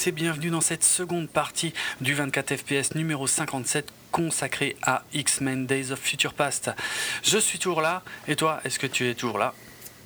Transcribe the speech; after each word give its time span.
Tous 0.00 0.06
et 0.08 0.12
bienvenue 0.12 0.48
dans 0.48 0.62
cette 0.62 0.82
seconde 0.84 1.28
partie 1.28 1.74
du 2.00 2.14
24 2.14 2.56
FPS 2.56 2.94
numéro 2.94 3.26
57 3.26 3.86
consacré 4.10 4.76
à 4.82 5.02
X-Men 5.12 5.66
Days 5.66 5.90
of 5.92 5.98
Future 5.98 6.32
Past. 6.32 6.70
Je 7.22 7.36
suis 7.36 7.58
toujours 7.58 7.82
là 7.82 8.02
et 8.26 8.34
toi, 8.34 8.60
est-ce 8.64 8.78
que 8.78 8.86
tu 8.86 9.08
es 9.10 9.14
toujours 9.14 9.36
là? 9.36 9.52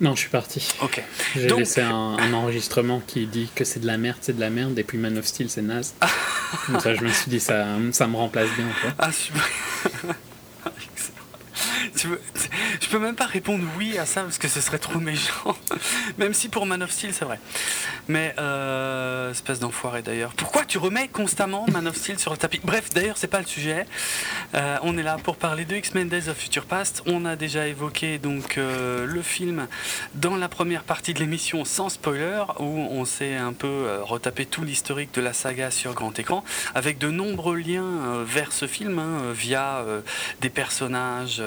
Non, 0.01 0.13
je 0.15 0.21
suis 0.21 0.29
parti. 0.29 0.67
Ok. 0.81 1.01
J'ai 1.35 1.47
Donc- 1.47 1.59
laissé 1.59 1.81
un, 1.81 2.17
un 2.17 2.33
enregistrement 2.33 3.01
qui 3.07 3.25
dit 3.25 3.49
que 3.55 3.63
c'est 3.63 3.79
de 3.79 3.87
la 3.87 3.97
merde, 3.97 4.17
c'est 4.21 4.35
de 4.35 4.41
la 4.41 4.49
merde, 4.49 4.77
et 4.77 4.83
puis 4.83 4.97
Man 4.97 5.17
of 5.17 5.25
Steel, 5.25 5.49
c'est 5.49 5.61
naze. 5.61 5.93
Comme 6.65 6.79
ça, 6.81 6.93
je 6.93 7.01
me 7.01 7.09
suis 7.09 7.29
dit, 7.29 7.39
ça, 7.39 7.65
ça 7.93 8.07
me 8.07 8.17
remplace 8.17 8.49
bien. 8.57 8.67
Quoi. 8.81 8.91
Ah, 8.99 9.11
super. 9.13 9.43
Je 12.81 12.87
peux 12.89 12.99
même 12.99 13.15
pas 13.15 13.25
répondre 13.25 13.63
oui 13.77 13.97
à 13.97 14.05
ça 14.05 14.23
parce 14.23 14.37
que 14.37 14.47
ce 14.47 14.61
serait 14.61 14.77
trop 14.79 14.99
méchant. 14.99 15.55
Même 16.17 16.33
si 16.33 16.49
pour 16.49 16.65
Man 16.65 16.83
of 16.83 16.91
Steel 16.91 17.13
c'est 17.13 17.25
vrai. 17.25 17.39
Mais 18.07 18.35
euh, 18.37 19.31
espèce 19.31 19.59
d'enfoiré 19.59 20.01
d'ailleurs. 20.01 20.33
Pourquoi 20.33 20.65
tu 20.65 20.77
remets 20.77 21.07
constamment 21.07 21.65
Man 21.71 21.87
of 21.87 21.95
Steel 21.95 22.19
sur 22.19 22.31
le 22.31 22.37
tapis? 22.37 22.59
Bref, 22.63 22.89
d'ailleurs 22.93 23.17
c'est 23.17 23.27
pas 23.27 23.39
le 23.39 23.45
sujet. 23.45 23.85
Euh, 24.53 24.77
on 24.83 24.97
est 24.97 25.03
là 25.03 25.17
pour 25.21 25.37
parler 25.37 25.65
de 25.65 25.75
X-Men 25.75 26.09
Days 26.09 26.29
of 26.29 26.37
Future 26.37 26.65
Past. 26.65 27.03
On 27.05 27.25
a 27.25 27.35
déjà 27.35 27.67
évoqué 27.67 28.17
donc 28.17 28.57
euh, 28.57 29.05
le 29.05 29.21
film 29.21 29.67
dans 30.13 30.35
la 30.35 30.49
première 30.49 30.83
partie 30.83 31.13
de 31.13 31.19
l'émission 31.19 31.65
sans 31.65 31.89
spoiler 31.89 32.43
où 32.59 32.65
on 32.65 33.05
s'est 33.05 33.35
un 33.35 33.53
peu 33.53 33.67
euh, 33.67 34.03
retapé 34.03 34.45
tout 34.45 34.63
l'historique 34.63 35.13
de 35.13 35.21
la 35.21 35.33
saga 35.33 35.71
sur 35.71 35.93
grand 35.93 36.17
écran 36.19 36.43
avec 36.73 36.97
de 36.97 37.09
nombreux 37.09 37.57
liens 37.57 38.23
vers 38.23 38.51
ce 38.51 38.67
film 38.67 38.99
hein, 38.99 39.31
via 39.33 39.83
des 40.41 40.49
personnages 40.49 41.41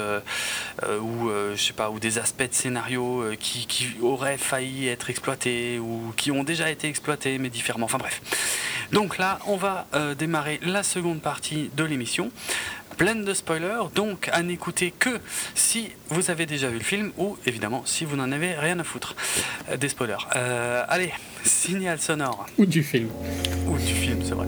ou 1.01 1.29
euh, 1.29 1.55
je 1.55 1.61
sais 1.63 1.73
pas 1.73 1.89
ou 1.89 1.99
des 1.99 2.17
aspects 2.17 2.49
de 2.49 2.53
scénario 2.53 3.21
euh, 3.21 3.35
qui, 3.39 3.65
qui 3.67 3.87
auraient 4.01 4.37
failli 4.37 4.87
être 4.87 5.09
exploités 5.09 5.79
ou 5.79 6.13
qui 6.17 6.31
ont 6.31 6.43
déjà 6.43 6.69
été 6.69 6.87
exploités 6.87 7.37
mais 7.37 7.49
différemment. 7.49 7.85
Enfin 7.85 7.97
bref. 7.97 8.21
Donc 8.91 9.17
là, 9.17 9.39
on 9.45 9.55
va 9.55 9.85
euh, 9.93 10.15
démarrer 10.15 10.59
la 10.63 10.81
seconde 10.83 11.21
partie 11.21 11.69
de 11.75 11.83
l'émission 11.83 12.31
pleine 12.97 13.23
de 13.23 13.33
spoilers, 13.33 13.87
donc 13.95 14.29
à 14.33 14.41
n'écouter 14.43 14.91
que 14.91 15.21
si 15.55 15.89
vous 16.09 16.31
avez 16.31 16.45
déjà 16.45 16.67
vu 16.67 16.79
le 16.79 16.83
film 16.83 17.11
ou 17.17 17.37
évidemment 17.45 17.83
si 17.85 18.03
vous 18.03 18.17
n'en 18.17 18.29
avez 18.33 18.55
rien 18.55 18.77
à 18.79 18.83
foutre 18.83 19.15
euh, 19.69 19.77
des 19.77 19.87
spoilers. 19.89 20.17
Euh, 20.35 20.83
allez, 20.89 21.13
signal 21.45 21.99
sonore 22.01 22.45
Ou 22.57 22.65
du 22.65 22.83
film. 22.83 23.09
ou 23.67 23.77
du 23.77 23.93
film, 23.93 24.19
c'est 24.23 24.33
vrai. 24.33 24.47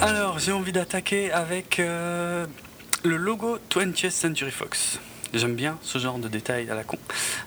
Alors, 0.00 0.38
j'ai 0.38 0.52
envie 0.52 0.72
d'attaquer 0.72 1.30
avec 1.30 1.78
euh, 1.78 2.46
le 3.04 3.16
logo 3.16 3.58
20th 3.70 4.10
Century 4.10 4.50
Fox. 4.50 4.98
J'aime 5.34 5.54
bien 5.54 5.78
ce 5.82 5.98
genre 5.98 6.18
de 6.18 6.28
détails 6.28 6.70
à 6.70 6.74
la 6.74 6.84
con. 6.84 6.98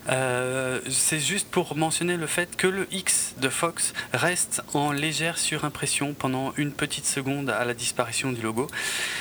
Euh, 0.08 0.80
c'est 0.90 1.20
juste 1.20 1.48
pour 1.48 1.76
mentionner 1.76 2.16
le 2.16 2.26
fait 2.26 2.56
que 2.56 2.66
le 2.66 2.86
X 2.90 3.34
de 3.40 3.48
Fox 3.48 3.94
reste 4.12 4.62
en 4.74 4.92
légère 4.92 5.38
surimpression 5.38 6.14
pendant 6.14 6.52
une 6.56 6.72
petite 6.72 7.06
seconde 7.06 7.50
à 7.50 7.64
la 7.64 7.74
disparition 7.74 8.32
du 8.32 8.42
logo. 8.42 8.68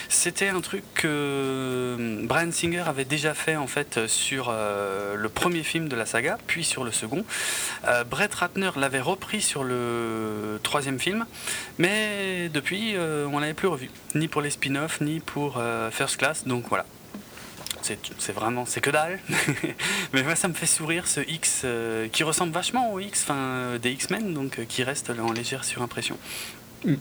C'était 0.10 0.50
un 0.50 0.62
truc 0.62 0.84
que 0.96 2.22
Brian 2.24 2.52
Singer 2.52 2.84
avait 2.88 3.06
déjà 3.06 3.34
fait 3.34 3.56
en 3.56 3.68
fait 3.68 4.08
sur 4.08 4.48
euh, 4.50 5.16
le 5.16 5.30
premier 5.30 5.64
film 5.64 5.88
de 5.88 5.96
la 5.96 6.06
saga, 6.06 6.38
puis 6.48 6.64
sur 6.64 6.84
le 6.84 6.92
second. 6.92 7.24
Euh, 7.88 8.04
Brett 8.04 8.34
Ratner 8.34 8.72
l'avait 8.78 9.02
repris 9.02 9.42
sur 9.42 9.64
le 9.64 10.60
troisième 10.64 11.00
film, 11.00 11.26
mais 11.78 12.50
depuis 12.50 12.96
euh, 12.96 13.28
on 13.32 13.40
l'avait 13.40 13.54
plus 13.54 13.68
revu, 13.68 13.90
ni 14.16 14.28
pour 14.28 14.42
les 14.42 14.50
spin-offs, 14.50 15.02
ni 15.02 15.20
pour 15.20 15.58
euh, 15.58 15.92
First 15.92 16.18
Class. 16.18 16.46
Donc 16.48 16.66
voilà. 16.70 16.86
C'est 18.18 18.32
vraiment, 18.34 18.66
c'est 18.66 18.82
que 18.82 18.90
dalle. 18.90 19.20
mais 20.14 20.24
moi, 20.24 20.36
ça 20.36 20.48
me 20.48 20.54
fait 20.54 20.66
sourire 20.66 21.08
ce 21.08 21.20
X 21.22 21.62
euh, 21.64 22.08
qui 22.10 22.24
ressemble 22.24 22.52
vachement 22.54 22.92
au 22.94 23.00
X 23.00 23.24
enfin, 23.24 23.36
euh, 23.36 23.78
des 23.78 23.92
X-Men, 23.92 24.34
donc 24.34 24.60
euh, 24.60 24.66
qui 24.68 24.84
reste 24.84 25.12
en 25.12 25.32
légère 25.32 25.64
surimpression. 25.64 26.18
Mm. 26.84 26.96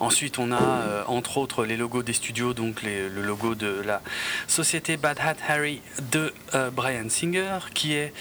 Ensuite, 0.00 0.38
on 0.40 0.50
a 0.50 0.60
euh, 0.60 1.04
entre 1.06 1.38
autres 1.38 1.64
les 1.64 1.76
logos 1.76 2.02
des 2.02 2.12
studios, 2.12 2.54
donc 2.54 2.82
les- 2.82 3.08
le 3.08 3.22
logo 3.22 3.54
de 3.54 3.80
la 3.86 4.02
société 4.48 4.96
Bad 4.96 5.18
Hat 5.20 5.36
Harry 5.48 5.80
de 6.10 6.32
euh, 6.54 6.70
Brian 6.70 7.08
Singer, 7.08 7.58
qui 7.72 7.94
est 7.94 8.12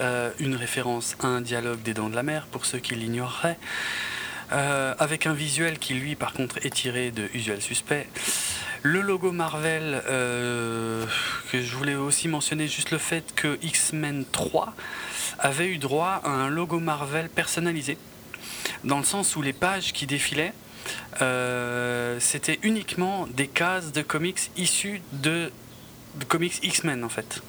euh, 0.00 0.30
une 0.38 0.54
référence 0.56 1.14
à 1.22 1.26
un 1.26 1.42
dialogue 1.42 1.82
des 1.82 1.92
Dents 1.92 2.08
de 2.08 2.14
la 2.16 2.22
Mer, 2.22 2.46
pour 2.50 2.64
ceux 2.64 2.78
qui 2.78 2.94
l'ignoreraient. 2.94 3.58
Avec 4.48 5.26
un 5.26 5.32
visuel 5.32 5.76
qui 5.80 5.94
lui 5.94 6.14
par 6.14 6.32
contre 6.32 6.64
est 6.64 6.70
tiré 6.70 7.10
de 7.10 7.28
Usual 7.34 7.60
Suspect. 7.60 8.06
Le 8.88 9.00
logo 9.00 9.32
Marvel, 9.32 10.00
euh, 10.06 11.04
que 11.50 11.60
je 11.60 11.74
voulais 11.74 11.96
aussi 11.96 12.28
mentionner, 12.28 12.68
juste 12.68 12.92
le 12.92 12.98
fait 12.98 13.34
que 13.34 13.58
X-Men 13.60 14.24
3 14.30 14.74
avait 15.40 15.66
eu 15.66 15.78
droit 15.78 16.20
à 16.22 16.28
un 16.28 16.48
logo 16.48 16.78
Marvel 16.78 17.28
personnalisé, 17.28 17.98
dans 18.84 18.98
le 18.98 19.04
sens 19.04 19.34
où 19.34 19.42
les 19.42 19.52
pages 19.52 19.92
qui 19.92 20.06
défilaient, 20.06 20.52
euh, 21.20 22.20
c'était 22.20 22.60
uniquement 22.62 23.26
des 23.26 23.48
cases 23.48 23.90
de 23.90 24.02
comics 24.02 24.52
issus 24.56 25.02
de, 25.10 25.50
comics 26.28 26.60
X-Men 26.62 27.02
en 27.02 27.08
fait. 27.08 27.42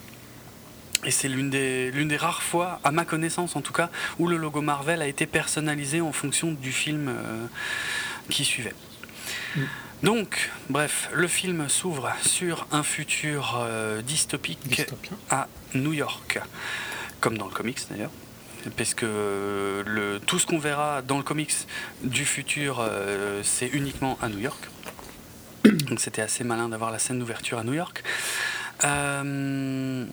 Et 1.05 1.11
c'est 1.11 1.27
l'une 1.27 1.51
des, 1.51 1.91
l'une 1.91 2.07
des 2.07 2.17
rares 2.17 2.41
fois, 2.41 2.79
à 2.83 2.89
ma 2.89 3.05
connaissance 3.05 3.55
en 3.55 3.61
tout 3.61 3.73
cas, 3.73 3.91
où 4.17 4.27
le 4.27 4.37
logo 4.37 4.61
Marvel 4.61 5.03
a 5.03 5.07
été 5.07 5.27
personnalisé 5.27 6.01
en 6.01 6.13
fonction 6.13 6.51
du 6.51 6.71
film 6.71 7.09
euh, 7.09 7.45
qui 8.27 8.43
suivait. 8.43 8.73
Mm. 9.55 9.61
Donc, 10.03 10.51
bref, 10.69 11.09
le 11.13 11.27
film 11.27 11.67
s'ouvre 11.69 12.11
sur 12.21 12.67
un 12.71 12.83
futur 12.83 13.57
euh, 13.59 14.01
dystopique 14.01 14.59
Dystopien. 14.67 15.17
à 15.29 15.47
New 15.73 15.93
York, 15.93 16.39
comme 17.19 17.37
dans 17.37 17.47
le 17.47 17.53
comics 17.53 17.79
d'ailleurs. 17.89 18.11
Parce 18.75 18.93
que 18.93 19.05
euh, 19.07 19.83
le, 19.85 20.19
tout 20.19 20.39
ce 20.39 20.45
qu'on 20.45 20.59
verra 20.59 21.01
dans 21.01 21.17
le 21.17 21.23
comics 21.23 21.53
du 22.03 22.25
futur, 22.25 22.79
euh, 22.79 23.41
c'est 23.43 23.67
uniquement 23.67 24.17
à 24.21 24.29
New 24.29 24.39
York. 24.39 24.69
Donc 25.63 25.99
c'était 25.99 26.21
assez 26.21 26.43
malin 26.43 26.69
d'avoir 26.69 26.91
la 26.91 26.99
scène 26.99 27.19
d'ouverture 27.19 27.57
à 27.57 27.63
New 27.63 27.73
York. 27.73 28.03
Euh, 28.83 30.05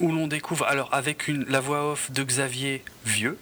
où 0.00 0.12
l'on 0.12 0.26
découvre, 0.26 0.64
alors 0.66 0.88
avec 0.92 1.28
une, 1.28 1.44
la 1.44 1.60
voix 1.60 1.92
off 1.92 2.10
de 2.10 2.22
Xavier 2.24 2.82
Vieux, 3.04 3.38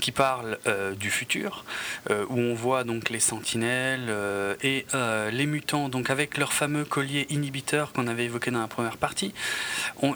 qui 0.00 0.12
parle 0.12 0.58
euh, 0.66 0.94
du 0.94 1.10
futur, 1.10 1.64
euh, 2.10 2.24
où 2.28 2.38
on 2.38 2.54
voit 2.54 2.84
donc 2.84 3.10
les 3.10 3.20
sentinelles 3.20 4.06
euh, 4.08 4.54
et 4.62 4.86
les 5.32 5.46
mutants, 5.46 5.88
donc 5.88 6.10
avec 6.10 6.36
leur 6.38 6.52
fameux 6.52 6.84
collier 6.84 7.26
inhibiteur 7.30 7.92
qu'on 7.92 8.06
avait 8.08 8.24
évoqué 8.24 8.50
dans 8.50 8.60
la 8.60 8.68
première 8.68 8.96
partie. 8.96 9.32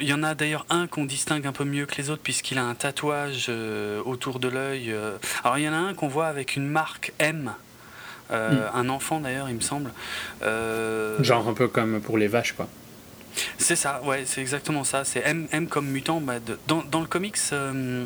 Il 0.00 0.06
y 0.08 0.12
en 0.12 0.22
a 0.22 0.34
d'ailleurs 0.34 0.66
un 0.70 0.86
qu'on 0.86 1.04
distingue 1.04 1.46
un 1.46 1.52
peu 1.52 1.64
mieux 1.64 1.86
que 1.86 1.96
les 1.96 2.10
autres 2.10 2.22
puisqu'il 2.22 2.58
a 2.58 2.64
un 2.64 2.74
tatouage 2.74 3.50
autour 4.04 4.38
de 4.38 4.48
l'œil. 4.48 4.94
Alors 5.44 5.58
il 5.58 5.64
y 5.64 5.68
en 5.68 5.72
a 5.72 5.76
un 5.76 5.94
qu'on 5.94 6.08
voit 6.08 6.26
avec 6.26 6.56
une 6.56 6.66
marque 6.66 7.12
M. 7.18 7.52
euh, 8.30 8.68
Un 8.74 8.88
enfant 8.88 9.20
d'ailleurs, 9.20 9.48
il 9.48 9.56
me 9.56 9.60
semble. 9.60 9.90
Euh, 10.42 11.22
Genre 11.22 11.46
un 11.48 11.54
peu 11.54 11.68
comme 11.68 12.00
pour 12.00 12.18
les 12.18 12.28
vaches, 12.28 12.52
quoi. 12.52 12.68
c'est 13.58 13.76
ça, 13.76 14.00
ouais, 14.04 14.24
c'est 14.26 14.40
exactement 14.40 14.84
ça. 14.84 15.04
C'est 15.04 15.22
M, 15.24 15.46
M 15.52 15.66
comme 15.66 15.86
mutant. 15.86 16.20
Bah, 16.20 16.38
de- 16.38 16.58
dans, 16.68 16.82
dans 16.82 17.00
le 17.00 17.06
comics, 17.06 17.36
euh, 17.52 18.04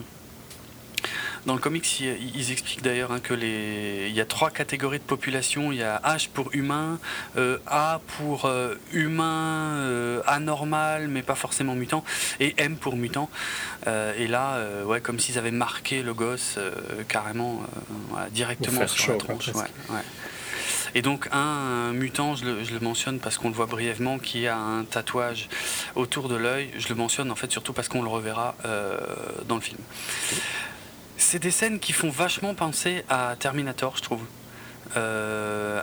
dans 1.47 1.55
le 1.55 1.61
comics, 1.61 2.01
ils, 2.01 2.37
ils 2.37 2.53
expliquent 2.53 2.83
d'ailleurs 2.83 3.13
hein, 3.13 3.21
que 3.21 3.33
les, 3.33 4.07
il 4.09 4.15
y 4.15 4.21
a 4.21 4.25
trois 4.27 4.51
catégories 4.51 4.99
de 4.99 5.05
population. 5.05 5.73
Il 5.73 5.79
y 5.79 5.83
a 5.83 6.01
H 6.05 6.29
pour 6.29 6.51
humain, 6.53 6.99
euh, 7.37 7.59
A 7.67 8.01
pour 8.19 8.45
euh, 8.45 8.75
humain 8.93 9.77
euh, 9.77 10.21
anormal, 10.27 11.09
mais 11.09 11.23
pas 11.23 11.37
forcément 11.37 11.75
mutant, 11.75 12.05
et 12.41 12.55
M 12.59 12.77
pour 12.77 12.97
mutant. 12.97 13.31
Et 14.19 14.27
là, 14.27 14.59
ouais, 14.85 15.01
comme 15.01 15.21
s'ils 15.21 15.39
avaient 15.39 15.53
marqué 15.53 16.03
le 16.03 16.13
gosse 16.13 16.59
carrément, 17.07 17.63
voilà, 18.11 18.29
directement 18.31 18.85
sur 18.89 18.99
chaud, 18.99 19.13
la 19.13 19.19
tronche. 19.19 19.51
presque. 19.51 19.57
ouais, 19.57 19.95
ouais. 19.95 20.03
Et 20.97 21.03
donc 21.03 21.29
un, 21.31 21.39
un 21.39 21.93
mutant, 21.93 22.35
je 22.35 22.45
le, 22.45 22.65
je 22.65 22.73
le 22.73 22.81
mentionne 22.81 23.21
parce 23.21 23.39
qu'on 23.39 23.49
le 23.49 23.55
voit 23.55 23.67
brièvement, 23.67 24.19
qui 24.19 24.49
a 24.49 24.57
un 24.57 24.83
tatouage 24.85 25.49
autour 25.95 26.29
de 26.29 26.35
l'œil. 26.35 26.71
Je 26.77 26.89
le 26.89 26.97
mentionne 26.97 27.31
en 27.31 27.37
fait 27.37 27.53
surtout 27.53 27.73
parce 27.73 27.87
qu'on 27.89 28.03
le 28.03 28.09
reverra 28.09 28.57
dans 29.47 29.55
le 29.55 29.61
film. 29.61 29.79
C'est 31.19 31.39
des 31.39 31.51
scènes 31.51 31.81
qui 31.81 31.93
font 31.93 32.11
vachement 32.11 32.55
penser 32.55 33.03
à 33.09 33.37
Terminator, 33.39 33.97
je 33.97 34.03
trouve. 34.03 34.23
Euh, 34.97 35.83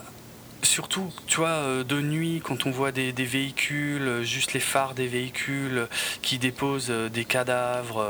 surtout, 0.62 1.12
tu 1.26 1.38
vois, 1.38 1.50
euh, 1.50 1.84
de 1.84 2.02
nuit, 2.02 2.40
quand 2.44 2.68
on 2.68 2.72
voit 2.72 2.92
des, 2.92 3.12
véhicules, 3.12 4.08
euh, 4.08 4.24
juste 4.24 4.54
les 4.54 4.60
phares 4.60 4.94
des 4.94 5.08
véhicules 5.08 5.88
qui 6.22 6.38
déposent 6.38 6.90
des 6.90 7.26
cadavres 7.26 8.06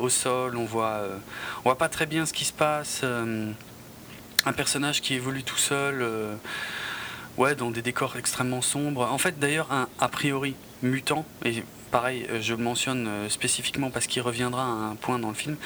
au 0.00 0.08
sol, 0.08 0.56
on 0.56 0.64
voit, 0.64 1.02
on 1.58 1.62
voit 1.64 1.78
pas 1.78 1.88
très 1.88 2.06
bien 2.06 2.26
ce 2.26 2.32
qui 2.32 2.44
se 2.44 2.52
passe. 2.52 3.02
un 3.04 4.52
personnage 4.52 5.00
qui 5.02 5.14
évolue 5.14 5.42
tout 5.42 5.58
seul, 5.58 6.06
ouais, 7.38 7.56
dans 7.56 7.72
des 7.72 7.82
décors 7.82 8.16
extrêmement 8.16 8.62
sombres. 8.62 9.08
En 9.10 9.18
fait, 9.18 9.38
d'ailleurs, 9.40 9.72
un 9.72 9.88
a 9.98 10.08
priori 10.08 10.54
mutant, 10.82 11.26
et 11.44 11.64
pareil, 11.90 12.26
je 12.40 12.54
le 12.54 12.62
mentionne 12.62 13.28
spécifiquement 13.28 13.90
parce 13.90 14.06
qu'il 14.06 14.22
reviendra 14.22 14.62
à 14.62 14.90
un 14.92 14.94
point 14.94 15.18
dans 15.18 15.28
le 15.28 15.34
film, 15.34 15.56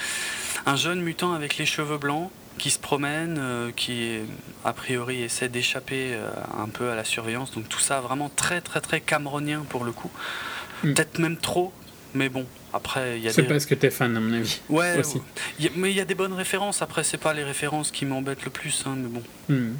un 0.64 0.76
jeune 0.76 1.00
mutant 1.02 1.32
avec 1.32 1.58
les 1.58 1.66
cheveux 1.66 1.98
blancs 1.98 2.30
qui 2.58 2.70
se 2.70 2.78
promène, 2.78 3.36
euh, 3.38 3.70
qui 3.74 4.18
a 4.64 4.72
priori 4.72 5.22
essaie 5.22 5.48
d'échapper 5.50 6.12
euh, 6.14 6.28
un 6.58 6.68
peu 6.68 6.90
à 6.90 6.94
la 6.94 7.04
surveillance. 7.04 7.52
Donc 7.52 7.68
tout 7.68 7.80
ça 7.80 8.00
vraiment 8.00 8.30
très 8.34 8.60
très 8.62 8.80
très 8.80 9.00
cameronien 9.00 9.64
pour 9.68 9.84
le 9.84 9.92
coup. 9.92 10.10
Mm. 10.82 10.94
Peut-être 10.94 11.18
même 11.18 11.36
trop 11.36 11.72
Mais 12.14 12.30
bon, 12.30 12.46
après, 12.72 13.18
il 13.18 13.24
y 13.24 13.28
a 13.28 13.32
C'est 13.32 13.42
des. 13.42 13.48
parce 13.48 13.66
que 13.66 13.74
t'es 13.74 13.90
fan, 13.90 14.16
à 14.16 14.20
mon 14.20 14.32
avis. 14.32 14.60
Ouais, 14.70 14.98
aussi. 14.98 15.16
ouais. 15.16 15.22
Il 15.58 15.64
y 15.66 15.68
a- 15.68 15.72
mais 15.76 15.90
il 15.90 15.96
y 15.96 16.00
a 16.00 16.06
des 16.06 16.14
bonnes 16.14 16.32
références. 16.32 16.80
Après, 16.80 17.04
c'est 17.04 17.18
pas 17.18 17.34
les 17.34 17.44
références 17.44 17.90
qui 17.90 18.06
m'embêtent 18.06 18.44
le 18.44 18.50
plus, 18.50 18.84
hein, 18.86 18.94
mais 18.96 19.08
bon. 19.08 19.22
Hmm. 19.50 19.74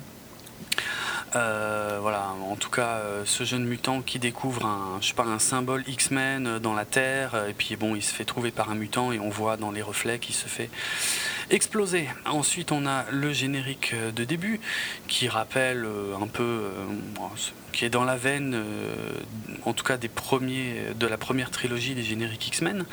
Euh, 1.34 1.98
voilà, 2.00 2.34
en 2.48 2.56
tout 2.56 2.70
cas, 2.70 2.98
euh, 2.98 3.22
ce 3.24 3.44
jeune 3.44 3.64
mutant 3.64 4.00
qui 4.00 4.18
découvre 4.18 4.64
un, 4.64 4.98
je 5.00 5.12
un 5.20 5.38
symbole 5.38 5.82
X-Men 5.88 6.46
euh, 6.46 6.58
dans 6.60 6.74
la 6.74 6.84
Terre, 6.84 7.46
et 7.48 7.52
puis 7.52 7.74
bon, 7.76 7.96
il 7.96 8.02
se 8.02 8.14
fait 8.14 8.24
trouver 8.24 8.52
par 8.52 8.70
un 8.70 8.76
mutant 8.76 9.10
et 9.12 9.18
on 9.18 9.28
voit 9.28 9.56
dans 9.56 9.72
les 9.72 9.82
reflets 9.82 10.18
qu'il 10.18 10.34
se 10.34 10.46
fait 10.46 10.70
exploser. 11.50 12.08
Ensuite, 12.24 12.72
on 12.72 12.86
a 12.86 13.04
le 13.10 13.32
générique 13.32 13.94
de 14.14 14.24
début 14.24 14.60
qui 15.08 15.28
rappelle 15.28 15.84
euh, 15.84 16.16
un 16.20 16.26
peu, 16.26 16.42
euh, 16.42 16.70
qui 17.72 17.84
est 17.84 17.90
dans 17.90 18.04
la 18.04 18.16
veine, 18.16 18.54
euh, 18.54 18.94
en 19.64 19.72
tout 19.72 19.84
cas 19.84 19.96
de 19.96 21.06
la 21.06 21.18
première 21.18 21.50
trilogie 21.50 21.94
des 21.94 22.02
génériques 22.02 22.48
X-Men. 22.48 22.84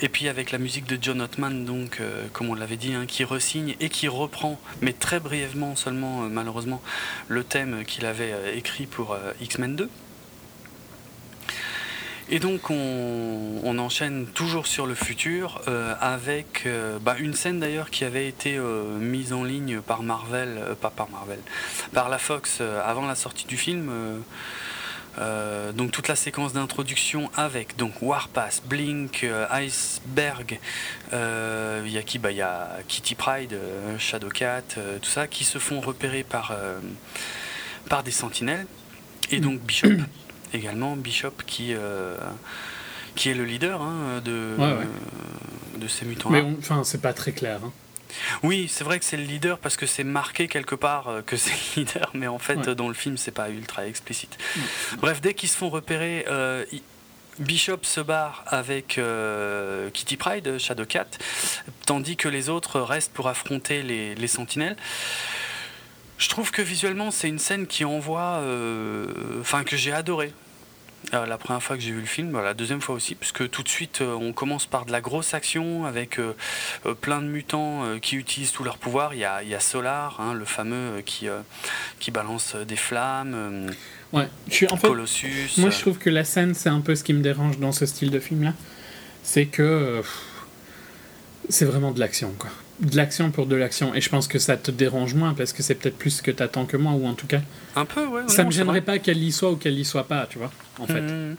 Et 0.00 0.08
puis 0.08 0.28
avec 0.28 0.50
la 0.50 0.58
musique 0.58 0.86
de 0.86 0.98
John 1.00 1.20
Ottman, 1.22 1.64
donc, 1.64 2.00
comme 2.32 2.50
on 2.50 2.54
l'avait 2.54 2.76
dit, 2.76 2.92
hein, 2.92 3.06
qui 3.06 3.24
resigne 3.24 3.76
et 3.80 3.88
qui 3.88 4.08
reprend, 4.08 4.60
mais 4.82 4.92
très 4.92 5.20
brièvement 5.20 5.74
seulement, 5.74 6.22
malheureusement, 6.28 6.82
le 7.28 7.42
thème 7.42 7.84
qu'il 7.86 8.04
avait 8.04 8.56
écrit 8.56 8.86
pour 8.86 9.16
X-Men 9.40 9.76
2. 9.76 9.90
Et 12.32 12.38
donc 12.38 12.70
on, 12.70 13.78
enchaîne 13.78 14.26
toujours 14.26 14.66
sur 14.66 14.86
le 14.86 14.94
futur 14.94 15.60
euh, 15.68 15.94
avec 16.00 16.62
euh, 16.64 16.98
bah, 16.98 17.16
une 17.18 17.34
scène 17.34 17.60
d'ailleurs 17.60 17.90
qui 17.90 18.04
avait 18.04 18.26
été 18.26 18.56
euh, 18.56 18.96
mise 18.98 19.34
en 19.34 19.44
ligne 19.44 19.82
par 19.82 20.02
Marvel, 20.02 20.58
pas 20.80 20.88
par 20.88 21.10
Marvel, 21.10 21.40
par 21.92 22.08
la 22.08 22.16
Fox 22.16 22.62
avant 22.62 23.04
la 23.06 23.16
sortie 23.16 23.46
du 23.46 23.58
film. 23.58 23.90
donc 25.74 25.90
toute 25.90 26.08
la 26.08 26.16
séquence 26.16 26.54
d'introduction 26.54 27.30
avec 27.36 27.76
donc 27.76 28.00
Warpath, 28.00 28.62
Blink, 28.64 29.26
Iceberg, 29.50 30.58
il 31.12 31.92
y 31.92 31.98
a 31.98 32.02
qui 32.02 32.18
bah, 32.18 32.30
Il 32.30 32.38
y 32.38 32.42
a 32.42 32.78
Kitty 32.88 33.14
Pride, 33.14 33.58
Shadowcat, 33.98 34.62
tout 35.02 35.10
ça, 35.10 35.26
qui 35.26 35.44
se 35.44 35.58
font 35.58 35.80
repérer 35.80 36.22
par, 36.22 36.56
par 37.90 38.02
des 38.02 38.10
sentinelles. 38.10 38.66
Et 39.30 39.40
donc 39.40 39.60
Bishop 39.60 39.88
également, 40.52 40.96
Bishop 40.96 41.32
qui, 41.46 41.74
euh, 41.74 42.16
qui 43.14 43.28
est 43.30 43.34
le 43.34 43.44
leader 43.44 43.80
hein, 43.82 44.20
de, 44.24 44.54
Ouais, 44.58 44.72
ouais. 44.72 45.78
de 45.78 45.88
ces 45.88 46.04
Mais 46.04 46.10
mutants-là. 46.10 46.40
on- 46.44 46.56
enfin, 46.58 46.84
c'est 46.84 47.00
pas 47.02 47.12
très 47.12 47.32
clair. 47.32 47.60
hein. 47.64 47.72
Oui, 48.42 48.68
c'est 48.70 48.84
vrai 48.84 48.98
que 48.98 49.06
c'est 49.06 49.16
le 49.16 49.22
leader 49.24 49.58
parce 49.58 49.76
que 49.78 49.86
c'est 49.86 50.04
marqué 50.04 50.46
quelque 50.46 50.74
part 50.74 51.08
euh, 51.08 51.22
que 51.22 51.36
c'est 51.36 51.50
le 51.76 51.82
leader, 51.84 52.10
mais 52.14 52.26
en 52.26 52.38
fait 52.38 52.56
Ouais. 52.66 52.74
dans 52.74 52.88
le 52.88 52.94
film 52.94 53.16
c'est 53.16 53.30
pas 53.30 53.48
ultra 53.48 53.86
explicite. 53.86 54.36
Bref, 54.98 55.20
dès 55.22 55.32
qu'ils 55.34 55.48
se 55.48 55.56
font 55.56 55.70
repérer, 55.70 56.26
euh, 56.28 56.64
Bishop 57.38 57.78
se 57.82 58.00
barre 58.02 58.44
avec 58.46 58.98
euh, 58.98 59.88
Kitty 59.90 60.18
Pride, 60.18 60.58
Shadowcat, 60.58 61.06
tandis 61.86 62.16
que 62.18 62.28
les 62.28 62.50
autres 62.50 62.78
restent 62.80 63.12
pour 63.14 63.28
affronter 63.28 63.82
les, 63.82 64.14
les 64.14 64.28
sentinelles. 64.28 64.76
Je 66.18 66.28
trouve 66.28 66.50
que 66.50 66.60
visuellement 66.60 67.10
c'est 67.10 67.28
une 67.28 67.38
scène 67.38 67.66
qui 67.66 67.86
envoie, 67.86 68.36
euh, 68.42 69.06
enfin 69.40 69.64
que 69.64 69.76
j'ai 69.78 69.92
adoré. 69.92 70.32
Euh, 71.14 71.26
la 71.26 71.36
première 71.36 71.62
fois 71.62 71.76
que 71.76 71.82
j'ai 71.82 71.90
vu 71.90 72.00
le 72.00 72.06
film, 72.06 72.32
bah, 72.32 72.42
la 72.42 72.54
deuxième 72.54 72.80
fois 72.80 72.94
aussi, 72.94 73.14
puisque 73.14 73.48
tout 73.50 73.62
de 73.62 73.68
suite 73.68 74.00
euh, 74.00 74.14
on 74.14 74.32
commence 74.32 74.66
par 74.66 74.86
de 74.86 74.92
la 74.92 75.00
grosse 75.00 75.34
action 75.34 75.84
avec 75.84 76.18
euh, 76.18 76.34
plein 77.00 77.20
de 77.20 77.26
mutants 77.26 77.98
qui 78.00 78.16
utilisent 78.16 78.52
tous 78.52 78.64
leurs 78.64 78.78
pouvoirs. 78.78 79.14
Il 79.14 79.20
y 79.20 79.24
a, 79.24 79.42
il 79.42 79.48
y 79.48 79.54
a 79.54 79.60
Solar, 79.60 80.20
hein, 80.20 80.34
le 80.34 80.44
fameux 80.44 81.02
qui, 81.04 81.28
qui 81.98 82.10
balance 82.10 82.56
des 82.56 82.76
flammes, 82.76 83.70
Ouais. 84.12 84.28
Je 84.46 84.52
suis, 84.54 84.66
en 84.70 84.76
fait, 84.76 84.88
Colossus. 84.88 85.54
moi, 85.56 85.70
je 85.70 85.80
trouve 85.80 85.96
que 85.96 86.10
la 86.10 86.24
scène, 86.24 86.52
c'est 86.52 86.68
un 86.68 86.82
peu 86.82 86.94
ce 86.94 87.02
qui 87.02 87.14
me 87.14 87.22
dérange 87.22 87.58
dans 87.58 87.72
ce 87.72 87.86
style 87.86 88.10
de 88.10 88.20
film-là. 88.20 88.52
C'est 89.22 89.46
que 89.46 90.02
c'est 91.48 91.64
vraiment 91.64 91.92
de 91.92 91.98
l'action, 91.98 92.30
quoi. 92.38 92.50
De 92.80 92.96
l'action 92.96 93.30
pour 93.30 93.46
de 93.46 93.54
l'action. 93.54 93.94
Et 93.94 94.00
je 94.00 94.08
pense 94.08 94.26
que 94.26 94.38
ça 94.38 94.56
te 94.56 94.70
dérange 94.70 95.14
moins 95.14 95.34
parce 95.34 95.52
que 95.52 95.62
c'est 95.62 95.74
peut-être 95.76 95.96
plus 95.98 96.10
ce 96.10 96.22
que 96.22 96.30
t'attends 96.30 96.64
que 96.66 96.76
moi, 96.76 96.92
ou 96.92 97.06
en 97.06 97.14
tout 97.14 97.26
cas, 97.26 97.40
Un 97.76 97.84
peu, 97.84 98.06
ouais. 98.06 98.22
ça 98.26 98.42
non, 98.42 98.48
me 98.48 98.52
gênerait 98.52 98.80
pas 98.80 98.98
qu'elle 98.98 99.22
y 99.22 99.30
soit 99.30 99.52
ou 99.52 99.56
qu'elle 99.56 99.78
y 99.78 99.84
soit 99.84 100.08
pas, 100.08 100.26
tu 100.28 100.38
vois. 100.38 100.50
En 100.80 100.86
fait, 100.86 101.00
Mhm. 101.02 101.36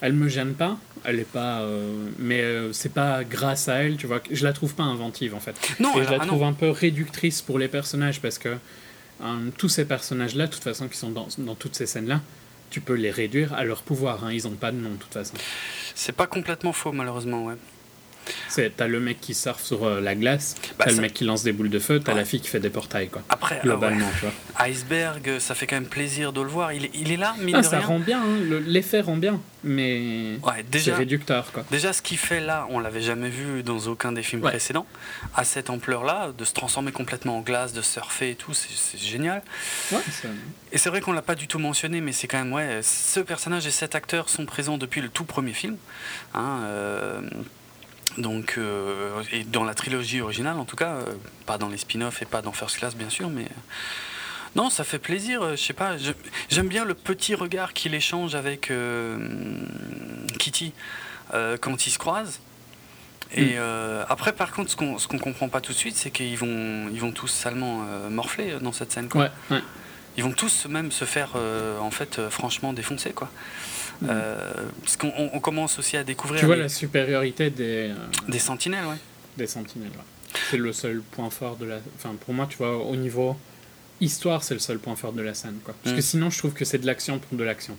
elle 0.00 0.12
me 0.14 0.28
gêne 0.28 0.54
pas. 0.54 0.78
Elle 1.04 1.18
est 1.20 1.30
pas, 1.30 1.60
euh, 1.60 2.08
mais 2.18 2.40
euh, 2.40 2.72
c'est 2.72 2.92
pas 2.92 3.24
grâce 3.24 3.68
à 3.68 3.74
elle, 3.82 3.96
tu 3.96 4.06
vois. 4.06 4.20
que- 4.20 4.34
Je 4.34 4.42
la 4.44 4.52
trouve 4.52 4.74
pas 4.74 4.84
inventive 4.84 5.34
en 5.34 5.40
fait. 5.40 5.54
Non, 5.80 5.90
Et 6.00 6.04
je 6.04 6.10
la 6.10 6.16
ah 6.16 6.18
non. 6.18 6.26
trouve 6.26 6.44
un 6.44 6.52
peu 6.52 6.70
réductrice 6.70 7.42
pour 7.42 7.58
les 7.58 7.68
personnages 7.68 8.20
parce 8.20 8.38
que 8.38 8.56
euh, 9.22 9.50
tous 9.58 9.68
ces 9.68 9.84
personnages-là, 9.84 10.46
de 10.46 10.52
toute 10.52 10.64
façon, 10.64 10.88
qui 10.88 10.96
sont 10.98 11.10
dans, 11.10 11.28
dans 11.38 11.54
toutes 11.54 11.74
ces 11.74 11.86
scènes-là, 11.86 12.20
tu 12.70 12.80
peux 12.80 12.94
les 12.94 13.10
réduire 13.10 13.52
à 13.54 13.64
leur 13.64 13.82
pouvoir. 13.82 14.24
hein. 14.24 14.32
Ils 14.32 14.46
ont 14.48 14.50
pas 14.52 14.72
de 14.72 14.76
nom, 14.78 14.90
de 14.90 14.96
toute 14.96 15.12
façon. 15.12 15.34
C'est 15.94 16.12
pas 16.16 16.26
complètement 16.26 16.72
faux, 16.72 16.92
malheureusement, 16.92 17.44
ouais. 17.44 17.54
C'est 18.48 18.76
t'as 18.76 18.86
le 18.86 19.00
mec 19.00 19.20
qui 19.20 19.34
surfe 19.34 19.62
sur 19.62 19.84
euh, 19.84 20.00
la 20.00 20.14
glace, 20.14 20.54
Bah, 20.78 20.84
t'as 20.86 20.92
le 20.92 21.00
mec 21.00 21.14
qui 21.14 21.24
lance 21.24 21.42
des 21.42 21.52
boules 21.52 21.70
de 21.70 21.78
feu, 21.78 22.00
t'as 22.00 22.12
Ouais. 22.12 22.18
la 22.18 22.24
fille 22.24 22.40
qui 22.40 22.48
fait 22.48 22.60
des 22.60 22.70
portails, 22.70 23.08
quoi. 23.08 23.22
Après, 23.28 23.56
ah 23.60 23.62
Globalement, 23.64 24.08
tu 24.18 24.26
vois. 24.26 24.66
Iceberg, 24.66 25.38
ça 25.38 25.54
fait 25.54 25.66
quand 25.66 25.76
même 25.76 25.86
plaisir 25.88 26.32
de 26.32 26.40
le 26.40 26.48
voir. 26.48 26.72
Il 26.72 26.86
est, 26.86 26.90
il 26.94 27.12
est 27.12 27.16
là, 27.16 27.34
mine 27.40 27.56
Ah, 27.58 27.62
ça 27.62 27.78
rien. 27.78 27.86
rend 27.86 27.98
bien, 27.98 28.20
hein. 28.20 28.38
Le- 28.48 28.58
l'effet 28.58 29.00
rend 29.00 29.16
bien, 29.16 29.40
mais 29.64 30.38
Ouais, 30.42 30.64
c'est 30.78 30.92
réducteur, 30.94 31.52
quoi. 31.52 31.64
déjà, 31.70 31.92
ce 31.92 32.02
qu'il 32.02 32.18
fait 32.18 32.40
là, 32.40 32.66
on 32.70 32.78
l'avait 32.78 33.02
jamais 33.02 33.28
vu 33.28 33.62
dans 33.62 33.78
aucun 33.86 34.12
des 34.12 34.22
films 34.22 34.42
précédents. 34.42 34.86
À 35.34 35.44
cette 35.44 35.70
ampleur-là, 35.70 36.32
de 36.36 36.44
se 36.44 36.52
transformer 36.52 36.92
complètement 36.92 37.38
en 37.38 37.40
glace, 37.40 37.72
de 37.72 37.82
surfer 37.82 38.30
et 38.30 38.34
tout, 38.34 38.54
c'est 38.54 38.98
génial. 38.98 39.42
Ça- 39.90 40.00
Et 40.72 40.78
c'est 40.78 40.88
vrai 40.88 41.00
qu'on 41.00 41.12
l'a 41.12 41.22
pas 41.22 41.34
du 41.34 41.46
tout 41.48 41.58
mentionné, 41.58 42.00
mais 42.00 42.12
c'est 42.12 42.26
quand 42.28 42.38
même 42.38 42.52
ouais, 42.52 42.80
ce 42.82 43.20
personnage 43.20 43.66
et 43.66 43.70
cet 43.70 43.94
acteur 43.94 44.28
sont 44.28 44.46
présents 44.46 44.78
depuis 44.78 45.00
le 45.00 45.08
tout 45.08 45.24
premier 45.24 45.52
film. 45.52 45.76
hein, 46.34 46.60
euh, 46.64 47.20
donc, 48.18 48.54
euh, 48.56 49.22
et 49.32 49.44
dans 49.44 49.64
la 49.64 49.74
trilogie 49.74 50.20
originale 50.20 50.58
en 50.58 50.64
tout 50.64 50.76
cas, 50.76 50.92
euh, 50.94 51.04
pas 51.46 51.58
dans 51.58 51.68
les 51.68 51.76
spin-offs 51.76 52.22
et 52.22 52.26
pas 52.26 52.42
dans 52.42 52.52
First 52.52 52.78
Class 52.78 52.96
bien 52.96 53.10
sûr, 53.10 53.28
mais 53.28 53.42
euh, 53.44 53.48
non, 54.54 54.70
ça 54.70 54.84
fait 54.84 54.98
plaisir. 54.98 55.50
Je 55.50 55.56
sais 55.62 55.72
pas, 55.74 55.96
j'aime 56.48 56.68
bien 56.68 56.84
le 56.84 56.94
petit 56.94 57.34
regard 57.34 57.74
qu'il 57.74 57.94
échange 57.94 58.34
avec 58.34 58.72
Kitty 60.38 60.72
quand 61.60 61.86
ils 61.86 61.90
se 61.90 61.98
croisent. 61.98 62.40
Et 63.34 63.56
Mm. 63.56 64.04
après, 64.08 64.32
par 64.32 64.52
contre, 64.52 64.70
ce 64.70 64.76
qu'on 64.76 64.96
qu'on 64.96 65.18
comprend 65.18 65.48
pas 65.48 65.60
tout 65.60 65.72
de 65.72 65.76
suite, 65.76 65.96
c'est 65.96 66.10
qu'ils 66.10 66.38
vont, 66.38 66.88
ils 66.92 67.00
vont 67.00 67.12
tous 67.12 67.28
salement 67.28 67.84
morfler 68.08 68.54
dans 68.60 68.72
cette 68.72 68.92
scène. 68.92 69.08
Quoi. 69.08 69.22
ouais, 69.24 69.30
ouais. 69.56 69.62
Ils 70.16 70.22
vont 70.24 70.32
tous 70.32 70.64
même 70.66 70.90
se 70.92 71.04
faire 71.04 71.34
en 71.80 71.90
fait 71.90 72.30
franchement 72.30 72.72
défoncer 72.72 73.10
quoi. 73.12 73.28
Euh, 74.08 74.52
parce 74.82 74.96
qu'on 74.96 75.12
on- 75.16 75.40
commence 75.40 75.78
aussi 75.78 75.96
à 75.96 76.04
découvrir 76.04 76.40
Tu 76.40 76.46
vois 76.46 76.56
les- 76.56 76.62
la 76.62 76.68
supériorité 76.68 77.50
des, 77.50 77.90
euh, 77.90 77.94
des 78.28 78.38
sentinelles, 78.38 78.84
ouais. 78.86 78.96
des 79.36 79.46
sentinelles. 79.46 79.90
ouais. 79.90 80.40
C'est 80.50 80.58
le 80.58 80.72
seul 80.72 81.00
point 81.12 81.30
fort 81.30 81.56
de 81.56 81.64
la. 81.66 81.78
Enfin, 81.96 82.14
pour 82.24 82.34
moi, 82.34 82.46
tu 82.48 82.58
vois, 82.58 82.76
au 82.76 82.94
niveau 82.96 83.36
histoire, 84.00 84.42
c'est 84.44 84.54
le 84.54 84.60
seul 84.60 84.78
point 84.78 84.96
fort 84.96 85.12
de 85.14 85.22
la 85.22 85.32
scène, 85.34 85.58
quoi. 85.64 85.74
Parce 85.82 85.94
Mm. 85.94 85.96
que 85.96 86.02
sinon, 86.02 86.30
je 86.30 86.38
trouve 86.38 86.52
que 86.52 86.64
c'est 86.66 86.78
de 86.78 86.86
l'action 86.86 87.18
pour 87.18 87.38
de 87.38 87.44
l'action. 87.44 87.76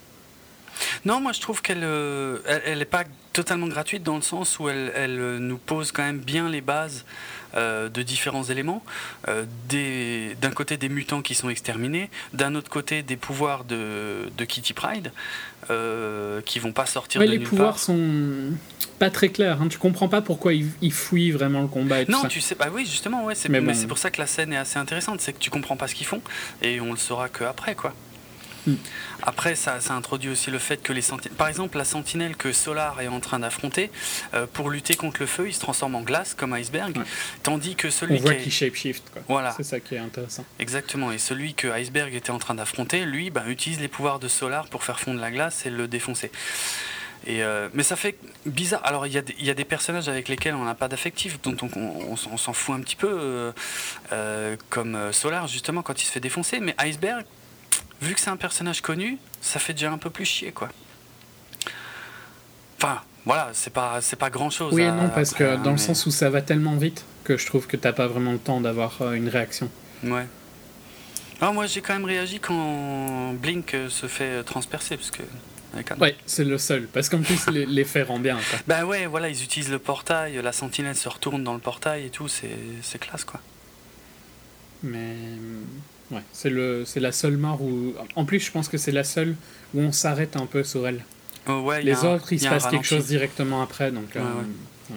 Non, 1.05 1.19
moi 1.21 1.31
je 1.33 1.41
trouve 1.41 1.62
qu'elle 1.63 1.83
euh, 1.83 2.38
elle, 2.65 2.86
pas 2.86 3.03
totalement 3.33 3.67
gratuite 3.67 4.03
dans 4.03 4.15
le 4.15 4.21
sens 4.21 4.59
où 4.59 4.69
elle, 4.69 4.91
elle, 4.95 5.38
nous 5.38 5.57
pose 5.57 5.91
quand 5.91 6.03
même 6.03 6.19
bien 6.19 6.50
les 6.50 6.62
bases 6.62 7.03
euh, 7.58 7.90
de 7.90 8.02
différents 8.04 8.44
éléments. 8.44 8.84
Euh, 9.28 9.44
D'un 10.42 10.52
côté 10.52 10.78
des 10.78 10.90
mutants 10.90 11.22
qui 11.22 11.36
sont 11.36 11.50
exterminés, 11.50 12.10
d'un 12.34 12.56
autre 12.56 12.70
côté 12.70 13.04
des 13.04 13.18
pouvoirs 13.18 13.64
de, 13.66 14.30
de 14.38 14.46
Kitty 14.46 14.74
Pride 14.74 15.12
euh, 15.70 16.42
qui 16.42 16.60
vont 16.60 16.72
pas 16.72 16.86
sortir 16.86 17.20
Ouais, 17.22 17.28
de 17.28 17.32
les 17.32 17.38
nulle 17.40 17.48
pouvoirs 17.48 17.72
part. 17.72 17.80
sont 17.80 18.52
pas 19.00 19.10
très 19.10 19.30
clairs. 19.30 19.62
Hein. 19.62 19.68
Tu 19.70 19.78
comprends 19.78 20.08
pas 20.08 20.22
pourquoi 20.22 20.54
ils, 20.54 20.70
ils 20.82 20.94
fouillent 20.94 21.32
vraiment 21.32 21.62
le 21.62 21.68
combat 21.68 22.02
et 22.02 22.06
tout 22.06 22.12
Non, 22.12 22.22
ça. 22.24 22.28
tu 22.28 22.42
sais, 22.42 22.56
bah 22.56 22.68
oui, 22.74 22.86
justement, 22.86 23.26
ouais, 23.26 23.36
c'est 23.36 23.50
Mais 23.50 23.60
mais 23.62 23.74
bon. 23.74 23.80
c'est 23.80 23.88
pour 23.88 23.98
ça 23.98 24.10
que 24.12 24.20
la 24.22 24.28
scène 24.28 24.54
est 24.54 24.58
assez 24.58 24.80
intéressante, 24.80 25.22
c'est 25.22 25.34
que 25.34 25.40
tu 25.40 25.50
comprends 25.50 25.78
pas 25.78 25.88
ce 25.88 25.96
qu'ils 25.96 26.08
font 26.08 26.22
et 26.62 26.80
on 26.82 26.92
le 26.92 26.98
saura 26.98 27.30
que 27.30 27.44
après, 27.44 27.76
quoi. 27.76 27.94
Mm. 28.67 28.75
Après, 29.24 29.55
ça, 29.55 29.79
ça 29.81 29.93
introduit 29.95 30.29
aussi 30.29 30.51
le 30.51 30.59
fait 30.59 30.77
que 30.83 30.93
les 30.93 31.01
sentinelles, 31.01 31.36
par 31.38 31.47
exemple, 31.47 31.77
la 31.77 31.86
sentinelle 31.86 32.36
que 32.36 32.51
Solar 32.53 33.01
est 33.01 33.07
en 33.07 33.19
train 33.19 33.39
d'affronter 33.39 33.89
euh, 34.33 34.45
pour 34.51 34.69
lutter 34.69 34.95
contre 34.95 35.21
le 35.21 35.25
feu, 35.27 35.47
il 35.47 35.53
se 35.53 35.59
transforme 35.59 35.95
en 35.95 36.01
glace 36.01 36.33
comme 36.36 36.53
Iceberg, 36.53 36.97
Ouais. 36.97 37.03
tandis 37.43 37.75
que 37.75 37.88
On 37.88 37.91
celui 37.91 38.17
voit 38.19 38.33
qui 38.36 38.39
est... 38.39 38.43
qu'ils 38.43 38.51
shapeshift, 38.51 39.03
quoi. 39.12 39.21
Voilà. 39.27 39.53
C'est 39.57 39.63
ça 39.63 39.79
qui 39.79 39.95
est 39.95 40.00
intéressant. 40.00 40.45
exactement, 40.59 41.12
et 41.12 41.17
celui 41.17 41.53
que 41.53 41.67
Iceberg 41.69 42.13
était 42.13 42.31
en 42.31 42.39
train 42.39 42.55
d'affronter, 42.55 43.05
lui, 43.05 43.29
bah, 43.29 43.43
utilise 43.47 43.79
les 43.79 43.88
pouvoirs 43.88 44.19
de 44.19 44.27
Solar 44.27 44.67
pour 44.67 44.83
faire 44.83 45.00
fondre 45.00 45.19
la 45.19 45.31
glace 45.31 45.65
et 45.65 45.69
le 45.69 45.88
défoncer. 45.88 46.31
Et 47.25 47.43
euh, 47.43 47.67
mais 47.74 47.83
ça 47.83 47.95
fait 47.95 48.15
bizarre. 48.45 48.79
Alors 48.86 49.05
il 49.07 49.12
y, 49.13 49.17
a 49.17 49.21
des- 49.21 49.36
il 49.39 49.45
y 49.45 49.50
a 49.50 49.53
des 49.55 49.65
personnages 49.65 50.07
avec 50.07 50.29
lesquels 50.29 50.53
on 50.55 50.63
n'a 50.63 50.75
pas 50.75 50.88
d'affectif, 50.88 51.41
dont 51.41 51.57
on, 51.63 51.69
on- 51.77 52.12
on 52.12 52.15
s'en- 52.15 52.29
on 52.31 52.38
s'en 52.38 52.53
fout 52.53 52.75
un 52.75 52.79
petit 52.81 52.95
peu, 52.95 53.09
euh, 53.12 53.51
euh, 54.13 54.55
comme 54.69 55.12
Solar 55.12 55.47
justement 55.47 55.81
quand 55.81 56.01
il 56.01 56.05
se 56.05 56.12
fait 56.12 56.19
défoncer. 56.19 56.59
Mais 56.59 56.75
Iceberg, 56.77 57.25
vu 58.01 58.13
que 58.13 58.20
c'est 58.20 58.30
un 58.30 58.38
personnage 58.38 58.82
connu, 58.82 59.18
ça 59.42 59.60
fait 59.60 59.74
déjà 59.74 59.92
un 59.92 59.98
peu 59.98 60.10
plus 60.10 60.25
chier 60.25 60.51
quoi. 60.51 60.70
Enfin 62.77 63.01
voilà, 63.25 63.50
c'est 63.54 63.74
pas 63.74 64.00
c'est 64.01 64.16
pas 64.16 64.30
grand 64.30 64.50
chose. 64.50 64.74
Oui 64.74 64.84
et 64.84 64.92
non, 64.92 65.10
parce 65.10 65.34
que 65.34 65.58
dans 65.63 65.72
le 65.72 65.77
sens 65.77 66.00
sens 66.00 66.06
où 66.08 66.12
ça 66.12 66.30
va 66.30 66.42
tellement 66.42 66.75
vite 66.77 67.06
que 67.24 67.38
je 67.38 67.46
trouve 67.46 67.68
que 67.68 67.75
t'as 67.77 67.94
pas 67.94 68.08
vraiment 68.08 68.32
le 68.32 68.38
temps 68.39 68.62
d'avoir 68.62 69.01
euh, 69.01 69.13
une 69.13 69.27
réaction. 69.30 69.70
Ouais. 70.04 70.27
Alors 71.42 71.54
moi 71.54 71.66
j'ai 71.68 71.82
quand 71.82 71.94
même 71.94 72.06
réagi 72.06 72.39
quand 72.39 73.34
Blink 73.34 73.74
euh, 73.74 73.89
se 73.89 74.08
fait 74.08 74.24
euh, 74.39 74.44
transpercer 74.44 74.96
parce 74.98 75.12
que. 75.12 75.24
Ouais, 76.00 76.16
c'est 76.25 76.46
le 76.46 76.58
seul. 76.58 76.88
Parce 76.88 77.08
qu'en 77.08 77.22
plus, 77.22 77.46
les- 77.51 77.66
l'effet 77.68 78.01
rend 78.01 78.18
bien. 78.18 78.36
Quoi. 78.38 78.60
Bah 78.68 78.86
ouais, 78.86 79.06
voilà, 79.06 79.30
ils 79.30 79.44
utilisent 79.44 79.70
le 79.70 79.77
portail, 79.77 80.39
la 80.42 80.51
sentinelle 80.51 80.96
se 80.96 81.08
retourne 81.08 81.44
dans 81.44 81.54
le 81.54 81.60
portail 81.60 82.06
et 82.06 82.10
tout, 82.10 82.27
c'est 82.27 82.58
c'est 82.82 82.98
classe 82.98 83.25
quoi. 83.25 83.42
Mais. 84.84 85.16
Ouais, 86.12 86.22
c'est 86.32 86.50
le, 86.50 86.84
c'est 86.86 87.00
la 87.02 87.12
seule 87.12 87.38
mort 87.38 87.62
où. 87.62 87.94
En 88.16 88.24
plus, 88.26 88.40
je 88.40 88.52
pense 88.52 88.70
que 88.70 88.78
c'est 88.78 88.92
la 88.94 89.04
seule 89.04 89.36
où 89.74 89.82
on 89.82 89.92
s'arrête 89.92 90.36
un 90.38 90.46
peu 90.46 90.64
sur 90.64 90.88
elle. 90.88 91.04
Oh, 91.48 91.60
ouais, 91.62 91.82
Les 91.82 92.06
un- 92.06 92.16
autres, 92.16 92.32
il 92.34 92.40
se 92.40 92.48
passe 92.48 92.68
quelque 92.68 92.86
chose 92.86 93.08
directement 93.08 93.62
après. 93.62 93.92
Donc, 93.92 94.16
euh, 94.16 94.22
Ouais. 94.90 94.96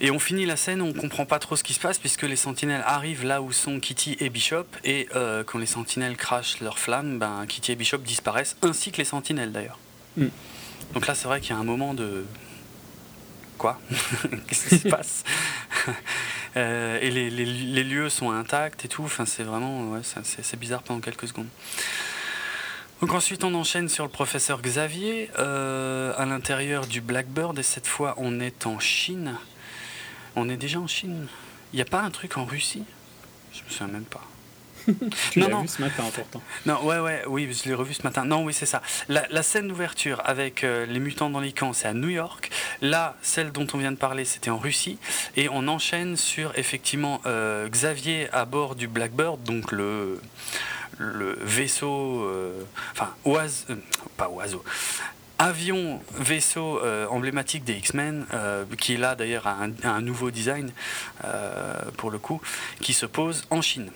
Et 0.00 0.10
on 0.10 0.18
finit 0.18 0.44
la 0.46 0.56
scène, 0.56 0.82
on 0.82 0.92
comprend 0.92 1.24
pas 1.24 1.38
trop 1.38 1.56
ce 1.56 1.64
qui 1.64 1.72
se 1.72 1.80
passe 1.80 1.98
puisque 1.98 2.22
les 2.24 2.36
sentinelles 2.36 2.82
arrivent 2.86 3.24
là 3.24 3.40
où 3.40 3.50
sont 3.50 3.80
Kitty 3.80 4.16
et 4.20 4.28
Bishop 4.28 4.66
et 4.84 5.08
euh, 5.16 5.42
quand 5.42 5.58
les 5.58 5.64
sentinelles 5.66 6.16
crachent 6.18 6.60
leurs 6.60 6.78
flammes, 6.78 7.18
ben, 7.18 7.44
Kitty 7.48 7.72
et 7.72 7.76
Bishop 7.76 7.98
disparaissent 7.98 8.56
ainsi 8.62 8.92
que 8.92 8.98
les 8.98 9.04
sentinelles 9.06 9.52
d'ailleurs. 9.52 9.78
Mm. 10.18 10.26
Donc 10.92 11.06
là 11.06 11.14
c'est 11.14 11.26
vrai 11.26 11.40
qu'il 11.40 11.50
y 11.50 11.54
a 11.54 11.58
un 11.58 11.64
moment 11.64 11.94
de... 11.94 12.24
Quoi? 13.56 13.80
Qu'est-ce 14.48 14.68
qui 14.68 14.78
se 14.78 14.88
passe? 14.88 15.24
Euh, 16.56 16.98
Et 17.02 17.10
les, 17.10 17.28
les- 17.30 17.84
lieux 17.84 18.08
sont 18.08 18.30
intacts 18.30 18.84
et 18.84 18.88
tout, 18.88 19.04
enfin 19.04 19.26
c'est 19.26 19.42
vraiment... 19.42 19.90
Ouais, 19.90 20.00
c'est 20.02 20.58
bizarre 20.58 20.82
pendant 20.82 21.00
quelques 21.00 21.28
secondes. 21.28 21.48
Donc 23.02 23.12
ensuite 23.12 23.44
on 23.44 23.54
enchaîne 23.54 23.90
sur 23.90 24.04
le 24.04 24.10
professeur 24.10 24.62
Xavier 24.62 25.30
euh, 25.38 26.14
à 26.16 26.24
l'intérieur 26.24 26.86
du 26.86 27.02
Blackbird 27.02 27.58
et 27.58 27.62
cette 27.62 27.86
fois 27.86 28.14
on 28.16 28.40
est 28.40 28.66
en 28.66 28.78
Chine. 28.78 29.34
On 30.34 30.48
est 30.48 30.56
déjà 30.56 30.78
en 30.80 30.86
Chine. 30.86 31.26
Il 31.72 31.76
n'y 31.76 31.82
a 31.82 31.86
pas 31.86 32.00
un 32.00 32.10
truc 32.10 32.38
en 32.38 32.46
Russie? 32.46 32.84
Je 33.52 33.62
me 33.62 33.68
souviens 33.68 33.88
même 33.88 34.04
pas. 34.04 34.22
Tu 35.32 35.40
Non, 35.40 35.46
l'as 35.48 35.52
non. 35.54 35.62
vu 35.62 35.68
ce 35.68 35.80
matin. 35.82 36.04
Non, 36.64 36.84
ouais, 36.84 36.98
ouais, 36.98 37.22
oui, 37.26 37.52
je 37.52 37.68
l'ai 37.68 37.74
revu 37.74 37.94
ce 37.94 38.02
matin. 38.02 38.24
Non, 38.24 38.44
oui, 38.44 38.52
c'est 38.54 38.66
ça. 38.66 38.82
La, 39.08 39.26
la 39.30 39.42
scène 39.42 39.68
d'ouverture 39.68 40.22
avec 40.24 40.64
euh, 40.64 40.86
les 40.86 40.98
mutants 41.00 41.30
dans 41.30 41.40
les 41.40 41.52
camps, 41.52 41.72
c'est 41.72 41.88
à 41.88 41.94
New 41.94 42.08
York. 42.08 42.50
Là, 42.82 43.16
celle 43.22 43.52
dont 43.52 43.66
on 43.74 43.78
vient 43.78 43.92
de 43.92 43.96
parler, 43.96 44.24
c'était 44.24 44.50
en 44.50 44.58
Russie. 44.58 44.98
Et 45.36 45.48
on 45.48 45.66
enchaîne 45.68 46.16
sur, 46.16 46.52
effectivement, 46.58 47.20
euh, 47.26 47.68
Xavier 47.68 48.28
à 48.32 48.44
bord 48.44 48.74
du 48.76 48.88
Blackbird, 48.88 49.42
donc 49.42 49.72
le, 49.72 50.20
le 50.98 51.38
vaisseau, 51.42 52.24
euh, 52.24 52.62
enfin, 52.92 53.10
oiseau, 53.24 53.74
pas 54.16 54.28
oiseau, 54.28 54.64
avion, 55.38 56.00
vaisseau 56.18 56.80
euh, 56.82 57.06
emblématique 57.08 57.64
des 57.64 57.74
X-Men, 57.74 58.26
euh, 58.32 58.64
qui 58.78 58.96
là 58.96 59.14
d'ailleurs 59.14 59.46
a 59.46 59.56
un, 59.62 59.70
a 59.82 59.90
un 59.90 60.00
nouveau 60.00 60.30
design, 60.30 60.70
euh, 61.24 61.74
pour 61.98 62.10
le 62.10 62.18
coup, 62.18 62.40
qui 62.80 62.92
se 62.94 63.04
pose 63.06 63.44
en 63.50 63.60
Chine. 63.60 63.90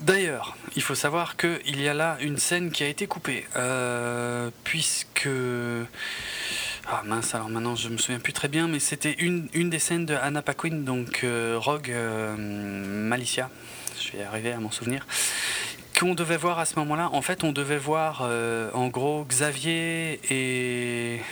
D'ailleurs, 0.00 0.56
il 0.76 0.82
faut 0.82 0.94
savoir 0.94 1.36
qu'il 1.36 1.80
y 1.80 1.88
a 1.88 1.94
là 1.94 2.18
une 2.20 2.36
scène 2.36 2.70
qui 2.70 2.84
a 2.84 2.88
été 2.88 3.06
coupée, 3.06 3.46
euh, 3.56 4.50
puisque... 4.62 5.28
Ah 6.88 7.02
mince, 7.04 7.34
alors 7.34 7.48
maintenant 7.48 7.74
je 7.74 7.88
me 7.88 7.96
souviens 7.96 8.20
plus 8.20 8.32
très 8.32 8.48
bien, 8.48 8.68
mais 8.68 8.78
c'était 8.78 9.14
une, 9.18 9.48
des 9.54 9.78
scènes 9.78 10.06
de 10.06 10.14
Anna 10.14 10.42
Paquin, 10.42 10.70
donc 10.70 11.24
euh, 11.24 11.56
Rogue 11.58 11.90
euh, 11.90 12.36
Malicia, 12.36 13.50
je 13.98 14.16
vais 14.16 14.22
arriver 14.22 14.52
à 14.52 14.60
m'en 14.60 14.70
souvenir, 14.70 15.06
qu'on 15.98 16.14
devait 16.14 16.36
voir 16.36 16.58
à 16.58 16.66
ce 16.66 16.78
moment-là. 16.78 17.08
En 17.12 17.22
fait, 17.22 17.42
on 17.42 17.52
devait 17.52 17.78
voir 17.78 18.28
en 18.74 18.88
gros 18.88 19.24
Xavier 19.24 20.20
et... 20.30 21.22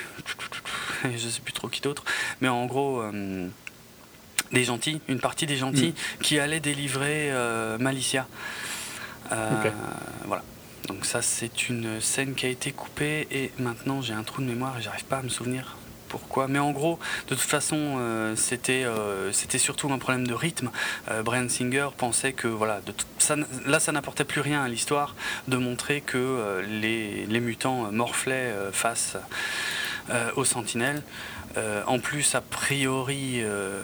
Je 1.05 1.29
sais 1.29 1.43
plus 1.43 1.53
trop 1.53 1.69
qui 1.69 1.83
d'autre, 1.83 2.05
mais 2.41 2.49
en 2.49 2.65
gros... 2.65 3.03
des 4.55 4.65
gentils, 4.65 5.01
une 5.09 5.21
partie 5.21 5.47
des 5.47 5.57
gentils 5.57 5.95
qui 6.23 6.39
allaient 6.39 6.61
délivrer 6.61 7.31
euh, 7.31 7.77
Malicia. 7.79 8.27
Euh. 9.33 9.71
Voilà. 10.25 10.43
Donc 10.89 11.05
ça 11.05 11.23
c'est 11.23 11.69
une 11.69 12.01
scène 12.01 12.35
qui 12.35 12.47
a 12.47 12.49
été 12.49 12.73
coupée 12.73 13.27
et 13.31 13.51
maintenant 13.59 14.03
j'ai 14.03 14.13
un 14.13 14.23
trou 14.23 14.43
de 14.43 14.47
mémoire 14.47 14.79
et 14.79 14.83
j'arrive 14.83 15.05
pas 15.05 15.19
à 15.19 15.23
me 15.23 15.31
souvenir 15.31 15.77
pourquoi. 16.15 16.47
Mais 16.47 16.61
en 16.61 16.71
gros, 16.71 17.01
de 17.27 17.35
toute 17.35 17.41
façon, 17.41 17.97
euh, 17.99 18.37
c'était 18.37 18.85
euh, 18.85 19.33
c'était 19.33 19.59
surtout 19.59 19.93
un 19.93 19.99
problème 19.99 20.29
de 20.29 20.35
rythme. 20.35 20.71
Euh, 21.11 21.25
Brian 21.25 21.49
Singer 21.49 21.89
pensait 21.97 22.33
que 22.33 22.47
voilà, 22.47 22.81
de 22.87 22.95
ça, 23.19 23.35
là 23.67 23.81
ça 23.81 23.91
n'apportait 23.91 24.25
plus 24.25 24.41
rien 24.41 24.63
à 24.63 24.69
l'histoire 24.69 25.17
de 25.49 25.57
montrer 25.57 26.03
que 26.03 26.63
les, 26.69 27.27
les 27.27 27.41
mutants 27.41 27.91
morflaient 27.91 28.55
face 28.73 29.17
aux 30.37 30.45
sentinelles. 30.45 31.03
Euh, 31.57 31.83
en 31.87 31.99
plus, 32.01 32.35
a 32.35 32.41
priori, 32.41 33.35
euh, 33.43 33.81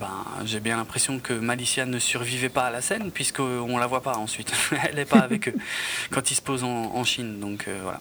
ben, 0.00 0.24
j'ai 0.44 0.60
bien 0.60 0.76
l'impression 0.76 1.18
que 1.18 1.32
Malicia 1.32 1.86
ne 1.86 1.98
survivait 1.98 2.48
pas 2.48 2.66
à 2.66 2.70
la 2.70 2.80
scène, 2.80 3.10
puisqu'on 3.10 3.78
la 3.78 3.86
voit 3.86 4.02
pas 4.02 4.16
ensuite. 4.16 4.52
Elle 4.88 4.96
n'est 4.96 5.04
pas 5.04 5.18
avec 5.20 5.48
eux 5.48 5.54
quand 6.10 6.30
ils 6.30 6.34
se 6.34 6.42
posent 6.42 6.64
en, 6.64 6.68
en 6.94 7.04
Chine. 7.04 7.40
Donc 7.40 7.66
euh, 7.68 7.78
voilà. 7.82 8.00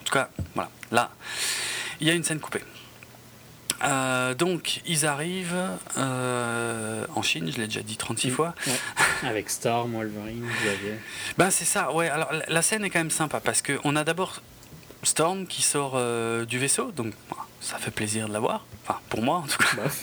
En 0.00 0.04
tout 0.04 0.12
cas, 0.12 0.28
voilà. 0.54 0.70
Là, 0.90 1.10
il 2.00 2.06
y 2.08 2.10
a 2.10 2.14
une 2.14 2.24
scène 2.24 2.40
coupée. 2.40 2.64
Euh, 3.82 4.34
donc, 4.34 4.82
ils 4.86 5.06
arrivent 5.06 5.56
euh, 5.96 7.06
en 7.14 7.22
Chine, 7.22 7.50
je 7.50 7.58
l'ai 7.58 7.66
déjà 7.66 7.80
dit 7.80 7.96
36 7.96 8.28
Mm. 8.28 8.30
fois. 8.32 8.54
Ouais. 8.66 9.28
Avec 9.28 9.48
Storm, 9.48 9.92
Wolverine, 9.92 10.46
Xavier. 10.64 10.96
Ben 11.38 11.50
c'est 11.50 11.64
ça, 11.64 11.92
ouais. 11.92 12.08
Alors 12.08 12.30
la- 12.32 12.44
la 12.48 12.62
scène 12.62 12.84
est 12.84 12.90
quand 12.90 12.98
même 12.98 13.10
sympa 13.10 13.40
parce 13.40 13.62
que 13.62 13.78
on 13.84 13.96
a 13.96 14.04
d'abord 14.04 14.42
Storm 15.02 15.46
qui 15.46 15.62
sort 15.62 15.92
euh, 15.94 16.44
du 16.44 16.58
vaisseau, 16.58 16.90
donc 16.92 17.12
voilà, 17.28 17.44
ça 17.60 17.78
fait 17.78 17.90
plaisir 17.90 18.28
de 18.28 18.32
la 18.32 18.40
voir. 18.40 18.66
Enfin, 18.82 19.00
pour 19.08 19.22
moi 19.22 19.36
en 19.38 19.46
tout 19.46 19.58
cas. 19.58 19.82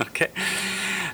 Ok. 0.00 0.30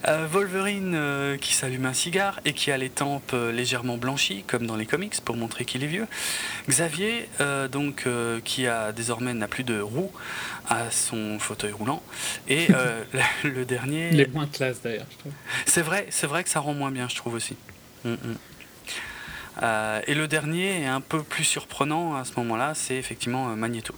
Euh, 0.09 0.27
Wolverine 0.31 0.93
euh, 0.95 1.37
qui 1.37 1.55
s'allume 1.55 1.87
un 1.87 1.95
cigare 1.95 2.41
et 2.45 2.53
qui 2.53 2.71
a 2.71 2.77
les 2.77 2.91
tempes 2.91 3.33
euh, 3.33 3.51
légèrement 3.51 3.97
blanchies, 3.97 4.45
comme 4.47 4.67
dans 4.67 4.77
les 4.77 4.87
comics, 4.87 5.21
pour 5.25 5.37
montrer 5.37 5.65
qu'il 5.65 5.83
est 5.83 5.89
vieux. 5.89 6.07
Xavier, 6.69 7.29
euh, 7.41 7.67
donc, 7.67 8.05
euh, 8.07 8.41
qui 8.45 8.67
a 8.67 8.93
désormais 8.93 9.33
n'a 9.35 9.49
plus 9.49 9.65
de 9.65 9.81
roue 9.81 10.13
à 10.69 10.91
son 10.91 11.39
fauteuil 11.39 11.73
roulant. 11.73 12.03
Et 12.49 12.67
euh, 12.71 13.03
le, 13.45 13.51
le 13.51 13.65
dernier. 13.65 14.11
Il 14.13 14.21
est 14.21 14.33
moins 14.33 14.47
classe 14.47 14.83
d'ailleurs, 14.83 15.07
je 15.11 15.17
trouve. 15.19 15.33
C'est 15.65 15.83
vrai, 15.83 16.07
c'est 16.11 16.27
vrai 16.27 16.45
que 16.45 16.51
ça 16.51 16.61
rend 16.61 16.75
moins 16.75 16.91
bien, 16.91 17.09
je 17.09 17.17
trouve 17.17 17.35
aussi. 17.35 17.57
Mm, 18.05 18.13
mm. 18.13 18.37
Euh, 19.63 20.01
et 20.07 20.15
le 20.15 20.29
dernier 20.29 20.83
est 20.83 20.87
un 20.87 21.01
peu 21.01 21.23
plus 21.23 21.45
surprenant 21.45 22.15
à 22.15 22.25
ce 22.25 22.33
moment-là, 22.39 22.75
c'est 22.75 22.97
effectivement 22.97 23.49
euh, 23.51 23.55
Magneto. 23.55 23.95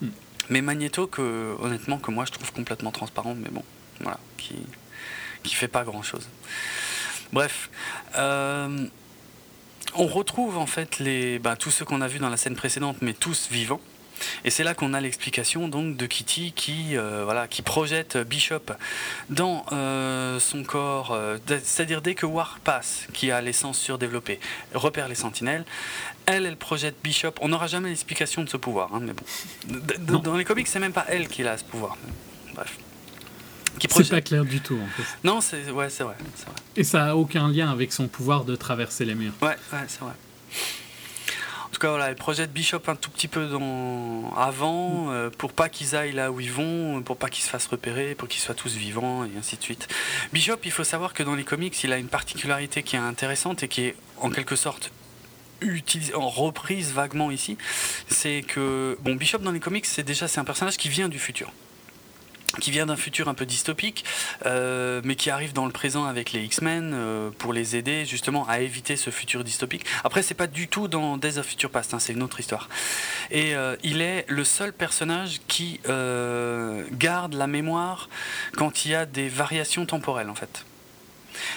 Mm. 0.00 0.08
Mais 0.50 0.62
Magneto 0.62 1.06
que 1.06 1.56
honnêtement 1.60 1.98
que 1.98 2.10
moi 2.10 2.24
je 2.24 2.32
trouve 2.32 2.52
complètement 2.52 2.92
transparent, 2.92 3.34
mais 3.34 3.50
bon, 3.50 3.64
voilà, 4.00 4.18
qui 4.36 4.54
qui 5.42 5.54
fait 5.54 5.68
pas 5.68 5.84
grand-chose. 5.84 6.28
Bref, 7.32 7.70
euh, 8.16 8.86
on 9.94 10.06
retrouve 10.06 10.58
en 10.58 10.66
fait 10.66 10.98
les 10.98 11.38
bah, 11.38 11.56
tous 11.56 11.70
ceux 11.70 11.84
qu'on 11.84 12.00
a 12.00 12.08
vus 12.08 12.18
dans 12.18 12.30
la 12.30 12.36
scène 12.36 12.56
précédente, 12.56 12.98
mais 13.00 13.12
tous 13.12 13.48
vivants. 13.50 13.80
Et 14.44 14.50
c'est 14.50 14.64
là 14.64 14.74
qu'on 14.74 14.94
a 14.94 15.00
l'explication 15.00 15.68
donc 15.68 15.96
de 15.96 16.06
Kitty 16.06 16.52
qui 16.52 16.96
euh, 16.96 17.24
voilà 17.24 17.48
qui 17.48 17.62
projette 17.62 18.16
Bishop 18.16 18.72
dans 19.30 19.64
euh, 19.72 20.38
son 20.40 20.64
corps, 20.64 21.12
euh, 21.12 21.38
c'est-à-dire 21.48 22.02
dès 22.02 22.14
que 22.14 22.26
War 22.26 22.58
passe, 22.64 23.06
qui 23.12 23.30
a 23.30 23.40
l'essence 23.40 23.78
surdéveloppée, 23.78 24.40
repère 24.74 25.08
les 25.08 25.14
sentinelles, 25.14 25.64
elle, 26.26 26.46
elle 26.46 26.56
projette 26.56 26.96
Bishop. 27.04 27.32
On 27.40 27.48
n'aura 27.48 27.66
jamais 27.66 27.88
l'explication 27.88 28.42
de 28.42 28.48
ce 28.48 28.56
pouvoir, 28.56 28.94
hein, 28.94 29.00
mais 29.02 29.12
bon. 29.12 29.24
D- 29.68 29.94
dans 30.22 30.36
les 30.36 30.44
comics, 30.44 30.66
c'est 30.66 30.80
même 30.80 30.92
pas 30.92 31.04
elle 31.08 31.28
qui 31.28 31.46
a 31.46 31.56
ce 31.58 31.64
pouvoir. 31.64 31.96
Bref. 32.54 32.78
C'est 33.90 34.08
pas 34.08 34.22
clair 34.22 34.44
du 34.44 34.60
tout 34.60 34.78
en 34.82 34.86
fait. 34.96 35.02
Non, 35.22 35.42
c'est 35.42 35.70
ouais, 35.70 35.90
c'est 35.90 36.02
vrai, 36.04 36.14
vrai. 36.18 36.54
Et 36.76 36.84
ça 36.84 37.10
a 37.10 37.14
aucun 37.14 37.48
lien 37.48 37.70
avec 37.70 37.92
son 37.92 38.08
pouvoir 38.08 38.44
de 38.44 38.56
traverser 38.56 39.04
les 39.04 39.14
murs. 39.14 39.34
Ouais, 39.42 39.48
ouais, 39.48 39.84
c'est 39.86 40.00
vrai. 40.00 40.14
En 41.76 41.78
tout 41.78 41.88
cas, 41.88 41.90
voilà, 41.90 42.08
elle 42.08 42.16
projette 42.16 42.54
Bishop 42.54 42.80
un 42.86 42.96
tout 42.96 43.10
petit 43.10 43.28
peu 43.28 43.48
dans... 43.48 44.32
avant, 44.34 45.10
euh, 45.10 45.28
pour 45.28 45.52
pas 45.52 45.68
qu'ils 45.68 45.94
aillent 45.94 46.14
là 46.14 46.32
où 46.32 46.40
ils 46.40 46.50
vont, 46.50 47.02
pour 47.02 47.18
pas 47.18 47.28
qu'ils 47.28 47.44
se 47.44 47.50
fassent 47.50 47.66
repérer, 47.66 48.14
pour 48.14 48.28
qu'ils 48.28 48.40
soient 48.40 48.54
tous 48.54 48.76
vivants, 48.76 49.26
et 49.26 49.38
ainsi 49.38 49.58
de 49.58 49.62
suite. 49.62 49.86
Bishop, 50.32 50.56
il 50.64 50.70
faut 50.70 50.84
savoir 50.84 51.12
que 51.12 51.22
dans 51.22 51.34
les 51.34 51.44
comics, 51.44 51.84
il 51.84 51.92
a 51.92 51.98
une 51.98 52.08
particularité 52.08 52.82
qui 52.82 52.96
est 52.96 52.98
intéressante 52.98 53.62
et 53.62 53.68
qui 53.68 53.82
est 53.82 53.94
en 54.16 54.30
quelque 54.30 54.56
sorte 54.56 54.90
utilisée, 55.60 56.14
en 56.14 56.30
reprise 56.30 56.92
vaguement 56.94 57.30
ici. 57.30 57.58
C'est 58.08 58.40
que, 58.40 58.96
bon, 59.02 59.14
Bishop 59.14 59.40
dans 59.40 59.52
les 59.52 59.60
comics, 59.60 59.84
c'est 59.84 60.02
déjà 60.02 60.28
c'est 60.28 60.40
un 60.40 60.44
personnage 60.44 60.78
qui 60.78 60.88
vient 60.88 61.10
du 61.10 61.18
futur 61.18 61.52
qui 62.60 62.70
vient 62.70 62.86
d'un 62.86 62.96
futur 62.96 63.28
un 63.28 63.34
peu 63.34 63.46
dystopique, 63.46 64.04
euh, 64.44 65.00
mais 65.04 65.14
qui 65.14 65.30
arrive 65.30 65.52
dans 65.52 65.66
le 65.66 65.72
présent 65.72 66.04
avec 66.04 66.32
les 66.32 66.42
X-Men 66.42 66.92
euh, 66.94 67.30
pour 67.38 67.52
les 67.52 67.76
aider 67.76 68.04
justement 68.04 68.46
à 68.48 68.60
éviter 68.60 68.96
ce 68.96 69.10
futur 69.10 69.44
dystopique. 69.44 69.84
Après, 70.04 70.22
c'est 70.22 70.34
pas 70.34 70.46
du 70.46 70.68
tout 70.68 70.88
dans 70.88 71.16
Days 71.16 71.38
of 71.38 71.46
Future 71.46 71.70
Past, 71.70 71.94
hein, 71.94 71.98
c'est 71.98 72.12
une 72.12 72.22
autre 72.22 72.40
histoire. 72.40 72.68
Et 73.30 73.54
euh, 73.54 73.76
il 73.82 74.00
est 74.00 74.24
le 74.28 74.44
seul 74.44 74.72
personnage 74.72 75.40
qui 75.48 75.80
garde 76.92 77.34
la 77.34 77.46
mémoire 77.46 78.08
quand 78.56 78.84
il 78.84 78.92
y 78.92 78.94
a 78.94 79.06
des 79.06 79.28
variations 79.28 79.86
temporelles 79.86 80.30
en 80.30 80.34
fait. 80.34 80.64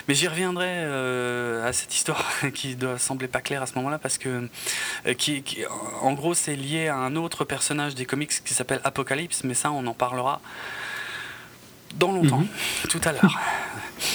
Mais 0.07 0.13
j'y 0.13 0.27
reviendrai 0.27 0.83
à 1.63 1.71
cette 1.73 1.93
histoire 1.95 2.25
qui 2.53 2.75
doit 2.75 2.97
sembler 2.99 3.27
pas 3.27 3.41
claire 3.41 3.61
à 3.61 3.65
ce 3.65 3.75
moment-là 3.75 3.97
parce 3.97 4.17
que, 4.17 4.47
en 6.01 6.13
gros, 6.13 6.33
c'est 6.33 6.55
lié 6.55 6.87
à 6.87 6.95
un 6.95 7.15
autre 7.15 7.45
personnage 7.45 7.95
des 7.95 8.05
comics 8.05 8.43
qui 8.43 8.53
s'appelle 8.53 8.81
Apocalypse, 8.83 9.43
mais 9.43 9.53
ça, 9.53 9.71
on 9.71 9.85
en 9.87 9.93
parlera 9.93 10.41
dans 11.95 12.11
longtemps, 12.11 12.39
Mhm. 12.39 12.47
tout 12.89 13.01
à 13.05 13.11
l'heure. 13.11 13.39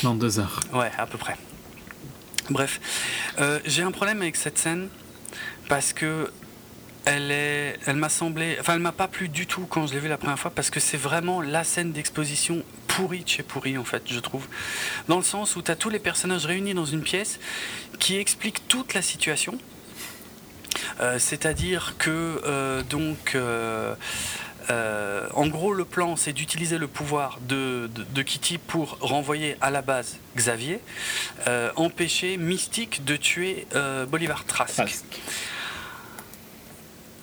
Dans 0.02 0.14
deux 0.14 0.38
heures. 0.38 0.60
Ouais, 0.72 0.90
à 0.98 1.06
peu 1.06 1.18
près. 1.18 1.36
Bref, 2.50 2.80
euh, 3.38 3.58
j'ai 3.64 3.82
un 3.82 3.90
problème 3.90 4.20
avec 4.22 4.36
cette 4.36 4.58
scène 4.58 4.88
parce 5.68 5.92
que 5.92 6.30
elle 7.06 7.30
est, 7.30 7.78
elle 7.86 7.96
m'a 7.96 8.08
semblé, 8.08 8.56
enfin 8.60 8.74
elle 8.74 8.80
m'a 8.80 8.92
pas 8.92 9.08
plu 9.08 9.28
du 9.28 9.46
tout 9.46 9.66
quand 9.68 9.86
je 9.86 9.92
l'ai 9.94 10.00
vue 10.00 10.08
la 10.08 10.16
première 10.16 10.38
fois 10.38 10.50
parce 10.50 10.70
que 10.70 10.80
c'est 10.80 10.96
vraiment 10.96 11.42
la 11.42 11.62
scène 11.64 11.92
d'exposition 11.92 12.62
pourrie 12.86 13.24
de 13.24 13.28
chez 13.28 13.42
pourrie 13.42 13.76
en 13.76 13.84
fait, 13.84 14.02
je 14.10 14.18
trouve, 14.20 14.46
dans 15.08 15.16
le 15.18 15.22
sens 15.22 15.56
où 15.56 15.62
tu 15.62 15.70
as 15.70 15.76
tous 15.76 15.90
les 15.90 15.98
personnages 15.98 16.46
réunis 16.46 16.72
dans 16.74 16.86
une 16.86 17.02
pièce 17.02 17.40
qui 17.98 18.16
expliquent 18.16 18.66
toute 18.68 18.94
la 18.94 19.02
situation. 19.02 19.58
Euh, 21.00 21.18
c'est-à-dire 21.18 21.94
que 21.98 22.40
euh, 22.46 22.82
donc 22.82 23.36
euh, 24.70 25.28
en 25.34 25.46
gros, 25.46 25.72
le 25.72 25.84
plan, 25.84 26.16
c'est 26.16 26.32
d'utiliser 26.32 26.78
le 26.78 26.88
pouvoir 26.88 27.38
de, 27.42 27.90
de, 27.94 28.22
Kitty 28.22 28.58
pour 28.58 28.98
renvoyer 29.00 29.56
à 29.60 29.70
la 29.70 29.82
base 29.82 30.18
Xavier, 30.36 30.80
empêcher 31.76 32.36
Mystique 32.36 33.04
de 33.04 33.16
tuer 33.16 33.66
Bolivar 34.08 34.44
Trask. 34.44 34.82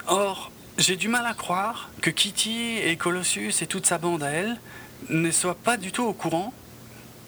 Or, 0.07 0.51
j'ai 0.77 0.95
du 0.95 1.07
mal 1.07 1.25
à 1.25 1.33
croire 1.33 1.89
que 2.01 2.09
Kitty 2.09 2.77
et 2.83 2.95
Colossus 2.95 3.53
et 3.61 3.67
toute 3.67 3.85
sa 3.85 3.97
bande 3.97 4.23
à 4.23 4.29
elle 4.29 4.59
ne 5.09 5.31
soient 5.31 5.55
pas 5.55 5.77
du 5.77 5.91
tout 5.91 6.03
au 6.03 6.13
courant 6.13 6.53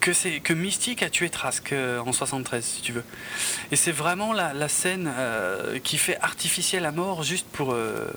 que 0.00 0.12
c'est 0.12 0.40
que 0.40 0.52
Mystique 0.52 1.02
a 1.02 1.08
tué 1.08 1.30
Trask 1.30 1.72
euh, 1.72 1.98
en 2.00 2.12
73 2.12 2.62
si 2.62 2.82
tu 2.82 2.92
veux. 2.92 3.04
Et 3.70 3.76
c'est 3.76 3.90
vraiment 3.90 4.34
la, 4.34 4.68
scène 4.68 5.10
euh, 5.16 5.78
qui 5.78 5.96
fait 5.96 6.18
artificielle 6.20 6.84
à 6.84 6.92
mort 6.92 7.22
juste 7.22 7.46
pour 7.52 7.72
euh, 7.72 8.10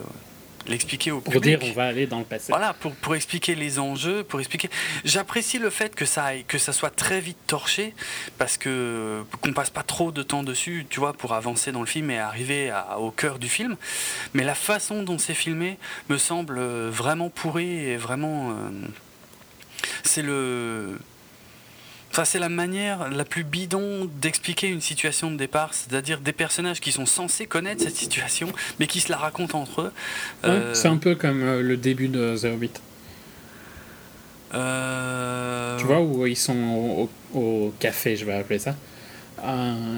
l'expliquer 0.68 1.12
au 1.12 1.22
public. 1.22 1.34
Pour 1.34 1.42
dire 1.42 1.60
on 1.64 1.74
va 1.74 1.86
aller 1.86 2.08
dans 2.08 2.20
le 2.20 2.26
passé. 2.26 2.46
Voilà, 2.50 2.74
pour, 2.74 2.94
pour 2.96 3.16
expliquer 3.16 3.56
les 3.56 3.80
enjeux, 3.80 4.24
pour 4.24 4.40
expliquer. 4.40 4.70
J'apprécie 5.04 5.60
le 5.60 5.70
fait 5.70 5.96
que 5.96 6.06
ça 6.06 6.26
aille, 6.26 6.44
que 6.46 6.58
ça 6.58 6.74
soit 6.74 6.90
très 6.90 7.20
vite 7.20 7.38
torché, 7.48 7.94
parce 8.38 8.58
que 8.58 9.24
qu'on 9.42 9.54
passe 9.54 9.70
pas 9.70 9.84
trop 9.84 10.12
de 10.12 10.24
temps 10.24 10.44
dessus, 10.44 10.86
tu 10.90 11.00
vois, 11.00 11.14
pour 11.14 11.34
avancer 11.34 11.72
dans 11.72 11.82
le 11.82 11.88
film 11.88 12.12
et 12.12 12.20
arriver 12.20 12.74
au 12.98 13.12
cœur 13.12 13.40
du 13.40 13.50
film. 13.50 13.76
Mais 14.34 14.44
la 14.44 14.56
façon 14.56 15.04
dont 15.04 15.18
c'est 15.18 15.34
filmé 15.34 15.78
me 16.10 16.18
semble 16.18 16.60
vraiment 16.60 17.30
pourri 17.30 17.86
et 17.86 17.98
vraiment. 17.98 18.56
c'est 20.04 20.22
le 20.22 20.98
c'est 22.26 22.40
la 22.40 22.50
manière 22.50 23.10
la 23.10 23.26
plus 23.26 23.44
bidon 23.44 24.10
d'expliquer 24.22 24.68
une 24.68 24.82
situation 24.82 25.32
de 25.32 25.38
départ, 25.38 25.74
c'est-à-dire 25.74 26.20
des 26.20 26.32
personnages 26.32 26.80
qui 26.80 26.92
sont 26.92 27.06
censés 27.06 27.46
connaître 27.46 27.84
cette 27.84 27.96
situation, 27.96 28.52
mais 28.80 28.88
qui 28.88 29.00
se 29.00 29.12
la 29.12 29.18
racontent 29.18 29.62
entre 29.62 29.82
eux. 29.82 29.92
Euh, 30.46 30.74
c'est 30.74 30.88
un 30.88 30.98
peu 30.98 31.16
comme 31.16 31.42
euh, 31.44 31.62
le 31.62 31.78
début 31.78 32.08
de 32.08 32.36
The 32.38 32.46
Hobbit. 32.46 32.72
Euh, 34.54 35.78
tu 35.78 35.86
vois, 35.86 36.02
où 36.02 36.26
ils 36.26 36.38
sont 36.38 37.10
au, 37.34 37.74
café, 37.80 38.16
je 38.16 38.26
vais 38.26 38.34
appeler 38.34 38.60
ça, 38.60 38.76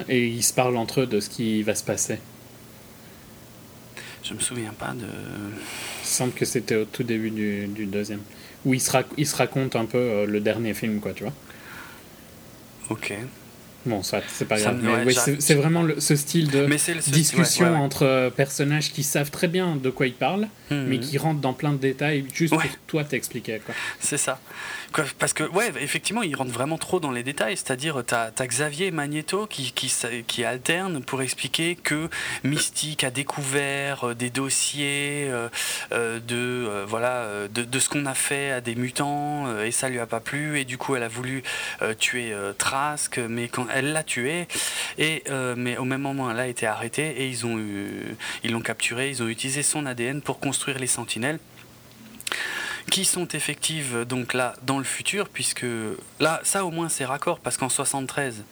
et 0.08 0.28
ils 0.28 0.44
se 0.44 0.54
parlent 0.54 0.78
entre 0.78 1.02
eux 1.02 1.08
de 1.08 1.20
ce 1.20 1.30
qui 1.30 1.62
va 1.64 1.76
se 1.76 1.84
passer. 1.84 2.20
Je 4.24 4.34
me 4.34 4.40
souviens 4.40 4.74
pas 4.78 4.94
de. 4.94 5.06
Il 5.06 6.08
semble 6.08 6.34
que 6.34 6.46
c'était 6.46 6.76
au 6.76 6.86
tout 6.86 7.04
début 7.04 7.30
du, 7.30 7.68
du 7.68 7.86
deuxième. 7.86 8.22
Où 8.66 8.74
ils 8.74 8.82
se, 8.82 8.92
ils 9.18 9.28
se 9.28 9.36
racontent 9.36 9.80
un 9.80 9.86
peu 9.86 10.26
le 10.26 10.40
dernier 10.42 10.74
film, 10.74 11.00
quoi, 11.00 11.14
tu 11.14 11.24
vois. 11.24 11.34
Ok. 12.90 13.12
Bon, 13.90 14.04
ça, 14.04 14.22
c'est 14.28 14.48
pas 14.48 14.60
grave. 14.60 14.80
Mais 15.06 15.14
c'est 15.14 15.56
vraiment 15.56 15.86
ce 15.98 16.16
style 16.16 16.50
de 16.50 16.68
discussion 17.10 17.76
entre 17.76 18.06
euh, 18.06 18.30
personnages 18.30 18.92
qui 18.92 19.04
savent 19.04 19.32
très 19.32 19.48
bien 19.48 19.76
de 19.76 19.90
quoi 19.90 20.06
ils 20.06 20.14
parlent, 20.14 20.48
mhm. 20.70 20.86
mais 20.88 21.00
qui 21.00 21.18
rentrent 21.18 21.42
dans 21.42 21.54
plein 21.54 21.72
de 21.72 21.78
détails 21.78 22.24
juste 22.34 22.54
pour 22.54 22.64
toi 22.88 23.04
t'expliquer. 23.04 23.62
C'est 24.00 24.18
ça. 24.18 24.40
Parce 25.20 25.34
que, 25.34 25.44
ouais, 25.44 25.72
effectivement, 25.80 26.24
ils 26.24 26.36
rentrent 26.36 26.52
vraiment 26.52 26.78
trop 26.78 27.00
dans 27.00 27.12
les 27.12 27.24
détails. 27.24 27.56
C'est-à-dire, 27.58 28.04
tu 28.06 28.14
as, 28.16 28.32
Xavier 28.48 28.92
Magneto 28.92 29.46
qui, 29.46 29.72
qui, 29.72 29.94
qui, 30.28 30.44
alterne 30.44 31.02
pour 31.04 31.22
expliquer 31.22 31.76
que 31.76 32.10
Mystique 32.44 33.04
a 33.04 33.12
découvert 33.12 34.10
euh, 34.10 34.16
des 34.16 34.30
dossiers 34.30 35.28
euh, 35.30 35.50
euh, 35.92 36.20
de, 36.20 36.86
voilà, 36.88 37.48
de, 37.54 37.64
de 37.64 37.80
ce 37.80 37.90
qu'on 37.90 38.06
a 38.06 38.14
fait 38.16 38.52
à 38.52 38.62
des 38.62 38.76
mutants 38.76 39.60
et 39.62 39.72
ça 39.72 39.90
lui 39.90 40.00
a 40.00 40.08
pas 40.08 40.20
plu. 40.20 40.60
Et 40.60 40.66
du 40.66 40.78
coup, 40.78 40.96
elle 40.96 41.04
a 41.04 41.08
voulu 41.08 41.44
tuer 42.00 42.34
Trask, 42.58 43.20
mais 43.30 43.48
quand 43.48 43.68
elle 43.74 43.79
l'a 43.86 44.04
tué, 44.04 44.48
et, 44.98 45.24
mais 45.56 45.78
au 45.78 45.86
même 45.86 46.02
moment, 46.02 46.30
elle 46.32 46.40
a 46.40 46.48
été 46.48 46.68
arrêtée 46.68 47.22
et 47.22 47.28
ils 47.28 47.46
ont 47.46 47.60
ils 48.44 48.52
l'ont 48.52 48.62
capturé. 48.62 49.10
Ils 49.10 49.24
ont 49.24 49.28
utilisé 49.28 49.64
son 49.64 49.86
ADN 49.86 50.22
pour 50.22 50.40
construire 50.40 50.80
les 50.80 50.88
sentinelles 50.88 51.40
qui 52.90 53.06
sont 53.06 53.28
effectives 53.28 54.06
donc 54.06 54.34
là 54.34 54.54
dans 54.64 54.78
le 54.78 54.84
futur, 54.84 55.30
puisque 55.30 55.66
là, 56.20 56.42
ça 56.44 56.66
au 56.66 56.72
moins 56.72 56.90
c'est 56.90 57.06
raccord, 57.06 57.40
parce 57.40 57.58
qu'en 57.58 57.70
73, 57.70 58.44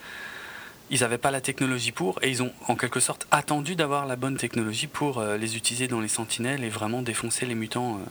ils 0.90 1.02
n'avaient 1.02 1.18
pas 1.18 1.32
la 1.32 1.42
technologie 1.42 1.92
pour, 1.92 2.20
et 2.22 2.30
ils 2.30 2.44
ont 2.44 2.52
en 2.68 2.76
quelque 2.76 3.00
sorte 3.00 3.28
attendu 3.32 3.76
d'avoir 3.76 4.06
la 4.06 4.16
bonne 4.16 4.38
technologie 4.38 4.88
pour 4.88 5.20
euh, 5.20 5.38
les 5.38 5.58
utiliser 5.58 5.88
dans 5.88 6.00
les 6.00 6.08
sentinelles 6.08 6.64
et 6.64 6.70
vraiment 6.70 7.02
défoncer 7.02 7.46
les 7.46 7.56
mutants 7.56 7.96
euh, 7.96 8.06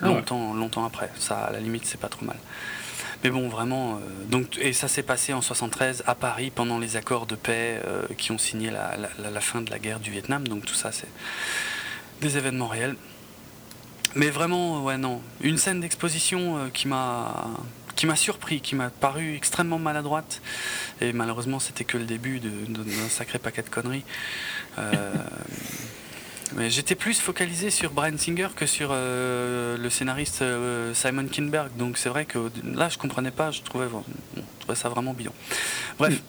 ah 0.00 0.06
longtemps, 0.06 0.54
longtemps 0.54 0.84
après. 0.84 1.10
Ça, 1.18 1.38
à 1.38 1.52
la 1.52 1.60
limite, 1.60 1.84
c'est 1.86 2.00
pas 2.00 2.08
trop 2.08 2.24
mal. 2.24 2.36
Mais 3.22 3.30
bon, 3.30 3.48
vraiment, 3.48 3.96
euh, 3.96 3.98
donc, 4.28 4.58
et 4.58 4.72
ça 4.72 4.88
s'est 4.88 5.02
passé 5.02 5.32
en 5.32 5.40
73 5.40 6.02
à 6.06 6.14
Paris 6.14 6.50
pendant 6.54 6.78
les 6.78 6.96
accords 6.96 7.26
de 7.26 7.36
paix 7.36 7.80
qui 8.18 8.32
ont 8.32 8.38
signé 8.38 8.70
la, 8.70 9.40
fin 9.40 9.62
de 9.62 9.70
la 9.70 9.78
guerre 9.78 10.00
du 10.00 10.10
Vietnam. 10.10 10.46
Donc 10.48 10.64
tout 10.64 10.74
ça, 10.74 10.92
c'est 10.92 11.08
des 12.20 12.36
événements 12.36 12.68
réels. 12.68 12.96
Mais 14.14 14.28
vraiment, 14.28 14.84
ouais, 14.84 14.98
non. 14.98 15.22
Une 15.40 15.56
scène 15.56 15.80
d'exposition 15.80 16.58
euh, 16.58 16.68
qui 16.68 16.88
m'a 16.88 17.50
qui 17.96 18.06
m'a 18.06 18.16
surpris, 18.16 18.60
qui 18.60 18.74
m'a 18.74 18.90
paru 18.90 19.34
extrêmement 19.36 19.78
maladroite. 19.78 20.40
Et 21.00 21.12
malheureusement, 21.12 21.60
c'était 21.60 21.84
que 21.84 21.98
le 21.98 22.04
début 22.04 22.40
d'un 22.40 23.08
sacré 23.08 23.38
paquet 23.38 23.62
de 23.62 23.68
conneries. 23.68 24.04
Euh, 24.78 25.12
mais 26.56 26.70
j'étais 26.70 26.94
plus 26.94 27.20
focalisé 27.20 27.70
sur 27.70 27.92
Brian 27.92 28.16
Singer 28.18 28.48
que 28.54 28.66
sur 28.66 28.90
euh, 28.92 29.76
le 29.76 29.90
scénariste 29.90 30.44
Simon 30.94 31.26
Kinberg. 31.26 31.70
Donc 31.76 31.98
c'est 31.98 32.08
vrai 32.08 32.24
que 32.24 32.50
là, 32.64 32.88
je 32.88 32.98
comprenais 32.98 33.30
pas, 33.30 33.50
je 33.50 33.62
trouvais, 33.62 33.86
je 34.36 34.42
trouvais 34.60 34.76
ça 34.76 34.88
vraiment 34.88 35.14
bidon. 35.14 35.32
Bref. 35.98 36.20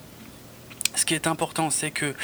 Ce 0.96 1.04
qui 1.04 1.14
est 1.14 1.26
important, 1.26 1.70
c'est 1.70 1.90
que 1.90 2.14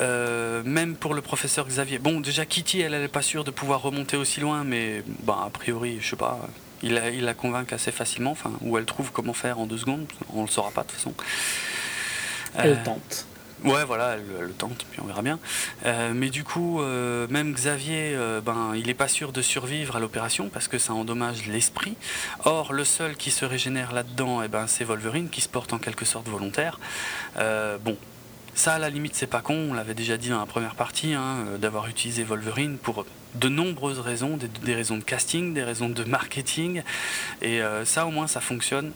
euh, 0.00 0.62
même 0.64 0.94
pour 0.94 1.14
le 1.14 1.20
professeur 1.20 1.66
Xavier, 1.66 1.98
bon, 1.98 2.20
déjà 2.20 2.46
Kitty, 2.46 2.80
elle 2.80 2.92
n'est 2.92 3.08
pas 3.08 3.22
sûre 3.22 3.42
de 3.42 3.50
pouvoir 3.50 3.82
remonter 3.82 4.16
aussi 4.16 4.40
loin, 4.40 4.62
mais 4.62 5.02
bah, 5.24 5.42
a 5.46 5.50
priori, 5.50 5.98
je 6.00 6.10
sais 6.10 6.16
pas, 6.16 6.38
il 6.82 6.94
la, 6.94 7.10
il 7.10 7.24
la 7.24 7.34
convainc 7.34 7.72
assez 7.72 7.90
facilement, 7.90 8.30
enfin, 8.30 8.52
ou 8.60 8.78
elle 8.78 8.84
trouve 8.84 9.10
comment 9.10 9.32
faire 9.32 9.58
en 9.58 9.66
deux 9.66 9.78
secondes, 9.78 10.06
on 10.32 10.42
le 10.42 10.48
saura 10.48 10.70
pas 10.70 10.82
de 10.82 10.86
toute 10.86 10.96
façon. 10.96 11.14
Elle 12.56 12.70
euh, 12.70 12.84
tente. 12.84 13.26
Ouais, 13.64 13.84
voilà, 13.84 14.14
elle, 14.14 14.46
le 14.46 14.52
tente, 14.52 14.86
puis 14.90 15.00
on 15.02 15.06
verra 15.06 15.22
bien. 15.22 15.38
Euh, 15.84 16.12
mais 16.14 16.30
du 16.30 16.44
coup, 16.44 16.80
même 16.82 17.52
Xavier, 17.52 18.16
ben, 18.44 18.72
il 18.74 18.86
n'est 18.86 18.94
pas 18.94 19.08
sûr 19.08 19.32
de 19.32 19.42
survivre 19.42 19.96
à 19.96 20.00
l'opération 20.00 20.48
parce 20.48 20.68
que 20.68 20.78
ça 20.78 20.92
endommage 20.94 21.46
l'esprit. 21.46 21.96
Or, 22.44 22.72
le 22.72 22.84
seul 22.84 23.16
qui 23.16 23.30
se 23.30 23.44
régénère 23.44 23.92
là-dedans, 23.92 24.42
eh 24.42 24.48
ben, 24.48 24.66
c'est 24.66 24.84
Wolverine 24.84 25.28
qui 25.28 25.40
se 25.40 25.48
porte 25.48 25.72
en 25.72 25.78
quelque 25.78 26.04
sorte 26.04 26.28
volontaire. 26.28 26.78
bon, 27.36 27.96
ça, 28.54 28.74
à 28.74 28.78
la 28.78 28.90
limite, 28.90 29.14
c'est 29.14 29.26
pas 29.26 29.40
con, 29.40 29.68
on 29.70 29.74
l'avait 29.74 29.94
déjà 29.94 30.16
dit 30.16 30.28
dans 30.28 30.38
la 30.38 30.46
première 30.46 30.74
partie, 30.74 31.14
hein, 31.14 31.46
euh, 31.46 31.58
d'avoir 31.58 31.88
utilisé 31.88 32.24
Wolverine 32.24 32.76
pour 32.76 33.06
de 33.34 33.48
nombreuses 33.48 34.00
raisons, 34.00 34.38
des, 34.64 34.74
raisons 34.74 34.98
de 34.98 35.04
casting, 35.04 35.54
des 35.54 35.62
raisons 35.62 35.88
de 35.88 36.04
marketing, 36.04 36.82
et 37.42 37.62
euh, 37.62 37.84
ça, 37.84 38.06
au 38.06 38.10
moins, 38.10 38.26
ça 38.26 38.40
fonctionne. 38.40 38.92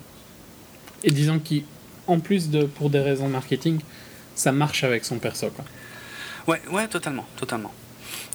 Et 1.02 1.10
disons 1.10 1.40
qu'en 1.40 2.20
plus 2.20 2.50
de 2.50 2.64
pour 2.64 2.90
des 2.90 3.00
raisons 3.00 3.26
de 3.26 3.32
marketing, 3.32 3.80
ça 4.34 4.52
marche 4.52 4.84
avec 4.84 5.04
son 5.04 5.18
perso, 5.18 5.50
quoi. 5.50 5.64
Ouais, 6.46 6.60
ouais, 6.70 6.88
totalement, 6.88 7.26
totalement. 7.36 7.72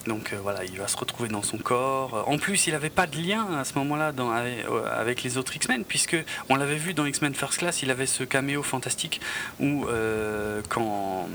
Donc 0.07 0.33
euh, 0.33 0.39
voilà, 0.41 0.63
il 0.63 0.77
va 0.77 0.87
se 0.87 0.97
retrouver 0.97 1.29
dans 1.29 1.43
son 1.43 1.57
corps. 1.57 2.23
En 2.27 2.37
plus, 2.37 2.67
il 2.67 2.73
n'avait 2.73 2.89
pas 2.89 3.07
de 3.07 3.17
lien 3.17 3.45
à 3.57 3.65
ce 3.65 3.73
moment-là 3.75 4.11
euh, 4.17 4.99
avec, 4.99 5.23
les 5.23 5.37
autres 5.37 5.55
X-Men, 5.55 5.83
puisque 5.83 6.17
on 6.49 6.55
l'avait 6.55 6.77
vu 6.77 6.93
dans 6.93 7.05
X-Men 7.05 7.33
First 7.33 7.59
Class, 7.59 7.83
il 7.83 7.91
avait 7.91 8.05
ce 8.05 8.23
caméo 8.23 8.63
fantastique 8.63 9.21
où 9.59 9.85
euh, 9.85 10.61
quand 10.69 11.27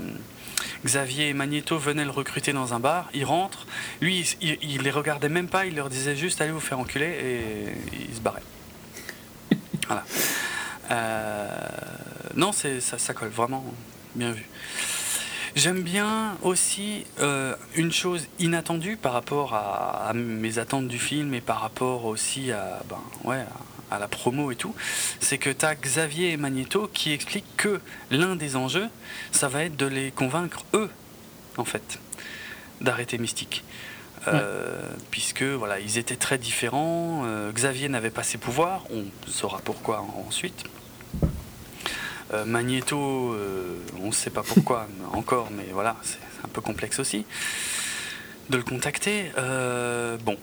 Xavier 0.83 1.29
et 1.29 1.33
Magneto 1.33 1.77
venaient 1.77 2.05
le 2.05 2.11
recruter 2.11 2.53
dans 2.53 2.73
un 2.73 2.79
bar, 2.79 3.09
il 3.13 3.25
rentre, 3.25 3.67
lui, 4.01 4.35
il, 4.41 4.81
les 4.81 4.91
regardait 4.91 5.29
même 5.29 5.47
pas, 5.47 5.65
il 5.65 5.75
leur 5.75 5.89
disait 5.89 6.15
juste 6.15 6.41
allez 6.41 6.51
vous 6.51 6.59
faire 6.59 6.79
enculer 6.79 7.05
et 7.05 8.07
il 8.09 8.15
se 8.15 8.19
barrait. 8.19 8.43
voilà. 9.87 10.03
non, 12.35 12.51
ça, 12.51 12.97
ça 12.97 13.13
colle 13.13 13.29
vraiment 13.29 13.63
bien 14.15 14.31
vu. 14.31 14.45
J'aime 15.55 15.83
bien 15.83 16.37
aussi 16.41 17.05
euh, 17.21 17.55
une 17.75 17.91
chose 17.91 18.27
inattendue 18.39 18.97
par 18.97 19.13
rapport 19.13 19.53
à, 19.53 20.11
mes 20.13 20.59
attentes 20.59 20.89
du 20.89 20.99
film 20.99 21.33
et 21.33 21.39
par 21.39 21.61
rapport 21.61 22.05
aussi 22.05 22.51
à, 22.51 22.81
ben, 22.89 23.01
ouais, 23.23 23.45
à, 23.89 23.99
la 23.99 24.09
promo 24.09 24.51
et 24.51 24.57
tout, 24.57 24.75
c'est 25.21 25.37
que 25.37 25.49
tu 25.49 25.65
as 25.65 25.75
Xavier 25.75 26.31
et 26.31 26.37
Magneto 26.37 26.89
qui 26.93 27.13
expliquent 27.13 27.55
que 27.55 27.79
l'un 28.11 28.35
des 28.35 28.57
enjeux, 28.57 28.89
ça 29.31 29.47
va 29.47 29.63
être 29.63 29.77
de 29.77 29.85
les 29.85 30.11
convaincre, 30.11 30.65
eux, 30.73 30.89
en 31.55 31.63
fait, 31.63 31.99
d'arrêter 32.81 33.17
Mystique. 33.17 33.63
Euh, 34.27 34.89
puisque 35.11 35.43
voilà, 35.43 35.79
ils 35.79 35.97
étaient 35.97 36.15
très 36.15 36.37
différents. 36.37 37.23
Euh, 37.25 37.51
Xavier 37.51 37.89
n'avait 37.89 38.09
pas 38.09 38.23
ses 38.23 38.39
pouvoirs, 38.39 38.83
on 38.91 39.05
saura 39.29 39.59
pourquoi 39.63 40.05
ensuite. 40.27 40.65
Euh, 42.35 42.45
Magneto, 42.45 43.33
euh, 43.33 43.77
on 44.01 44.07
ne 44.07 44.11
sait 44.11 44.29
pas 44.29 44.43
pourquoi 44.43 44.87
encore, 45.13 45.49
mais 45.51 45.67
voilà, 45.71 45.95
c'est 46.03 46.19
un 46.43 46.47
peu 46.47 46.61
complexe 46.61 46.99
aussi 46.99 47.25
de 48.49 48.57
le 48.57 48.63
contacter. 48.63 49.31
Euh, 49.37 50.17
bon, 50.23 50.37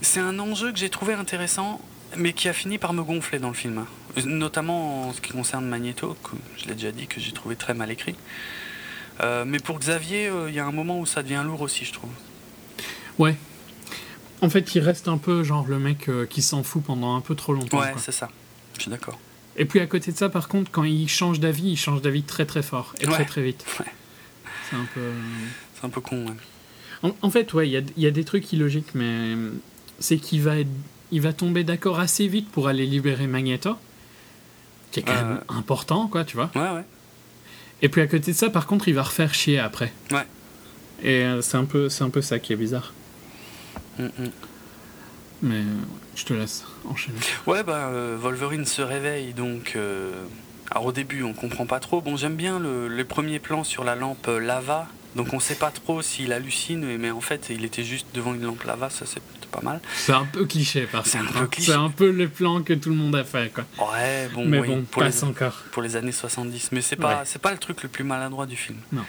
c'est 0.00 0.20
un 0.20 0.38
enjeu 0.38 0.72
que 0.72 0.78
j'ai 0.78 0.90
trouvé 0.90 1.14
intéressant, 1.14 1.80
mais 2.16 2.32
qui 2.32 2.48
a 2.48 2.52
fini 2.52 2.78
par 2.78 2.92
me 2.92 3.02
gonfler 3.02 3.38
dans 3.38 3.48
le 3.48 3.54
film. 3.54 3.84
Notamment 4.24 5.08
en 5.08 5.12
ce 5.12 5.20
qui 5.20 5.32
concerne 5.32 5.66
Magneto, 5.66 6.16
que 6.24 6.30
je 6.56 6.66
l'ai 6.66 6.74
déjà 6.74 6.90
dit 6.90 7.06
que 7.06 7.20
j'ai 7.20 7.32
trouvé 7.32 7.56
très 7.56 7.74
mal 7.74 7.90
écrit. 7.90 8.16
Euh, 9.22 9.44
mais 9.46 9.58
pour 9.58 9.78
Xavier, 9.78 10.28
euh, 10.28 10.48
il 10.48 10.54
y 10.54 10.58
a 10.58 10.66
un 10.66 10.72
moment 10.72 10.98
où 10.98 11.06
ça 11.06 11.22
devient 11.22 11.42
lourd 11.44 11.60
aussi, 11.60 11.84
je 11.84 11.92
trouve. 11.92 12.10
Ouais. 13.18 13.36
En 14.40 14.48
fait, 14.48 14.74
il 14.74 14.80
reste 14.80 15.08
un 15.08 15.18
peu 15.18 15.44
genre 15.44 15.66
le 15.66 15.78
mec 15.78 16.08
euh, 16.08 16.26
qui 16.26 16.40
s'en 16.40 16.62
fout 16.62 16.82
pendant 16.82 17.14
un 17.14 17.20
peu 17.20 17.34
trop 17.34 17.52
longtemps. 17.52 17.78
Ouais, 17.78 17.92
c'est 17.98 18.12
ça. 18.12 18.30
Je 18.76 18.82
suis 18.82 18.90
d'accord. 18.90 19.18
Et 19.60 19.66
puis 19.66 19.78
à 19.80 19.86
côté 19.86 20.10
de 20.10 20.16
ça, 20.16 20.28
par 20.30 20.48
contre, 20.48 20.70
quand 20.70 20.84
il 20.84 21.06
change 21.08 21.38
d'avis, 21.38 21.70
il 21.72 21.76
change 21.76 22.00
d'avis 22.02 22.22
très 22.22 22.46
très 22.46 22.62
fort 22.62 22.94
et 23.00 23.04
très 23.04 23.18
Ouais. 23.18 23.24
très 23.26 23.42
vite. 23.42 23.64
Ouais. 23.78 23.86
C'est 24.70 24.76
un 24.76 24.86
peu. 24.94 25.00
C'est 25.78 25.86
un 25.86 25.90
peu 25.90 26.00
con. 26.00 26.26
ouais. 26.26 26.34
En, 27.02 27.14
en 27.20 27.30
fait, 27.30 27.52
ouais, 27.52 27.68
il 27.68 27.72
y 27.72 27.76
a, 27.76 27.82
il 27.96 28.02
y 28.02 28.06
a 28.06 28.10
des 28.10 28.24
trucs 28.24 28.52
illogiques, 28.54 28.94
mais 28.94 29.04
euh, 29.06 29.50
c'est 29.98 30.16
qu'il 30.16 30.40
va, 30.42 30.54
il 31.12 31.20
va 31.20 31.32
tomber 31.34 31.62
d'accord 31.62 32.00
assez 32.00 32.26
vite 32.26 32.48
pour 32.50 32.68
aller 32.68 32.86
libérer 32.86 33.26
Magneto, 33.26 33.76
qui 34.92 35.00
est 35.00 35.02
quand 35.02 35.14
même 35.14 35.40
important, 35.48 36.08
quoi, 36.08 36.24
tu 36.24 36.36
vois. 36.36 36.50
Ouais, 36.54 36.70
ouais. 36.76 36.84
Et 37.82 37.88
puis 37.90 38.00
à 38.00 38.06
côté 38.06 38.32
de 38.32 38.36
ça, 38.36 38.48
par 38.50 38.66
contre, 38.66 38.88
il 38.88 38.94
va 38.94 39.02
refaire 39.02 39.32
chier 39.34 39.58
après. 39.58 39.92
Ouais. 40.10 40.26
Et 41.02 41.22
euh, 41.24 41.42
c'est 41.42 41.56
un 41.58 41.64
peu, 41.64 41.88
c'est 41.90 42.04
un 42.04 42.10
peu 42.10 42.22
ça 42.22 42.38
qui 42.38 42.52
est 42.52 42.56
bizarre. 42.56 42.92
Mm, 43.98 44.04
mm. 44.04 44.30
Mais 45.42 45.54
euh, 45.56 45.64
je 46.20 46.26
te 46.26 46.32
laisse 46.34 46.64
enchaîner. 46.88 47.18
Ouais, 47.46 47.62
bah, 47.62 47.88
euh, 47.92 48.16
Wolverine 48.20 48.64
se 48.66 48.82
réveille 48.82 49.32
donc. 49.34 49.72
euh, 49.76 50.12
Alors 50.70 50.86
au 50.86 50.92
début, 50.92 51.22
on 51.22 51.32
comprend 51.32 51.66
pas 51.66 51.80
trop. 51.80 52.00
Bon, 52.00 52.16
j'aime 52.16 52.36
bien 52.36 52.58
le, 52.58 52.88
les 52.88 53.04
premiers 53.04 53.38
plans 53.38 53.64
sur 53.64 53.84
la 53.84 53.94
lampe 53.96 54.28
euh, 54.28 54.38
lava. 54.40 54.86
Donc 55.16 55.32
on 55.32 55.40
sait 55.40 55.56
pas 55.56 55.72
trop 55.72 56.02
s'il 56.02 56.32
hallucine, 56.32 56.96
mais 56.98 57.10
en 57.10 57.20
fait, 57.20 57.48
il 57.50 57.64
était 57.64 57.82
juste 57.82 58.06
devant 58.14 58.32
une 58.32 58.44
lampe 58.44 58.62
lava, 58.62 58.90
ça 58.90 59.06
c'est 59.06 59.20
plutôt 59.20 59.48
pas 59.50 59.60
mal. 59.60 59.80
C'est 59.96 60.12
un 60.12 60.24
peu 60.24 60.44
cliché, 60.46 60.82
par 60.86 61.04
C'est 61.04 61.18
un 61.18 61.22
contre. 61.22 61.32
peu 61.32 61.38
hein. 61.44 61.48
cliché. 61.50 61.72
C'est 61.72 61.78
un 61.78 61.90
peu 61.90 62.10
le 62.12 62.28
plan 62.28 62.62
que 62.62 62.72
tout 62.74 62.90
le 62.90 62.94
monde 62.94 63.16
a 63.16 63.24
fait, 63.24 63.52
quoi. 63.52 63.64
Ouais, 63.92 64.28
bon, 64.32 64.44
Mais 64.44 64.60
oui, 64.60 64.68
bon, 64.68 64.82
pour, 64.88 65.02
les, 65.02 65.08
passe 65.08 65.24
encore. 65.24 65.64
pour 65.72 65.82
les 65.82 65.96
années 65.96 66.12
70. 66.12 66.70
Mais 66.70 66.80
c'est 66.80 66.94
pas, 66.94 67.08
Ouais. 67.08 67.22
c'est 67.24 67.42
pas 67.42 67.50
le 67.50 67.58
truc 67.58 67.82
le 67.82 67.88
plus 67.88 68.04
maladroit 68.04 68.46
du 68.46 68.54
film. 68.54 68.78
Non. 68.92 69.02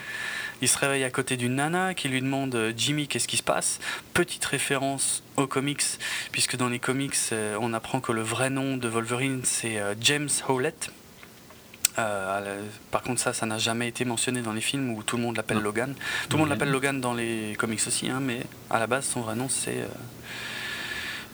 Il 0.62 0.68
se 0.68 0.78
réveille 0.78 1.04
à 1.04 1.10
côté 1.10 1.36
d'une 1.36 1.56
nana 1.56 1.92
qui 1.92 2.08
lui 2.08 2.22
demande 2.22 2.54
euh, 2.54 2.72
Jimmy, 2.74 3.08
qu'est-ce 3.08 3.28
qui 3.28 3.36
se 3.36 3.42
passe? 3.42 3.80
Petite 4.14 4.44
référence 4.44 5.22
aux 5.36 5.46
comics, 5.46 5.82
puisque 6.30 6.56
dans 6.56 6.68
les 6.68 6.78
comics, 6.78 7.16
euh, 7.32 7.58
on 7.60 7.74
apprend 7.74 8.00
que 8.00 8.12
le 8.12 8.22
vrai 8.22 8.48
nom 8.48 8.78
de 8.78 8.88
Wolverine, 8.88 9.42
c'est 9.44 9.78
euh, 9.78 9.94
James 10.00 10.30
Howlett. 10.48 10.90
Euh, 11.98 12.62
par 12.90 13.02
contre, 13.02 13.20
ça, 13.20 13.32
ça 13.32 13.44
n'a 13.44 13.58
jamais 13.58 13.88
été 13.88 14.04
mentionné 14.04 14.40
dans 14.40 14.52
les 14.52 14.60
films 14.60 14.90
où 14.90 15.02
tout 15.02 15.16
le 15.16 15.22
monde 15.22 15.36
l'appelle. 15.36 15.58
Logan. 15.58 15.94
Tout 16.28 16.36
le 16.36 16.42
monde 16.42 16.50
l'appelle 16.50 16.70
Logan 16.70 17.00
dans 17.00 17.12
les 17.12 17.54
comics 17.58 17.80
aussi, 17.86 18.08
hein, 18.08 18.20
mais 18.20 18.42
à 18.70 18.78
la 18.78 18.86
base, 18.86 19.04
son 19.04 19.20
vrai 19.20 19.34
nom, 19.34 19.48
c'est 19.48 19.78
euh, 19.78 19.86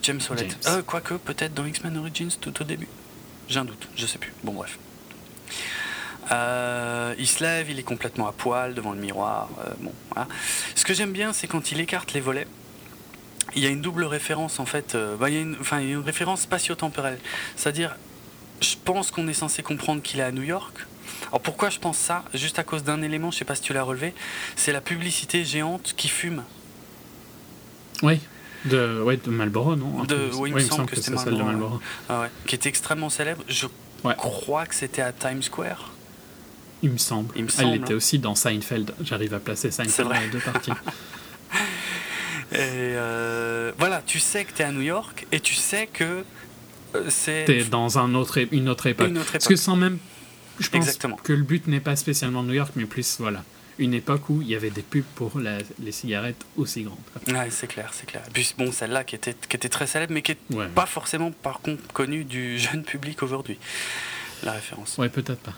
James 0.03 0.21
Howlett. 0.29 0.59
Euh, 0.67 0.83
Quoique, 0.83 1.14
peut-être 1.14 1.55
dans 1.55 1.67
X-Men 1.67 1.97
Origins 1.99 2.31
tout 2.41 2.61
au 2.61 2.64
début. 2.64 2.88
J'ai 3.49 3.61
un 3.61 3.64
doute, 3.64 3.88
je 3.97 4.07
sais 4.07 4.19
plus. 4.19 4.33
Bon, 4.43 4.53
bref. 4.53 4.79
Euh, 6.31 7.14
il 7.19 7.27
se 7.27 7.43
lève, 7.43 7.71
il 7.71 7.79
est 7.79 7.83
complètement 7.85 8.29
à 8.29 8.33
poil 8.33 8.75
devant 8.75 8.93
le 8.93 8.99
miroir. 9.01 9.49
euh, 9.64 9.71
bon, 9.81 9.93
voilà. 10.14 10.29
Ce 10.75 10.85
que 10.85 10.93
j'aime 10.95 11.12
bien, 11.12 11.33
c'est 11.33 11.47
quand 11.47 11.73
il 11.73 11.81
écarte 11.81 12.12
les 12.12 12.21
volets. 12.21 12.47
Il 13.57 13.62
y 13.62 13.67
a 13.67 13.71
une 13.71 13.81
double 13.81 14.05
référence 14.05 14.61
en 14.61 14.67
fait. 14.67 14.95
euh, 14.95 15.17
bah, 15.17 15.31
il, 15.31 15.35
y 15.35 15.38
a 15.38 15.41
une, 15.41 15.57
enfin, 15.61 15.81
il 15.81 15.87
y 15.88 15.91
a 15.91 15.95
une 15.95 16.01
référence 16.05 16.43
spatio-temporelle. 16.43 17.19
C'est-à-dire, 17.57 17.97
je 18.61 18.75
pense 18.85 19.11
qu'on 19.11 19.27
est 19.29 19.33
censé 19.35 19.62
comprendre 19.62 20.03
qu'il 20.03 20.21
est 20.21 20.25
à 20.25 20.33
New 20.33 20.43
York. 20.43 20.87
Alors 21.29 21.41
pourquoi 21.41 21.71
je 21.71 21.79
pense 21.79 21.97
ça? 21.97 22.25
Juste 22.35 22.59
à 22.59 22.62
cause 22.64 22.85
d'un 22.85 23.01
élément, 23.03 23.31
je 23.31 23.38
sais 23.38 23.45
pas 23.47 23.55
si 23.55 23.62
tu 23.62 23.73
l'as 23.73 23.83
relevé. 23.83 24.12
C'est 24.57 24.73
la 24.73 24.81
publicité 24.83 25.45
géante 25.45 25.95
qui 25.97 26.09
fume. 26.09 26.45
Oui. 28.03 28.21
De, 28.67 29.01
ouais, 29.03 29.17
de 29.17 29.31
Marlboro, 29.31 29.77
non? 29.77 30.05
De- 30.05 30.31
oui, 30.35 30.51
il 30.51 30.55
me 30.57 30.61
semble 30.61 30.87
que 30.87 30.97
c'était 30.97 31.17
celle 31.17 31.37
de 31.37 31.43
Marlboro, 31.43 31.45
Marlboro. 31.79 31.81
Ah 32.09 32.21
ouais, 32.23 32.31
qui 32.47 32.55
était 32.55 32.69
extrêmement 32.69 33.09
célèbre. 33.09 33.43
Je 33.49 33.67
Ouais. 34.05 34.14
crois 34.17 34.67
que 34.67 34.75
c'était 34.75 35.03
à 35.03 35.12
Times 35.12 35.43
Square. 35.43 35.91
Il 36.83 36.91
me 36.91 36.99
semble. 36.99 37.33
Il 37.37 37.43
me 37.45 37.49
Elle 37.49 37.55
semble, 37.55 37.77
était 37.77 37.93
hein. 37.93 37.97
aussi 37.97 38.19
dans 38.19 38.35
Seinfeld. 38.35 38.93
J'arrive 39.03 39.35
à 39.35 39.41
placer 39.41 39.71
C'est 39.71 39.83
Seinfeld 39.85 40.09
vrai. 40.09 40.19
dans 40.19 40.25
les 40.25 40.31
deux 40.31 40.38
parties. 40.41 40.71
Et 42.53 42.57
euh, 42.61 43.73
voilà, 43.79 44.03
tu 44.07 44.19
sais 44.19 44.45
que 44.45 44.53
tu 44.55 44.62
es 44.62 44.64
à 44.64 44.73
New 44.73 44.81
York 44.81 45.27
et 45.33 45.41
tu 45.41 45.55
sais 45.55 45.87
que 45.87 46.25
euh, 46.95 47.05
c'est. 47.11 47.69
Dans 47.69 47.99
un 47.99 48.14
autre, 48.14 48.38
é- 48.38 48.49
une 48.53 48.69
autre 48.71 48.87
époque. 48.87 49.09
Une 49.09 49.19
autre 49.19 49.33
Parce 49.33 49.45
époque. 49.45 49.57
que 49.57 49.61
sans 49.61 49.77
même. 49.77 49.99
Je 50.59 50.69
pense 50.71 50.87
Exactement. 50.87 51.17
que 51.17 51.33
le 51.35 51.43
but 51.43 51.67
n'est 51.67 51.79
pas 51.81 51.95
spécialement 51.95 52.43
New 52.43 52.55
York, 52.55 52.73
mais 52.75 52.85
plus, 52.87 53.17
voilà, 53.21 53.45
une 53.79 53.93
époque 53.95 54.29
où 54.31 54.41
il 54.43 54.49
y 54.49 54.57
avait 54.57 54.71
des 54.71 54.83
pubs 54.83 55.05
pour 55.14 55.38
la- 55.38 55.59
les 55.81 55.93
cigarettes 55.93 56.43
aussi 56.57 56.83
grandes. 56.83 56.99
Ouais, 57.29 57.49
c'est 57.51 57.67
clair, 57.69 57.91
c'est 57.93 58.07
clair. 58.07 58.23
Et 58.27 58.31
puis 58.33 58.53
bon, 58.57 58.73
celle-là 58.73 59.05
qui 59.05 59.14
était, 59.14 59.35
qui 59.49 59.55
était 59.57 59.69
très 59.69 59.87
célèbre, 59.87 60.12
mais 60.14 60.23
qui 60.23 60.33
est 60.33 60.38
Ouais. 60.55 60.67
pas 60.75 60.87
forcément 60.87 61.31
par 61.31 61.61
contre 61.61 61.83
connue 61.93 62.25
du 62.25 62.59
jeune 62.59 62.83
public 62.83 63.23
aujourd'hui. 63.23 63.59
La 64.43 64.53
référence. 64.53 64.97
Ouais, 64.99 65.09
peut-être 65.11 65.38
pas. 65.41 65.53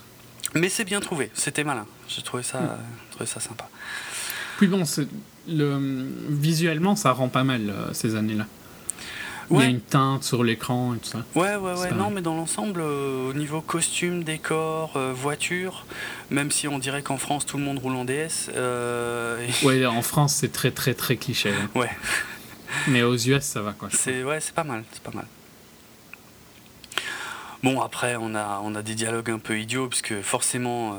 Mais 0.55 0.69
c'est 0.69 0.85
bien 0.85 1.01
trouvé, 1.01 1.31
c'était 1.35 1.65
malin. 1.65 1.87
J'ai 2.09 2.23
trouvé 2.23 2.43
ça, 2.43 2.79
trouvé 3.11 3.27
ça 3.27 3.41
sympa. 3.41 3.69
Puis 4.59 4.67
bon, 4.67 4.83
le, 5.49 6.07
visuellement, 6.29 6.97
ça 6.97 7.13
rend 7.13 7.29
pas 7.29 7.45
mal 7.45 7.71
euh, 7.71 7.93
ces 7.93 8.15
années-là. 8.17 8.47
Il 9.53 9.59
y 9.59 9.63
a 9.63 9.65
une 9.65 9.81
teinte 9.81 10.23
sur 10.23 10.45
l'écran 10.45 10.95
et 10.95 10.99
tout 10.99 11.09
ça. 11.09 11.25
Ouais, 11.35 11.57
ouais, 11.57 11.73
ouais. 11.75 11.91
Non, 11.91 12.11
mais 12.11 12.21
dans 12.23 12.37
l'ensemble, 12.37 12.81
euh, 12.83 13.31
au 13.31 13.33
niveau 13.33 13.61
costume, 13.61 14.23
décor, 14.23 14.93
euh, 14.97 15.13
voiture, 15.13 15.87
même 16.31 16.53
si 16.53 16.69
on 16.69 16.79
dirait 16.79 17.03
qu'en 17.03 17.17
France 17.17 17.47
tout 17.47 17.59
le 17.59 17.65
monde 17.65 17.81
roule 17.81 17.97
en 17.97 18.05
DS. 18.05 18.49
euh, 18.55 19.45
et- 19.45 19.67
Ouais, 19.67 19.85
en 19.87 20.03
France, 20.03 20.35
c'est 20.37 20.53
très 20.53 20.71
très 20.71 20.95
très 20.95 21.17
cliché. 21.17 21.51
hein. 21.53 21.69
Ouais, 21.75 21.91
Mais 22.87 23.03
aux 23.03 23.17
US, 23.17 23.43
ça 23.43 23.61
va 23.61 23.73
quoi. 23.73 23.89
je 23.91 23.97
c'est 23.97 24.23
ouais, 24.23 24.41
c'est 24.41 24.55
pas 24.55 24.63
mal, 24.63 24.85
c'est 24.93 25.03
pas 25.03 25.11
mal. 25.13 25.27
Bon, 27.63 27.81
après, 27.81 28.17
on 28.19 28.35
a, 28.35 28.61
on 28.65 28.75
a 28.75 28.83
des 28.83 28.95
dialogues 28.95 29.31
un 29.31 29.39
peu 29.39 29.59
idiots, 29.59 29.89
parce 29.89 30.03
que 30.03 30.23
forcément, 30.23 30.95
euh, 30.95 30.97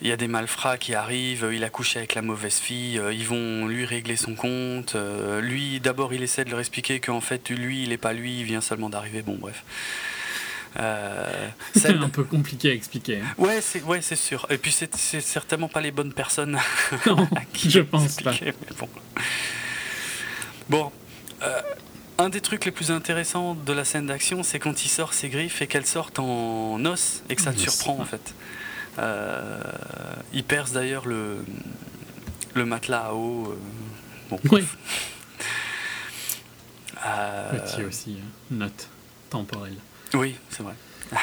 il 0.00 0.08
y 0.08 0.12
a 0.12 0.16
des 0.16 0.28
malfrats 0.28 0.78
qui 0.78 0.94
arrivent, 0.94 1.48
il 1.52 1.64
a 1.64 1.70
couché 1.70 1.98
avec 1.98 2.14
la 2.14 2.22
mauvaise 2.22 2.56
fille, 2.58 2.98
euh, 2.98 3.12
ils 3.12 3.26
vont 3.26 3.66
lui 3.66 3.84
régler 3.84 4.16
son 4.16 4.34
compte. 4.34 4.94
euh, 4.94 5.40
lui, 5.40 5.80
d'abord, 5.80 6.14
il 6.14 6.22
essaie 6.22 6.44
de 6.44 6.50
leur 6.50 6.60
expliquer 6.60 7.00
qu'en 7.00 7.20
fait, 7.20 7.50
lui, 7.50 7.82
il 7.84 7.92
est 7.92 7.96
pas 7.98 8.12
lui, 8.12 8.38
il 8.40 8.44
vient 8.44 8.60
seulement 8.60 8.88
d'arriver. 8.88 9.22
Bon, 9.22 9.36
bref. 9.40 9.64
Euh, 10.78 11.48
C'est 11.76 11.90
un 11.94 12.08
peu 12.08 12.24
compliqué 12.24 12.70
à 12.70 12.74
expliquer. 12.74 13.18
hein. 13.18 13.34
Ouais, 13.36 13.60
c'est 13.60 13.82
ouais, 13.82 14.00
c'est 14.00 14.16
sûr. 14.16 14.46
Et 14.48 14.56
puis 14.56 14.72
c'est 14.72 15.20
certainement 15.20 15.68
pas 15.68 15.82
les 15.82 15.90
bonnes 15.90 16.14
personnes 16.14 16.58
Non, 17.06 17.28
à 17.36 17.44
qui 17.52 17.68
je 17.70 17.80
pense 17.80 18.16
pas. 18.22 18.32
bon. 18.78 18.88
Bon, 20.70 20.92
euh, 21.42 21.60
un 22.18 22.28
des 22.28 22.40
trucs 22.40 22.64
les 22.64 22.70
plus 22.72 22.90
intéressants 22.90 23.54
de 23.54 23.72
la 23.72 23.84
scène 23.84 24.06
d'action, 24.06 24.42
c'est 24.42 24.58
quand 24.58 24.84
il 24.84 24.88
sort 24.88 25.12
ses 25.14 25.28
griffes 25.28 25.62
et 25.62 25.66
qu'elles 25.66 25.86
sortent 25.86 26.18
en 26.18 26.84
os 26.84 27.22
et 27.28 27.36
que 27.36 27.42
ça 27.42 27.50
os, 27.50 27.56
surprend 27.56 27.98
en 28.00 28.04
fait. 28.04 28.34
Euh, 28.98 29.60
il 30.32 30.44
perce 30.44 30.72
d'ailleurs 30.72 31.06
le 31.06 31.44
le 32.54 32.64
matelas 32.66 33.06
à 33.06 33.14
eau. 33.14 33.46
euh, 33.50 33.56
bon, 34.30 34.38
Oui. 34.50 34.64
Euh, 37.06 37.58
Petit 37.58 37.82
aussi, 37.84 38.18
hein. 38.20 38.28
note 38.50 38.88
temporelle. 39.30 39.76
oui, 40.14 40.36
c'est 40.50 40.62
vrai. 40.62 40.74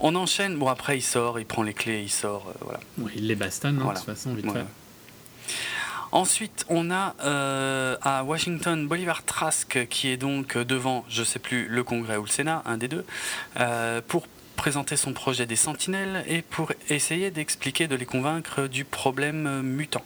On 0.00 0.14
enchaîne. 0.14 0.56
Bon 0.56 0.68
après 0.68 0.96
il 0.98 1.02
sort, 1.02 1.38
il 1.40 1.44
prend 1.46 1.62
les 1.64 1.74
clés, 1.74 2.02
il 2.02 2.10
sort. 2.10 2.46
euh, 2.48 2.52
voilà. 2.60 2.80
Ouais, 2.98 3.10
il 3.16 3.26
les 3.26 3.34
bastonne, 3.34 3.76
hein, 3.78 3.82
Voilà. 3.82 3.98
de 4.00 4.04
toute 4.04 4.14
façon, 4.14 4.32
vite 4.34 4.50
fait. 4.50 4.64
Ensuite, 6.12 6.64
on 6.68 6.90
a 6.90 7.14
euh, 7.22 7.96
à 8.02 8.24
Washington 8.24 8.86
Bolivar 8.86 9.24
Trask 9.24 9.86
qui 9.88 10.08
est 10.08 10.16
donc 10.16 10.56
devant, 10.56 11.04
je 11.08 11.22
sais 11.22 11.38
plus, 11.38 11.68
le 11.68 11.84
Congrès 11.84 12.16
ou 12.16 12.22
le 12.22 12.28
Sénat, 12.28 12.62
un 12.64 12.78
des 12.78 12.88
deux, 12.88 13.04
euh, 13.58 14.00
pour 14.06 14.26
présenter 14.56 14.96
son 14.96 15.12
projet 15.12 15.46
des 15.46 15.56
Sentinelles 15.56 16.24
et 16.26 16.42
pour 16.42 16.72
essayer 16.88 17.30
d'expliquer, 17.30 17.86
de 17.88 17.94
les 17.94 18.06
convaincre 18.06 18.66
du 18.66 18.84
problème 18.84 19.62
mutant. 19.62 20.04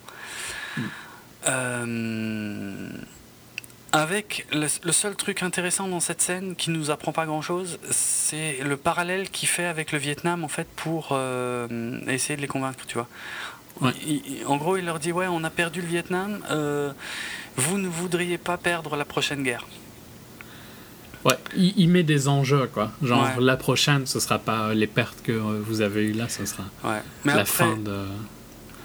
Euh, 1.48 2.88
avec 3.92 4.46
le, 4.52 4.66
le 4.84 4.92
seul 4.92 5.14
truc 5.16 5.42
intéressant 5.42 5.86
dans 5.86 6.00
cette 6.00 6.22
scène 6.22 6.56
qui 6.56 6.70
nous 6.70 6.90
apprend 6.90 7.12
pas 7.12 7.26
grand 7.26 7.42
chose, 7.42 7.78
c'est 7.90 8.58
le 8.62 8.78
parallèle 8.78 9.28
qu'il 9.28 9.48
fait 9.48 9.66
avec 9.66 9.92
le 9.92 9.98
Vietnam 9.98 10.44
en 10.44 10.48
fait 10.48 10.66
pour 10.76 11.08
euh, 11.12 12.00
essayer 12.06 12.36
de 12.36 12.40
les 12.40 12.48
convaincre, 12.48 12.86
tu 12.86 12.94
vois. 12.94 13.08
Ouais. 13.80 13.92
En 14.46 14.56
gros, 14.58 14.76
il 14.76 14.84
leur 14.84 14.98
dit 14.98 15.12
ouais, 15.12 15.26
on 15.28 15.42
a 15.44 15.50
perdu 15.50 15.80
le 15.80 15.86
Vietnam, 15.86 16.40
euh, 16.50 16.92
vous 17.56 17.78
ne 17.78 17.88
voudriez 17.88 18.38
pas 18.38 18.56
perdre 18.56 18.96
la 18.96 19.04
prochaine 19.04 19.42
guerre. 19.42 19.66
Ouais, 21.24 21.36
il, 21.56 21.72
il 21.76 21.88
met 21.88 22.02
des 22.02 22.26
enjeux, 22.28 22.66
quoi. 22.72 22.90
Genre, 23.02 23.22
Ouais. 23.22 23.30
la 23.44 23.56
prochaine, 23.56 24.06
ce 24.06 24.18
sera 24.20 24.38
pas 24.38 24.74
les 24.74 24.86
pertes 24.88 25.22
que 25.22 25.32
euh, 25.32 25.60
vous 25.64 25.80
avez 25.80 26.02
eues 26.04 26.12
là, 26.12 26.28
ce 26.28 26.44
sera 26.44 26.64
Ouais. 26.84 27.00
Mais 27.24 27.34
la 27.34 27.40
après, 27.42 27.64
fin 27.64 27.76
de. 27.76 28.04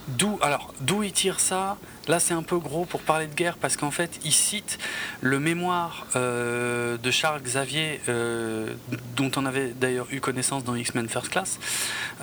d'où 0.09 0.37
alors 0.41 0.73
d'où 0.81 1.03
il 1.03 1.11
tire 1.11 1.39
ça? 1.39 1.77
Là, 2.07 2.19
c'est 2.19 2.33
un 2.33 2.43
peu 2.43 2.57
gros 2.57 2.85
pour 2.85 3.01
parler 3.01 3.27
de 3.27 3.33
guerre 3.33 3.57
parce 3.57 3.75
qu'en 3.75 3.91
fait, 3.91 4.19
il 4.23 4.31
cite 4.31 4.77
le 5.21 5.39
mémoire 5.39 6.07
euh, 6.15 6.97
de 6.97 7.11
Charles 7.11 7.41
Xavier, 7.41 7.99
euh, 8.07 8.73
dont 9.15 9.31
on 9.35 9.45
avait 9.45 9.69
d'ailleurs 9.69 10.07
eu 10.11 10.21
connaissance 10.21 10.63
dans 10.63 10.75
X-Men 10.75 11.09
First 11.09 11.29
Class, 11.29 11.59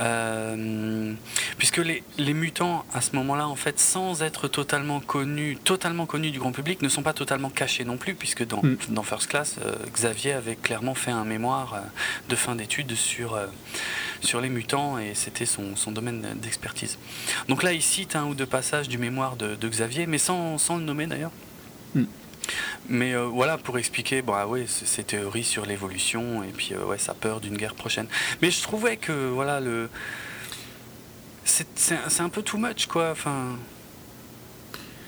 euh, 0.01 1.12
puisque 1.59 1.79
les, 1.79 2.03
les, 2.18 2.35
mutants 2.35 2.85
à 2.94 3.01
ce 3.01 3.14
moment-là, 3.16 3.47
en 3.47 3.57
fait, 3.57 3.79
sans 3.79 4.23
être 4.23 4.49
totalement 4.49 5.01
connus, 5.01 5.59
totalement 5.62 6.07
connus 6.07 6.31
du 6.31 6.38
grand 6.38 6.53
public, 6.53 6.83
ne 6.83 6.88
sont 6.88 7.03
pas 7.03 7.12
totalement 7.12 7.51
cachés 7.51 7.85
non 7.85 7.97
plus, 7.97 8.14
puisque 8.14 8.47
dans, 8.47 8.62
mm. 8.62 8.77
dans 8.90 9.03
First 9.03 9.29
Class, 9.29 9.57
Xavier 9.92 10.33
avait 10.33 10.57
clairement 10.57 10.94
fait 10.94 11.11
un 11.11 11.25
mémoire 11.25 11.83
de 12.29 12.37
fin 12.37 12.55
d'études 12.55 12.94
sur 12.94 13.38
sur 14.25 14.40
les 14.40 14.49
mutants 14.49 14.99
et 14.99 15.14
c'était 15.14 15.47
son, 15.47 15.77
son, 15.77 15.92
domaine 15.92 16.23
d'expertise. 16.37 16.99
Donc 17.49 17.62
là, 17.62 17.73
il 17.73 17.83
cite 17.83 18.16
un 18.16 18.25
ou 18.25 18.35
deux 18.35 18.47
passages 18.47 18.88
du 18.88 18.99
mémoire 18.99 19.37
de, 19.37 19.55
Xavier, 19.75 20.07
mais 20.07 20.19
sans, 20.19 20.59
sans 20.59 20.77
le 20.77 20.85
nommer 20.85 21.07
d'ailleurs. 21.07 21.33
Hmm. 21.95 22.05
Mais 22.89 23.15
euh, 23.15 23.25
voilà, 23.25 23.57
pour 23.57 23.79
expliquer 23.79 24.23
bah, 24.23 24.47
ouais, 24.47 24.67
ses 24.67 25.05
théories 25.05 25.45
sur 25.45 25.65
l'évolution 25.65 26.43
et 26.43 26.53
puis 26.53 26.71
euh, 26.73 26.85
ouais, 26.85 26.99
sa 26.99 27.15
peur 27.15 27.41
d'une 27.41 27.57
guerre 27.57 27.75
prochaine. 27.75 28.07
Mais 28.43 28.51
je 28.51 28.63
trouvais 28.63 28.97
que 28.97 29.31
voilà, 29.31 29.61
le... 29.61 29.89
c'est 31.45 32.21
un 32.21 32.29
peu 32.29 32.43
too 32.43 32.59
much 32.59 32.87
quoi. 32.87 33.11
Enfin, 33.13 33.57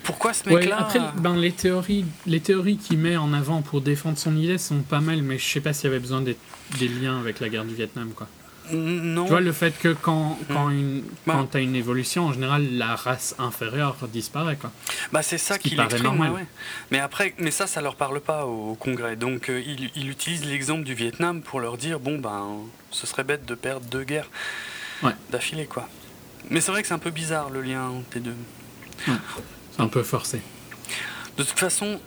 pourquoi 0.06 0.32
ce 0.32 0.48
mec-là 0.48 0.78
Après, 0.78 1.00
ben, 1.16 1.36
les 1.36 1.52
théories, 1.52 2.04
les 2.26 2.40
théories 2.40 2.76
qu'il 2.76 2.98
met 2.98 3.16
en 3.16 3.32
avant 3.32 3.60
pour 3.60 3.80
défendre 3.80 4.16
son 4.16 4.36
idée 4.36 4.56
sont 4.56 4.82
pas 4.82 5.00
mal, 5.00 5.20
mais 5.22 5.36
je 5.36 5.44
sais 5.44 5.60
pas 5.60 5.72
s'il 5.72 5.84
y 5.84 5.88
avait 5.88 5.98
besoin 5.98 6.22
des, 6.22 6.36
des 6.78 6.88
liens 6.88 7.18
avec 7.18 7.40
la 7.40 7.48
guerre 7.48 7.64
du 7.64 7.74
Vietnam, 7.74 8.10
quoi. 8.14 8.28
Non. 8.72 9.24
Tu 9.24 9.30
vois, 9.30 9.40
le 9.40 9.52
fait 9.52 9.78
que 9.78 9.92
quand, 9.92 10.38
quand, 10.48 10.66
hmm. 10.66 10.78
une, 10.78 11.02
bah. 11.26 11.34
quand 11.34 11.46
tu 11.46 11.56
as 11.56 11.60
une 11.60 11.76
évolution, 11.76 12.26
en 12.26 12.32
général, 12.32 12.66
la 12.72 12.96
race 12.96 13.34
inférieure 13.38 13.96
disparaît. 14.12 14.56
Quoi. 14.56 14.72
Bah, 15.12 15.22
c'est 15.22 15.38
ça 15.38 15.58
qui 15.58 15.74
paraît 15.74 16.00
normal. 16.00 16.46
Mais 16.90 16.98
après, 16.98 17.34
mais 17.38 17.50
ça, 17.50 17.66
ça 17.66 17.80
leur 17.80 17.96
parle 17.96 18.20
pas 18.20 18.46
au 18.46 18.74
Congrès. 18.74 19.16
Donc, 19.16 19.48
euh, 19.48 19.62
il, 19.66 19.90
il, 19.94 20.10
utilise 20.10 20.44
l'exemple 20.44 20.84
du 20.84 20.94
Vietnam 20.94 21.42
pour 21.42 21.60
leur 21.60 21.76
dire 21.76 22.00
bon, 22.00 22.18
ben, 22.18 22.58
ce 22.90 23.06
serait 23.06 23.24
bête 23.24 23.44
de 23.46 23.54
perdre 23.54 23.86
deux 23.86 24.04
guerres 24.04 24.30
d'affilée, 25.30 25.66
quoi. 25.66 25.88
Mais 26.50 26.60
c'est 26.60 26.70
vrai 26.70 26.82
que 26.82 26.88
c'est 26.88 26.94
un 26.94 26.98
peu 26.98 27.10
bizarre 27.10 27.50
le 27.50 27.60
lien 27.60 27.88
entre 27.88 28.08
les 28.14 28.20
deux. 28.20 28.36
C'est 29.04 29.82
un 29.82 29.88
peu 29.88 30.02
forcé. 30.02 30.40
De 31.36 31.42
toute 31.42 31.58
façon, 31.58 32.00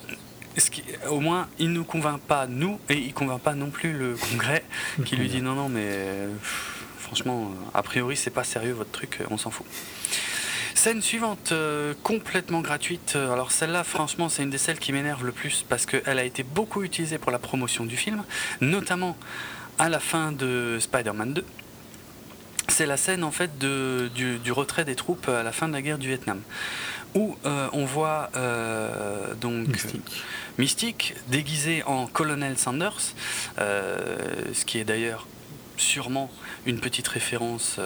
au 1.09 1.19
moins, 1.19 1.47
il 1.59 1.69
ne 1.69 1.75
nous 1.75 1.83
convainc 1.83 2.19
pas, 2.21 2.47
nous, 2.47 2.79
et 2.89 2.95
il 2.95 3.07
ne 3.07 3.13
convainc 3.13 3.41
pas 3.41 3.53
non 3.53 3.69
plus 3.69 3.93
le 3.93 4.15
Congrès, 4.31 4.63
qui 5.05 5.15
lui 5.15 5.29
dit 5.29 5.41
non, 5.41 5.53
non, 5.53 5.69
mais 5.69 6.27
franchement, 6.97 7.51
a 7.73 7.83
priori, 7.83 8.15
c'est 8.15 8.29
pas 8.29 8.43
sérieux 8.43 8.73
votre 8.73 8.91
truc, 8.91 9.19
on 9.29 9.37
s'en 9.37 9.51
fout. 9.51 9.65
Scène 10.79 11.01
suivante, 11.01 11.51
euh, 11.51 11.93
complètement 12.03 12.61
gratuite. 12.61 13.17
Alors 13.17 13.51
celle-là, 13.51 13.83
franchement, 13.83 14.29
c'est 14.29 14.43
une 14.43 14.49
des 14.49 14.57
celles 14.57 14.79
qui 14.79 14.93
m'énerve 14.93 15.25
le 15.25 15.33
plus 15.33 15.65
parce 15.67 15.85
qu'elle 15.85 16.17
a 16.17 16.23
été 16.23 16.43
beaucoup 16.43 16.83
utilisée 16.83 17.17
pour 17.17 17.33
la 17.33 17.39
promotion 17.39 17.83
du 17.83 17.97
film, 17.97 18.23
notamment 18.61 19.17
à 19.77 19.89
la 19.89 19.99
fin 19.99 20.31
de 20.31 20.77
Spider-Man 20.79 21.33
2. 21.33 21.45
C'est 22.69 22.85
la 22.85 22.95
scène 22.95 23.25
en 23.25 23.31
fait 23.31 23.57
du, 23.57 24.51
retrait 24.51 24.85
des 24.85 24.95
troupes 24.95 25.27
à 25.27 25.43
la 25.43 25.51
fin 25.51 25.67
de 25.67 25.73
la 25.73 25.81
guerre 25.81 25.97
du 25.97 26.07
Vietnam 26.07 26.39
où 27.15 27.35
euh, 27.45 27.67
on 27.73 27.85
voit 27.85 28.29
euh, 28.35 29.33
donc 29.35 29.67
Mystique. 30.57 31.15
déguisé 31.27 31.83
en 31.83 32.07
colonel 32.07 32.57
Sanders, 32.57 33.13
euh, 33.59 34.17
ce 34.53 34.65
qui 34.65 34.77
est 34.79 34.83
d'ailleurs 34.83 35.27
sûrement 35.77 36.29
une 36.65 36.79
petite 36.79 37.07
référence 37.07 37.79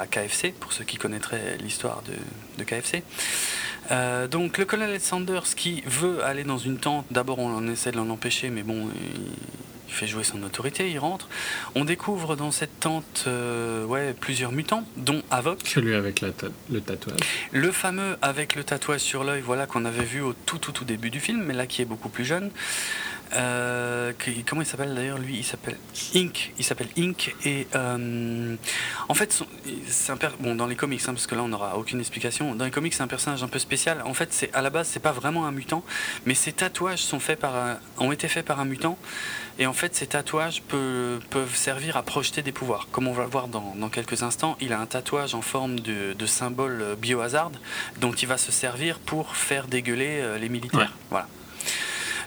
à 0.00 0.06
KFC, 0.08 0.52
pour 0.58 0.72
ceux 0.72 0.82
qui 0.82 0.96
connaîtraient 0.96 1.56
l'histoire 1.60 2.02
de, 2.58 2.64
KFC. 2.64 3.04
donc 4.30 4.58
le 4.58 4.64
colonel 4.64 5.00
Sanders 5.00 5.54
qui 5.54 5.82
veut 5.86 6.24
aller 6.24 6.42
dans 6.42 6.58
une 6.58 6.78
tente, 6.78 7.06
d'abord 7.12 7.38
on 7.38 7.68
essaie 7.68 7.92
de 7.92 7.96
l'en 7.96 8.10
empêcher, 8.10 8.50
mais 8.50 8.64
bon, 8.64 8.88
il 9.90 9.96
fait 9.96 10.06
jouer 10.06 10.22
son 10.22 10.42
autorité, 10.44 10.88
il 10.88 10.98
rentre. 10.98 11.28
On 11.74 11.84
découvre 11.84 12.36
dans 12.36 12.52
cette 12.52 12.78
tente 12.78 13.24
euh, 13.26 13.84
ouais, 13.84 14.14
plusieurs 14.18 14.52
mutants, 14.52 14.84
dont 14.96 15.22
Avoc. 15.30 15.58
Celui 15.64 15.94
avec 15.94 16.20
le 16.20 16.32
tatouage. 16.80 17.18
Le 17.50 17.72
fameux 17.72 18.16
avec 18.22 18.54
le 18.54 18.62
tatouage 18.62 19.00
sur 19.00 19.24
l'œil, 19.24 19.42
voilà, 19.44 19.66
qu'on 19.66 19.84
avait 19.84 20.04
vu 20.04 20.20
au 20.20 20.32
tout, 20.32 20.58
tout, 20.58 20.72
tout 20.72 20.84
début 20.84 21.10
du 21.10 21.18
film, 21.18 21.42
mais 21.42 21.54
là 21.54 21.66
qui 21.66 21.82
est 21.82 21.86
beaucoup 21.86 22.08
plus 22.08 22.24
jeune. 22.24 22.50
Euh, 23.32 24.12
comment 24.48 24.62
il 24.62 24.66
s'appelle 24.66 24.94
d'ailleurs 24.94 25.18
lui 25.18 25.36
Il 25.36 25.44
s'appelle 25.44 25.76
Ink. 26.14 26.52
Il 26.58 26.64
s'appelle 26.64 26.88
Ink 26.98 27.34
et 27.44 27.68
euh, 27.76 28.56
en 29.08 29.14
fait 29.14 29.44
c'est 29.86 30.12
un 30.12 30.18
bon 30.40 30.56
dans 30.56 30.66
les 30.66 30.74
comics 30.74 31.00
hein, 31.02 31.12
parce 31.12 31.26
que 31.28 31.36
là 31.36 31.42
on 31.42 31.48
n'aura 31.48 31.76
aucune 31.78 32.00
explication. 32.00 32.54
Dans 32.54 32.64
les 32.64 32.70
comics 32.70 32.92
c'est 32.92 33.02
un 33.02 33.08
personnage 33.08 33.42
un 33.42 33.48
peu 33.48 33.60
spécial. 33.60 34.02
En 34.04 34.14
fait 34.14 34.32
c'est 34.32 34.52
à 34.52 34.62
la 34.62 34.70
base 34.70 34.88
c'est 34.88 35.00
pas 35.00 35.12
vraiment 35.12 35.46
un 35.46 35.52
mutant, 35.52 35.84
mais 36.26 36.34
ses 36.34 36.52
tatouages 36.52 37.02
sont 37.02 37.20
faits 37.20 37.38
par 37.38 37.78
ont 37.98 38.10
été 38.10 38.26
faits 38.26 38.44
par 38.44 38.58
un 38.58 38.64
mutant 38.64 38.98
et 39.60 39.66
en 39.66 39.72
fait 39.72 39.94
ces 39.94 40.08
tatouages 40.08 40.62
peuvent, 40.62 41.20
peuvent 41.28 41.54
servir 41.54 41.96
à 41.96 42.02
projeter 42.02 42.42
des 42.42 42.50
pouvoirs. 42.50 42.88
Comme 42.90 43.06
on 43.06 43.12
va 43.12 43.24
le 43.24 43.30
voir 43.30 43.46
dans, 43.46 43.74
dans 43.76 43.90
quelques 43.90 44.24
instants, 44.24 44.56
il 44.60 44.72
a 44.72 44.80
un 44.80 44.86
tatouage 44.86 45.34
en 45.34 45.42
forme 45.42 45.78
de, 45.78 46.14
de, 46.14 46.26
symbole 46.26 46.96
biohazard 46.98 47.52
dont 48.00 48.12
il 48.12 48.26
va 48.26 48.38
se 48.38 48.50
servir 48.50 48.98
pour 48.98 49.36
faire 49.36 49.68
dégueuler 49.68 50.20
euh, 50.20 50.38
les 50.38 50.48
militaires. 50.48 50.94
Voilà. 51.10 51.28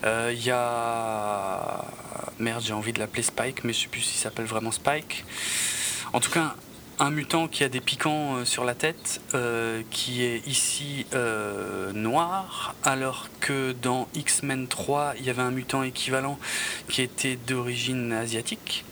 Il 0.04 0.10
euh, 0.10 0.34
y 0.34 0.52
a. 0.52 1.86
Merde, 2.38 2.62
j'ai 2.64 2.74
envie 2.74 2.94
de 2.94 3.00
l'appeler 3.00 3.24
Spike, 3.24 3.64
mais 3.64 3.74
je 3.74 3.82
sais 3.82 3.88
plus 3.88 4.02
s'il 4.02 4.20
s'appelle 4.20 4.46
vraiment 4.46 4.72
Spike. 4.72 5.26
En 6.12 6.20
tout 6.20 6.30
cas, 6.30 6.56
un 7.00 7.10
mutant 7.10 7.48
qui 7.48 7.64
a 7.64 7.70
des 7.70 7.82
piquants 7.82 8.36
euh, 8.36 8.46
sur 8.46 8.64
la 8.64 8.76
tête, 8.76 9.22
euh, 9.34 9.82
qui 9.92 10.24
est 10.24 10.46
ici 10.48 11.06
noir, 11.94 12.76
alors 12.84 13.30
que 13.40 13.74
dans 13.82 14.08
X-Men 14.16 14.68
3, 14.68 15.14
il 15.20 15.26
y 15.26 15.30
avait 15.30 15.42
un 15.42 15.52
mutant 15.52 15.84
équivalent 15.84 16.40
qui 16.90 17.02
était 17.02 17.36
d'origine 17.36 18.12
asiatique. 18.12 18.86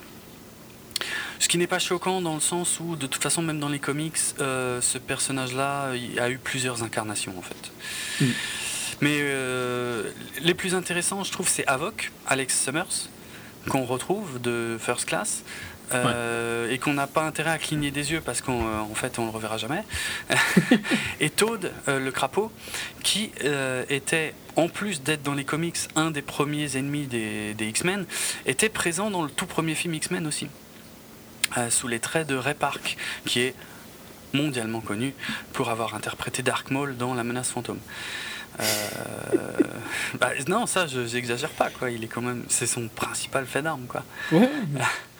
Ce 1.39 1.47
qui 1.47 1.57
n'est 1.57 1.67
pas 1.67 1.79
choquant 1.79 2.21
dans 2.21 2.35
le 2.35 2.39
sens 2.39 2.79
où, 2.79 2.95
de 2.95 3.07
toute 3.07 3.23
façon, 3.23 3.41
même 3.41 3.59
dans 3.59 3.69
les 3.69 3.79
comics, 3.79 4.17
ce 4.37 4.97
personnage-là 4.97 5.93
a 6.19 6.29
eu 6.29 6.37
plusieurs 6.37 6.83
incarnations 6.83 7.33
en 7.37 7.41
fait. 7.41 7.71
Mm. 8.21 8.31
Mais 9.01 9.17
euh, 9.19 10.11
les 10.41 10.53
plus 10.53 10.75
intéressants, 10.75 11.23
je 11.23 11.31
trouve, 11.31 11.49
c'est 11.49 11.65
Avoc, 11.65 12.11
Alex 12.27 12.63
Summers, 12.63 13.09
qu'on 13.67 13.83
retrouve 13.83 14.39
de 14.39 14.77
First 14.79 15.05
Class. 15.05 15.43
Euh, 15.93 16.69
et 16.69 16.77
qu'on 16.77 16.93
n'a 16.93 17.07
pas 17.07 17.23
intérêt 17.23 17.51
à 17.51 17.57
cligner 17.57 17.91
des 17.91 18.11
yeux 18.11 18.21
parce 18.21 18.41
qu'en 18.41 18.61
euh, 18.61 18.95
fait 18.95 19.19
on 19.19 19.25
le 19.25 19.31
reverra 19.31 19.57
jamais. 19.57 19.83
et 21.19 21.29
Toad, 21.29 21.71
le 21.87 22.11
crapaud, 22.11 22.51
qui 23.03 23.31
était 23.89 24.33
en 24.55 24.67
plus 24.67 25.01
d'être 25.01 25.23
dans 25.23 25.33
les 25.33 25.45
comics 25.45 25.77
un 25.95 26.11
des 26.11 26.21
premiers 26.21 26.77
ennemis 26.77 27.07
des, 27.07 27.53
des 27.53 27.67
X-Men, 27.67 28.05
était 28.45 28.69
présent 28.69 29.09
dans 29.09 29.23
le 29.23 29.29
tout 29.29 29.45
premier 29.45 29.75
film 29.75 29.93
X-Men 29.95 30.27
aussi, 30.27 30.47
sous 31.69 31.87
les 31.87 31.99
traits 31.99 32.27
de 32.27 32.35
Ray 32.35 32.53
Park, 32.53 32.97
qui 33.25 33.41
est 33.41 33.55
mondialement 34.33 34.81
connu 34.81 35.13
pour 35.53 35.69
avoir 35.69 35.95
interprété 35.95 36.43
Dark 36.43 36.71
Maul 36.71 36.97
dans 36.97 37.13
La 37.13 37.23
Menace 37.23 37.49
Fantôme. 37.49 37.79
Euh, 38.59 38.63
bah, 40.19 40.31
non, 40.47 40.65
ça, 40.65 40.87
je 40.87 41.05
j'exagère 41.05 41.49
pas, 41.49 41.69
quoi. 41.69 41.91
Il 41.91 42.03
est 42.03 42.07
quand 42.07 42.21
même, 42.21 42.43
c'est 42.49 42.67
son 42.67 42.87
principal 42.87 43.45
fait 43.45 43.61
d'armes, 43.61 43.85
quoi. 43.87 44.03
Ouais. 44.31 44.49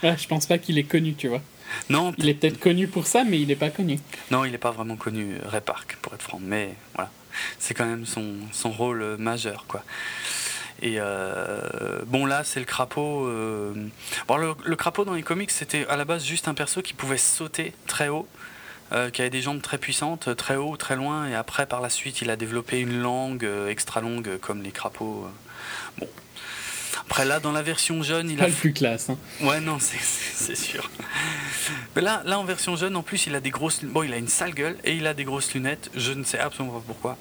je 0.03 0.27
pense 0.27 0.45
pas 0.45 0.57
qu'il 0.57 0.77
est 0.77 0.83
connu, 0.83 1.15
tu 1.15 1.27
vois. 1.27 1.41
Non. 1.89 2.13
Il 2.17 2.27
est 2.27 2.33
peut-être 2.33 2.59
connu 2.59 2.87
pour 2.87 3.07
ça, 3.07 3.23
mais 3.23 3.39
il 3.39 3.47
n'est 3.47 3.55
pas 3.55 3.69
connu. 3.69 3.99
Non, 4.29 4.45
il 4.45 4.51
n'est 4.51 4.57
pas 4.57 4.71
vraiment 4.71 4.97
connu, 4.97 5.37
Ray 5.45 5.61
Park, 5.61 5.97
pour 6.01 6.13
être 6.13 6.21
franc. 6.21 6.39
Mais 6.41 6.75
voilà, 6.95 7.09
c'est 7.59 7.73
quand 7.73 7.85
même 7.85 8.05
son, 8.05 8.35
son 8.51 8.71
rôle 8.71 9.01
euh, 9.01 9.17
majeur, 9.17 9.65
quoi. 9.67 9.83
Et 10.83 10.95
euh, 10.97 11.99
bon 12.07 12.25
là 12.25 12.43
c'est 12.43 12.59
le 12.59 12.65
crapaud. 12.65 13.29
Bon, 14.27 14.37
le, 14.37 14.55
le, 14.65 14.75
crapaud 14.75 15.05
dans 15.05 15.13
les 15.13 15.21
comics 15.21 15.51
c'était 15.51 15.85
à 15.85 15.95
la 15.95 16.05
base 16.05 16.25
juste 16.25 16.47
un 16.47 16.55
perso 16.55 16.81
qui 16.81 16.95
pouvait 16.95 17.19
sauter 17.19 17.73
très 17.85 18.07
haut 18.07 18.27
qui 19.13 19.21
avait 19.21 19.29
des 19.29 19.41
jambes 19.41 19.61
très 19.61 19.77
puissantes, 19.77 20.35
très 20.35 20.55
haut, 20.55 20.75
très 20.77 20.95
loin, 20.95 21.27
et 21.27 21.35
après 21.35 21.65
par 21.65 21.81
la 21.81 21.89
suite 21.89 22.21
il 22.21 22.29
a 22.29 22.35
développé 22.35 22.79
une 22.79 23.01
langue 23.01 23.45
euh, 23.45 23.69
extra 23.69 24.01
longue 24.01 24.37
comme 24.39 24.61
les 24.61 24.71
crapauds. 24.71 25.25
Euh. 25.25 25.99
Bon. 25.99 26.07
Après 26.99 27.25
là, 27.25 27.39
dans 27.39 27.51
la 27.51 27.61
version 27.61 28.03
jeune, 28.03 28.29
il 28.29 28.37
pas 28.37 28.45
a. 28.45 28.47
le 28.47 28.53
plus 28.53 28.73
classe. 28.73 29.09
Hein. 29.09 29.17
Ouais, 29.41 29.59
non, 29.59 29.77
c'est 29.79 30.55
sûr. 30.55 30.89
Mais 31.95 32.01
là, 32.01 32.21
là, 32.25 32.39
en 32.39 32.45
version 32.45 32.75
jeune, 32.75 32.95
en 32.95 33.03
plus, 33.03 33.27
il 33.27 33.35
a 33.35 33.39
des 33.39 33.49
grosses. 33.49 33.83
Bon, 33.83 34.03
il 34.03 34.13
a 34.13 34.17
une 34.17 34.27
sale 34.27 34.53
gueule 34.53 34.77
et 34.83 34.93
il 34.93 35.07
a 35.07 35.13
des 35.13 35.25
grosses 35.25 35.53
lunettes. 35.53 35.89
Je 35.95 36.13
ne 36.13 36.23
sais 36.23 36.39
absolument 36.39 36.79
pas 36.79 36.83
pourquoi. 36.85 37.17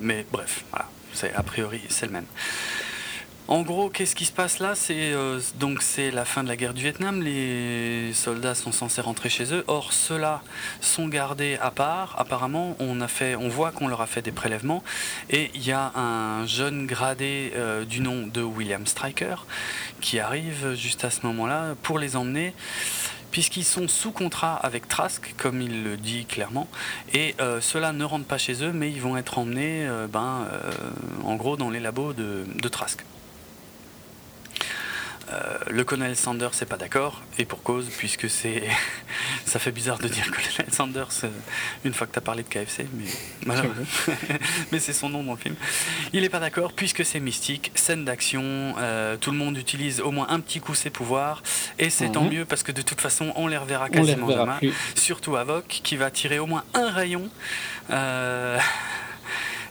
mais 0.00 0.24
bref, 0.30 0.64
voilà. 0.70 0.88
A 1.34 1.42
priori, 1.42 1.80
c'est 1.88 2.06
le 2.06 2.12
même. 2.12 2.26
En 3.48 3.62
gros, 3.62 3.90
qu'est-ce 3.90 4.16
qui 4.16 4.24
se 4.24 4.32
passe 4.32 4.58
là? 4.58 4.74
C'est 4.74 5.12
euh, 5.12 5.38
donc 5.60 5.80
c'est 5.80 6.10
la 6.10 6.24
fin 6.24 6.42
de 6.42 6.48
la 6.48 6.56
guerre 6.56 6.74
du 6.74 6.82
Vietnam. 6.82 7.22
Les 7.22 8.12
soldats 8.12 8.56
sont 8.56 8.72
censés 8.72 9.00
rentrer 9.00 9.28
chez 9.28 9.54
eux. 9.54 9.62
Or, 9.68 9.92
ceux-là 9.92 10.42
sont 10.80 11.06
gardés 11.06 11.56
à 11.62 11.70
part. 11.70 12.16
Apparemment, 12.18 12.74
on 12.80 13.00
a 13.00 13.06
fait, 13.06 13.36
on 13.36 13.48
voit 13.48 13.70
qu'on 13.70 13.86
leur 13.86 14.00
a 14.00 14.08
fait 14.08 14.20
des 14.20 14.32
prélèvements. 14.32 14.82
Et 15.30 15.52
il 15.54 15.64
y 15.64 15.70
a 15.70 15.92
un 15.96 16.44
jeune 16.46 16.86
gradé 16.88 17.52
euh, 17.54 17.84
du 17.84 18.00
nom 18.00 18.26
de 18.26 18.42
William 18.42 18.84
Stryker 18.84 19.46
qui 20.00 20.18
arrive 20.18 20.74
juste 20.74 21.04
à 21.04 21.10
ce 21.10 21.24
moment-là 21.24 21.76
pour 21.82 22.00
les 22.00 22.16
emmener. 22.16 22.52
puisqu'ils 23.30 23.64
sont 23.64 23.86
sous 23.86 24.10
contrat 24.10 24.56
avec 24.56 24.88
Trask, 24.88 25.34
comme 25.36 25.60
il 25.60 25.84
le 25.84 25.96
dit 25.96 26.24
clairement, 26.24 26.66
et 27.12 27.36
euh, 27.40 27.60
ceux-là 27.60 27.92
ne 27.92 28.04
rentrent 28.04 28.24
pas 28.26 28.38
chez 28.38 28.64
eux, 28.64 28.72
mais 28.72 28.90
ils 28.90 29.00
vont 29.00 29.16
être 29.16 29.38
emmenés, 29.38 29.86
ben, 30.10 30.48
en 31.22 31.36
gros, 31.36 31.56
dans 31.56 31.70
les 31.70 31.80
labos 31.80 32.12
de 32.14 32.68
Trask. 32.68 33.04
Euh, 35.32 35.58
le 35.70 35.82
colonel 35.82 36.14
Sanders 36.16 36.52
n'est 36.60 36.66
pas 36.66 36.76
d'accord, 36.76 37.20
et 37.38 37.44
pour 37.44 37.62
cause, 37.62 37.86
puisque 37.98 38.30
c'est. 38.30 38.62
ça 39.44 39.58
fait 39.58 39.72
bizarre 39.72 39.98
de 39.98 40.06
dire 40.08 40.30
colonel 40.30 40.72
Sanders 40.72 41.08
euh, 41.24 41.28
une 41.84 41.92
fois 41.94 42.06
que 42.06 42.12
tu 42.12 42.18
as 42.18 42.22
parlé 42.22 42.44
de 42.44 42.48
KFC, 42.48 42.86
mais, 43.44 43.54
mais 44.72 44.78
c'est 44.78 44.92
son 44.92 45.08
nom 45.08 45.22
dans 45.24 45.32
le 45.32 45.38
film. 45.38 45.56
Il 46.12 46.22
n'est 46.22 46.28
pas 46.28 46.38
d'accord, 46.38 46.72
puisque 46.72 47.04
c'est 47.04 47.18
mystique, 47.20 47.72
scène 47.74 48.04
d'action, 48.04 48.74
euh, 48.78 49.16
tout 49.16 49.30
le 49.32 49.36
monde 49.38 49.58
utilise 49.58 50.00
au 50.00 50.12
moins 50.12 50.26
un 50.30 50.38
petit 50.40 50.60
coup 50.60 50.74
ses 50.74 50.90
pouvoirs, 50.90 51.42
et 51.78 51.90
c'est 51.90 52.10
tant 52.10 52.22
Mhm. 52.24 52.32
mieux, 52.32 52.44
parce 52.44 52.62
que 52.62 52.72
de 52.72 52.82
toute 52.82 53.00
façon, 53.00 53.32
on 53.36 53.48
les 53.48 53.56
reverra 53.56 53.88
les 53.88 53.94
quasiment 53.98 54.26
reverra 54.26 54.58
plus. 54.58 54.72
Surtout 54.94 55.36
Avoc, 55.36 55.66
qui 55.66 55.96
va 55.96 56.10
tirer 56.10 56.38
au 56.38 56.46
moins 56.46 56.64
un 56.74 56.90
rayon. 56.90 57.28
Euh, 57.90 58.58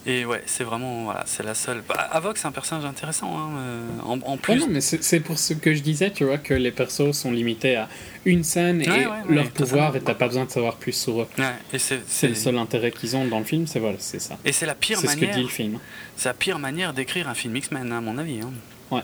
Et 0.08 0.24
ouais, 0.24 0.44
c'est 0.46 0.64
vraiment, 0.64 1.06
voilà, 1.06 1.24
c'est 1.26 1.42
la 1.44 1.56
seule. 1.56 1.82
Bah, 1.88 1.96
Avoc, 2.12 2.38
c'est 2.38 2.46
un 2.48 2.52
personnage 2.52 2.86
intéressant, 2.86 3.36
hein, 3.38 3.50
euh, 3.58 3.82
en, 4.06 4.20
en 4.22 4.34
Ouais, 4.34 4.38
plus. 4.38 4.60
non, 4.60 4.68
mais 4.70 4.80
c'est 4.82 5.20
pour 5.20 5.40
ce 5.40 5.54
que 5.56 5.74
je 5.74 5.82
disais, 5.82 6.12
tu 6.12 6.26
vois, 6.26 6.38
que 6.38 6.54
les 6.54 6.72
persos 6.72 7.12
sont 7.14 7.32
limités 7.32 7.76
à 7.76 7.90
une 8.24 8.44
scène 8.44 8.82
et 8.84 8.88
Ouais, 8.90 8.98
ouais, 9.00 9.06
ouais, 9.08 9.36
leur 9.36 9.50
pouvoir, 9.50 9.96
et 9.96 10.02
t'as 10.02 10.14
pas 10.14 10.28
besoin 10.28 10.46
de 10.46 10.52
savoir 10.52 10.76
plus 10.76 10.92
sur 10.94 11.22
eux. 11.22 11.28
Ouais, 11.40 11.46
et 11.74 11.80
c'est 11.80 12.28
le 12.28 12.36
seul 12.36 12.58
intérêt 12.60 12.92
qu'ils 12.92 13.16
ont 13.16 13.26
dans 13.26 13.40
le 13.40 13.46
film, 13.46 13.66
c'est 13.66 13.80
voilà, 13.80 13.98
c'est 14.00 14.20
ça. 14.22 14.38
Et 14.46 14.52
c'est 14.52 14.68
la 14.68 14.76
pire 14.76 15.00
C'est 15.00 15.08
ce 15.08 15.16
que 15.16 15.22
manière. 15.22 15.36
dit 15.38 15.42
le 15.42 15.48
film. 15.50 15.80
C'est 16.16 16.30
la 16.30 16.34
pire 16.36 16.60
manière 16.60 16.94
d'écrire 16.94 17.28
un 17.28 17.34
film 17.34 17.56
X-Men, 17.56 17.92
à 17.92 18.00
mon 18.02 18.18
avis. 18.20 18.42
hein. 18.42 18.52
Ouais. 18.92 19.02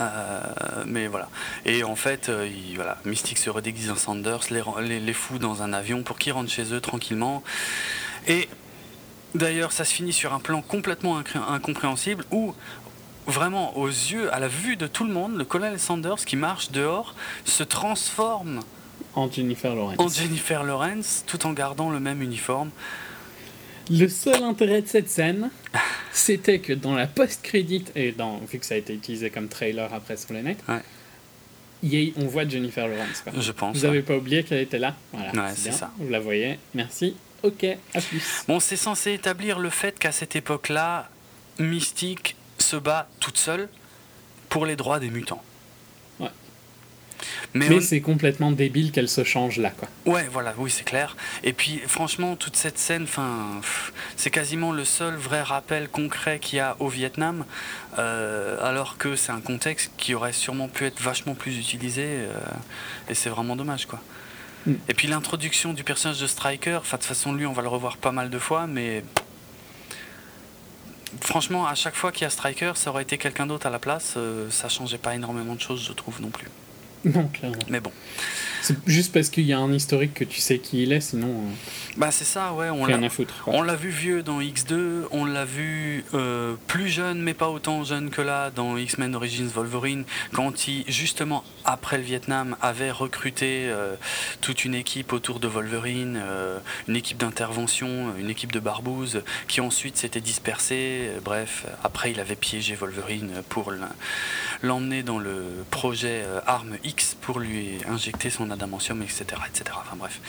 Euh, 0.00 0.40
mais 0.86 1.06
voilà. 1.06 1.28
Et 1.66 1.84
en 1.84 1.96
fait, 1.96 2.28
euh, 2.28 2.48
il- 2.48 2.74
voilà, 2.76 2.98
Mystique 3.04 3.38
se 3.38 3.50
redéguise 3.50 3.90
en 3.90 3.96
Sanders, 3.96 4.40
les, 4.50 4.62
les, 4.88 5.00
les 5.00 5.12
fout 5.12 5.40
dans 5.40 5.62
un 5.62 5.72
avion 5.72 6.02
pour 6.02 6.18
qu'ils 6.18 6.32
rentrent 6.32 6.50
chez 6.50 6.72
eux 6.72 6.80
tranquillement. 6.80 7.42
Et 8.28 8.48
d'ailleurs, 9.34 9.72
ça 9.72 9.84
se 9.84 9.92
finit 9.94 10.12
sur 10.12 10.32
un 10.32 10.40
plan 10.40 10.62
complètement 10.62 11.18
incompréhensible 11.48 12.24
où, 12.30 12.54
vraiment, 13.26 13.76
aux 13.76 13.88
yeux, 13.88 14.32
à 14.34 14.38
la 14.40 14.48
vue 14.48 14.76
de 14.76 14.86
tout 14.86 15.04
le 15.04 15.12
monde, 15.12 15.36
le 15.36 15.44
colonel 15.44 15.78
Sanders 15.78 16.24
qui 16.24 16.36
marche 16.36 16.70
dehors 16.70 17.14
se 17.44 17.62
transforme 17.62 18.60
En 19.14 19.30
Jennifer 19.30 19.74
Lawrence. 19.74 19.96
en 19.98 20.08
Jennifer 20.08 20.64
Lawrence 20.64 21.24
tout 21.26 21.46
en 21.46 21.52
gardant 21.52 21.90
le 21.90 22.00
même 22.00 22.22
uniforme. 22.22 22.70
Le 23.90 24.08
seul 24.08 24.42
intérêt 24.44 24.82
de 24.82 24.86
cette 24.88 25.08
scène, 25.10 25.50
c'était 26.12 26.60
que 26.60 26.72
dans 26.72 26.94
la 26.94 27.06
post-crédit, 27.06 27.84
et 27.96 28.12
dans, 28.12 28.38
vu 28.38 28.58
que 28.58 28.66
ça 28.66 28.74
a 28.74 28.78
été 28.78 28.94
utilisé 28.94 29.28
comme 29.30 29.48
trailer 29.48 29.92
après 29.92 30.16
sur 30.16 30.32
les 30.34 30.42
Ouais. 30.42 32.12
on 32.16 32.26
voit 32.26 32.46
Jennifer 32.48 32.86
Lawrence. 32.86 33.22
quoi. 33.22 33.32
Je 33.36 33.50
pense. 33.52 33.76
Vous 33.76 33.84
avez 33.84 34.02
pas 34.02 34.16
oublié 34.16 34.44
qu'elle 34.44 34.60
était 34.60 34.78
là 34.78 34.94
Voilà, 35.12 35.32
Ouais, 35.32 35.52
c'est 35.56 35.72
ça. 35.72 35.90
Vous 35.98 36.08
la 36.08 36.20
voyez. 36.20 36.58
Merci. 36.74 37.16
Ok, 37.42 37.64
à 37.94 38.00
plus. 38.00 38.44
Bon, 38.48 38.60
c'est 38.60 38.76
censé 38.76 39.12
établir 39.12 39.58
le 39.58 39.70
fait 39.70 39.98
qu'à 39.98 40.12
cette 40.12 40.36
époque-là, 40.36 41.08
Mystique 41.58 42.36
se 42.58 42.76
bat 42.76 43.08
toute 43.20 43.36
seule 43.38 43.68
pour 44.48 44.64
les 44.66 44.76
droits 44.76 45.00
des 45.00 45.10
mutants. 45.10 45.42
Ouais. 46.20 46.28
Mais, 47.54 47.68
Mais 47.68 47.76
on- 47.76 47.80
c'est 47.80 48.00
complètement 48.00 48.50
débile 48.52 48.92
qu'elle 48.92 49.08
se 49.08 49.24
change 49.24 49.58
là, 49.58 49.70
quoi. 49.70 49.88
ouais, 50.06 50.26
voilà, 50.30 50.54
oui, 50.58 50.70
c'est 50.70 50.84
clair. 50.84 51.16
Et 51.44 51.52
puis, 51.52 51.80
franchement, 51.86 52.36
toute 52.36 52.56
cette 52.56 52.78
scène, 52.78 53.06
c'est 54.16 54.30
quasiment 54.30 54.72
le 54.72 54.84
seul 54.84 55.14
vrai 55.16 55.42
rappel 55.42 55.88
concret 55.88 56.38
qu'il 56.38 56.56
y 56.58 56.60
a 56.60 56.76
au 56.80 56.88
Vietnam, 56.88 57.44
euh, 57.98 58.56
alors 58.66 58.96
que 58.98 59.16
c'est 59.16 59.32
un 59.32 59.40
contexte 59.40 59.90
qui 59.98 60.14
aurait 60.14 60.32
sûrement 60.32 60.68
pu 60.68 60.84
être 60.86 61.00
vachement 61.00 61.34
plus 61.34 61.58
utilisé, 61.58 62.04
euh, 62.06 62.32
et 63.08 63.14
c'est 63.14 63.30
vraiment 63.30 63.56
dommage, 63.56 63.86
quoi. 63.86 64.00
Mm. 64.66 64.72
Et 64.88 64.94
puis 64.94 65.08
l'introduction 65.08 65.72
du 65.72 65.84
personnage 65.84 66.20
de 66.20 66.26
Striker, 66.26 66.80
de 66.84 66.90
toute 66.90 67.04
façon 67.04 67.32
lui 67.32 67.46
on 67.46 67.52
va 67.52 67.62
le 67.62 67.68
revoir 67.68 67.96
pas 67.96 68.12
mal 68.12 68.30
de 68.30 68.38
fois, 68.38 68.66
mais 68.66 69.04
franchement 71.20 71.66
à 71.66 71.74
chaque 71.74 71.94
fois 71.94 72.12
qu'il 72.12 72.22
y 72.22 72.24
a 72.26 72.30
Striker, 72.30 72.72
ça 72.74 72.90
aurait 72.90 73.02
été 73.02 73.18
quelqu'un 73.18 73.46
d'autre 73.46 73.66
à 73.66 73.70
la 73.70 73.78
place, 73.78 74.14
euh, 74.16 74.50
ça 74.50 74.68
changeait 74.68 74.98
pas 74.98 75.14
énormément 75.14 75.54
de 75.54 75.60
choses 75.60 75.84
je 75.84 75.92
trouve 75.92 76.20
non 76.20 76.30
plus. 76.30 76.48
Non, 77.14 77.28
clairement. 77.28 77.58
Mais 77.68 77.80
bon, 77.80 77.90
C'est 78.62 78.76
juste 78.86 79.12
parce 79.12 79.28
qu'il 79.28 79.44
y 79.44 79.52
a 79.52 79.58
un 79.58 79.72
historique 79.72 80.14
que 80.14 80.24
tu 80.24 80.40
sais 80.40 80.58
qui 80.58 80.82
il 80.84 80.92
est, 80.92 81.00
sinon, 81.00 81.28
euh, 81.28 81.50
bah 81.96 82.10
c'est 82.10 82.24
ça 82.24 82.52
ouais, 82.54 82.70
on 82.70 82.84
rien 82.84 83.02
à 83.02 83.08
foutre. 83.10 83.34
quoi. 83.42 83.52
on 83.54 83.62
l'a 83.62 83.74
vu 83.74 83.90
vieux 83.90 84.22
dans 84.22 84.40
X2, 84.40 85.04
on 85.10 85.24
l'a 85.26 85.44
vu 85.44 86.04
euh, 86.14 86.54
plus 86.66 86.88
jeune 86.88 87.20
mais 87.20 87.34
pas 87.34 87.48
autant 87.50 87.84
jeune 87.84 88.08
que 88.08 88.22
là 88.22 88.50
dans 88.50 88.76
X-Men 88.78 89.14
Origins 89.14 89.48
Wolverine, 89.48 90.04
quand 90.32 90.68
il 90.68 90.84
justement 90.88 91.44
après 91.64 91.98
le 91.98 92.04
Vietnam 92.04 92.56
avait 92.62 92.90
recruté 92.90 93.68
euh, 93.68 93.94
toute 94.40 94.64
une 94.64 94.74
équipe 94.74 95.12
autour 95.12 95.38
de 95.38 95.48
Wolverine, 95.48 96.18
euh, 96.22 96.58
une 96.88 96.96
équipe 96.96 97.18
d'intervention, 97.18 98.14
une 98.16 98.30
équipe 98.30 98.52
de 98.52 98.60
barbouzes 98.60 99.22
qui 99.48 99.60
ensuite 99.60 99.96
s'était 99.98 100.20
dispersée. 100.20 101.10
Bref, 101.24 101.66
après 101.84 102.12
il 102.12 102.20
avait 102.20 102.36
piégé 102.36 102.74
Wolverine 102.74 103.42
pour 103.48 103.72
l'emmener 104.62 105.02
dans 105.02 105.18
le 105.18 105.44
projet 105.70 106.22
Arme 106.46 106.76
X 106.84 106.91
pour 107.20 107.40
lui 107.40 107.78
injecter 107.88 108.30
son 108.30 108.50
adamantium, 108.50 109.02
etc. 109.02 109.24
etc. 109.48 109.76
Enfin 109.80 109.96
bref. 109.96 110.20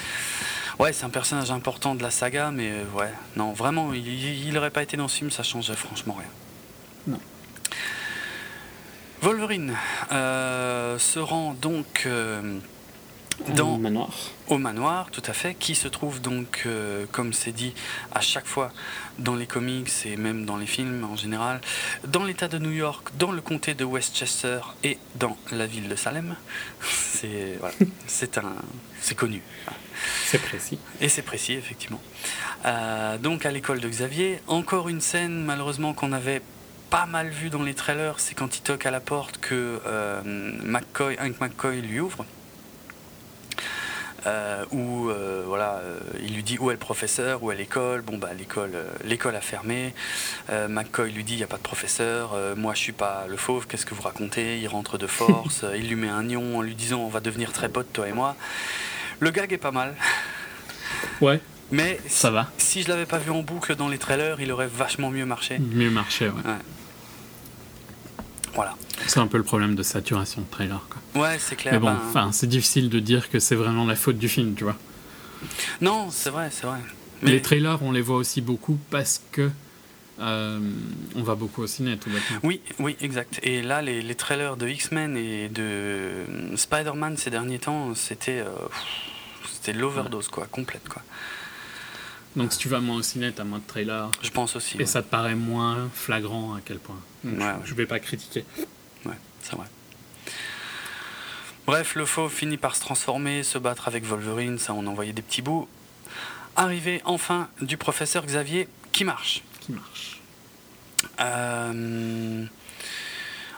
Ouais, 0.79 0.91
c'est 0.91 1.05
un 1.05 1.09
personnage 1.09 1.51
important 1.51 1.95
de 1.95 2.01
la 2.01 2.09
saga, 2.09 2.51
mais 2.51 2.71
euh, 2.71 2.83
ouais, 2.97 3.13
non, 3.35 3.53
vraiment, 3.53 3.93
il 3.93 4.51
n'aurait 4.53 4.71
pas 4.71 4.81
été 4.83 4.97
dans 4.97 5.07
ce 5.07 5.17
film, 5.17 5.29
ça 5.29 5.43
changeait 5.43 5.75
franchement 5.75 6.15
rien. 6.17 6.29
Non. 7.07 7.19
Wolverine 9.21 9.75
euh, 10.11 10.97
se 10.99 11.19
rend 11.19 11.53
donc 11.53 12.03
euh, 12.05 12.59
dans 13.55 13.75
Un 13.75 13.79
manoir. 13.79 14.09
au 14.47 14.57
manoir, 14.57 15.09
tout 15.11 15.21
à 15.25 15.33
fait, 15.33 15.55
qui 15.55 15.75
se 15.75 15.87
trouve 15.87 16.21
donc, 16.21 16.63
euh, 16.65 17.05
comme 17.11 17.33
c'est 17.33 17.51
dit 17.51 17.73
à 18.13 18.21
chaque 18.21 18.45
fois 18.45 18.71
dans 19.19 19.35
les 19.35 19.47
comics 19.47 19.91
et 20.05 20.17
même 20.17 20.45
dans 20.45 20.57
les 20.57 20.65
films 20.65 21.03
en 21.03 21.15
général, 21.15 21.61
dans 22.07 22.23
l'État 22.23 22.47
de 22.47 22.57
New 22.57 22.71
York, 22.71 23.09
dans 23.17 23.31
le 23.31 23.41
comté 23.41 23.73
de 23.73 23.83
Westchester 23.83 24.59
et 24.83 24.97
dans 25.15 25.37
la 25.51 25.65
ville 25.65 25.89
de 25.89 25.95
Salem. 25.95 26.35
C'est 26.81 27.57
voilà, 27.59 27.75
c'est 28.07 28.37
un, 28.37 28.53
c'est 29.01 29.15
connu. 29.15 29.41
C'est 30.25 30.41
précis. 30.41 30.77
Et 30.99 31.07
c'est 31.07 31.21
précis, 31.21 31.53
effectivement. 31.53 32.01
Euh, 32.65 33.17
donc 33.17 33.45
à 33.45 33.51
l'école 33.51 33.79
de 33.79 33.87
Xavier, 33.87 34.41
encore 34.47 34.89
une 34.89 35.01
scène 35.01 35.43
malheureusement 35.43 35.93
qu'on 35.93 36.11
avait 36.11 36.41
pas 36.89 37.05
mal 37.05 37.29
vue 37.29 37.49
dans 37.49 37.63
les 37.63 37.73
trailers, 37.73 38.19
c'est 38.19 38.35
quand 38.35 38.57
il 38.57 38.61
toque 38.61 38.85
à 38.85 38.91
la 38.91 38.99
porte 38.99 39.39
que 39.39 39.79
euh, 39.85 40.21
McCoy, 40.25 41.17
Hank 41.19 41.39
McCoy 41.39 41.81
lui 41.81 41.99
ouvre. 41.99 42.25
Euh, 44.25 44.63
où 44.71 45.09
euh, 45.09 45.43
voilà, 45.45 45.81
euh, 45.83 45.99
il 46.21 46.35
lui 46.35 46.43
dit 46.43 46.57
où 46.57 46.69
est 46.69 46.73
le 46.73 46.79
professeur, 46.79 47.43
où 47.43 47.51
est 47.51 47.55
l'école. 47.55 48.01
Bon 48.01 48.17
bah 48.17 48.29
l'école, 48.37 48.71
l'école 49.03 49.35
a 49.35 49.41
fermé. 49.41 49.93
McCoy 50.49 51.11
lui 51.11 51.23
dit 51.23 51.33
il 51.33 51.39
y 51.39 51.43
a 51.43 51.47
pas 51.47 51.57
de 51.57 51.63
professeur. 51.63 52.35
Moi 52.55 52.73
je 52.73 52.79
suis 52.79 52.93
pas 52.93 53.25
le 53.27 53.37
fauve. 53.37 53.67
Qu'est-ce 53.67 53.85
que 53.85 53.93
vous 53.93 54.01
racontez? 54.01 54.59
Il 54.59 54.67
rentre 54.67 54.97
de 54.97 55.07
force. 55.07 55.65
Il 55.75 55.89
lui 55.89 55.95
met 55.95 56.09
un 56.09 56.23
nion 56.23 56.57
en 56.57 56.61
lui 56.61 56.75
disant 56.75 57.01
on 57.01 57.09
va 57.09 57.19
devenir 57.19 57.51
très 57.51 57.69
potes 57.69 57.91
toi 57.91 58.07
et 58.07 58.13
moi. 58.13 58.35
Le 59.19 59.31
gag 59.31 59.51
est 59.51 59.57
pas 59.57 59.71
mal. 59.71 59.95
Ouais, 61.21 61.39
Mais 61.71 61.99
ça 62.07 62.31
va. 62.31 62.49
si 62.57 62.83
je 62.83 62.89
l'avais 62.89 63.05
pas 63.05 63.17
vu 63.17 63.31
en 63.31 63.41
boucle 63.41 63.75
dans 63.75 63.87
les 63.87 63.97
trailers, 63.97 64.39
il 64.39 64.51
aurait 64.51 64.67
vachement 64.67 65.09
mieux 65.09 65.25
marché. 65.25 65.59
Mieux 65.59 65.89
marché, 65.89 66.27
ouais. 66.27 66.41
Voilà. 68.53 68.75
C'est 69.07 69.19
un 69.19 69.27
peu 69.27 69.37
le 69.37 69.43
problème 69.43 69.75
de 69.75 69.83
saturation 69.83 70.41
de 70.41 70.47
trailer, 70.49 70.81
quoi. 70.89 71.21
Ouais, 71.21 71.37
c'est 71.39 71.55
clair. 71.55 71.73
Mais 71.73 71.79
bon, 71.79 71.95
ben, 72.13 72.31
c'est 72.31 72.47
difficile 72.47 72.89
de 72.89 72.99
dire 72.99 73.29
que 73.29 73.39
c'est 73.39 73.55
vraiment 73.55 73.85
la 73.85 73.95
faute 73.95 74.17
du 74.17 74.29
film, 74.29 74.55
tu 74.55 74.63
vois. 74.63 74.77
non, 75.81 76.09
c'est 76.11 76.29
vrai, 76.29 76.49
c'est 76.51 76.65
vrai. 76.67 76.79
Mais 77.21 77.31
Les 77.31 77.41
trailers, 77.41 77.81
on 77.83 77.91
les 77.91 78.01
voit 78.01 78.17
aussi 78.17 78.41
beaucoup 78.41 78.77
parce 78.89 79.21
que 79.31 79.49
euh, 80.19 80.59
on 81.15 81.23
va 81.23 81.35
beaucoup 81.35 81.63
au 81.63 81.67
ciné, 81.67 81.97
tout 81.97 82.09
bêtement. 82.09 82.37
oui, 82.43 82.61
oui, 82.79 82.95
exact. 83.01 83.39
Et 83.43 83.61
là, 83.61 83.81
les, 83.81 84.01
les 84.01 84.15
trailers 84.15 84.57
de 84.57 84.67
X-Men 84.67 85.17
et 85.17 85.49
de 85.49 85.63
euh, 85.63 86.55
Spider-Man 86.57 87.17
ces 87.17 87.29
derniers 87.31 87.59
temps, 87.59 87.95
c'était 87.95 88.39
euh, 88.41 88.49
c'était 89.51 89.73
l'overdose 89.73 90.27
quoi, 90.27 90.45
complète 90.45 90.87
quoi. 90.87 91.01
Donc 92.35 92.51
si 92.51 92.59
tu 92.59 92.67
vas 92.67 92.79
moins 92.79 92.97
au 92.97 93.01
ciné, 93.01 93.31
t'as 93.31 93.43
moins 93.43 93.59
de 93.59 93.63
trailers. 93.67 94.09
Je 94.21 94.29
pense 94.29 94.55
aussi. 94.55 94.75
Et 94.75 94.79
ouais. 94.81 94.85
ça 94.85 95.01
te 95.01 95.07
paraît 95.09 95.35
moins 95.35 95.89
flagrant 95.93 96.53
à 96.55 96.59
quel 96.63 96.77
point. 96.79 96.99
Donc, 97.23 97.33
Ouais, 97.33 97.39
je- 97.39 97.45
ouais. 97.45 97.53
Je 97.65 97.73
vais 97.75 97.85
pas 97.85 97.99
critiquer. 97.99 98.43
Ouais, 99.43 99.49
c'est 99.49 99.55
vrai. 99.55 99.67
Bref, 101.65 101.95
le 101.95 102.05
fauve 102.05 102.31
finit 102.31 102.57
par 102.57 102.75
se 102.75 102.81
transformer, 102.81 103.43
se 103.43 103.57
battre 103.57 103.87
avec 103.87 104.03
Wolverine, 104.05 104.57
ça 104.59 104.73
on 104.73 104.85
en 104.87 104.93
voyait 104.93 105.13
des 105.13 105.21
petits 105.21 105.41
bouts. 105.41 105.67
Arrivé 106.55 107.01
enfin 107.05 107.47
du 107.61 107.77
professeur 107.77 108.25
Xavier 108.25 108.67
qui 108.91 109.05
marche. 109.05 109.43
Qui 109.61 109.71
marche. 109.71 110.19
Euh, 111.21 112.45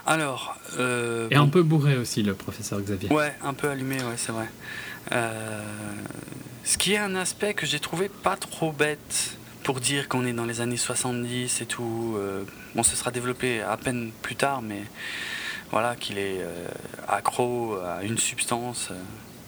Alors, 0.06 0.56
euh, 0.78 1.28
Et 1.30 1.36
un 1.36 1.48
peu 1.48 1.62
bourré 1.62 1.96
aussi, 1.96 2.22
le 2.22 2.34
professeur 2.34 2.80
Xavier. 2.80 3.10
ouais, 3.12 3.34
un 3.42 3.54
peu 3.54 3.68
allumé, 3.68 3.96
ouais, 3.96 4.16
c'est 4.16 4.32
vrai. 4.32 4.48
Euh, 5.12 5.62
Ce 6.64 6.78
qui 6.78 6.94
est 6.94 6.98
un 6.98 7.14
aspect 7.16 7.54
que 7.54 7.66
j'ai 7.66 7.80
trouvé 7.80 8.08
pas 8.08 8.36
trop 8.36 8.72
bête 8.72 9.36
pour 9.64 9.80
dire 9.80 10.08
qu'on 10.08 10.24
est 10.26 10.32
dans 10.32 10.44
les 10.44 10.60
années 10.60 10.76
70 10.76 11.60
et 11.60 11.66
tout. 11.66 12.16
bon, 12.74 12.82
ce 12.84 12.94
sera 12.96 13.10
développé 13.10 13.62
à 13.62 13.76
peine 13.76 14.10
plus 14.22 14.36
tard, 14.36 14.62
mais 14.62 14.82
voilà, 15.70 15.96
qu'il 15.96 16.18
est 16.18 16.40
euh, 16.40 16.66
accro 17.08 17.76
à 17.84 18.02
une 18.04 18.18
substance. 18.18 18.88
euh, 18.90 18.94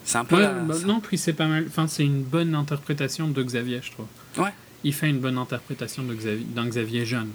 C'est 0.05 0.19
un 0.19 0.25
peu. 0.25 0.37
Ouais, 0.37 0.43
la- 0.43 0.53
bah, 0.53 0.75
non, 0.87 1.01
puis 1.01 1.19
c'est 1.19 1.33
pas 1.35 1.47
mal. 1.47 1.65
Enfin, 1.69 1.87
c'est 1.87 2.05
une 2.05 2.23
bonne 2.23 2.55
interprétation 2.55 3.29
de 3.29 3.43
Xavier, 3.43 3.81
je 3.83 3.93
trouve. 3.93 4.07
Ouais. 4.37 4.53
Il 4.85 4.95
fait 4.95 5.09
une 5.09 5.19
bonne 5.21 5.39
interprétation 5.39 6.03
Xavier, 6.05 6.45
d'un 6.45 6.67
Xavier 6.67 7.05
jeune. 7.05 7.31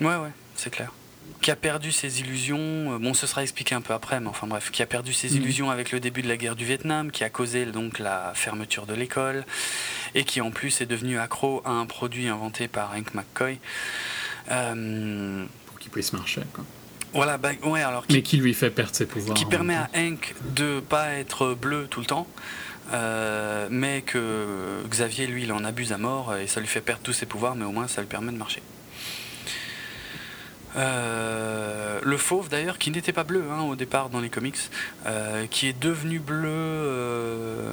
Ouais, 0.00 0.16
ouais, 0.16 0.32
c'est 0.56 0.70
clair. 0.70 0.92
Qui 1.40 1.50
a 1.50 1.56
perdu 1.56 1.92
ses 1.92 2.20
illusions, 2.20 2.58
euh, 2.94 2.98
bon, 2.98 3.14
ce 3.14 3.26
sera 3.26 3.42
expliqué 3.42 3.74
un 3.74 3.80
peu 3.80 3.94
après, 3.94 4.20
mais 4.20 4.26
enfin 4.26 4.46
bref, 4.46 4.70
qui 4.70 4.82
a 4.82 4.86
perdu 4.86 5.12
ses 5.14 5.30
Mhm. 5.30 5.36
illusions 5.36 5.70
avec 5.70 5.92
le 5.92 6.00
début 6.00 6.20
de 6.22 6.28
la 6.28 6.36
guerre 6.36 6.56
du 6.56 6.64
Vietnam, 6.66 7.10
qui 7.10 7.24
a 7.24 7.30
causé 7.30 7.64
donc 7.66 7.98
la 7.98 8.32
fermeture 8.34 8.84
de 8.86 8.92
l'école, 8.94 9.46
et 10.14 10.24
qui 10.24 10.40
en 10.40 10.50
plus 10.50 10.80
est 10.82 10.86
devenu 10.86 11.18
accro 11.18 11.62
à 11.64 11.70
un 11.70 11.86
produit 11.86 12.28
inventé 12.28 12.66
par 12.68 12.92
Hank 12.94 13.14
McCoy. 13.14 13.58
Euh, 14.50 15.44
Pour 15.66 15.78
qu'il 15.78 15.90
puisse 15.90 16.12
marcher, 16.12 16.42
quoi. 16.52 16.64
Voilà, 17.12 17.38
bah, 17.38 17.50
ouais, 17.64 17.82
alors 17.82 18.06
qui, 18.06 18.14
Mais 18.14 18.22
qui 18.22 18.36
lui 18.36 18.54
fait 18.54 18.70
perdre 18.70 18.94
ses 18.94 19.06
pouvoirs. 19.06 19.36
qui 19.36 19.44
permet 19.44 19.74
même 19.74 19.86
à 19.92 19.98
Hank 19.98 20.34
de 20.54 20.80
pas 20.80 21.10
être 21.14 21.54
bleu 21.54 21.86
tout 21.88 22.00
le 22.00 22.06
temps, 22.06 22.26
euh, 22.92 23.68
mais 23.70 24.02
que 24.02 24.82
Xavier, 24.88 25.26
lui, 25.26 25.44
il 25.44 25.52
en 25.52 25.64
abuse 25.64 25.92
à 25.92 25.98
mort 25.98 26.34
et 26.36 26.46
ça 26.46 26.60
lui 26.60 26.66
fait 26.68 26.80
perdre 26.80 27.02
tous 27.02 27.12
ses 27.12 27.26
pouvoirs, 27.26 27.54
mais 27.54 27.64
au 27.64 27.72
moins 27.72 27.88
ça 27.88 28.00
lui 28.00 28.08
permet 28.08 28.32
de 28.32 28.36
marcher. 28.38 28.62
Euh, 30.76 31.98
le 32.02 32.16
fauve 32.16 32.48
d'ailleurs, 32.48 32.78
qui 32.78 32.90
n'était 32.90 33.12
pas 33.12 33.24
bleu 33.24 33.44
hein, 33.50 33.62
au 33.62 33.76
départ 33.76 34.08
dans 34.08 34.20
les 34.20 34.30
comics, 34.30 34.56
euh, 35.06 35.46
qui 35.46 35.66
est 35.66 35.78
devenu 35.78 36.18
bleu, 36.18 36.48
euh, 36.48 37.72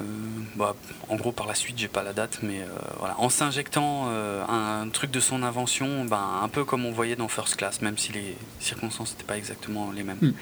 bah, 0.56 0.74
en 1.08 1.16
gros 1.16 1.32
par 1.32 1.46
la 1.46 1.54
suite, 1.54 1.78
j'ai 1.78 1.88
pas 1.88 2.02
la 2.02 2.12
date, 2.12 2.40
mais 2.42 2.62
voilà, 2.98 3.14
en 3.18 3.28
s'injectant 3.28 4.08
un 4.08 4.88
truc 4.88 5.10
de 5.10 5.20
son 5.20 5.42
invention, 5.42 6.04
ben, 6.04 6.40
un 6.42 6.48
peu 6.48 6.64
comme 6.64 6.84
on 6.84 6.92
voyait 6.92 7.16
dans 7.16 7.28
First 7.28 7.56
Class, 7.56 7.80
même 7.82 7.98
si 7.98 8.12
les 8.12 8.36
circonstances 8.60 9.12
n'étaient 9.12 9.24
pas 9.24 9.36
exactement 9.36 9.92
les 9.92 10.02
mêmes. 10.02 10.18
Hmm. 10.20 10.32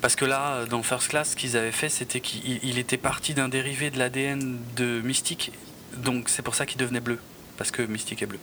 Parce 0.00 0.16
que 0.16 0.24
là, 0.24 0.64
dans 0.64 0.82
First 0.82 1.08
Class, 1.08 1.30
ce 1.32 1.36
qu'ils 1.36 1.56
avaient 1.56 1.72
fait, 1.72 1.90
c'était 1.90 2.20
qu'il 2.20 2.58
il 2.62 2.78
était 2.78 2.96
parti 2.96 3.34
d'un 3.34 3.48
dérivé 3.48 3.90
de 3.90 3.98
l'ADN 3.98 4.58
de 4.76 5.00
Mystique, 5.02 5.52
donc 5.98 6.28
c'est 6.28 6.42
pour 6.42 6.54
ça 6.54 6.66
qu'il 6.66 6.78
devenait 6.78 7.00
bleu, 7.00 7.18
parce 7.56 7.70
que 7.70 7.82
Mystique 7.82 8.22
est 8.22 8.26
bleu. 8.26 8.40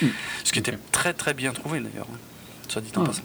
Hmm. 0.00 0.08
Ce 0.44 0.52
qui 0.52 0.58
était 0.58 0.76
très 0.90 1.14
très 1.14 1.34
bien 1.34 1.52
trouvé 1.52 1.80
d'ailleurs, 1.80 2.08
hein, 2.12 2.18
soit 2.72 2.82
dit 2.82 2.92
en 2.96 3.04
passant. 3.04 3.22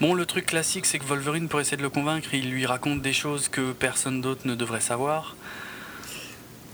Bon, 0.00 0.12
le 0.14 0.26
truc 0.26 0.46
classique, 0.46 0.84
c'est 0.86 0.98
que 0.98 1.04
Wolverine, 1.04 1.48
pour 1.48 1.60
essayer 1.60 1.76
de 1.78 1.82
le 1.82 1.88
convaincre, 1.90 2.28
il 2.34 2.50
lui 2.50 2.66
raconte 2.66 3.00
des 3.02 3.12
choses 3.14 3.48
que 3.48 3.72
personne 3.72 4.20
d'autre 4.20 4.42
ne 4.44 4.54
devrait 4.54 4.80
savoir. 4.82 5.34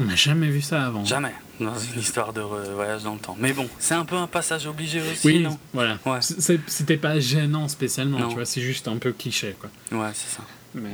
On 0.01 0.05
n'a 0.05 0.17
jamais 0.17 0.49
vu 0.49 0.61
ça 0.63 0.87
avant. 0.87 1.05
Jamais, 1.05 1.35
dans 1.61 1.79
une 1.79 2.01
histoire 2.01 2.33
de 2.33 2.41
voyage 2.41 3.05
dans 3.05 3.15
le 3.15 3.21
temps. 3.21 3.37
Mais 3.39 3.53
bon, 3.53 3.69
c'est 3.79 3.95
un 3.95 4.05
peu 4.05 4.17
un 4.17 4.27
passage 4.27 4.67
obligé 4.67 5.01
aussi, 5.01 5.27
Oui, 5.27 5.41
non? 5.41 5.57
voilà. 5.73 5.99
Ouais. 6.05 6.19
C'était 6.21 6.97
pas 6.97 7.21
gênant 7.21 7.69
spécialement, 7.69 8.19
Non. 8.19 8.29
tu 8.29 8.35
vois, 8.35 8.47
c'est 8.47 8.63
juste 8.63 8.89
un 8.89 8.97
peu 8.97 9.13
cliché, 9.13 9.55
quoi. 9.61 9.71
Ouais, 9.97 10.11
c'est 10.15 10.35
ça. 10.35 10.43
Mais 10.75 10.89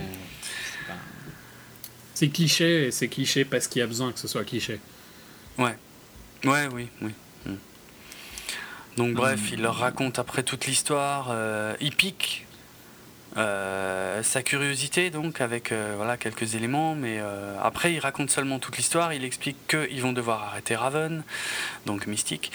c'est 2.13 2.29
cliché 2.29 2.89
et 2.89 2.91
c'est 2.91 3.09
cliché 3.09 3.45
parce 3.45 3.69
qu'il 3.69 3.81
y 3.81 3.83
a 3.83 3.87
besoin 3.87 4.13
que 4.13 4.19
ce 4.19 4.29
soit 4.29 4.45
cliché. 4.45 4.81
Ouais, 5.57 5.77
oui, 6.45 6.89
oui. 7.01 7.11
Donc 8.99 9.15
bref, 9.15 9.41
Hmm. 9.41 9.55
il 9.55 9.63
leur 9.63 9.77
raconte 9.77 10.19
après 10.19 10.43
toute 10.43 10.67
l'histoire. 10.67 11.29
euh, 11.31 11.75
il 11.81 11.93
pique 11.95 12.45
euh, 13.37 14.23
sa 14.23 14.43
curiosité 14.43 15.11
donc 15.11 15.41
avec 15.41 15.71
euh, 15.71 15.93
voilà 15.97 16.17
quelques 16.17 16.55
éléments, 16.57 16.95
mais 16.97 17.19
euh, 17.21 17.55
après 17.63 17.93
il 17.93 18.01
raconte 18.01 18.31
seulement 18.31 18.59
toute 18.59 18.77
l'histoire. 18.77 19.13
Il 19.13 19.25
explique 19.25 19.57
qu'ils 19.69 20.03
vont 20.03 20.13
devoir 20.13 20.43
arrêter 20.45 20.75
Raven, 20.75 21.23
donc 21.87 22.07
Mystique, 22.07 22.51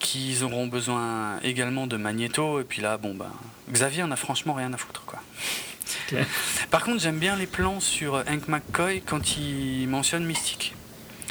qu'ils 0.00 0.42
auront 0.42 0.66
besoin 0.66 1.38
également 1.42 1.86
de 1.86 1.96
Magneto. 1.96 2.60
Et 2.60 2.64
puis 2.64 2.82
là, 2.82 2.96
bon 2.98 3.14
ben 3.14 3.30
Xavier 3.70 4.02
en 4.02 4.10
a 4.10 4.16
franchement 4.16 4.54
rien 4.54 4.72
à 4.72 4.76
foutre 4.76 5.02
quoi. 5.06 5.20
Par 6.70 6.82
contre, 6.84 7.00
j'aime 7.00 7.18
bien 7.18 7.36
les 7.36 7.46
plans 7.46 7.80
sur 7.80 8.14
Hank 8.14 8.48
McCoy 8.48 9.02
quand 9.02 9.36
il 9.36 9.86
mentionne 9.88 10.24
Mystique. 10.24 10.74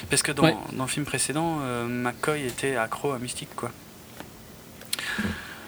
Parce 0.09 0.21
que 0.21 0.31
dans, 0.31 0.43
Ouais. 0.43 0.55
dans 0.73 0.83
le 0.83 0.89
film 0.89 1.05
précédent, 1.05 1.57
McCoy 1.87 2.45
était 2.45 2.75
accro 2.75 3.11
à 3.11 3.19
Mystique, 3.19 3.53
quoi. 3.55 3.71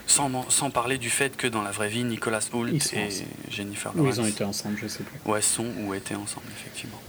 Sans, 0.08 0.50
sans 0.50 0.72
parler 0.72 0.98
du 0.98 1.10
fait 1.12 1.38
que 1.38 1.46
dans 1.46 1.62
la 1.62 1.70
vraie 1.72 1.90
vie, 1.90 2.04
Nicolas 2.04 2.40
Hoult 2.52 2.68
et 2.70 2.76
ensemble. 2.78 3.02
Jennifer 3.50 3.94
Lawrence 3.96 4.16
ils 4.16 4.22
ont 4.22 4.26
été 4.26 4.44
ensemble, 4.44 4.78
je 4.82 4.88
sais 4.88 5.04
plus. 5.04 5.32
ouais, 5.32 5.42
sont 5.42 5.68
ou 5.84 5.94
étaient 5.94 6.16
ensemble, 6.16 6.48
effectivement. 6.52 7.00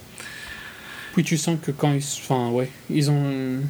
Puis 1.15 1.25
tu 1.25 1.39
sens 1.39 1.59
que 1.63 1.71
quand 1.71 1.93
ils. 1.93 2.05
Enfin, 2.05 2.51
ouais, 2.51 2.71
ils 2.91 3.11
ont. 3.11 3.61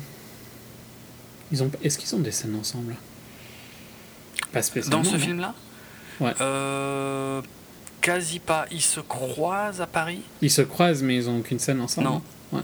Ils 1.52 1.62
ont. 1.62 1.70
Est-ce 1.82 1.96
qu'ils 1.96 2.14
ont 2.16 2.18
des 2.18 2.32
scènes 2.32 2.56
ensemble? 2.56 2.96
Pas 4.52 4.62
spécialement. 4.62 5.02
Dans 5.02 5.08
ce 5.08 5.16
film-là? 5.16 5.54
Ouais. 6.20 6.32
Euh, 6.40 7.40
Quasi 8.00 8.40
pas. 8.40 8.66
Ils 8.72 8.82
se 8.82 9.00
croisent 9.00 9.80
à 9.80 9.86
Paris? 9.86 10.22
Ils 10.42 10.50
se 10.50 10.62
croisent, 10.62 11.02
mais 11.02 11.16
ils 11.16 11.28
ont 11.28 11.38
aucune 11.38 11.58
scène 11.58 11.80
ensemble. 11.80 12.08
Non. 12.08 12.22
Ouais. 12.52 12.62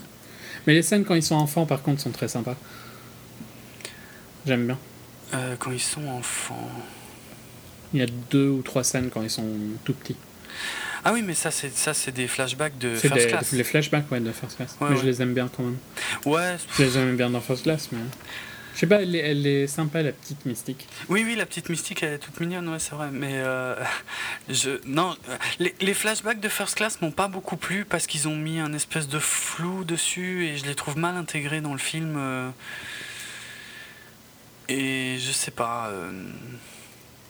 Mais 0.66 0.74
les 0.74 0.82
scènes 0.82 1.04
quand 1.04 1.14
ils 1.14 1.22
sont 1.22 1.36
enfants, 1.36 1.64
par 1.64 1.82
contre, 1.82 2.00
sont 2.00 2.10
très 2.10 2.26
sympas. 2.28 2.56
J'aime 4.46 4.66
bien. 4.66 4.78
Euh, 5.34 5.56
quand 5.58 5.72
ils 5.72 5.80
sont 5.80 6.06
enfants. 6.08 6.70
Il 7.92 8.00
y 8.00 8.02
a 8.02 8.06
deux 8.30 8.48
ou 8.48 8.62
trois 8.62 8.84
scènes 8.84 9.10
quand 9.10 9.22
ils 9.22 9.30
sont 9.30 9.48
tout 9.84 9.92
petits. 9.94 10.16
Ah 11.04 11.12
oui, 11.12 11.22
mais 11.22 11.34
ça, 11.34 11.50
c'est 11.50 11.74
ça, 11.76 11.94
c'est 11.94 12.10
des 12.12 12.26
flashbacks 12.26 12.78
de 12.78 12.94
First 12.96 13.14
des- 13.14 13.26
Class. 13.28 13.52
les 13.52 13.64
flashbacks 13.64 14.10
ouais, 14.10 14.20
de 14.20 14.32
First 14.32 14.56
Class. 14.56 14.76
Ouais, 14.80 14.88
mais 14.90 14.96
ouais. 14.96 15.00
je 15.02 15.06
les 15.06 15.22
aime 15.22 15.34
bien 15.34 15.48
quand 15.54 15.62
même. 15.62 15.76
Ouais, 16.24 16.56
Je 16.76 16.82
les 16.82 16.98
aime 16.98 17.16
bien 17.16 17.30
dans 17.30 17.40
First 17.40 17.62
Class, 17.64 17.88
mais. 17.92 17.98
Je 18.74 18.80
sais 18.80 18.86
pas, 18.88 19.00
elle 19.00 19.14
est, 19.16 19.20
elle 19.20 19.46
est 19.46 19.66
sympa, 19.68 20.02
la 20.02 20.12
petite 20.12 20.44
mystique. 20.44 20.86
Oui, 21.08 21.22
oui, 21.24 21.34
la 21.34 21.46
petite 21.46 21.70
mystique, 21.70 22.02
elle 22.02 22.14
est 22.14 22.18
toute 22.18 22.38
mignonne, 22.40 22.68
ouais, 22.68 22.78
c'est 22.78 22.94
vrai. 22.94 23.08
Mais 23.10 23.32
euh, 23.34 23.74
je, 24.50 24.80
non, 24.84 25.16
les, 25.60 25.74
les 25.80 25.94
flashbacks 25.94 26.40
de 26.40 26.48
First 26.48 26.74
Class 26.76 27.00
m'ont 27.00 27.10
pas 27.12 27.28
beaucoup 27.28 27.56
plu 27.56 27.84
parce 27.86 28.06
qu'ils 28.06 28.28
ont 28.28 28.36
mis 28.36 28.58
un 28.58 28.72
espèce 28.74 29.08
de 29.08 29.18
flou 29.18 29.84
dessus 29.84 30.46
et 30.46 30.58
je 30.58 30.66
les 30.66 30.74
trouve 30.74 30.98
mal 30.98 31.16
intégrés 31.16 31.60
dans 31.62 31.72
le 31.72 31.78
film. 31.78 32.16
euh, 32.18 32.50
et 34.68 35.18
je 35.20 35.32
sais 35.32 35.50
pas. 35.50 35.88
euh, 35.88 36.12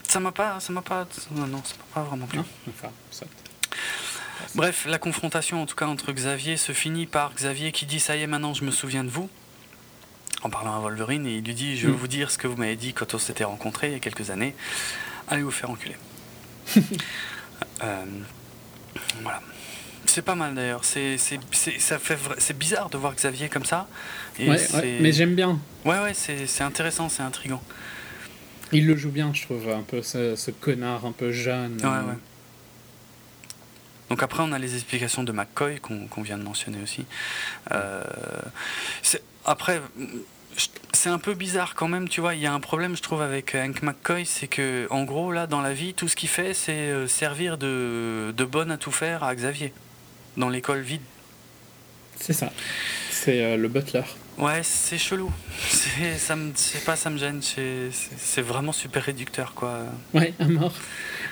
ça 0.09 0.21
m'a 0.21 0.33
pas, 0.33 0.61
ça 0.61 0.73
m'a 0.73 0.83
pas, 0.83 1.07
non, 1.33 1.47
non, 1.47 1.63
ça 1.65 1.75
m'a 1.79 1.95
pas 1.95 2.03
vraiment 2.09 2.27
plu. 2.27 2.39
Non 2.39 2.45
Enfin, 2.69 2.91
ça. 3.11 3.27
Bref, 4.55 4.87
la 4.87 4.99
confrontation 4.99 5.63
en 5.63 5.67
tout 5.67 5.75
cas 5.77 5.87
entre 5.87 6.13
Xavier 6.13 6.57
se 6.57 6.73
finit 6.73 7.07
par 7.07 7.35
Xavier 7.35 7.73
qui 7.73 7.87
dit 7.87 8.01
ça 8.01 8.17
y 8.17 8.23
est 8.23 8.27
maintenant 8.27 8.53
je 8.55 8.65
me 8.65 8.71
souviens 8.71 9.03
de 9.05 9.09
vous 9.09 9.29
en 10.43 10.51
parlant 10.51 10.77
à 10.77 10.79
Wolverine 10.79 11.27
et 11.27 11.37
il 11.37 11.45
lui 11.45 11.55
dit 11.55 11.77
je 11.77 11.87
vais 11.87 11.93
Mm. 11.93 11.97
vous 11.97 12.07
dire 12.09 12.31
ce 12.31 12.37
que 12.39 12.47
vous 12.47 12.57
m'avez 12.57 12.77
dit 12.77 12.93
quand 12.93 13.15
on 13.15 13.19
s'était 13.19 13.45
rencontrés 13.45 13.89
il 13.89 13.93
y 13.95 13.97
a 13.97 13.99
quelques 14.01 14.31
années 14.31 14.55
allez 15.29 15.43
vous 15.43 15.51
faire 15.51 15.71
enculer 15.71 15.97
Euh, 17.83 18.05
voilà 19.23 19.41
c'est 20.17 20.23
pas 20.23 20.35
mal 20.35 20.55
d'ailleurs 20.55 20.83
c'est 20.83 21.19
c'est 21.19 21.39
c'est- 21.53 21.79
ça 21.79 21.99
fait 21.99 22.15
vra- 22.15 22.37
c'est 22.39 22.57
bizarre 22.57 22.89
de 22.89 22.97
voir 22.97 23.15
Xavier 23.15 23.51
comme 23.51 23.67
ça 23.67 23.87
et 24.39 24.49
Ouais, 24.49 24.57
c'est- 24.57 24.77
ouais, 24.79 24.99
mais 25.03 25.13
j'aime 25.13 25.35
bien. 25.35 25.61
ouais 25.85 25.99
ouais 25.99 26.15
c'est 26.15 26.47
c'est 26.47 26.65
intéressant 26.65 27.11
c'est 27.11 27.23
intriguant 27.23 27.63
Il 28.73 28.87
le 28.87 28.97
joue 28.97 29.11
bien, 29.11 29.31
je 29.35 29.43
trouve, 29.43 29.69
un 29.69 29.83
peu 29.83 30.01
ce, 30.03 30.35
ce 30.37 30.51
connard 30.51 31.05
un 31.05 31.13
peu 31.13 31.31
jeune. 31.33 31.75
Ouais, 31.83 31.85
euh, 31.87 32.03
ouais. 32.11 32.19
Donc 34.11 34.23
après, 34.25 34.43
on 34.43 34.51
a 34.53 34.59
les 34.59 34.75
explications 34.75 35.23
de 35.23 35.33
McCoy 35.33 35.79
qu'on 35.81 36.07
qu'on 36.09 36.23
vient 36.23 36.39
de 36.39 36.43
mentionner 36.43 36.79
aussi. 36.83 37.05
Euh, 37.73 38.03
c'est- 39.03 39.23
après, 39.45 39.81
c'est 40.93 41.11
un 41.11 41.19
peu 41.19 41.35
bizarre 41.35 41.75
quand 41.77 41.89
même, 41.89 42.09
tu 42.09 42.21
vois. 42.23 42.35
Il 42.35 42.41
y 42.41 42.47
a 42.47 42.53
un 42.55 42.59
problème, 42.61 42.97
je 42.97 43.03
trouve, 43.03 43.21
avec 43.23 43.55
Hank 43.55 43.83
McCoy, 43.83 44.25
c'est 44.27 44.49
que, 44.49 44.87
en 44.91 45.05
gros, 45.05 45.31
là, 45.31 45.47
dans 45.47 45.61
la 45.61 45.73
vie, 45.75 45.93
tout 45.95 46.09
ce 46.09 46.17
qu'il 46.17 46.29
fait, 46.31 46.53
c'est 46.55 46.73
euh, 46.91 47.07
servir 47.07 47.59
de, 47.59 48.33
de 48.37 48.45
bonne 48.45 48.71
à 48.73 48.79
tout 48.79 48.93
faire 48.93 49.23
à 49.23 49.33
Xavier 49.35 49.73
dans 50.37 50.49
l'école 50.49 50.81
vide. 50.81 51.01
C'est 52.19 52.33
ça. 52.33 52.53
C'est 53.11 53.43
euh, 53.43 53.57
le 53.57 53.69
butler. 53.69 54.03
Ouais, 54.39 54.63
c'est 54.63 54.99
chelou. 54.99 55.33
C'est, 55.71 56.19
ça 56.19 56.37
me, 56.37 56.53
sais 56.55 56.79
pas, 56.81 56.95
ça 56.95 57.09
me 57.09 57.17
gêne. 57.17 57.41
C'est, 57.43 58.43
vraiment 58.43 58.73
super 58.73 59.03
réducteur, 59.03 59.55
quoi. 59.55 59.85
Ouais, 60.13 60.35
à 60.39 60.47
mort. 60.47 60.75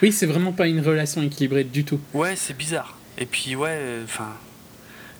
Oui, 0.00 0.10
c'est 0.10 0.26
vraiment 0.26 0.52
pas 0.52 0.66
une 0.66 0.80
relation 0.80 1.22
équilibrée 1.22 1.64
du 1.64 1.84
tout. 1.84 2.00
Ouais, 2.14 2.34
c'est 2.34 2.56
bizarre. 2.56 2.96
Et 3.18 3.26
puis, 3.26 3.56
ouais, 3.56 3.70
euh, 3.70 4.04
enfin, 4.04 4.32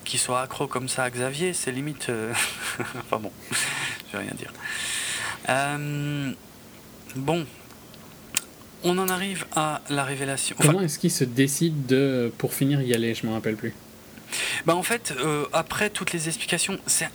qu'il 0.03 0.19
soit 0.19 0.41
accro 0.41 0.67
comme 0.67 0.89
ça 0.89 1.03
à 1.03 1.09
Xavier, 1.09 1.53
c'est 1.53 1.71
limite. 1.71 2.09
euh, 2.09 2.33
enfin 2.79 3.19
bon, 3.19 3.31
je 3.51 4.17
vais 4.17 4.23
rien 4.23 4.33
dire. 4.35 4.51
Euh, 5.49 6.31
bon, 7.15 7.45
on 8.85 8.97
en 8.97 9.09
arrive 9.09 9.45
à 9.55 9.81
la 9.89 10.03
révélation. 10.05 10.55
Enfin, 10.59 10.69
Comment 10.69 10.81
est-ce 10.81 10.97
qu'il 10.99 11.11
se 11.11 11.23
décide 11.25 11.85
de, 11.85 12.31
pour 12.37 12.53
finir, 12.53 12.81
y 12.81 12.93
aller? 12.93 13.13
Je 13.13 13.25
m'en 13.25 13.33
rappelle 13.33 13.55
plus. 13.57 13.73
bah 14.65 14.75
en 14.75 14.83
fait, 14.83 15.13
euh, 15.19 15.45
après 15.53 15.89
toutes 15.89 16.13
les 16.13 16.27
explications, 16.27 16.77
c'est 16.87 17.09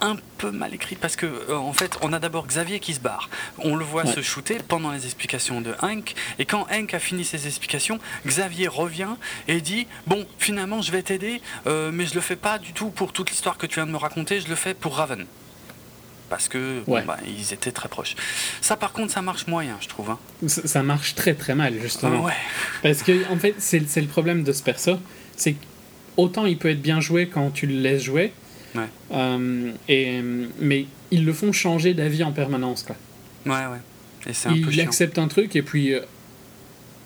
un 0.00 0.16
peu 0.36 0.52
mal 0.52 0.72
écrit 0.74 0.94
parce 0.94 1.16
que 1.16 1.26
euh, 1.26 1.56
en 1.56 1.72
fait, 1.72 1.98
on 2.02 2.12
a 2.12 2.20
d'abord 2.20 2.46
Xavier 2.46 2.78
qui 2.78 2.94
se 2.94 3.00
barre. 3.00 3.28
On 3.58 3.74
le 3.74 3.84
voit 3.84 4.04
Ouais. 4.06 4.12
se 4.12 4.22
shooter 4.22 4.58
pendant 4.68 4.92
les 4.92 5.04
explications 5.06 5.60
de 5.60 5.74
Hank 5.82 6.14
et 6.38 6.44
quand 6.44 6.66
Hank 6.70 6.94
a 6.94 7.00
fini 7.00 7.24
ses 7.24 7.48
explications, 7.48 7.98
Xavier 8.24 8.68
revient 8.68 9.16
et 9.48 9.60
dit 9.60 9.88
"Bon, 10.06 10.24
finalement, 10.38 10.82
je 10.82 10.92
vais 10.92 11.02
t'aider, 11.02 11.40
euh, 11.66 11.90
mais 11.92 12.06
je 12.06 12.14
le 12.14 12.20
fais 12.20 12.36
pas 12.36 12.58
du 12.60 12.72
tout 12.72 12.90
pour 12.90 13.12
toute 13.12 13.30
l'histoire 13.30 13.58
que 13.58 13.66
tu 13.66 13.74
viens 13.76 13.86
de 13.86 13.90
me 13.90 13.96
raconter, 13.96 14.40
je 14.40 14.48
le 14.48 14.54
fais 14.54 14.72
pour 14.74 14.94
Raven." 14.96 15.26
Parce 16.28 16.48
que 16.48 16.82
bon, 16.86 17.00
bah, 17.06 17.16
ils 17.26 17.54
étaient 17.54 17.72
très 17.72 17.88
proches. 17.88 18.14
Ça, 18.60 18.76
par 18.76 18.92
contre, 18.92 19.12
ça 19.12 19.22
marche 19.22 19.46
moyen, 19.46 19.76
je 19.80 19.88
trouve. 19.88 20.10
hein. 20.10 20.18
Ça, 20.46 20.66
ça 20.66 20.82
marche 20.82 21.14
très 21.14 21.32
très 21.34 21.54
mal, 21.54 21.74
justement. 21.80 22.24
Ouais. 22.24 22.32
Parce 22.82 23.02
que, 23.02 23.30
en 23.32 23.36
fait, 23.38 23.54
c'est 23.58 23.80
le 24.00 24.06
problème 24.06 24.42
de 24.44 24.52
ce 24.52 24.62
perso. 24.62 24.98
C'est 25.36 25.56
autant 26.18 26.44
il 26.46 26.58
peut 26.58 26.68
être 26.70 26.82
bien 26.82 27.00
joué 27.00 27.28
quand 27.28 27.50
tu 27.50 27.66
le 27.66 27.74
laisses 27.80 28.02
jouer, 28.02 28.32
Ouais. 28.74 28.82
euh, 29.12 29.72
et, 29.88 30.20
mais 30.60 30.84
ils 31.10 31.24
le 31.24 31.32
font 31.32 31.52
changer 31.52 31.94
d'avis 31.94 32.22
en 32.24 32.32
permanence. 32.32 32.82
Quoi. 32.82 32.96
Ouais, 33.46 33.66
ouais. 33.66 33.78
Et 34.28 34.34
c'est 34.34 34.48
un 34.48 34.52
peu 34.52 34.58
Il 34.58 34.72
chiant. 34.72 34.84
accepte 34.84 35.18
un 35.18 35.28
truc 35.28 35.56
et 35.56 35.62
puis 35.62 35.94
euh, 35.94 36.00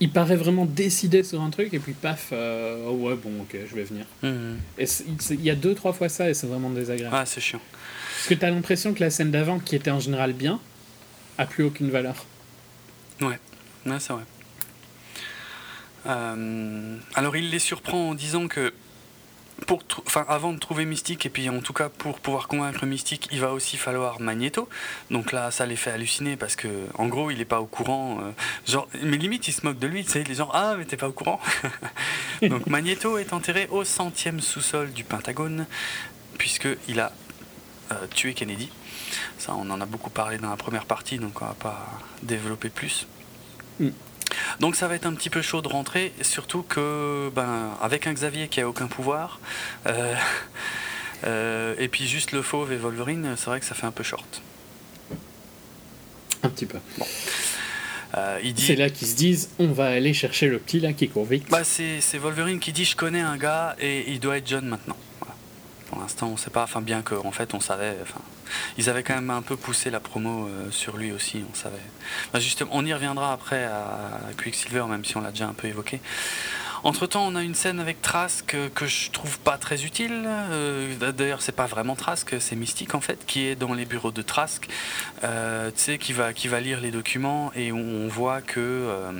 il 0.00 0.10
paraît 0.10 0.34
vraiment 0.36 0.64
décidé 0.66 1.22
sur 1.22 1.40
un 1.42 1.50
truc 1.50 1.72
et 1.74 1.78
puis 1.78 1.92
paf, 1.92 2.30
euh, 2.32 2.86
oh 2.88 2.94
ouais, 2.94 3.14
bon, 3.14 3.42
ok, 3.42 3.56
je 3.70 3.74
vais 3.76 3.84
venir. 3.84 4.06
Mhm. 4.22 4.56
Et 4.78 4.86
il 5.30 5.42
y 5.44 5.50
a 5.50 5.54
deux, 5.54 5.74
trois 5.74 5.92
fois 5.92 6.08
ça 6.08 6.28
et 6.28 6.34
c'est 6.34 6.48
vraiment 6.48 6.70
désagréable. 6.70 7.14
Ouais, 7.14 7.22
c'est 7.26 7.40
chiant. 7.40 7.60
Parce 8.22 8.28
que 8.28 8.34
tu 8.34 8.46
as 8.46 8.50
l'impression 8.50 8.94
que 8.94 9.00
la 9.00 9.10
scène 9.10 9.32
d'avant, 9.32 9.58
qui 9.58 9.74
était 9.74 9.90
en 9.90 9.98
général 9.98 10.32
bien, 10.32 10.60
a 11.38 11.44
plus 11.44 11.64
aucune 11.64 11.90
valeur. 11.90 12.24
Ouais, 13.20 13.40
c'est 13.98 14.12
vrai. 14.12 14.22
Euh, 16.06 16.98
alors 17.16 17.34
il 17.36 17.50
les 17.50 17.58
surprend 17.58 18.10
en 18.10 18.14
disant 18.14 18.46
que 18.46 18.72
avant 20.28 20.52
de 20.52 20.60
trouver 20.60 20.84
Mystique, 20.84 21.26
et 21.26 21.30
puis 21.30 21.48
en 21.48 21.58
tout 21.58 21.72
cas 21.72 21.88
pour 21.88 22.20
pouvoir 22.20 22.46
convaincre 22.46 22.86
Mystique, 22.86 23.28
il 23.32 23.40
va 23.40 23.52
aussi 23.52 23.76
falloir 23.76 24.20
Magneto. 24.20 24.68
Donc 25.10 25.32
là, 25.32 25.50
ça 25.50 25.66
les 25.66 25.74
fait 25.74 25.90
halluciner 25.90 26.36
parce 26.36 26.54
que 26.54 26.68
en 26.94 27.08
gros, 27.08 27.32
il 27.32 27.40
est 27.40 27.44
pas 27.44 27.60
au 27.60 27.66
courant. 27.66 28.20
euh, 28.22 28.80
mais 29.02 29.16
limite, 29.16 29.48
il 29.48 29.52
se 29.52 29.66
moque 29.66 29.80
de 29.80 29.88
lui. 29.88 30.04
Tu 30.04 30.12
sais, 30.12 30.22
les 30.22 30.36
gens, 30.36 30.48
ah, 30.52 30.76
mais 30.78 30.84
t'es 30.84 30.96
pas 30.96 31.08
au 31.08 31.12
courant. 31.12 31.40
Donc 32.42 32.68
Magneto 32.68 33.18
est 33.18 33.32
enterré 33.32 33.66
au 33.72 33.82
centième 33.82 34.38
sous-sol 34.38 34.92
du 34.92 35.02
Pentagone, 35.02 35.66
puisque 36.38 36.68
il 36.86 37.00
a 37.00 37.10
euh, 37.93 38.07
tué 38.14 38.34
Kennedy. 38.34 38.70
Ça, 39.38 39.55
on 39.55 39.68
en 39.70 39.80
a 39.80 39.86
beaucoup 39.86 40.11
parlé 40.11 40.38
dans 40.38 40.51
la 40.51 40.57
première 40.57 40.86
partie, 40.86 41.18
donc 41.18 41.43
on 41.43 41.47
va 41.47 41.55
pas 41.55 42.01
développer 42.22 42.68
plus. 42.68 43.07
Mm. 43.80 43.90
Donc 44.61 44.76
ça 44.76 44.88
va 44.88 44.95
être 44.95 45.07
un 45.07 45.14
petit 45.14 45.30
peu 45.30 45.43
chaud 45.43 45.62
de 45.62 45.68
rentrer, 45.68 46.12
surtout 46.22 46.62
que 46.62 47.30
ben 47.34 47.70
avec 47.80 48.07
un 48.07 48.12
Xavier 48.12 48.49
qui 48.49 48.61
a 48.61 48.68
aucun 48.68 48.86
pouvoir, 48.86 49.40
euh, 49.86 50.14
euh, 51.24 51.74
et 51.78 51.88
puis 51.88 52.07
juste 52.07 52.32
le 52.32 52.43
fauve 52.43 52.72
et 52.72 52.76
Wolverine, 52.76 53.34
c'est 53.36 53.47
vrai 53.47 53.61
que 53.61 53.66
ça 53.66 53.74
fait 53.74 53.86
un 53.86 53.93
peu 53.93 54.03
short. 54.03 54.43
Un 56.43 56.49
petit 56.49 56.66
peu. 56.66 56.78
Euh, 58.14 58.40
il 58.43 58.53
dit, 58.53 58.62
C'est 58.62 58.76
là 58.76 58.90
qu'ils 58.90 59.09
se 59.09 59.14
disent 59.14 59.51
on 59.59 59.68
va 59.68 59.86
aller 59.86 60.12
chercher 60.12 60.49
le 60.49 60.59
petit 60.59 60.80
là 60.80 60.93
qui 60.93 61.09
court 61.09 61.24
vite. 61.24 61.49
bah, 61.51 61.64
c'est 61.64 62.01
c'est 62.01 62.18
Wolverine 62.18 62.59
qui 62.59 62.72
dit 62.72 62.84
je 62.84 62.97
connais 62.97 63.20
un 63.20 63.36
gars 63.36 63.76
et 63.80 64.11
il 64.11 64.20
doit 64.20 64.38
être 64.38 64.49
jeune 64.49 64.66
maintenant. 64.66 64.97
Pour 65.93 66.01
l'instant, 66.01 66.28
on 66.28 66.38
sait 66.38 66.49
pas. 66.49 66.62
Enfin, 66.62 66.80
bien 66.80 67.03
que 67.03 67.14
en 67.14 67.32
fait, 67.32 67.53
on 67.53 67.61
savait. 67.61 67.99
Enfin, 68.01 68.20
ils 68.78 68.88
avaient 68.88 69.03
quand 69.03 69.14
même 69.14 69.28
un 69.28 69.43
peu 69.43 69.57
poussé 69.57 69.90
la 69.90 70.01
promo 70.01 70.49
euh, 70.49 70.70
sur 70.70 70.97
lui 70.97 71.12
aussi. 71.12 71.45
On 71.51 71.55
savait. 71.55 71.76
Bah, 72.32 72.40
justement, 72.40 72.70
on 72.72 72.86
y 72.86 72.95
reviendra 72.95 73.34
après 73.34 73.64
à 73.64 74.09
Quicksilver, 74.38 74.84
même 74.88 75.05
si 75.05 75.18
on 75.18 75.20
l'a 75.20 75.32
déjà 75.32 75.47
un 75.49 75.53
peu 75.53 75.68
évoqué. 75.68 76.01
Entre 76.84 77.06
temps, 77.06 77.24
on 77.26 77.36
a 77.36 77.42
une 77.42 77.54
scène 77.54 77.78
avec 77.78 78.02
Trask 78.02 78.44
que, 78.46 78.68
que 78.68 78.86
je 78.86 79.10
trouve 79.10 79.38
pas 79.38 79.56
très 79.56 79.84
utile. 79.84 80.24
Euh, 80.26 81.12
D'ailleurs, 81.12 81.40
c'est 81.40 81.52
pas 81.52 81.66
vraiment 81.66 81.94
Trask, 81.94 82.34
c'est 82.40 82.56
Mystique 82.56 82.94
en 82.94 83.00
fait, 83.00 83.24
qui 83.26 83.46
est 83.46 83.54
dans 83.54 83.72
les 83.72 83.84
bureaux 83.84 84.10
de 84.10 84.22
Trask. 84.22 84.66
Euh, 85.22 85.70
tu 85.70 85.80
sais, 85.80 85.98
qui 85.98 86.12
va, 86.12 86.32
qui 86.32 86.48
va 86.48 86.58
lire 86.60 86.80
les 86.80 86.90
documents 86.90 87.52
et 87.54 87.70
on, 87.70 87.78
on 87.78 88.08
voit 88.08 88.40
que 88.40 88.58
euh, 88.58 89.12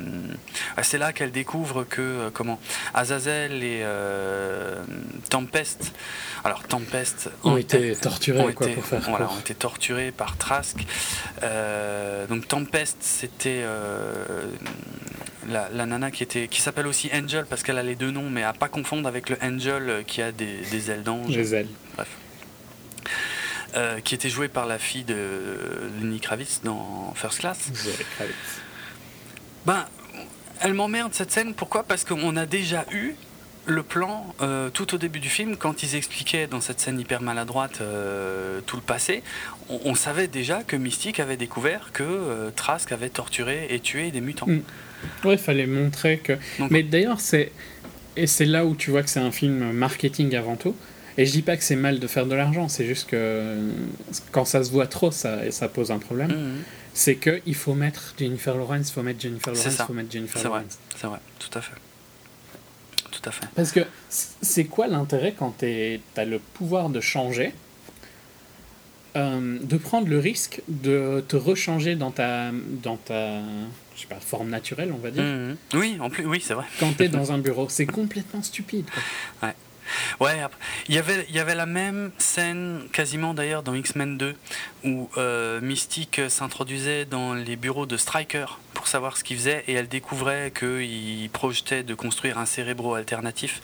c'est 0.83 0.99
là 0.99 1.13
qu'elle 1.13 1.31
découvre 1.31 1.85
que 1.85 2.01
euh, 2.01 2.31
comment 2.33 2.59
Azazel 2.95 3.63
et 3.63 3.83
euh, 3.83 4.83
Tempest. 5.31 5.93
Alors 6.45 6.65
Tempest 6.65 7.31
ont 7.45 7.57
été 7.57 7.95
torturés 7.95 8.41
ont 8.41 8.53
quoi, 8.53 8.67
été, 8.67 8.75
pour 8.75 8.85
faire 8.85 9.01
voilà, 9.09 9.31
ont 9.31 9.39
été 9.39 9.55
torturés 9.55 10.11
par 10.11 10.37
Trask. 10.37 10.79
Euh, 11.45 12.27
donc 12.27 12.49
Tempest, 12.49 12.97
c'était 13.01 13.63
euh, 13.63 14.43
la, 15.49 15.69
la 15.71 15.87
nana 15.87 16.11
qui 16.11 16.23
était, 16.23 16.49
qui 16.49 16.61
s'appelle 16.61 16.87
aussi 16.87 17.11
Angel 17.15 17.47
parce 17.49 17.63
qu'elle 17.63 17.79
a 17.79 17.83
les 17.83 17.95
deux 17.97 18.11
noms, 18.11 18.31
mais 18.31 18.43
à 18.43 18.53
pas 18.53 18.69
confondre 18.69 19.09
avec 19.09 19.29
le 19.29 19.37
Angel 19.43 19.89
euh, 19.91 20.03
qui 20.03 20.23
a 20.23 20.33
des, 20.33 20.59
des 20.71 20.91
ailes 20.91 21.03
d'ange, 21.03 21.29
Les 21.35 21.55
ailes. 21.55 21.69
euh, 23.77 24.01
qui 24.01 24.15
était 24.15 24.29
jouée 24.29 24.49
par 24.49 24.67
la 24.67 24.79
fille 24.79 25.05
de 25.05 25.17
Lenny 26.01 26.21
Kravitz 26.21 26.61
dans 26.65 27.13
First 27.15 27.41
Class. 27.41 27.71
Kravitz. 28.17 28.35
Ben, 29.67 29.87
elle 30.61 30.75
m'emmerde 30.75 31.15
cette 31.15 31.31
scène. 31.31 31.55
Pourquoi? 31.55 31.83
Parce 31.85 32.05
qu'on 32.05 32.37
a 32.37 32.47
déjà 32.47 32.85
eu 32.93 33.15
le 33.65 33.83
plan 33.85 34.35
euh, 34.41 34.71
tout 34.71 34.93
au 34.95 34.99
début 34.99 35.21
du 35.21 35.29
film, 35.29 35.57
quand 35.57 35.85
ils 35.85 35.95
expliquaient 35.95 36.49
dans 36.49 36.61
cette 36.61 36.81
scène 36.81 36.99
hyper 36.99 37.23
maladroite 37.23 37.81
euh, 37.81 38.61
tout 38.67 38.75
le 38.77 38.83
passé, 38.83 39.23
on, 39.69 39.81
on 39.85 39.95
savait 39.95 40.27
déjà 40.27 40.65
que 40.65 40.75
Mystique 40.75 41.21
avait 41.21 41.37
découvert 41.37 41.91
que 41.93 42.03
euh, 42.03 42.51
Trask 42.51 42.91
avait 42.91 43.09
torturé 43.09 43.69
et 43.71 43.79
tué 43.79 44.11
des 44.11 44.21
mutants. 44.21 44.49
Mm. 44.49 44.63
Ouais, 45.25 45.35
il 45.35 45.39
fallait 45.39 45.67
montrer 45.67 46.19
que. 46.19 46.35
Donc- 46.59 46.71
Mais 46.71 46.83
d'ailleurs, 46.83 47.21
c'est. 47.21 47.53
Et 48.17 48.27
c'est 48.27 48.45
là 48.45 48.65
où 48.67 48.75
tu 48.75 48.91
vois 48.91 49.03
que 49.03 49.09
c'est 49.11 49.21
un 49.21 49.31
film 49.33 49.73
marketing 49.73 50.35
avant 50.37 50.57
tout. 50.57 50.75
Et 51.19 51.27
je 51.27 51.33
dis 51.33 51.43
pas 51.43 51.57
que 51.57 51.63
c'est 51.65 51.77
mal 51.77 51.99
de 51.99 52.07
faire 52.07 52.27
de 52.27 52.35
l'argent, 52.35 52.69
c'est 52.69 52.87
juste 52.87 53.09
que 53.09 53.59
quand 54.31 54.45
ça 54.47 54.65
se 54.65 54.71
voit 54.71 54.87
trop, 54.87 55.11
ça, 55.11 55.51
ça 55.51 55.69
pose 55.69 55.91
un 55.91 55.99
problème. 55.99 56.31
Mhm. 56.31 56.63
C'est 56.95 57.17
qu'il 57.17 57.55
faut 57.55 57.75
mettre 57.75 58.15
Jennifer 58.19 58.55
Lawrence, 58.57 58.89
il 58.91 58.93
faut 58.93 59.03
mettre 59.03 59.21
Jennifer 59.21 59.53
Lawrence, 59.53 59.77
il 59.79 59.85
faut 59.87 59.93
mettre 59.95 60.11
Jennifer 60.13 60.43
Lawrence. 60.45 60.79
c'est 60.97 61.07
vrai, 61.07 61.19
tout 61.39 61.59
à 61.59 61.61
fait. 61.63 61.75
Tout 63.11 63.29
à 63.29 63.31
fait. 63.31 63.47
Parce 63.55 63.73
que 63.73 63.81
c'est 64.09 64.65
quoi 64.65 64.87
l'intérêt 64.89 65.35
quand 65.39 65.55
tu 65.59 66.01
as 66.17 66.25
le 66.25 66.39
pouvoir 66.39 66.89
de 66.91 67.01
changer 67.01 67.53
euh, 69.17 69.59
de 69.63 69.77
prendre 69.77 70.09
le 70.09 70.19
risque 70.19 70.63
de 70.69 71.23
te 71.29 71.37
rechanger 71.37 71.95
dans 71.97 72.11
ta, 72.11 72.51
dans 72.83 72.97
ta 72.97 73.41
je 73.97 74.03
sais 74.03 74.07
pas, 74.07 74.17
forme 74.21 74.51
naturelle, 74.51 74.93
on 74.95 74.99
va 74.99 75.11
dire, 75.11 75.23
Mhm. 75.23 75.57
Oui, 75.75 75.97
en 76.01 76.11
plus, 76.11 76.27
oui, 76.27 76.43
c'est 76.45 76.55
vrai. 76.55 76.65
quand 76.81 76.97
tu 76.97 77.05
es 77.05 77.09
dans 77.09 77.33
un 77.33 77.39
bureau. 77.39 77.69
C'est 77.69 77.87
complètement 77.87 78.43
stupide. 78.43 78.87
quoi. 79.41 79.53
Ouais, 80.21 80.41
après, 80.41 80.59
il 80.89 80.95
y 80.95 80.99
avait, 80.99 81.27
il 81.29 81.35
y 81.35 81.39
avait 81.41 81.55
la 81.57 81.67
même 81.67 82.13
scène, 82.17 82.83
quasiment 82.93 83.35
d'ailleurs, 83.35 83.63
dans 83.63 83.75
X-Men 83.75 84.17
2, 84.17 84.35
où 84.85 85.11
euh, 85.19 85.61
Mystique 85.61 86.21
s'introduisait 86.29 87.05
dans 87.05 87.35
les 87.35 87.57
bureaux 87.57 87.85
de 87.85 87.97
Stryker 87.99 88.59
pour 88.73 88.87
savoir 88.87 89.17
ce 89.19 89.25
qu'il 89.25 89.37
faisait, 89.37 89.65
et 89.67 89.75
elle 89.75 89.89
découvrait 89.89 90.51
qu'il 90.57 91.29
projetait 91.31 91.83
de 91.83 91.95
construire 91.95 92.39
un 92.39 92.47
cérébro 92.47 92.95
alternatif. 92.95 93.61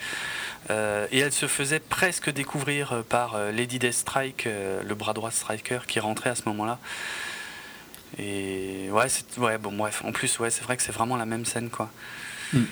Euh, 0.70 1.06
et 1.12 1.20
elle 1.20 1.32
se 1.32 1.46
faisait 1.46 1.80
presque 1.80 2.30
découvrir 2.30 3.04
par 3.08 3.36
euh, 3.36 3.50
Lady 3.52 3.78
Deathstrike, 3.78 4.46
le 4.46 4.94
bras 4.94 5.14
droit 5.14 5.30
de 5.30 5.34
Stryker, 5.34 5.86
qui 5.86 5.98
rentrait 6.00 6.30
à 6.30 6.34
ce 6.34 6.42
moment-là. 6.46 6.78
Et 8.16 8.88
ouais, 8.90 9.08
c'est, 9.08 9.38
ouais, 9.38 9.58
bon, 9.58 9.72
bref, 9.72 10.02
en 10.04 10.12
plus, 10.12 10.38
ouais, 10.38 10.50
c'est 10.50 10.62
vrai 10.64 10.76
que 10.76 10.82
c'est 10.82 10.92
vraiment 10.92 11.16
la 11.16 11.26
même 11.26 11.44
scène, 11.44 11.68
quoi. 11.70 11.90
Mm. 12.52 12.62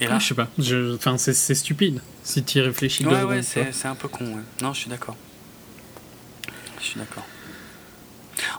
Et 0.00 0.06
Ah, 0.06 0.18
je 0.18 0.26
sais 0.28 0.34
pas, 0.34 0.48
je- 0.58 0.94
enfin, 0.94 1.18
c'est 1.18 1.34
stupide 1.54 2.00
si 2.24 2.42
tu 2.42 2.58
y 2.58 2.60
réfléchis. 2.62 3.04
Ouais, 3.06 3.22
ouais, 3.22 3.42
c'est 3.42 3.86
un 3.86 3.94
peu 3.94 4.08
con. 4.08 4.24
ouais. 4.24 4.42
Non, 4.62 4.72
je 4.72 4.80
suis 4.80 4.88
d'accord. 4.90 5.16
Je 6.80 6.84
suis 6.86 6.98
d'accord. 6.98 7.24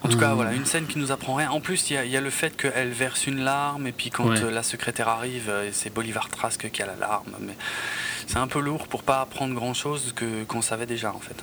En 0.03 0.09
tout 0.09 0.17
cas, 0.19 0.29
Hum. 0.29 0.35
voilà, 0.35 0.53
une 0.53 0.65
scène 0.65 0.85
qui 0.85 0.99
nous 0.99 1.11
apprend 1.11 1.33
rien. 1.33 1.49
En 1.49 1.59
plus, 1.59 1.89
il 1.89 1.93
y, 1.93 1.97
a- 1.97 2.05
il 2.05 2.11
y 2.11 2.17
a 2.17 2.21
le 2.21 2.29
fait 2.29 2.55
qu'elle 2.55 2.91
verse 2.91 3.25
une 3.25 3.43
larme, 3.43 3.87
et 3.87 3.91
puis 3.91 4.11
quand 4.11 4.25
Ouais. 4.29 4.39
euh, 4.39 4.51
la 4.51 4.61
secrétaire 4.61 5.07
arrive, 5.07 5.49
euh, 5.49 5.69
c'est 5.73 5.91
Bolivar 5.91 6.29
Trask 6.29 6.69
qui 6.69 6.83
a 6.83 6.85
la 6.85 6.95
larme. 6.95 7.33
Mais 7.39 7.55
c'est 8.27 8.37
un 8.37 8.47
peu 8.47 8.59
lourd 8.59 8.87
pour 8.87 9.01
pas 9.01 9.21
apprendre 9.21 9.55
grand 9.55 9.73
chose 9.73 10.13
que 10.15 10.43
qu'on 10.43 10.61
savait 10.61 10.85
déjà, 10.85 11.11
en 11.11 11.19
fait. 11.19 11.35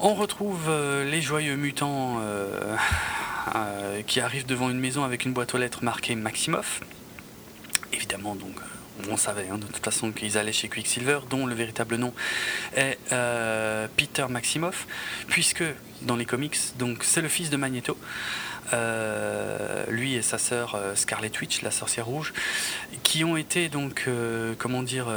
On 0.00 0.14
retrouve 0.14 0.66
euh, 0.68 1.04
les 1.10 1.20
joyeux 1.20 1.56
mutants 1.56 2.18
euh, 2.20 2.76
euh, 3.56 4.02
qui 4.02 4.20
arrivent 4.20 4.46
devant 4.46 4.70
une 4.70 4.78
maison 4.78 5.02
avec 5.02 5.24
une 5.24 5.32
boîte 5.32 5.56
aux 5.56 5.58
lettres 5.58 5.82
marquée 5.82 6.14
Maximoff. 6.14 6.82
Évidemment, 7.92 8.36
donc, 8.36 8.54
on 9.10 9.16
savait 9.16 9.48
hein, 9.50 9.58
de 9.58 9.66
toute 9.66 9.84
façon 9.84 10.12
qu'ils 10.12 10.38
allaient 10.38 10.52
chez 10.52 10.68
Quicksilver, 10.68 11.18
dont 11.28 11.46
le 11.46 11.54
véritable 11.56 11.96
nom 11.96 12.12
est 12.76 12.96
Peter 13.96 14.26
Maximoff, 14.28 14.86
puisque 15.26 15.64
dans 16.02 16.14
les 16.14 16.26
comics, 16.26 16.56
c'est 17.00 17.20
le 17.20 17.28
fils 17.28 17.50
de 17.50 17.56
Magneto. 17.56 17.98
Euh, 18.72 19.84
lui 19.88 20.14
et 20.14 20.22
sa 20.22 20.38
sœur 20.38 20.74
euh, 20.74 20.94
Scarlet 20.94 21.30
Witch, 21.40 21.62
la 21.62 21.70
sorcière 21.70 22.06
rouge, 22.06 22.32
qui 23.02 23.24
ont 23.24 23.36
été 23.36 23.68
donc, 23.68 24.04
euh, 24.08 24.54
comment 24.58 24.82
dire, 24.82 25.08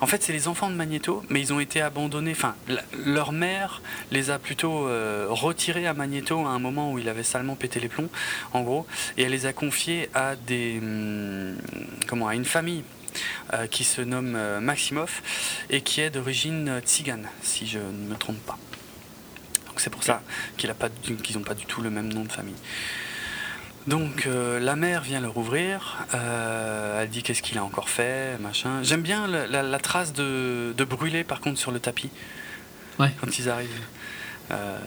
en 0.00 0.06
fait 0.06 0.22
c'est 0.22 0.32
les 0.32 0.48
enfants 0.48 0.70
de 0.70 0.74
Magneto, 0.74 1.22
mais 1.28 1.40
ils 1.40 1.52
ont 1.52 1.60
été 1.60 1.80
abandonnés, 1.80 2.32
enfin 2.32 2.54
leur 3.04 3.32
mère 3.32 3.82
les 4.10 4.30
a 4.30 4.38
plutôt 4.38 4.88
retirés 5.28 5.86
à 5.86 5.94
Magneto 5.94 6.46
à 6.46 6.50
un 6.50 6.58
moment 6.58 6.92
où 6.92 6.98
il 6.98 7.08
avait 7.08 7.22
salement 7.22 7.54
pété 7.54 7.80
les 7.80 7.88
plombs, 7.88 8.08
en 8.52 8.62
gros, 8.62 8.86
et 9.16 9.22
elle 9.22 9.32
les 9.32 9.46
a 9.46 9.52
confiés 9.52 10.08
à 10.14 10.36
des, 10.36 10.78
hum, 10.80 11.56
comment, 12.06 12.28
à 12.28 12.34
une 12.34 12.44
famille 12.44 12.84
qui 13.70 13.84
se 13.84 14.02
nomme 14.02 14.36
Maximoff 14.60 15.22
et 15.70 15.80
qui 15.80 16.00
est 16.00 16.10
d'origine 16.10 16.68
euh, 16.68 16.80
tzigane, 16.80 17.28
si 17.42 17.66
je 17.66 17.78
ne 17.78 18.10
me 18.10 18.16
trompe 18.16 18.40
pas. 18.44 18.58
Donc 19.76 19.82
c'est 19.82 19.90
pour 19.90 20.04
ça 20.04 20.22
qu'ils 20.56 20.70
n'ont 21.36 21.42
pas 21.44 21.52
du 21.54 21.66
tout 21.66 21.82
le 21.82 21.90
même 21.90 22.10
nom 22.10 22.24
de 22.24 22.32
famille. 22.32 22.54
Donc 23.86 24.24
euh, 24.26 24.58
la 24.58 24.74
mère 24.74 25.02
vient 25.02 25.20
leur 25.20 25.36
ouvrir, 25.36 25.98
euh, 26.14 27.02
elle 27.02 27.10
dit 27.10 27.22
qu'est-ce 27.22 27.42
qu'il 27.42 27.58
a 27.58 27.62
encore 27.62 27.90
fait, 27.90 28.40
machin. 28.40 28.82
J'aime 28.82 29.02
bien 29.02 29.26
la, 29.26 29.46
la- 29.46 29.62
la 29.62 29.78
trace 29.78 30.14
de, 30.14 30.72
de 30.74 30.84
brûlé 30.84 31.24
par 31.24 31.40
contre 31.42 31.58
sur 31.60 31.72
le 31.72 31.78
tapis 31.78 32.08
Ouais. 32.98 33.10
quand 33.20 33.38
ils 33.38 33.50
arrivent. 33.50 33.68
Euh, 34.50 34.78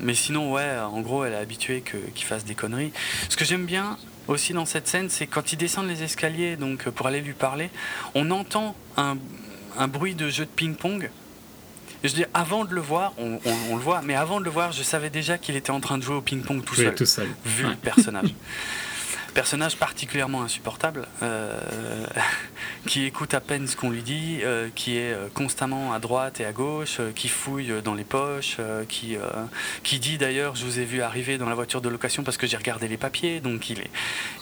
mais 0.00 0.12
sinon, 0.12 0.52
ouais, 0.52 0.78
en 0.78 1.00
gros, 1.00 1.24
elle 1.24 1.32
est 1.32 1.36
habituée 1.38 1.82
qu'ils 2.14 2.24
fassent 2.26 2.44
des 2.44 2.54
conneries. 2.54 2.92
Ce 3.30 3.38
que 3.38 3.46
j'aime 3.46 3.64
bien, 3.64 3.96
aussi 4.28 4.52
dans 4.52 4.66
cette 4.66 4.86
scène, 4.86 5.08
c'est 5.08 5.26
quand 5.26 5.50
ils 5.52 5.56
descendent 5.56 5.88
les 5.88 6.02
escaliers 6.02 6.56
donc 6.56 6.90
pour 6.90 7.06
aller 7.06 7.22
lui 7.22 7.32
parler, 7.32 7.70
on 8.14 8.30
entend 8.30 8.76
un, 8.98 9.16
un 9.78 9.88
bruit 9.88 10.14
de 10.14 10.28
jeu 10.28 10.44
de 10.44 10.50
ping-pong. 10.50 11.08
Je 12.04 12.14
dis, 12.14 12.24
avant 12.34 12.64
de 12.64 12.74
le 12.74 12.80
voir, 12.80 13.12
on, 13.18 13.40
on- 13.44 13.56
on 13.70 13.76
le 13.76 13.82
voit, 13.82 14.02
mais 14.02 14.14
avant 14.14 14.38
de 14.38 14.44
le 14.44 14.50
voir, 14.50 14.72
je 14.72 14.82
savais 14.82 15.10
déjà 15.10 15.38
qu'il 15.38 15.56
était 15.56 15.70
en 15.70 15.80
train 15.80 15.96
de 15.98 16.02
jouer 16.02 16.16
au 16.16 16.20
ping-pong 16.20 16.62
tout 16.64 16.74
seul, 16.74 16.94
tout 16.94 17.06
seul. 17.06 17.28
vu 17.44 17.64
Ouais. 17.64 17.70
le 17.70 17.76
personnage. 17.76 18.34
Personnage 19.34 19.74
particulièrement 19.78 20.42
insupportable, 20.44 21.08
euh, 21.24 21.58
qui 22.86 23.04
écoute 23.04 23.34
à 23.34 23.40
peine 23.40 23.66
ce 23.66 23.74
qu'on 23.74 23.90
lui 23.90 24.02
dit, 24.04 24.38
euh, 24.44 24.68
qui 24.76 24.96
est 24.96 25.12
euh, 25.12 25.26
constamment 25.34 25.92
à 25.92 25.98
droite 25.98 26.38
et 26.38 26.44
à 26.44 26.52
gauche, 26.52 26.98
euh, 27.00 27.10
qui 27.12 27.26
fouille 27.28 27.72
dans 27.82 27.94
les 27.94 28.04
poches, 28.04 28.58
qui, 28.88 29.16
qui 29.82 29.98
dit 29.98 30.18
d'ailleurs 30.18 30.54
je 30.54 30.64
vous 30.64 30.78
ai 30.78 30.84
vu 30.84 31.02
arriver 31.02 31.36
dans 31.36 31.48
la 31.48 31.56
voiture 31.56 31.80
de 31.80 31.88
location 31.88 32.22
parce 32.22 32.36
que 32.36 32.46
j'ai 32.46 32.56
regardé 32.56 32.86
les 32.86 32.96
papiers, 32.96 33.40
donc 33.40 33.70
il, 33.70 33.80
est, 33.80 33.90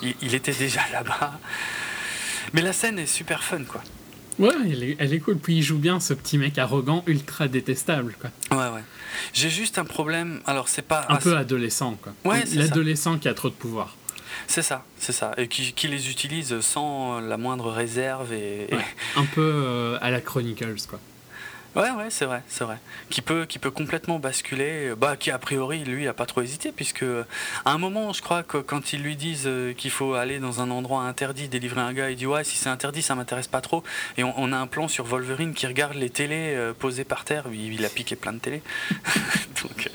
il, 0.02 0.14
il 0.20 0.34
était 0.34 0.52
déjà 0.52 0.82
là-bas. 0.92 1.40
Mais 2.52 2.60
la 2.60 2.74
scène 2.74 2.98
est 2.98 3.06
super 3.06 3.42
fun 3.44 3.64
quoi. 3.64 3.82
Ouais, 4.38 4.50
elle 4.64 4.82
est, 4.82 4.96
elle 4.98 5.12
est 5.14 5.18
cool. 5.20 5.36
Puis 5.36 5.56
il 5.56 5.62
joue 5.62 5.78
bien 5.78 6.00
ce 6.00 6.14
petit 6.14 6.38
mec 6.38 6.58
arrogant, 6.58 7.02
ultra 7.06 7.48
détestable, 7.48 8.14
quoi. 8.20 8.30
Ouais 8.56 8.72
ouais. 8.74 8.82
J'ai 9.32 9.50
juste 9.50 9.78
un 9.78 9.84
problème, 9.84 10.40
alors 10.46 10.68
c'est 10.68 10.82
pas... 10.82 11.04
Un 11.08 11.16
peu 11.16 11.36
adolescent, 11.36 11.96
quoi. 12.02 12.12
Ouais, 12.24 12.40
c'est 12.46 12.54
ça. 12.56 12.60
L'adolescent 12.62 13.18
qui 13.18 13.28
a 13.28 13.34
trop 13.34 13.48
de 13.50 13.54
pouvoir. 13.54 13.96
C'est 14.46 14.62
ça, 14.62 14.84
c'est 14.98 15.12
ça. 15.12 15.32
Et 15.36 15.48
qui, 15.48 15.72
qui 15.74 15.86
les 15.88 16.10
utilise 16.10 16.58
sans 16.60 17.20
la 17.20 17.36
moindre 17.36 17.70
réserve 17.70 18.32
et... 18.32 18.66
et- 18.70 18.74
Ouais. 18.74 18.84
Un 19.16 19.24
peu 19.26 19.40
euh, 19.42 19.98
à 20.00 20.10
la 20.10 20.20
Chronicles, 20.20 20.86
quoi. 20.88 20.98
Ouais, 21.74 21.90
ouais, 21.90 22.08
c'est 22.10 22.26
vrai, 22.26 22.42
c'est 22.48 22.64
vrai. 22.64 22.76
Qui 23.08 23.22
peut, 23.22 23.46
qui 23.46 23.58
peut 23.58 23.70
complètement 23.70 24.18
basculer, 24.18 24.92
bah, 24.94 25.16
qui 25.16 25.30
a 25.30 25.38
priori, 25.38 25.84
lui, 25.84 26.06
a 26.06 26.12
pas 26.12 26.26
trop 26.26 26.42
hésité, 26.42 26.70
puisque 26.70 27.02
à 27.64 27.70
un 27.70 27.78
moment, 27.78 28.12
je 28.12 28.20
crois 28.20 28.42
que 28.42 28.58
quand 28.58 28.92
ils 28.92 29.02
lui 29.02 29.16
disent 29.16 29.44
euh, 29.46 29.72
qu'il 29.72 29.90
faut 29.90 30.12
aller 30.12 30.38
dans 30.38 30.60
un 30.60 30.70
endroit 30.70 31.04
interdit, 31.04 31.48
délivrer 31.48 31.80
un 31.80 31.94
gars, 31.94 32.10
il 32.10 32.16
dit 32.16 32.26
ouais, 32.26 32.44
si 32.44 32.58
c'est 32.58 32.68
interdit, 32.68 33.00
ça 33.00 33.14
m'intéresse 33.14 33.46
pas 33.48 33.62
trop. 33.62 33.82
Et 34.18 34.22
on, 34.24 34.34
on 34.38 34.52
a 34.52 34.56
un 34.58 34.66
plan 34.66 34.86
sur 34.86 35.06
Wolverine 35.06 35.54
qui 35.54 35.66
regarde 35.66 35.94
les 35.94 36.10
télés 36.10 36.52
euh, 36.54 36.74
posées 36.74 37.04
par 37.04 37.24
terre, 37.24 37.44
il, 37.50 37.72
il 37.72 37.84
a 37.86 37.88
piqué 37.88 38.16
plein 38.16 38.34
de 38.34 38.38
télés. 38.38 38.62
Donc, 39.62 39.90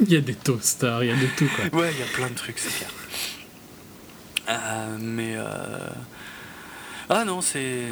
Il 0.00 0.12
y 0.12 0.16
a 0.16 0.20
des 0.20 0.34
toasters, 0.34 1.02
il 1.02 1.08
y 1.08 1.12
a 1.12 1.16
de 1.16 1.26
tout, 1.38 1.48
quoi. 1.56 1.64
euh, 1.64 1.78
ouais, 1.82 1.92
il 1.94 1.98
y 1.98 2.02
a 2.02 2.12
plein 2.12 2.28
de 2.28 2.34
trucs, 2.34 2.58
c'est 2.58 2.76
clair. 2.76 2.90
Euh, 4.50 4.96
mais. 5.00 5.34
euh, 5.36 5.88
Ah 7.08 7.24
non, 7.24 7.40
c'est. 7.40 7.86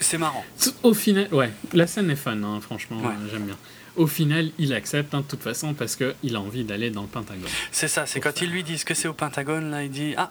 C'est 0.00 0.18
marrant. 0.18 0.44
Au 0.82 0.94
final, 0.94 1.28
ouais, 1.32 1.50
la 1.72 1.86
scène 1.86 2.10
est 2.10 2.16
fun, 2.16 2.42
hein, 2.42 2.60
franchement, 2.60 2.98
Ouais. 3.00 3.08
euh, 3.12 3.28
j'aime 3.30 3.44
bien. 3.44 3.56
Au 3.96 4.06
final, 4.06 4.50
il 4.58 4.72
accepte, 4.74 5.14
hein, 5.14 5.20
de 5.20 5.26
toute 5.26 5.42
façon, 5.42 5.72
parce 5.74 5.96
qu'il 5.96 6.34
a 6.36 6.40
envie 6.40 6.64
d'aller 6.64 6.90
dans 6.90 7.02
le 7.02 7.08
Pentagone. 7.08 7.48
C'est 7.72 7.88
ça, 7.88 8.06
c'est 8.06 8.20
quand 8.20 8.36
ça. 8.36 8.44
ils 8.44 8.50
lui 8.50 8.62
disent 8.62 8.84
que 8.84 8.94
c'est 8.94 9.08
au 9.08 9.14
Pentagone, 9.14 9.70
là, 9.70 9.82
il 9.84 9.90
dit 9.90 10.14
Ah, 10.16 10.30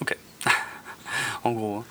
ok. 0.00 0.16
en 1.44 1.52
gros. 1.52 1.76
hein. 1.78 1.84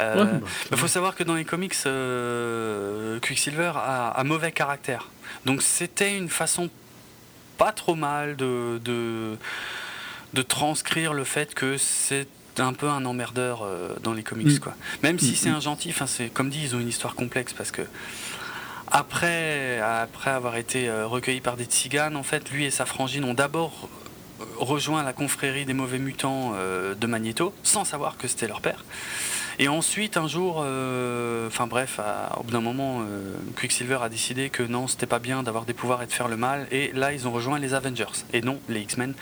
Euh, 0.00 0.14
Ouais, 0.24 0.38
bah, 0.40 0.46
Il 0.72 0.76
faut 0.76 0.88
savoir 0.88 1.14
que 1.14 1.24
dans 1.24 1.34
les 1.34 1.44
comics, 1.46 1.74
euh, 1.86 3.18
Quicksilver 3.20 3.72
a, 3.76 4.08
a 4.10 4.24
mauvais 4.24 4.52
caractère. 4.52 5.08
Donc 5.46 5.62
c'était 5.62 6.16
une 6.16 6.28
façon 6.28 6.68
pas 7.56 7.72
trop 7.72 7.94
mal 7.94 8.36
de, 8.36 8.78
de, 8.84 9.36
de 10.34 10.42
transcrire 10.42 11.14
le 11.14 11.24
fait 11.24 11.54
que 11.54 11.78
c'est 11.78 12.28
un 12.62 12.72
peu 12.72 12.88
un 12.88 13.04
emmerdeur 13.04 13.62
euh, 13.62 13.94
dans 14.02 14.12
les 14.12 14.22
comics. 14.22 14.56
Mm. 14.56 14.58
Quoi. 14.58 14.74
Même 15.02 15.18
si 15.18 15.32
Mm, 15.32 15.36
c'est 15.36 15.50
mm. 15.50 15.54
un 15.54 15.60
gentil, 15.60 15.90
enfin, 15.90 16.06
c'est 16.06 16.28
comme 16.28 16.50
dit, 16.50 16.60
ils 16.62 16.76
ont 16.76 16.80
une 16.80 16.88
histoire 16.88 17.14
complexe 17.14 17.52
parce 17.52 17.70
que 17.70 17.82
après, 18.88 19.80
après 19.80 20.30
avoir 20.30 20.56
été 20.56 20.88
euh, 20.88 21.06
recueilli 21.06 21.40
par 21.40 21.56
des 21.56 21.64
tziganes, 21.64 22.16
en 22.16 22.22
fait, 22.22 22.50
lui 22.50 22.64
et 22.64 22.70
sa 22.70 22.86
frangine 22.86 23.24
ont 23.24 23.34
d'abord 23.34 23.88
euh, 24.40 24.44
rejoint 24.58 25.02
la 25.02 25.12
confrérie 25.12 25.64
des 25.64 25.74
mauvais 25.74 25.98
mutants 25.98 26.54
de 26.54 27.06
Magneto, 27.06 27.54
sans 27.62 27.84
savoir 27.84 28.16
que 28.16 28.28
c'était 28.28 28.48
leur 28.48 28.60
père. 28.60 28.84
Et 29.58 29.68
ensuite, 29.68 30.18
un 30.18 30.28
jour, 30.28 30.60
euh, 30.62 31.46
enfin 31.48 31.66
bref, 31.66 31.98
à- 31.98 32.38
au 32.38 32.42
bout 32.42 32.50
d'un 32.52 32.60
moment, 32.60 33.00
euh, 33.00 33.34
Quicksilver 33.58 33.98
a 34.02 34.08
décidé 34.10 34.50
que 34.50 34.62
non, 34.62 34.86
c'était 34.86 35.06
pas 35.06 35.18
bien 35.18 35.42
d'avoir 35.42 35.64
des 35.64 35.72
pouvoirs 35.72 36.02
et 36.02 36.06
de 36.06 36.12
faire 36.12 36.28
le 36.28 36.36
mal. 36.36 36.66
Et 36.70 36.92
là, 36.92 37.12
ils 37.14 37.26
ont 37.26 37.32
rejoint 37.32 37.58
les 37.58 37.72
Avengers 37.72 38.04
et 38.34 38.42
non 38.42 38.60
les 38.68 38.80
X-Men. 38.80 39.14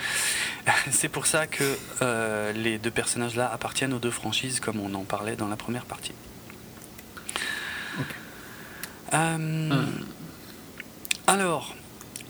C'est 0.91 1.09
pour 1.09 1.27
ça 1.27 1.47
que 1.47 1.63
euh, 2.03 2.53
les 2.53 2.79
deux 2.79 2.91
personnages-là 2.91 3.49
appartiennent 3.53 3.93
aux 3.93 3.99
deux 4.01 4.11
franchises, 4.11 4.59
comme 4.59 4.81
on 4.81 4.93
en 4.95 5.05
parlait 5.05 5.37
dans 5.37 5.49
la 5.49 5.57
première 5.57 5.85
partie. 5.85 6.13
Euh, 9.13 9.39
Euh. 9.73 9.85
alors, 11.29 11.75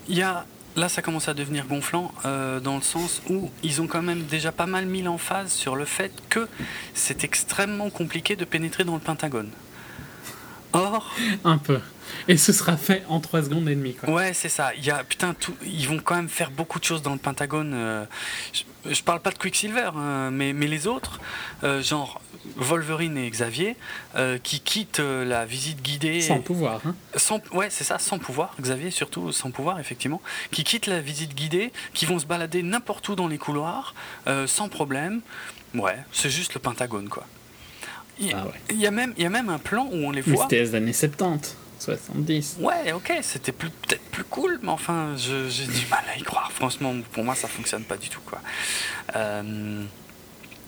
il 0.09 0.19
y 0.19 0.23
a. 0.23 0.45
Là, 0.77 0.89
ça 0.89 1.03
commence 1.03 1.29
à 1.29 1.35
devenir 1.35 1.67
gonflant 1.67 2.13
euh, 2.25 2.59
dans 2.59 2.75
le 2.77 2.83
sens 2.83 3.23
où 3.31 3.51
ils 3.63 3.81
ont 3.81 3.87
quand 3.87 4.03
même 4.03 4.25
déjà 4.25 4.51
pas 4.51 4.67
mal 4.67 4.87
mis 4.87 5.03
l'emphase 5.03 5.53
sur 5.53 5.77
le 5.77 5.85
fait 5.85 6.13
que 6.31 6.49
c'est 6.95 7.23
extrêmement 7.23 7.91
compliqué 7.91 8.35
de 8.35 8.45
pénétrer 8.45 8.83
dans 8.85 8.95
le 8.95 9.01
Pentagone. 9.01 9.51
Or, 10.73 11.15
Un 11.45 11.59
peu. 11.59 11.79
Et 12.27 12.37
ce 12.37 12.53
sera 12.53 12.77
fait 12.77 13.05
en 13.09 13.21
3 13.21 13.45
secondes 13.45 13.69
et 13.69 13.77
demie, 13.77 13.95
quoi. 13.95 14.11
ouais, 14.11 14.35
c'est 14.35 14.49
ça. 14.49 14.73
Il 14.77 14.85
y 14.85 14.91
a 14.91 15.05
putain, 15.05 15.33
tout, 15.35 15.55
ils 15.65 15.87
vont 15.89 16.01
quand 16.01 16.17
même 16.17 16.29
faire 16.29 16.51
beaucoup 16.51 16.81
de 16.81 16.85
choses 16.85 17.03
dans 17.03 17.13
le 17.13 17.19
Pentagone. 17.19 17.73
euh, 17.75 18.05
je, 18.53 18.93
je 18.93 19.03
parle 19.05 19.21
pas 19.21 19.31
de 19.31 19.39
Quicksilver, 19.39 19.91
hein, 19.97 20.31
mais, 20.33 20.53
mais 20.53 20.67
les 20.67 20.89
autres, 20.89 21.21
euh, 21.63 21.81
genre 21.81 22.21
Wolverine 22.57 23.17
et 23.19 23.29
Xavier, 23.31 23.77
euh, 24.17 24.39
qui 24.43 24.61
quittent 24.61 25.01
euh, 25.01 25.25
la 25.25 25.45
visite 25.47 25.83
guidée. 25.83 26.21
Sans 26.21 26.41
pouvoir, 26.41 26.81
hein. 26.87 26.95
Sans, 27.17 27.41
ouais, 27.53 27.69
c'est 27.71 27.85
ça, 27.85 27.99
sans 27.99 28.19
pouvoir. 28.19 28.55
Xavier, 28.61 28.91
surtout, 28.91 29.33
sans 29.33 29.51
pouvoir, 29.51 29.81
effectivement. 29.81 30.21
Qui 30.51 30.65
quittent 30.65 30.87
la 30.87 31.01
visite 31.01 31.35
guidée, 31.35 31.73
qui 31.95 32.07
vont 32.07 32.19
se 32.19 32.27
balader 32.27 32.63
n'importe 32.63 33.09
où 33.09 33.15
dans 33.17 33.29
les 33.29 33.39
couloirs, 33.39 33.95
euh, 34.27 34.47
sans 34.47 34.69
problème. 34.69 35.21
Ouais, 35.75 35.97
c'est 36.13 36.31
juste 36.31 36.55
le 36.55 36.61
Pentagone, 36.61 37.09
quoi. 37.09 37.27
Il 38.21 38.33
Ah 38.35 38.45
ouais. 38.47 38.77
y, 38.77 38.87
a 38.87 38.91
même- 38.93 39.13
il 39.17 39.23
y 39.25 39.27
a 39.27 39.31
même 39.31 39.49
un 39.49 39.59
plan 39.59 39.89
où 39.91 39.97
on 39.97 40.11
les 40.13 40.21
voit. 40.21 40.45
c'était 40.45 40.61
les 40.61 40.75
années 40.77 40.93
70, 40.93 41.57
70. 41.81 42.57
Ouais, 42.61 42.93
ok, 42.93 43.13
c'était 43.23 43.51
peut-être 43.51 44.05
plus 44.13 44.23
cool, 44.25 44.61
mais 44.63 44.69
enfin, 44.71 45.15
j'ai 45.17 45.67
du 45.67 45.87
mal 45.91 46.05
à 46.15 46.17
y 46.17 46.23
croire. 46.23 46.53
Franchement, 46.53 46.95
pour 47.13 47.25
moi, 47.25 47.35
ça 47.35 47.49
fonctionne 47.49 47.83
pas 47.83 47.97
du 47.97 48.09
tout, 48.09 48.21
quoi. 48.25 48.39
Euh, 49.17 49.83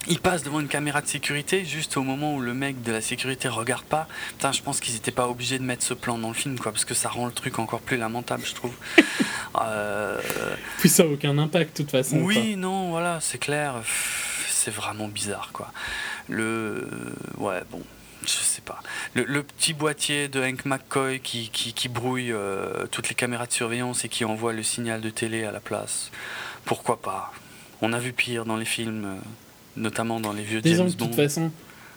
ils 0.09 0.21
passent 0.21 0.43
devant 0.43 0.61
une 0.61 0.69
caméra 0.69 1.01
de 1.01 1.07
sécurité 1.07 1.65
juste 1.65 1.97
au 1.97 2.03
moment 2.03 2.35
où 2.37 2.41
le 2.41 2.55
mec 2.55 2.83
de 2.83 2.93
la 2.93 3.01
sécurité 3.01 3.49
regarde 3.49 3.85
pas. 3.85 4.07
Putain, 4.31 4.53
je 4.53 4.63
pense 4.63 4.81
qu'ils 4.81 4.95
n'étaient 4.95 5.11
pas 5.11 5.29
obligés 5.29 5.59
de 5.59 5.65
mettre 5.65 5.85
ce 5.85 5.95
plan 5.95 6.19
dans 6.19 6.29
le 6.29 6.35
film, 6.35 6.59
quoi, 6.59 6.73
parce 6.73 6.85
que 6.85 6.95
ça 6.95 7.09
rend 7.09 7.27
le 7.27 7.33
truc 7.33 7.59
encore 7.59 7.81
plus 7.81 7.97
lamentable, 7.97 8.45
je 8.47 8.55
trouve. 8.55 8.75
Euh, 9.59 10.21
Puis 10.81 10.91
ça 10.91 11.05
a 11.05 11.07
aucun 11.07 11.39
impact, 11.39 11.79
de 11.79 11.83
toute 11.83 11.91
façon. 11.91 12.19
oui, 12.19 12.57
non, 12.57 12.91
voilà, 12.91 13.21
c'est 13.23 13.39
clair. 13.39 13.77
C'est 14.51 14.71
vraiment 14.71 15.09
bizarre, 15.09 15.49
quoi. 15.55 15.73
Le. 16.29 16.87
Ouais, 17.39 17.63
bon. 17.71 17.81
Je 18.23 18.33
sais 18.33 18.61
pas. 18.61 18.83
Le, 19.15 19.25
le 19.25 19.43
petit 19.43 19.73
boîtier 19.73 20.29
de 20.29 20.43
Hank 20.43 20.67
McCoy 20.67 21.21
qui, 21.21 21.49
qui, 21.49 21.73
qui 21.73 21.89
brouille 21.89 22.33
euh, 22.33 22.87
toutes 22.91 23.09
les 23.09 23.15
caméras 23.15 23.47
de 23.47 23.53
surveillance 23.53 24.05
et 24.05 24.11
qui 24.11 24.27
envoie 24.27 24.53
le 24.53 24.63
signal 24.63 25.01
de 25.01 25.09
télé 25.09 25.45
à 25.45 25.53
la 25.53 25.61
place. 25.61 26.11
Pourquoi 26.67 27.01
pas? 27.01 27.33
On 27.81 27.95
a 27.95 27.99
vu 27.99 28.13
pire 28.13 28.45
dans 28.45 28.57
les 28.57 28.65
films, 28.67 29.05
euh, 29.07 29.17
notamment 29.77 30.21
dans 30.21 30.33
les 30.33 30.43
vieux 30.43 30.61
Disons 30.61 30.85
James 30.89 30.93
que 30.93 30.99
de 31.01 31.05
toute 31.07 31.15
façon, 31.17 31.51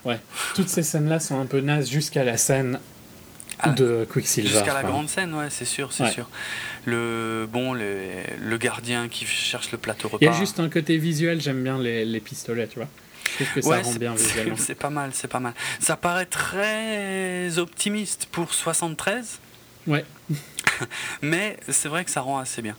ouais, 0.05 0.19
toutes 0.55 0.69
ces 0.69 0.83
scènes-là 0.83 1.19
sont 1.19 1.39
un 1.39 1.45
peu 1.45 1.59
nazes 1.61 1.89
jusqu'à 1.89 2.23
la 2.23 2.37
scène 2.37 2.79
Ah, 3.59 3.69
de 3.71 4.05
Quicksilver. 4.09 4.47
Jusqu'à 4.49 4.73
la 4.73 4.83
grande 4.83 5.09
scène, 5.09 5.33
ouais, 5.33 5.49
c'est 5.49 5.65
sûr, 5.65 5.91
c'est 5.91 6.03
Ouais. 6.03 6.11
sûr. 6.11 6.29
Le 6.85 7.47
bon, 7.51 7.73
le, 7.73 7.97
le 8.39 8.57
gardien 8.57 9.07
qui 9.09 9.25
cherche 9.25 9.71
le 9.71 9.77
plateau 9.77 10.07
repas. 10.07 10.25
Il 10.25 10.31
y 10.31 10.35
a 10.35 10.39
juste 10.39 10.59
un 10.59 10.69
côté 10.69 10.97
visuel, 10.97 11.41
j'aime 11.41 11.61
bien 11.63 11.77
les, 11.77 12.05
les 12.05 12.19
pistolets, 12.21 12.67
tu 12.67 12.79
vois. 12.79 12.87
Je 13.37 13.43
trouve 13.45 13.61
que 13.61 13.67
Ouais, 13.67 13.83
ça 13.83 13.89
rend 13.89 13.95
bien 13.95 14.13
visuellement. 14.15 14.55
C'est 14.57 14.75
pas 14.75 14.89
mal, 14.89 15.11
c'est 15.13 15.27
pas 15.27 15.39
mal. 15.41 15.53
Ça 15.81 15.97
paraît 15.97 16.25
très 16.25 17.57
optimiste 17.59 18.27
pour 18.31 18.53
73, 18.53 19.39
Ouais. 19.87 20.05
mais 21.21 21.57
c'est 21.67 21.89
vrai 21.89 22.05
que 22.05 22.11
ça 22.11 22.21
rend 22.21 22.37
assez 22.39 22.61
bien. 22.61 22.75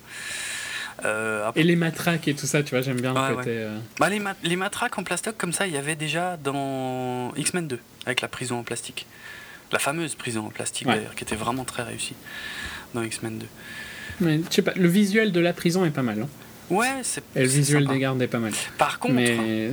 Euh, 1.05 1.47
après- 1.49 1.61
Et 1.61 1.65
les 1.65 1.77
matraques 1.77 2.29
et 2.29 2.35
tout 2.35 2.47
ça, 2.47 2.63
tu 2.63 2.71
vois, 2.71 2.83
j'aime 2.83 3.01
bien 3.01 3.15
Ouais, 3.15 3.31
le 3.31 3.37
côté. 3.37 3.51
euh, 3.53 3.79
bah, 3.99 4.09
les, 4.11 4.19
ma- 4.19 4.37
les 4.43 4.57
matraques 4.57 4.99
en 4.99 5.03
plastoc 5.05 5.37
comme 5.39 5.53
ça, 5.53 5.67
il 5.67 5.73
y 5.73 5.77
avait 5.77 5.97
déjà 5.97 6.37
dans 6.37 7.33
X-Men 7.37 7.69
2, 7.69 7.79
avec 8.07 8.21
la 8.21 8.29
prison 8.29 8.59
en 8.59 8.63
plastique. 8.63 9.07
La 9.73 9.79
fameuse 9.79 10.15
prison 10.15 10.47
en 10.47 10.51
plastique 10.51 10.89
Ouais. 10.89 10.97
d'ailleurs, 10.97 11.15
qui 11.15 11.25
était 11.25 11.37
vraiment 11.37 11.65
très 11.65 11.83
réussie 11.85 12.15
dans 12.95 13.03
X-Men 13.03 13.39
2. 13.39 13.47
Mais 14.21 14.39
je 14.51 14.55
sais 14.57 14.63
pas, 14.63 14.73
le 14.77 14.89
visuel 14.89 15.33
de 15.33 15.41
la 15.41 15.53
prison 15.53 15.85
est 15.85 15.91
pas 15.91 16.03
mal. 16.03 16.23
hein. 16.23 16.29
Ouais, 16.71 17.01
c'est. 17.03 17.23
Et 17.35 17.43
le 17.43 17.49
visuel 17.49 17.83
sympa. 17.85 17.95
des 17.95 18.01
gardes 18.01 18.21
est 18.23 18.27
pas 18.29 18.39
mal. 18.39 18.53
Par 18.79 18.99
contre, 18.99 19.15
Mais 19.15 19.71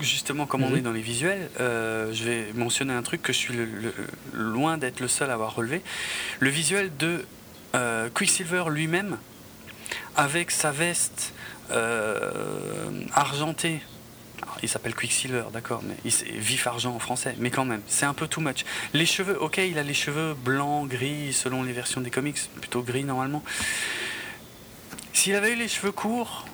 justement, 0.00 0.46
comme 0.46 0.62
on 0.62 0.74
est 0.76 0.80
dans 0.80 0.92
les 0.92 1.00
visuels, 1.00 1.48
euh, 1.60 2.12
je 2.12 2.24
vais 2.24 2.46
mentionner 2.54 2.92
un 2.92 3.02
truc 3.02 3.22
que 3.22 3.32
je 3.32 3.38
suis 3.38 3.54
le- 3.54 3.64
le- 3.64 3.94
loin 4.32 4.78
d'être 4.78 5.00
le 5.00 5.08
seul 5.08 5.30
à 5.30 5.34
avoir 5.34 5.54
relevé. 5.54 5.82
Le 6.40 6.50
visuel 6.50 6.90
de 6.98 7.24
Quicksilver 8.14 8.64
lui-même, 8.70 9.18
avec 10.18 10.50
sa 10.50 10.72
veste 10.72 11.32
euh, 11.70 13.04
argentée. 13.14 13.80
Alors, 14.42 14.56
il 14.62 14.68
s'appelle 14.68 14.94
Quicksilver, 14.94 15.44
d'accord, 15.52 15.80
mais 15.84 15.94
il 16.04 16.40
vif 16.40 16.66
argent 16.66 16.94
en 16.94 16.98
français, 16.98 17.34
mais 17.38 17.50
quand 17.50 17.64
même, 17.64 17.82
c'est 17.86 18.04
un 18.04 18.14
peu 18.14 18.26
too 18.26 18.40
much. 18.40 18.64
Les 18.94 19.06
cheveux, 19.06 19.40
ok, 19.40 19.58
il 19.58 19.78
a 19.78 19.82
les 19.82 19.94
cheveux 19.94 20.34
blancs, 20.34 20.88
gris, 20.88 21.32
selon 21.32 21.62
les 21.62 21.72
versions 21.72 22.00
des 22.00 22.10
comics, 22.10 22.38
plutôt 22.60 22.82
gris 22.82 23.04
normalement. 23.04 23.44
S'il 25.12 25.34
avait 25.36 25.52
eu 25.52 25.56
les 25.56 25.68
cheveux 25.68 25.92
courts, 25.92 26.46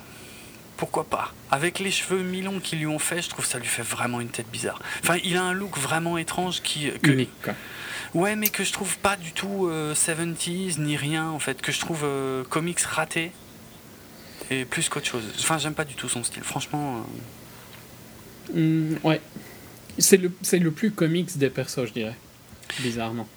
pourquoi 0.77 1.05
pas? 1.05 1.33
Avec 1.49 1.79
les 1.79 1.91
cheveux 1.91 2.21
mi-longs 2.21 2.59
qu'ils 2.59 2.79
lui 2.79 2.87
ont 2.87 2.99
fait, 2.99 3.21
je 3.21 3.29
trouve 3.29 3.45
ça 3.45 3.57
lui 3.57 3.67
fait 3.67 3.83
vraiment 3.83 4.21
une 4.21 4.29
tête 4.29 4.49
bizarre. 4.51 4.79
Enfin, 5.01 5.17
il 5.23 5.37
a 5.37 5.43
un 5.43 5.53
look 5.53 5.77
vraiment 5.77 6.17
étrange 6.19 6.61
qui. 6.61 6.91
Que, 7.01 7.11
Unique, 7.11 7.31
quoi. 7.43 7.53
Ouais, 8.13 8.35
mais 8.35 8.49
que 8.49 8.63
je 8.63 8.71
trouve 8.71 8.97
pas 8.99 9.15
du 9.15 9.31
tout 9.33 9.67
euh, 9.67 9.93
70s 9.93 10.79
ni 10.79 10.97
rien 10.97 11.27
en 11.29 11.39
fait, 11.39 11.61
que 11.61 11.71
je 11.71 11.79
trouve 11.79 12.01
euh, 12.03 12.43
comics 12.45 12.79
raté 12.81 13.31
et 14.51 14.65
plus 14.65 14.89
qu'autre 14.89 15.07
chose. 15.07 15.23
Enfin, 15.39 15.57
j'aime 15.57 15.73
pas 15.73 15.85
du 15.85 15.95
tout 15.95 16.09
son 16.09 16.23
style, 16.23 16.43
franchement. 16.43 16.97
euh, 16.97 17.01
Hmm, 18.53 18.95
ouais. 19.03 19.21
C'est 19.97 20.17
le, 20.17 20.31
c'est 20.41 20.59
le 20.59 20.71
plus 20.71 20.91
comics 20.91 21.35
des 21.37 21.49
persos, 21.49 21.85
je 21.87 21.93
dirais. 21.93 22.15
Bizarrement. 22.81 23.27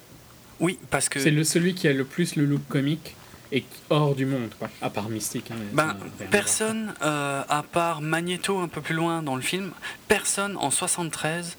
Oui, 0.59 0.77
parce 0.91 1.09
que. 1.09 1.19
C'est 1.19 1.31
le, 1.31 1.43
celui 1.43 1.73
qui 1.73 1.87
a 1.87 1.93
le 1.93 2.03
plus 2.05 2.35
le 2.35 2.45
look 2.45 2.61
comique 2.67 3.15
et 3.51 3.63
hors 3.89 4.13
du 4.13 4.25
monde, 4.27 4.49
quoi. 4.59 4.69
À 4.81 4.89
part 4.91 5.09
Mystique. 5.09 5.49
hein, 5.51 5.55
Ben, 5.73 5.95
personne, 6.29 6.93
euh, 7.01 7.41
à 7.49 7.63
part 7.63 8.01
Magneto 8.01 8.59
un 8.59 8.67
peu 8.67 8.81
plus 8.81 8.93
loin 8.93 9.23
dans 9.23 9.35
le 9.35 9.41
film, 9.41 9.71
personne 10.07 10.55
en 10.57 10.69
73 10.69 11.57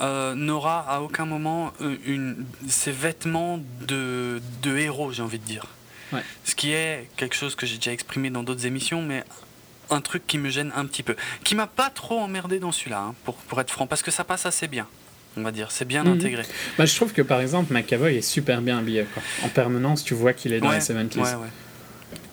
euh, 0.00 0.34
n'aura 0.34 0.80
à 0.88 1.00
aucun 1.00 1.26
moment 1.26 1.72
une, 2.04 2.44
ces 2.68 2.90
vêtements 2.90 3.60
de, 3.86 4.40
de 4.62 4.76
héros, 4.76 5.12
j'ai 5.12 5.22
envie 5.22 5.38
de 5.38 5.44
dire. 5.44 5.66
Ouais. 6.12 6.22
Ce 6.44 6.54
qui 6.54 6.72
est 6.72 7.08
quelque 7.16 7.34
chose 7.36 7.54
que 7.54 7.66
j'ai 7.66 7.76
déjà 7.76 7.92
exprimé 7.92 8.30
dans 8.30 8.42
d'autres 8.42 8.66
émissions, 8.66 9.02
mais 9.02 9.24
un 9.90 10.00
truc 10.00 10.26
qui 10.26 10.38
me 10.38 10.50
gêne 10.50 10.72
un 10.76 10.84
petit 10.86 11.02
peu. 11.02 11.16
Qui 11.44 11.54
m'a 11.54 11.66
pas 11.66 11.90
trop 11.90 12.18
emmerdé 12.20 12.58
dans 12.60 12.72
celui-là, 12.72 13.00
hein, 13.00 13.14
pour, 13.24 13.34
pour 13.36 13.60
être 13.60 13.70
franc, 13.70 13.86
parce 13.86 14.02
que 14.02 14.10
ça 14.10 14.24
passe 14.24 14.46
assez 14.46 14.68
bien. 14.68 14.86
On 15.36 15.42
va 15.42 15.50
dire, 15.52 15.70
c'est 15.70 15.84
bien 15.84 16.04
Mhm. 16.04 16.12
intégré. 16.18 16.42
Bah, 16.78 16.84
je 16.86 16.94
trouve 16.96 17.12
que 17.12 17.22
par 17.22 17.40
exemple, 17.40 17.72
McAvoy 17.72 18.16
est 18.16 18.22
super 18.22 18.60
bien 18.60 18.78
habillé. 18.78 19.04
Quoi. 19.14 19.22
En 19.44 19.48
permanence, 19.48 20.02
tu 20.04 20.14
vois 20.14 20.32
qu'il 20.32 20.52
est 20.52 20.60
dans 20.60 20.68
ouais, 20.68 20.76
les 20.76 20.80
70s. 20.80 21.18
ouais, 21.22 21.34
ouais. 21.34 21.48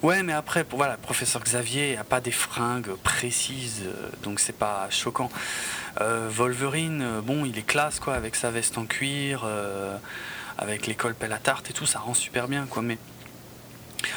Ouais, 0.01 0.23
mais 0.23 0.34
après, 0.34 0.63
pour- 0.63 0.78
voilà, 0.78 0.97
professeur 0.97 1.43
Xavier 1.43 1.95
n'a 1.95 2.03
pas 2.03 2.21
des 2.21 2.32
fringues 2.32 2.91
précises, 3.03 3.82
euh, 3.86 4.09
donc 4.23 4.39
c'est 4.39 4.55
pas 4.57 4.88
choquant. 4.89 5.30
Euh, 6.01 6.30
Wolverine, 6.32 7.01
euh, 7.01 7.21
bon, 7.21 7.45
il 7.45 7.57
est 7.57 7.65
classe, 7.65 7.99
quoi, 7.99 8.15
avec 8.15 8.36
sa 8.36 8.51
veste 8.51 8.78
en 8.78 8.86
cuir, 8.86 9.43
euh, 9.45 9.97
avec 10.57 10.88
l'école 10.88 11.13
pelle 11.15 11.34
à 11.34 11.38
tarte 11.38 11.69
et 11.69 11.73
tout, 11.73 11.86
ça 11.86 11.99
rend 11.99 12.13
super 12.13 12.47
bien, 12.47 12.65
quoi. 12.69 12.82
Mais 12.82 12.97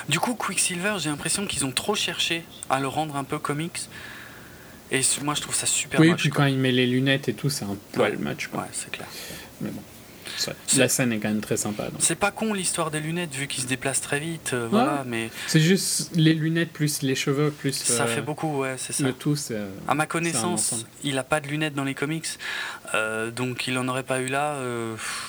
du 0.08 0.20
coup, 0.20 0.34
Quicksilver, 0.34 0.96
j'ai 0.98 1.10
l'impression 1.10 1.46
qu'ils 1.46 1.64
ont 1.64 1.72
trop 1.72 1.94
cherché 1.94 2.44
à 2.70 2.80
le 2.80 2.88
rendre 2.88 3.16
un 3.16 3.24
peu 3.24 3.38
comics. 3.38 3.80
Et 4.90 5.02
moi, 5.22 5.34
je 5.34 5.42
trouve 5.42 5.54
ça 5.54 5.66
super 5.66 6.00
Oui, 6.00 6.14
puis 6.14 6.30
quoi. 6.30 6.44
quand 6.44 6.50
il 6.50 6.58
met 6.58 6.72
les 6.72 6.86
lunettes 6.86 7.28
et 7.28 7.34
tout, 7.34 7.50
c'est 7.50 7.64
un 7.64 7.76
poil 7.92 8.16
match. 8.18 8.46
Quoi. 8.46 8.62
Ouais, 8.62 8.68
c'est 8.72 8.90
clair. 8.90 9.08
Mais 9.60 9.70
bon, 9.70 9.82
la 10.76 10.88
scène 10.88 11.12
est 11.12 11.18
quand 11.18 11.28
même 11.28 11.40
très 11.40 11.56
sympa. 11.56 11.88
C'est 11.98 12.14
pas 12.14 12.30
con 12.30 12.52
l'histoire 12.52 12.90
des 12.90 13.00
lunettes, 13.00 13.34
vu 13.34 13.46
qu'il 13.46 13.62
se 13.62 13.68
déplace 13.68 14.00
très 14.00 14.20
vite, 14.20 14.52
euh, 14.52 14.68
voilà, 14.70 15.02
mais 15.06 15.30
C'est 15.46 15.60
juste 15.60 16.10
les 16.14 16.34
lunettes 16.34 16.72
plus 16.72 17.02
les 17.02 17.14
cheveux 17.14 17.50
plus 17.50 17.72
ça 17.72 18.04
euh, 18.04 18.06
fait 18.06 18.22
beaucoup, 18.22 18.58
ouais, 18.58 18.76
c'est 18.78 18.92
ça. 18.92 19.04
le 19.04 19.12
tout. 19.12 19.36
c'est, 19.36 19.54
euh, 19.54 19.68
À 19.86 19.94
ma 19.94 20.06
connaissance, 20.06 20.86
il 21.02 21.14
n'a 21.16 21.24
pas 21.24 21.40
de 21.40 21.48
lunettes 21.48 21.74
dans 21.74 21.84
les 21.84 21.94
comics, 21.94 22.26
donc 23.34 23.66
il 23.66 23.76
en 23.78 23.88
aurait 23.88 24.02
pas 24.02 24.20
eu 24.20 24.28
là. 24.28 24.56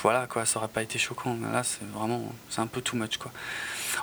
voilà 0.02 0.26
quoi, 0.26 0.44
ça 0.44 0.58
aurait 0.58 0.68
pas 0.68 0.82
été 0.82 0.98
choquant. 0.98 1.36
Là, 1.52 1.62
c'est 1.62 1.86
vraiment, 1.92 2.32
c'est 2.48 2.60
un 2.60 2.66
peu 2.66 2.80
too 2.80 2.96
much 2.96 3.16
quoi. 3.18 3.32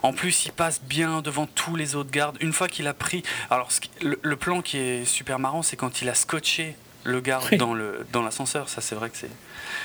En 0.03 0.13
plus, 0.13 0.45
il 0.45 0.51
passe 0.51 0.81
bien 0.81 1.21
devant 1.21 1.47
tous 1.47 1.75
les 1.75 1.95
autres 1.95 2.11
gardes. 2.11 2.37
Une 2.41 2.53
fois 2.53 2.67
qu'il 2.67 2.87
a 2.87 2.93
pris, 2.93 3.23
alors 3.49 3.69
le 4.01 4.35
plan 4.35 4.61
qui 4.61 4.77
est 4.77 5.05
super 5.05 5.39
marrant, 5.39 5.61
c'est 5.61 5.75
quand 5.75 6.01
il 6.01 6.09
a 6.09 6.15
scotché 6.15 6.75
le 7.07 7.21
garde 7.21 7.45
Oui. 7.51 7.57
dans 7.57 7.73
le 7.73 8.05
dans 8.11 8.21
l'ascenseur. 8.21 8.69
Ça, 8.69 8.81
c'est 8.81 8.95
vrai 8.95 9.09
que 9.09 9.17
c'est 9.17 9.29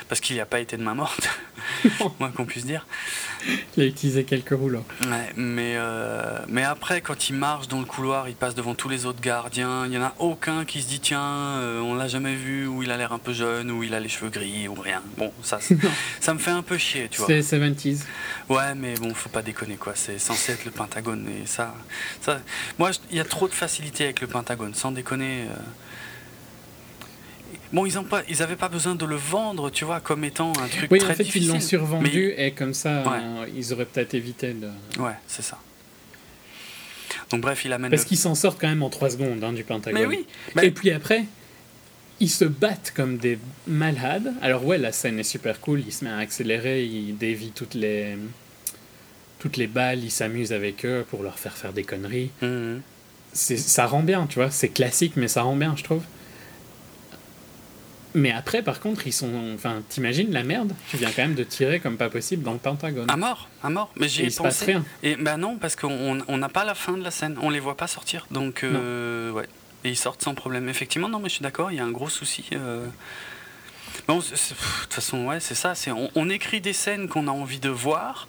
parce 0.09 0.20
qu'il 0.20 0.35
n'y 0.37 0.41
a 0.41 0.47
pas 0.47 0.61
été 0.61 0.77
de 0.77 0.83
main 0.83 0.95
morte, 0.95 1.29
moins 2.20 2.31
qu'on 2.31 2.45
puisse 2.45 2.66
dire. 2.66 2.87
Il 3.77 3.83
a 3.83 3.87
utilisé 3.87 4.25
quelques 4.25 4.51
rouleaux. 4.51 4.85
Ouais, 5.05 5.33
mais, 5.37 5.75
euh, 5.77 6.39
mais 6.49 6.62
après, 6.62 7.01
quand 7.01 7.29
il 7.29 7.35
marche 7.37 7.66
dans 7.68 7.81
le 7.81 7.85
couloir, 7.87 8.29
il 8.29 8.35
passe 8.37 8.55
devant 8.55 8.75
tous 8.75 8.89
les 8.89 9.07
autres 9.07 9.20
gardiens. 9.20 9.85
Il 9.85 9.91
n'y 9.91 9.99
en 9.99 10.03
a 10.03 10.14
aucun 10.18 10.64
qui 10.64 10.83
se 10.83 10.87
dit 10.89 11.01
tiens, 11.01 11.20
euh, 11.20 11.81
on 11.81 11.95
l'a 11.95 12.07
jamais 12.09 12.35
vu, 12.35 12.66
ou 12.66 12.83
il 12.83 12.91
a 12.93 12.97
l'air 12.97 13.12
un 13.12 13.18
peu 13.18 13.33
jeune, 13.33 13.70
ou 13.70 13.83
il 13.83 13.95
a 13.95 14.01
les 14.01 14.09
cheveux 14.09 14.31
gris, 14.31 14.68
ou 14.68 14.75
rien. 14.75 15.03
Bon, 15.18 15.33
ça, 15.43 15.59
ça 16.20 16.35
me 16.35 16.39
fait 16.39 16.51
un 16.51 16.62
peu 16.62 16.79
chier, 16.79 17.09
tu 17.11 17.18
vois. 17.18 17.27
C'est 17.27 17.41
70s. 17.41 18.03
Ouais, 18.49 18.75
mais 18.77 18.95
bon, 18.95 19.12
faut 19.14 19.29
pas 19.29 19.43
déconner, 19.43 19.77
quoi. 19.77 19.93
C'est 19.97 20.18
censé 20.18 20.53
être 20.53 20.64
le 20.64 20.70
Pentagone, 20.70 21.27
et 21.29 21.47
ça. 21.47 21.75
ça 22.20 22.41
moi, 22.79 22.91
il 23.11 23.16
y 23.16 23.20
a 23.20 23.25
trop 23.25 23.49
de 23.49 23.55
facilité 23.55 24.05
avec 24.05 24.20
le 24.20 24.27
Pentagone, 24.29 24.75
sans 24.75 24.93
déconner. 24.93 25.43
euh. 25.51 25.55
Bon, 27.73 27.87
ils 27.87 27.99
ont 27.99 28.05
pas, 28.05 28.23
ils 28.29 28.43
avaient 28.43 28.57
pas 28.57 28.68
besoin 28.68 28.95
de 28.95 29.05
le 29.07 29.16
vendre, 29.16 29.70
tu 29.70 29.85
vois, 29.85 30.01
comme 30.01 30.25
étant 30.25 30.53
un 30.62 30.68
truc 30.68 30.91
Oui, 30.91 30.99
très 30.99 31.12
en 31.12 31.14
fait, 31.16 31.23
difficile. 31.25 31.49
ils 31.49 31.53
l'ont 31.55 31.61
survendu 31.61 32.35
Mais- 32.37 32.49
et 32.49 32.51
comme 32.53 32.75
ça, 32.75 33.03
Ouais. 33.03 33.49
ils 33.57 33.73
auraient 33.73 33.87
peut-être 33.87 34.12
évité 34.14 34.53
de. 34.53 34.68
Ouais, 35.01 35.14
c'est 35.27 35.43
ça. 35.43 35.59
Donc 37.31 37.41
bref, 37.41 37.64
il 37.64 37.73
amène. 37.73 37.91
Parce 37.91 38.03
le- 38.03 38.09
qu'ils 38.09 38.18
s'en 38.18 38.35
sortent 38.35 38.61
quand 38.61 38.68
même 38.68 38.83
en 38.83 38.91
3 38.91 39.11
secondes 39.11 39.43
hein, 39.43 39.53
du 39.53 39.64
Pentagone. 39.64 40.01
Mais 40.01 40.07
oui. 40.07 40.27
bah, 40.55 40.64
Et 40.64 40.70
puis 40.70 40.91
après, 40.91 41.25
ils 42.20 42.29
se 42.31 42.45
battent 42.45 42.93
comme 42.95 43.16
des 43.16 43.39
malades. 43.66 44.35
Alors 44.43 44.64
ouais, 44.66 44.77
la 44.79 44.93
scène 44.93 45.18
est 45.18 45.23
super 45.25 45.61
cool. 45.61 45.81
Il 45.87 45.93
se 45.93 46.05
met 46.05 46.11
à 46.11 46.18
accélérer, 46.18 46.85
il 46.85 47.16
dévie 47.16 47.51
toutes 47.53 47.75
les 47.75 48.16
toutes 49.39 49.57
les 49.57 49.66
balles, 49.66 50.05
il 50.05 50.11
s'amuse 50.11 50.53
avec 50.53 50.85
eux 50.85 51.05
pour 51.11 51.23
leur 51.25 51.39
faire 51.39 51.57
faire 51.57 51.73
des 51.73 51.83
conneries. 51.85 52.31
Mhm. 52.43 52.81
C'est 53.33 53.57
ça 53.57 53.87
rend 53.87 54.03
bien, 54.03 54.27
tu 54.27 54.35
vois. 54.37 54.51
C'est 54.51 54.68
classique, 54.68 55.14
mais 55.16 55.27
ça 55.27 55.41
rend 55.43 55.57
bien, 55.57 55.75
je 55.77 55.83
trouve. 55.85 56.03
Mais 58.15 58.31
après, 58.33 58.63
par 58.63 58.81
contre, 58.81 59.07
ils 59.07 59.13
sont. 59.13 59.53
Enfin, 59.55 59.83
t'imagines 59.89 60.31
la 60.33 60.43
merde 60.43 60.75
Tu 60.91 60.97
viens 60.99 61.11
quand 61.11 61.23
même 61.23 61.35
de 61.35 61.45
tirer 61.45 61.81
comme 61.81 61.97
pas 61.97 62.11
possible 62.11 62.43
dans 62.43 62.53
le 62.53 62.59
Pentagone. 62.59 63.11
À 63.11 63.17
mort, 63.17 63.49
à 63.63 63.71
mort. 63.71 63.91
Mais 63.99 64.09
j'y 64.09 64.21
Et 64.21 64.25
ai 64.25 64.27
il 64.29 64.33
se 64.33 64.43
passe 64.43 64.59
pensé. 64.61 64.73
rien. 64.73 64.85
Et 65.03 65.17
ben 65.17 65.39
non, 65.39 65.57
parce 65.59 65.77
qu'on 65.77 66.19
on 66.27 66.37
n'a 66.37 66.49
pas 66.49 66.65
la 66.65 66.75
fin 66.75 66.93
de 66.99 67.03
la 67.03 67.11
scène. 67.11 67.37
On 67.41 67.49
les 67.51 67.61
voit 67.61 67.77
pas 67.77 67.87
sortir. 67.87 68.27
Donc, 68.31 68.65
euh, 68.65 69.31
ouais. 69.31 69.47
Et 69.85 69.89
ils 69.91 69.97
sortent 69.97 70.23
sans 70.23 70.35
problème. 70.35 70.69
Effectivement, 70.69 71.09
non, 71.09 71.19
mais 71.19 71.29
je 71.29 71.35
suis 71.35 71.43
d'accord, 71.43 71.71
il 71.73 71.77
y 71.79 71.81
a 71.81 71.85
un 71.85 71.91
gros 71.91 72.09
souci. 72.09 72.45
euh. 72.53 72.87
Bon, 74.09 74.19
de 74.19 74.23
toute 74.23 74.93
façon, 74.93 75.27
ouais, 75.27 75.41
c'est 75.41 75.55
ça. 75.55 75.75
c'est 75.75 75.91
On, 75.91 76.11
on 76.15 76.29
écrit 76.31 76.61
des 76.61 76.73
scènes 76.73 77.09
qu'on 77.09 77.29
a 77.29 77.31
envie 77.33 77.61
de 77.61 77.69
voir. 77.69 78.29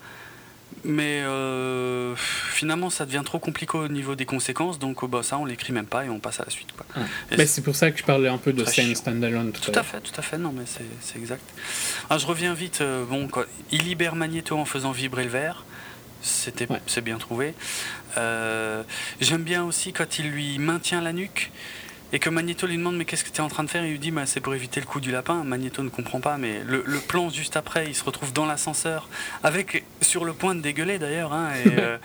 Mais 0.85 1.21
euh, 1.23 2.13
finalement, 2.17 2.89
ça 2.89 3.05
devient 3.05 3.21
trop 3.23 3.39
compliqué 3.39 3.77
au 3.77 3.87
niveau 3.87 4.15
des 4.15 4.25
conséquences. 4.25 4.79
Donc, 4.79 5.01
oh, 5.03 5.07
bah, 5.07 5.23
ça, 5.23 5.37
on 5.37 5.45
l'écrit 5.45 5.71
même 5.71 5.85
pas 5.85 6.05
et 6.05 6.09
on 6.09 6.19
passe 6.19 6.39
à 6.41 6.43
la 6.43 6.49
suite. 6.49 6.73
Quoi. 6.75 6.85
Ah. 6.95 6.99
Mais 7.37 7.45
c'est 7.45 7.61
pour 7.61 7.75
ça 7.75 7.89
que 7.91 7.97
je 7.99 8.03
parlais 8.03 8.27
un 8.27 8.37
peu 8.37 8.51
de 8.51 8.65
scène 8.65 8.93
standalone 8.93 9.51
tout, 9.53 9.71
Tout 9.71 9.79
à 9.79 9.83
fait, 9.83 10.01
tout 10.01 10.11
à 10.17 10.21
fait, 10.21 10.37
non 10.37 10.51
mais 10.55 10.63
c'est 10.65 10.85
c'est 11.01 11.17
exact. 11.17 11.43
Ah, 12.09 12.17
je 12.17 12.25
reviens 12.25 12.53
vite, 12.53 12.81
euh, 12.81 13.05
bon, 13.05 13.27
quoi, 13.27 13.45
il 13.71 13.83
libère 13.83 14.15
Magneto 14.15 14.57
en 14.57 14.65
faisant 14.65 14.91
vibrer 14.91 15.23
le 15.23 15.29
verre, 15.29 15.63
c'était 16.21 16.69
Ouais. 16.69 16.81
c'est 16.85 17.01
bien 17.01 17.17
trouvé. 17.17 17.53
Euh, 18.17 18.83
J'aime 19.21 19.43
bien 19.43 19.63
aussi 19.63 19.93
quand 19.93 20.19
il 20.19 20.29
lui 20.29 20.59
maintient 20.59 21.01
la 21.01 21.13
nuque 21.13 21.51
et 22.13 22.19
que 22.19 22.29
Magneto 22.29 22.67
lui 22.67 22.77
demande 22.77 22.95
mais 22.95 23.05
qu'est-ce 23.05 23.23
que 23.25 23.29
tu 23.31 23.37
es 23.37 23.41
en 23.41 23.49
train 23.49 23.63
de 23.63 23.69
faire? 23.69 23.83
Il 23.85 23.91
lui 23.91 23.99
dit 23.99 24.11
bah, 24.11 24.25
c'est 24.25 24.39
pour 24.39 24.53
éviter 24.53 24.79
le 24.79 24.85
coup 24.85 25.01
du 25.01 25.11
lapin. 25.11 25.43
Magneto 25.43 25.81
ne 25.83 25.89
comprend 25.89 26.21
pas, 26.21 26.37
mais 26.37 26.61
le, 26.63 26.83
le 26.85 26.99
plan 26.99 27.29
juste 27.29 27.57
après, 27.57 27.87
il 27.87 27.95
se 27.95 28.03
retrouve 28.03 28.31
dans 28.31 28.45
l'ascenseur 28.45 29.09
avec 29.43 29.83
sur 30.01 30.23
le 30.23 30.33
point 30.33 30.53
de 30.55 30.61
dégueuler 30.61 30.99
d'ailleurs, 30.99 31.33
hein, 31.33 31.49
et, 31.65 31.69
euh, 31.79 31.97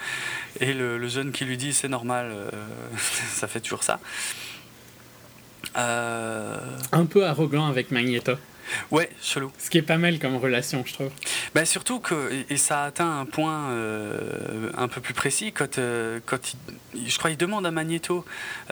et 0.61 0.73
le, 0.73 0.99
le 0.99 1.09
jeune 1.09 1.31
qui 1.31 1.45
lui 1.45 1.57
dit 1.59 1.73
c'est 1.75 1.89
normal, 1.89 2.33
euh, 2.33 2.51
ça 3.35 3.47
fait 3.47 3.61
toujours 3.61 3.85
ça. 3.85 4.01
Euh, 5.77 6.57
Un 6.93 7.05
peu 7.05 7.27
arrogant 7.27 7.67
avec 7.67 7.91
Magneto. 7.91 8.33
Ouais, 8.91 9.09
chelou. 9.23 9.51
Ce 9.59 9.71
qui 9.71 9.79
est 9.79 9.83
pas 9.83 9.99
mal 9.99 10.19
comme 10.19 10.37
relation, 10.37 10.83
je 10.87 10.93
trouve. 10.93 11.11
Bah 11.55 11.65
surtout 11.65 12.01
que, 12.01 12.45
et- 12.51 12.57
ça 12.57 12.83
a 12.85 12.87
atteint 12.87 13.21
un 13.21 13.25
point 13.27 13.71
euh, 13.71 14.71
un 14.77 14.89
peu 14.89 15.01
plus 15.01 15.15
précis, 15.15 15.53
quand, 15.53 15.79
euh, 15.79 16.21
quand 16.27 16.55
il, 16.95 17.09
je 17.11 17.19
crois 17.19 17.31
qu'il 17.31 17.39
demande 17.39 17.65
à 17.67 17.71
Magneto 17.71 18.25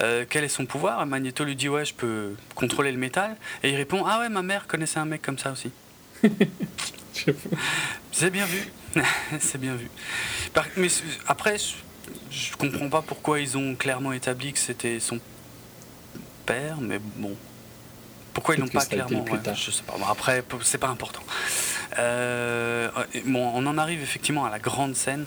euh, 0.02 0.24
quel 0.28 0.44
est 0.44 0.48
son 0.48 0.66
pouvoir, 0.66 1.02
et 1.02 1.06
Magneto 1.06 1.44
lui 1.44 1.56
dit 1.56 1.68
ouais 1.68 1.84
je 1.84 1.94
peux 1.94 2.34
contrôler 2.54 2.92
le 2.92 2.98
métal, 2.98 3.36
et 3.62 3.70
il 3.70 3.76
répond 3.76 4.04
ah 4.06 4.20
ouais 4.20 4.28
ma 4.28 4.42
mère 4.42 4.66
connaissait 4.66 4.98
un 4.98 5.04
mec 5.06 5.22
comme 5.22 5.38
ça 5.38 5.52
aussi. 5.52 5.70
C'est 8.12 8.30
bien 8.30 8.44
vu, 8.46 8.62
c'est 9.40 9.58
bien 9.58 9.74
vu. 9.74 9.88
Par- 10.52 10.66
mais 10.76 10.88
après, 11.26 11.56
je, 11.58 11.74
je 12.30 12.56
comprends 12.56 12.88
pas 12.88 13.02
pourquoi 13.02 13.40
ils 13.40 13.56
ont 13.56 13.74
clairement 13.74 14.12
établi 14.12 14.52
que 14.52 14.58
c'était 14.58 15.00
son 15.00 15.18
père, 16.44 16.76
mais 16.80 16.98
bon. 17.16 17.34
Pourquoi 18.36 18.54
ils 18.54 18.60
l'ont 18.60 18.66
que 18.66 18.74
pas 18.74 18.84
clairement 18.84 19.22
plus 19.22 19.32
ouais, 19.32 19.40
tard. 19.40 19.54
Je 19.54 19.70
sais 19.70 19.82
pas. 19.82 19.94
Bon, 19.96 20.04
après, 20.04 20.44
c'est 20.60 20.76
pas 20.76 20.88
important. 20.88 21.22
Euh, 21.98 22.90
bon, 23.24 23.50
on 23.54 23.64
en 23.64 23.78
arrive 23.78 24.02
effectivement 24.02 24.44
à 24.44 24.50
la 24.50 24.58
grande 24.58 24.94
scène, 24.94 25.24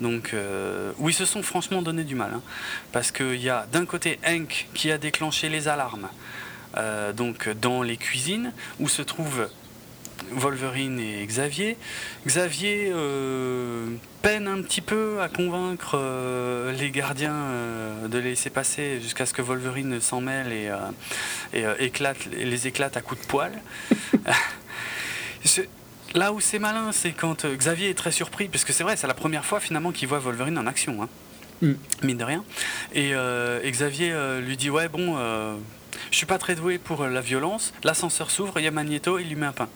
donc 0.00 0.30
euh, 0.32 0.92
où 0.98 1.08
ils 1.08 1.14
se 1.14 1.24
sont 1.24 1.42
franchement 1.42 1.82
donné 1.82 2.04
du 2.04 2.14
mal, 2.14 2.30
hein. 2.32 2.42
parce 2.92 3.10
qu'il 3.10 3.42
y 3.42 3.50
a 3.50 3.66
d'un 3.72 3.86
côté 3.86 4.20
Hank 4.24 4.68
qui 4.72 4.92
a 4.92 4.98
déclenché 4.98 5.48
les 5.48 5.66
alarmes, 5.66 6.06
euh, 6.76 7.12
donc 7.12 7.48
dans 7.48 7.82
les 7.82 7.96
cuisines 7.96 8.52
où 8.78 8.88
se 8.88 9.02
trouvent 9.02 9.48
Wolverine 10.32 10.98
et 11.00 11.24
Xavier. 11.26 11.76
Xavier 12.26 12.90
euh, 12.92 13.86
peine 14.22 14.48
un 14.48 14.62
petit 14.62 14.80
peu 14.80 15.20
à 15.20 15.28
convaincre 15.28 15.92
euh, 15.98 16.72
les 16.72 16.90
gardiens 16.90 17.34
euh, 17.34 18.08
de 18.08 18.18
les 18.18 18.30
laisser 18.30 18.50
passer 18.50 19.00
jusqu'à 19.00 19.26
ce 19.26 19.34
que 19.34 19.42
Wolverine 19.42 20.00
s'en 20.00 20.20
mêle 20.20 20.52
et, 20.52 20.70
et, 21.52 21.64
éclate, 21.78 22.26
les 22.32 22.66
éclate 22.66 22.96
à 22.96 23.00
coups 23.00 23.20
de. 23.20 23.26
C'est- 25.44 25.68
Là 26.14 26.32
où 26.32 26.38
c'est 26.40 26.60
malin, 26.60 26.92
c'est 26.92 27.10
quand 27.10 27.44
Xavier 27.44 27.90
est 27.90 27.94
très 27.98 28.12
surpris, 28.12 28.46
parce 28.48 28.64
que 28.64 28.72
c'est 28.72 28.84
vrai, 28.84 28.96
c'est 28.96 29.08
la 29.08 29.14
première 29.14 29.44
fois 29.44 29.58
finalement 29.58 29.90
qu'il 29.90 30.06
voit 30.06 30.20
Wolverine 30.20 30.56
en 30.58 30.66
action. 30.68 31.02
hein. 31.02 31.08
Mm. 31.60 31.72
mine 32.04 32.18
de 32.18 32.24
rien. 32.24 32.44
Et, 32.94 33.10
et 33.10 33.70
Xavier 33.72 34.14
lui 34.46 34.56
dit 34.56 34.70
Ouais, 34.70 34.86
bon, 34.88 35.16
je 36.12 36.16
suis 36.16 36.26
pas 36.26 36.38
très 36.38 36.54
doué 36.54 36.78
pour 36.78 37.04
la 37.06 37.20
violence. 37.20 37.74
L'ascenseur 37.82 38.30
s'ouvre, 38.30 38.60
il 38.60 38.64
y 38.64 38.68
a 38.68 38.70
Magneto, 38.70 39.18
il 39.18 39.26
lui 39.28 39.34
met 39.34 39.46
un 39.46 39.52
pain. 39.52 39.68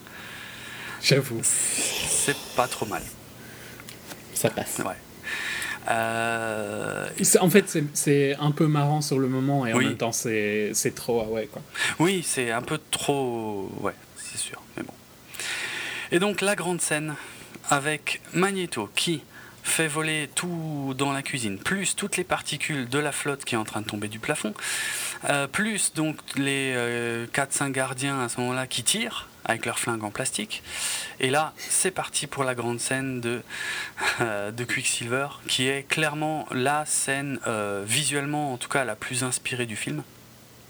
J'avoue, 1.01 1.41
C'est 1.43 2.37
pas 2.55 2.67
trop 2.67 2.85
mal. 2.85 3.01
ça 4.33 4.49
passe. 4.49 4.79
Ouais. 4.79 4.93
Euh, 5.89 7.07
C'est- 7.21 7.39
En 7.39 7.49
fait, 7.49 7.77
c'est- 7.93 8.35
un 8.39 8.51
peu 8.51 8.67
marrant 8.67 9.01
sur 9.01 9.19
le 9.19 9.27
moment 9.27 9.65
et 9.65 9.73
en 9.73 9.77
Oui. 9.77 9.85
même 9.85 9.97
temps, 9.97 10.11
c'est 10.11 10.71
trop, 10.95 11.21
ah 11.25 11.29
ouais, 11.29 11.47
quoi. 11.47 11.61
Oui, 11.99 12.23
c'est 12.25 12.51
un 12.51 12.61
peu 12.61 12.79
trop. 12.91 13.71
Ouais, 13.81 13.93
c'est 14.17 14.37
sûr, 14.37 14.61
mais 14.77 14.83
bon. 14.83 14.93
Et 16.11 16.19
donc, 16.19 16.41
la 16.41 16.55
grande 16.55 16.81
scène 16.81 17.15
avec 17.69 18.21
Magneto 18.33 18.89
qui 18.95 19.21
fait 19.63 19.87
voler 19.87 20.29
tout 20.35 20.93
dans 20.97 21.11
la 21.11 21.21
cuisine, 21.21 21.59
plus 21.59 21.95
toutes 21.95 22.17
les 22.17 22.23
particules 22.23 22.87
de 22.89 22.97
la 22.97 23.11
flotte 23.11 23.43
qui 23.45 23.55
est 23.55 23.57
en 23.57 23.65
train 23.65 23.81
de 23.81 23.85
tomber 23.85 24.07
du 24.07 24.17
plafond, 24.19 24.53
euh, 25.29 25.47
plus 25.47 25.93
donc 25.93 26.17
les 26.37 26.73
4-5 27.33 27.71
gardiens 27.71 28.21
à 28.21 28.29
ce 28.29 28.39
moment-là 28.41 28.65
qui 28.67 28.83
tirent 28.83 29.27
avec 29.45 29.65
leurs 29.65 29.79
flingues 29.79 30.03
en 30.03 30.11
plastique. 30.11 30.61
Et 31.19 31.29
là, 31.29 31.53
c'est 31.57 31.91
parti 31.91 32.27
pour 32.27 32.43
la 32.43 32.55
grande 32.55 32.79
scène 32.79 33.21
de, 33.21 33.41
euh, 34.21 34.51
de 34.51 34.63
Quicksilver, 34.63 35.27
qui 35.47 35.67
est 35.67 35.83
clairement 35.87 36.47
la 36.51 36.85
scène, 36.85 37.39
euh, 37.47 37.83
visuellement 37.85 38.53
en 38.53 38.57
tout 38.57 38.69
cas, 38.69 38.83
la 38.85 38.95
plus 38.95 39.23
inspirée 39.23 39.65
du 39.65 39.75
film. 39.75 40.03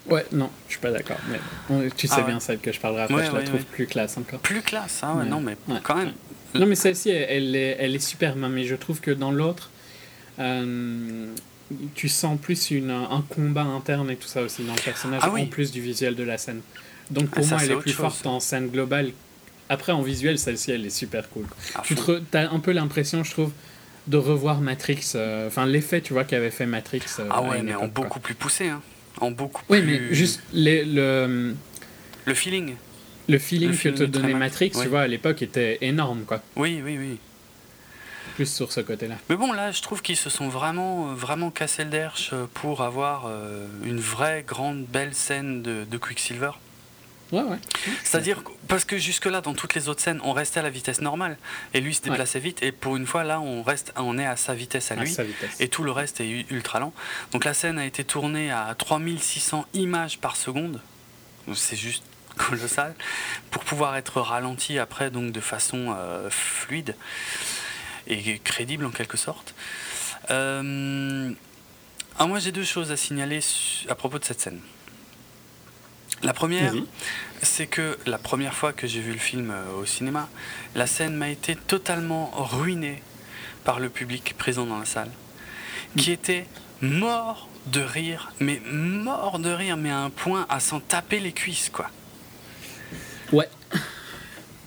Ouais, 0.06 0.26
non, 0.32 0.50
je 0.68 0.74
suis 0.74 0.82
pas 0.82 0.92
d'accord. 0.92 1.18
Mais 1.30 1.90
tu 1.96 2.08
sais 2.08 2.16
Ah 2.18 2.22
ouais. 2.22 2.28
bien 2.28 2.40
celle 2.40 2.60
que 2.60 2.72
je 2.72 2.80
parlerai 2.80 3.04
après, 3.04 3.16
Ouais, 3.16 3.26
je 3.26 3.32
la 3.32 3.40
ouais, 3.40 3.44
trouve 3.44 3.64
plus 3.66 3.86
classe 3.86 4.18
encore. 4.18 4.40
Plus 4.40 4.62
classe, 4.62 5.04
hein, 5.04 5.24
non, 5.26 5.40
mais 5.42 5.56
quand 5.84 5.96
même. 5.96 6.14
Non, 6.56 6.66
mais 6.66 6.76
celle-ci, 6.76 7.10
elle, 7.12 7.28
elle 7.30 7.56
est, 7.56 7.78
elle 7.80 7.96
est 7.96 8.00
super, 8.00 8.36
mais 8.36 8.64
je 8.64 8.74
trouve 8.76 9.02
que 9.02 9.12
dans 9.12 9.30
l'autre, 9.32 9.70
euh, 10.40 11.28
tu 11.94 12.10
sens 12.10 12.40
plus 12.42 12.72
une, 12.72 12.90
un 12.90 13.24
combat 13.30 13.62
interne 13.62 14.10
et 14.10 14.16
tout 14.16 14.28
ça 14.28 14.42
aussi 14.42 14.64
dans 14.64 14.74
le 14.74 14.82
personnage, 14.82 15.22
Ah 15.24 15.30
oui. 15.32 15.44
en 15.44 15.46
plus 15.46 15.72
du 15.72 15.82
visuel 15.82 16.16
de 16.16 16.24
la 16.24 16.38
scène. 16.40 16.62
Donc 17.12 17.30
pour 17.30 17.44
Ah, 17.46 17.48
ça, 17.50 17.56
moi, 17.56 17.64
elle 17.66 17.72
est 17.72 17.76
plus 17.78 17.92
chose. 17.92 18.02
forte 18.02 18.26
en 18.28 18.40
scène 18.40 18.70
globale. 18.70 19.12
Après, 19.70 19.92
en 19.92 20.02
visuel, 20.02 20.40
celle-ci, 20.40 20.72
elle 20.72 20.86
est 20.86 20.90
super 20.90 21.30
cool. 21.30 21.46
à 21.76 21.82
Tu 21.84 21.96
as 22.34 22.52
un 22.52 22.60
peu 22.60 22.72
l'impression, 22.72 23.24
je 23.24 23.32
trouve, 23.32 23.52
de 24.08 24.18
revoir 24.18 24.62
Matrix. 24.62 25.12
euh, 25.16 25.48
Enfin, 25.48 25.66
l'effet, 25.66 26.02
tu 26.02 26.14
vois, 26.14 26.24
qu'avait 26.24 26.50
fait 26.52 26.66
Matrix. 26.66 27.02
euh, 27.20 27.28
Ah 27.30 27.42
ouais, 27.44 27.62
mais 27.62 27.76
en 27.76 27.80
quoi. 27.80 27.88
beaucoup 27.90 28.20
plus 28.20 28.34
poussé, 28.36 28.70
hein. 28.70 28.82
En 29.22 29.32
beaucoup 29.32 29.62
Oui, 29.70 29.82
plus. 29.82 30.00
mais 30.10 30.14
juste 30.16 30.42
les, 30.54 30.86
le, 30.86 31.54
Le 32.26 32.34
feeling. 32.34 32.76
le 33.28 33.38
feeling 33.38 33.70
Le 33.70 33.74
que 33.76 33.80
feeling 33.80 33.98
te 33.98 34.04
donnait. 34.06 34.34
Matrix, 34.34 34.72
tu 34.72 34.88
vois, 34.88 35.02
à 35.02 35.08
l'époque, 35.08 35.42
était 35.42 35.78
énorme, 35.82 36.24
quoi. 36.26 36.42
Oui, 36.56 36.82
oui, 36.84 36.98
oui. 36.98 37.18
Plus 38.36 38.52
sur 38.52 38.72
ce 38.72 38.80
côté-là. 38.82 39.16
Mais 39.30 39.36
bon, 39.36 39.52
là, 39.52 39.72
je 39.72 39.82
trouve 39.82 40.02
qu'ils 40.02 40.16
se 40.16 40.30
sont 40.30 40.48
vraiment, 40.48 41.10
euh, 41.12 41.14
vraiment 41.14 41.52
cassé 41.52 41.84
le 41.84 41.90
derche 41.90 42.34
pour 42.54 42.82
avoir 42.82 43.26
euh, 43.28 43.68
une 43.84 44.00
vraie 44.00 44.44
grande 44.48 44.86
belle 44.86 45.14
scène 45.14 45.62
de, 45.62 45.84
de 45.90 45.98
Quicksilver. 45.98 46.52
Ouais, 47.32 47.44
ouais. 47.44 47.58
C'est-à-dire, 48.04 48.42
parce 48.68 48.86
que 48.86 48.98
jusque-là, 48.98 49.42
dans 49.42 49.54
toutes 49.54 49.76
les 49.76 49.88
autres 49.88 50.02
scènes, 50.02 50.20
on 50.24 50.34
restait 50.34 50.60
à 50.62 50.64
la 50.64 50.70
vitesse 50.72 51.00
normale. 51.02 51.38
Et 51.74 51.82
lui 51.82 51.94
se 51.94 52.02
Ouais. 52.02 52.10
déplaçait 52.10 52.40
vite. 52.40 52.64
Et 52.64 52.72
pour 52.72 52.96
une 52.98 53.06
fois, 53.06 53.24
là, 53.24 53.40
on, 53.40 53.62
reste, 53.62 53.94
on 53.98 54.18
est 54.18 54.26
à 54.26 54.36
sa 54.36 54.56
vitesse 54.56 54.92
à 54.92 54.96
à 54.96 54.98
lui. 54.98 55.12
sa 55.12 55.24
vitesse. 55.24 55.60
Et 55.60 55.68
tout 55.68 55.84
le 55.84 55.92
reste 55.92 56.22
est 56.22 56.46
ultra 56.50 56.80
lent. 56.80 56.94
Donc 57.32 57.46
la 57.46 57.54
scène 57.54 57.78
a 57.78 57.86
été 57.86 58.04
tournée 58.04 58.52
à 58.52 58.74
3600 58.76 59.66
images 59.74 60.18
par 60.18 60.36
seconde. 60.36 60.82
C'est 61.54 61.76
juste 61.76 62.04
colossal. 62.38 62.96
Pour 63.52 63.64
pouvoir 63.64 63.96
être 63.98 64.22
ralenti 64.22 64.80
après, 64.80 65.12
donc 65.12 65.32
de 65.32 65.40
façon 65.42 65.94
euh, 65.98 66.30
fluide 66.32 66.96
et 68.08 68.40
crédible 68.40 68.86
en 68.86 68.92
quelque 68.92 69.18
sorte. 69.18 69.54
Euh, 70.32 71.32
ah, 72.18 72.26
moi 72.28 72.40
j'ai 72.40 72.52
deux 72.52 72.64
choses 72.64 72.92
à 72.92 72.98
signaler 72.98 73.40
à 73.88 73.96
propos 73.96 74.20
de 74.20 74.26
cette 74.26 74.42
scène. 74.42 74.60
La 76.24 76.34
première, 76.34 76.74
c'est 77.42 77.68
que 77.68 77.98
la 78.06 78.18
première 78.18 78.54
fois 78.54 78.74
que 78.74 78.88
j'ai 78.88 79.00
vu 79.00 79.14
le 79.14 79.20
film 79.20 79.52
euh, 79.52 79.80
au 79.80 79.86
cinéma, 79.86 80.28
la 80.76 80.86
scène 80.86 81.16
m'a 81.16 81.30
été 81.30 81.56
totalement 81.56 82.32
ruinée 82.36 83.02
par 83.64 83.80
le 83.80 83.90
public 83.90 84.36
présent 84.38 84.66
dans 84.66 84.80
la 84.80 84.86
salle, 84.86 85.12
qui 85.98 86.12
était 86.12 86.46
mort 86.82 87.48
de 87.68 87.82
rire, 87.82 88.32
mais 88.40 88.62
mort 88.72 89.40
de 89.40 89.50
rire, 89.50 89.78
mais 89.78 89.92
à 89.92 90.00
un 90.00 90.10
point 90.10 90.46
à 90.50 90.60
s'en 90.60 90.80
taper 90.80 91.20
les 91.20 91.32
cuisses, 91.32 91.70
quoi. 91.70 91.90
Ouais. 93.32 93.48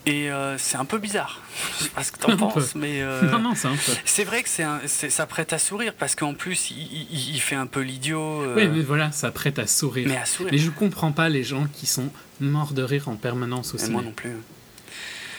Et 0.05 0.29
euh, 0.29 0.57
c'est 0.57 0.75
un 0.75 0.83
peu 0.83 0.97
bizarre. 0.97 1.39
Je 1.79 1.83
sais 1.85 1.89
pas 1.91 2.03
ce 2.03 2.11
que 2.11 2.19
t'en 2.19 2.27
peu. 2.31 2.37
penses, 2.37 2.75
mais 2.75 3.01
euh, 3.01 3.21
Non, 3.31 3.39
non, 3.39 3.55
c'est 3.55 3.69
un 3.69 3.75
peu. 3.75 3.91
c'est 4.03 4.25
vrai 4.25 4.43
que 4.43 4.49
c'est 4.49 4.63
un- 4.63 4.81
c'est- 4.85 5.09
ça 5.09 5.25
prête 5.25 5.53
à 5.53 5.59
sourire 5.59 5.93
parce 5.97 6.13
qu'en 6.15 6.33
plus 6.33 6.71
il, 6.71 6.77
il- 7.11 7.29
il 7.35 7.39
fait 7.39 7.55
un 7.55 7.67
peu 7.67 7.79
l'idiot, 7.79 8.41
euh, 8.41 8.55
Oui, 8.57 8.67
mais 8.67 8.81
voilà, 8.81 9.13
ça 9.13 9.31
prête 9.31 9.59
à 9.59 9.67
sourire. 9.67 10.07
mais 10.09 10.15
Mais, 10.15 10.19
à 10.19 10.25
sourire. 10.25 10.59
je 10.61 10.69
comprends 10.71 11.13
pas 11.13 11.29
les 11.29 11.43
gens 11.45 11.67
qui 11.73 11.85
sont 11.85 12.09
morts 12.41 12.73
de 12.73 12.83
rire 12.83 13.07
en 13.07 13.15
permanence 13.15 13.73
au 13.73 13.77
ciné. 13.77 13.91
moi 13.91 14.01
non 14.01 14.11
plus. 14.11 14.31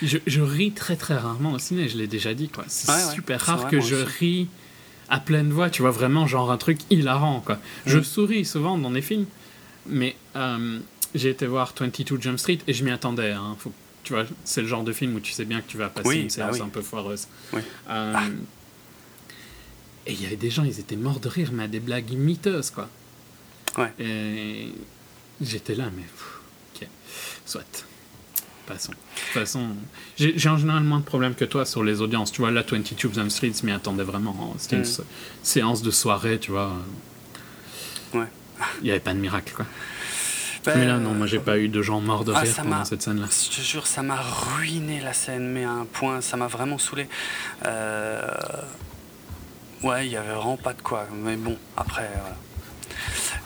Je, 0.01 0.17
je 0.25 0.41
ris 0.41 0.71
très 0.71 0.95
très 0.95 1.15
rarement 1.15 1.51
au 1.53 1.59
ciné, 1.59 1.87
je 1.87 1.97
l'ai 1.97 2.07
déjà 2.07 2.33
dit 2.33 2.49
quoi. 2.49 2.65
C'est 2.67 2.89
Ouais, 2.91 3.13
super 3.13 3.39
rare 3.41 3.67
que 3.69 3.79
je 3.79 3.95
aussi. 3.95 4.17
ris 4.19 4.47
à 5.09 5.19
pleine 5.19 5.51
voix, 5.51 5.69
tu 5.69 5.83
vois, 5.83 5.91
vraiment 5.91 6.25
genre 6.25 6.51
un 6.51 6.57
truc 6.57 6.79
hilarant 6.89 7.39
quoi. 7.45 7.59
Je 7.85 7.99
Mm. 7.99 8.03
souris 8.03 8.45
souvent 8.45 8.79
dans 8.79 8.89
des 8.89 9.03
films, 9.03 9.27
mais 9.85 10.15
j'ai 11.13 11.29
été 11.29 11.45
voir 11.45 11.73
22 11.79 12.19
Jump 12.19 12.39
Street 12.39 12.57
et 12.67 12.73
je 12.73 12.83
m'y 12.83 12.89
attendais. 12.91 13.31
hein. 13.31 13.55
Faut- 13.59 13.71
tu 14.05 14.13
vois, 14.13 14.23
c'est 14.45 14.61
le 14.61 14.67
genre 14.67 14.83
de 14.83 14.93
film 14.93 15.15
où 15.15 15.19
tu 15.19 15.33
sais 15.33 15.43
bien 15.43 15.59
que 15.59 15.67
tu 15.67 15.77
vas 15.77 15.89
passer 15.89 16.07
Oui, 16.07 16.15
une 16.21 16.23
bah 16.27 16.29
séance 16.29 16.55
oui. 16.55 16.61
un 16.61 16.69
peu 16.69 16.81
foireuse. 16.81 17.27
Oui. 17.51 17.61
Euh, 17.89 18.13
Ah. 18.15 18.23
Et 20.07 20.13
il 20.13 20.21
y 20.21 20.25
avait 20.27 20.35
des 20.35 20.51
gens, 20.51 20.63
ils 20.63 20.79
étaient 20.79 20.95
morts 20.95 21.19
de 21.19 21.27
rire, 21.27 21.49
mais 21.51 21.63
à 21.63 21.67
des 21.67 21.79
blagues 21.79 22.11
miteuses 22.13 22.69
quoi. 22.69 22.87
Ouais. 23.77 23.91
Et 23.99 24.71
j'étais 25.41 25.73
là, 25.75 25.85
mais 25.95 26.03
pff, 26.03 26.39
ok, 26.83 26.87
soit. 27.45 27.85
Passons. 28.67 28.91
De 28.93 28.97
toute 28.97 29.33
façon, 29.33 29.69
j'ai 30.17 30.49
en 30.49 30.57
général 30.57 30.83
moins 30.83 30.97
de 30.99 31.03
problèmes 31.05 31.35
que 31.35 31.45
toi 31.45 31.65
sur 31.65 31.83
les 31.83 32.01
audiences. 32.01 32.31
Tu 32.31 32.41
vois, 32.41 32.49
là, 32.49 32.63
22 32.67 33.13
Jump 33.13 33.29
Street, 33.29 33.51
je 33.59 33.63
m'y 33.65 33.71
attendais 33.71 34.03
vraiment. 34.03 34.55
C'était 34.57 34.77
une 34.77 34.81
Mm. 34.81 34.85
sé- 34.85 35.03
séance 35.43 35.81
de 35.83 35.91
soirée, 35.91 36.39
tu 36.39 36.49
vois. 36.51 36.73
Ouais. 38.15 38.25
Il 38.81 38.85
n'y 38.85 38.89
avait 38.89 38.99
pas 38.99 39.13
de 39.13 39.19
miracle, 39.19 39.53
quoi. 39.55 39.65
Mais 40.75 40.85
là, 40.85 40.97
non, 40.97 41.13
moi, 41.13 41.27
j'ai 41.27 41.39
pas 41.39 41.57
eu 41.59 41.67
de 41.69 41.81
gens 41.81 42.01
morts 42.01 42.25
de 42.25 42.33
ah, 42.35 42.39
rire 42.39 42.53
pendant 42.55 42.85
cette 42.85 43.01
scène-là. 43.01 43.27
Je 43.29 43.55
te 43.57 43.61
jure, 43.61 43.85
ça 43.87 44.01
m'a 44.01 44.19
ruiné 44.21 45.01
la 45.01 45.13
scène, 45.13 45.47
mais 45.49 45.63
à 45.63 45.71
un 45.71 45.85
point, 45.85 46.21
ça 46.21 46.37
m'a 46.37 46.47
vraiment 46.47 46.77
saoulé. 46.77 47.07
Euh, 47.65 48.21
Ouais, 49.83 50.07
il 50.07 50.11
y 50.11 50.17
avait 50.17 50.33
vraiment 50.33 50.57
pas 50.57 50.73
de 50.73 50.81
quoi. 50.81 51.05
Mais 51.13 51.35
bon, 51.35 51.57
après, 51.77 52.09
voilà. 52.13 52.35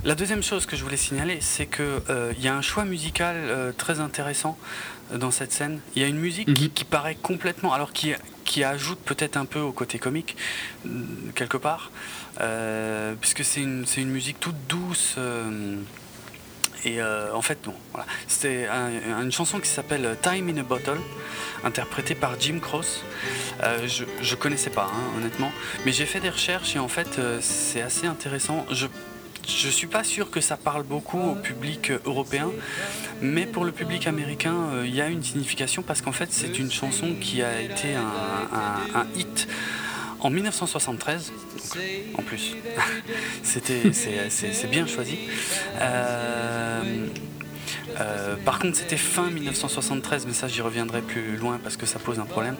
La 0.05 0.15
deuxième 0.15 0.41
chose 0.43 0.65
que 0.65 0.77
je 0.77 0.83
voulais 0.83 0.95
signaler, 0.95 1.39
c'est 1.41 1.65
que 1.65 2.01
euh, 2.09 2.31
y 2.39 2.47
a 2.47 2.55
un 2.55 2.61
choix 2.61 2.85
musical 2.85 3.35
euh, 3.37 3.71
très 3.73 3.99
intéressant 3.99 4.57
dans 5.13 5.31
cette 5.31 5.51
scène. 5.51 5.81
Il 5.95 6.01
y 6.01 6.05
a 6.05 6.07
une 6.07 6.19
musique 6.19 6.53
qui, 6.53 6.65
Mhm. 6.65 6.69
qui 6.69 6.85
paraît 6.85 7.15
complètement, 7.15 7.73
alors 7.73 7.91
qui, 7.91 8.13
qui 8.45 8.63
ajoute 8.63 8.99
peut-être 8.99 9.35
un 9.35 9.43
peu 9.45 9.59
au 9.59 9.73
côté 9.73 9.99
comique 9.99 10.37
quelque 11.35 11.57
part, 11.57 11.91
euh, 12.39 13.15
puisque 13.19 13.43
c'est 13.43 13.61
une, 13.61 13.85
c'est 13.85 13.99
une 14.01 14.11
musique 14.11 14.39
toute 14.39 14.55
douce. 14.69 15.15
Et 16.85 17.01
euh, 17.01 17.33
en 17.33 17.41
fait, 17.41 17.65
non. 17.65 17.73
Voilà. 17.93 18.07
C'était 18.27 18.67
un- 18.67 19.21
une 19.23 19.31
chanson 19.31 19.59
qui 19.59 19.69
s'appelle 19.69 20.17
Time 20.21 20.49
in 20.49 20.57
a 20.57 20.63
Bottle, 20.63 20.97
interprétée 21.63 22.15
par 22.15 22.39
Jim 22.39 22.59
Cross. 22.61 23.03
Euh, 23.63 23.87
je, 23.87 24.05
je 24.21 24.35
connaissais 24.35 24.69
pas, 24.69 24.89
hein, 24.93 25.17
honnêtement, 25.17 25.51
mais 25.85 25.91
j'ai 25.91 26.05
fait 26.05 26.19
des 26.19 26.29
recherches 26.29 26.75
et 26.75 26.79
en 26.79 26.87
fait, 26.87 27.19
euh, 27.19 27.39
c'est 27.41 27.81
assez 27.81 28.07
intéressant. 28.07 28.65
Je 28.71 28.87
je 29.47 29.67
suis 29.69 29.87
pas 29.87 30.03
sûr 30.03 30.29
que 30.29 30.41
ça 30.41 30.57
parle 30.57 30.83
beaucoup 30.83 31.19
au 31.19 31.33
public 31.33 31.91
européen, 32.05 32.51
mais 33.19 33.47
pour 33.47 33.65
le 33.65 33.71
public 33.71 34.05
américain, 34.05 34.53
il 34.85 34.93
y 34.93 35.01
a 35.01 35.07
une 35.07 35.23
signification 35.23 35.81
parce 35.81 36.03
qu'en 36.03 36.11
fait, 36.11 36.27
c'est 36.31 36.59
une 36.59 36.71
chanson 36.71 37.15
qui 37.19 37.41
a 37.41 37.59
été 37.59 37.95
un 37.95 39.05
hit 39.15 39.47
en 40.19 40.29
1973. 40.29 41.31
donc, 41.31 41.77
en 42.15 42.21
plus, 42.21 42.55
c'est 43.43 44.69
bien 44.69 44.85
choisi. 44.87 45.17
Euh, 45.79 47.07
euh, 47.99 48.35
par 48.45 48.59
contre, 48.59 48.77
c'était 48.77 48.97
fin 48.97 49.29
1973, 49.29 50.25
mais 50.27 50.33
ça 50.33 50.47
j'y 50.47 50.61
reviendrai 50.61 51.01
plus 51.01 51.37
loin 51.37 51.59
parce 51.61 51.77
que 51.77 51.85
ça 51.85 51.99
pose 51.99 52.19
un 52.19 52.25
problème. 52.25 52.55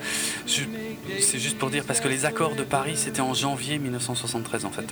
C'est 0.46 1.40
juste 1.40 1.58
pour 1.58 1.70
dire 1.70 1.84
parce 1.86 2.00
que 2.00 2.08
les 2.08 2.26
accords 2.26 2.56
de 2.56 2.64
Paris 2.64 2.94
c'était 2.96 3.22
en 3.22 3.34
janvier 3.34 3.80
1973 3.80 4.66
en 4.66 4.72
fait. 4.72 4.86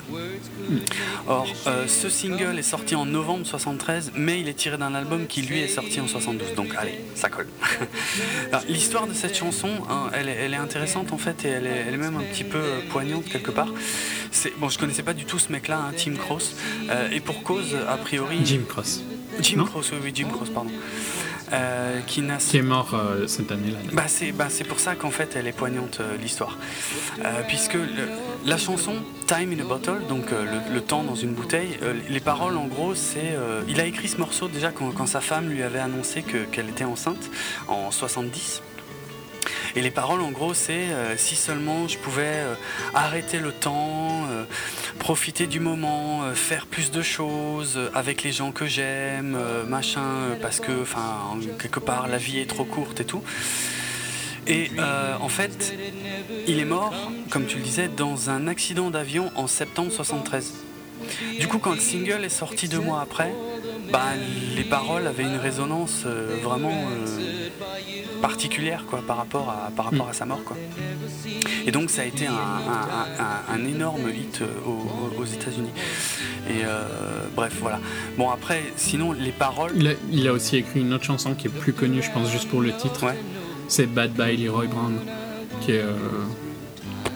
Or, 1.27 1.47
euh, 1.67 1.87
ce 1.87 2.09
single 2.09 2.57
est 2.57 2.63
sorti 2.63 2.95
en 2.95 3.05
novembre 3.05 3.45
73, 3.45 4.13
mais 4.15 4.39
il 4.39 4.47
est 4.47 4.53
tiré 4.53 4.77
d'un 4.77 4.95
album 4.95 5.27
qui 5.27 5.41
lui 5.41 5.59
est 5.59 5.67
sorti 5.67 5.99
en 5.99 6.07
72. 6.07 6.55
Donc 6.55 6.73
allez, 6.77 6.99
ça 7.15 7.29
colle. 7.29 7.47
L'histoire 8.67 9.07
de 9.07 9.13
cette 9.13 9.37
chanson, 9.37 9.69
hein, 9.89 10.09
elle, 10.13 10.29
est, 10.29 10.55
intéressante 10.57 11.13
en 11.13 11.17
fait 11.17 11.45
et 11.45 11.49
elle 11.49 11.65
est, 11.65 11.97
même 11.97 12.17
un 12.17 12.23
petit 12.23 12.43
peu 12.43 12.57
euh, 12.57 12.79
poignante 12.89 13.25
quelque 13.25 13.51
part. 13.51 13.69
Bon, 14.57 14.69
je 14.69 14.77
connaissais 14.77 15.03
pas 15.03 15.13
du 15.13 15.25
tout 15.25 15.39
ce 15.39 15.51
mec-là, 15.51 15.77
hein, 15.77 15.93
Tim 15.95 16.13
Cross, 16.15 16.55
et 17.11 17.19
pour 17.19 17.43
cause, 17.43 17.75
a 17.87 17.97
priori. 17.97 18.39
Jim 18.43 18.61
Cross. 18.67 19.01
Jim 19.41 19.63
Cross, 19.65 19.91
oui, 20.03 20.11
Jim 20.13 20.27
Cross, 20.31 20.49
pardon. 20.49 20.71
euh, 21.53 22.01
qui 22.07 22.21
est 22.57 22.61
mort 22.61 22.93
euh, 22.93 23.25
cette 23.27 23.51
année-là. 23.51 23.77
bah 23.93 24.03
c'est 24.07 24.33
bah 24.33 24.47
pour 24.67 24.79
ça 24.81 24.95
qu'en 24.95 25.11
fait 25.11 25.35
elle 25.37 25.47
est 25.47 25.53
poignante 25.53 25.99
euh, 26.01 26.17
l'histoire 26.21 26.57
puisque 27.47 27.75
le- 27.75 27.87
la 28.45 28.57
chanson 28.57 28.93
Time 29.27 29.53
in 29.53 29.59
a 29.61 29.63
Bottle 29.63 30.01
donc 30.09 30.31
le, 30.31 30.73
le 30.73 30.81
temps 30.81 31.03
dans 31.03 31.15
une 31.15 31.31
bouteille 31.31 31.77
les 32.09 32.19
paroles 32.19 32.57
en 32.57 32.67
gros 32.67 32.95
c'est 32.95 33.37
il 33.69 33.79
a 33.79 33.85
écrit 33.85 34.09
ce 34.09 34.17
morceau 34.17 34.49
déjà 34.49 34.71
quand, 34.71 34.91
quand 34.91 35.07
sa 35.07 35.21
femme 35.21 35.47
lui 35.49 35.63
avait 35.63 35.79
annoncé 35.79 36.21
que- 36.21 36.43
qu'elle 36.51 36.67
était 36.69 36.83
enceinte 36.83 37.29
en 37.69 37.91
70 37.91 38.61
et 39.75 39.81
les 39.81 39.91
paroles 39.91 40.21
en 40.21 40.31
gros 40.31 40.53
c'est 40.53 40.87
si 41.15 41.35
seulement 41.37 41.87
je 41.87 41.97
pouvais 41.97 42.43
arrêter 42.93 43.39
le 43.39 43.51
temps 43.53 44.25
profiter 44.99 45.47
du 45.47 45.59
moment 45.59 46.23
euh, 46.23 46.33
faire 46.33 46.65
plus 46.65 46.91
de 46.91 47.01
choses 47.01 47.75
euh, 47.77 47.89
avec 47.93 48.23
les 48.23 48.31
gens 48.31 48.51
que 48.51 48.65
j'aime 48.65 49.35
euh, 49.39 49.63
machin 49.65 50.35
parce 50.41 50.59
que 50.59 50.81
enfin 50.81 51.19
en- 51.31 51.39
quelque 51.57 51.79
part 51.79 52.07
la 52.07 52.17
vie 52.17 52.39
est 52.39 52.45
trop 52.49 52.65
courte 52.65 52.99
et 52.99 53.05
tout. 53.05 53.23
Et 54.47 54.71
en 55.19 55.27
fait 55.27 55.75
il 56.47 56.59
est 56.59 56.65
mort 56.65 56.93
comme 57.29 57.45
tu 57.47 57.57
le 57.57 57.63
disais 57.63 57.89
dans 57.89 58.29
un 58.29 58.47
accident 58.47 58.89
d'avion 58.89 59.29
en 59.35 59.45
septembre 59.45 59.91
73 59.91 60.53
du 61.39 61.47
coup 61.47 61.59
quand 61.59 61.73
le 61.73 61.79
single 61.79 62.23
est 62.23 62.29
sorti 62.29 62.67
deux 62.67 62.79
mois 62.79 63.01
après 63.01 63.33
bah, 63.91 64.01
les 64.55 64.63
paroles 64.63 65.07
avaient 65.07 65.23
une 65.23 65.37
résonance 65.37 66.03
euh, 66.05 66.35
vraiment 66.43 66.71
euh, 66.91 67.49
particulière 68.21 68.83
quoi, 68.89 69.01
par 69.05 69.17
rapport, 69.17 69.49
à, 69.49 69.69
par 69.71 69.85
rapport 69.85 70.09
à 70.09 70.13
sa 70.13 70.25
mort. 70.25 70.43
Quoi. 70.43 70.57
Et 71.65 71.71
donc 71.71 71.89
ça 71.89 72.01
a 72.01 72.05
été 72.05 72.25
un, 72.27 72.33
un- 72.33 73.23
un- 73.23 73.55
un 73.55 73.65
énorme 73.65 74.09
hit 74.09 74.41
euh, 74.41 74.47
aux, 74.65 75.21
aux 75.21 75.25
États-Unis. 75.25 75.69
Et 76.49 76.65
euh, 76.65 76.83
bref, 77.35 77.53
voilà. 77.61 77.79
Bon, 78.17 78.29
après, 78.29 78.63
sinon, 78.75 79.11
les 79.11 79.31
paroles. 79.31 79.71
Il 79.75 79.87
a, 79.87 79.91
il 80.11 80.27
a 80.27 80.33
aussi 80.33 80.57
écrit 80.57 80.81
une 80.81 80.93
autre 80.93 81.03
chanson 81.05 81.33
qui 81.35 81.47
est 81.47 81.51
plus 81.51 81.73
connue, 81.73 82.01
je 82.01 82.11
pense, 82.11 82.29
juste 82.31 82.49
pour 82.49 82.61
le 82.61 82.71
titre. 82.75 83.05
Ouais, 83.05 83.17
C'est 83.67 83.85
Bad 83.85 84.13
Bye 84.13 84.37
Leroy 84.37 84.65
Brown, 84.67 84.97
qui 85.61 85.71
est 85.73 85.83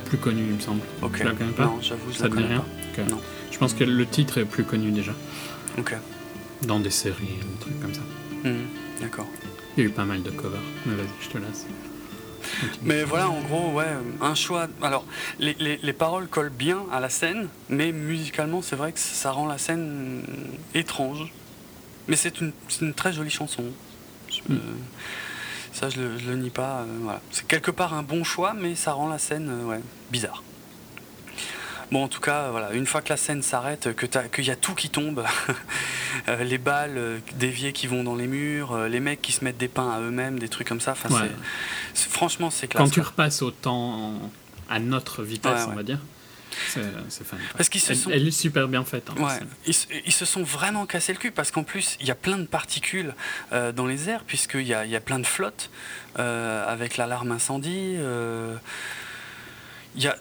plus 0.06 0.18
connu, 0.18 0.44
il 0.50 0.56
me 0.56 0.60
semble. 0.62 0.82
ok. 1.02 1.20
La 1.20 1.32
connais 1.32 1.52
pas 1.52 1.66
Non, 1.66 1.78
j'avoue, 1.82 2.12
je 2.12 2.18
Ça 2.18 2.24
la 2.26 2.30
connais 2.30 2.48
rien 2.48 2.64
pas. 2.96 3.02
Non. 3.10 3.20
Je 3.62 3.66
pense 3.68 3.76
que 3.76 3.84
le 3.84 4.08
titre 4.08 4.40
est 4.40 4.46
plus 4.46 4.64
connu 4.64 4.90
déjà, 4.90 5.12
Ok. 5.78 5.94
dans 6.64 6.80
des 6.80 6.90
séries, 6.90 7.28
des 7.28 7.60
trucs 7.60 7.80
comme 7.80 7.94
ça. 7.94 8.02
Mhm, 8.44 8.66
D'accord. 9.02 9.28
Il 9.78 9.84
y 9.84 9.86
a 9.86 9.90
eu 9.90 9.92
pas 9.94 10.04
mal 10.04 10.24
de 10.24 10.32
covers, 10.32 10.60
mais 10.88 10.96
vas-y, 10.96 11.06
je 11.22 11.30
te 11.30 11.38
laisse. 11.38 11.68
Mais 12.82 13.04
voilà, 13.04 13.30
en 13.30 13.40
gros, 13.42 13.70
ouais, 13.74 13.86
un 14.20 14.34
choix. 14.34 14.68
Alors, 14.82 15.06
les, 15.38 15.54
les- 15.60 15.78
les 15.78 15.94
paroles 15.94 16.28
collent 16.28 16.50
bien 16.50 16.80
à 16.92 17.00
la 17.00 17.10
scène, 17.10 17.50
mais 17.70 17.92
musicalement, 17.92 18.64
c'est 18.64 18.76
vrai 18.76 18.94
que 18.94 19.00
ça 19.00 19.30
rend 19.30 19.46
la 19.46 19.60
scène 19.60 20.24
étrange. 20.74 21.32
Mais 22.08 22.16
c'est 22.16 22.42
une, 22.42 22.54
une 22.82 22.96
très 22.96 23.14
jolie 23.14 23.30
chanson. 23.30 23.66
Je- 24.28 24.40
Mm. 24.52 24.56
euh, 24.56 24.58
ça, 25.72 25.90
je 25.90 26.02
le, 26.02 26.18
je 26.18 26.32
le 26.32 26.38
nie 26.38 26.50
pas. 26.50 26.80
euh, 26.80 26.86
voilà. 27.02 27.22
C'est 27.30 27.46
quelque 27.46 27.70
part 27.70 27.94
un 27.94 28.02
bon 28.02 28.24
choix, 28.24 28.56
mais 28.56 28.74
ça 28.74 28.94
rend 28.94 29.08
la 29.08 29.20
scène 29.20 29.50
euh, 29.52 29.66
ouais, 29.66 29.82
bizarre. 30.10 30.42
Bon, 31.92 32.04
en 32.06 32.08
tout 32.08 32.22
cas, 32.22 32.52
voilà, 32.52 32.72
une 32.72 32.88
fois 32.88 33.02
que 33.02 33.10
la 33.10 33.18
scène 33.18 33.42
s'arrête, 33.42 33.94
que 33.96 34.06
t'as- 34.06 34.30
qu'il 34.30 34.46
y 34.46 34.52
a 34.52 34.56
tout 34.56 34.74
qui 34.76 34.90
tombe, 34.90 35.26
euh, 36.30 36.44
les 36.44 36.58
balles 36.58 36.98
euh, 36.98 37.18
déviées 37.36 37.74
qui 37.74 37.86
vont 37.88 38.04
dans 38.04 38.16
les 38.16 38.28
murs, 38.28 38.72
euh, 38.72 38.88
les 38.88 39.02
mecs 39.02 39.22
qui 39.22 39.34
se 39.34 39.44
mettent 39.44 39.58
des 39.58 39.68
pains 39.68 39.92
à 39.92 40.00
eux-mêmes, 40.00 40.40
des 40.40 40.48
trucs 40.48 40.68
comme 40.70 40.80
ça. 40.82 40.94
Enfin, 40.94 41.10
Ouais. 41.10 41.28
c'est- 41.94 42.04
c'est- 42.04 42.10
franchement, 42.10 42.50
c'est 42.50 42.68
classe. 42.68 42.82
Quand 42.84 42.90
tu 42.90 43.02
repasses 43.02 43.42
au 43.42 43.52
temps 43.52 44.14
à 44.70 44.80
notre 44.80 45.22
vitesse, 45.24 45.52
Ouais, 45.52 45.66
on 45.68 45.76
va 45.76 45.84
dire, 45.84 46.00
c'est 47.10 47.26
fun. 47.26 47.36
Parce 47.58 47.68
qu'ils 47.68 47.82
se 47.82 47.92
elle, 47.92 47.98
sont- 47.98 48.10
elle 48.10 48.26
est 48.26 48.32
super 48.32 48.70
bien 48.70 48.86
faite. 48.86 49.10
hein, 49.10 49.22
Ouais, 49.22 49.40
ils, 49.68 49.74
se- 49.74 49.88
ils 50.06 50.14
se 50.14 50.24
sont 50.24 50.44
vraiment 50.44 50.86
cassé 50.86 51.12
le 51.12 51.20
cul 51.20 51.32
parce 51.32 51.52
qu'en 51.52 51.64
plus 51.64 51.98
il 52.00 52.08
y 52.08 52.12
a 52.12 52.16
plein 52.16 52.38
de 52.38 52.46
particules 52.46 53.14
euh, 53.52 53.74
dans 53.74 53.86
les 53.86 54.08
airs 54.10 54.24
puisqu'il 54.26 54.66
y 54.68 54.74
a, 54.74 54.86
il 54.86 54.92
y 54.92 54.96
a 54.96 55.02
plein 55.02 55.20
de 55.20 55.28
flottes 55.28 55.70
euh, 56.20 56.66
avec 56.72 56.96
l'alarme 56.96 57.32
incendie. 57.34 57.96
euh, 57.98 58.56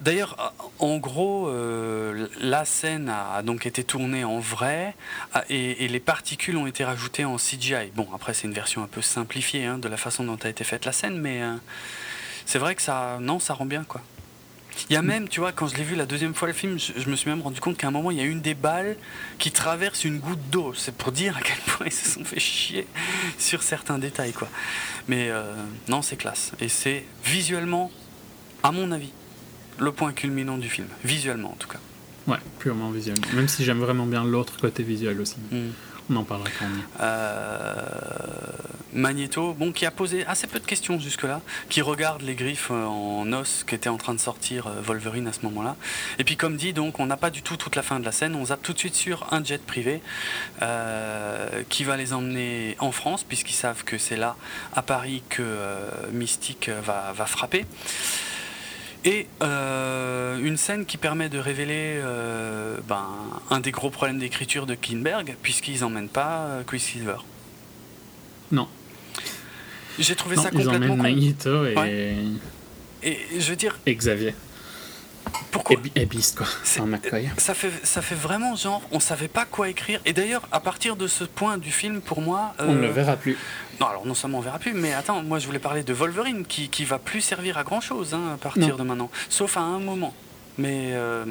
d'ailleurs 0.00 0.54
en 0.78 0.98
gros 0.98 1.48
euh, 1.48 2.26
la 2.40 2.64
scène 2.64 3.08
a 3.08 3.42
donc 3.42 3.66
été 3.66 3.84
tournée 3.84 4.24
en 4.24 4.38
vrai 4.38 4.94
et, 5.48 5.88
les 5.88 6.00
particules 6.00 6.56
ont 6.56 6.66
été 6.66 6.84
rajoutées 6.84 7.24
en 7.24 7.36
CGI. 7.36 7.92
Bon 7.94 8.08
après 8.14 8.34
c'est 8.34 8.46
une 8.46 8.54
version 8.54 8.82
un 8.82 8.86
peu 8.86 9.02
simplifiée 9.02 9.66
hein, 9.66 9.78
de 9.78 9.88
la 9.88 9.96
façon 9.96 10.24
dont 10.24 10.38
a 10.42 10.48
été 10.48 10.64
faite 10.64 10.84
la 10.84 10.92
scène 10.92 11.18
mais 11.18 11.42
euh, 11.42 11.54
c'est 12.46 12.58
vrai 12.58 12.74
que 12.74 12.82
ça 12.82 13.18
non 13.20 13.38
ça 13.38 13.54
rend 13.54 13.66
bien 13.66 13.84
quoi. 13.84 14.02
Il 14.88 14.94
y 14.94 14.96
a 14.96 15.02
même, 15.02 15.28
tu 15.28 15.40
vois, 15.40 15.52
quand 15.52 15.66
je 15.66 15.76
l'ai 15.76 15.82
vu 15.82 15.94
la 15.94 16.06
deuxième 16.06 16.34
fois 16.34 16.48
le 16.48 16.54
film, 16.54 16.78
je, 16.78 17.08
me 17.08 17.16
suis 17.16 17.28
même 17.28 17.42
rendu 17.42 17.60
compte 17.60 17.76
qu'à 17.76 17.88
un 17.88 17.90
moment, 17.90 18.10
il 18.10 18.16
y 18.16 18.20
a 18.20 18.24
une 18.24 18.40
des 18.40 18.54
balles 18.54 18.96
qui 19.38 19.50
traverse 19.50 20.04
une 20.04 20.18
goutte 20.18 20.50
d'eau. 20.50 20.74
C'est 20.74 20.94
pour 20.94 21.12
dire 21.12 21.36
à 21.36 21.40
quel 21.40 21.58
point 21.58 21.86
ils 21.86 21.92
se 21.92 22.08
sont 22.08 22.24
fait 22.24 22.40
chier 22.40 22.86
sur 23.38 23.62
certains 23.62 23.98
détails, 23.98 24.32
quoi. 24.32 24.48
Mais 25.08 25.28
euh, 25.28 25.52
non, 25.88 26.02
c'est 26.02 26.16
classe. 26.16 26.52
Et 26.60 26.68
c'est 26.68 27.04
visuellement, 27.24 27.90
à 28.62 28.72
mon 28.72 28.92
avis, 28.92 29.12
le 29.80 29.92
point 29.92 30.12
culminant 30.12 30.58
du 30.58 30.68
film. 30.68 30.86
Visuellement, 31.04 31.52
en 31.52 31.56
tout 31.56 31.68
cas. 31.68 31.78
Ouais, 32.26 32.38
purement 32.58 32.90
visuel. 32.90 33.16
Même 33.34 33.48
si 33.48 33.64
j'aime 33.64 33.80
vraiment 33.80 34.06
bien 34.06 34.24
l'autre 34.24 34.60
côté 34.60 34.82
visuel 34.82 35.20
aussi. 35.20 35.36
On 36.10 36.16
en 36.16 36.24
parlera 36.24 36.48
quand 36.58 36.66
est. 36.66 37.02
Euh, 37.02 37.74
Magneto, 38.92 39.54
bon, 39.54 39.70
qui 39.70 39.86
a 39.86 39.92
posé 39.92 40.26
assez 40.26 40.48
peu 40.48 40.58
de 40.58 40.66
questions 40.66 40.98
jusque-là, 40.98 41.40
qui 41.68 41.82
regarde 41.82 42.22
les 42.22 42.34
griffes 42.34 42.70
euh, 42.72 42.84
en 42.84 43.32
os 43.32 43.62
qu'était 43.64 43.88
en 43.88 43.96
train 43.96 44.14
de 44.14 44.18
sortir 44.18 44.66
euh, 44.66 44.80
Wolverine 44.82 45.28
à 45.28 45.32
ce 45.32 45.42
moment-là. 45.42 45.76
Et 46.18 46.24
puis, 46.24 46.36
comme 46.36 46.56
dit, 46.56 46.72
donc, 46.72 46.98
on 46.98 47.06
n'a 47.06 47.16
pas 47.16 47.30
du 47.30 47.42
tout 47.42 47.56
toute 47.56 47.76
la 47.76 47.82
fin 47.82 48.00
de 48.00 48.04
la 48.04 48.10
scène. 48.12 48.34
On 48.34 48.46
zappe 48.46 48.62
tout 48.62 48.72
de 48.72 48.78
suite 48.78 48.96
sur 48.96 49.32
un 49.32 49.44
jet 49.44 49.64
privé 49.64 50.02
euh, 50.62 51.62
qui 51.68 51.84
va 51.84 51.96
les 51.96 52.12
emmener 52.12 52.76
en 52.80 52.90
France, 52.90 53.22
puisqu'ils 53.22 53.54
savent 53.54 53.84
que 53.84 53.96
c'est 53.96 54.16
là, 54.16 54.36
à 54.74 54.82
Paris, 54.82 55.22
que 55.28 55.42
euh, 55.42 55.88
Mystique 56.12 56.70
va, 56.84 57.12
va 57.16 57.26
frapper. 57.26 57.66
Et 59.04 59.26
euh, 59.42 60.38
une 60.42 60.56
scène 60.58 60.84
qui 60.84 60.98
permet 60.98 61.28
de 61.30 61.38
révéler 61.38 61.98
euh, 62.02 62.76
ben, 62.86 63.06
un 63.50 63.60
des 63.60 63.70
gros 63.70 63.88
problèmes 63.90 64.18
d'écriture 64.18 64.66
de 64.66 64.74
Kinberg, 64.74 65.36
puisqu'ils 65.42 65.80
n'emmènent 65.80 66.08
pas 66.10 66.40
euh, 66.46 66.62
Quicksilver. 66.64 67.16
Non, 68.52 68.68
J'ai 69.98 70.14
trouvé 70.16 70.36
non 70.36 70.42
ça 70.42 70.50
ils 70.52 70.64
complètement 70.64 70.94
emmènent 70.94 70.96
con. 70.96 71.02
Magneto 71.02 71.66
et, 71.66 71.74
Ouais. 71.76 72.16
Et 73.02 73.18
je 73.38 73.48
veux 73.50 73.56
dire, 73.56 73.78
et 73.86 73.94
Xavier. 73.94 74.34
pourquoi 75.50 75.76
Et, 75.94 76.02
et 76.02 76.06
Beast, 76.06 76.36
quoi. 76.36 76.46
C'est- 76.64 76.82
McCoy. 76.82 77.30
ça 77.38 77.54
fait, 77.54 77.70
ça 77.82 78.02
fait 78.02 78.14
vraiment 78.14 78.54
genre, 78.56 78.82
on 78.92 79.00
savait 79.00 79.28
pas 79.28 79.46
quoi 79.46 79.70
écrire. 79.70 80.00
Et 80.04 80.12
d'ailleurs, 80.12 80.42
à 80.52 80.60
partir 80.60 80.96
de 80.96 81.06
ce 81.06 81.24
point 81.24 81.56
du 81.56 81.70
film, 81.70 82.02
pour 82.02 82.20
moi. 82.20 82.54
On 82.58 82.72
ne 82.74 82.78
euh, 82.78 82.80
le 82.82 82.88
verra 82.88 83.16
plus. 83.16 83.38
Non, 83.80 83.86
alors 83.86 84.06
non 84.06 84.14
seulement 84.14 84.38
on 84.38 84.42
verra 84.42 84.58
plus, 84.58 84.74
mais 84.74 84.92
attends, 84.92 85.22
moi 85.22 85.38
je 85.38 85.46
voulais 85.46 85.58
parler 85.58 85.82
de 85.82 85.92
Wolverine 85.94 86.44
qui, 86.44 86.68
qui 86.68 86.84
va 86.84 86.98
plus 86.98 87.20
servir 87.22 87.56
à 87.58 87.64
grand 87.64 87.80
chose 87.80 88.14
à 88.14 88.36
partir 88.36 88.68
Non. 88.68 88.76
de 88.76 88.82
maintenant. 88.82 89.10
Sauf 89.28 89.56
à 89.56 89.60
un 89.60 89.78
moment. 89.78 90.14
Mais 90.58 90.90
euh, 90.92 91.24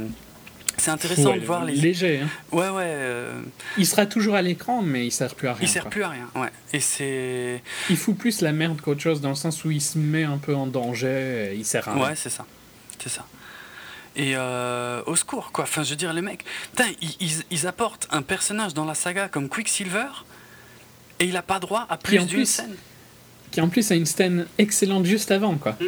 c'est 0.78 0.90
intéressant 0.90 1.32
Ouais, 1.32 1.40
de 1.40 1.46
voir 1.46 1.64
les. 1.66 1.74
Léger, 1.76 2.22
hein. 2.24 2.30
Ouais, 2.52 2.70
ouais. 2.70 2.84
euh, 2.86 3.40
Il 3.78 3.86
sera 3.86 4.06
toujours 4.08 4.34
à 4.34 4.42
l'écran, 4.42 4.82
mais 4.82 5.06
il 5.06 5.12
sert 5.12 5.36
plus 5.36 5.48
à 5.48 5.54
rien. 5.54 5.62
il 5.62 5.68
sert 5.70 5.84
quoi. 5.84 5.92
plus 5.92 6.04
à 6.04 6.10
rien. 6.10 6.28
Ouais. 6.36 6.50
Et 6.74 6.80
c'est. 6.80 7.62
Il 7.92 7.98
fout 7.98 8.18
plus 8.18 8.42
la 8.42 8.52
merde 8.52 8.82
qu'autre 8.82 9.02
chose, 9.02 9.22
dans 9.22 9.30
le 9.30 9.36
sens 9.36 9.64
où 9.66 9.70
il 9.72 9.82
se 9.82 10.00
met 10.00 10.24
un 10.24 10.38
peu 10.40 10.56
en 10.56 10.66
danger, 10.66 11.54
il 11.56 11.66
sert 11.66 11.88
à 11.88 11.94
rien. 11.94 12.04
Ouais, 12.08 12.16
c'est 12.16 12.30
ça. 12.32 12.46
C'est 12.98 13.10
ça. 13.10 13.26
Et 14.16 14.34
euh, 14.36 15.04
au 15.06 15.16
secours, 15.16 15.52
quoi. 15.52 15.66
Enfin, 15.66 15.84
je 15.84 15.92
veux 15.92 15.96
dire, 15.96 16.12
les 16.14 16.22
mecs, 16.24 16.44
putain, 16.72 16.90
ils, 17.02 17.16
ils- 17.20 17.44
ils 17.52 17.68
apportent 17.68 18.08
un 18.12 18.24
personnage 18.24 18.74
dans 18.74 18.86
la 18.86 18.96
saga 18.96 19.28
comme 19.28 19.50
Quicksilver 19.50 20.08
et 21.20 21.26
il 21.26 21.38
a 21.38 21.42
pas 21.42 21.60
droit 21.60 21.86
à 21.90 21.98
plus 21.98 22.26
d'une 22.26 22.46
scène. 22.46 22.76
Qui 23.52 23.62
en 23.62 23.70
plus 23.70 23.92
a 23.92 23.96
une 23.96 24.06
scène 24.06 24.46
excellente 24.58 25.06
juste 25.06 25.32
avant, 25.32 25.56
quoi. 25.56 25.76
Mhm. 25.80 25.88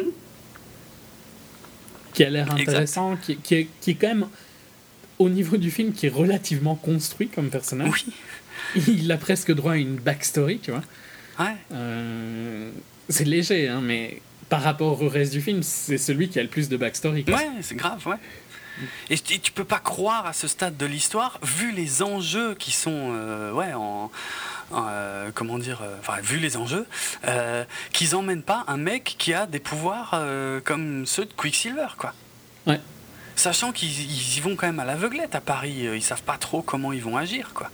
Qui 2.12 2.24
a 2.24 2.30
l'air 2.30 2.52
intéressant, 2.52 3.16
qui, 3.16 3.36
qui, 3.36 3.54
est, 3.54 3.68
qui 3.80 3.92
est 3.92 3.94
quand 3.94 4.08
même, 4.08 4.26
au 5.18 5.28
niveau 5.28 5.56
du 5.56 5.70
film, 5.70 5.92
qui 5.92 6.06
est 6.06 6.10
relativement 6.10 6.74
construit 6.74 7.28
comme 7.28 7.50
personnage. 7.50 8.04
Oui. 8.06 8.82
Il 8.88 9.10
a 9.12 9.16
presque 9.16 9.52
droit 9.52 9.72
à 9.72 9.76
une 9.76 9.96
backstory, 9.96 10.58
tu 10.58 10.70
vois. 10.72 10.82
Ouais. 11.38 11.56
Euh, 11.72 12.70
c'est 13.08 13.24
léger, 13.24 13.68
hein, 13.68 13.80
mais 13.82 14.20
par 14.48 14.62
rapport 14.62 15.00
au 15.00 15.08
reste 15.08 15.32
du 15.32 15.40
film, 15.40 15.62
c'est 15.62 15.96
celui 15.96 16.28
qui 16.28 16.38
a 16.38 16.42
le 16.42 16.48
plus 16.48 16.68
de 16.68 16.76
backstory. 16.76 17.24
quoi. 17.24 17.36
Ouais, 17.36 17.48
c'est 17.62 17.76
grave, 17.76 18.06
ouais. 18.06 18.16
Et 19.10 19.18
tu 19.18 19.38
tu 19.40 19.52
peux 19.52 19.64
pas 19.64 19.78
croire 19.78 20.26
à 20.26 20.32
ce 20.32 20.48
stade 20.48 20.76
de 20.76 20.86
l'histoire, 20.86 21.38
vu 21.42 21.72
les 21.72 22.02
enjeux 22.02 22.54
qui 22.54 22.70
sont, 22.72 23.10
euh, 23.12 23.52
ouais, 23.52 23.72
en, 23.74 24.10
en, 24.72 24.86
euh, 24.88 25.30
comment 25.34 25.58
dire, 25.58 25.80
euh, 25.82 25.96
enfin, 26.00 26.20
vu 26.22 26.38
les 26.38 26.56
enjeux, 26.56 26.86
euh, 27.26 27.64
qu'ils 27.92 28.16
emmènent 28.16 28.42
pas 28.42 28.64
un 28.68 28.76
mec 28.76 29.16
qui 29.18 29.34
a 29.34 29.46
des 29.46 29.60
pouvoirs 29.60 30.20
comme 30.64 31.06
ceux 31.06 31.24
de 31.24 31.32
Quicksilver, 31.32 31.88
quoi. 31.98 32.14
Ouais. 32.66 32.80
Sachant 33.36 33.72
qu'ils 33.72 33.88
ils 34.00 34.36
y 34.36 34.40
vont 34.40 34.56
quand 34.56 34.66
même 34.66 34.80
à 34.80 34.84
l'aveuglette 34.84 35.34
à 35.34 35.40
Paris, 35.40 35.88
ils 35.94 36.02
savent 36.02 36.22
pas 36.22 36.36
trop 36.36 36.62
comment 36.62 36.92
ils 36.92 37.02
vont 37.02 37.16
agir, 37.16 37.50
quoi. 37.54 37.70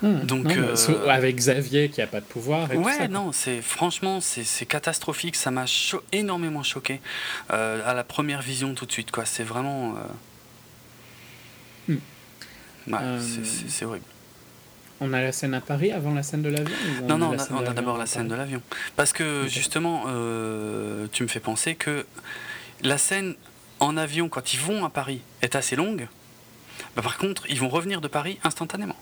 Hmm. 0.00 0.20
Donc, 0.20 0.44
Non, 0.44 0.52
euh, 0.56 1.08
avec 1.08 1.34
Xavier 1.36 1.88
qui 1.88 2.00
a 2.00 2.06
pas 2.06 2.20
de 2.20 2.24
pouvoir. 2.24 2.70
Et 2.70 2.76
tout 2.76 2.82
Ouais, 2.82 2.94
ça, 2.98 3.08
non, 3.08 3.32
c'est 3.32 3.60
franchement, 3.62 4.20
c'est 4.20 4.66
catastrophique. 4.66 5.34
Ça 5.34 5.50
m'a 5.50 5.66
cho- 5.66 6.02
énormément 6.12 6.62
choqué 6.62 7.00
euh, 7.52 7.80
à 7.84 7.94
la 7.94 8.04
première 8.04 8.40
vision 8.40 8.74
tout 8.74 8.86
de 8.86 8.92
suite. 8.92 9.10
quoi. 9.10 9.24
C'est 9.24 9.42
vraiment. 9.42 9.94
euh, 11.88 11.94
Hmm. 12.86 12.92
ouais, 12.92 12.98
c'est- 13.68 13.84
horrible. 13.84 14.04
On 15.00 15.12
a 15.12 15.20
la 15.20 15.32
scène 15.32 15.54
à 15.54 15.60
Paris 15.60 15.92
avant 15.92 16.12
la 16.12 16.22
scène 16.22 16.42
de 16.42 16.48
l'avion 16.48 16.74
Non, 17.08 17.18
non, 17.18 17.30
on 17.50 17.56
a, 17.66 17.72
d'abord 17.72 17.98
la 17.98 18.06
scène 18.06 18.28
de 18.28 18.34
l'avion. 18.34 18.60
Parce 18.96 19.12
que 19.12 19.46
justement, 19.48 20.04
tu 21.12 21.22
me 21.22 21.28
fais 21.28 21.40
penser 21.40 21.74
que 21.76 22.04
la 22.82 22.98
scène 22.98 23.34
en 23.80 23.96
avion, 23.96 24.28
quand 24.28 24.52
ils 24.54 24.60
vont 24.60 24.84
à 24.84 24.90
Paris, 24.90 25.20
est 25.42 25.54
assez 25.56 25.76
longue. 25.76 26.08
Bah, 26.96 27.02
par 27.02 27.16
contre, 27.18 27.44
ils 27.48 27.58
vont 27.60 27.68
revenir 27.68 28.00
de 28.00 28.08
Paris 28.08 28.38
instantanément. 28.44 28.96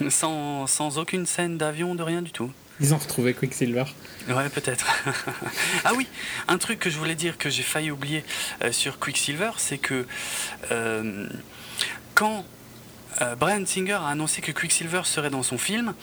sans, 0.08 0.66
sans 0.66 0.98
aucune 0.98 1.26
scène 1.26 1.58
d'avion, 1.58 1.94
de 1.94 2.02
rien 2.02 2.22
du 2.22 2.30
tout. 2.30 2.50
Ils 2.80 2.94
ont 2.94 2.98
retrouvé 2.98 3.34
Quicksilver. 3.34 3.84
Ouais, 4.28 4.48
peut-être. 4.48 4.86
ah 5.84 5.92
oui, 5.94 6.08
un 6.48 6.58
truc 6.58 6.78
que 6.78 6.90
je 6.90 6.98
voulais 6.98 7.14
dire 7.14 7.38
que 7.38 7.50
j'ai 7.50 7.62
failli 7.62 7.90
oublier 7.90 8.24
euh, 8.64 8.72
sur 8.72 8.98
Quicksilver, 8.98 9.52
c'est 9.58 9.78
que 9.78 10.06
euh, 10.70 11.28
quand 12.14 12.44
euh, 13.20 13.34
Brian 13.36 13.64
Singer 13.66 13.92
a 13.92 14.08
annoncé 14.08 14.40
que 14.40 14.52
Quicksilver 14.52 15.02
serait 15.04 15.30
dans 15.30 15.42
son 15.42 15.58
film, 15.58 15.94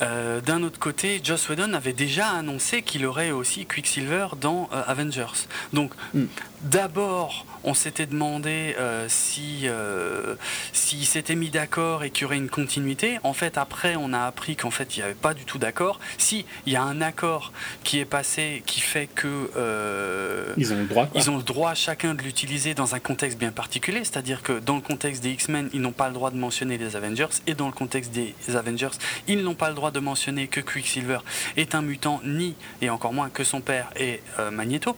d'un 0.00 0.62
autre 0.62 0.78
côté, 0.78 1.20
Joss 1.22 1.48
Whedon 1.48 1.72
avait 1.74 1.92
déjà 1.92 2.28
annoncé 2.28 2.82
qu'il 2.82 3.04
aurait 3.06 3.30
aussi 3.30 3.66
Quicksilver 3.66 4.28
dans 4.40 4.68
Avengers. 4.72 5.46
Donc, 5.72 5.92
hmm. 6.14 6.24
d'abord, 6.62 7.46
on 7.64 7.74
s'était 7.74 8.06
demandé 8.06 8.74
euh, 8.78 9.06
si 9.08 9.62
euh, 9.64 10.36
s'ils 10.72 11.06
s'étaient 11.06 11.34
mis 11.34 11.50
d'accord 11.50 12.04
et 12.04 12.10
qu'il 12.10 12.22
y 12.22 12.24
aurait 12.24 12.36
une 12.36 12.48
continuité. 12.48 13.18
En 13.24 13.32
fait, 13.32 13.58
après, 13.58 13.96
on 13.96 14.12
a 14.12 14.20
appris 14.20 14.56
qu'en 14.56 14.70
fait, 14.70 14.96
il 14.96 15.00
n'y 15.00 15.04
avait 15.04 15.14
pas 15.14 15.34
du 15.34 15.44
tout 15.44 15.58
d'accord. 15.58 16.00
Si, 16.16 16.44
il 16.66 16.72
y 16.72 16.76
a 16.76 16.82
un 16.82 17.00
accord 17.00 17.52
qui 17.84 17.98
est 17.98 18.04
passé 18.04 18.62
qui 18.66 18.80
fait 18.80 19.06
que 19.06 19.50
euh, 19.56 20.54
ils 20.56 20.72
ont 20.72 20.78
le 20.78 20.86
droit. 20.86 21.08
Ils 21.14 21.30
ont 21.30 21.36
le 21.36 21.42
droit 21.42 21.74
chacun 21.74 22.14
de 22.14 22.22
l'utiliser 22.22 22.74
dans 22.74 22.94
un 22.94 23.00
contexte 23.00 23.38
bien 23.38 23.52
particulier. 23.52 24.00
C'est-à-dire 24.04 24.42
que 24.42 24.58
dans 24.58 24.76
le 24.76 24.82
contexte 24.82 25.22
des 25.22 25.30
X-Men, 25.30 25.68
ils 25.72 25.80
n'ont 25.80 25.92
pas 25.92 26.08
le 26.08 26.14
droit 26.14 26.30
de 26.30 26.36
mentionner 26.36 26.78
les 26.78 26.96
Avengers, 26.96 27.26
et 27.46 27.54
dans 27.54 27.66
le 27.66 27.72
contexte 27.72 28.12
des 28.12 28.34
Avengers, 28.54 28.88
ils 29.26 29.42
n'ont 29.42 29.54
pas 29.54 29.68
le 29.68 29.74
droit 29.74 29.87
de 29.92 30.00
mentionner 30.00 30.48
que 30.48 30.60
Quicksilver 30.60 31.18
est 31.56 31.74
un 31.74 31.82
mutant, 31.82 32.20
ni 32.24 32.54
et 32.82 32.90
encore 32.90 33.12
moins 33.12 33.30
que 33.30 33.44
son 33.44 33.60
père 33.60 33.90
est 33.96 34.22
Magneto. 34.52 34.96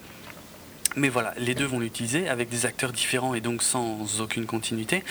Mais 0.96 1.08
voilà, 1.08 1.34
les 1.38 1.54
deux 1.54 1.64
vont 1.64 1.78
l'utiliser 1.78 2.28
avec 2.28 2.48
des 2.48 2.66
acteurs 2.66 2.92
différents 2.92 3.34
et 3.34 3.40
donc 3.40 3.62
sans 3.62 4.20
aucune 4.20 4.46
continuité. 4.46 5.04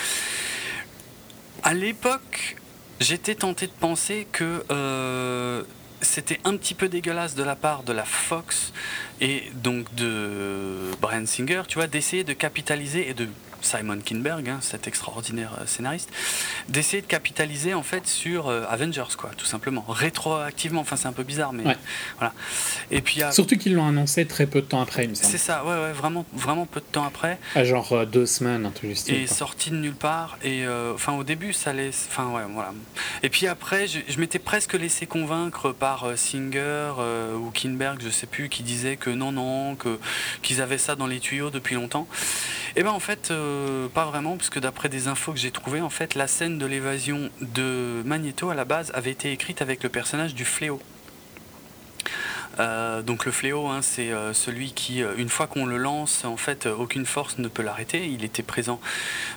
À 1.63 1.73
l'époque, 1.73 2.57
j'étais 2.99 3.35
tenté 3.35 3.67
de 3.67 3.71
penser 3.71 4.27
que 4.31 4.63
euh, 4.71 5.63
c'était 6.01 6.39
un 6.43 6.55
petit 6.57 6.73
peu 6.73 6.89
dégueulasse 6.89 7.35
de 7.35 7.43
la 7.43 7.55
part 7.55 7.83
de 7.83 7.93
la 7.93 8.05
Fox 8.05 8.73
et 9.21 9.43
donc 9.55 9.93
de 9.95 10.91
Brian 11.01 11.25
Singer, 11.25 11.63
tu 11.67 11.75
vois, 11.75 11.87
d'essayer 11.87 12.23
de 12.23 12.33
capitaliser 12.33 13.09
et 13.09 13.13
de 13.13 13.27
Simon 13.61 13.99
Kinberg, 13.99 14.49
hein, 14.49 14.59
cet 14.61 14.87
extraordinaire 14.87 15.51
euh, 15.59 15.65
scénariste, 15.65 16.09
d'essayer 16.67 17.01
de 17.01 17.07
capitaliser 17.07 17.73
en 17.73 17.83
fait 17.83 18.07
sur 18.07 18.47
euh, 18.47 18.63
Avengers, 18.69 19.15
quoi, 19.17 19.31
tout 19.37 19.45
simplement, 19.45 19.85
rétroactivement. 19.87 20.81
Enfin, 20.81 20.95
c'est 20.95 21.07
un 21.07 21.13
peu 21.13 21.23
bizarre, 21.23 21.53
mais 21.53 21.63
voilà. 22.17 22.33
Et 22.91 23.01
puis 23.01 23.21
surtout 23.31 23.57
qu'ils 23.57 23.75
l'ont 23.75 23.87
annoncé 23.87 24.25
très 24.25 24.45
peu 24.45 24.61
de 24.61 24.65
temps 24.65 24.81
après, 24.81 25.05
il 25.05 25.09
me 25.11 25.15
C'est 25.15 25.37
ça, 25.37 25.63
ouais, 25.65 25.71
ouais, 25.71 25.91
vraiment, 25.91 26.25
vraiment 26.33 26.65
peu 26.65 26.79
de 26.79 26.85
temps 26.85 27.05
après. 27.05 27.39
À 27.55 27.63
genre 27.63 27.91
euh, 27.93 28.05
deux 28.05 28.25
semaines, 28.25 28.65
un 28.65 28.71
truc 28.71 28.91
Et 29.07 29.27
sorti 29.27 29.71
de 29.71 29.75
nulle 29.75 29.93
part. 29.93 30.37
Et 30.43 30.65
enfin, 30.93 31.13
au 31.13 31.23
début, 31.23 31.53
ça 31.53 31.73
laisse, 31.73 32.07
enfin, 32.09 32.29
ouais, 32.29 32.43
voilà. 32.53 32.73
Et 33.23 33.29
puis 33.29 33.47
après, 33.47 33.87
je, 33.87 34.19
m'étais 34.19 34.39
presque 34.39 34.73
laissé 34.73 35.05
convaincre 35.05 35.71
par 35.71 36.05
Singer 36.15 36.93
ou 37.35 37.51
Kinberg, 37.51 38.01
je 38.03 38.09
sais 38.09 38.27
plus, 38.27 38.49
qui 38.49 38.63
disait 38.63 38.97
que 38.97 39.09
non, 39.09 39.31
non, 39.31 39.75
que 39.75 39.99
qu'ils 40.41 40.61
avaient 40.61 40.77
ça 40.77 40.95
dans 40.95 41.07
les 41.07 41.19
tuyaux 41.19 41.49
depuis 41.49 41.75
longtemps. 41.75 42.07
Et 42.75 42.83
ben 42.83 42.91
en 42.91 42.99
fait. 42.99 43.31
Euh, 43.49 43.87
pas 43.87 44.05
vraiment, 44.05 44.37
puisque 44.37 44.59
d'après 44.59 44.89
des 44.89 45.07
infos 45.07 45.33
que 45.33 45.39
j'ai 45.39 45.51
trouvées, 45.51 45.81
en 45.81 45.89
fait, 45.89 46.15
la 46.15 46.27
scène 46.27 46.57
de 46.57 46.65
l'évasion 46.65 47.29
de 47.41 48.03
Magneto 48.05 48.49
à 48.49 48.55
la 48.55 48.65
base 48.65 48.91
avait 48.93 49.11
été 49.11 49.31
écrite 49.31 49.61
avec 49.61 49.83
le 49.83 49.89
personnage 49.89 50.35
du 50.35 50.45
Fléau. 50.45 50.79
Euh, 52.59 53.01
donc 53.01 53.25
le 53.25 53.31
fléau, 53.31 53.67
hein, 53.67 53.81
c'est 53.81 54.11
euh, 54.11 54.33
celui 54.33 54.73
qui, 54.73 55.01
euh, 55.01 55.13
une 55.17 55.29
fois 55.29 55.47
qu'on 55.47 55.65
le 55.65 55.77
lance, 55.77 56.25
en 56.25 56.37
fait, 56.37 56.65
aucune 56.65 57.05
force 57.05 57.37
ne 57.37 57.47
peut 57.47 57.63
l'arrêter. 57.63 58.05
Il 58.05 58.23
était 58.23 58.43
présent 58.43 58.79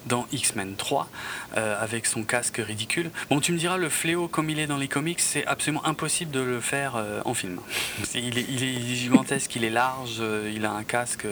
dans 0.07 0.27
X-Men 0.33 0.75
3 0.77 1.09
avec 1.55 2.07
son 2.07 2.23
casque 2.23 2.61
ridicule. 2.64 3.11
Bon, 3.29 3.41
tu 3.41 3.53
me 3.53 3.59
diras, 3.59 3.77
le 3.77 3.89
fléau, 3.89 4.27
comme 4.27 4.49
il 4.49 4.59
est 4.59 4.66
dans 4.66 4.79
les 4.79 4.89
comics, 4.89 5.20
c'est 5.20 5.47
absolument 5.47 5.85
impossible 5.85 6.31
de 6.31 6.41
le 6.41 6.61
faire 6.61 6.95
en 7.25 7.35
film. 7.35 7.61
Il 8.14 8.39
est, 8.39 8.97
gigantesque, 8.97 9.55
il 9.57 9.64
est 9.64 9.70
large, 9.70 10.23
il 10.55 10.64
a 10.64 10.73
un 10.73 10.85
casque. 10.85 11.27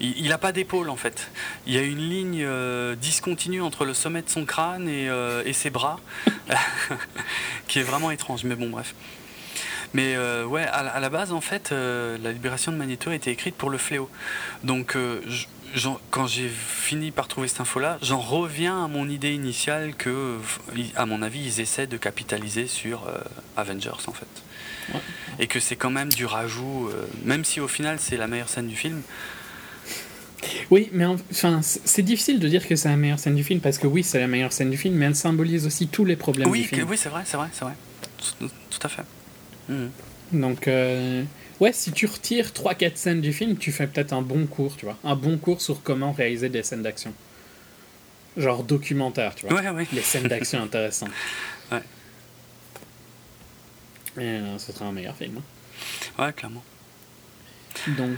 il 0.00 0.28
n'a 0.28 0.38
pas 0.38 0.52
d'épaule 0.52 0.88
en 0.88 0.96
fait. 0.96 1.30
Il 1.66 1.74
y 1.74 1.78
a 1.78 1.82
une 1.82 2.08
ligne 2.08 2.46
discontinue 2.96 3.60
entre 3.60 3.84
le 3.84 3.94
sommet 3.94 4.22
de 4.22 4.30
son 4.30 4.44
crâne 4.44 4.88
et 4.88 5.52
ses 5.52 5.70
bras, 5.70 6.00
qui 7.68 7.80
est 7.80 7.84
vraiment 7.84 8.10
étrange. 8.10 8.44
Mais 8.44 8.54
bon, 8.54 8.70
bref. 8.70 8.94
Mais 9.94 10.16
euh, 10.16 10.44
ouais, 10.44 10.64
à, 10.64 10.98
la 10.98 11.08
base, 11.08 11.32
en 11.32 11.40
fait, 11.40 11.70
euh, 11.70 12.18
la 12.22 12.32
libération 12.32 12.72
de 12.72 12.76
Magneto 12.76 13.10
a 13.10 13.14
été 13.14 13.30
écrite 13.30 13.54
pour 13.54 13.70
le 13.70 13.78
fléau. 13.78 14.10
Donc, 14.64 14.96
euh, 14.96 15.20
quand 16.10 16.26
j'ai 16.26 16.48
fini 16.48 17.12
par 17.12 17.28
trouver 17.28 17.46
cette 17.46 17.60
info-là, 17.60 17.98
j'en 18.02 18.18
reviens 18.18 18.84
à 18.84 18.88
mon 18.88 19.08
idée 19.08 19.32
initiale 19.32 19.94
que, 19.94 20.38
à 20.96 21.06
mon 21.06 21.22
avis, 21.22 21.44
ils 21.44 21.60
essaient 21.60 21.86
de 21.86 21.96
capitaliser 21.96 22.66
sur 22.66 23.08
Avengers, 23.56 23.90
en 24.08 24.12
fait. 24.12 24.26
Et 25.38 25.46
que 25.46 25.60
c'est 25.60 25.76
quand 25.76 25.90
même 25.90 26.12
du 26.12 26.26
rajout, 26.26 26.90
même 27.24 27.44
si 27.44 27.58
au 27.58 27.68
final 27.68 27.98
c'est 27.98 28.16
la 28.16 28.28
meilleure 28.28 28.48
scène 28.48 28.68
du 28.68 28.76
film. 28.76 29.02
Oui, 30.70 30.90
mais 30.92 31.06
enfin, 31.06 31.60
c'est 31.62 32.02
difficile 32.02 32.38
de 32.38 32.48
dire 32.48 32.68
que 32.68 32.76
c'est 32.76 32.88
la 32.88 32.96
meilleure 32.96 33.18
scène 33.18 33.34
du 33.34 33.42
film 33.42 33.60
parce 33.60 33.78
que 33.78 33.86
oui, 33.86 34.04
c'est 34.04 34.20
la 34.20 34.28
meilleure 34.28 34.52
scène 34.52 34.70
du 34.70 34.76
film, 34.76 34.94
mais 34.94 35.06
elle 35.06 35.16
symbolise 35.16 35.66
aussi 35.66 35.88
tous 35.88 36.04
les 36.04 36.16
problèmes 36.16 36.50
du 36.50 36.64
film. 36.64 36.86
Oui, 36.88 36.96
c'est 36.96 37.08
vrai, 37.08 37.22
c'est 37.24 37.36
vrai, 37.36 37.48
c'est 37.52 37.64
vrai. 37.64 37.74
tout 38.38 38.80
à 38.82 38.88
fait. 38.88 39.02
Mhm. 39.68 39.90
Donc, 40.32 40.68
euh, 40.68 41.22
ouais, 41.60 41.72
si 41.72 41.92
tu 41.92 42.06
retires 42.06 42.52
3-4 42.52 42.96
scènes 42.96 43.20
du 43.20 43.32
film, 43.32 43.56
tu 43.56 43.72
fais 43.72 43.86
peut-être 43.86 44.12
un 44.12 44.22
bon 44.22 44.46
cours, 44.46 44.76
tu 44.76 44.84
vois. 44.86 44.96
Un 45.04 45.16
bon 45.16 45.38
cours 45.38 45.60
sur 45.60 45.82
comment 45.82 46.12
réaliser 46.12 46.48
des 46.48 46.62
scènes 46.62 46.82
d'action. 46.82 47.12
Genre 48.36 48.64
documentaire, 48.64 49.34
tu 49.34 49.46
vois. 49.46 49.60
Ouais, 49.60 49.68
ouais. 49.70 49.86
Les 49.92 50.02
scènes 50.02 50.28
d'action 50.28 50.62
intéressantes. 50.62 51.10
Ouais. 51.72 51.80
Et 54.18 54.26
euh, 54.26 54.58
ce 54.58 54.70
sera 54.70 54.84
un 54.84 54.92
meilleur 54.92 55.16
film. 55.16 55.38
Hein. 55.38 56.26
Ouais, 56.26 56.32
clairement. 56.34 56.62
Donc, 57.96 58.10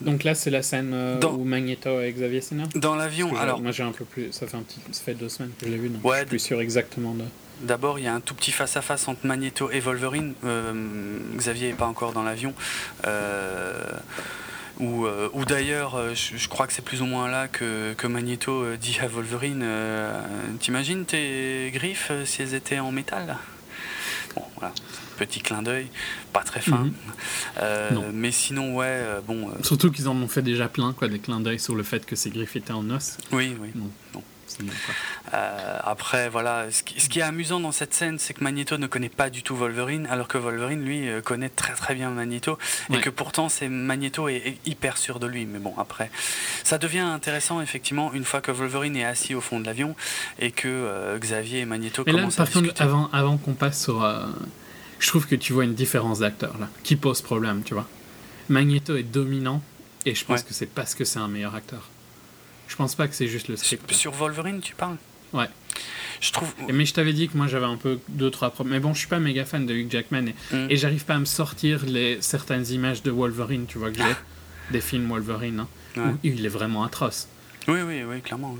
donc 0.00 0.24
là, 0.24 0.34
c'est 0.34 0.50
la 0.50 0.62
scène 0.62 0.92
euh, 0.94 1.20
où 1.20 1.44
Magneto 1.44 2.00
et 2.00 2.10
Xavier 2.12 2.40
Sinner 2.40 2.64
Dans 2.74 2.96
l'avion, 2.96 3.36
alors. 3.36 3.60
Moi, 3.60 3.72
j'ai 3.72 3.82
un 3.82 3.92
peu 3.92 4.06
plus. 4.06 4.32
Ça 4.32 4.46
fait, 4.46 4.56
un 4.56 4.62
petit... 4.62 4.80
ça 4.90 5.02
fait 5.02 5.14
deux 5.14 5.28
semaines 5.28 5.52
que 5.58 5.66
je 5.66 5.70
l'ai 5.70 5.76
vu, 5.76 5.90
donc 5.90 6.02
ouais, 6.04 6.16
je 6.16 6.20
suis 6.20 6.26
plus 6.28 6.38
sûr 6.38 6.60
exactement 6.60 7.12
de. 7.14 7.24
D'abord, 7.60 7.98
il 7.98 8.04
y 8.04 8.08
a 8.08 8.14
un 8.14 8.20
tout 8.20 8.34
petit 8.34 8.52
face-à-face 8.52 9.08
entre 9.08 9.26
Magneto 9.26 9.70
et 9.70 9.80
Wolverine. 9.80 10.34
Euh, 10.44 10.72
Xavier 11.36 11.68
n'est 11.68 11.74
pas 11.74 11.86
encore 11.86 12.12
dans 12.12 12.22
l'avion. 12.22 12.52
Euh, 13.06 13.90
ou, 14.80 15.06
euh, 15.06 15.28
d'ailleurs, 15.46 15.96
je, 16.14 16.48
crois 16.48 16.66
que 16.66 16.72
c'est 16.72 16.84
plus 16.84 17.00
ou 17.00 17.06
moins 17.06 17.28
là 17.28 17.46
que, 17.48 17.94
que 17.94 18.06
Magneto 18.06 18.76
dit 18.80 18.98
à 19.00 19.06
Wolverine 19.06 19.64
T'imagines 20.58 21.04
tes 21.04 21.70
griffes 21.72 22.10
si 22.24 22.42
elles 22.42 22.54
étaient 22.54 22.80
en 22.80 22.90
métal? 22.90 23.36
Bon, 24.34 24.42
voilà, 24.58 24.74
petit 25.16 25.38
clin 25.38 25.62
d'œil, 25.62 25.86
pas 26.32 26.42
très 26.42 26.60
fin. 26.60 26.90
Mhm. 27.60 28.10
mais 28.12 28.32
sinon, 28.32 28.74
ouais, 28.74 29.00
bon. 29.26 29.48
Surtout 29.62 29.92
qu'ils 29.92 30.08
en 30.08 30.16
ont 30.16 30.28
fait 30.28 30.42
déjà 30.42 30.68
plein, 30.68 30.92
quoi, 30.92 31.06
des 31.06 31.20
clins 31.20 31.40
d'œil 31.40 31.60
sur 31.60 31.76
le 31.76 31.84
fait 31.84 32.04
que 32.04 32.16
ses 32.16 32.30
griffes 32.30 32.56
étaient 32.56 32.72
en 32.72 32.90
os. 32.90 33.18
Oui, 33.30 33.56
oui. 33.60 33.70
Euh, 35.32 35.78
après, 35.82 36.28
voilà, 36.28 36.66
ce 36.70 36.82
qui, 36.82 37.18
est 37.18 37.22
amusant 37.22 37.60
dans 37.60 37.72
cette 37.72 37.94
scène, 37.94 38.18
c'est 38.18 38.34
que 38.34 38.44
Magneto 38.44 38.76
ne 38.76 38.86
connaît 38.86 39.08
pas 39.08 39.30
du 39.30 39.42
tout 39.42 39.56
Wolverine, 39.56 40.06
alors 40.10 40.28
que 40.28 40.38
Wolverine, 40.38 40.84
lui, 40.84 41.08
euh, 41.08 41.20
connaît 41.20 41.48
très 41.48 41.74
très 41.74 41.94
bien 41.94 42.10
Magneto, 42.10 42.58
et 42.92 43.00
que 43.00 43.10
pourtant, 43.10 43.48
c'est 43.48 43.68
Magneto 43.68 44.28
est, 44.28 44.58
hyper 44.66 44.96
sûr 44.96 45.18
de 45.18 45.26
lui. 45.26 45.46
Mais 45.46 45.58
bon, 45.58 45.74
après, 45.78 46.10
ça 46.62 46.78
devient 46.78 47.00
intéressant, 47.00 47.60
effectivement, 47.60 48.12
une 48.12 48.24
fois 48.24 48.40
que 48.40 48.50
Wolverine 48.50 48.96
est 48.96 49.04
assis 49.04 49.34
au 49.34 49.40
fond 49.40 49.60
de 49.60 49.66
l'avion, 49.66 49.96
et 50.38 50.50
que 50.50 50.68
euh, 50.68 51.18
Xavier 51.18 51.60
et 51.60 51.66
Magneto 51.66 52.04
commencent 52.04 52.40
à 52.40 52.44
discuter. 52.44 52.82
avant, 52.82 53.08
avant 53.12 53.36
qu'on 53.36 53.54
passe 53.54 53.82
sur... 53.82 54.06
je 54.98 55.08
trouve 55.08 55.26
que 55.26 55.36
tu 55.36 55.52
vois 55.52 55.64
une 55.64 55.74
différence 55.74 56.20
d'acteur, 56.20 56.56
là, 56.58 56.68
qui 56.82 56.96
pose 56.96 57.22
problème, 57.22 57.62
tu 57.64 57.74
vois. 57.74 57.88
Magneto 58.48 58.96
est 58.96 59.02
dominant, 59.02 59.62
et 60.06 60.14
je 60.14 60.24
pense 60.24 60.42
que 60.42 60.52
c'est 60.52 60.66
parce 60.66 60.94
que 60.94 61.04
c'est 61.04 61.18
un 61.18 61.28
meilleur 61.28 61.54
acteur. 61.54 61.88
Je 62.74 62.76
pense 62.76 62.96
pas 62.96 63.06
que 63.06 63.14
c'est 63.14 63.28
juste 63.28 63.46
le 63.46 63.56
script. 63.56 63.92
Sur 63.92 64.10
Wolverine, 64.10 64.58
tu 64.60 64.74
parles? 64.74 64.96
Ouais. 65.32 65.46
Je 66.20 66.32
trouve. 66.32 66.52
Mais 66.72 66.84
je 66.84 66.92
t'avais 66.92 67.12
dit 67.12 67.28
que 67.28 67.36
moi 67.36 67.46
j'avais 67.46 67.66
un 67.66 67.76
peu 67.76 68.00
deux 68.08 68.32
trois 68.32 68.50
problèmes. 68.50 68.74
Mais 68.74 68.80
bon, 68.80 68.92
je 68.92 68.98
suis 68.98 69.06
pas 69.06 69.20
méga 69.20 69.44
fan 69.44 69.64
de 69.64 69.72
Hugh 69.72 69.88
Jackman 69.88 70.26
et, 70.26 70.34
mm. 70.52 70.66
et 70.70 70.76
j'arrive 70.76 71.04
pas 71.04 71.14
à 71.14 71.20
me 71.20 71.24
sortir 71.24 71.86
les 71.86 72.20
certaines 72.20 72.66
images 72.72 73.04
de 73.04 73.12
Wolverine, 73.12 73.66
tu 73.68 73.78
vois 73.78 73.92
que 73.92 73.98
j'ai 73.98 74.16
des 74.72 74.80
films 74.80 75.08
Wolverine. 75.08 75.66
Hein, 75.96 76.16
il 76.24 76.44
est 76.44 76.48
vraiment 76.48 76.82
atroce. 76.82 77.28
Oui, 77.68 77.78
oui, 77.86 78.02
oui, 78.02 78.20
clairement. 78.22 78.58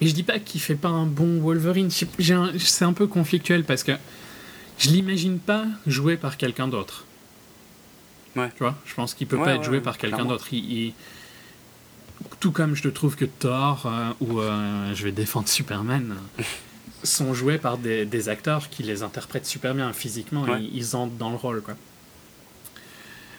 Et 0.00 0.08
je 0.08 0.12
dis 0.12 0.24
pas 0.24 0.40
qu'il 0.40 0.60
fait 0.60 0.74
pas 0.74 0.88
un 0.88 1.06
bon 1.06 1.40
Wolverine. 1.40 1.90
C'est 1.90 2.84
un 2.84 2.92
peu 2.92 3.06
conflictuel 3.06 3.62
parce 3.62 3.84
que 3.84 3.92
je 4.78 4.88
l'imagine 4.88 5.38
pas 5.38 5.64
joué 5.86 6.16
par 6.16 6.38
quelqu'un 6.38 6.66
d'autre. 6.66 7.04
Ouais. 8.34 8.50
Tu 8.56 8.64
vois, 8.64 8.74
je 8.84 8.94
pense 8.94 9.14
qu'il 9.14 9.28
peut 9.28 9.38
pas 9.38 9.54
être 9.54 9.62
joué 9.62 9.80
par 9.80 9.96
quelqu'un 9.96 10.24
d'autre. 10.24 10.48
il, 10.52 10.92
tout 12.40 12.52
comme 12.52 12.74
je 12.74 12.82
te 12.82 12.88
trouve 12.88 13.16
que 13.16 13.24
Thor, 13.24 13.84
euh, 13.86 14.10
ou 14.20 14.40
euh, 14.40 14.94
je 14.94 15.04
vais 15.04 15.12
défendre 15.12 15.48
Superman, 15.48 16.14
sont 17.02 17.34
joués 17.34 17.58
par 17.58 17.78
des, 17.78 18.04
des 18.06 18.28
acteurs 18.28 18.68
qui 18.70 18.82
les 18.82 19.02
interprètent 19.02 19.46
super 19.46 19.74
bien 19.74 19.92
physiquement, 19.92 20.42
Ouais. 20.42 20.62
ils, 20.62 20.76
ils 20.76 20.96
entrent 20.96 21.14
dans 21.16 21.30
le 21.30 21.36
rôle, 21.36 21.62
quoi. 21.62 21.74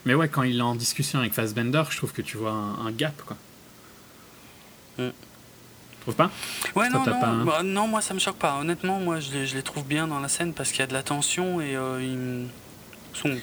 Mais 0.06 0.14
ouais, 0.14 0.30
quand 0.30 0.44
il 0.44 0.60
est 0.60 0.62
en 0.62 0.76
discussion 0.76 1.20
avec 1.20 1.34
Fassbender, 1.34 1.82
je 1.90 1.98
trouve 1.98 2.14
que 2.14 2.22
tu 2.22 2.38
vois 2.38 2.52
un, 2.52 2.86
un 2.86 2.91
gap, 2.91 3.20
quoi. 3.26 3.38
Mm. 4.99 5.10
Tu 5.10 5.98
trouves 6.02 6.16
pas? 6.16 6.30
Ouais, 6.76 6.86
Ça 6.90 6.98
non, 6.99 7.03
t'a 7.03 7.12
non, 7.12 7.20
pas, 7.20 7.34
bah, 7.44 7.64
non, 7.64 7.88
moi 7.88 8.02
ça 8.02 8.14
me 8.14 8.20
choque 8.20 8.36
pas. 8.38 8.57
Honnêtement, 8.60 8.99
moi 8.99 9.20
je 9.20 9.32
les, 9.32 9.48
je 9.48 9.56
les 9.56 9.64
trouve 9.64 9.84
bien 9.86 10.07
dans 10.07 10.20
la 10.20 10.28
scène 10.28 10.53
parce 10.53 10.70
qu'il 10.70 10.82
y 10.82 10.84
a 10.84 10.88
de 10.88 10.94
la 10.94 11.02
tension 11.02 11.60
et 11.60 11.76
euh, 11.76 11.99
ils 12.03 13.18
sont. 13.20 13.36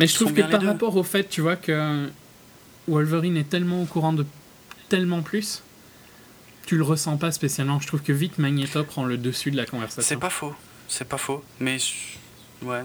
Mais 0.00 0.06
je 0.06 0.14
trouve 0.14 0.32
que 0.32 0.40
par 0.40 0.62
rapport 0.62 0.96
au 0.96 1.02
fait, 1.02 1.28
tu 1.28 1.42
vois, 1.42 1.56
que 1.56 2.08
Wolverine 2.88 3.36
est 3.36 3.48
tellement 3.50 3.82
au 3.82 3.84
courant 3.84 4.14
de 4.14 4.24
tellement 4.88 5.22
plus, 5.22 5.62
tu 6.66 6.76
le 6.76 6.82
ressens 6.84 7.16
pas 7.16 7.30
spécialement. 7.32 7.80
Je 7.80 7.86
trouve 7.86 8.02
que 8.02 8.12
vite 8.12 8.38
Magneto 8.38 8.82
prend 8.84 9.04
le 9.04 9.16
dessus 9.18 9.50
de 9.50 9.56
la 9.56 9.66
conversation. 9.66 10.02
C'est 10.08 10.16
pas 10.20 10.30
faux, 10.30 10.54
c'est 10.88 11.08
pas 11.08 11.18
faux, 11.18 11.44
mais 11.60 11.78
je- 11.78 12.66
ouais. 12.66 12.82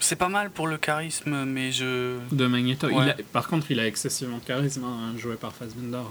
C'est 0.00 0.16
pas 0.16 0.28
mal 0.28 0.50
pour 0.50 0.66
le 0.66 0.76
charisme, 0.76 1.44
mais 1.44 1.72
je. 1.72 2.18
De 2.30 2.46
Magneto. 2.46 2.88
Il 2.90 2.96
Ouais. 2.96 3.10
a- 3.10 3.16
par 3.32 3.48
contre, 3.48 3.70
il 3.70 3.80
a 3.80 3.86
excessivement 3.86 4.36
de 4.38 4.44
charisme, 4.44 4.84
hein, 4.84 5.14
joué 5.16 5.36
par 5.36 5.54
Fassbender. 5.54 6.02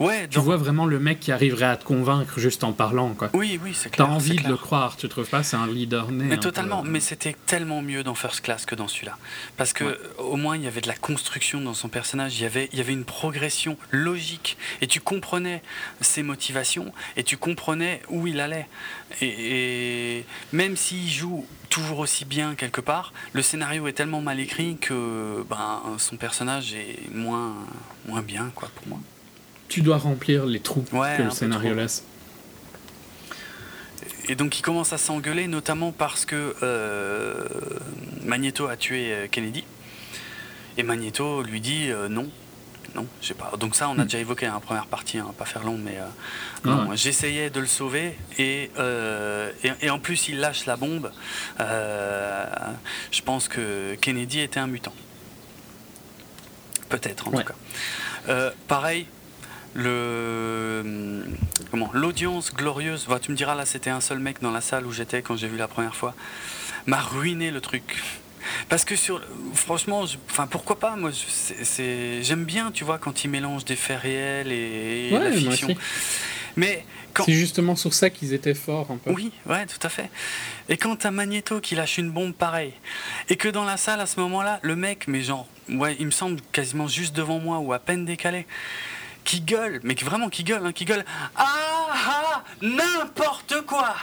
Ouais, 0.00 0.26
Tu 0.28 0.38
vois 0.40 0.56
vraiment 0.56 0.86
le 0.86 0.98
mec 0.98 1.20
qui 1.20 1.30
arriverait 1.30 1.66
à 1.66 1.76
te 1.76 1.84
convaincre 1.84 2.40
juste 2.40 2.64
en 2.64 2.72
parlant, 2.72 3.10
quoi. 3.14 3.28
Oui, 3.34 3.60
oui, 3.62 3.72
c'est 3.74 3.90
T'as 3.90 3.96
clair. 3.96 4.06
c'est 4.08 4.12
envie 4.14 4.30
de 4.30 4.38
clair. 4.38 4.50
le 4.50 4.56
croire, 4.56 4.96
tu 4.96 5.08
trouves 5.08 5.28
pas? 5.28 5.42
C'est 5.42 5.56
un 5.56 5.66
leader 5.66 6.10
né. 6.10 6.24
Mais 6.24 6.36
peu. 6.36 6.40
totalement, 6.42 6.82
mais 6.82 7.00
c'était 7.00 7.36
tellement 7.46 7.82
mieux 7.82 8.02
dans 8.02 8.14
First 8.14 8.40
Class 8.40 8.64
que 8.64 8.74
dans 8.74 8.88
celui-là. 8.88 9.18
Parce 9.58 9.72
que 9.74 9.84
Ouais. 9.84 9.98
au 10.18 10.36
moins 10.36 10.56
il 10.56 10.62
y 10.62 10.66
avait 10.66 10.80
de 10.80 10.88
la 10.88 10.94
construction 10.96 11.60
dans 11.60 11.74
son 11.74 11.88
personnage, 11.88 12.38
il 12.38 12.42
y 12.42 12.46
avait, 12.46 12.68
il 12.72 12.78
y 12.78 12.80
avait 12.80 12.94
une 12.94 13.04
progression 13.04 13.76
logique, 13.90 14.56
et 14.80 14.86
tu 14.86 15.00
comprenais 15.00 15.62
ses 16.00 16.22
motivations, 16.22 16.92
et 17.18 17.22
tu 17.22 17.36
comprenais 17.36 18.00
où 18.08 18.26
il 18.26 18.40
allait. 18.40 18.66
Et, 19.20 20.16
et 20.18 20.24
même 20.52 20.76
s'il 20.76 21.10
joue 21.10 21.46
toujours 21.68 21.98
aussi 21.98 22.24
bien 22.24 22.54
quelque 22.54 22.80
part, 22.80 23.12
le 23.34 23.42
scénario 23.42 23.86
est 23.86 23.92
tellement 23.92 24.22
mal 24.22 24.40
écrit 24.40 24.78
que 24.80 25.44
ben, 25.48 25.82
son 25.98 26.16
personnage 26.16 26.72
est 26.74 27.14
moins, 27.14 27.52
moins 28.08 28.22
bien 28.22 28.50
quoi, 28.54 28.70
pour 28.74 28.88
moi. 28.88 28.98
Tu 29.70 29.80
dois 29.80 29.96
remplir 29.98 30.44
les 30.46 30.60
trous 30.60 30.84
Ouais, 30.92 31.14
que 31.16 31.22
le 31.22 31.30
scénario 31.30 31.72
laisse. 31.74 32.04
Et 34.28 34.34
donc 34.34 34.58
il 34.58 34.62
commence 34.62 34.92
à 34.92 34.98
s'engueuler, 34.98 35.46
notamment 35.46 35.92
parce 35.92 36.24
que 36.24 36.54
euh, 36.62 37.46
Magneto 38.24 38.66
a 38.66 38.76
tué 38.76 39.12
euh, 39.12 39.26
Kennedy. 39.28 39.64
Et 40.76 40.82
Magneto 40.82 41.42
lui 41.42 41.60
dit 41.60 41.88
euh, 41.90 42.08
non. 42.08 42.28
Non, 42.96 43.06
je 43.22 43.28
sais 43.28 43.34
pas. 43.34 43.52
Donc 43.58 43.76
ça, 43.76 43.88
on 43.88 43.92
a 43.92 44.02
Hmm. 44.02 44.06
déjà 44.06 44.18
évoqué 44.18 44.48
en 44.48 44.58
première 44.58 44.86
partie, 44.86 45.18
hein, 45.18 45.32
pas 45.38 45.44
faire 45.44 45.62
long, 45.62 45.78
mais 45.78 45.98
euh, 45.98 46.04
non, 46.68 46.96
j'essayais 46.96 47.48
de 47.48 47.60
le 47.60 47.66
sauver 47.68 48.16
et, 48.36 48.70
et, 49.62 49.72
et 49.82 49.90
en 49.90 50.00
plus 50.00 50.26
il 50.28 50.40
lâche 50.40 50.66
la 50.66 50.76
bombe. 50.76 51.12
Je 51.60 53.22
pense 53.24 53.46
que 53.46 53.94
Kennedy 54.00 54.40
était 54.40 54.58
un 54.58 54.66
mutant. 54.66 54.94
Peut-être 56.88 57.28
en 57.28 57.30
Ouais. 57.32 57.44
tout 57.44 57.52
cas. 58.26 58.50
Pareil, 58.66 59.06
le 59.74 61.24
comment 61.70 61.90
l'audience 61.92 62.52
glorieuse. 62.54 63.06
bah, 63.08 63.18
tu 63.20 63.30
me 63.30 63.36
diras 63.36 63.54
là, 63.54 63.66
c'était 63.66 63.90
un 63.90 64.00
seul 64.00 64.18
mec 64.18 64.40
dans 64.40 64.50
la 64.50 64.60
salle 64.60 64.86
où 64.86 64.92
j'étais 64.92 65.22
quand 65.22 65.36
j'ai 65.36 65.48
vu 65.48 65.56
la 65.56 65.68
première 65.68 65.94
fois. 65.94 66.14
M'a 66.86 67.00
ruiné 67.00 67.50
le 67.50 67.60
truc. 67.60 68.02
Parce 68.68 68.84
que 68.84 68.96
sur, 68.96 69.20
franchement, 69.54 70.06
je- 70.06 70.16
enfin 70.30 70.46
pourquoi 70.46 70.78
pas 70.78 70.96
Moi, 70.96 71.10
je- 71.10 71.64
c'est- 71.64 72.22
j'aime 72.22 72.44
bien, 72.44 72.70
tu 72.72 72.84
vois, 72.84 72.98
quand 72.98 73.22
ils 73.24 73.28
mélangent 73.28 73.64
des 73.66 73.76
faits 73.76 74.00
réels 74.00 74.50
et, 74.50 75.08
et 75.10 75.12
Ouais, 75.12 75.24
la 75.24 75.32
fiction. 75.32 75.68
Mais 76.56 76.84
quand 77.14 77.24
C'est 77.24 77.32
justement 77.34 77.76
sur 77.76 77.92
ça 77.94 78.10
qu'ils 78.10 78.32
étaient 78.32 78.54
forts 78.54 78.90
un 78.90 78.96
peu. 78.96 79.12
oui, 79.12 79.30
ouais, 79.46 79.66
tout 79.66 79.78
à 79.86 79.88
fait. 79.90 80.10
Et 80.68 80.76
quand 80.78 80.96
t'as 80.96 81.10
Magneto 81.10 81.60
qui 81.60 81.74
lâche 81.76 81.98
une 81.98 82.10
bombe 82.10 82.32
pareille, 82.32 82.72
et 83.28 83.36
que 83.36 83.48
dans 83.48 83.64
la 83.64 83.76
salle 83.76 84.00
à 84.00 84.06
ce 84.06 84.18
moment-là, 84.20 84.58
le 84.62 84.74
mec, 84.74 85.06
mais 85.06 85.22
genre, 85.22 85.46
ouais, 85.68 85.96
il 86.00 86.06
me 86.06 86.10
semble 86.10 86.40
quasiment 86.50 86.88
juste 86.88 87.14
devant 87.14 87.38
moi 87.38 87.58
ou 87.58 87.72
à 87.72 87.78
peine 87.78 88.04
décalé, 88.04 88.46
qui 89.24 89.40
gueule, 89.40 89.80
mais 89.82 89.94
qui- 89.94 90.04
vraiment 90.04 90.28
qui 90.28 90.44
gueule, 90.44 90.64
hein, 90.66 90.72
qui 90.72 90.84
gueule, 90.84 91.04
ah 91.36 91.88
ah, 91.92 92.44
n'importe 92.62 93.60
quoi. 93.66 93.94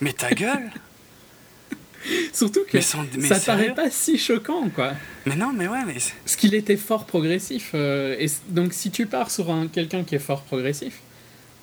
Mais 0.00 0.12
ta 0.12 0.30
gueule 0.32 0.70
Surtout 2.32 2.62
que 2.64 2.76
Mais 2.78 2.80
sans- 2.82 3.04
mais 3.16 3.28
ça 3.28 3.38
sérieux 3.38 3.72
paraît 3.74 3.88
pas 3.88 3.90
si 3.90 4.18
choquant, 4.18 4.68
quoi. 4.70 4.92
Mais 5.24 5.36
non, 5.36 5.52
mais 5.52 5.68
ouais, 5.68 5.84
mais 5.86 5.96
Parce 6.24 6.34
qu'il 6.36 6.54
était 6.54 6.76
fort 6.76 7.06
progressif. 7.06 7.70
euh, 7.74 8.16
et 8.18 8.26
donc, 8.48 8.72
si 8.72 8.90
tu 8.90 9.06
pars 9.06 9.30
sur 9.30 9.50
un, 9.52 9.68
quelqu'un 9.68 10.02
qui 10.02 10.16
est 10.16 10.18
fort 10.18 10.42
progressif, 10.42 10.98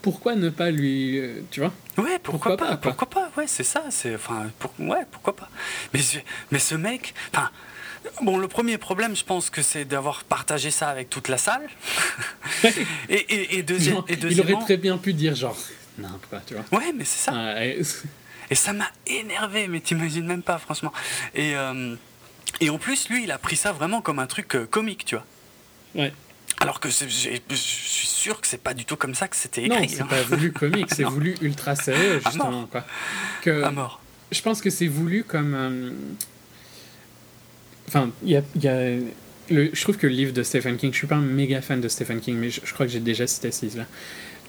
pourquoi 0.02 0.36
ne 0.36 0.50
pas 0.50 0.72
lui. 0.72 1.18
euh, 1.20 1.42
tu 1.52 1.60
vois? 1.60 1.74
Ouais, 1.98 2.18
pourquoi, 2.24 2.56
Pourquoi 2.56 2.58
pas, 2.58 2.66
pas, 2.68 2.78
quoi. 2.78 2.96
pourquoi 2.96 3.10
pas, 3.10 3.32
ouais, 3.36 3.48
c'est 3.48 3.66
ça, 3.66 3.84
c'est, 3.90 4.16
enfin, 4.16 4.50
pour- 4.60 4.74
ouais, 4.80 5.06
pourquoi 5.12 5.36
pas. 5.36 5.50
Mais, 5.94 6.00
mais 6.52 6.60
ce 6.60 6.76
mec, 6.76 7.14
enfin. 7.34 7.50
Bon, 8.22 8.38
le 8.38 8.48
premier 8.48 8.78
problème, 8.78 9.16
je 9.16 9.24
pense 9.24 9.50
que 9.50 9.62
c'est 9.62 9.86
d'avoir 9.86 10.24
partagé 10.24 10.72
ça 10.72 10.90
avec 10.90 11.10
toute 11.10 11.28
la 11.28 11.38
salle. 11.38 11.68
et, 12.64 12.70
et, 13.10 13.58
et, 13.60 13.64
deuxième, 13.64 13.96
Genre, 13.96 14.06
et 14.10 14.14
Il 14.14 14.20
deuxièmement, 14.20 14.56
aurait 14.58 14.66
très 14.66 14.78
bien 14.78 14.98
pu 14.98 15.14
dire, 15.14 15.36
genre, 15.36 15.58
n'importe 15.98 16.26
quoi, 16.30 16.42
tu 16.46 16.54
vois. 16.56 16.80
ouais, 16.80 16.94
mais 16.96 17.06
c'est 17.06 17.20
ça. 17.26 17.32
Ah, 17.36 17.66
et- 17.66 17.84
ça 18.56 18.74
m'a 18.74 18.90
énervé, 19.08 19.68
mais 19.68 19.80
t'imagines 19.80 20.26
même 20.26 20.42
pas, 20.44 20.58
franchement. 20.58 20.92
Et, 21.36 21.56
euh, 21.56 21.96
et 22.62 22.70
en 22.70 22.78
plus, 22.78 23.10
lui, 23.10 23.24
il 23.24 23.32
a 23.32 23.38
pris 23.38 23.56
ça 23.56 23.72
vraiment 23.72 24.02
comme 24.02 24.20
un 24.20 24.28
truc 24.28 24.56
euh, 24.56 24.66
comique, 24.66 25.06
tu 25.06 25.16
vois. 25.16 25.26
ouais. 25.96 26.14
Alors 26.62 26.82
que 26.82 26.90
je 26.90 27.06
suis 27.56 28.08
sûr 28.08 28.42
que 28.42 28.48
c'est 28.48 28.62
pas 28.62 28.74
du 28.74 28.84
tout 28.84 28.98
comme 28.98 29.16
ça 29.16 29.30
que 29.30 29.36
c'était 29.38 29.66
Non, 29.68 29.78
écrit. 29.78 29.96
c'est 29.96 30.02
hein. 30.02 30.08
pas 30.10 30.22
voulu 30.24 30.52
comique, 30.52 30.88
c'est 30.94 31.04
Non. 31.04 31.10
voulu 31.12 31.36
ultra 31.42 31.74
sérieux, 31.78 32.20
À 32.26 32.30
justement, 32.32 32.52
mort. 32.52 32.70
quoi. 32.70 32.84
Que, 33.44 33.64
À 33.64 33.72
mort. 33.72 34.02
je 34.30 34.42
pense 34.42 34.60
que 34.60 34.70
c'est 34.70 34.88
voulu 34.88 35.24
comme. 35.24 35.54
euh, 35.56 35.92
Enfin, 37.90 38.12
il 38.24 38.30
y 38.32 38.38
a. 38.38 38.42
il 38.56 38.64
y 38.64 38.68
a 38.68 38.90
le... 39.52 39.70
Je 39.74 39.82
trouve 39.82 39.98
que 39.98 40.06
le 40.08 40.14
livre 40.14 40.32
de 40.32 40.44
Stephen 40.44 40.78
King, 40.78 40.92
je 40.94 40.98
suis 41.00 41.08
pas 41.08 41.16
un 41.16 41.22
méga 41.22 41.60
fan 41.62 41.82
de 41.82 41.88
Stephen 41.88 42.20
King, 42.20 42.36
mais 42.38 42.50
je, 42.52 42.62
je 42.64 42.72
crois 42.74 42.86
que 42.86 42.92
j'ai 42.92 43.00
déjà 43.00 43.26
cité 43.26 43.52
ce 43.52 43.66
livre-là, 43.66 43.86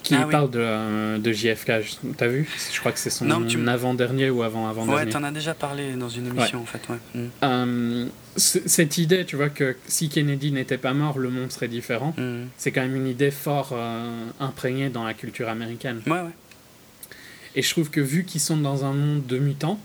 qui 0.02 0.14
Ah 0.14 0.24
oui. 0.26 0.30
parle 0.30 0.50
de, 0.50 0.58
euh, 0.60 1.18
de 1.18 1.32
JFK. 1.32 1.72
T'as 2.18 2.26
vu? 2.28 2.46
Je 2.72 2.78
crois 2.80 2.92
que 2.92 2.98
c'est 2.98 3.08
son 3.08 3.24
Non, 3.24 3.42
tu 3.46 3.56
m- 3.58 3.66
avant-dernier 3.68 4.28
ou 4.28 4.40
Ouais, 4.40 4.44
avant-avant-dernier. 4.46 5.10
t'en 5.10 5.24
as 5.24 5.30
déjà 5.32 5.54
parlé 5.54 5.94
dans 5.94 6.10
une 6.10 6.26
émission, 6.26 6.60
en 6.60 6.66
fait, 6.66 6.82
ouais. 6.90 6.98
Mm. 7.14 7.28
Euh, 7.44 8.06
cette 8.36 8.98
idée, 8.98 9.24
tu 9.24 9.36
vois, 9.36 9.48
que 9.48 9.74
si 9.86 10.08
Kennedy 10.10 10.52
n'était 10.52 10.76
pas 10.78 10.92
mort, 10.92 11.18
le 11.18 11.30
monde 11.30 11.50
serait 11.50 11.68
différent, 11.68 12.14
Mm. 12.18 12.48
c'est 12.58 12.70
quand 12.70 12.82
même 12.82 12.94
une 12.96 13.06
idée 13.08 13.30
fort 13.30 13.70
euh, 13.72 14.26
imprégnée 14.38 14.90
dans 14.90 15.04
la 15.04 15.14
culture 15.14 15.48
américaine. 15.48 16.02
Ouais, 16.06 16.12
ouais. 16.12 16.34
Et 17.56 17.62
je 17.62 17.70
trouve 17.70 17.88
que 17.90 18.00
vu 18.02 18.24
qu'ils 18.24 18.40
sont 18.42 18.58
dans 18.58 18.84
un 18.84 18.92
monde 18.92 19.26
de 19.26 19.38
mutants, 19.38 19.80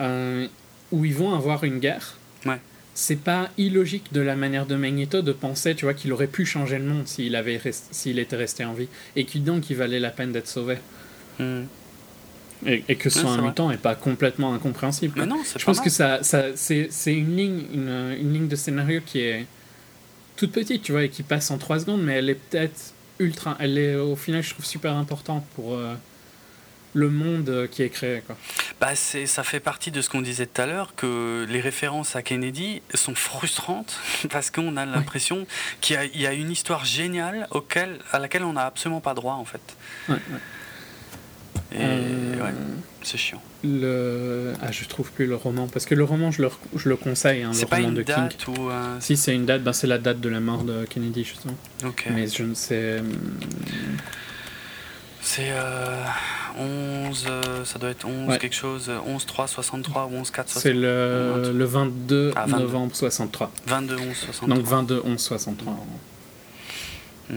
où 0.00 1.04
ils 1.04 1.14
vont 1.14 1.34
avoir 1.34 1.62
une 1.64 1.78
guerre, 1.78 2.16
Ouais. 2.46 2.60
c'est 2.94 3.16
pas 3.16 3.50
illogique 3.58 4.12
de 4.12 4.20
la 4.20 4.36
manière 4.36 4.66
de 4.66 4.76
Magneto 4.76 5.22
de 5.22 5.32
penser, 5.32 5.74
tu 5.74 5.84
vois, 5.84 5.94
qu'il 5.94 6.12
aurait 6.12 6.26
pu 6.28 6.44
changer 6.46 6.78
le 6.78 6.84
monde 6.84 7.06
s'il 7.08 7.34
avait 7.36 7.56
rest- 7.56 7.88
s'il 7.90 8.18
était 8.18 8.36
resté 8.36 8.64
en 8.64 8.72
vie, 8.74 8.88
et 9.16 9.24
qu'il 9.24 9.42
donc 9.44 9.68
il 9.70 9.76
valait 9.76 10.00
la 10.00 10.10
peine 10.10 10.30
d'être 10.32 10.48
sauvé. 10.48 10.76
Mm. 11.38 11.62
Et, 12.66 12.82
et 12.88 12.96
que 12.96 13.10
ce 13.10 13.20
soit 13.20 13.30
un 13.32 13.42
mutant 13.42 13.70
est 13.70 13.76
pas 13.76 13.94
complètement 13.94 14.54
incompréhensible. 14.54 15.14
Mais 15.20 15.26
non, 15.26 15.40
Je 15.58 15.64
pense 15.64 15.76
mal. 15.78 15.84
que 15.84 15.90
ça, 15.90 16.22
ça, 16.22 16.44
c'est, 16.54 16.88
c'est 16.90 17.12
une 17.12 17.36
ligne, 17.36 17.62
une, 17.74 18.16
une 18.20 18.32
ligne 18.32 18.48
de 18.48 18.56
scénario 18.56 19.00
qui 19.04 19.20
est 19.20 19.44
toute 20.36 20.52
petite, 20.52 20.82
tu 20.82 20.92
vois, 20.92 21.04
et 21.04 21.08
qui 21.10 21.22
passe 21.22 21.50
en 21.50 21.58
3 21.58 21.80
secondes, 21.80 22.02
mais 22.02 22.14
elle 22.14 22.30
est 22.30 22.36
peut-être 22.36 22.94
ultra. 23.18 23.56
Elle 23.60 23.76
est 23.76 23.96
au 23.96 24.16
final, 24.16 24.42
je 24.42 24.50
trouve, 24.50 24.64
super 24.64 24.94
importante 24.94 25.44
pour 25.56 25.74
euh, 25.74 25.94
le 26.94 27.10
monde 27.10 27.48
euh, 27.50 27.66
qui 27.66 27.82
est 27.82 27.88
créé. 27.90 28.22
Quoi. 28.26 28.36
Bah, 28.80 28.94
c'est, 28.94 29.26
ça 29.26 29.42
fait 29.42 29.60
partie 29.60 29.90
de 29.90 30.00
ce 30.00 30.08
qu'on 30.08 30.22
disait 30.22 30.46
tout 30.46 30.62
à 30.62 30.66
l'heure, 30.66 30.94
que 30.96 31.44
les 31.48 31.60
références 31.60 32.16
à 32.16 32.22
Kennedy 32.22 32.82
sont 32.94 33.14
frustrantes 33.14 33.98
parce 34.30 34.50
qu'on 34.50 34.76
a 34.76 34.86
l'impression 34.86 35.46
qu'il 35.80 35.94
y 35.94 35.98
a, 35.98 36.04
il 36.04 36.20
y 36.20 36.26
a 36.26 36.32
une 36.32 36.50
histoire 36.50 36.84
géniale 36.84 37.46
auquel, 37.50 37.98
à 38.12 38.18
laquelle 38.18 38.44
on 38.44 38.52
n'a 38.54 38.64
absolument 38.66 39.00
pas 39.00 39.14
droit 39.14 39.34
en 39.34 39.44
fait. 39.44 39.60
Ouais, 40.08 40.14
ouais. 40.14 40.38
Et 41.72 41.76
Euh, 41.80 42.36
ouais, 42.44 42.54
c'est 43.02 43.18
chiant. 43.18 43.42
le... 43.64 44.52
Ah, 44.62 44.70
je 44.70 44.84
trouve 44.84 45.10
plus 45.10 45.26
le 45.26 45.34
roman, 45.34 45.66
parce 45.66 45.86
que 45.86 45.96
le 45.96 46.04
roman, 46.04 46.30
je 46.30 46.42
le, 46.42 46.50
je 46.76 46.88
le 46.88 46.94
conseille, 46.96 47.42
hein, 47.42 47.50
c'est 47.52 47.62
le 47.62 47.66
pas 47.68 47.76
roman 47.76 47.88
une 47.88 47.94
de 47.96 48.02
King. 48.02 48.14
date 48.14 48.46
ou. 48.46 48.68
un- 48.70 49.00
Si, 49.00 49.16
c'est 49.16 49.34
une 49.34 49.46
date, 49.46 49.62
ben, 49.64 49.72
c'est 49.72 49.88
la 49.88 49.98
date 49.98 50.20
de 50.20 50.28
la 50.28 50.38
mort 50.38 50.62
de 50.62 50.84
Kennedy, 50.84 51.24
justement. 51.24 51.56
Ok. 51.84 52.06
Mais 52.10 52.28
je 52.28 52.44
ne 52.44 52.54
sais. 52.54 53.02
C'est 55.26 55.48
euh, 55.52 56.04
11, 56.58 57.26
euh, 57.28 57.64
ça 57.64 57.78
doit 57.78 57.88
être 57.90 58.04
11 58.06 58.28
Ouais. 58.28 58.38
quelque 58.38 58.54
chose, 58.54 58.90
11 59.06 59.24
3 59.24 59.46
63 59.48 60.06
ou 60.06 60.16
11 60.16 60.30
4 60.30 60.48
C'est 60.50 60.72
le, 60.74 61.50
le 61.52 61.64
22 61.64 62.32
Ah, 62.36 62.44
22. 62.46 62.58
novembre 62.62 62.94
63. 62.94 63.50
22 63.66 63.96
11 63.96 64.14
63. 64.16 64.48
Donc 64.48 64.64
22 64.66 65.02
11 65.04 65.18
63. 65.20 65.86
Mm. 67.30 67.34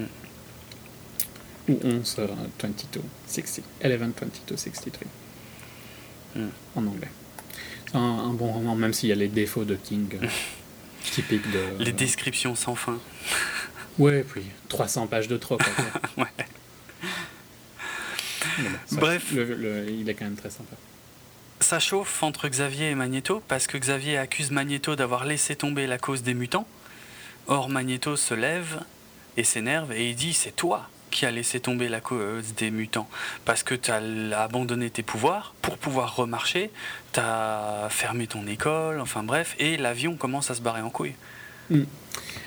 Ou 1.70 1.80
11 1.84 2.16
euh, 2.20 2.28
22 2.62 3.02
60. 3.28 3.64
11 3.80 4.00
22 4.00 4.58
63. 4.58 5.08
Mm. 6.36 6.48
En 6.76 6.88
anglais. 6.88 7.10
Un, 7.94 8.00
un 8.00 8.34
bon 8.34 8.52
roman, 8.52 8.76
même 8.76 8.92
s'il 8.94 9.08
y 9.10 9.14
a 9.14 9.16
les 9.16 9.30
défauts 9.30 9.64
de 9.64 9.76
King. 9.76 10.10
euh, 10.22 10.28
typiques 11.12 11.50
de. 11.52 11.84
Les 11.84 11.94
descriptions 11.94 12.54
sans 12.54 12.76
fin. 12.76 12.98
Ouais, 13.98 14.24
puis 14.24 14.44
300 14.68 15.08
pages 15.08 15.30
de 15.30 15.38
trop. 15.38 15.58
quoi. 15.58 15.68
Ouais. 16.26 16.46
Ça- 18.86 18.96
Bref. 18.98 19.32
le- 19.34 19.44
le- 19.56 19.90
il 19.90 20.10
est 20.10 20.14
quand 20.14 20.26
même 20.26 20.36
très 20.36 20.50
sympa. 20.50 20.76
Ça 21.60 21.80
chauffe 21.80 22.22
entre 22.24 22.48
Xavier 22.48 22.92
et 22.92 22.96
Magneto 22.96 23.42
parce 23.48 23.66
que 23.68 23.78
Xavier 23.78 24.18
accuse 24.18 24.52
Magneto 24.52 24.96
d'avoir 24.96 25.26
laissé 25.26 25.56
tomber 25.56 25.88
la 25.88 25.98
cause 25.98 26.22
des 26.24 26.34
mutants. 26.36 26.68
Or, 27.48 27.70
Magneto 27.70 28.16
se 28.16 28.34
lève 28.34 28.82
et 29.38 29.44
s'énerve 29.44 29.92
et 29.92 30.10
il 30.10 30.16
dit 30.16 30.34
C'est 30.34 30.56
toi 30.56 30.90
qui 31.10 31.26
as 31.26 31.32
laissé 31.32 31.60
tomber 31.60 31.88
la 31.90 32.00
cause 32.02 32.54
des 32.56 32.70
mutants 32.70 33.10
parce 33.46 33.64
que 33.64 33.74
tu 33.74 33.90
as 33.92 34.02
abandonné 34.40 34.90
tes 34.90 35.02
pouvoirs 35.04 35.56
pour 35.62 35.78
pouvoir 35.78 36.16
remarcher, 36.16 36.70
tu 37.14 37.20
as 37.22 37.88
fermé 37.90 38.28
ton 38.28 38.46
école, 38.46 39.00
enfin 39.00 39.24
bref, 39.24 39.56
et 39.58 39.78
l'avion 39.78 40.16
commence 40.16 40.52
à 40.52 40.56
se 40.56 40.62
barrer 40.62 40.82
en 40.82 40.90
couille. 40.90 41.16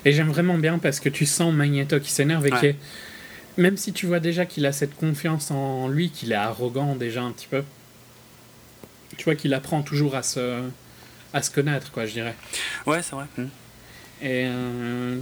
Et 0.04 0.12
j'aime 0.12 0.28
vraiment 0.30 0.56
bien 0.58 0.78
parce 0.78 1.00
que 1.00 1.08
tu 1.08 1.26
sens 1.26 1.52
Magneto 1.52 1.98
qui 2.00 2.10
s'énerve 2.12 2.46
et 2.46 2.52
Ouais. 2.52 2.60
qui 2.60 2.66
est. 2.66 2.76
Même 3.60 3.76
si 3.76 3.92
tu 3.92 4.06
vois 4.06 4.20
déjà 4.20 4.46
qu'il 4.46 4.64
a 4.64 4.72
cette 4.72 4.96
confiance 4.96 5.50
en 5.50 5.86
lui, 5.86 6.08
qu'il 6.10 6.32
est 6.32 6.36
arrogant 6.36 6.96
déjà 6.96 7.22
un 7.22 7.30
petit 7.30 7.46
peu, 7.46 7.62
tu 9.18 9.24
vois 9.24 9.34
qu'il 9.34 9.52
apprend 9.52 9.82
toujours 9.82 10.16
à 10.16 10.22
se, 10.22 10.62
à 11.34 11.42
se 11.42 11.50
connaître, 11.50 11.92
quoi, 11.92 12.06
je 12.06 12.12
dirais. 12.12 12.34
Ouais, 12.86 13.02
c'est 13.02 13.14
vrai. 13.14 13.26
Hmm. 13.36 13.48
Et. 14.22 14.46
euh, 14.46 15.20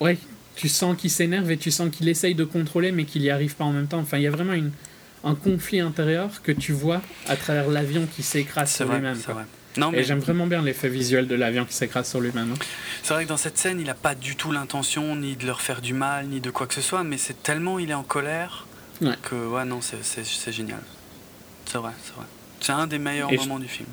ouais, 0.00 0.18
tu 0.54 0.68
sens 0.68 0.96
qu'il 0.98 1.10
s'énerve 1.10 1.50
et 1.50 1.56
tu 1.56 1.70
sens 1.70 1.88
qu'il 1.90 2.10
essaye 2.10 2.34
de 2.34 2.44
contrôler, 2.44 2.92
mais 2.92 3.04
qu'il 3.06 3.22
n'y 3.22 3.30
arrive 3.30 3.54
pas 3.56 3.64
en 3.64 3.72
même 3.72 3.86
temps. 3.86 4.00
Enfin, 4.00 4.18
il 4.18 4.24
y 4.24 4.26
a 4.26 4.30
vraiment 4.30 4.52
une, 4.52 4.72
un 5.24 5.34
conflit 5.34 5.80
intérieur 5.80 6.42
que 6.42 6.52
tu 6.52 6.72
vois 6.72 7.00
à 7.26 7.36
travers 7.36 7.68
l'avion 7.68 8.06
qui 8.06 8.22
s'écrase 8.22 8.74
sur 8.74 8.92
lui-même. 8.92 9.16
c'est 9.16 9.32
vrai. 9.32 9.44
Non, 9.76 9.90
Et 9.92 9.96
mais 9.96 10.04
j'aime 10.04 10.18
vraiment 10.18 10.46
bien 10.46 10.60
l'effet 10.62 10.88
visuel 10.88 11.26
de 11.26 11.34
l'avion 11.34 11.64
qui 11.64 11.72
s'écrase 11.74 12.08
sur 12.08 12.20
lui-même. 12.20 12.54
c'est 13.02 13.14
vrai 13.14 13.24
que 13.24 13.28
dans 13.30 13.36
cette 13.38 13.56
scène, 13.58 13.80
il 13.80 13.86
n'a 13.86 13.94
pas 13.94 14.14
du 14.14 14.36
tout 14.36 14.52
l'intention 14.52 15.16
ni 15.16 15.34
de 15.36 15.46
leur 15.46 15.60
faire 15.62 15.80
du 15.80 15.94
mal, 15.94 16.26
ni 16.26 16.40
de 16.40 16.50
quoi 16.50 16.66
que 16.66 16.74
ce 16.74 16.82
soit, 16.82 17.04
mais 17.04 17.16
c'est 17.16 17.42
tellement 17.42 17.78
il 17.78 17.90
est 17.90 17.94
en 17.94 18.02
colère 18.02 18.66
Ouais. 19.00 19.14
que, 19.22 19.34
ouais, 19.34 19.64
non, 19.64 19.80
c'est- 19.80 20.02
c'est 20.02 20.24
c'est 20.26 20.52
génial. 20.52 20.80
C'est 21.64 21.78
vrai, 21.78 21.92
c'est 22.04 22.14
vrai. 22.14 22.26
C'est 22.60 22.72
un 22.72 22.86
des 22.86 22.98
meilleurs 22.98 23.32
Et 23.32 23.36
je- 23.36 23.42
moments 23.42 23.58
du 23.58 23.66
film. 23.68 23.88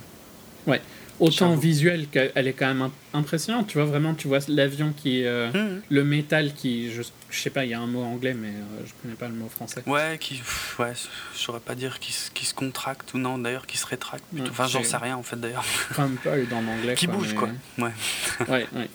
Autant 1.19 1.55
visuel 1.55 2.07
qu'elle 2.07 2.47
est 2.47 2.53
quand 2.53 2.67
même 2.67 2.81
im- 2.83 2.91
impressionnante. 3.13 3.67
Tu 3.67 3.77
vois, 3.77 3.85
vraiment, 3.85 4.13
tu 4.13 4.27
vois 4.27 4.39
l'avion 4.47 4.93
qui. 4.95 5.25
euh, 5.25 5.51
Mhm. 5.53 5.81
le 5.89 6.03
métal 6.03 6.53
qui. 6.53 6.91
Je, 6.91 7.01
je 7.29 7.39
sais 7.39 7.49
pas, 7.49 7.65
il 7.65 7.71
y 7.71 7.73
a 7.73 7.79
un 7.79 7.87
mot 7.87 8.01
anglais, 8.03 8.33
mais 8.33 8.47
euh, 8.47 8.85
je 8.85 8.91
connais 9.01 9.15
pas 9.15 9.27
le 9.27 9.33
mot 9.35 9.49
français. 9.49 9.81
Ouais, 9.85 10.17
qui, 10.19 10.35
pff, 10.35 10.77
ouais, 10.79 10.93
je 11.35 11.39
saurais 11.39 11.59
pas 11.59 11.75
dire 11.75 11.99
qui, 11.99 12.13
se- 12.13 12.31
qui 12.31 12.45
se 12.45 12.53
contracte 12.53 13.13
ou 13.13 13.17
non, 13.17 13.37
d'ailleurs, 13.37 13.67
qui 13.67 13.77
se 13.77 13.85
rétracte. 13.85 14.23
Ouais, 14.33 14.41
enfin, 14.49 14.67
j'en 14.67 14.83
sais 14.83 14.97
rien 14.97 15.17
en 15.17 15.23
fait 15.23 15.39
d'ailleurs. 15.39 15.65
Crumple 15.91 16.47
dans 16.49 16.61
l'anglais. 16.61 16.95
Qui 16.95 17.07
bouge 17.07 17.29
mais- 17.29 17.35
quoi. 17.35 17.49
Ouais. 17.79 17.91
Ouais, 18.47 18.67
ouais. 18.75 18.89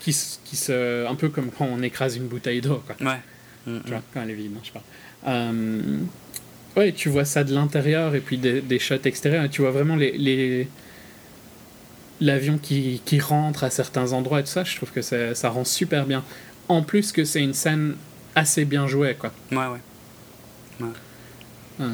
Qui, 0.00 0.16
qui 0.44 0.56
se. 0.56 1.06
Un 1.06 1.14
peu 1.14 1.28
comme 1.28 1.50
quand 1.50 1.66
on 1.66 1.82
écrase 1.82 2.16
une 2.16 2.26
bouteille 2.28 2.60
d'eau, 2.60 2.82
quoi. 2.86 2.96
Ouais. 3.06 3.18
Mm, 3.66 3.80
Tu 3.84 3.90
vois, 3.90 4.02
quand 4.14 4.22
elle 4.22 4.30
est 4.30 4.34
vide, 4.34 4.52
je 4.64 4.70
parle. 4.70 4.84
Euh, 5.26 5.98
ouais, 6.76 6.92
tu 6.92 7.08
vois 7.10 7.24
ça 7.24 7.44
de 7.44 7.52
l'intérieur 7.54 8.14
et 8.14 8.20
puis 8.20 8.38
des, 8.38 8.60
des 8.62 8.78
shots 8.78 8.94
extérieurs. 9.04 9.44
Et 9.44 9.50
tu 9.50 9.60
vois 9.62 9.72
vraiment 9.72 9.96
les. 9.96 10.16
les- 10.16 10.68
L'avion 12.20 12.58
qui, 12.58 13.00
qui 13.04 13.20
rentre 13.20 13.64
à 13.64 13.70
certains 13.70 14.12
endroits 14.12 14.40
et 14.40 14.42
tout 14.42 14.48
ça, 14.50 14.64
je 14.64 14.74
trouve 14.76 14.90
que 14.90 15.02
ça, 15.02 15.34
ça 15.34 15.50
rend 15.50 15.64
super 15.64 16.04
bien. 16.06 16.24
En 16.68 16.82
plus 16.82 17.12
que 17.12 17.24
c'est 17.24 17.42
une 17.42 17.54
scène 17.54 17.94
assez 18.34 18.64
bien 18.64 18.86
jouée, 18.86 19.14
quoi. 19.14 19.32
Ouais, 19.52 19.66
ouais. 19.66 20.86
Euh, 21.80 21.86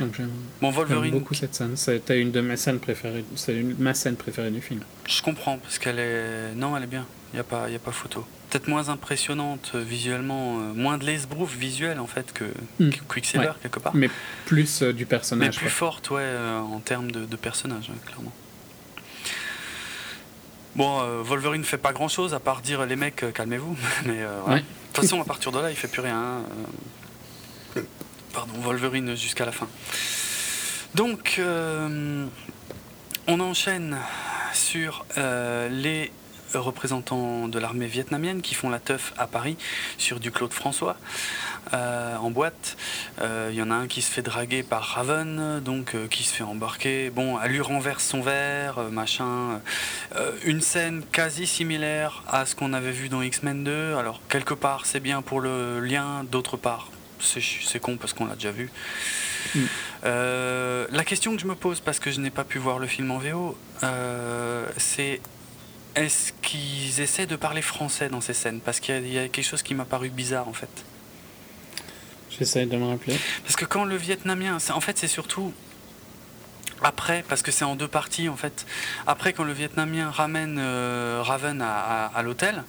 donc 0.00 0.14
j'aime 0.16 0.30
Bon, 0.62 0.70
j'aime 0.70 0.74
Wolverine, 0.86 1.10
beaucoup 1.10 1.34
cette 1.34 1.54
scène. 1.54 1.76
C'était 1.76 2.18
une 2.18 2.30
de 2.30 2.40
mes 2.40 2.56
scènes 2.56 2.78
préférées. 2.78 3.24
C'est 3.36 3.54
une- 3.54 3.76
ma 3.78 3.92
scène 3.92 4.16
préférée 4.16 4.50
du 4.50 4.62
film. 4.62 4.80
je 5.06 5.20
comprends 5.22 5.58
parce 5.58 5.78
qu'elle 5.78 5.98
est. 5.98 6.54
Non, 6.56 6.74
elle 6.76 6.84
est 6.84 6.86
bien. 6.86 7.06
Il 7.32 7.36
n'y 7.36 7.40
a, 7.40 7.44
pas- 7.44 7.68
y 7.68 7.74
a 7.76 7.78
pas 7.78 7.92
photo. 7.92 8.24
Peut-être 8.48 8.68
moins 8.68 8.88
impressionnante 8.88 9.72
euh, 9.74 9.82
visuellement, 9.82 10.58
euh, 10.60 10.72
moins 10.74 10.96
de 10.98 11.04
l'esbrouf 11.04 11.54
visuel 11.54 12.00
en 12.00 12.06
fait 12.06 12.32
que, 12.32 12.44
Mm. 12.80 12.88
que 12.90 13.00
Quicksilver 13.06 13.48
Ouais. 13.48 13.52
quelque 13.62 13.78
part. 13.80 13.94
Mais 13.94 14.08
plus 14.46 14.82
euh, 14.82 14.92
du 14.94 15.04
Mais 15.04 15.08
personnage. 15.10 15.56
plus 15.56 15.66
quoi. 15.66 15.70
forte, 15.72 16.10
ouais, 16.10 16.26
en 16.58 16.80
termes 16.80 17.10
de, 17.12 17.26
de 17.26 17.36
personnage, 17.36 17.90
clairement. 18.06 18.32
Bon, 20.76 21.00
euh, 21.00 21.22
Wolverine 21.22 21.64
fait 21.64 21.78
pas 21.78 21.92
grand 21.92 22.08
chose 22.08 22.32
à 22.34 22.40
part 22.40 22.62
dire 22.62 22.86
les 22.86 22.96
mecs, 22.96 23.24
euh, 23.24 23.32
calmez-vous. 23.32 23.76
Mais 24.06 24.20
euh. 24.22 24.40
Ouais. 24.46 24.60
de 24.60 24.64
toute 24.92 25.04
façon, 25.04 25.20
à 25.20 25.24
partir 25.24 25.52
de 25.52 25.58
là, 25.58 25.70
il 25.70 25.76
fait 25.76 25.88
plus 25.88 26.02
rien. 26.02 26.42
Pardon, 28.32 28.52
Wolverine 28.60 29.16
jusqu'à 29.16 29.44
la 29.44 29.52
fin. 29.52 29.66
Donc, 30.94 31.36
euh, 31.38 32.26
on 33.26 33.40
enchaîne 33.40 33.96
sur 34.52 35.04
les 35.16 36.12
représentants 36.54 37.48
de 37.48 37.58
l'armée 37.58 37.86
vietnamienne 37.86 38.42
qui 38.42 38.54
font 38.54 38.70
la 38.70 38.78
teuf 38.78 39.12
à 39.18 39.26
Paris 39.26 39.56
sur 39.98 40.20
du 40.20 40.30
Claude 40.30 40.52
François 40.52 40.96
euh, 41.74 42.16
en 42.16 42.30
boîte. 42.30 42.76
Euh, 43.20 43.48
Il 43.52 43.58
y 43.58 43.62
en 43.62 43.70
a 43.70 43.74
un 43.74 43.86
qui 43.86 44.02
se 44.02 44.10
fait 44.10 44.22
draguer 44.22 44.62
par 44.62 44.82
Raven, 44.82 45.60
donc 45.60 45.94
euh, 45.94 46.06
qui 46.08 46.24
se 46.24 46.34
fait 46.34 46.42
embarquer. 46.44 47.10
Bon, 47.10 47.38
elle 47.40 47.52
lui 47.52 47.60
renverse 47.60 48.04
son 48.04 48.22
verre, 48.22 48.78
euh, 48.78 48.90
machin. 48.90 49.60
Euh, 50.16 50.32
une 50.44 50.60
scène 50.60 51.02
quasi 51.12 51.46
similaire 51.46 52.22
à 52.28 52.46
ce 52.46 52.54
qu'on 52.54 52.72
avait 52.72 52.92
vu 52.92 53.08
dans 53.08 53.22
X-Men 53.22 53.64
2. 53.64 53.94
Alors, 53.96 54.20
quelque 54.28 54.54
part, 54.54 54.86
c'est 54.86 55.00
bien 55.00 55.22
pour 55.22 55.40
le 55.40 55.80
lien, 55.80 56.24
d'autre 56.24 56.56
part, 56.56 56.88
c'est 57.20 57.80
con 57.80 57.96
parce 57.96 58.12
qu'on 58.12 58.26
l'a 58.26 58.34
déjà 58.34 58.50
vu. 58.50 58.70
Mm. 59.54 59.60
Euh, 60.04 60.86
la 60.90 61.04
question 61.04 61.34
que 61.34 61.40
je 61.40 61.46
me 61.46 61.54
pose, 61.54 61.80
parce 61.80 61.98
que 61.98 62.10
je 62.10 62.20
n'ai 62.20 62.30
pas 62.30 62.44
pu 62.44 62.58
voir 62.58 62.78
le 62.78 62.86
film 62.86 63.10
en 63.10 63.18
VO, 63.18 63.56
euh, 63.82 64.66
c'est 64.76 65.20
est-ce 65.94 66.32
qu'ils 66.42 67.00
essaient 67.00 67.26
de 67.26 67.36
parler 67.36 67.62
français 67.62 68.08
dans 68.08 68.20
ces 68.20 68.34
scènes? 68.34 68.60
Parce 68.60 68.80
qu'il 68.80 68.94
y 68.94 68.98
a- 68.98 69.00
il 69.00 69.12
y, 69.12 69.18
a 69.18 69.28
quelque 69.28 69.44
chose 69.46 69.62
qui 69.62 69.74
m'a 69.74 69.84
paru 69.84 70.08
bizarre 70.10 70.48
en 70.48 70.52
fait. 70.52 70.68
J'essaie 72.38 72.64
de 72.66 72.76
me 72.76 72.86
rappeler. 72.86 73.18
Parce 73.42 73.56
que 73.56 73.64
quand 73.64 73.84
le 73.84 73.96
Vietnamien, 73.96 74.58
en 74.72 74.80
fait 74.80 74.98
c'est 74.98 75.08
surtout 75.08 75.52
après, 76.82 77.22
parce 77.28 77.42
que 77.42 77.50
c'est 77.50 77.64
en 77.64 77.76
deux 77.76 77.88
parties 77.88 78.28
en 78.28 78.36
fait. 78.36 78.64
Après 79.06 79.32
quand 79.32 79.44
le 79.44 79.52
Vietnamien 79.52 80.10
ramène 80.10 80.56
euh, 80.58 81.20
Raven 81.22 81.60
à, 81.60 81.66
à- 81.78 82.06
à 82.06 82.22
l'hôtel, 82.22 82.62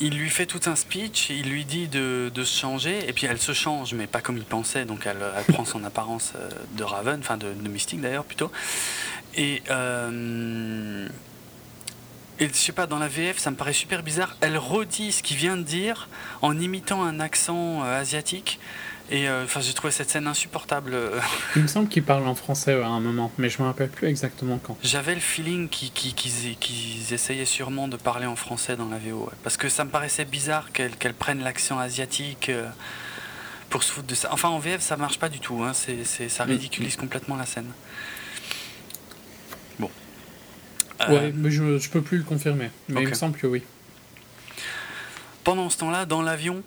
il 0.00 0.16
lui 0.16 0.30
fait 0.30 0.46
tout 0.46 0.60
un 0.66 0.74
speech, 0.74 1.30
il 1.30 1.48
lui 1.50 1.64
dit 1.64 1.86
de, 1.88 2.30
de 2.34 2.44
se 2.44 2.58
changer, 2.58 3.08
et 3.08 3.12
puis 3.12 3.26
elle 3.26 3.38
se 3.40 3.52
change, 3.52 3.94
mais 3.94 4.06
pas 4.06 4.20
comme 4.20 4.36
il 4.38 4.44
pensait, 4.44 4.84
donc 4.86 5.06
elle, 5.06 5.18
elle 5.36 5.54
prend 5.54 5.64
son 5.64 5.84
apparence 5.84 6.32
euh, 6.36 6.48
de 6.76 6.82
Raven, 6.82 7.20
enfin 7.20 7.36
de, 7.36 7.52
de 7.52 7.68
Mystique 7.68 8.00
d'ailleurs 8.00 8.24
plutôt. 8.24 8.50
Et, 9.36 9.62
euh, 9.70 11.06
et 12.44 12.48
je 12.48 12.54
sais 12.54 12.72
pas, 12.72 12.86
dans 12.86 12.98
la 12.98 13.08
VF, 13.08 13.38
ça 13.38 13.50
me 13.50 13.56
paraît 13.56 13.72
super 13.72 14.02
bizarre. 14.02 14.36
Elle 14.40 14.56
redit 14.58 15.12
ce 15.12 15.22
qu'il 15.22 15.36
vient 15.36 15.56
de 15.56 15.62
dire 15.62 16.08
en 16.42 16.58
imitant 16.58 17.02
un 17.02 17.20
accent 17.20 17.82
euh, 17.84 18.00
asiatique. 18.00 18.58
Et 19.10 19.28
euh, 19.28 19.44
enfin, 19.44 19.60
j'ai 19.60 19.74
trouvé 19.74 19.90
cette 19.92 20.08
scène 20.08 20.26
insupportable. 20.26 20.96
Il 21.56 21.62
me 21.62 21.66
semble 21.68 21.88
qu'il 21.88 22.02
parle 22.02 22.26
en 22.26 22.34
français 22.34 22.74
ouais, 22.74 22.82
à 22.82 22.88
un 22.88 23.00
moment, 23.00 23.30
mais 23.36 23.50
je 23.50 23.60
me 23.60 23.66
rappelle 23.66 23.90
plus 23.90 24.08
exactement 24.08 24.58
quand. 24.62 24.78
J'avais 24.82 25.14
le 25.14 25.20
feeling 25.20 25.68
qu'ils 25.68 27.12
essayaient 27.12 27.44
sûrement 27.44 27.86
de 27.86 27.98
parler 27.98 28.24
en 28.24 28.34
français 28.36 28.76
dans 28.76 28.88
la 28.88 28.96
VO. 28.96 29.24
ouais. 29.24 29.32
Parce 29.42 29.58
que 29.58 29.68
ça 29.68 29.84
me 29.84 29.90
paraissait 29.90 30.24
bizarre 30.24 30.72
qu'elle 30.72 31.14
prenne 31.14 31.42
l'accent 31.42 31.78
asiatique 31.78 32.48
euh, 32.48 32.66
pour 33.68 33.82
se 33.82 33.92
foutre 33.92 34.06
de 34.06 34.14
ça. 34.14 34.30
Enfin, 34.32 34.48
en 34.48 34.58
VF, 34.58 34.80
ça 34.80 34.96
marche 34.96 35.18
pas 35.18 35.28
du 35.28 35.38
tout. 35.38 35.62
Hein. 35.62 35.72
C'est- 35.74 36.28
ça 36.30 36.46
Mm. 36.46 36.50
ridiculise 36.50 36.96
complètement 36.96 37.36
la 37.36 37.44
scène. 37.44 37.70
Bon. 39.78 39.90
Euh, 39.90 40.83
Ouais, 41.08 41.32
mais 41.34 41.50
je, 41.50 41.78
je 41.78 41.88
peux 41.90 42.02
plus 42.02 42.18
le 42.18 42.24
confirmer. 42.24 42.70
Mais 42.88 43.00
il 43.02 43.06
Ok. 43.06 43.10
me 43.10 43.14
semble 43.16 43.38
que 43.38 43.46
oui. 43.46 43.62
Pendant 45.42 45.68
ce 45.68 45.76
temps-là, 45.78 46.06
dans 46.06 46.22
l'avion, 46.22 46.62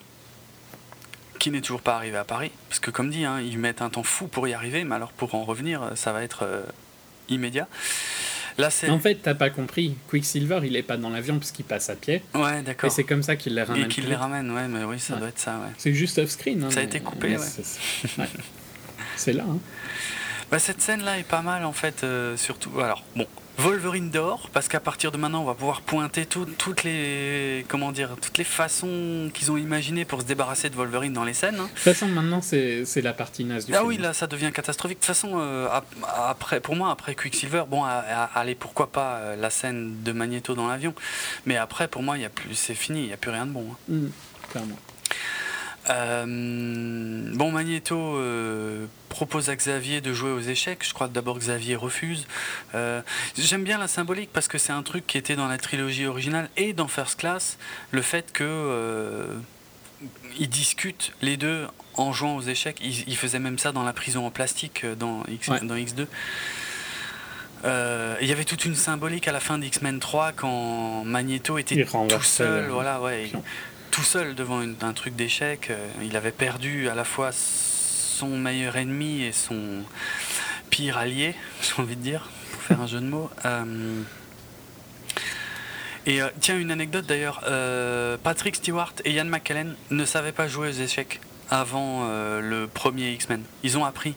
qui 1.40 1.50
n'est 1.52 1.62
toujours 1.62 1.82
pas 1.82 1.96
arrivé 1.96 2.18
à 2.18 2.24
Paris, 2.24 2.52
parce 2.70 2.80
que 2.80 2.92
comme 2.92 3.10
dit, 3.10 3.26
hein, 3.26 3.40
ils 3.42 3.58
mettent 3.58 3.82
un 3.82 3.90
temps 3.90 4.04
fou 4.04 4.28
pour 4.28 4.48
y 4.48 4.54
arriver, 4.54 4.84
mais 4.84 4.96
alors 4.96 5.12
pour 5.12 5.34
en 5.36 5.44
revenir, 5.44 5.82
euh, 5.82 5.96
ça 5.96 6.12
va 6.14 6.24
être 6.24 6.44
euh, 6.44 6.62
immédiat. 7.30 7.68
Là. 8.60 8.70
En 8.90 8.98
fait, 9.00 9.16
t'as 9.22 9.36
pas 9.36 9.52
compris. 9.52 9.96
Quicksilver, 10.10 10.62
il 10.64 10.76
est 10.76 10.82
pas 10.84 10.98
dans 10.98 11.12
l'avion 11.12 11.38
parce 11.38 11.52
qu'il 11.52 11.64
passe 11.64 11.92
à 11.92 11.96
pied. 11.96 12.24
Ouais, 12.34 12.60
Et 12.60 12.64
d'accord. 12.64 12.92
c'est 12.92 13.04
comme 13.04 13.22
ça 13.22 13.36
qu'il 13.36 13.54
les 13.54 13.62
ramène. 13.62 13.84
Et 13.84 13.88
plus 13.88 14.02
les 14.02 14.10
vite. 14.10 14.18
ramènent, 14.18 14.50
ouais, 14.50 14.68
mais 14.68 14.84
oui, 14.84 15.00
ça 15.00 15.14
Ouais. 15.14 15.20
doit 15.20 15.30
être 15.30 15.38
ça, 15.40 15.60
ouais. 15.60 15.68
C'est 15.78 15.94
juste 15.94 16.18
off-screen. 16.18 16.64
hein, 16.64 16.72
Ça 16.72 16.80
a 16.80 16.84
été 16.84 17.00
coupé, 17.00 17.38
c'est- 17.38 18.18
ouais. 18.18 18.26
C'est 19.16 19.34
là. 19.34 19.44
hein. 19.48 19.60
Bah, 20.50 20.58
cette 20.58 20.82
scène-là 20.82 21.20
est 21.20 21.24
pas 21.28 21.42
mal 21.44 21.66
en 21.66 21.72
fait, 21.74 22.04
euh, 22.04 22.36
surtout. 22.36 22.80
Alors, 22.80 23.04
bon, 23.16 23.28
Wolverine 23.58 24.12
dort, 24.12 24.50
parce 24.54 24.68
qu'à 24.68 24.80
partir 24.80 25.12
de 25.12 25.18
maintenant, 25.18 25.42
on 25.42 25.46
va 25.46 25.56
pouvoir 25.56 25.82
pointer 25.82 26.28
tout- 26.28 26.46
toutes 26.46 26.84
les. 26.84 27.66
Comment 27.68 27.92
dire 27.92 28.16
Toutes 28.22 28.38
les 28.38 28.44
façons 28.44 29.32
qu'ils 29.34 29.52
ont 29.52 29.58
imaginées 29.58 30.06
pour 30.06 30.22
se 30.22 30.28
débarrasser 30.28 30.70
de 30.70 30.76
Wolverine 30.76 31.12
dans 31.14 31.24
les 31.24 31.34
scènes. 31.34 31.56
hein. 31.60 31.64
De 31.64 31.70
toute 31.70 31.80
façon, 31.80 32.08
maintenant, 32.08 32.42
c'est 32.42 32.86
la 33.02 33.14
partie 33.14 33.44
naze 33.46 33.66
du 33.66 33.74
Ah 33.74 33.78
film. 33.78 33.88
oui, 33.90 33.98
là, 33.98 34.14
ça 34.14 34.28
devient 34.28 34.52
catastrophique. 34.54 35.00
De 35.00 35.02
toute 35.02 35.08
façon, 35.08 35.32
euh, 35.40 35.68
ap- 35.72 35.86
après, 36.30 36.60
pour 36.60 36.76
moi, 36.76 36.92
après 36.92 37.16
Quicksilver, 37.16 37.64
bon, 37.68 37.84
allez, 37.84 38.54
pourquoi 38.56 38.92
pas 38.92 39.16
euh, 39.18 39.36
la 39.36 39.50
scène 39.50 40.04
de 40.04 40.12
Magneto 40.12 40.54
dans 40.54 40.68
l'avion. 40.68 40.94
Mais 41.48 41.58
après, 41.58 41.88
pour 41.88 42.04
moi, 42.04 42.18
il 42.18 42.22
y 42.22 42.26
a 42.26 42.30
plus, 42.30 42.54
c'est 42.54 42.76
fini, 42.76 43.02
il 43.02 43.08
n'y 43.08 43.14
a 43.14 43.18
plus 43.18 43.32
rien 43.32 43.48
de 43.48 43.52
bon. 43.52 43.66
hein. 43.72 43.76
Mm, 43.90 44.08
clairement. 44.52 44.78
Euh, 45.90 46.26
bon, 47.34 47.52
Magneto 47.52 47.98
euh, 48.18 48.86
propose 49.10 49.50
à 49.50 49.56
Xavier 49.56 50.02
de 50.02 50.12
jouer 50.14 50.32
aux 50.32 50.42
échecs. 50.42 50.84
Je 50.86 50.94
crois 50.94 51.08
que 51.08 51.14
d'abord 51.14 51.38
Xavier 51.40 51.76
refuse. 51.76 52.28
Euh, 52.76 53.02
J'aime 53.38 53.64
bien 53.64 53.78
la 53.78 53.88
symbolique 53.88 54.30
parce 54.34 54.48
que 54.48 54.58
c'est 54.58 54.74
un 54.74 54.84
truc 54.84 55.08
qui 55.08 55.18
était 55.18 55.36
dans 55.36 55.48
la 55.48 55.58
trilogie 55.58 56.06
originale 56.06 56.50
et 56.58 56.74
dans 56.74 56.88
First 56.88 57.20
Class. 57.20 57.58
Le 57.92 58.02
fait 58.02 58.32
que 58.34 59.28
ils 60.38 60.50
discutent 60.50 61.14
les 61.22 61.38
deux 61.38 61.66
en 61.96 62.12
jouant 62.14 62.36
aux 62.36 62.42
échecs. 62.42 62.78
Ils, 62.82 63.08
ils 63.08 63.18
faisaient 63.18 63.40
même 63.40 63.58
ça 63.58 63.72
dans 63.72 63.84
la 63.84 63.94
prison 63.94 64.26
en 64.26 64.30
plastique 64.30 64.86
dans, 65.00 65.24
X, 65.28 65.48
Ouais. 65.48 65.60
dans 65.62 65.76
X2. 65.76 66.06
Euh, 67.66 68.16
Il 68.22 68.28
y 68.28 68.32
avait 68.32 68.44
toute 68.46 68.66
une 68.66 68.76
symbolique 68.76 69.28
à 69.28 69.32
la 69.32 69.40
fin 69.40 69.58
d'X-Men 69.58 70.00
3 70.00 70.34
quand 70.34 71.04
Magneto 71.06 71.58
était 71.58 71.84
tout 71.86 72.22
seul, 72.22 72.70
voilà, 72.70 73.02
ouais. 73.02 73.32
Tout 73.98 74.04
seul 74.04 74.36
devant 74.36 74.62
une- 74.62 74.76
un 74.82 74.94
truc 74.94 75.16
d'échecs. 75.16 75.72
Euh, 75.72 75.88
Il 76.04 76.16
avait 76.16 76.32
perdu 76.32 76.88
à 76.88 76.94
la 76.94 77.04
fois 77.04 77.32
son 77.32 78.38
meilleur 78.38 78.76
ennemi 78.76 79.24
et 79.24 79.32
son 79.32 79.82
pire 80.70 81.00
allié, 81.00 81.34
j'ai 81.64 81.82
envie 81.82 81.96
de 81.96 82.02
dire, 82.02 82.30
pour 82.52 82.62
faire 82.62 82.80
un 82.80 82.86
jeu 82.86 83.00
de 83.00 83.08
mots. 83.08 83.32
Euh, 83.46 84.04
et 86.06 86.22
euh, 86.22 86.30
tiens, 86.40 86.60
une 86.60 86.70
anecdote 86.70 87.08
d'ailleurs, 87.08 87.42
euh, 87.48 88.18
Patrick 88.22 88.58
Stewart 88.58 88.94
et 89.04 89.14
Ian 89.14 89.26
McKellen 89.26 89.76
ne 89.90 90.06
savaient 90.06 90.32
pas 90.32 90.48
jouer 90.48 90.68
aux 90.70 90.72
échecs 90.84 91.20
avant 91.50 92.08
le 92.40 92.68
premier 92.68 93.14
X-Men. 93.14 93.42
Ils 93.64 93.78
ont 93.80 93.86
appris. 93.86 94.14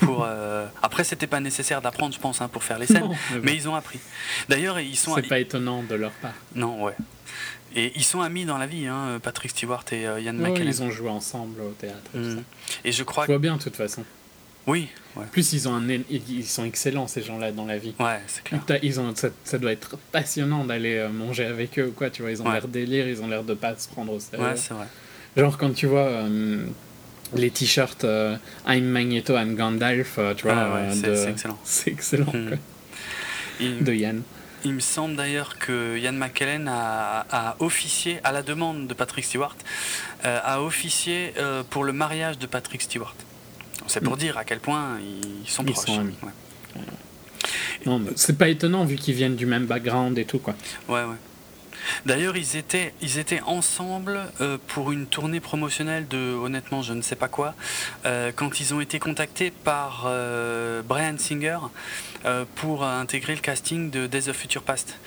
Pour, 0.00 0.26
Après, 0.82 1.04
c'était 1.04 1.26
pas 1.28 1.38
nécessaire 1.40 1.80
d'apprendre, 1.82 2.12
je 2.14 2.18
pense, 2.18 2.40
hein, 2.40 2.48
pour 2.48 2.64
faire 2.64 2.78
les 2.78 2.86
scènes, 2.86 3.00
Non, 3.04 3.14
mais 3.30 3.36
bon, 3.36 3.42
mais 3.44 3.54
ils 3.54 3.68
ont 3.68 3.74
appris. 3.76 4.00
D'ailleurs, 4.48 4.80
ils 4.80 4.96
sont. 4.96 5.14
c'est 5.14 5.22
pas 5.28 5.38
étonnant 5.38 5.82
de 5.84 5.94
leur 5.94 6.10
part. 6.12 6.32
Non, 6.56 6.82
ouais. 6.82 6.94
Et 7.76 7.92
ils 7.94 8.04
sont 8.04 8.20
amis 8.20 8.44
dans 8.44 8.58
la 8.58 8.66
vie, 8.66 8.86
hein, 8.86 9.20
Patrick 9.22 9.50
Stewart 9.52 9.84
et 9.92 10.06
euh, 10.06 10.20
Ian 10.20 10.34
Ouais, 10.38 10.50
McKellen. 10.50 10.68
ils 10.68 10.82
ont 10.82 10.90
joué 10.90 11.08
ensemble 11.08 11.60
au 11.60 11.70
théâtre. 11.70 12.10
Mm. 12.14 12.36
ça. 12.36 12.40
Et 12.84 12.92
je 12.92 13.02
crois 13.04 13.24
Je 13.24 13.28
vois 13.32 13.38
bien, 13.38 13.56
de 13.56 13.62
toute 13.62 13.76
façon. 13.76 14.04
Oui, 14.66 14.88
ouais, 15.16 15.24
plus, 15.32 15.52
ils, 15.54 15.68
ont 15.68 15.74
un, 15.74 15.88
é- 15.88 16.04
ils 16.10 16.44
sont 16.46 16.64
excellents, 16.64 17.06
ces 17.06 17.22
gens-là, 17.22 17.50
dans 17.52 17.64
la 17.66 17.78
vie. 17.78 17.94
ouais 17.98 18.20
c'est 18.26 18.42
clair. 18.44 18.60
Ils 18.82 19.00
ont, 19.00 19.14
ça, 19.14 19.28
ça 19.44 19.58
doit 19.58 19.72
être 19.72 19.96
passionnant 20.12 20.64
d'aller 20.64 20.96
euh, 20.96 21.08
manger 21.08 21.44
avec 21.46 21.78
eux 21.78 21.86
ou 21.86 21.92
quoi, 21.92 22.10
tu 22.10 22.22
vois. 22.22 22.30
Ils 22.30 22.42
ont 22.42 22.46
Ouais. 22.46 22.52
l'air 22.54 22.68
délire, 22.68 23.08
ils 23.08 23.22
ont 23.22 23.26
l'air 23.28 23.42
de 23.44 23.54
pas 23.54 23.74
se 23.76 23.88
prendre 23.88 24.12
au 24.12 24.20
sérieux. 24.20 24.44
Ouais, 24.44 24.56
c'est 24.56 24.74
vrai. 24.74 24.86
Genre 25.36 25.56
quand 25.56 25.72
tu 25.72 25.86
vois 25.86 26.06
euh, 26.08 26.64
les 27.34 27.50
t-shirts 27.50 28.04
euh, 28.04 28.36
I'm 28.66 28.84
Magneto, 28.84 29.34
I'm 29.36 29.54
Gandalf, 29.54 30.18
tu 30.36 30.42
vois, 30.42 30.54
Ah 30.56 30.74
ouais, 30.74 30.94
c'est 30.94 31.30
excellent. 31.30 31.58
c'est 31.64 31.90
excellent, 31.92 32.32
Mm. 32.32 32.48
quoi. 32.48 32.58
Il, 33.60 33.82
De 33.84 33.92
Yann. 33.94 34.22
Il 34.64 34.74
me 34.74 34.80
semble 34.80 35.16
d'ailleurs 35.16 35.58
que 35.58 35.96
Ian 35.98 36.12
McKellen 36.12 36.68
a, 36.68 37.26
a 37.30 37.56
officié, 37.60 38.20
à 38.24 38.32
la 38.32 38.42
demande 38.42 38.86
de 38.86 38.94
Patrick 38.94 39.24
Stewart, 39.24 39.56
euh, 40.24 40.38
a 40.42 40.60
officié 40.62 41.32
euh, 41.38 41.62
pour 41.68 41.84
le 41.84 41.92
mariage 41.92 42.38
de 42.38 42.46
Patrick 42.46 42.82
Stewart. 42.82 43.14
C'est 43.86 44.00
pour 44.02 44.16
dire 44.16 44.36
à 44.38 44.44
quel 44.44 44.60
point 44.60 44.98
ils 45.00 45.48
sont 45.48 45.62
Mm. 45.62 45.68
Ils 45.68 45.72
proches. 45.72 45.86
sont 45.86 46.00
amis. 46.00 46.14
Ouais. 46.22 47.98
C'est 48.16 48.36
pas 48.38 48.48
étonnant 48.48 48.84
vu 48.84 48.96
qu'ils 48.96 49.14
viennent 49.14 49.36
du 49.36 49.46
même 49.46 49.66
background 49.66 50.18
et 50.18 50.24
tout, 50.26 50.38
quoi. 50.38 50.54
Ouais, 50.88 51.02
ouais. 51.04 51.16
D'ailleurs, 52.06 52.36
ils 52.36 52.56
étaient, 52.56 52.94
ils 53.00 53.18
étaient 53.18 53.40
ensemble 53.40 54.20
euh, 54.40 54.58
pour 54.68 54.92
une 54.92 55.06
tournée 55.06 55.40
promotionnelle 55.40 56.08
de, 56.08 56.34
honnêtement, 56.34 56.82
je 56.82 56.92
ne 56.92 57.02
sais 57.02 57.16
pas 57.16 57.28
quoi, 57.28 57.54
euh, 58.04 58.32
quand 58.34 58.60
ils 58.60 58.74
ont 58.74 58.80
été 58.80 58.98
contactés 58.98 59.50
par 59.50 60.04
euh, 60.06 60.82
Brian 60.82 61.16
Singer 61.18 61.58
pour 62.54 62.84
intégrer 62.84 63.34
le 63.34 63.40
casting 63.40 63.90
de 63.90 64.06
Days 64.06 64.28
of 64.28 64.36
Future 64.36 64.62
Past. 64.62 64.98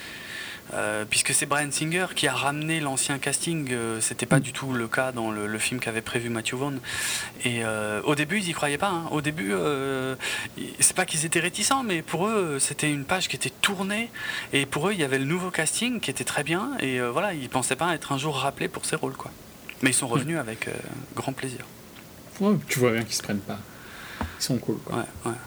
Euh, 0.73 1.05
puisque 1.07 1.33
c'est 1.33 1.45
Brian 1.45 1.69
Singer 1.71 2.07
qui 2.15 2.27
a 2.27 2.33
ramené 2.33 2.79
l'ancien 2.79 3.19
casting, 3.19 3.67
euh, 3.71 3.99
c'était 4.01 4.25
pas 4.25 4.39
du 4.39 4.53
tout 4.53 4.73
le 4.73 4.87
cas 4.87 5.11
dans 5.11 5.29
le, 5.29 5.45
le 5.45 5.59
film 5.59 5.79
qu'avait 5.79 6.01
prévu 6.01 6.29
Matthew 6.29 6.53
Vaughn. 6.55 6.79
Et 7.43 7.63
euh, 7.63 8.01
au 8.05 8.15
début, 8.15 8.37
ils 8.39 8.49
y 8.49 8.53
croyaient 8.53 8.77
pas. 8.77 8.89
hein. 8.89 9.03
Au 9.11 9.21
début, 9.21 9.53
c'est 10.79 10.95
pas 10.95 11.05
qu'ils 11.05 11.25
étaient 11.25 11.39
réticents, 11.41 11.83
mais 11.83 12.01
pour 12.01 12.27
eux, 12.27 12.57
c'était 12.59 12.91
une 12.91 13.05
page 13.05 13.27
qui 13.27 13.35
était 13.35 13.51
tournée. 13.61 14.09
Et 14.53 14.65
pour 14.65 14.87
eux, 14.87 14.93
il 14.93 14.99
y 14.99 15.03
avait 15.03 15.19
le 15.19 15.25
nouveau 15.25 15.51
casting 15.51 15.99
qui 15.99 16.09
était 16.09 16.23
très 16.23 16.43
bien. 16.43 16.71
Et 16.79 16.99
voilà, 17.01 17.33
ils 17.33 17.49
pensaient 17.49 17.75
pas 17.75 17.93
être 17.93 18.11
un 18.11 18.17
jour 18.17 18.35
rappelés 18.37 18.67
pour 18.69 18.85
ces 18.85 18.95
rôles, 18.95 19.13
quoi. 19.15 19.31
Mais 19.81 19.89
ils 19.91 19.93
sont 19.95 20.07
revenus 20.07 20.37
avec 20.39 20.69
grand 21.15 21.33
plaisir. 21.33 21.65
Ouais, 22.39 22.55
tu 22.67 22.79
vois 22.79 22.91
bien 22.91 23.03
qu'ils 23.03 23.15
se 23.15 23.21
prennent 23.21 23.39
pas. 23.39 23.59
Ils 24.39 24.43
sont 24.43 24.57
cool, 24.57 24.77
quoi. 24.85 24.97
Ouais, 24.97 25.03
ouais. 25.31 25.37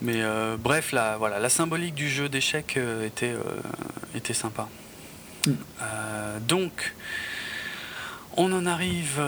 Mais 0.00 0.22
euh, 0.22 0.56
bref, 0.58 0.92
la, 0.92 1.16
voilà, 1.16 1.38
la 1.38 1.48
symbolique 1.48 1.94
du 1.94 2.08
jeu 2.08 2.28
d'échecs 2.28 2.76
euh, 2.76 3.06
était, 3.06 3.32
euh, 3.32 3.60
était 4.14 4.34
sympa. 4.34 4.68
Mm. 5.46 5.52
Donc, 6.46 6.94
on 8.36 8.52
en 8.52 8.66
arrive 8.66 9.20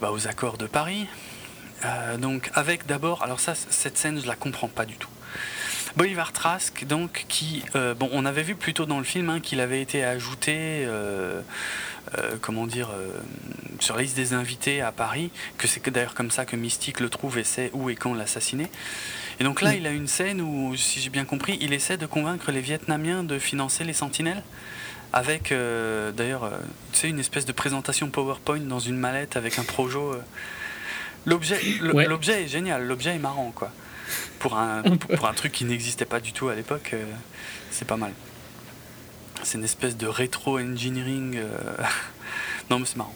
bah, 0.00 0.10
aux 0.10 0.26
accords 0.28 0.58
de 0.58 0.66
Paris. 0.66 1.06
Donc, 2.18 2.50
avec 2.54 2.86
d'abord, 2.86 3.22
alors 3.22 3.40
ça, 3.40 3.54
cette 3.54 3.96
scène, 3.96 4.20
je 4.20 4.26
la 4.26 4.36
comprends 4.36 4.68
pas 4.68 4.84
du 4.84 4.96
tout. 4.96 5.08
Bolivar 5.96 6.32
Trask, 6.32 6.84
donc, 6.86 7.24
qui, 7.28 7.62
bon, 7.74 8.08
on 8.12 8.24
avait 8.24 8.42
vu 8.42 8.54
plus 8.56 8.74
tôt 8.74 8.86
dans 8.86 8.98
le 8.98 9.04
film 9.04 9.30
hein, 9.30 9.40
qu'il 9.40 9.60
avait 9.60 9.80
été 9.80 10.04
ajouté, 10.04 10.86
comment 12.40 12.66
dire, 12.66 12.90
euh, 12.90 13.08
sur 13.80 13.96
la 13.96 14.02
liste 14.02 14.16
des 14.16 14.32
invités 14.34 14.80
à 14.80 14.92
Paris, 14.92 15.30
que 15.58 15.66
c'est 15.66 15.86
d'ailleurs 15.90 16.14
comme 16.14 16.30
ça 16.30 16.44
que 16.44 16.56
Mystique 16.56 17.00
le 17.00 17.08
trouve 17.08 17.38
et 17.38 17.44
sait 17.44 17.70
où 17.72 17.90
et 17.90 17.96
quand 17.96 18.14
l'assassiner. 18.14 18.68
Et 19.40 19.44
donc 19.44 19.62
là, 19.62 19.74
il 19.74 19.86
a 19.86 19.90
une 19.90 20.06
scène 20.06 20.40
où, 20.40 20.76
si 20.76 21.00
j'ai 21.00 21.10
bien 21.10 21.24
compris, 21.24 21.58
il 21.60 21.72
essaie 21.72 21.96
de 21.96 22.06
convaincre 22.06 22.52
les 22.52 22.60
Vietnamiens 22.60 23.24
de 23.24 23.38
financer 23.38 23.82
les 23.84 23.92
sentinelles. 23.92 24.42
Avec 25.12 25.52
euh, 25.52 26.10
d'ailleurs, 26.12 26.44
euh, 26.44 26.50
tu 26.92 26.98
sais, 27.00 27.08
une 27.08 27.20
espèce 27.20 27.46
de 27.46 27.52
présentation 27.52 28.08
PowerPoint 28.10 28.58
dans 28.60 28.80
une 28.80 28.96
mallette 28.96 29.36
avec 29.36 29.58
un 29.58 29.64
projo. 29.64 30.12
euh. 30.14 30.22
L'objet, 31.26 31.58
le- 31.80 31.94
Ouais. 31.94 32.06
l'objet 32.06 32.42
est 32.44 32.48
génial, 32.48 32.86
l'objet 32.86 33.14
est 33.14 33.18
marrant 33.18 33.50
quoi. 33.54 33.70
Pour 34.38 34.58
un, 34.58 34.82
pour, 34.82 35.26
un 35.26 35.32
truc 35.32 35.52
qui 35.52 35.64
n'existait 35.64 36.04
pas 36.04 36.20
du 36.20 36.32
tout 36.32 36.48
à 36.48 36.54
l'époque, 36.54 36.90
euh, 36.94 37.04
c'est 37.70 37.86
pas 37.86 37.96
mal. 37.96 38.12
C'est 39.44 39.58
une 39.58 39.64
espèce 39.64 39.96
de 39.96 40.06
rétro-engineering. 40.06 41.36
euh, 41.36 41.58
non 42.70 42.78
mais 42.80 42.86
c'est 42.86 42.96
marrant. 42.96 43.14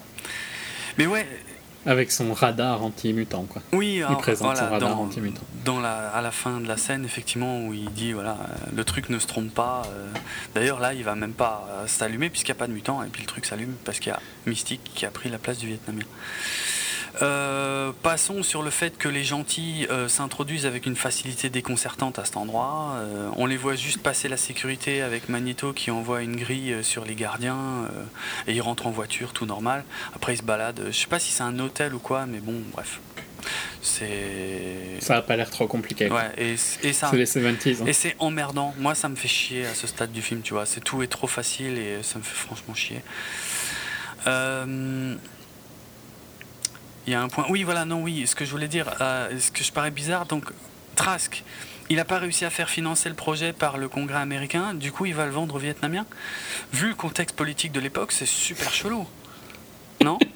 Mais 0.97 1.07
ouais, 1.07 1.25
Avec 1.85 2.11
son 2.11 2.33
radar 2.33 2.83
anti-mutant, 2.83 3.43
quoi. 3.43 3.61
oui, 3.71 4.03
Il 4.09 4.15
présente 4.17 4.47
voilà, 4.47 4.67
son 4.67 4.73
radar 4.73 4.99
anti-mutant. 4.99 5.41
dans 5.63 5.79
la, 5.79 6.09
à 6.09 6.21
la 6.21 6.31
fin 6.31 6.59
de 6.59 6.67
la 6.67 6.75
scène, 6.77 7.05
effectivement, 7.05 7.65
où 7.65 7.73
il 7.73 7.89
dit 7.93 8.11
voilà, 8.11 8.31
euh, 8.31 8.55
le 8.75 8.83
truc 8.83 9.09
ne 9.09 9.17
se 9.17 9.27
trompe 9.27 9.53
pas. 9.53 9.83
euh. 9.87 10.07
D'ailleurs, 10.55 10.79
là, 10.79 10.93
il 10.93 11.03
va 11.03 11.15
même 11.15 11.33
pas 11.33 11.67
s'allumer 11.87 12.29
puisqu'il 12.29 12.51
n'y 12.51 12.57
a 12.57 12.59
pas 12.59 12.67
de 12.67 12.73
mutant, 12.73 13.01
et 13.03 13.07
puis 13.07 13.21
le 13.21 13.27
truc 13.27 13.45
s'allume 13.45 13.73
parce 13.85 13.99
qu'il 13.99 14.11
y 14.11 14.15
a 14.15 14.19
Mystique 14.45 14.91
qui 14.95 15.05
a 15.05 15.09
pris 15.11 15.29
la 15.29 15.37
place 15.37 15.57
du 15.57 15.67
Vietnamien. 15.67 16.03
Euh, 17.21 17.91
passons 18.01 18.43
sur 18.43 18.61
le 18.63 18.69
fait 18.69 18.97
que 18.97 19.09
les 19.09 19.23
gentils 19.23 19.85
euh, 19.89 20.07
s'introduisent 20.07 20.65
avec 20.65 20.85
une 20.85 20.95
facilité 20.95 21.49
déconcertante 21.49 22.17
à 22.17 22.25
cet 22.25 22.37
endroit. 22.37 22.93
Euh, 22.95 23.29
on 23.35 23.45
les 23.45 23.57
voit 23.57 23.75
juste 23.75 24.01
passer 24.01 24.29
la 24.29 24.37
sécurité 24.37 25.01
avec 25.01 25.27
Magneto 25.27 25.73
qui 25.73 25.91
envoie 25.91 26.21
une 26.21 26.35
grille 26.37 26.77
sur 26.83 27.03
les 27.05 27.15
gardiens 27.15 27.89
et 28.47 28.53
ils 28.53 28.61
rentrent 28.61 28.87
en 28.87 28.91
voiture, 28.91 29.33
tout 29.33 29.45
normal. 29.45 29.83
Après, 30.15 30.33
ils 30.33 30.37
se 30.37 30.43
baladent. 30.43 30.85
Je 30.87 30.97
sais 30.97 31.07
pas 31.07 31.19
si 31.19 31.31
c'est 31.31 31.43
un 31.43 31.59
hôtel 31.59 31.93
ou 31.93 31.99
quoi, 31.99 32.25
mais 32.25 32.39
bon, 32.39 32.61
bref. 32.73 32.99
C'est. 33.81 34.97
Ça 34.99 35.17
a 35.17 35.21
pas 35.21 35.35
l'air 35.37 35.49
trop 35.49 35.67
compliqué. 35.67 36.09
Ouais, 36.09 36.29
et, 36.37 36.55
et 36.83 36.93
ça. 36.93 37.09
C'est 37.09 37.17
les 37.17 37.25
70s. 37.25 37.81
hein. 37.81 37.85
Et 37.87 37.93
c'est 37.93 38.15
emmerdant. 38.19 38.73
Moi, 38.77 38.95
ça 38.95 39.07
me 39.09 39.15
fait 39.15 39.27
chier 39.29 39.65
à 39.65 39.73
ce 39.73 39.87
stade 39.87 40.11
du 40.11 40.21
film, 40.21 40.41
tu 40.41 40.53
vois. 40.53 40.65
C'est 40.65 40.81
tout 40.81 41.01
est 41.03 41.07
trop 41.07 41.27
facile 41.27 41.77
et 41.77 42.03
ça 42.03 42.19
me 42.19 42.23
fait 42.23 42.35
franchement 42.35 42.73
chier. 42.75 43.01
Euh, 44.27 45.15
Il 47.09 47.13
y 47.13 47.15
a 47.15 47.23
un 47.23 47.27
point. 47.27 47.47
Oui, 47.49 47.63
voilà, 47.63 47.85
non, 47.85 48.03
oui. 48.03 48.27
Ce 48.27 48.35
que 48.35 48.45
je 48.45 48.51
voulais 48.51 48.67
dire, 48.67 48.85
euh, 49.01 49.31
ce 49.39 49.49
que 49.49 49.63
je 49.63 49.71
paraît 49.71 49.89
bizarre, 49.89 50.27
donc 50.27 50.45
Trask, 50.95 51.43
il 51.89 51.95
n'a 51.95 52.05
pas 52.05 52.19
réussi 52.19 52.45
à 52.45 52.51
faire 52.51 52.69
financer 52.69 53.09
le 53.09 53.15
projet 53.15 53.51
par 53.51 53.79
le 53.79 53.89
Congrès 53.89 54.19
américain. 54.19 54.75
Du 54.75 54.91
coup, 54.91 55.07
il 55.07 55.15
va 55.15 55.25
le 55.25 55.31
vendre 55.31 55.55
aux 55.55 55.57
Vietnamiens. 55.57 56.05
Vu 56.71 56.89
le 56.89 56.93
contexte 56.93 57.35
politique 57.35 57.71
de 57.71 57.79
l'époque, 57.79 58.11
c'est 58.11 58.27
super 58.27 58.71
chelou. 58.71 59.07
Non? 60.03 60.19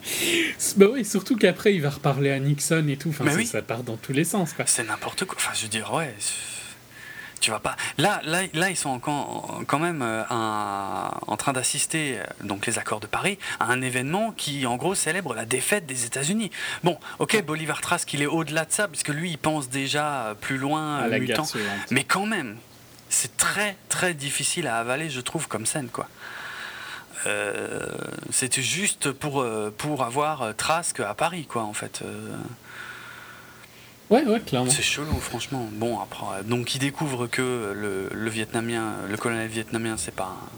Bah 0.77 0.87
oui, 0.91 1.05
surtout 1.05 1.35
qu'après, 1.37 1.75
il 1.75 1.81
va 1.83 1.91
reparler 1.91 2.31
à 2.31 2.39
Nixon 2.39 2.87
et 2.87 2.97
tout. 2.97 3.09
Enfin, 3.09 3.25
oui. 3.35 3.45
ça 3.45 3.61
part 3.61 3.83
dans 3.83 3.95
tous 3.97 4.11
les 4.13 4.23
sens, 4.23 4.53
quoi. 4.53 4.65
C'est 4.65 4.83
n'importe 4.83 5.25
quoi. 5.25 5.35
Enfin, 5.37 5.51
je 5.53 5.61
veux 5.61 5.67
dire, 5.67 5.93
ouais. 5.93 6.15
c'est- 6.17 6.52
Tu 7.43 7.51
vas 7.51 7.59
pas. 7.59 7.75
Là, 7.97 8.21
là, 8.23 8.43
là 8.53 8.69
ils 8.69 8.77
sont 8.77 8.89
encore, 8.89 9.61
quand 9.67 9.77
même 9.77 10.01
euh, 10.01 10.23
un- 10.29 11.11
en 11.27 11.35
train 11.35 11.51
d'assister, 11.51 12.17
euh, 12.17 12.23
donc 12.41 12.65
les 12.65 12.79
accords 12.79 13.01
de 13.01 13.05
Paris, 13.05 13.37
à 13.59 13.65
un 13.65 13.81
événement 13.81 14.31
qui, 14.31 14.65
en 14.65 14.77
gros, 14.77 14.95
célèbre 14.95 15.33
la 15.33 15.43
défaite 15.43 15.85
des 15.85 16.05
États-Unis. 16.05 16.51
Bon, 16.85 16.97
ok, 17.19 17.43
Bolivar 17.43 17.81
Trask, 17.81 18.13
il 18.13 18.21
est 18.21 18.27
au-delà 18.27 18.63
de 18.63 18.71
ça, 18.71 18.87
parce 18.87 19.03
que 19.03 19.11
lui, 19.11 19.31
il 19.31 19.37
pense 19.37 19.67
déjà 19.67 20.37
plus 20.39 20.57
loin, 20.57 20.99
À 20.99 21.01
euh, 21.03 21.07
la 21.09 21.19
mutant. 21.19 21.43
Mais 21.91 22.05
quand 22.05 22.25
même, 22.25 22.55
c'est 23.09 23.35
très, 23.35 23.75
très 23.89 24.13
difficile 24.13 24.65
à 24.67 24.77
avaler, 24.77 25.09
je 25.09 25.19
trouve, 25.19 25.49
comme 25.49 25.65
scène, 25.65 25.89
quoi. 25.89 26.07
Euh, 27.25 27.81
C'était 28.31 28.61
juste 28.61 29.11
pour, 29.11 29.41
euh, 29.41 29.73
pour 29.77 30.05
avoir 30.05 30.43
euh, 30.43 30.53
Trask 30.53 31.01
à 31.01 31.13
Paris, 31.13 31.45
quoi, 31.45 31.63
en 31.63 31.73
fait. 31.73 32.03
Euh, 32.03 32.37
Ouais, 34.13 34.25
ouais, 34.25 34.39
clairement. 34.39 34.69
c'est 34.69 34.81
chelou, 34.83 35.19
franchement. 35.19 35.67
Bon, 35.73 35.99
après, 35.99 36.25
euh, 36.39 36.43
donc 36.43 36.75
il 36.75 36.79
découvre 36.79 37.27
que 37.27 37.73
le, 37.75 38.09
le 38.11 38.29
Vietnamien, 38.29 38.93
le 39.09 39.17
colonel 39.17 39.47
vietnamien, 39.47 39.95
c'est 39.97 40.13
pas, 40.13 40.25
un- 40.39 40.49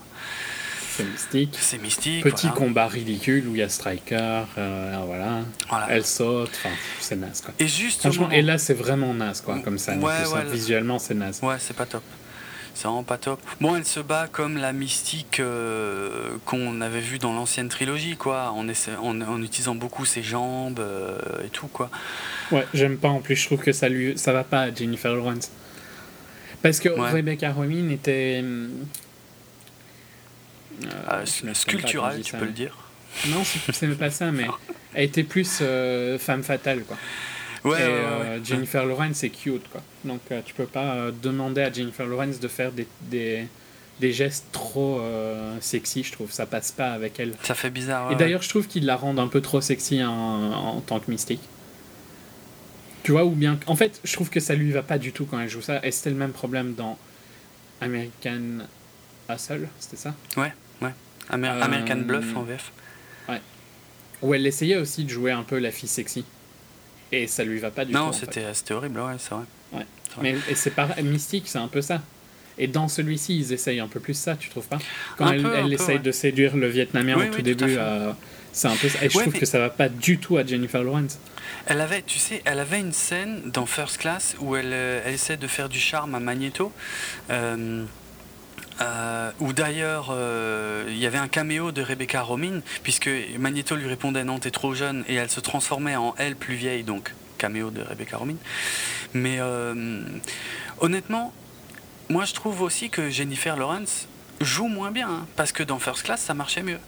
C'est 0.92 1.04
mystique. 1.06 1.58
c'est 1.60 1.78
mystique. 1.82 2.24
Petit 2.24 2.48
voilà. 2.48 2.62
combat 2.62 2.88
ridicule 2.88 3.48
où 3.48 3.56
il 3.56 3.60
y 3.60 3.64
a 3.64 3.70
Striker, 3.70 4.44
euh, 4.58 4.98
voilà. 5.06 5.42
Voilà. 5.70 5.88
Elle 5.90 6.06
saute, 6.06 6.52
enfin, 6.54 6.76
c'est 7.02 7.16
naze, 7.18 7.42
quoi. 7.42 7.54
Et 7.60 7.68
juste 7.68 8.02
Franchement, 8.02 8.24
moment- 8.24 8.36
et 8.36 8.42
là, 8.42 8.58
c'est 8.58 8.74
vraiment 8.74 9.14
naze, 9.14 9.42
quoi, 9.42 9.60
comme 9.60 9.78
ça. 9.78 9.94
Ouais, 9.96 10.26
ouais. 10.34 10.44
Visuellement, 10.52 11.00
c'est 11.00 11.14
naze. 11.14 11.40
Ouais, 11.42 11.56
c'est 11.60 11.76
pas 11.76 11.86
top. 11.86 12.04
C'est 12.76 12.84
vraiment 12.88 13.04
pas 13.04 13.18
top. 13.18 13.40
Bon, 13.62 13.76
elle 13.78 13.86
se 13.86 14.02
bat 14.02 14.28
comme 14.32 14.58
la 14.58 14.74
mystique 14.74 15.40
euh, 15.40 16.38
qu'on 16.46 16.82
avait 16.82 17.00
vu 17.00 17.18
dans 17.20 17.34
l'ancienne 17.34 17.70
trilogie, 17.70 18.18
quoi, 18.18 18.52
en, 18.52 18.68
essa- 18.68 19.00
en, 19.02 19.20
en 19.22 19.42
utilisant 19.42 19.76
beaucoup 19.76 20.04
ses 20.06 20.22
jambes 20.22 20.80
euh, 20.82 21.18
et 21.46 21.50
tout, 21.50 21.68
quoi. 21.68 21.90
Ouais, 22.52 22.68
j'aime 22.74 22.98
pas 22.98 23.08
en 23.08 23.22
plus, 23.22 23.36
je 23.38 23.46
trouve 23.46 23.62
que 23.64 23.72
ça 23.72 23.88
lui 23.90 24.18
ça 24.18 24.34
va 24.34 24.44
pas 24.44 24.62
à 24.64 24.74
Jennifer 24.76 25.14
Lawrence. 25.16 25.50
Parce 26.62 26.80
que 26.80 26.90
Ouais. 26.90 27.10
Rebecca 27.12 27.52
Romijn 27.52 27.90
était. 27.92 28.42
euh, 28.44 28.68
Euh, 30.84 30.86
je 31.10 31.22
me 31.22 31.26
souviens 31.26 31.46
pas 31.46 31.54
quand 31.54 31.54
sculptural, 31.56 32.12
je 32.14 32.18
dis 32.18 32.24
tu 32.24 32.32
ça, 32.32 32.38
peux 32.38 32.44
mais- 32.46 32.50
le 32.52 32.56
dire. 32.56 32.78
Non, 33.28 33.44
c'est 33.46 33.72
c'est 33.72 33.88
même 33.88 33.98
pas 33.98 34.12
ça, 34.12 34.32
mais 34.32 34.46
elle 34.94 35.06
était 35.06 35.24
plus 35.24 35.60
euh, 35.62 36.20
femme 36.20 36.44
fatale, 36.44 36.82
quoi. 36.84 36.98
Ouais, 37.66 37.82
Et 37.82 37.84
ouais, 37.84 37.90
ouais, 37.90 37.96
euh, 38.06 38.38
ouais. 38.38 38.46
Jennifer 38.46 38.86
Lawrence, 38.86 39.16
c'est 39.18 39.30
cute, 39.30 39.68
quoi. 39.70 39.82
Donc 40.06 40.22
euh, 40.32 40.42
tu 40.46 40.54
peux 40.54 40.66
pas 40.68 40.94
euh, 40.96 41.12
demander 41.22 41.62
à 41.62 41.72
Jennifer 41.74 42.06
Lawrence 42.06 42.40
de 42.40 42.48
faire 42.48 42.72
des, 42.72 42.88
des, 43.02 43.48
des 44.00 44.14
gestes 44.14 44.46
trop 44.52 45.00
euh, 45.02 45.58
sexy, 45.62 46.04
je 46.04 46.12
trouve. 46.12 46.32
Ça 46.32 46.46
passe 46.46 46.72
pas 46.72 46.92
avec 46.94 47.20
elle. 47.20 47.34
Ça 47.44 47.56
fait 47.56 47.70
bizarre. 47.72 48.08
Et 48.08 48.14
ouais, 48.14 48.20
d'ailleurs, 48.20 48.42
je 48.44 48.50
trouve 48.50 48.68
qu'ils 48.68 48.86
la 48.86 48.96
rendent 48.96 49.20
un 49.20 49.28
peu 49.28 49.42
trop 49.42 49.62
sexy 49.62 50.04
en, 50.04 50.12
en 50.12 50.82
tant 50.82 51.00
que 51.00 51.10
mystique. 51.12 51.42
Tu 53.04 53.12
vois, 53.12 53.26
ou 53.26 53.32
bien. 53.32 53.60
En 53.68 53.76
fait, 53.76 54.00
je 54.04 54.14
trouve 54.14 54.30
que 54.30 54.40
ça 54.40 54.56
lui 54.56 54.72
va 54.72 54.82
pas 54.84 54.98
du 54.98 55.12
tout 55.12 55.26
quand 55.26 55.40
elle 55.40 55.50
joue 55.50 55.62
ça. 55.62 55.80
Et 55.86 55.92
c'était 55.92 56.10
le 56.12 56.16
même 56.16 56.32
problème 56.34 56.74
dans 56.76 56.98
American 57.82 58.66
Hustle, 59.30 59.68
c'était 59.80 59.98
ça? 59.98 60.14
Ouais. 60.38 60.54
Amer- 61.30 61.54
Euh, 61.56 61.62
American 61.64 61.98
Bluff 61.98 62.36
en 62.36 62.44
VF. 62.44 62.72
Où 64.22 64.34
elle 64.34 64.46
essayait 64.48 64.78
aussi 64.78 65.04
de 65.04 65.10
jouer 65.10 65.32
un 65.32 65.42
peu 65.44 65.58
la 65.60 65.72
fille 65.72 65.90
sexy. 65.90 66.24
Et 67.16 67.28
ça 67.28 67.44
lui 67.44 67.60
va 67.60 67.72
pas 67.72 67.86
du 67.86 67.92
tout. 67.94 67.98
Non, 67.98 68.06
en 68.08 68.12
fait. 68.14 68.26
c'était 68.26 68.54
c'était 68.54 68.74
horrible, 68.74 69.00
ouais, 69.00 69.14
c'est 69.18 69.34
vrai. 69.34 69.44
Mais 70.22 70.36
et 70.50 70.56
c'est 70.56 70.70
pas 70.72 70.88
mystique, 71.04 71.44
c'est 71.48 71.58
un 71.58 71.68
peu 71.68 71.82
ça. 71.82 72.02
Et 72.58 72.68
dans 72.68 72.88
celui-ci, 72.88 73.38
ils 73.38 73.52
essayent 73.54 73.82
un 73.82 73.88
peu 73.90 74.00
plus 74.00 74.14
ça, 74.14 74.36
tu 74.38 74.50
trouves 74.50 74.68
pas? 74.68 74.78
Quand 75.18 75.26
Un 75.26 75.34
elle, 75.34 75.44
peu, 75.44 75.52
peu, 75.52 75.72
essaye 75.74 75.96
ouais. 75.98 76.02
de 76.02 76.12
séduire 76.12 76.56
le 76.56 76.68
Vietnamien 76.68 77.16
Oui, 77.18 77.24
au 77.28 77.30
tout 77.30 77.36
oui, 77.38 77.44
début, 77.44 77.76
euh, 77.78 78.14
c'est 78.54 78.70
un 78.70 78.76
peu 78.78 78.88
ça. 78.88 79.04
Et 79.04 79.10
je 79.10 79.18
Ouais, 79.18 79.24
trouve 79.24 79.38
que 79.38 79.46
ça 79.46 79.60
va 79.60 79.70
pas 79.70 79.90
du 79.90 80.18
tout 80.20 80.38
à 80.38 80.46
Jennifer 80.46 80.82
Lawrence. 80.82 81.20
Elle 81.66 81.82
avait, 81.82 82.02
tu 82.02 82.18
sais, 82.18 82.42
elle 82.46 82.60
avait 82.60 82.80
une 82.80 82.94
scène 82.94 83.42
dans 83.52 83.66
First 83.66 83.98
Class 83.98 84.36
où 84.40 84.56
elle, 84.56 84.72
euh, 84.72 85.02
elle 85.06 85.16
essaie 85.16 85.36
de 85.36 85.48
faire 85.48 85.68
du 85.68 85.80
charme 85.80 86.16
à 86.16 86.20
Magneto. 86.22 86.72
Euh, 87.30 87.84
euh, 88.82 89.32
où 89.40 89.54
d'ailleurs 89.54 90.08
euh, 90.12 90.86
il 90.90 90.98
y 90.98 91.06
avait 91.06 91.18
un 91.18 91.28
caméo 91.28 91.72
de 91.72 91.82
Rebecca 91.82 92.22
Romijn, 92.22 92.62
puisque 92.84 93.10
Magneto 93.38 93.76
lui 93.76 93.88
répondait 93.88 94.24
non, 94.24 94.40
t'es 94.40 94.52
trop 94.52 94.74
jeune, 94.74 95.04
et 95.08 95.16
elle 95.16 95.30
se 95.30 95.40
transformait 95.40 95.96
en 95.96 96.14
elle 96.18 96.36
plus 96.36 96.56
vieille, 96.56 96.84
donc 96.84 97.14
caméo 97.38 97.70
de 97.70 97.82
Rebecca 97.82 98.18
Romijn. 98.18 98.38
Mais 99.14 99.38
euh, 99.40 100.02
honnêtement, 100.80 101.34
moi 102.10 102.26
je 102.26 102.34
trouve 102.34 102.62
aussi 102.62 102.90
que 102.90 103.10
Jennifer 103.10 103.56
Lawrence 103.56 104.08
joue 104.42 104.68
moins 104.68 104.92
bien, 104.92 105.10
hein, 105.10 105.28
parce 105.36 105.52
que 105.52 105.64
dans 105.64 105.80
First 105.80 106.04
Class 106.04 106.22
ça 106.22 106.34
marchait 106.34 106.64
mieux. 106.64 106.80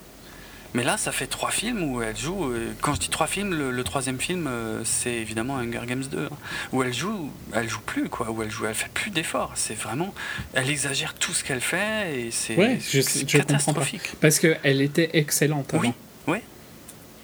Mais 0.74 0.84
là, 0.84 0.96
ça 0.98 1.12
fait 1.12 1.26
trois 1.26 1.50
films 1.50 1.82
où 1.82 2.02
elle 2.02 2.16
joue. 2.16 2.50
euh, 2.52 2.72
Quand 2.82 2.94
je 2.94 3.00
dis 3.00 3.08
trois 3.08 3.26
films, 3.26 3.54
le, 3.54 3.70
le 3.70 3.84
troisième 3.84 4.20
film, 4.20 4.46
euh, 4.46 4.82
c'est 4.84 5.14
évidemment 5.14 5.56
Hunger 5.56 5.80
Games 5.86 6.04
2, 6.04 6.26
hein, 6.26 6.28
où 6.72 6.82
elle 6.82 6.92
joue, 6.92 7.30
elle 7.54 7.68
joue 7.68 7.80
plus 7.80 8.08
quoi, 8.10 8.30
où 8.30 8.42
elle 8.42 8.50
joue, 8.50 8.66
elle 8.66 8.74
fait 8.74 8.90
plus 8.92 9.10
d'efforts. 9.10 9.52
C'est 9.54 9.74
vraiment, 9.74 10.12
elle 10.52 10.68
exagère 10.68 11.14
tout 11.14 11.32
ce 11.32 11.42
qu'elle 11.42 11.62
fait 11.62 12.20
et 12.20 12.30
c'est 12.30 12.54
Ouais, 12.56 12.78
je- 12.80 13.00
je 13.00 13.06
comprends 13.06 13.24
pas. 13.24 13.38
catastrophique. 13.38 14.12
Parce 14.20 14.38
qu'elle 14.38 14.82
était 14.82 15.10
excellente 15.14 15.72
avant. 15.72 15.82
Oui, 15.84 15.92
oui. 16.26 16.38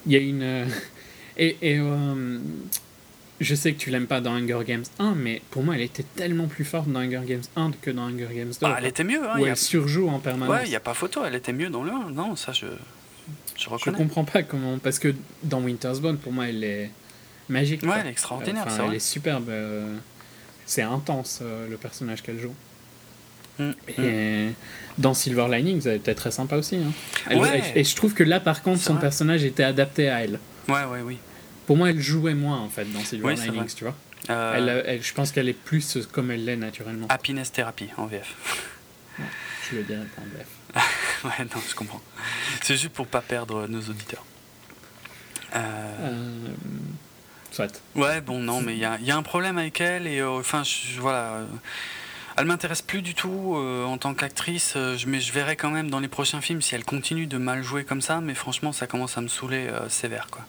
Il 0.06 0.12
y 0.12 0.16
a 0.16 0.20
une. 0.20 0.42
euh, 0.42 0.64
Et, 1.36 1.56
et 1.62 1.78
euh, 1.80 2.38
je 3.40 3.54
sais 3.56 3.72
que 3.72 3.78
tu 3.78 3.90
l'aimes 3.90 4.06
pas 4.06 4.20
dans 4.20 4.34
Hunger 4.34 4.60
Games 4.64 4.84
1, 5.00 5.14
mais 5.16 5.42
pour 5.50 5.64
moi, 5.64 5.74
elle 5.74 5.80
était 5.82 6.04
tellement 6.14 6.46
plus 6.46 6.64
forte 6.64 6.88
dans 6.88 7.00
Hunger 7.00 7.22
Games 7.26 7.42
1 7.56 7.72
que 7.82 7.90
dans 7.90 8.04
Hunger 8.04 8.28
Games 8.32 8.50
2. 8.50 8.54
Ah, 8.62 8.68
quoi, 8.68 8.76
elle 8.78 8.86
était 8.86 9.02
mieux. 9.02 9.28
Hein, 9.28 9.34
où 9.40 9.40
y 9.40 9.46
a- 9.46 9.50
elle 9.50 9.56
surjoue 9.56 10.08
en 10.08 10.20
permanence. 10.20 10.54
Ouais, 10.54 10.62
il 10.64 10.70
n'y 10.70 10.76
a 10.76 10.80
pas 10.80 10.94
photo, 10.94 11.22
elle 11.26 11.34
était 11.34 11.52
mieux 11.52 11.70
dans 11.70 11.82
le 11.82 11.90
1. 11.90 12.10
Non, 12.12 12.36
ça 12.36 12.52
je, 12.52 12.66
je 13.84 13.90
comprends 13.90 14.24
pas 14.24 14.42
comment. 14.42 14.78
Parce 14.78 14.98
que 14.98 15.14
dans 15.42 15.60
Winter's 15.60 16.00
Bone, 16.00 16.18
pour 16.18 16.32
moi, 16.32 16.48
elle 16.48 16.62
est 16.64 16.90
magique. 17.48 17.82
Ouais, 17.82 17.88
quoi. 17.88 17.98
elle 17.98 18.06
est 18.06 18.10
extraordinaire, 18.10 18.64
Enfin, 18.66 18.76
elle 18.80 18.86
vrai. 18.88 18.96
est 18.96 19.00
superbe. 19.00 19.48
euh, 19.48 19.96
C'est 20.66 20.82
intense, 20.82 21.40
euh, 21.42 21.68
le 21.68 21.76
personnage 21.76 22.22
qu'elle 22.22 22.38
joue. 22.40 22.54
Mm, 23.58 23.64
mm. 23.64 23.72
Et 24.02 24.48
dans 24.98 25.12
Silver 25.14 25.46
Linings, 25.50 25.86
elle 25.86 25.96
était 25.96 26.14
très 26.14 26.30
sympa 26.30 26.56
aussi. 26.56 26.76
hein. 26.76 26.90
Elle- 27.28 27.38
Ouais. 27.38 27.62
elle- 27.72 27.78
et 27.78 27.84
je 27.84 27.94
trouve 27.94 28.14
que 28.14 28.24
là, 28.24 28.40
par 28.40 28.62
contre, 28.62 28.80
son 28.80 28.94
vrai. 28.94 29.02
personnage 29.02 29.44
était 29.44 29.62
adapté 29.62 30.08
à 30.08 30.24
elle. 30.24 30.38
Ouais, 30.68 30.84
ouais, 30.84 31.02
oui. 31.04 31.18
Pour 31.66 31.76
moi, 31.76 31.90
elle 31.90 32.00
jouait 32.00 32.34
moins, 32.34 32.58
en 32.60 32.68
fait, 32.70 32.84
dans 32.92 33.00
Silver 33.00 33.26
Oui, 33.26 33.34
Linings, 33.36 33.74
tu 33.76 33.84
vois. 33.84 33.94
Euh, 34.30 34.54
Elle, 34.56 34.82
elle- 34.86 35.02
je 35.02 35.12
pense 35.12 35.32
qu'elle 35.32 35.48
est 35.50 35.52
plus 35.52 35.98
comme 36.10 36.30
elle 36.30 36.46
l'est 36.46 36.56
naturellement. 36.56 37.06
Happiness 37.10 37.52
Therapy 37.52 37.88
en 37.98 38.06
VF. 38.06 38.34
Je 39.70 39.76
le 39.76 39.82
dirais 39.82 40.06
pas 40.16 40.22
en 40.22 40.26
bref. 40.34 40.46
ouais, 41.24 41.44
non, 41.54 41.60
je 41.68 41.74
comprends. 41.74 42.00
C'est 42.62 42.76
juste 42.76 42.92
pour 42.92 43.06
pas 43.06 43.20
perdre 43.20 43.66
nos 43.68 43.80
auditeurs. 43.80 44.24
Euh, 45.54 45.60
Euh, 46.00 46.46
soit. 47.50 47.82
Ouais, 47.94 48.20
bon, 48.20 48.40
non, 48.40 48.60
mais 48.60 48.74
il 48.74 48.78
y 48.78 49.04
y 49.06 49.10
a 49.10 49.16
un 49.16 49.22
problème 49.22 49.58
avec 49.58 49.80
elle 49.80 50.06
et 50.06 50.18
euh, 50.20 50.30
enfin, 50.40 50.62
voilà. 50.98 51.18
euh, 51.34 51.44
elle 52.36 52.46
m'intéresse 52.46 52.82
plus 52.82 53.00
du 53.02 53.14
tout 53.14 53.54
euh, 53.56 53.84
en 53.84 53.96
tant 53.96 54.12
qu'actrice, 54.12 54.72
euh, 54.74 54.98
mais 55.06 55.20
je 55.20 55.32
verrai 55.32 55.54
quand 55.54 55.70
même 55.70 55.88
dans 55.88 56.00
les 56.00 56.08
prochains 56.08 56.40
films 56.40 56.60
si 56.60 56.74
elle 56.74 56.84
continue 56.84 57.28
de 57.28 57.38
mal 57.38 57.62
jouer 57.62 57.84
comme 57.84 58.00
ça, 58.02 58.20
mais 58.20 58.34
franchement, 58.34 58.72
ça 58.72 58.88
commence 58.88 59.16
à 59.16 59.20
me 59.20 59.28
saouler 59.28 59.68
euh, 59.68 59.88
sévère, 59.88 60.26
quoi. 60.32 60.44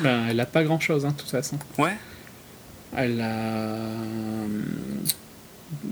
Ben, 0.00 0.26
elle 0.28 0.38
a 0.38 0.44
pas 0.46 0.62
grand 0.64 0.78
chose, 0.80 1.06
hein, 1.06 1.12
de 1.12 1.16
toute 1.16 1.30
façon. 1.30 1.58
Ouais, 1.78 1.96
Elle 2.94 3.20
a. 3.22 3.78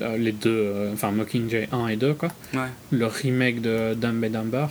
euh, 0.00 0.16
les 0.16 0.32
deux, 0.32 0.50
euh, 0.50 0.92
enfin 0.92 1.10
Mockingjay 1.10 1.68
1 1.72 1.88
et 1.88 1.96
2, 1.96 2.14
quoi. 2.14 2.30
ouais. 2.54 2.68
Le 2.90 3.06
remake 3.06 3.60
de 3.60 3.94
Dumb 3.94 4.24
and 4.24 4.30
Dumber. 4.30 4.66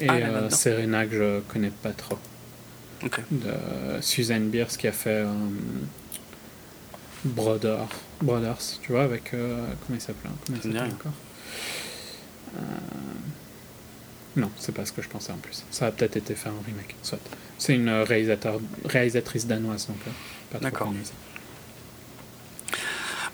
Et 0.00 0.08
Ah, 0.08 0.14
euh. 0.14 0.50
Serena, 0.50 1.06
que 1.06 1.14
je 1.14 1.40
connais 1.52 1.70
pas 1.70 1.92
trop. 1.92 2.18
De 3.30 4.00
Suzanne 4.00 4.48
Bierce 4.48 4.76
qui 4.78 4.88
a 4.88 4.92
fait 4.92 5.24
Brother, 7.24 7.86
Brothers, 8.22 8.78
tu 8.82 8.92
vois, 8.92 9.02
avec. 9.02 9.30
comment 9.30 9.38
il 9.92 10.00
s'appelle 10.00 10.30
hein, 10.74 10.88
encore? 10.90 11.12
Non, 14.36 14.50
c'est 14.56 14.74
pas 14.74 14.84
ce 14.84 14.92
que 14.92 15.00
je 15.02 15.08
pensais 15.08 15.32
en 15.32 15.36
plus. 15.36 15.64
Ça 15.70 15.86
a 15.86 15.90
peut-être 15.92 16.16
été 16.16 16.34
fait 16.34 16.48
en 16.48 16.60
remake. 16.66 16.96
Soit. 17.02 17.20
C'est 17.58 17.74
une 17.74 17.90
réalisateur, 17.90 18.58
réalisatrice 18.84 19.46
danoise, 19.46 19.86
donc 19.86 19.98
pas 20.50 20.58
trop 20.58 20.64
D'accord. 20.64 20.92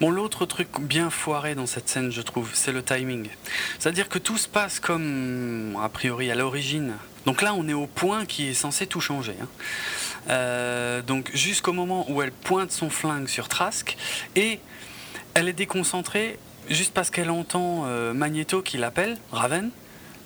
Bon, 0.00 0.10
l'autre 0.10 0.46
truc 0.46 0.68
bien 0.80 1.10
foiré 1.10 1.54
dans 1.54 1.66
cette 1.66 1.88
scène, 1.88 2.10
je 2.10 2.22
trouve, 2.22 2.50
c'est 2.54 2.72
le 2.72 2.82
timing. 2.82 3.28
C'est-à-dire 3.78 4.08
que 4.08 4.18
tout 4.18 4.38
se 4.38 4.48
passe 4.48 4.80
comme, 4.80 5.78
a 5.82 5.88
priori, 5.90 6.30
à 6.30 6.34
l'origine. 6.34 6.94
Donc 7.26 7.42
là, 7.42 7.52
on 7.52 7.68
est 7.68 7.74
au 7.74 7.86
point 7.86 8.24
qui 8.24 8.48
est 8.48 8.54
censé 8.54 8.86
tout 8.86 9.00
changer. 9.02 9.34
hein. 9.42 9.48
Euh, 10.28 11.02
donc 11.02 11.30
jusqu'au 11.34 11.72
moment 11.72 12.06
où 12.10 12.20
elle 12.22 12.30
pointe 12.32 12.70
son 12.72 12.90
flingue 12.90 13.26
sur 13.26 13.48
Trask 13.48 13.96
et 14.36 14.60
elle 15.32 15.48
est 15.48 15.54
déconcentrée 15.54 16.38
juste 16.68 16.92
parce 16.92 17.08
qu'elle 17.10 17.30
entend 17.30 17.84
euh, 17.86 18.12
Magneto 18.12 18.60
qui 18.62 18.76
l'appelle, 18.78 19.18
Raven. 19.32 19.70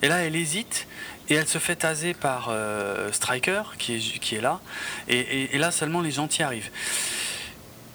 Et 0.03 0.09
là, 0.09 0.19
elle 0.25 0.37
hésite 0.37 0.87
et 1.29 1.35
elle 1.35 1.49
se 1.49 1.59
fait 1.59 1.77
taser 1.77 2.13
par 2.15 2.47
euh, 2.51 3.11
Striker 3.13 3.63
qui 3.79 3.95
est, 4.37 4.41
là. 4.41 4.61
Et- 5.09 5.55
et 5.55 5.59
là 5.59 5.71
seulement 5.73 6.01
les 6.01 6.11
gentils 6.13 6.43
arrivent. 6.45 6.71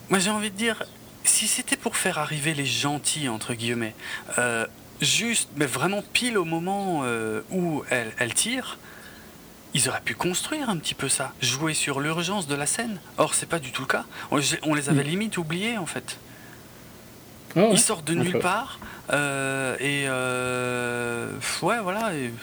Moi, 0.10 0.20
j'ai 0.20 0.32
envie 0.32 0.50
de 0.52 0.56
dire, 0.58 0.84
si 1.30 1.48
c'était 1.48 1.78
pour 1.78 1.96
faire 1.96 2.18
arriver 2.18 2.54
les 2.54 2.66
gentils, 2.66 3.30
entre 3.30 3.54
guillemets, 3.54 3.96
euh, 4.38 4.66
juste, 5.02 5.50
mais 5.56 5.66
vraiment 5.66 6.04
pile 6.14 6.38
au 6.38 6.46
moment 6.46 7.02
euh, 7.04 7.42
où 7.52 7.84
elle, 7.90 8.12
elle 8.18 8.34
tire, 8.34 8.78
ils 9.74 9.88
auraient 9.88 10.02
pu 10.02 10.16
construire 10.16 10.70
un 10.70 10.78
petit 10.78 10.96
peu 10.96 11.08
ça, 11.10 11.34
jouer 11.42 11.74
sur 11.74 12.00
l'urgence 12.00 12.48
de 12.48 12.56
la 12.56 12.66
scène. 12.66 13.00
Or, 13.18 13.36
c'est 13.36 13.46
pas 13.46 13.60
du 13.60 13.72
tout 13.72 13.84
le 13.84 13.88
cas. 13.88 14.06
On, 14.32 14.40
on 14.64 14.74
les 14.74 14.90
avait 14.90 15.04
Mm. 15.04 15.08
limite 15.08 15.38
oubliés, 15.38 15.78
en 15.78 15.86
fait. 15.86 16.18
Ah 17.56 17.60
ouais. 17.62 17.70
Ils 17.74 17.80
sortent 17.80 18.06
de 18.06 18.16
nulle 18.16 18.40
part. 18.40 18.80
euh, 19.12 19.76
et 19.80 20.06
euh, 20.08 21.32
ouais, 21.62 21.80
voilà. 21.80 22.14
et- 22.16 22.34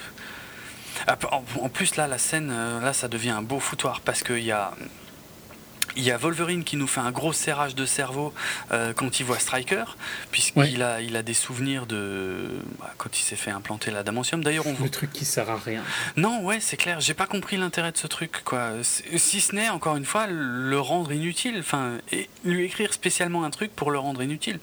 En, 1.61 1.69
plus, 1.69 1.95
là, 1.95 2.07
la 2.07 2.17
scène, 2.17 2.49
là, 2.81 2.91
ça 2.91 3.07
devient 3.07 3.29
un 3.29 3.41
beau 3.41 3.59
foutoir 3.59 4.01
parce 4.01 4.23
qu'il 4.23 4.39
y 4.43 4.51
a. 4.51 4.71
Il 5.97 6.03
y 6.03 6.11
a 6.11 6.17
Wolverine 6.17 6.63
qui 6.63 6.77
nous 6.77 6.87
fait 6.87 6.99
un 7.01 7.11
gros 7.11 7.33
serrage 7.33 7.73
de 7.75 7.85
cerveau 7.85 8.33
euh, 8.71 8.93
quand 8.93 9.19
il 9.19 9.25
voit 9.25 9.39
Striker, 9.39 9.83
puisqu'il 10.31 10.59
Ouais. 10.77 10.81
a, 10.81 11.01
il 11.01 11.15
a 11.15 11.23
des 11.23 11.33
souvenirs 11.33 11.85
de 11.87 12.49
bah, 12.79 12.93
quand 12.97 13.17
il 13.19 13.23
s'est 13.23 13.35
fait 13.35 13.51
implanter 13.51 13.89
l'adamantium. 13.91 14.43
D'ailleurs, 14.43 14.67
on 14.67 14.73
voit. 14.73 14.85
Le 14.85 14.91
truc 14.91 15.11
qui 15.11 15.25
sert 15.25 15.49
à 15.49 15.57
rien. 15.57 15.83
Non, 16.15 16.43
ouais, 16.43 16.59
c'est 16.59 16.77
clair. 16.77 16.99
J'ai 17.01 17.13
pas 17.15 17.25
compris 17.25 17.57
l'intérêt 17.57 17.91
de 17.91 17.97
ce 17.97 18.07
truc, 18.07 18.43
quoi. 18.45 18.71
Si 18.83 19.41
ce 19.41 19.55
n'est 19.55 19.69
encore 19.69 19.97
une 19.97 20.05
fois 20.05 20.27
le 20.27 20.79
rendre 20.79 21.11
inutile, 21.11 21.57
enfin, 21.59 21.97
et 22.11 22.29
lui 22.45 22.63
écrire 22.65 22.93
spécialement 22.93 23.43
un 23.43 23.49
truc 23.49 23.75
pour 23.75 23.91
le 23.91 23.97
rendre 23.99 24.21
inutile. 24.21 24.59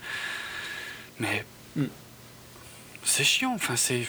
Mais 1.18 1.44
Mm. 1.76 1.86
c'est 3.04 3.24
chiant. 3.24 3.52
Enfin, 3.54 3.74
c'est 3.76 4.06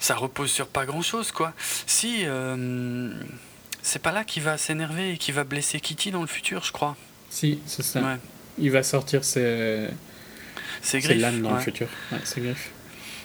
ça 0.00 0.14
repose 0.14 0.50
sur 0.50 0.66
pas 0.68 0.86
grand 0.86 1.02
chose, 1.02 1.30
quoi. 1.32 1.52
Si 1.86 2.22
euh, 2.24 3.12
c'est 3.82 4.00
pas 4.02 4.12
là 4.12 4.24
qu'il 4.24 4.42
va 4.42 4.58
s'énerver 4.58 5.12
et 5.12 5.18
qu'il 5.18 5.34
va 5.34 5.44
blesser 5.44 5.80
Kitty 5.80 6.10
dans 6.10 6.20
le 6.20 6.26
futur, 6.26 6.62
je 6.64 6.72
crois. 6.72 6.96
Si, 7.30 7.60
c'est 7.66 7.82
ça. 7.82 8.00
Ouais. 8.00 8.16
Il 8.58 8.70
va 8.70 8.82
sortir 8.82 9.24
ses. 9.24 9.88
C'est 10.82 11.00
C'est 11.00 11.08
Griff. 11.08 11.20
l'âme 11.22 11.42
dans 11.42 11.50
ouais. 11.50 11.56
le 11.56 11.60
futur. 11.62 11.88
Ouais, 12.12 12.18
c'est 12.24 12.40
Griff. 12.40 12.70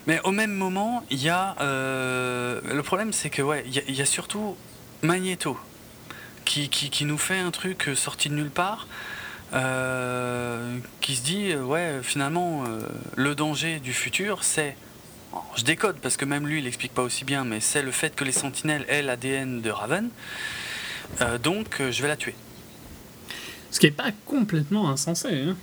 Mais 0.08 0.20
au 0.26 0.32
même 0.32 0.52
moment, 0.54 1.04
il 1.10 1.22
y 1.22 1.30
a. 1.30 1.56
euh, 1.62 2.60
le 2.74 2.84
problème, 2.84 3.14
c'est 3.14 3.30
que, 3.30 3.42
ouais, 3.42 3.64
il 3.66 3.74
y, 3.76 3.80
a- 3.80 3.84
il 3.88 3.96
y 3.96 4.02
a 4.02 4.06
surtout 4.06 4.56
Magneto 5.02 5.58
qui, 6.46 6.68
qui, 6.70 6.90
qui 6.90 7.06
nous 7.06 7.18
fait 7.18 7.38
un 7.40 7.52
truc 7.52 7.88
euh, 7.88 7.96
sorti 7.96 8.30
de 8.30 8.34
nulle 8.36 8.50
part. 8.50 8.88
euh, 9.54 10.78
qui 11.02 11.16
se 11.16 11.22
dit, 11.22 11.56
ouais, 11.56 12.00
finalement, 12.02 12.64
euh, 12.66 12.80
le 13.16 13.36
danger 13.36 13.80
du 13.80 13.94
futur, 13.94 14.44
c'est. 14.44 14.76
Je 15.56 15.64
décode 15.64 15.98
parce 15.98 16.18
que 16.18 16.26
même 16.26 16.48
lui, 16.48 16.60
il 16.60 16.68
explique 16.68 16.94
pas 16.94 17.04
aussi 17.04 17.26
bien, 17.26 17.44
mais 17.44 17.60
c'est 17.60 17.82
le 17.84 17.92
fait 17.92 18.16
que 18.16 18.24
les 18.24 18.32
sentinelles 18.32 18.86
aient 18.90 19.02
l'ADN 19.02 19.62
de 19.62 19.70
Raven. 19.70 20.10
Euh, 21.22 21.38
donc, 21.38 21.80
euh, 21.80 21.92
je 21.92 22.02
vais 22.02 22.08
la 22.08 22.16
tuer. 22.18 22.34
Ce 23.72 23.80
qui 23.80 23.88
est 23.88 23.92
pas 23.92 24.12
complètement 24.26 24.90
insensé. 24.90 25.28
hein. 25.32 25.56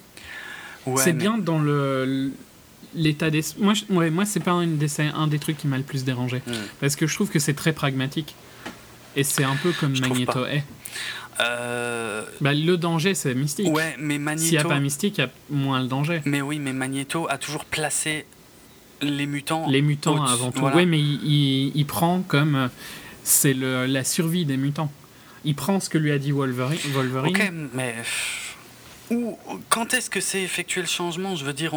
Ouais, 0.87 1.03
c'est 1.03 1.13
mais- 1.13 1.19
bien 1.21 1.39
dans 1.39 1.59
le 1.59 2.33
l'état 2.95 3.31
des. 3.31 3.43
Moi, 3.59 3.75
je- 3.75 3.85
ouais, 3.93 4.11
moi 4.11 4.25
c'est 4.25 4.41
pas 4.41 4.51
un 4.53 4.67
des, 4.67 4.89
c'est 4.89 5.07
un 5.15 5.27
des 5.29 5.39
trucs 5.39 5.59
qui 5.59 5.67
m'a 5.69 5.77
le 5.79 5.85
plus 5.85 6.05
dérangé. 6.05 6.39
Hmm. 6.47 6.53
Parce 6.81 6.97
que 6.97 7.07
je 7.07 7.15
trouve 7.15 7.29
que 7.31 7.39
c'est 7.39 7.55
très 7.55 7.73
pragmatique. 7.73 8.35
Et 9.17 9.25
c'est 9.25 9.45
un 9.45 9.57
peu 9.57 9.73
comme 9.73 9.95
Je 9.95 10.01
Magneto 10.03 10.47
est. 10.47 10.63
Euh, 11.41 12.23
Bah, 12.41 12.53
le 12.53 12.77
danger, 12.77 13.15
c'est 13.15 13.35
mystique. 13.35 13.69
ouais, 13.69 13.97
mais 13.99 14.19
S'il 14.37 14.51
n'y 14.53 14.59
a 14.59 14.65
pas 14.65 14.79
mystique, 14.79 15.19
il 15.19 15.21
y 15.23 15.25
a 15.25 15.31
moins 15.51 15.81
le 15.81 15.89
danger. 15.89 16.23
Mais 16.25 16.41
oui, 16.43 16.59
mais 16.59 16.73
Magneto 16.73 17.27
a 17.29 17.39
toujours 17.39 17.65
placé 17.65 18.27
les 19.03 19.27
mutants. 19.27 19.67
Les 19.69 19.83
mutants 19.83 20.23
avant 20.25 20.51
tout. 20.53 20.61
voilà. 20.61 20.77
Oui, 20.77 20.87
mais 20.87 20.99
il, 21.01 21.21
il- 21.25 21.73
il 21.75 21.87
prend 21.87 22.21
comme. 22.23 22.55
euh, 22.57 22.69
C'est 23.23 23.55
la 23.55 24.05
survie 24.05 24.45
des 24.47 24.57
mutants. 24.57 24.91
Il 25.45 25.55
prend 25.55 25.79
ce 25.81 25.89
que 25.89 25.99
lui 25.99 26.11
a 26.13 26.19
dit 26.19 26.33
Wolverine. 26.33 26.79
Wolverine. 26.93 27.37
Ok, 27.37 27.53
mais 27.75 27.95
où, 29.11 29.37
quand 29.69 29.93
est-ce 29.95 30.09
que 30.11 30.21
c'est 30.21 30.43
effectué 30.43 30.81
le 30.81 30.87
changement? 30.87 31.35
Je 31.37 31.45
veux 31.45 31.53
dire, 31.53 31.73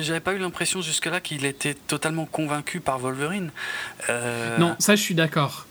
j'avais 0.00 0.20
pas 0.20 0.34
eu 0.34 0.38
l'impression 0.38 0.82
jusque-là 0.82 1.20
qu'il 1.20 1.44
était 1.46 1.74
totalement 1.74 2.26
convaincu 2.26 2.80
par 2.80 2.98
Wolverine. 2.98 3.50
Euh, 4.10 4.58
Non, 4.58 4.76
ça 4.78 4.94
je 4.96 5.02
suis 5.02 5.14
d'accord. 5.14 5.66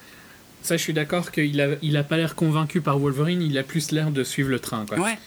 Ça 0.61 0.77
je 0.77 0.81
suis 0.81 0.93
d'accord 0.93 1.31
qu'il 1.31 1.59
a, 1.61 1.67
il 1.81 1.97
a 1.97 2.03
pas 2.03 2.17
l'air 2.17 2.35
convaincu 2.35 2.79
par 2.81 2.97
Wolverine, 2.97 3.41
il 3.41 3.57
a 3.57 3.63
plus 3.63 3.91
l'air 3.91 4.09
de 4.11 4.23
suivre 4.23 4.49
le 4.49 4.59
train 4.59 4.85
quoi. 4.85 4.97
Ouais. 4.99 5.17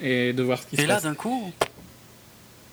Et 0.00 0.32
de 0.32 0.42
voir 0.42 0.60
ce 0.62 0.66
qui 0.68 0.76
Et 0.76 0.82
se 0.82 0.86
là, 0.86 1.00
d'un 1.00 1.14
coup. 1.14 1.52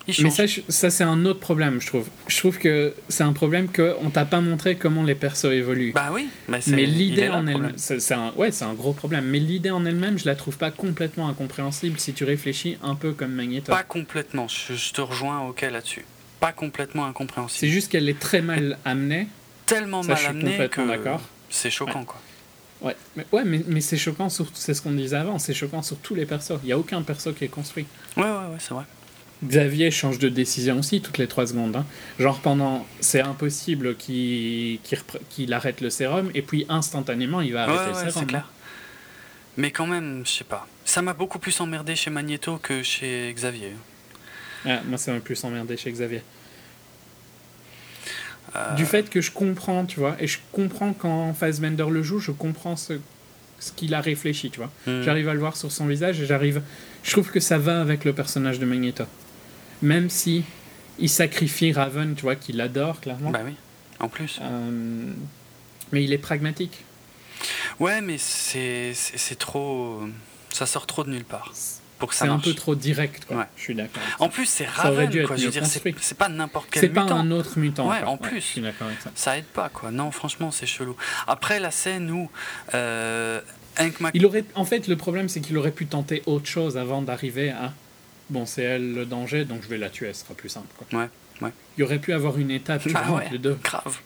Mais 0.07 0.30
ça, 0.32 0.44
ça 0.68 0.90
c'est 0.90 1.03
un 1.03 1.26
autre 1.26 1.40
problème, 1.40 1.80
je 1.80 1.88
trouve. 1.88 2.07
Je 2.28 2.38
trouve 2.38 2.57
que 2.57 2.94
c'est 3.07 3.23
un 3.23 3.34
problème 3.34 3.68
qu'on 3.72 4.10
t'a 4.10 4.26
pas 4.26 4.41
montré 4.41 4.76
comment 4.76 5.03
les 5.03 5.15
persos 5.15 5.45
évoluent. 5.52 5.94
Bah 5.94 6.10
oui, 6.11 6.28
mais, 6.48 6.60
c'est- 6.61 6.72
mais 6.72 6.86
l'idée 6.86 7.30
en 7.30 7.34
le 7.44 7.49
elle-même, 7.49 7.52
problème. 7.53 7.78
c'est 7.78 8.14
un, 8.14 8.32
ouais, 8.36 8.64
un 8.64 8.73
gros 8.73 8.94
problème. 8.94 9.26
Mais 9.26 9.40
l'idée 9.40 9.72
en 9.72 9.86
elle-même, 9.86 10.18
je 10.18 10.26
la 10.26 10.36
trouve 10.36 10.57
pas 10.57 10.72
complètement 10.72 11.30
incompréhensible 11.30 11.99
si 11.99 12.14
tu 12.14 12.23
réfléchis 12.23 12.78
un 12.84 12.95
peu 12.95 13.11
comme 13.14 13.32
Magneto. 13.32 13.72
Pas 13.72 13.84
complètement. 13.84 14.48
Je, 14.48 14.73
je 14.73 14.91
te 14.94 15.02
rejoins, 15.02 15.41
ok, 15.48 15.61
là-dessus. 15.61 16.06
Pas 16.40 16.52
complètement 16.52 17.06
incompréhensible. 17.06 17.60
C'est 17.60 17.69
juste 17.69 17.91
qu'elle 17.91 18.10
est 18.10 18.19
très 18.19 18.41
mal 18.41 18.80
amenée. 18.86 19.28
tellement 19.68 20.02
Ça, 20.02 20.10
mal 20.10 20.18
je 20.18 20.22
suis 20.23 20.30
amené 20.30 20.52
complètement 20.69 21.18
que 21.18 21.23
c'est 21.49 21.69
choquant, 21.69 22.03
quoi. 22.03 22.19
Ouais, 22.82 22.95
mais, 23.15 23.26
ouais, 23.32 23.44
mais, 23.45 23.61
mais 23.68 23.80
c'est 23.82 23.98
choquant 23.98 24.28
c'est 24.30 24.73
ce 24.73 24.82
qu'on 24.82 24.94
disait 24.94 25.15
avant, 25.15 25.38
c'est 25.38 25.53
choquant 25.53 25.84
sur 25.84 25.98
tous 25.98 26.15
les 26.15 26.26
persos. 26.26 26.53
Il 26.64 26.69
y 26.69 26.72
a 26.72 26.80
aucun 26.80 27.03
perso 27.03 27.32
qui 27.34 27.45
est 27.45 27.48
construit. 27.48 27.86
Ouais, 28.18 28.23
ouais, 28.23 28.30
ouais, 28.30 28.57
c'est 28.57 28.73
vrai. 28.73 28.86
Xavier 29.43 29.89
change 29.91 30.19
de 30.19 30.30
décision 30.30 30.80
aussi 30.80 31.01
toutes 31.01 31.18
les 31.18 31.27
3 31.27 31.47
secondes. 31.47 31.76
hein. 31.76 31.85
Genre 32.19 32.39
pendant. 32.39 32.85
C'est 32.99 33.22
impossible 33.22 33.95
qu'il 33.97 34.80
arrête 35.53 35.81
le 35.81 35.89
sérum 35.89 36.30
et 36.35 36.41
puis 36.43 36.65
instantanément 36.69 37.41
il 37.41 37.53
va 37.53 37.65
Ouais, 37.68 37.73
arrêter 37.73 37.95
ouais, 37.97 38.03
le 38.03 38.09
c'est 38.09 38.13
sérum. 38.13 38.27
clair. 38.27 38.49
Mais 39.57 39.72
quand 39.72 39.88
même, 39.88 40.23
je 40.26 40.31
sais 40.31 40.43
pas. 40.43 40.68
Ça 40.85 41.01
m'a 41.01 41.13
beaucoup 41.13 41.39
plus 41.39 41.59
emmerdé 41.59 41.95
chez 41.95 42.09
Magneto 42.09 42.57
que 42.61 42.84
chez 42.84 43.31
Xavier. 43.35 43.72
Ah, 44.65 44.80
moi 44.88 44.97
ça 44.97 45.11
m'a 45.11 45.19
plus 45.19 45.43
emmerdé 45.43 45.76
chez 45.76 45.91
Xavier. 45.91 46.22
Euh, 48.55 48.76
Du 48.76 48.85
fait 48.85 49.09
que 49.09 49.22
je 49.22 49.31
comprends, 49.31 49.85
tu 49.85 49.99
vois, 49.99 50.15
et 50.19 50.27
je 50.27 50.39
comprends 50.51 50.93
quand 50.93 51.34
Fassbender 51.34 51.85
le 51.89 52.03
joue, 52.03 52.19
je 52.19 52.31
comprends 52.31 52.76
ce, 52.76 52.93
ce 53.59 53.72
qu'il 53.72 53.93
a 53.93 54.01
réfléchi, 54.01 54.49
tu 54.51 54.59
vois. 54.59 54.72
hmm. 54.88 55.03
J'arrive 55.03 55.30
à 55.30 55.34
le 55.34 55.39
voir 55.39 55.55
sur 55.55 55.72
son 55.72 55.85
visage 55.88 56.19
et 56.22 56.26
j'arrive. 56.26 56.61
Je 57.03 57.11
trouve 57.11 57.31
que 57.31 57.39
ça 57.39 57.57
va 57.57 57.80
avec 57.81 58.03
le 58.05 58.13
personnage 58.13 58.59
de 58.59 58.65
Magneto. 58.65 59.05
Même 59.81 60.09
si 60.09 60.43
il 60.99 61.09
sacrifie 61.09 61.71
Raven, 61.73 62.15
tu 62.15 62.21
vois, 62.23 62.35
qu'il 62.35 62.59
adore 62.61 63.01
clairement. 63.01 63.31
Bah 63.31 63.41
oui, 63.45 63.55
en 63.99 64.07
plus. 64.07 64.39
Euh, 64.41 65.11
mais 65.91 66.03
il 66.03 66.13
est 66.13 66.17
pragmatique. 66.17 66.85
Ouais, 67.79 68.01
mais 68.01 68.17
c'est 68.17 68.93
trop. 69.39 70.01
Ça 70.49 70.65
sort 70.65 70.85
trop 70.85 71.03
de 71.03 71.09
nulle 71.09 71.23
part 71.23 71.53
pour 72.01 72.09
que 72.09 72.15
ça 72.15 72.25
C'est 72.25 72.31
un 72.31 72.39
peu 72.39 72.53
trop 72.53 72.73
direct, 72.73 73.25
quoi. 73.25 73.37
Ouais. 73.37 73.45
Je 73.55 73.61
suis 73.61 73.75
d'accord. 73.75 74.01
En 74.19 74.27
plus, 74.27 74.47
c'est 74.47 74.65
Ça 74.75 74.91
aurait 74.91 75.07
dû 75.07 75.19
Raven, 75.19 75.21
être 75.21 75.27
quoi. 75.27 75.35
Je 75.37 75.45
veux 75.45 75.51
dire, 75.51 75.65
c'est 75.65 75.95
c'est 76.01 76.17
pas 76.17 76.29
n'importe 76.29 76.67
quel 76.71 76.81
C'est 76.81 76.89
pas 76.89 77.03
mutant. 77.03 77.17
un 77.17 77.31
autre 77.31 77.59
mutant. 77.59 77.87
Ouais, 77.87 77.99
quoi. 78.01 78.09
en 78.09 78.17
plus. 78.17 78.37
je 78.37 78.45
suis 78.45 78.61
d'accord 78.61 78.87
avec 78.87 78.99
ça. 79.01 79.11
Ça 79.15 79.37
aide 79.37 79.45
pas, 79.45 79.69
quoi. 79.69 79.91
Non, 79.91 80.09
franchement, 80.11 80.49
c'est 80.51 80.65
chelou. 80.65 80.97
Après 81.27 81.59
la 81.59 81.69
scène 81.69 82.09
où 82.09 82.29
euh, 82.73 83.39
Hank 83.79 83.99
Mac... 83.99 84.11
Il 84.15 84.25
aurait, 84.25 84.43
en 84.55 84.65
fait, 84.65 84.87
le 84.87 84.97
problème, 84.97 85.29
c'est 85.29 85.41
qu'il 85.41 85.55
aurait 85.57 85.71
pu 85.71 85.85
tenter 85.85 86.23
autre 86.25 86.47
chose 86.47 86.75
avant 86.77 87.01
d'arriver 87.03 87.51
à. 87.51 87.71
Bon, 88.31 88.45
c'est 88.47 88.63
elle 88.63 88.93
le 88.95 89.05
danger, 89.05 89.45
donc 89.45 89.61
je 89.61 89.67
vais 89.67 89.77
la 89.77 89.89
tuer, 89.89 90.11
ce 90.13 90.21
sera 90.23 90.33
plus 90.33 90.49
simple. 90.49 90.67
Quoi. 90.77 90.99
Ouais, 90.99 91.09
ouais. 91.41 91.51
Il 91.77 91.83
aurait 91.83 91.99
pu 91.99 92.13
avoir 92.13 92.37
une 92.39 92.49
étape 92.49 92.81
tu 92.87 92.89
vois, 92.89 93.17
ouais. 93.17 93.29
les 93.31 93.37
deux. 93.37 93.59
Grave. 93.63 93.97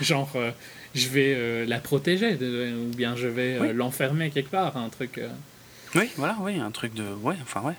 Genre, 0.00 0.30
euh, 0.36 0.50
je 0.94 1.08
vais 1.08 1.34
euh, 1.36 1.64
la 1.66 1.78
protéger, 1.78 2.34
de- 2.34 2.74
ou 2.76 2.94
bien 2.94 3.14
je 3.16 3.28
vais 3.28 3.54
euh, 3.54 3.72
l'enfermer 3.72 4.30
quelque 4.30 4.50
part, 4.50 4.76
un 4.76 4.88
truc. 4.90 5.20
Oui, 5.94 6.10
voilà, 6.16 6.36
oui, 6.40 6.58
un 6.60 6.70
truc 6.72 6.92
de. 6.94 7.04
Ouais, 7.22 7.36
enfin, 7.42 7.60
ouais. 7.62 7.74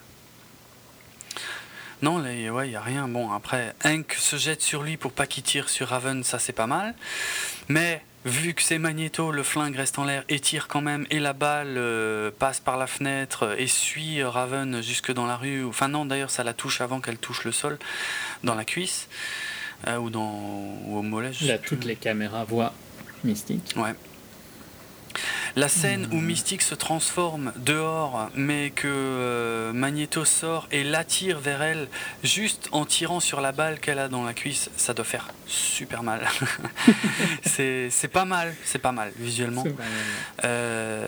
Non, 2.02 2.20
là, 2.20 2.34
y- 2.34 2.50
ouais, 2.50 2.70
il 2.70 2.76
a 2.76 2.82
rien. 2.82 3.08
Bon, 3.08 3.32
après, 3.32 3.74
Hank 3.84 4.14
se 4.18 4.36
jette 4.38 4.62
sur 4.62 4.84
lui 4.84 4.98
pour 4.98 5.12
pas 5.12 5.28
qu'il 5.28 5.44
tire 5.44 5.70
sur 5.70 5.88
Raven, 5.90 6.24
ça 6.24 6.40
c'est 6.40 6.54
pas 6.54 6.68
mal. 6.68 6.94
Mais 7.68 8.02
vu 8.26 8.54
que 8.54 8.62
c'est 8.62 8.80
Magneto, 8.80 9.32
le 9.32 9.44
flingue 9.44 9.76
reste 9.76 10.00
en 10.00 10.04
l'air 10.04 10.24
et 10.30 10.40
tire 10.40 10.68
quand 10.68 10.82
même, 10.82 11.06
et 11.10 11.20
la 11.20 11.34
balle 11.34 11.76
euh, 11.78 12.32
passe 12.38 12.60
par 12.60 12.78
la 12.78 12.88
fenêtre 12.88 13.56
et 13.58 13.68
suit 13.68 14.24
Raven 14.24 14.82
jusque 14.82 15.14
dans 15.14 15.28
la 15.28 15.38
rue. 15.38 15.64
Enfin, 15.64 15.88
non, 15.88 16.06
d'ailleurs, 16.06 16.32
ça 16.32 16.44
la 16.44 16.54
touche 16.54 16.82
avant 16.82 17.00
qu'elle 17.00 17.18
touche 17.18 17.44
le 17.46 17.52
sol, 17.52 17.78
dans 18.44 18.56
la 18.56 18.66
cuisse, 18.66 19.08
euh, 19.88 19.98
ou, 19.98 20.10
dans, 20.10 20.34
ou 20.86 20.98
au 20.98 21.02
mollet. 21.02 21.32
Là, 21.42 21.58
toutes 21.58 21.86
les 21.86 21.96
caméras 21.96 22.44
voient 22.44 22.74
Mystique. 23.24 23.74
Ouais. 23.76 23.94
La 25.56 25.70
scène 25.70 26.08
où 26.12 26.20
Mystique 26.20 26.62
se 26.62 26.76
transforme 26.76 27.54
dehors, 27.58 28.30
mais 28.36 28.72
que 28.72 28.88
euh, 28.88 29.74
Magneto 29.74 30.26
sort 30.26 30.68
et 30.72 30.84
l'attire 30.84 31.40
vers 31.40 31.62
elle, 31.62 31.88
juste 32.24 32.70
en 32.72 32.86
tirant 32.86 33.20
sur 33.20 33.42
la 33.42 33.52
balle 33.52 33.80
qu'elle 33.80 34.00
a 34.00 34.08
dans 34.08 34.24
la 34.24 34.34
cuisse, 34.34 34.70
ça 34.76 34.94
doit 34.94 35.06
faire 35.06 35.30
super 35.48 36.04
mal. 36.04 36.28
c'est 37.44 38.12
pas 38.12 38.26
mal, 38.26 38.54
c'est 38.64 38.80
pas 38.80 38.92
mal 38.92 39.12
visuellement. 39.18 39.64
Euh, 40.44 41.08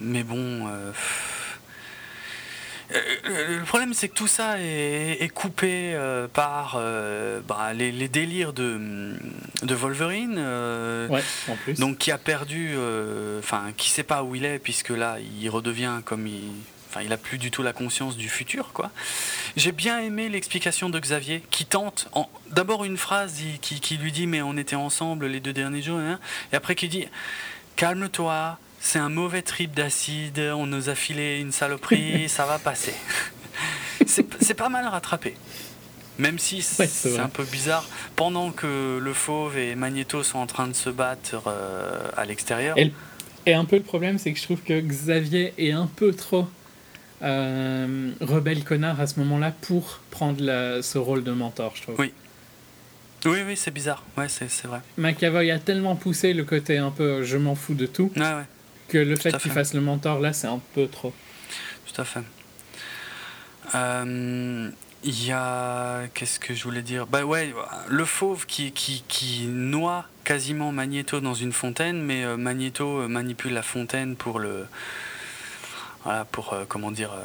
mais 0.00 0.22
bon. 0.22 0.68
euh, 0.68 0.92
Le 2.90 3.64
problème, 3.64 3.94
c'est 3.94 4.08
que 4.08 4.14
tout 4.14 4.26
ça 4.26 4.60
est, 4.60 5.18
est 5.20 5.28
coupé 5.28 5.92
euh, 5.94 6.28
par 6.28 6.74
euh, 6.76 7.40
bah, 7.46 7.72
les, 7.74 7.90
les 7.92 8.08
délires 8.08 8.52
de, 8.52 9.14
de 9.62 9.74
Wolverine. 9.74 10.36
euh, 10.38 11.08
Ouais, 11.08 11.22
en 11.48 11.56
plus. 11.56 11.78
donc 11.78 11.98
qui 11.98 12.10
a 12.10 12.18
perdu, 12.18 12.72
euh, 12.76 13.38
enfin 13.38 13.72
qui 13.76 13.90
sait 13.90 14.02
pas 14.02 14.22
où 14.22 14.34
il 14.34 14.44
est 14.44 14.58
puisque 14.58 14.90
là 14.90 15.16
il 15.40 15.48
redevient 15.50 16.00
comme 16.04 16.26
il, 16.26 16.42
enfin 16.90 17.00
il 17.04 17.12
a 17.12 17.16
plus 17.16 17.38
du 17.38 17.50
tout 17.50 17.62
la 17.62 17.72
conscience 17.72 18.16
du 18.16 18.28
futur 18.28 18.72
quoi. 18.72 18.90
J'ai 19.56 19.72
bien 19.72 19.98
aimé 20.00 20.28
l'explication 20.28 20.88
de 20.90 20.98
Xavier 20.98 21.42
qui 21.50 21.64
tente, 21.66 22.08
en- 22.12 22.28
d'abord 22.50 22.84
une 22.84 22.96
phrase 22.96 23.40
qui, 23.60 23.80
qui 23.80 23.96
lui 23.96 24.12
dit 24.12 24.26
mais 24.26 24.42
on 24.42 24.56
était 24.56 24.76
ensemble 24.76 25.26
les 25.26 25.40
deux 25.40 25.52
derniers 25.52 25.82
jours 25.82 25.98
hein, 25.98 26.18
et 26.52 26.56
après 26.56 26.74
qui 26.74 26.88
dit 26.88 27.06
calme-toi, 27.76 28.58
c'est 28.86 28.98
un 28.98 29.08
mauvais 29.08 29.40
trip 29.40 29.74
d'acide, 29.74 30.38
on 30.54 30.66
nous 30.66 30.90
a 30.90 30.94
filé 30.94 31.40
une 31.40 31.52
saloperie, 31.52 32.28
ça 32.28 32.44
va 32.44 32.58
passer. 32.58 32.92
c'est 34.06 34.54
pas 34.54 34.68
mal 34.68 34.86
rattrapé. 34.86 35.34
Même 36.18 36.38
si 36.38 36.60
c'est 36.62 37.18
un 37.18 37.28
peu 37.28 37.44
bizarre, 37.44 37.88
pendant 38.14 38.52
que 38.52 38.98
le 39.02 39.12
fauve 39.14 39.56
et 39.56 39.74
Magneto 39.74 40.22
sont 40.22 40.38
en 40.38 40.46
train 40.46 40.68
de 40.68 40.74
se 40.74 40.90
battre 40.90 41.42
euh, 41.48 42.08
à 42.16 42.24
l'extérieur. 42.26 42.76
Et, 42.78 42.92
et 43.46 43.54
un 43.54 43.64
peu 43.64 43.76
le 43.76 43.82
problème, 43.82 44.18
c'est 44.18 44.32
que 44.32 44.38
je 44.38 44.44
trouve 44.44 44.60
que 44.60 44.78
Xavier 44.80 45.54
est 45.58 45.72
un 45.72 45.86
peu 45.86 46.12
trop 46.12 46.46
euh, 47.22 48.10
rebelle 48.20 48.64
connard 48.64 49.00
à 49.00 49.06
ce 49.06 49.18
moment-là 49.20 49.52
pour 49.62 50.00
prendre 50.10 50.42
la- 50.44 50.82
ce 50.82 50.98
rôle 50.98 51.24
de 51.24 51.32
mentor, 51.32 51.72
je 51.74 51.82
trouve. 51.82 51.96
Oui. 51.98 52.12
Oui, 53.24 53.38
oui, 53.46 53.56
c'est 53.56 53.70
bizarre. 53.72 54.02
Ouais, 54.18 54.28
c'est 54.28 54.50
c'est 54.50 54.68
vrai. 54.68 54.80
McAvoy 54.98 55.50
a 55.50 55.58
tellement 55.58 55.96
poussé 55.96 56.34
le 56.34 56.44
côté 56.44 56.76
un 56.76 56.90
peu 56.90 57.22
je 57.24 57.38
m'en 57.38 57.54
fous 57.54 57.72
de 57.74 57.86
tout 57.86 58.12
Ouais, 58.14 58.20
ouais, 58.22 58.44
que 58.88 58.98
le 58.98 59.16
fait 59.16 59.36
qu'il 59.38 59.50
fasse 59.50 59.74
le 59.74 59.80
mentor 59.80 60.20
là, 60.20 60.32
c'est 60.32 60.46
un 60.46 60.60
peu 60.74 60.86
trop. 60.88 61.12
tout 61.92 62.00
à 62.00 62.04
fait. 62.04 62.20
Euh, 63.74 64.70
Il 65.02 65.26
y 65.26 65.32
a. 65.32 66.02
Qu'est-ce 66.14 66.38
que 66.40 66.54
je 66.54 66.64
voulais 66.64 66.82
dire? 66.82 67.06
Bah 67.06 67.24
ouais, 67.24 67.52
le 67.88 68.04
fauve 68.04 68.46
qui, 68.46 68.72
qui, 68.72 69.04
qui 69.08 69.46
noie 69.46 70.06
quasiment 70.24 70.72
Magneto 70.72 71.20
dans 71.20 71.34
une 71.34 71.52
fontaine, 71.52 72.00
mais 72.02 72.24
euh, 72.24 72.36
Magneto 72.38 73.00
euh, 73.00 73.08
manipule 73.08 73.52
la 73.52 73.62
fontaine 73.62 74.16
pour 74.16 74.38
le. 74.38 74.66
Voilà, 76.04 76.24
pour. 76.24 76.52
euh, 76.54 76.64
comment 76.66 76.90
dire 76.90 77.12
euh, 77.12 77.24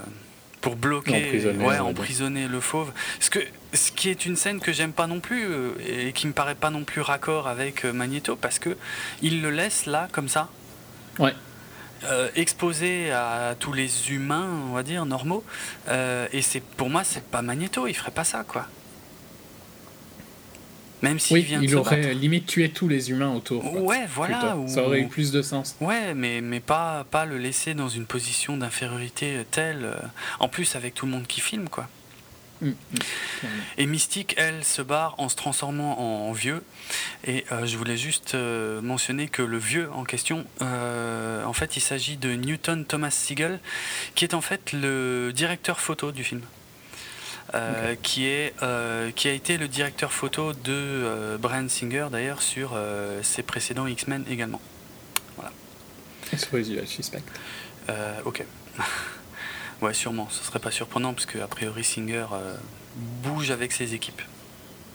pour 0.61 0.76
bloquer, 0.76 1.27
Emprisonner, 1.27 1.64
ouais, 1.65 1.80
emprisonner 1.80 2.48
le 2.49 2.60
fauve. 2.60 2.91
Ce, 3.22 3.30
que, 3.30 3.40
ce 3.73 3.94
qui 3.94 4.10
est 4.10 4.26
une 4.26 4.36
scène 4.36 4.60
que 4.60 4.73
j'aime 4.73 4.91
pas 4.91 5.07
non 5.07 5.22
plus 5.22 5.45
euh, 5.45 5.72
et 5.88 6.11
qui 6.11 6.27
me 6.27 6.34
paraît 6.34 6.56
pas 6.56 6.69
non 6.69 6.84
plus 6.84 6.99
raccord 6.99 7.48
avec 7.48 7.86
euh, 7.86 7.94
Magneto 7.94 8.36
parce 8.36 8.60
que 8.60 8.76
il 9.22 9.41
le 9.41 9.52
laisse 9.52 9.86
là 9.86 10.10
comme 10.11 10.27
ça, 10.27 10.49
Ouais. 11.18 11.34
Euh, 12.05 12.30
exposé 12.35 13.11
à 13.11 13.55
tous 13.59 13.73
les 13.73 14.11
humains, 14.11 14.47
on 14.69 14.73
va 14.73 14.84
dire 14.84 15.05
normaux. 15.05 15.43
Euh, 15.88 16.27
et 16.34 16.41
c'est 16.41 16.61
pour 16.61 16.89
moi 16.89 17.03
c'est 17.03 17.23
pas 17.23 17.41
Magneto, 17.41 17.88
il 17.88 17.93
ferait 17.93 18.11
pas 18.11 18.23
ça 18.23 18.43
quoi. 18.47 18.65
Même 21.01 21.17
s'il 21.17 21.35
Oui, 21.38 21.43
vient 21.43 21.59
de 21.59 21.63
il 21.63 21.69
se 21.69 21.76
aurait 21.77 22.01
battre. 22.01 22.13
limite 22.13 22.45
tué 22.45 22.69
tous 22.71 22.89
les 22.89 23.09
humains 23.09 23.34
autour. 23.34 23.63
quoi. 23.63 23.80
Ouais, 23.81 24.05
voilà. 24.13 24.57
Ou- 24.57 24.67
Ça 24.67 24.84
aurait 24.84 24.99
eu 24.99 25.07
plus 25.07 25.31
de 25.31 25.41
sens. 25.41 25.77
Ouais, 25.80 26.13
mais, 26.13 26.41
mais 26.41 26.59
pas, 26.59 27.05
pas 27.09 27.23
le 27.26 27.38
laisser 27.38 27.73
dans 27.73 27.88
une 27.88 28.05
position 28.05 28.57
d'infériorité 28.57 29.45
telle. 29.49 29.85
euh, 29.85 29.95
en 30.41 30.49
plus, 30.49 30.76
avec 30.76 30.95
tout 30.95 31.05
le 31.05 31.13
monde 31.13 31.26
qui 31.26 31.39
filme, 31.39 31.69
quoi. 31.69 31.88
Mm, 32.61 32.69
mm. 32.69 33.48
Et 33.77 33.86
Mystique, 33.86 34.36
elle, 34.38 34.64
se 34.64 34.81
barre 34.81 35.15
en 35.18 35.30
se 35.30 35.36
transformant 35.36 35.99
en 35.99 36.31
vieux. 36.31 36.64
Et 37.26 37.45
euh, 37.52 37.65
je 37.65 37.77
voulais 37.77 37.98
juste 37.98 38.36
euh, 38.36 38.81
mentionner 38.81 39.27
que 39.27 39.41
le 39.41 39.57
vieux 39.57 39.90
en 39.94 40.03
question, 40.03 40.45
euh, 40.61 41.44
en 41.45 41.53
fait, 41.53 41.77
il 41.77 41.81
s'agit 41.81 42.18
de 42.18 42.34
Newton 42.34 42.86
Thomas 42.86 43.11
Siegel, 43.11 43.60
qui 44.15 44.26
est 44.26 44.34
en 44.34 44.41
fait 44.41 44.73
le 44.73 45.31
directeur 45.34 45.80
photo 45.80 46.11
du 46.11 46.23
film. 46.23 46.41
Qui, 48.03 48.27
est, 48.27 48.53
qui 49.15 49.27
a 49.27 49.31
été 49.31 49.57
le 49.57 49.68
directeur 49.68 50.14
photo 50.14 50.53
de 50.53 51.36
Brian 51.40 51.68
Singer 51.68 52.06
d'ailleurs 52.11 52.44
sur 52.44 52.77
ses 53.23 53.41
précédents 53.41 53.88
X-Men 53.88 54.23
également. 54.30 54.61
I 56.31 56.38
suppose 56.38 56.69
you 56.69 56.86
suspect. 56.86 57.23
Euh, 57.90 58.22
ok. 58.26 58.45
ouais, 59.81 59.93
sûrement. 59.93 60.27
Ce 60.30 60.43
serait 60.43 60.60
pas 60.60 60.72
surprenant 60.72 61.14
parce 61.14 61.26
que 61.26 61.39
a 61.39 61.47
priori 61.47 61.84
Singer 61.84 62.26
euh, 62.34 62.56
bouge 63.23 63.51
avec 63.51 63.72
ses 63.72 63.93
équipes. 63.93 64.22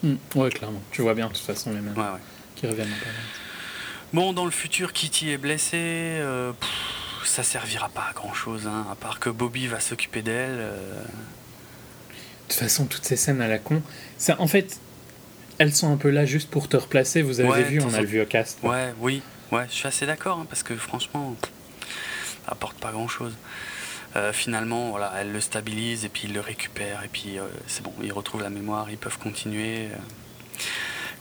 Mm, 0.03 0.15
Ouais, 0.35 0.51
clairement. 0.51 0.83
Tu 0.91 1.03
vois 1.03 1.15
bien, 1.15 1.29
de 1.29 1.33
toute 1.33 1.43
façon, 1.43 1.71
les 1.73 1.81
mêmes 1.81 1.97
Ouais, 1.97 2.03
ouais. 2.05 2.21
qui 2.57 2.67
reviennent. 2.67 2.93
Bon, 4.13 4.33
dans 4.33 4.45
le 4.45 4.51
futur, 4.51 4.93
Kitty 4.93 5.31
est 5.31 5.39
blessée. 5.39 5.77
euh, 6.21 6.53
pff, 6.53 6.71
ça 7.27 7.43
servira 7.43 7.89
pas 7.89 8.07
à 8.11 8.13
grand 8.13 8.35
chose, 8.35 8.67
hein, 8.67 8.87
à 8.91 8.95
part 8.95 9.19
que 9.19 9.31
Bobby 9.31 9.67
va 9.67 9.81
s'occuper 9.81 10.23
d'elle. 10.23 10.59
euh. 10.59 11.03
De 11.03 12.53
toute 12.53 12.61
façon, 12.61 12.85
toutes 12.87 13.05
ces 13.07 13.17
scènes 13.17 13.41
à 13.41 13.49
la 13.49 13.59
con, 13.59 13.83
ça, 14.19 14.37
en 14.39 14.47
fait, 14.47 14.79
elles 15.59 15.75
sont 15.75 15.91
un 15.93 15.97
peu 15.97 16.11
là 16.11 16.27
juste 16.27 16.51
pour 16.51 16.69
te 16.69 16.77
replacer. 16.77 17.23
Vous 17.23 17.41
avez 17.41 17.49
Ouais, 17.49 17.63
vu, 17.63 17.81
on 17.81 17.93
a 17.95 18.01
le 18.01 18.07
vieux 18.07 18.25
cast. 18.27 18.61
quoi. 18.61 18.71
Ouais, 18.71 18.95
oui, 19.01 19.23
ouais, 19.51 19.65
je 19.71 19.75
suis 19.75 19.89
assez 19.89 20.05
d'accord 20.05 20.39
hein, 20.41 20.47
parce 20.49 20.63
que 20.63 20.77
franchement, 20.77 21.35
pff, 21.41 21.51
ça 22.47 22.53
apporte 22.53 22.77
pas 22.79 22.93
grand 22.93 23.09
chose. 23.09 23.33
Finalement, 24.33 24.91
voilà, 24.91 25.13
elle 25.19 25.33
le 25.33 25.41
stabilise 25.41 26.05
et 26.05 26.09
puis 26.09 26.23
il 26.25 26.33
le 26.35 26.41
récupère 26.41 27.03
et 27.05 27.09
puis 27.09 27.39
euh, 27.39 27.43
c'est 27.67 27.83
bon, 27.83 27.93
ils 28.03 28.13
retrouvent 28.13 28.43
la 28.43 28.51
mémoire, 28.51 28.89
ils 28.91 28.97
peuvent 28.99 29.19
continuer. 29.19 29.89
euh, 29.91 30.59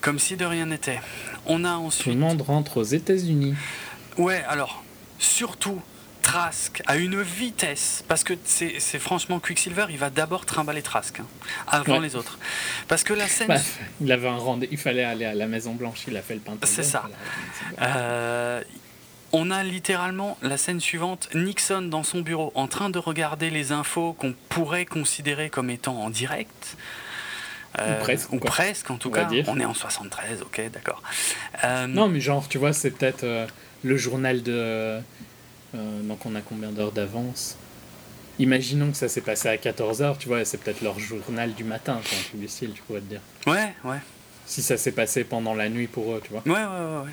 comme 0.02 0.20
si 0.20 0.36
de 0.36 0.45
rien 0.45 0.65
n'était. 0.65 0.99
On 1.45 1.64
a 1.65 1.76
Tout 1.76 1.82
ensuite. 1.86 2.14
le 2.14 2.20
monde 2.20 2.41
rentre 2.41 2.78
aux 2.78 2.84
États-Unis. 2.84 3.56
Ouais, 4.18 4.44
alors, 4.48 4.84
surtout, 5.18 5.82
Trask 6.22 6.82
à 6.88 6.95
une 6.98 7.22
vitesse, 7.22 8.03
parce 8.07 8.24
que 8.24 8.34
c'est 8.45 8.80
franchement 8.99 9.40
Quicksilver, 9.41 9.88
il 9.90 9.98
va 9.98 10.10
d'abord 10.10 10.45
trimballer 10.45 10.82
Trask, 10.82 11.20
hein, 11.20 11.26
avant 11.68 11.94
Ouais. 11.95 11.99
les 12.02 12.15
autres. 12.15 12.38
Parce 12.88 13.03
que 13.03 13.14
la 13.14 13.28
scène... 13.28 13.48
Bah, 13.49 13.57
il 13.99 14.10
avait 14.11 14.28
un 14.30 14.38
rendez 14.38 14.70
il 14.72 14.78
fallait 14.78 15.03
aller 15.03 15.26
à 15.26 15.34
la 15.34 15.48
Maison 15.48 15.74
Blanche, 15.74 16.03
il 16.07 16.15
a 16.15 16.22
fait 16.22 16.36
le 16.36 16.40
Pentagone. 16.40 16.70
C'est 16.70 16.84
ça. 16.84 17.10
Euh, 19.34 19.38
on 19.38 19.51
a 19.51 19.64
littéralement 19.64 20.38
la 20.41 20.57
scène 20.57 20.80
suivante, 20.80 21.30
Nixon 21.35 21.84
dans 21.84 22.03
son 22.03 22.22
bureau 22.22 22.51
en 22.55 22.68
train 22.68 22.89
de 22.89 22.99
regarder 22.99 23.49
les 23.49 23.72
infos 23.72 24.14
qu'on 24.14 24.34
pourrait 24.49 24.85
considérer 24.85 25.49
comme 25.49 25.69
étant 25.69 25.97
en 26.01 26.10
direct. 26.10 26.77
Euh, 27.80 27.97
Ou 27.99 28.03
presque, 28.03 28.34
Ou 28.34 28.38
quoi. 28.38 28.51
presque, 28.51 28.91
en 28.91 28.97
tout 28.97 29.10
On 29.10 29.11
cas. 29.11 29.26
dire. 29.26 29.45
On 29.47 29.60
est 29.60 29.65
en 29.65 29.73
73, 29.73 30.41
ok, 30.43 30.61
d'accord. 30.72 31.01
Euh, 31.64 31.88
Non, 31.88 32.07
mais 32.07 32.19
genre, 32.19 32.47
tu 32.47 32.60
vois, 32.60 32.72
c'est 32.73 32.91
peut-être 32.91 33.23
euh, 33.23 33.47
le 33.84 33.97
journal 33.97 34.43
de. 34.43 34.51
euh, 34.53 34.99
donc, 36.03 36.23
on 36.26 36.35
a 36.35 36.41
combien 36.41 36.69
d'heures 36.69 36.91
d'avance? 36.91 37.57
Imaginons 38.39 38.91
que 38.91 38.97
ça 38.97 39.10
s'est 39.10 39.22
passé 39.22 39.47
à 39.49 39.55
14h, 39.57 40.18
tu 40.19 40.27
vois, 40.27 40.45
c'est 40.45 40.57
peut-être 40.60 40.81
leur 40.81 40.99
journal 40.99 41.53
du 41.53 41.64
matin, 41.64 41.99
quoi, 42.07 42.18
un 42.18 42.22
truc 42.23 42.39
du 42.39 42.47
style, 42.47 42.72
tu 42.73 42.81
pourrais 42.84 42.99
te 43.01 43.05
dire. 43.05 43.22
Ouais, 43.47 43.73
ouais. 43.84 43.97
Si 44.45 44.61
ça 44.61 44.77
s'est 44.77 44.91
passé 44.91 45.23
pendant 45.23 45.53
la 45.55 45.69
nuit 45.69 45.88
pour 45.88 46.14
eux, 46.14 46.22
tu 46.23 46.30
vois. 46.31 46.41
Ouais, 46.45 46.51
ouais, 46.51 46.60
ouais. 46.60 47.05
ouais. 47.05 47.11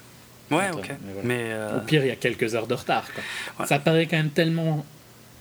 Ouais, 0.51 0.70
ok. 0.72 0.89
mais 0.89 1.12
voilà. 1.12 1.28
Mais. 1.28 1.44
euh, 1.52 1.78
Au 1.78 1.81
pire, 1.81 2.05
il 2.05 2.09
y 2.09 2.12
a 2.12 2.16
quelques 2.16 2.55
heures 2.55 2.66
de 2.66 2.74
retard, 2.74 3.05
quoi. 3.56 3.66
Ça 3.66 3.78
paraît 3.78 4.06
quand 4.06 4.16
même 4.16 4.31
tellement 4.31 4.85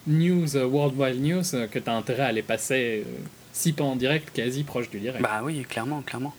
news, 0.08 0.56
euh, 0.56 0.66
worldwide 0.66 1.22
news, 1.22 1.56
euh, 1.56 1.68
que 1.68 1.80
t'as 1.80 1.94
intérêt 1.94 2.24
à 2.24 2.32
les 2.32 2.42
passer, 2.44 3.06
si 3.54 3.74
pas 3.74 3.84
en 3.84 3.96
direct, 3.96 4.30
quasi 4.34 4.64
proche 4.64 4.90
du 4.90 5.00
direct. 5.00 5.22
Bah 5.22 5.42
oui, 5.44 5.66
clairement, 5.68 6.02
clairement. 6.02 6.34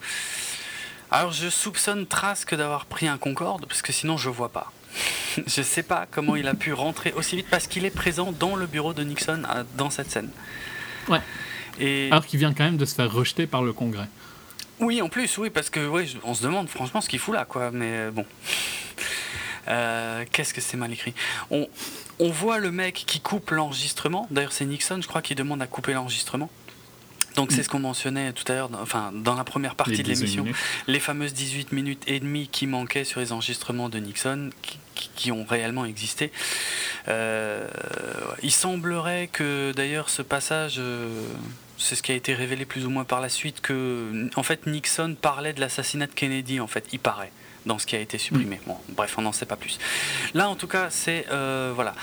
Alors 1.11 1.33
je 1.33 1.49
soupçonne 1.49 2.07
Trask 2.07 2.55
d'avoir 2.55 2.87
pris 2.87 3.09
un 3.09 3.19
Concorde, 3.19 3.67
parce 3.67 3.83
que 3.83 3.93
sinon 3.93 4.17
je 4.17 4.29
vois 4.29 4.51
pas. 4.51 4.73
je 5.47 5.63
sais 5.63 5.83
pas 5.83 6.07
comment 6.11 6.37
il 6.37 6.47
a 6.49 6.55
pu 6.55 6.73
rentrer 6.73 7.13
aussi 7.13 7.37
vite, 7.37 7.47
parce 7.51 7.67
qu'il 7.67 7.85
est 7.85 7.91
présent 7.95 8.33
dans 8.33 8.55
le 8.57 8.67
bureau 8.67 8.93
de 8.93 9.03
Nixon 9.03 9.43
dans 9.77 9.91
cette 9.91 10.11
scène. 10.11 10.31
Ouais. 11.09 11.21
Et 11.81 12.09
Alors 12.11 12.27
qu'il 12.27 12.39
vient 12.39 12.53
quand 12.53 12.65
même 12.65 12.77
de 12.77 12.85
se 12.85 12.95
faire 12.95 13.11
rejeter 13.11 13.47
par 13.47 13.63
le 13.63 13.73
Congrès. 13.73 14.09
Oui, 14.81 15.03
en 15.03 15.09
plus, 15.09 15.39
oui, 15.39 15.51
parce 15.51 15.71
que 15.71 15.81
on 16.25 16.35
se 16.35 16.43
demande 16.43 16.69
franchement 16.69 17.01
ce 17.01 17.09
qu'il 17.09 17.19
fout 17.19 17.35
là, 17.35 17.45
quoi. 17.45 17.71
Mais 17.71 17.91
euh, 17.93 18.11
bon. 18.11 18.25
Euh, 19.69 20.25
Qu'est-ce 20.33 20.55
que 20.55 20.61
c'est 20.61 20.77
mal 20.77 20.93
écrit? 20.93 21.15
On, 21.51 21.69
on 22.19 22.31
voit 22.31 22.59
le 22.59 22.71
mec 22.71 23.05
qui 23.07 23.21
coupe 23.21 23.51
l'enregistrement. 23.51 24.27
D'ailleurs, 24.31 24.53
c'est 24.53 24.65
Nixon, 24.65 25.01
je 25.01 25.07
crois, 25.09 25.23
qui 25.23 25.35
demande 25.35 25.63
à 25.63 25.67
couper 25.67 25.93
l'enregistrement. 25.93 26.51
Donc 27.37 27.53
c'est 27.53 27.63
ce 27.63 27.69
qu'on 27.69 27.79
mentionnait 27.79 28.33
tout 28.33 28.43
à 28.51 28.57
l'heure, 28.57 28.69
dans- 28.69 28.81
enfin 28.83 29.13
dans 29.15 29.37
la 29.37 29.45
première 29.45 29.77
partie 29.77 29.93
Les 29.93 30.03
de 30.03 30.09
18 30.09 30.37
l'émission. 30.37 30.59
les 30.89 30.99
fameuses 30.99 31.33
18 31.33 31.71
minutes 31.71 32.03
et 32.09 32.19
demie 32.19 32.49
qui 32.49 32.67
manquaient 32.67 33.05
sur 33.05 33.21
les 33.21 33.31
enregistrements 33.31 33.89
de 33.89 33.99
Nixon, 33.99 34.51
qui, 34.63 34.79
qui- 34.97 35.11
qui 35.15 35.33
ont 35.33 35.45
réellement 35.45 35.85
existé. 35.85 36.33
Euh, 37.07 37.69
il 38.43 38.51
semblerait 38.51 39.29
que 39.33 39.73
d'ailleurs 39.77 40.11
ce 40.11 40.23
passage, 40.23 40.77
euh, 40.79 41.23
c'est 41.81 41.97
ce 41.97 42.03
qui 42.03 42.13
a 42.13 42.15
été 42.15 42.35
révélé 42.35 42.65
plus 42.65 42.87
ou 42.87 42.91
moins 42.91 43.05
par 43.05 43.21
la 43.21 43.29
suite, 43.29 43.61
que 43.61 44.29
en 44.37 44.43
fait 44.43 44.67
Nixon 44.67 45.17
parlait 45.21 45.53
de 45.53 45.61
l'assassinat 45.61 46.07
de 46.07 46.13
Kennedy, 46.13 46.61
en 46.61 46.67
fait, 46.67 46.87
il 46.93 46.99
paraît 46.99 47.33
dans 47.67 47.79
ce 47.79 47.87
qui 47.87 47.97
a 47.97 47.99
été 47.99 48.19
supprimé. 48.19 48.61
Bon, 48.67 48.77
bref, 48.91 49.17
on 49.19 49.23
n'en 49.23 49.33
sait 49.33 49.47
pas 49.47 49.57
plus. 49.57 49.79
Là, 50.35 50.49
en 50.49 50.57
tout 50.57 50.67
cas, 50.67 50.89
c'est 50.91 51.27
euh, 51.31 51.73
voilà, 51.75 51.95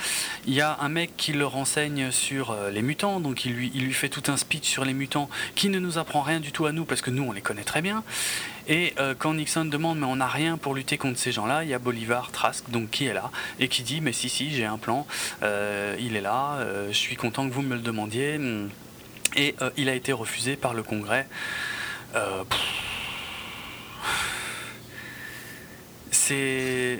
il 0.46 0.54
y 0.54 0.62
a 0.62 0.78
un 0.82 0.90
mec 0.90 1.12
qui 1.18 1.34
le 1.34 1.46
renseigne 1.46 2.12
sur 2.12 2.52
euh, 2.52 2.70
les 2.70 2.82
mutants, 2.82 3.20
donc 3.20 3.46
il 3.46 3.54
lui, 3.54 3.72
il 3.74 3.86
lui 3.86 3.94
fait 3.94 4.10
tout 4.10 4.24
un 4.28 4.38
speech 4.38 4.68
sur 4.68 4.86
les 4.86 4.94
mutants 4.94 5.30
qui 5.56 5.70
ne 5.70 5.80
nous 5.80 5.98
apprend 5.98 6.22
rien 6.22 6.40
du 6.40 6.52
tout 6.52 6.66
à 6.66 6.72
nous 6.72 6.86
parce 6.86 7.02
que 7.02 7.10
nous 7.10 7.24
on 7.24 7.32
les 7.32 7.42
connaît 7.42 7.64
très 7.64 7.82
bien. 7.82 8.04
Et 8.68 8.94
euh, 9.00 9.16
quand 9.18 9.34
Nixon 9.34 9.66
demande 9.66 10.00
mais 10.00 10.06
on 10.06 10.18
n'a 10.18 10.28
rien 10.28 10.58
pour 10.58 10.76
lutter 10.76 10.98
contre 10.98 11.18
ces 11.18 11.32
gens-là, 11.32 11.64
il 11.64 11.70
y 11.70 11.74
a 11.74 11.80
Bolivar 11.80 12.32
Trask 12.32 12.70
donc 12.70 12.92
qui 12.92 13.06
est 13.06 13.14
là 13.14 13.32
et 13.60 13.68
qui 13.68 13.82
dit 13.82 14.02
mais 14.02 14.14
si 14.14 14.30
si 14.30 14.52
j'ai 14.52 14.66
un 14.66 14.78
plan, 14.78 15.08
il 15.42 16.16
est 16.16 16.22
là, 16.22 16.60
je 16.90 16.98
suis 16.98 17.16
content 17.16 17.48
que 17.48 17.54
vous 17.54 17.62
me 17.62 17.76
le 17.76 17.82
demandiez. 17.82 18.40
Hmm. 19.36 19.40
Et 19.40 19.56
euh, 19.62 19.70
il 19.78 19.90
a 19.90 19.94
été 19.94 20.14
refusé 20.14 20.56
par 20.56 20.74
le 20.74 20.84
Congrès. 20.84 21.28
Euh, 22.16 22.44
c'est 26.12 27.00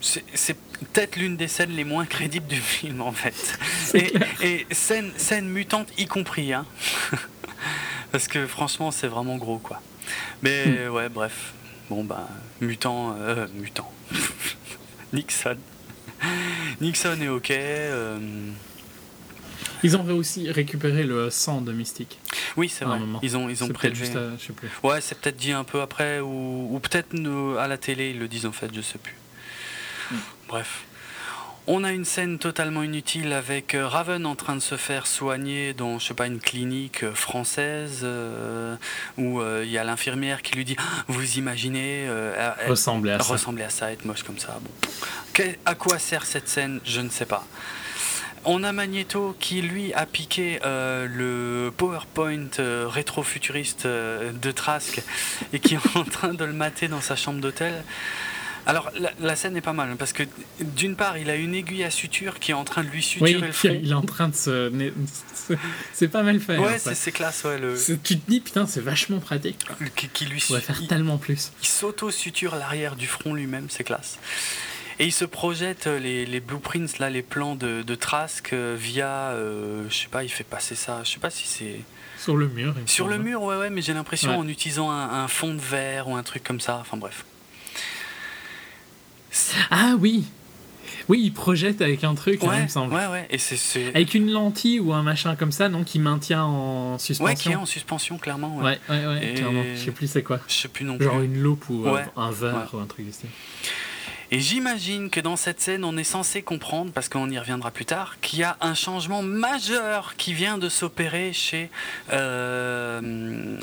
c'est 0.00 0.56
peut-être 0.92 1.16
l'une 1.16 1.36
des 1.36 1.48
scènes 1.48 1.70
les 1.70 1.84
moins 1.84 2.04
crédibles 2.06 2.46
du 2.46 2.60
film 2.60 3.00
en 3.00 3.12
fait. 3.12 3.58
Et, 3.94 4.12
et 4.42 4.66
scène, 4.72 5.10
scène 5.16 5.48
mutante 5.48 5.88
y 5.98 6.06
compris. 6.06 6.52
Hein. 6.52 6.66
Parce 8.12 8.28
que 8.28 8.46
franchement 8.46 8.90
c'est 8.90 9.08
vraiment 9.08 9.36
gros 9.36 9.58
quoi. 9.58 9.80
Mais 10.42 10.86
ouais 10.88 11.08
bref. 11.08 11.54
Bon 11.88 12.02
bah 12.02 12.28
mutant, 12.60 13.14
euh, 13.18 13.46
mutant. 13.54 13.90
Nixon. 15.12 15.56
Nixon 16.80 17.20
est 17.20 17.28
ok. 17.28 17.50
euh, 17.50 18.18
Ils 19.86 19.96
ont 19.96 20.04
aussi 20.16 20.50
récupéré 20.50 21.04
le 21.04 21.30
sang 21.30 21.60
de 21.60 21.72
Mystique. 21.72 22.18
Oui 22.56 22.68
c'est 22.68 22.84
vrai. 22.84 22.98
Ils 23.22 23.36
ont, 23.36 23.48
ils 23.48 23.62
ont 23.62 23.68
prélevé. 23.68 23.98
juste 24.04 24.16
à- 24.16 24.36
je 24.38 24.46
sais 24.46 24.52
plus. 24.52 24.68
Ouais, 24.82 25.00
c'est 25.00 25.18
peut-être 25.18 25.36
dit 25.36 25.52
un 25.52 25.64
peu 25.64 25.80
après, 25.80 26.20
ou, 26.20 26.68
ou 26.74 26.78
peut-être 26.80 27.14
à 27.58 27.68
la 27.68 27.78
télé, 27.78 28.10
ils 28.10 28.18
le 28.18 28.28
disent 28.28 28.46
en 28.46 28.52
fait, 28.52 28.70
je 28.74 28.80
sais 28.80 28.98
plus. 28.98 29.14
Hmm. 30.10 30.16
Bref. 30.48 30.82
On 31.68 31.82
a 31.82 31.90
une 31.90 32.04
scène 32.04 32.38
totalement 32.38 32.84
inutile 32.84 33.32
avec 33.32 33.74
euh, 33.74 33.88
Raven 33.88 34.24
en 34.24 34.36
train 34.36 34.54
de 34.54 34.60
se 34.60 34.76
faire 34.76 35.04
soigner 35.08 35.74
dans, 35.74 35.98
je 35.98 36.06
sais 36.06 36.14
pas, 36.14 36.28
une 36.28 36.38
clinique 36.38 37.02
euh, 37.02 37.12
française, 37.12 38.02
euh, 38.04 38.76
où 39.18 39.40
euh, 39.40 39.62
il 39.64 39.70
y 39.72 39.76
a 39.78 39.82
l'infirmière 39.82 40.42
qui 40.42 40.54
lui 40.54 40.64
dit 40.64 40.76
Ah, 40.78 41.04
Vous 41.08 41.38
imaginez 41.38 42.06
euh, 42.08 42.52
Ressemblait 42.68 43.10
à 43.14 43.18
ça. 43.18 43.32
ressembler 43.32 43.64
à 43.64 43.70
ça, 43.70 43.90
être 43.90 44.04
moche 44.04 44.22
comme 44.22 44.38
ça. 44.38 44.60
Bon. 44.62 44.70
Que- 45.32 45.56
à 45.64 45.74
quoi 45.74 45.98
sert 45.98 46.24
cette 46.24 46.48
scène? 46.48 46.78
Je 46.84 47.00
ne 47.00 47.08
sais 47.10 47.26
pas. 47.26 47.44
On 48.48 48.62
a 48.62 48.70
Magneto 48.70 49.34
qui 49.40 49.60
lui 49.60 49.92
a 49.92 50.06
piqué 50.06 50.60
euh, 50.64 51.08
le 51.08 51.72
PowerPoint 51.76 52.46
euh, 52.60 52.86
rétro-futuriste 52.88 53.86
euh, 53.86 54.30
de 54.32 54.50
Trask 54.52 55.02
et 55.52 55.58
qui 55.58 55.74
est 55.74 55.78
en 55.96 56.04
train 56.04 56.32
de 56.32 56.44
le 56.44 56.52
mater 56.52 56.86
dans 56.86 57.00
sa 57.00 57.16
chambre 57.16 57.40
d'hôtel. 57.40 57.82
Alors 58.68 58.90
la, 58.98 59.10
la 59.20 59.36
scène 59.36 59.56
est 59.56 59.60
pas 59.60 59.72
mal 59.72 59.90
hein, 59.90 59.96
parce 59.96 60.12
que 60.12 60.22
d'une 60.60 60.96
part 60.96 61.18
il 61.18 61.28
a 61.30 61.36
une 61.36 61.54
aiguille 61.54 61.84
à 61.84 61.90
suture 61.90 62.38
qui 62.40 62.50
est 62.52 62.54
en 62.54 62.64
train 62.64 62.82
de 62.82 62.88
lui 62.88 62.98
Oui, 63.20 63.30
suturer 63.32 63.46
le 63.46 63.52
front. 63.52 63.80
il 63.82 63.90
est 63.90 63.94
en 63.94 64.02
train 64.02 64.28
de 64.28 64.34
se. 64.34 64.72
C'est 65.92 66.08
pas 66.08 66.22
mal 66.24 66.40
fait. 66.40 66.56
Ouais, 66.58 66.74
hein, 66.74 66.78
ça. 66.78 66.94
c'est 66.94 67.12
classe, 67.12 67.42
ouais, 67.44 67.58
le, 67.58 67.76
Tu 67.76 67.98
te 68.18 68.28
dis, 68.30 68.40
putain, 68.40 68.66
c'est 68.66 68.80
vachement 68.80 69.18
pratique. 69.20 69.64
qui, 69.94 70.08
qui 70.08 70.24
lui 70.26 70.40
Je 70.40 70.46
pourrais 70.46 70.60
faire 70.60 70.78
il- 70.80 70.88
tellement 70.88 71.18
plus. 71.18 71.52
Il 71.62 71.68
s'auto-suture 71.68 72.56
l'arrière 72.56 72.96
du 72.96 73.06
front 73.06 73.34
lui-même, 73.34 73.66
c'est 73.70 73.84
classe. 73.84 74.18
Et 74.98 75.04
il 75.06 75.12
se 75.12 75.24
projette 75.26 75.86
euh, 75.88 75.98
les, 75.98 76.24
les 76.24 76.40
blueprints, 76.40 76.98
là, 76.98 77.10
les 77.10 77.20
plans 77.22 77.54
de, 77.54 77.82
de 77.82 77.94
Trask 77.94 78.52
euh, 78.54 78.74
via, 78.78 79.08
euh, 79.32 79.84
je 79.90 79.94
sais 79.94 80.08
pas, 80.08 80.24
il 80.24 80.30
fait 80.30 80.44
passer 80.44 80.74
ça, 80.74 81.02
je 81.04 81.10
sais 81.10 81.18
pas 81.20 81.28
si 81.30 81.46
c'est... 81.46 81.80
Sur 82.18 82.36
le 82.36 82.48
mur. 82.48 82.74
Sur 82.86 83.06
le 83.08 83.18
mur, 83.18 83.42
ouais, 83.42 83.56
ouais, 83.56 83.68
mais 83.70 83.82
j'ai 83.82 83.92
l'impression 83.92 84.30
Ouais. 84.30 84.36
en 84.36 84.48
utilisant 84.48 84.90
un, 84.90 85.24
un 85.24 85.28
fond 85.28 85.52
de 85.52 85.60
verre 85.60 86.08
ou 86.08 86.16
un 86.16 86.22
truc 86.22 86.42
comme 86.42 86.60
ça, 86.60 86.78
enfin 86.80 86.96
bref. 86.96 87.24
Ah 89.70 89.94
oui 89.98 90.24
Oui, 91.08 91.20
il 91.24 91.32
projette 91.34 91.82
avec 91.82 92.02
un 92.02 92.14
truc, 92.14 92.36
hein, 92.42 92.46
il 92.46 92.48
Ouais, 92.48 92.62
me 92.62 92.68
semble. 92.68 92.94
ouais, 92.94 93.06
ouais, 93.06 93.26
et 93.28 93.36
c'est... 93.36 93.88
Avec 93.88 94.14
une 94.14 94.30
lentille 94.32 94.80
ou 94.80 94.94
un 94.94 95.02
machin 95.02 95.36
comme 95.36 95.52
ça, 95.52 95.68
non, 95.68 95.84
qui 95.84 95.98
maintient 95.98 96.42
en 96.44 96.92
Ouais, 96.94 96.96
qui 96.98 97.02
est 97.12 97.14
suspension. 97.14 97.60
en 97.60 97.66
suspension, 97.66 98.16
clairement, 98.18 98.56
ouais. 98.56 98.78
Ouais, 98.88 98.96
ouais, 98.96 99.06
ouais, 99.06 99.30
Et- 99.30 99.34
clairement. 99.34 99.62
Je 99.74 99.84
sais 99.84 99.90
plus 99.92 100.10
c'est 100.10 100.22
quoi. 100.22 100.40
Je 100.48 100.54
sais 100.54 100.68
plus 100.68 100.86
non 100.86 100.98
Genre 100.98 101.18
plus. 101.18 101.26
une 101.26 101.38
loupe 101.42 101.68
ou 101.68 101.82
Ouais. 101.86 102.02
un 102.16 102.30
verre 102.30 102.70
ou 102.72 102.78
un 102.78 102.86
truc 102.86 103.04
du 103.04 103.12
style. 103.12 103.28
Et 104.32 104.40
j'imagine 104.40 105.08
que 105.08 105.20
dans 105.20 105.36
cette 105.36 105.60
scène, 105.60 105.84
on 105.84 105.96
est 105.96 106.04
censé 106.04 106.42
comprendre, 106.42 106.90
parce 106.92 107.08
qu'on 107.08 107.30
y 107.30 107.38
reviendra 107.38 107.70
plus 107.70 107.84
tard, 107.84 108.18
qu'il 108.20 108.40
y 108.40 108.42
a 108.42 108.56
un 108.60 108.74
changement 108.74 109.22
majeur 109.22 110.16
qui 110.16 110.34
vient 110.34 110.58
de 110.58 110.68
s'opérer 110.68 111.32
chez 111.32 111.70
euh, 112.12 113.00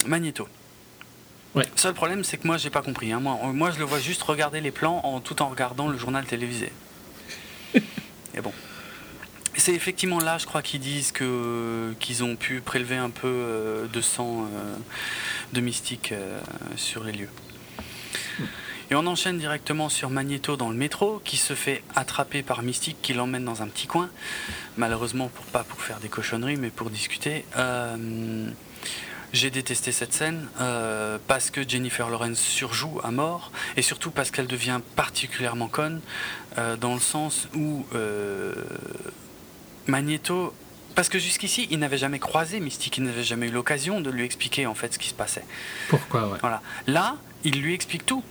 Magneto. 0.08 0.48
Ouais. 1.56 1.66
Seul 1.76 1.94
problème, 1.94 2.24
c'est 2.24 2.38
que 2.38 2.48
moi, 2.48 2.58
j'ai 2.58 2.70
pas 2.70 2.82
compris. 2.82 3.12
hein. 3.12 3.20
Moi, 3.20 3.38
moi, 3.54 3.72
je 3.72 3.80
le 3.80 3.86
vois 3.86 4.00
juste 4.00 4.24
regarder 4.24 4.62
les 4.62 4.72
plans 4.72 5.02
en, 5.04 5.20
tout 5.20 5.42
en 5.42 5.50
regardant 5.50 5.88
le 5.88 5.98
journal 5.98 6.26
télévisé. 6.26 6.72
Et 7.76 8.42
bon. 8.42 8.54
C'est 9.56 9.74
effectivement 9.74 10.20
là, 10.20 10.40
je 10.40 10.48
crois, 10.48 10.64
qu'ils 10.64 10.80
disent 10.80 11.12
que 11.12 11.94
qu'ils 12.00 12.24
ont 12.24 12.36
pu 12.36 12.60
prélever 12.60 12.96
un 12.98 13.12
peu 13.12 13.28
euh, 13.28 13.86
de 13.86 14.02
sang 14.02 14.46
euh, 14.46 14.76
de 15.52 15.62
mystique 15.62 16.12
sur 16.76 17.04
les 17.04 17.12
lieux. 17.12 17.30
Et 18.94 18.96
on 18.96 19.08
enchaîne 19.08 19.40
directement 19.40 19.90
sur 19.90 20.12
Magneto 20.12 20.56
dans 20.56 20.70
le 20.70 20.76
métro, 20.76 21.20
qui 21.26 21.38
se 21.38 21.56
fait 21.56 21.82
attraper 21.96 22.44
par 22.44 22.62
Mystique, 22.62 22.98
qui 23.02 23.16
l'emmène 23.16 23.44
dans 23.44 23.64
un 23.64 23.68
petit 23.68 23.88
coin. 23.88 24.08
Malheureusement, 24.78 25.30
pour 25.30 25.46
pas 25.46 25.64
pour 25.64 25.82
faire 25.82 26.00
des 26.00 26.10
cochonneries, 26.10 26.58
mais 26.58 26.70
pour 26.70 26.92
discuter. 26.92 27.44
Euh, 27.58 28.48
j'ai 29.32 29.50
détesté 29.50 29.92
cette 29.92 30.14
scène 30.14 30.48
euh, 30.62 31.18
parce 31.26 31.50
que 31.50 31.68
Jennifer 31.68 32.08
Lawrence 32.08 32.38
surjoue 32.38 33.00
à 33.04 33.10
mort 33.10 33.52
et 33.78 33.82
surtout 33.82 34.12
parce 34.12 34.30
qu'elle 34.30 34.46
devient 34.46 34.80
particulièrement 34.96 35.70
conne 35.70 36.00
euh, 36.60 36.78
dans 36.78 36.94
le 36.94 37.00
sens 37.00 37.48
où 37.56 37.88
Magneto 39.88 40.54
parce 40.94 41.10
que 41.10 41.18
jusqu'ici 41.18 41.68
il 41.72 41.80
n'avait 41.80 41.98
jamais 41.98 42.20
croisé 42.20 42.60
Mystique, 42.60 42.98
il 42.98 43.06
n'avait 43.06 43.24
jamais 43.24 43.48
eu 43.48 43.52
l'occasion 43.52 44.02
de 44.02 44.12
lui 44.12 44.24
expliquer 44.24 44.68
en 44.68 44.76
fait 44.76 44.94
ce 44.94 45.00
qui 45.00 45.10
se 45.10 45.16
passait. 45.16 45.46
Pourquoi, 45.90 46.28
ouais. 46.28 46.38
Voilà. 46.42 46.62
Là, 46.86 47.16
il 47.44 47.60
lui 47.60 47.74
explique 47.74 48.06
tout. 48.06 48.24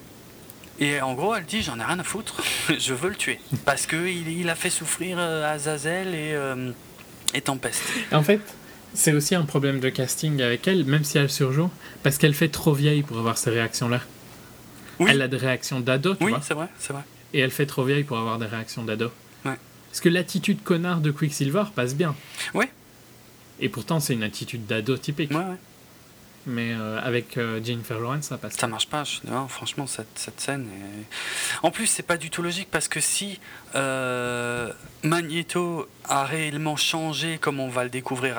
Et 0.85 1.01
en 1.01 1.15
gros, 1.15 1.35
elle 1.35 1.45
dit 1.45 1.63
J'en 1.63 1.79
ai 1.79 1.85
rien 1.85 1.99
à 1.99 2.03
foutre, 2.03 2.43
je 2.79 2.93
veux 2.95 3.09
le 3.11 3.15
tuer. 3.15 3.39
Parce 3.65 3.87
qu'il 3.87 4.29
il 4.29 4.49
a 4.51 4.55
fait 4.55 4.71
souffrir 4.71 5.17
euh, 5.21 5.53
Azazel 5.55 6.09
et, 6.09 6.33
euh, 6.35 6.71
et 7.35 7.41
Tempest. 7.41 7.81
En 8.11 8.23
fait, 8.23 8.41
c'est 8.95 9.13
aussi 9.13 9.35
un 9.35 9.45
problème 9.45 9.79
de 9.81 9.89
casting 9.91 10.43
avec 10.43 10.67
elle, 10.67 10.85
même 10.85 11.05
si 11.05 11.19
elle 11.19 11.31
surjoue, 11.31 11.71
parce 12.03 12.19
qu'elle 12.19 12.35
fait 12.35 12.49
trop 12.49 12.73
vieille 12.75 13.03
pour 13.03 13.19
avoir 13.19 13.39
ces 13.39 13.51
réactions-là. 13.51 14.01
Oui. 14.99 15.09
Elle 15.11 15.23
a 15.23 15.29
des 15.29 15.37
réactions 15.37 15.81
d'ado, 15.81 16.15
tu 16.15 16.25
Oui, 16.25 16.31
vois, 16.31 16.41
c'est 16.43 16.55
vrai, 16.55 16.67
c'est 16.79 16.93
vrai. 16.93 17.03
et 17.33 17.39
elle 17.41 17.51
fait 17.51 17.67
trop 17.67 17.85
vieille 17.85 18.05
pour 18.05 18.19
avoir 18.19 18.39
des 18.39 18.47
réactions 18.47 18.83
d'ado. 18.83 19.11
Ouais. 19.45 19.57
Parce 19.91 20.01
que 20.01 20.09
l'attitude 20.09 20.63
connard 20.63 21.01
de 21.01 21.11
Quicksilver 21.11 21.65
passe 21.75 21.95
bien. 21.95 22.15
Ouais. 22.55 22.71
Et 23.61 23.69
pourtant, 23.69 24.01
c'est 24.01 24.15
une 24.15 24.23
attitude 24.25 24.67
d'ado 24.67 24.97
typique. 24.97 25.31
Ouais, 25.31 25.37
ouais. 25.37 25.57
Mais 26.47 26.73
euh, 26.73 27.01
avec 27.01 27.37
euh, 27.37 27.63
Jennifer 27.63 27.99
Lawrence, 27.99 28.27
ça 28.27 28.39
passe. 28.39 28.55
Ça 28.57 28.67
marche 28.67 28.89
pas. 28.89 29.05
franchement, 29.49 29.87
cette, 29.87 30.41
scène. 30.41 30.69
En 31.63 31.71
plus, 31.71 31.87
c'est 31.87 32.03
pas 32.03 32.17
du 32.17 32.31
tout 32.31 32.43
logique 32.43 32.69
parce 32.71 32.89
que 32.89 33.01
si 33.01 33.39
euh, 33.75 34.73
Magneto 35.05 35.89
a 36.09 36.25
réellement 36.25 36.77
changé, 36.77 37.39
comme 37.39 37.61
on 37.61 37.69
va 37.69 37.85
le 37.85 37.91
découvrir 37.91 38.35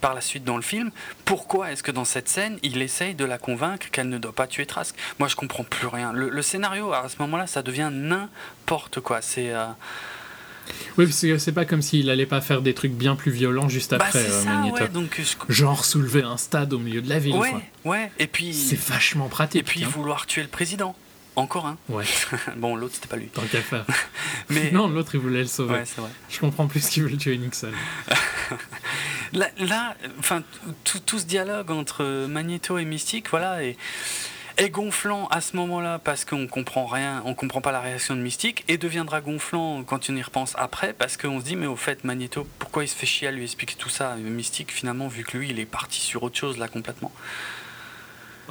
par 0.00 0.14
la 0.14 0.20
suite 0.20 0.44
dans 0.44 0.56
le 0.56 0.62
film, 0.62 0.90
pourquoi 1.24 1.72
est-ce 1.72 1.82
que 1.82 1.90
dans 1.90 2.04
cette 2.04 2.28
scène, 2.28 2.58
il 2.62 2.80
essaye 2.80 3.14
de 3.14 3.24
la 3.24 3.38
convaincre 3.38 3.90
qu'elle 3.90 4.08
ne 4.08 4.18
doit 4.18 4.32
pas 4.32 4.46
tuer 4.46 4.66
Trask? 4.66 4.94
Moi, 5.18 5.28
je 5.28 5.34
comprends 5.34 5.64
plus 5.64 5.88
rien. 5.88 6.12
Le, 6.12 6.28
le 6.28 6.42
scénario, 6.42 6.92
à 6.92 7.08
ce 7.08 7.16
moment-là, 7.20 7.46
ça 7.46 7.62
devient 7.62 7.90
n'importe 7.92 9.00
quoi. 9.00 9.20
C'est. 9.20 9.52
Euh, 10.72 10.92
Oui, 10.98 11.06
parce 11.06 11.20
que 11.20 11.38
c'est 11.38 11.52
pas 11.52 11.64
comme 11.64 11.82
s'il 11.82 12.10
allait 12.10 12.26
pas 12.26 12.40
faire 12.40 12.62
des 12.62 12.74
trucs 12.74 12.92
bien 12.92 13.16
plus 13.16 13.30
violents 13.30 13.68
juste 13.68 13.90
Bah, 13.92 13.98
après 14.06 14.18
euh, 14.20 14.42
ça, 14.42 14.50
Magneto. 14.50 14.82
ouais. 14.82 14.88
Donc, 14.88 15.20
je- 15.20 15.52
Genre 15.52 15.84
soulever 15.84 16.22
un 16.22 16.36
stade 16.36 16.72
au 16.72 16.78
milieu 16.78 17.02
de 17.02 17.08
la 17.08 17.18
ville. 17.18 17.34
ouais, 17.36 17.50
quoi. 17.50 17.62
ouais. 17.92 18.10
Et 18.18 18.26
puis. 18.26 18.52
C'est 18.54 18.78
vachement 18.80 19.28
pratique. 19.28 19.60
Et 19.60 19.64
puis 19.64 19.84
hein. 19.84 19.88
vouloir 19.92 20.26
tuer 20.26 20.42
le 20.42 20.48
président. 20.48 20.94
Encore 21.34 21.64
un. 21.66 21.78
Ouais, 21.88 22.04
bon, 22.56 22.76
l'autre, 22.76 22.94
c'était 22.96 23.08
pas 23.08 23.16
lui. 23.16 23.28
tant 23.28 23.40
qu'à 23.50 23.62
faire. 23.62 23.86
Mais. 24.50 24.70
Non, 24.70 24.86
l'autre, 24.88 25.14
il 25.14 25.20
voulait 25.20 25.40
le 25.40 25.46
sauver. 25.46 25.76
Ouais, 25.76 25.84
c'est 25.86 26.00
vrai. 26.02 26.10
Je 26.28 26.38
comprends 26.38 26.66
plus 26.66 26.86
qu'il 26.88 27.04
veut 27.04 27.16
tuer 27.16 27.38
Nixon. 27.38 27.70
Là, 29.32 29.96
enfin, 30.18 30.42
tout, 30.84 30.98
tout 30.98 31.18
ce 31.18 31.24
dialogue 31.24 31.70
entre 31.70 32.26
Magneto 32.26 32.76
et 32.76 32.84
Mystique, 32.84 33.30
voilà, 33.30 33.60
est 34.56 34.70
gonflant 34.70 35.26
à 35.28 35.40
ce 35.40 35.56
moment-là 35.56 35.98
parce 35.98 36.24
qu'on 36.24 36.46
comprend 36.46 36.86
rien, 36.86 37.22
on 37.24 37.34
comprend 37.34 37.60
pas 37.60 37.72
la 37.72 37.80
réaction 37.80 38.14
de 38.16 38.20
Mystique, 38.20 38.64
et 38.68 38.78
deviendra 38.78 39.20
gonflant 39.20 39.82
quand 39.84 40.10
on 40.10 40.16
y 40.16 40.22
repense 40.22 40.54
après 40.56 40.92
parce 40.92 41.16
qu'on 41.16 41.40
se 41.40 41.44
dit, 41.44 41.56
mais 41.56 41.66
au 41.66 41.76
fait, 41.76 42.04
Magneto, 42.04 42.46
pourquoi 42.58 42.84
il 42.84 42.88
se 42.88 42.94
fait 42.94 43.06
chier 43.06 43.28
à 43.28 43.30
lui 43.30 43.42
expliquer 43.42 43.74
tout 43.76 43.88
ça? 43.88 44.16
Mystique, 44.16 44.72
finalement, 44.72 45.08
vu 45.08 45.24
que 45.24 45.36
lui, 45.36 45.50
il 45.50 45.58
est 45.58 45.66
parti 45.66 46.00
sur 46.00 46.22
autre 46.22 46.36
chose 46.36 46.58
là 46.58 46.68
complètement. 46.68 47.12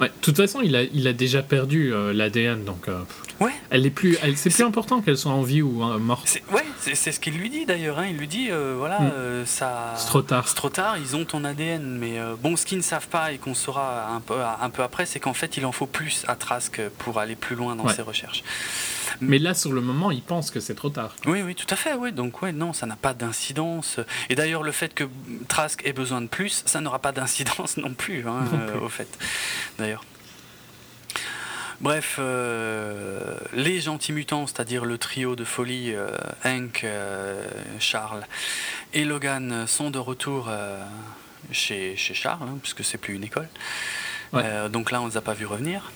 Ouais, 0.02 0.08
de 0.08 0.12
toute 0.20 0.36
façon, 0.36 0.60
il 0.62 0.74
a, 0.76 0.82
il 0.82 1.06
a 1.08 1.12
déjà 1.12 1.42
perdu 1.42 1.92
euh, 1.94 2.12
l'ADN, 2.12 2.64
donc 2.64 2.88
euh, 2.88 2.98
Ouais. 3.40 3.52
elle 3.70 3.86
est 3.86 3.90
plus, 3.90 4.18
elle, 4.22 4.36
c'est 4.36 4.50
plus 4.50 4.62
important 4.64 5.00
qu'elle 5.00 5.16
soit 5.16 5.32
en 5.32 5.42
vie 5.42 5.62
ou 5.62 5.82
euh, 5.82 5.98
morte. 5.98 6.24
C'est, 6.26 6.42
ouais, 6.52 6.64
c'est, 6.80 7.12
ce 7.12 7.18
qu'il 7.20 7.34
lui 7.38 7.48
dit 7.50 7.64
d'ailleurs. 7.66 7.98
hein. 7.98 8.06
Il 8.10 8.16
lui 8.18 8.26
dit, 8.28 8.48
euh, 8.50 8.74
voilà, 8.76 8.98
Mm. 9.00 9.46
ça. 9.46 9.94
C'est 9.96 10.06
trop 10.08 10.22
tard. 10.22 10.46
C'est 10.48 10.54
trop 10.56 10.68
tard, 10.68 10.96
ils 10.98 11.16
ont 11.16 11.24
ton 11.24 11.44
ADN. 11.44 11.98
Mais 11.98 12.18
bon, 12.42 12.56
ce 12.56 12.66
qu'ils 12.66 12.78
ne 12.78 12.82
savent 12.82 13.08
pas 13.08 13.32
et 13.32 13.38
qu'on 13.38 13.54
saura 13.54 14.08
un 14.14 14.20
peu, 14.20 14.34
un 14.60 14.70
peu 14.70 14.82
après, 14.82 15.06
c'est 15.06 15.20
qu'en 15.20 15.34
fait, 15.34 15.56
il 15.56 15.64
en 15.66 15.72
faut 15.72 15.86
plus 15.86 16.24
à 16.28 16.34
Trask 16.36 16.80
pour 16.98 17.18
aller 17.18 17.36
plus 17.36 17.54
loin 17.56 17.76
dans 17.76 17.84
Ouais. 17.84 17.94
ses 17.94 18.02
recherches. 18.02 18.42
Mais 19.20 19.38
là, 19.38 19.54
sur 19.54 19.72
le 19.72 19.80
moment, 19.80 20.10
il 20.10 20.22
pense 20.22 20.50
que 20.50 20.60
c'est 20.60 20.74
trop 20.74 20.90
tard. 20.90 21.14
Oui, 21.26 21.42
oui, 21.42 21.54
tout 21.54 21.66
à 21.70 21.76
fait, 21.76 21.94
oui. 21.94 22.12
Donc, 22.12 22.42
ouais, 22.42 22.52
non, 22.52 22.72
ça 22.72 22.86
n'a 22.86 22.96
pas 22.96 23.14
d'incidence. 23.14 24.00
Et 24.28 24.34
d'ailleurs, 24.34 24.62
le 24.62 24.72
fait 24.72 24.94
que 24.94 25.04
Trask 25.48 25.82
ait 25.86 25.92
besoin 25.92 26.20
de 26.20 26.28
plus, 26.28 26.62
ça 26.66 26.80
n'aura 26.80 26.98
pas 26.98 27.12
d'incidence 27.12 27.76
non 27.76 27.94
plus, 27.94 28.26
hein, 28.26 28.44
Non 28.52 28.58
euh, 28.60 28.70
plus. 28.72 28.80
au 28.80 28.88
fait. 28.88 29.18
D'ailleurs. 29.78 30.04
Bref, 31.82 32.16
euh, 32.20 33.36
les 33.54 33.80
gentils 33.80 34.12
mutants, 34.12 34.46
c'est-à-dire 34.46 34.84
le 34.84 34.98
trio 34.98 35.34
de 35.34 35.42
folie, 35.42 35.92
euh, 35.92 36.16
Hank, 36.44 36.84
euh, 36.84 37.44
Charles 37.80 38.24
et 38.94 39.04
Logan, 39.04 39.66
sont 39.66 39.90
de 39.90 39.98
retour 39.98 40.48
chez, 41.50 41.96
chez 41.96 42.14
Charles, 42.14 42.48
hein, 42.48 42.58
puisque 42.62 42.84
c'est 42.84 42.98
plus 42.98 43.16
une 43.16 43.24
école. 43.24 43.48
Ouais. 44.32 44.68
Donc 44.70 44.92
là, 44.92 45.02
on 45.02 45.06
ne 45.06 45.10
les 45.10 45.16
a 45.16 45.20
pas 45.22 45.34
vus 45.34 45.44
revenir. 45.44 45.90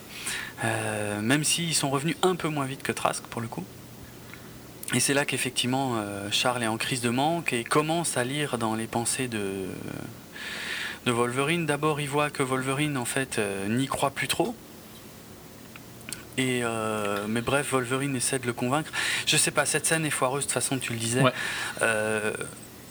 Euh, 0.64 1.20
même 1.20 1.44
s'ils 1.44 1.74
sont 1.74 1.90
revenus 1.90 2.16
un 2.22 2.34
peu 2.34 2.48
moins 2.48 2.64
vite 2.64 2.82
que 2.82 2.92
Trask, 2.92 3.22
pour 3.24 3.40
le 3.40 3.48
coup. 3.48 3.64
Et 4.94 5.00
c'est 5.00 5.14
là 5.14 5.24
qu'effectivement 5.24 5.96
euh, 5.96 6.28
Charles 6.30 6.62
est 6.62 6.68
en 6.68 6.76
crise 6.76 7.00
de 7.00 7.10
manque 7.10 7.52
et 7.52 7.64
commence 7.64 8.16
à 8.16 8.24
lire 8.24 8.56
dans 8.56 8.74
les 8.74 8.86
pensées 8.86 9.28
de, 9.28 9.66
de 11.04 11.12
Wolverine. 11.12 11.66
D'abord, 11.66 12.00
il 12.00 12.08
voit 12.08 12.30
que 12.30 12.42
Wolverine, 12.42 12.96
en 12.96 13.04
fait, 13.04 13.38
euh, 13.38 13.68
n'y 13.68 13.86
croit 13.86 14.10
plus 14.10 14.28
trop. 14.28 14.54
Et 16.38 16.62
mais 17.28 17.40
bref, 17.40 17.70
Wolverine 17.70 18.14
essaie 18.14 18.38
de 18.38 18.46
le 18.46 18.52
convaincre. 18.52 18.92
Je 19.24 19.38
sais 19.38 19.50
pas, 19.50 19.64
cette 19.64 19.86
scène 19.86 20.04
est 20.04 20.10
foireuse, 20.10 20.42
de 20.42 20.48
toute 20.48 20.52
façon, 20.52 20.76
tu 20.78 20.92
le 20.92 20.98
disais. 20.98 21.22
Ouais. 21.22 21.32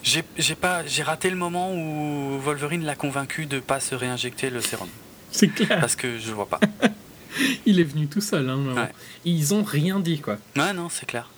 J'ai 0.05 0.23
j'ai 0.37 0.55
pas, 0.55 0.85
j'ai 0.85 1.01
raté 1.03 1.31
le 1.31 1.35
moment 1.35 1.73
où 1.73 2.39
Wolverine 2.39 2.85
l'a 2.85 2.95
convaincu 2.95 3.47
de 3.47 3.59
pas 3.59 3.79
se 3.79 3.95
réinjecter 3.95 4.51
le 4.51 4.61
sérum. 4.61 4.87
C'est 5.31 5.47
clair. 5.47 5.79
Parce 5.79 5.95
que 5.95 6.19
je 6.19 6.31
vois 6.31 6.47
pas. 6.47 6.59
Il 7.65 7.79
est 7.79 7.83
venu 7.83 8.07
tout 8.07 8.21
seul. 8.21 8.49
Hein. 8.49 8.59
Ouais. 8.75 8.91
Ils 9.25 9.53
ont 9.53 9.63
rien 9.63 9.99
dit, 9.99 10.19
quoi. 10.19 10.37
Ouais, 10.55 10.73
non, 10.73 10.89
c'est 10.89 11.05
clair. 11.05 11.29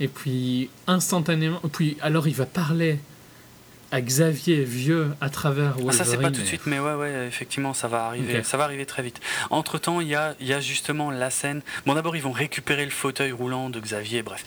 Et 0.00 0.08
puis, 0.08 0.70
instantanément. 0.86 1.60
Puis, 1.72 1.96
alors, 2.00 2.28
il 2.28 2.34
va 2.34 2.46
parler 2.46 2.98
à 3.90 4.00
Xavier 4.00 4.64
vieux 4.64 5.14
à 5.20 5.30
travers 5.30 5.72
Wolverine. 5.72 5.88
Ah, 5.90 5.92
ça, 5.92 6.04
c'est 6.04 6.18
pas 6.18 6.30
tout 6.30 6.42
de 6.42 6.46
suite, 6.46 6.66
mais 6.66 6.78
ouais, 6.78 6.94
ouais, 6.94 7.26
effectivement, 7.26 7.72
ça 7.72 7.88
va 7.88 8.04
arriver, 8.04 8.42
ça 8.42 8.56
va 8.56 8.64
arriver 8.64 8.84
très 8.84 9.02
vite. 9.02 9.18
Entre 9.50 9.78
temps, 9.78 10.00
il 10.00 10.08
y 10.08 10.14
a, 10.14 10.34
il 10.40 10.46
y 10.46 10.52
a 10.52 10.60
justement 10.60 11.10
la 11.10 11.30
scène. 11.30 11.62
Bon, 11.86 11.94
d'abord, 11.94 12.14
ils 12.14 12.22
vont 12.22 12.32
récupérer 12.32 12.84
le 12.84 12.90
fauteuil 12.90 13.32
roulant 13.32 13.70
de 13.70 13.80
Xavier, 13.80 14.22
bref. 14.22 14.44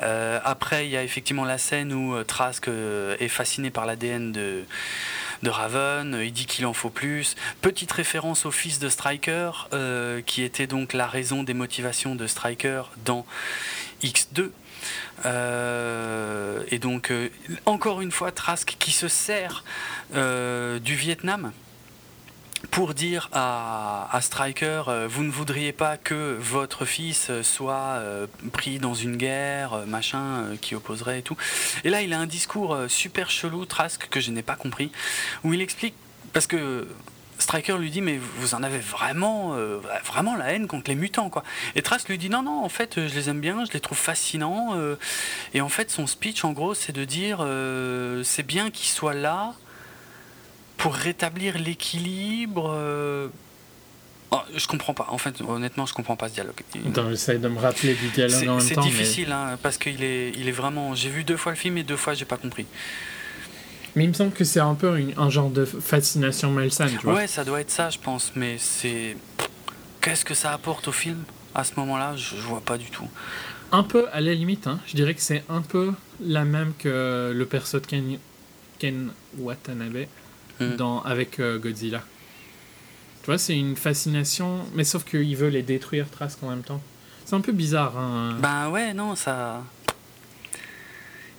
Euh, 0.00 0.38
après, 0.44 0.86
il 0.86 0.90
y 0.90 0.96
a 0.96 1.02
effectivement 1.02 1.44
la 1.44 1.58
scène 1.58 1.92
où 1.92 2.14
euh, 2.14 2.22
Trask 2.22 2.68
euh, 2.68 3.16
est 3.18 3.28
fasciné 3.28 3.70
par 3.70 3.84
l'ADN 3.84 4.30
de, 4.30 4.64
de 5.42 5.50
Raven, 5.50 6.18
il 6.22 6.32
dit 6.32 6.46
qu'il 6.46 6.66
en 6.66 6.72
faut 6.72 6.90
plus. 6.90 7.36
Petite 7.60 7.92
référence 7.92 8.46
au 8.46 8.50
fils 8.50 8.78
de 8.78 8.88
Striker, 8.88 9.50
euh, 9.72 10.20
qui 10.22 10.42
était 10.42 10.66
donc 10.66 10.92
la 10.92 11.06
raison 11.06 11.42
des 11.42 11.54
motivations 11.54 12.14
de 12.14 12.26
Striker 12.26 12.82
dans 13.04 13.26
X2. 14.02 14.50
Euh, 15.26 16.62
et 16.70 16.78
donc, 16.78 17.10
euh, 17.10 17.28
encore 17.66 18.00
une 18.00 18.10
fois, 18.10 18.32
Trask 18.32 18.76
qui 18.78 18.92
se 18.92 19.08
sert 19.08 19.64
euh, 20.14 20.78
du 20.78 20.94
Vietnam 20.94 21.52
pour 22.70 22.94
dire 22.94 23.28
à, 23.32 24.08
à 24.12 24.20
Striker, 24.20 24.84
euh, 24.88 25.08
vous 25.10 25.24
ne 25.24 25.30
voudriez 25.30 25.72
pas 25.72 25.96
que 25.96 26.36
votre 26.38 26.84
fils 26.84 27.30
soit 27.42 27.96
euh, 27.98 28.26
pris 28.52 28.78
dans 28.78 28.94
une 28.94 29.16
guerre, 29.16 29.74
euh, 29.74 29.86
machin, 29.86 30.56
qui 30.60 30.74
opposerait 30.74 31.20
et 31.20 31.22
tout. 31.22 31.36
Et 31.84 31.90
là, 31.90 32.02
il 32.02 32.12
a 32.12 32.18
un 32.18 32.26
discours 32.26 32.76
super 32.88 33.30
chelou, 33.30 33.64
Trask, 33.66 34.08
que 34.08 34.20
je 34.20 34.30
n'ai 34.30 34.42
pas 34.42 34.56
compris, 34.56 34.90
où 35.42 35.52
il 35.52 35.60
explique, 35.60 35.94
parce 36.32 36.46
que 36.46 36.86
Striker 37.38 37.76
lui 37.78 37.90
dit, 37.90 38.00
mais 38.00 38.18
vous 38.38 38.54
en 38.54 38.62
avez 38.62 38.78
vraiment, 38.78 39.56
vraiment 40.04 40.36
la 40.36 40.52
haine 40.52 40.66
contre 40.68 40.88
les 40.90 40.94
mutants, 40.94 41.30
quoi. 41.30 41.42
Et 41.74 41.82
Trask 41.82 42.08
lui 42.08 42.18
dit, 42.18 42.30
non, 42.30 42.42
non, 42.42 42.64
en 42.64 42.68
fait, 42.68 43.06
je 43.08 43.14
les 43.14 43.28
aime 43.28 43.40
bien, 43.40 43.64
je 43.64 43.72
les 43.72 43.80
trouve 43.80 43.98
fascinants. 43.98 44.74
et 45.52 45.60
en 45.60 45.68
fait, 45.68 45.90
son 45.90 46.06
speech, 46.06 46.44
en 46.44 46.52
gros, 46.52 46.74
c'est 46.74 46.92
de 46.92 47.04
dire, 47.04 47.44
c'est 48.24 48.46
bien 48.46 48.70
qu'ils 48.70 48.88
soient 48.88 49.14
là 49.14 49.54
pour 50.76 50.94
rétablir 50.94 51.58
l'équilibre. 51.58 52.70
euh. 52.74 53.28
Oh, 54.30 54.38
je 54.56 54.66
comprends 54.66 54.94
pas. 54.94 55.06
En 55.10 55.18
fait, 55.18 55.40
honnêtement, 55.42 55.86
je 55.86 55.94
comprends 55.94 56.16
pas 56.16 56.28
ce 56.28 56.34
dialogue. 56.34 56.60
J'essaie 57.10 57.38
de 57.38 57.48
me 57.48 57.58
rappeler 57.60 57.94
du 57.94 58.08
dialogue 58.08 58.36
C'est 58.40 58.48
en 58.48 58.56
même 58.56 58.66
c'est 58.66 58.74
temps. 58.74 58.82
mais- 58.84 58.90
difficile, 58.90 59.30
hein, 59.32 59.56
parce 59.62 59.78
qu'il 59.78 60.02
est, 60.02 60.30
il 60.36 60.48
est 60.48 60.52
vraiment. 60.52 60.94
J'ai 60.94 61.08
vu 61.10 61.22
deux 61.24 61.36
fois 61.36 61.52
le 61.52 61.58
film 61.58 61.78
et 61.78 61.84
deux 61.84 61.96
fois, 61.96 62.14
j'ai 62.14 62.24
pas 62.24 62.36
compris. 62.36 62.66
Mais 63.94 64.04
il 64.04 64.08
me 64.08 64.12
semble 64.14 64.32
que 64.32 64.42
c'est 64.42 64.58
un 64.60 64.74
peu 64.74 64.98
une- 64.98 65.14
un 65.16 65.30
genre 65.30 65.50
de 65.50 65.64
fascination 65.64 66.50
malsaine, 66.50 66.90
tu 66.98 67.04
vois. 67.06 67.14
Ouais, 67.14 67.26
ça 67.28 67.44
doit 67.44 67.60
être 67.60 67.70
ça, 67.70 67.90
je 67.90 67.98
pense. 67.98 68.32
Mais 68.34 68.56
c'est. 68.58 69.16
Qu'est-ce 70.00 70.24
que 70.24 70.34
ça 70.34 70.52
apporte 70.52 70.88
au 70.88 70.92
film 70.92 71.22
à 71.54 71.62
ce 71.64 71.72
moment-là 71.76 72.14
je, 72.16 72.30
je 72.36 72.42
vois 72.42 72.60
pas 72.60 72.76
du 72.76 72.90
tout. 72.90 73.08
Un 73.72 73.84
peu, 73.84 74.06
à 74.12 74.20
la 74.20 74.34
limite, 74.34 74.66
hein, 74.66 74.80
je 74.86 74.94
dirais 74.96 75.14
que 75.14 75.20
c'est 75.22 75.44
un 75.48 75.62
peu 75.62 75.92
la 76.20 76.44
même 76.44 76.72
que 76.78 77.32
le 77.34 77.46
perso 77.46 77.78
de 77.80 77.86
Ken, 77.86 78.18
Ken 78.80 79.10
Watanabe 79.38 80.06
Hmm. 80.60 80.76
dans, 80.76 81.02
avec 81.02 81.40
euh, 81.40 81.58
Godzilla. 81.58 82.02
Tu 83.22 83.26
vois, 83.26 83.38
c'est 83.38 83.56
une 83.58 83.74
fascination, 83.76 84.60
mais 84.74 84.84
sauf 84.84 85.04
qu'il 85.04 85.34
veut 85.36 85.48
les 85.48 85.62
détruire 85.62 86.08
Trask 86.10 86.42
en 86.42 86.50
même 86.50 86.62
temps. 86.62 86.80
C'est 87.24 87.34
un 87.34 87.40
peu 87.40 87.52
bizarre. 87.52 87.96
Hein. 87.98 88.36
Ben 88.40 88.68
ouais, 88.68 88.92
non, 88.94 89.14
ça. 89.16 89.62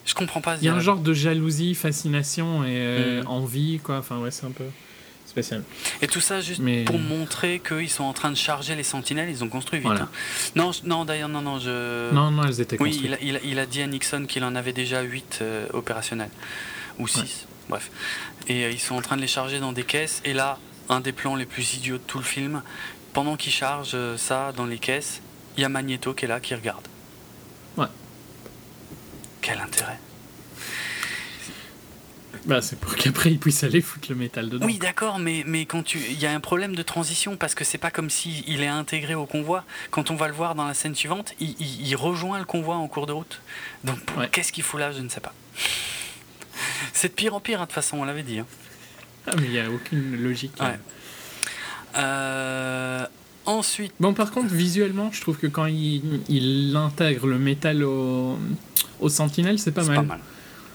Je 0.06 0.14
comprends 0.14 0.42
pas 0.42 0.56
Il 0.58 0.64
y 0.66 0.70
a 0.70 0.74
un 0.74 0.80
genre 0.80 1.00
de 1.00 1.14
jalousie, 1.14 1.74
fascination 1.76 2.64
et 2.64 2.70
euh, 2.78 3.24
Hmm. 3.24 3.28
envie, 3.28 3.80
quoi. 3.84 3.98
Enfin, 3.98 4.20
ouais, 4.20 4.32
c'est 4.32 4.46
un 4.46 4.52
peu 4.52 4.66
spécial. 5.26 5.64
Et 6.02 6.08
tout 6.08 6.22
ça 6.22 6.42
juste 6.42 6.60
Mais- 6.62 6.84
pour 6.86 7.00
montrer 7.00 7.60
qu'ils 7.66 7.90
sont 7.90 8.04
en 8.04 8.14
train 8.14 8.30
de 8.32 8.38
charger 8.38 8.76
les 8.76 8.84
sentinelles, 8.84 9.30
ils 9.30 9.44
ont 9.44 9.50
construit 9.50 9.80
vite. 9.80 9.88
Voilà. 9.88 10.04
hein. 10.04 10.10
Non, 10.56 10.72
non 10.86 11.06
d'ailleurs, 11.06 11.30
non, 11.30 11.42
non, 11.42 11.60
je. 11.60 12.12
Non, 12.14 12.32
non, 12.32 12.44
elles 12.44 12.62
étaient 12.62 12.78
Oui, 12.82 12.90
construites. 12.92 13.20
il 13.22 13.36
a, 13.36 13.38
il 13.40 13.48
a- 13.48 13.52
il 13.52 13.60
a 13.60 13.66
dit 13.66 13.82
à 13.82 13.88
Nixon 13.88 14.26
qu'il 14.28 14.44
en 14.44 14.56
avait 14.56 14.74
déjà 14.74 15.02
8 15.02 15.44
opérationnels. 15.74 16.30
Ou 17.00 17.08
6, 17.08 17.48
bref. 17.68 17.90
Et 18.48 18.64
euh, 18.66 18.72
ils 18.72 18.80
sont 18.80 18.96
en 18.96 19.02
train 19.02 19.16
de 19.18 19.22
les 19.22 19.28
charger 19.28 19.60
dans 19.60 19.72
des 19.72 19.84
caisses. 19.84 20.22
Et 20.26 20.34
là, 20.34 20.58
un 20.90 21.00
des 21.00 21.12
plans 21.12 21.36
les 21.36 21.46
plus 21.46 21.74
idiots 21.76 21.98
de 21.98 22.04
tout 22.04 22.18
le 22.20 22.24
film, 22.24 22.62
pendant 23.14 23.36
qu'ils 23.38 23.52
chargent 23.54 23.92
euh, 23.96 24.18
ça 24.18 24.52
dans 24.56 24.66
les 24.66 24.78
caisses, 24.78 25.22
il 25.58 25.62
y 25.62 25.66
a 25.66 25.70
Magneto 25.70 26.14
qui 26.14 26.26
est 26.26 26.28
là, 26.28 26.40
qui 26.40 26.54
regarde. 26.54 26.88
Ouais. 27.78 27.88
Quel 29.42 29.60
intérêt 29.60 29.98
Bah, 32.46 32.62
c'est 32.62 32.80
pour 32.80 32.96
qu'après 32.96 33.32
ils 33.32 33.40
puissent 33.40 33.64
aller 33.64 33.82
foutre 33.82 34.08
le 34.10 34.16
métal 34.16 34.50
dedans. 34.50 34.66
Oui, 34.66 34.78
d'accord, 34.78 35.18
mais, 35.18 35.44
mais 35.48 35.66
quand 35.66 35.82
tu, 35.82 35.98
il 35.98 36.20
y 36.20 36.28
a 36.28 36.32
un 36.32 36.40
problème 36.40 36.76
de 36.76 36.84
transition 36.84 37.38
parce 37.38 37.56
que 37.56 37.64
c'est 37.64 37.78
pas 37.80 37.90
comme 37.90 38.10
si 38.12 38.44
il 38.48 38.62
est 38.62 38.68
intégré 38.68 39.16
au 39.16 39.26
convoi. 39.26 39.64
Quand 39.90 40.12
on 40.12 40.16
va 40.16 40.28
le 40.28 40.34
voir 40.36 40.54
dans 40.54 40.66
la 40.66 40.74
scène 40.76 40.94
suivante, 40.94 41.34
il, 41.40 41.56
il- 41.60 41.88
il 41.88 41.96
rejoint 41.96 42.38
le 42.38 42.46
convoi 42.46 42.76
en 42.76 42.88
cours 42.88 43.08
de 43.08 43.14
route. 43.14 43.42
Donc 43.84 43.98
Ouais. 44.18 44.30
qu'est-ce 44.32 44.52
qu'il 44.52 44.64
fout 44.64 44.80
là 44.80 44.92
Je 44.92 45.00
ne 45.00 45.10
sais 45.10 45.22
pas. 45.22 45.34
C'est 46.94 47.10
de 47.10 47.14
pire 47.14 47.34
en 47.36 47.40
pire, 47.40 47.60
hein, 47.60 47.64
de 47.64 47.68
toute 47.68 47.76
façon, 47.76 47.98
on 47.98 48.06
l'avait 48.06 48.24
dit. 48.24 48.40
hein. 48.40 48.46
Ah, 49.28 49.32
mais 49.38 49.46
il 49.46 49.52
n'y 49.52 49.60
a 49.60 49.70
aucune 49.72 50.22
logique. 50.22 50.54
Ouais. 50.60 50.78
Euh, 51.98 53.06
ensuite, 53.46 53.94
Bon, 54.00 54.14
par 54.14 54.32
contre, 54.32 54.54
visuellement, 54.54 55.10
je 55.12 55.22
trouve 55.22 55.38
que 55.38 55.48
quand 55.48 55.66
il, 55.66 56.22
il 56.30 56.76
intègre 56.76 57.28
le 57.28 57.40
métal 57.40 57.84
au, 57.84 58.38
au 59.00 59.10
Sentinelle, 59.10 59.60
c'est 59.60 59.72
pas 59.72 59.82
c'est 59.84 59.88
mal. 59.90 59.98
pas 59.98 60.04
mal. 60.04 60.20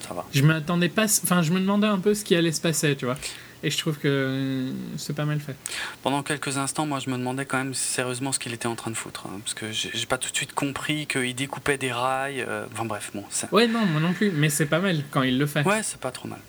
Ça 0.07 0.15
va. 0.15 0.24
Je 0.32 0.43
m'attendais 0.43 0.89
pas. 0.89 1.05
Enfin, 1.05 1.43
je 1.43 1.52
me 1.52 1.61
demandais 1.61 1.86
un 1.86 1.98
peu 1.98 2.15
ce 2.15 2.24
qui 2.24 2.35
allait 2.35 2.52
se 2.52 2.61
passer, 2.61 2.97
tu 2.97 3.05
vois. 3.05 3.16
Et 3.62 3.70
je 3.70 3.77
trouve 3.77 3.99
que 3.99 4.70
c'est 4.97 5.15
pas 5.15 5.27
mal 5.27 5.39
fait. 5.41 5.55
Pendant 6.03 6.23
quelques 6.23 6.57
instants, 6.57 6.87
moi, 6.87 6.99
je 6.99 7.11
me 7.11 7.19
demandais 7.19 7.45
quand 7.45 7.59
même 7.59 7.74
sérieusement 7.74 8.32
ce 8.32 8.39
qu'il 8.39 8.55
était 8.55 8.66
en 8.69 8.74
train 8.74 8.91
de 8.91 8.97
foutre. 8.97 9.27
hein, 9.27 9.39
parce 9.45 9.53
que 9.55 9.70
j'ai 9.70 10.07
pas 10.07 10.16
tout 10.16 10.31
de 10.31 10.37
suite 10.37 10.55
compris 10.55 11.07
qu'il 11.07 11.35
découpait 11.35 11.77
des 11.77 11.93
rails. 11.93 12.41
euh, 12.41 12.65
enfin 12.73 12.87
bref, 12.87 13.11
bon. 13.15 13.24
Ouais, 13.53 13.66
non, 13.69 13.85
moi 13.87 14.01
non 14.01 14.12
plus, 14.15 14.31
mais 14.31 14.49
c'est 14.49 14.65
pas 14.66 14.78
mal 14.81 15.03
quand 15.11 15.23
il 15.23 15.39
le 15.39 15.47
fait. 15.47 15.66
Ouais, 15.66 15.82
c'est 15.82 16.01
pas 16.01 16.11
trop 16.11 16.27
mal. 16.28 16.41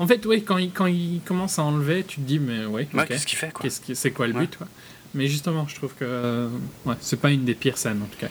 En 0.00 0.06
fait, 0.06 0.24
ouais, 0.26 0.40
quand 0.40 0.56
il, 0.58 0.72
quand 0.72 0.86
il 0.86 1.20
commence 1.24 1.58
à 1.58 1.62
enlever, 1.62 2.04
tu 2.04 2.16
te 2.16 2.20
dis, 2.22 2.38
mais 2.38 2.64
ouais, 2.66 2.88
qu'est-ce 3.06 3.26
qu'il 3.26 3.38
fait, 3.38 3.52
quoi 3.52 3.62
Qu'est-ce 3.62 3.80
qui- 3.80 3.94
c'est 3.94 4.10
quoi 4.10 4.26
le 4.26 4.32
Ouais. 4.34 4.40
but, 4.46 4.56
quoi? 4.56 4.66
Mais 5.14 5.26
justement, 5.28 5.66
je 5.68 5.74
trouve 5.74 5.94
que 5.94 6.04
euh, 6.04 6.48
ouais, 6.86 6.94
c'est 7.00 7.20
pas 7.20 7.30
une 7.30 7.44
des 7.44 7.54
pires 7.54 7.78
scènes 7.78 8.02
en 8.02 8.06
tout 8.06 8.18
cas. 8.18 8.28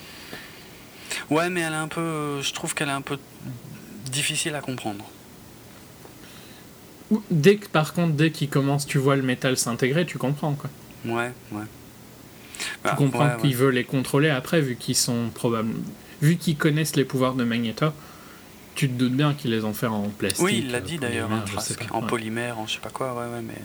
Ouais, 1.29 1.49
mais 1.49 1.61
elle 1.61 1.73
est 1.73 1.77
un 1.77 1.87
peu. 1.87 2.41
Je 2.41 2.53
trouve 2.53 2.73
qu'elle 2.75 2.89
est 2.89 2.91
un 2.91 3.01
peu 3.01 3.17
difficile 4.11 4.53
à 4.55 4.61
comprendre. 4.61 5.05
Dès 7.31 7.55
que, 7.57 7.67
par 7.69 7.93
contre, 7.93 8.13
dès 8.13 8.31
qu'il 8.31 8.49
commence, 8.49 8.85
tu 8.85 8.97
vois 8.97 9.15
le 9.15 9.21
métal 9.21 9.55
s'intégrer, 9.57 10.05
tu 10.05 10.17
comprends 10.17 10.53
quoi. 10.53 10.69
Ouais, 11.05 11.31
ouais. 11.51 11.63
Tu 12.59 12.65
Bah, 12.83 12.95
comprends 12.97 13.25
ouais, 13.27 13.37
qu'il 13.39 13.49
ouais. 13.51 13.55
veut 13.55 13.69
les 13.69 13.83
contrôler 13.83 14.29
après, 14.29 14.59
vu 14.61 14.75
qu'ils 14.75 14.95
sont 14.95 15.29
probablement, 15.33 15.79
vu 16.21 16.35
qu'ils 16.37 16.57
connaissent 16.57 16.95
les 16.95 17.05
pouvoirs 17.05 17.33
de 17.35 17.43
Magneto. 17.43 17.87
Tu 18.75 18.87
te 18.89 18.93
doutes 18.93 19.13
bien 19.13 19.33
qu'ils 19.33 19.51
les 19.51 19.63
ont 19.63 19.73
fait 19.73 19.87
en 19.87 20.03
plastique. 20.09 20.43
Oui, 20.45 20.59
il 20.65 20.71
l'a 20.71 20.81
dit 20.81 20.97
d'ailleurs, 20.97 21.29
en 21.31 22.01
Ouais. 22.01 22.07
polymère, 22.07 22.59
en 22.59 22.67
je 22.67 22.73
sais 22.73 22.79
pas 22.79 22.89
quoi, 22.89 23.13
ouais, 23.13 23.33
ouais, 23.33 23.41
mais. 23.41 23.55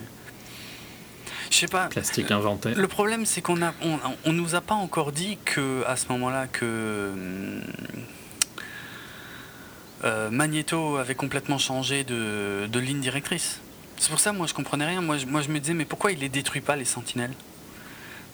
Je 1.51 1.57
sais 1.59 1.67
pas. 1.69 1.89
Plastique 1.89 2.31
inventé. 2.31 2.73
Le 2.75 2.89
problème, 2.89 3.27
c'est 3.27 3.43
qu'on 3.43 3.61
a, 3.61 3.75
on, 3.83 3.99
on 4.25 4.33
nous 4.33 4.55
a 4.55 4.63
pas 4.63 4.75
encore 4.75 5.13
dit 5.13 5.37
que 5.45 5.85
à 5.87 5.97
ce 5.97 6.07
moment-là 6.09 6.47
que 6.47 7.11
hum, 7.13 7.61
euh, 10.05 10.31
Magneto 10.31 10.97
avait 10.97 11.15
complètement 11.15 11.59
changé 11.59 12.05
de, 12.05 12.67
de 12.67 12.79
ligne 12.79 13.01
directrice. 13.01 13.61
C'est 13.99 14.11
pour 14.11 14.19
ça, 14.21 14.33
moi, 14.33 14.47
je 14.47 14.55
comprenais 14.55 14.87
rien. 14.87 15.01
Moi, 15.01 15.19
je, 15.19 15.27
moi, 15.27 15.43
je 15.43 15.49
me 15.49 15.59
disais, 15.61 15.75
mais 15.75 15.85
pourquoi 15.85 16.13
il 16.13 16.19
les 16.19 16.29
détruit 16.29 16.61
pas 16.61 16.77
les 16.77 16.85
Sentinelles? 16.85 17.35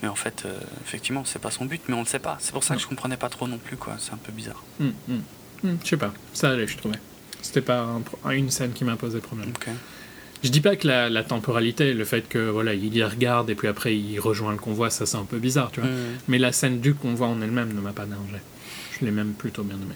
Mais 0.03 0.09
en 0.09 0.15
fait, 0.15 0.45
euh, 0.47 0.59
effectivement, 0.87 1.25
c'est 1.25 1.41
pas 1.41 1.51
son 1.51 1.65
but, 1.65 1.83
mais 1.89 1.95
on 1.95 2.01
le 2.01 2.07
sait 2.07 2.21
pas. 2.21 2.37
C'est 2.41 2.53
pour 2.53 2.63
ça 2.65 2.75
que 2.77 2.81
je 2.81 2.87
comprenais 2.87 3.17
pas 3.17 3.29
trop 3.29 3.49
non 3.49 3.59
plus, 3.59 3.77
quoi. 3.77 3.97
C'est 3.99 4.13
un 4.13 4.17
peu 4.19 4.33
bizarre. 4.33 4.63
Hum, 4.81 4.93
hum. 5.09 5.23
Hum, 5.65 5.79
je 5.83 5.89
sais 5.89 5.97
pas, 5.97 6.13
ça 6.33 6.51
allait, 6.51 6.69
je 6.69 6.77
trouvais. 6.77 6.99
C'était 7.43 7.63
pas 7.63 7.85
un 8.25 8.31
une 8.31 8.51
scène 8.51 8.73
qui 8.73 8.85
m'a 8.85 8.97
posé 8.97 9.19
problème. 9.19 9.49
Ok. 9.49 9.69
Je 10.45 10.51
dis 10.51 10.61
pas 10.61 10.77
que 10.77 10.87
la, 10.87 11.11
la 11.11 11.25
temporalité, 11.25 11.95
le 11.95 12.05
fait 12.05 12.29
que 12.29 12.49
voilà, 12.49 12.75
il 12.75 12.97
y 12.97 13.03
regarde 13.03 13.51
et 13.51 13.57
puis 13.57 13.67
après 13.67 13.97
il 13.97 14.21
rejoint 14.21 14.53
le 14.53 14.59
convoi, 14.59 14.89
ça 14.89 15.05
c'est 15.05 15.17
un 15.17 15.25
peu 15.25 15.39
bizarre, 15.39 15.73
tu 15.73 15.81
vois. 15.81 15.89
Hum, 15.91 15.97
Mais 16.29 16.39
la 16.39 16.53
scène 16.53 16.81
du 16.81 16.95
convoi 16.95 17.27
en 17.27 17.43
elle-même 17.43 17.73
ne 17.75 17.81
m'a 17.81 17.93
pas 17.93 18.07
dérangé. 18.07 18.37
Je 18.93 19.05
l'ai 19.05 19.11
même 19.11 19.33
plutôt 19.33 19.65
bien 19.65 19.77
aimé. 19.77 19.95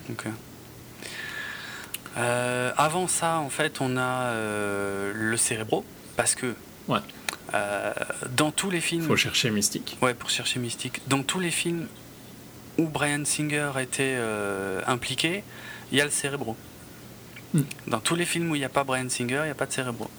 Euh, 2.16 2.72
avant 2.76 3.06
ça, 3.08 3.38
en 3.38 3.48
fait, 3.48 3.80
on 3.80 3.96
a 3.96 4.00
euh, 4.32 5.12
le 5.14 5.36
cérébro, 5.36 5.84
parce 6.16 6.34
que 6.34 6.54
Ouais. 6.88 6.98
euh, 7.54 7.92
dans 8.36 8.50
tous 8.50 8.70
les 8.70 8.80
films, 8.80 9.06
Faut 9.06 9.16
chercher 9.16 9.50
Mystique. 9.50 9.96
Ouais, 10.02 10.14
pour 10.14 10.30
chercher 10.30 10.58
Mystique. 10.60 11.00
Dans 11.08 11.22
tous 11.22 11.40
les 11.40 11.50
films 11.50 11.86
où 12.78 12.86
Brian 12.86 13.24
Singer 13.24 13.70
était 13.80 14.18
impliqué, 14.86 15.44
il 15.90 15.98
y 15.98 16.00
a 16.00 16.04
le 16.04 16.10
cérébro. 16.10 16.56
Hmm. 17.54 17.62
Dans 17.86 18.00
tous 18.00 18.14
les 18.14 18.24
films 18.24 18.50
où 18.50 18.54
il 18.56 18.60
n'y 18.60 18.64
a 18.64 18.70
pas 18.70 18.82
Brian 18.84 19.08
Singer, 19.10 19.40
il 19.42 19.44
n'y 19.44 19.50
a 19.50 19.54
pas 19.54 19.66
de 19.66 19.72
cérébro. 19.72 20.10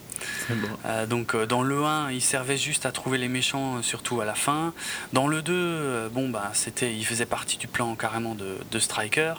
Euh, 0.86 1.06
donc 1.06 1.34
euh, 1.34 1.46
dans 1.46 1.62
le 1.62 1.84
1, 1.84 2.10
il 2.12 2.22
servait 2.22 2.56
juste 2.56 2.86
à 2.86 2.92
trouver 2.92 3.18
les 3.18 3.28
méchants, 3.28 3.76
euh, 3.78 3.82
surtout 3.82 4.20
à 4.20 4.24
la 4.24 4.34
fin. 4.34 4.72
Dans 5.12 5.26
le 5.26 5.42
2, 5.42 5.52
euh, 5.52 6.08
bon 6.08 6.28
bah 6.30 6.50
c'était, 6.54 6.94
il 6.94 7.04
faisait 7.04 7.26
partie 7.26 7.58
du 7.58 7.66
plan 7.66 7.94
carrément 7.96 8.34
de, 8.34 8.56
de 8.70 8.78
Striker. 8.78 9.34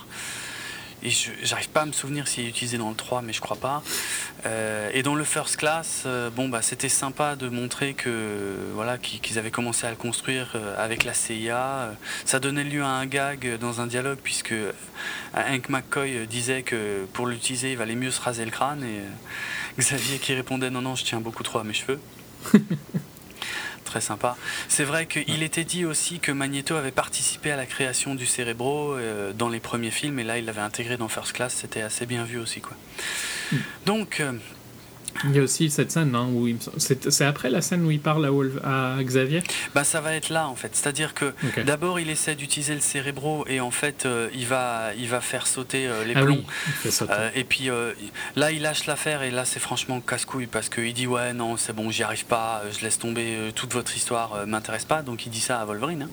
Et 1.05 1.11
j'arrive 1.43 1.69
pas 1.69 1.81
à 1.81 1.85
me 1.85 1.91
souvenir 1.91 2.27
s'il 2.27 2.45
est 2.45 2.49
utilisé 2.49 2.79
dans 2.79 2.89
le 2.89 2.95
3, 2.95 3.21
mais 3.21 3.31
je 3.31 3.39
crois 3.39 3.57
pas. 3.57 3.83
Euh, 4.47 4.89
et 4.91 5.03
dans 5.03 5.13
le 5.13 5.23
First 5.23 5.57
Class, 5.57 6.01
euh, 6.07 6.31
bon 6.31 6.49
bah 6.49 6.63
c'était 6.63 6.89
sympa 6.89 7.35
de 7.35 7.47
montrer 7.47 7.93
que 7.93 8.55
voilà 8.73 8.97
qu'ils 8.97 9.37
avaient 9.37 9.51
commencé 9.51 9.85
à 9.85 9.91
le 9.91 9.97
construire 9.97 10.53
euh, 10.55 10.83
avec 10.83 11.03
la 11.03 11.13
CIA. 11.13 11.91
Ça 12.25 12.39
donnait 12.39 12.63
lieu 12.63 12.81
à 12.81 12.87
un 12.87 13.05
gag 13.05 13.59
dans 13.59 13.81
un 13.81 13.87
dialogue 13.87 14.17
puisque 14.23 14.55
Hank 15.35 15.69
McCoy 15.69 16.25
disait 16.25 16.63
que 16.63 17.05
pour 17.13 17.27
l'utiliser, 17.27 17.73
il 17.73 17.77
valait 17.77 17.93
mieux 17.93 18.09
se 18.09 18.19
raser 18.19 18.43
le 18.43 18.51
crâne 18.51 18.83
et 18.83 19.03
Xavier 19.79 20.17
qui 20.17 20.33
répondait 20.33 20.71
non 20.71 20.81
non, 20.81 20.95
je 20.95 21.05
tiens 21.05 21.21
beaucoup 21.21 21.43
trop 21.43 21.59
à 21.59 21.63
mes 21.63 21.73
cheveux. 21.73 21.99
Très 23.85 24.01
sympa. 24.01 24.35
C'est 24.67 24.83
vrai 24.83 25.05
qu'il 25.05 25.43
était 25.43 25.63
dit 25.63 25.85
aussi 25.85 26.19
que 26.19 26.31
Magneto 26.31 26.75
avait 26.75 26.91
participé 26.91 27.51
à 27.51 27.55
la 27.55 27.65
création 27.65 28.15
du 28.15 28.25
Cérébro 28.25 28.93
euh, 28.93 29.31
dans 29.31 29.47
les 29.47 29.59
premiers 29.59 29.91
films, 29.91 30.19
et 30.19 30.23
là 30.23 30.37
il 30.37 30.45
l'avait 30.45 30.61
intégré 30.61 30.97
dans 30.97 31.07
First 31.07 31.33
Class, 31.33 31.53
c'était 31.53 31.81
assez 31.81 32.05
bien 32.05 32.23
vu 32.23 32.39
aussi. 32.39 32.61
Quoi. 32.61 32.75
Donc, 33.85 34.19
euh, 34.19 34.33
Il 35.23 35.35
y 35.35 35.39
a 35.39 35.41
aussi 35.43 35.69
cette 35.69 35.91
scène 35.91 36.13
hein, 36.13 36.27
où 36.31 36.47
il 36.47 36.57
c'est 36.77 37.23
après 37.25 37.49
la 37.49 37.61
scène 37.61 37.85
où 37.85 37.91
il 37.91 38.01
parle 38.01 38.25
à, 38.25 38.29
Wolf- 38.31 38.59
à 38.63 38.97
Xavier? 39.01 39.41
Bah 39.73 39.83
ça 39.85 40.01
va 40.01 40.13
être 40.13 40.29
là 40.29 40.47
en 40.47 40.55
fait, 40.55 40.75
c'est-à-dire 40.75 41.13
que 41.13 41.33
d'abord 41.63 41.99
il 42.01 42.09
essaie 42.09 42.35
d'utiliser 42.35 42.73
le 42.75 42.81
cérébro 42.81 43.45
et 43.47 43.61
en 43.61 43.71
fait 43.71 44.05
euh, 44.05 44.29
il 44.35 44.45
va 44.45 44.89
il 44.97 45.07
va 45.07 45.21
faire 45.21 45.47
sauter 45.47 45.87
euh, 45.87 46.03
les 46.03 46.13
Ah 46.15 46.21
plombs. 46.23 46.35
oui, 46.35 46.45
il 46.67 46.73
fait 46.73 46.91
sauter. 46.91 47.13
Euh, 47.15 47.29
et 47.33 47.43
puis 47.45 47.69
là, 48.35 48.51
il 48.51 48.61
lâche 48.61 48.85
l'affaire 48.87 49.23
et 49.23 49.31
là, 49.31 49.45
c'est 49.45 49.59
franchement 49.61 50.01
casse-couille 50.01 50.47
parce 50.47 50.67
qu'il 50.69 50.93
dit 50.93 51.07
ouais 51.07 51.33
non 51.33 51.55
c'est 51.57 51.73
bon, 51.73 51.89
j'y 51.91 52.03
arrive 52.03 52.25
pas, 52.25 52.63
je 52.77 52.83
laisse 52.83 52.99
tomber 52.99 53.51
toute 53.55 53.73
votre 53.73 53.95
histoire, 53.95 54.45
m'intéresse 54.45 54.85
pas. 54.85 55.01
Donc 55.01 55.25
il 55.25 55.29
dit 55.29 55.39
ça 55.41 55.61
à 55.61 55.65
Wolverine. 55.65 56.03
hein. 56.03 56.09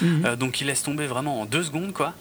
Mhm. 0.00 0.36
Donc 0.36 0.60
il 0.60 0.66
laisse 0.68 0.82
tomber 0.82 1.06
vraiment 1.06 1.40
en 1.42 1.44
deux 1.46 1.62
secondes 1.64 1.92
quoi. 1.92 2.14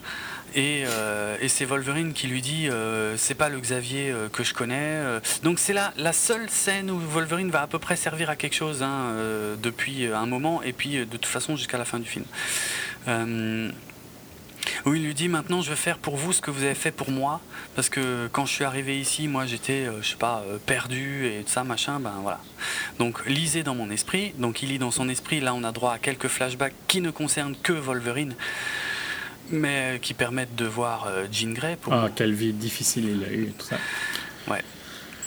Et, 0.53 0.83
euh, 0.85 1.37
et 1.39 1.47
c'est 1.47 1.63
Wolverine 1.63 2.11
qui 2.13 2.27
lui 2.27 2.41
dit 2.41 2.67
euh, 2.69 3.15
c'est 3.15 3.35
pas 3.35 3.47
le 3.47 3.59
Xavier 3.59 4.11
euh, 4.11 4.27
que 4.27 4.43
je 4.43 4.53
connais. 4.53 5.01
donc 5.43 5.59
c'est 5.59 5.73
là 5.73 5.93
la 5.97 6.11
seule 6.11 6.49
scène 6.49 6.91
où 6.91 6.99
Wolverine 6.99 7.51
va 7.51 7.61
à 7.61 7.67
peu 7.67 7.79
près 7.79 7.95
servir 7.95 8.29
à 8.29 8.35
quelque 8.35 8.55
chose 8.55 8.83
hein, 8.83 9.15
depuis 9.61 10.07
un 10.07 10.25
moment 10.25 10.61
et 10.61 10.73
puis 10.73 10.97
de 10.97 11.05
toute 11.05 11.25
façon 11.25 11.55
jusqu'à 11.55 11.77
la 11.77 11.85
fin 11.85 11.99
du 11.99 12.07
film. 12.07 12.25
Où 14.85 14.93
il 14.93 15.03
lui 15.03 15.13
dit 15.13 15.27
maintenant 15.27 15.61
je 15.61 15.69
vais 15.69 15.75
faire 15.75 15.97
pour 15.97 16.17
vous 16.17 16.33
ce 16.33 16.41
que 16.41 16.51
vous 16.51 16.63
avez 16.63 16.75
fait 16.75 16.91
pour 16.91 17.11
moi 17.11 17.39
parce 17.75 17.89
que 17.89 18.27
quand 18.31 18.45
je 18.45 18.53
suis 18.53 18.63
arrivé 18.63 18.99
ici 18.99 19.27
moi 19.27 19.45
j'étais 19.45 19.87
pas 20.19 20.43
perdu 20.65 21.27
et 21.27 21.43
tout 21.43 21.51
ça 21.51 21.63
machin 21.63 21.99
ben 21.99 22.13
voilà 22.21 22.39
donc 22.99 23.25
lisez 23.25 23.63
dans 23.63 23.75
mon 23.75 23.89
esprit 23.89 24.33
donc 24.37 24.61
il 24.61 24.69
lit 24.69 24.79
dans 24.79 24.91
son 24.91 25.09
esprit 25.09 25.39
là 25.39 25.53
on 25.53 25.63
a 25.63 25.71
droit 25.71 25.93
à 25.93 25.97
quelques 25.97 26.27
flashbacks 26.27 26.73
qui 26.87 27.01
ne 27.01 27.11
concernent 27.11 27.55
que 27.55 27.73
Wolverine 27.73 28.35
mais 29.49 29.99
qui 30.01 30.13
permettent 30.13 30.55
de 30.55 30.65
voir 30.65 31.07
euh, 31.07 31.25
Jean 31.31 31.53
Grey 31.53 31.77
pour 31.79 31.93
Ah, 31.93 32.09
quelle 32.15 32.33
vie 32.33 32.53
difficile 32.53 33.09
il 33.09 33.23
a 33.23 33.31
eu, 33.31 33.53
tout 33.57 33.65
ça. 33.65 33.77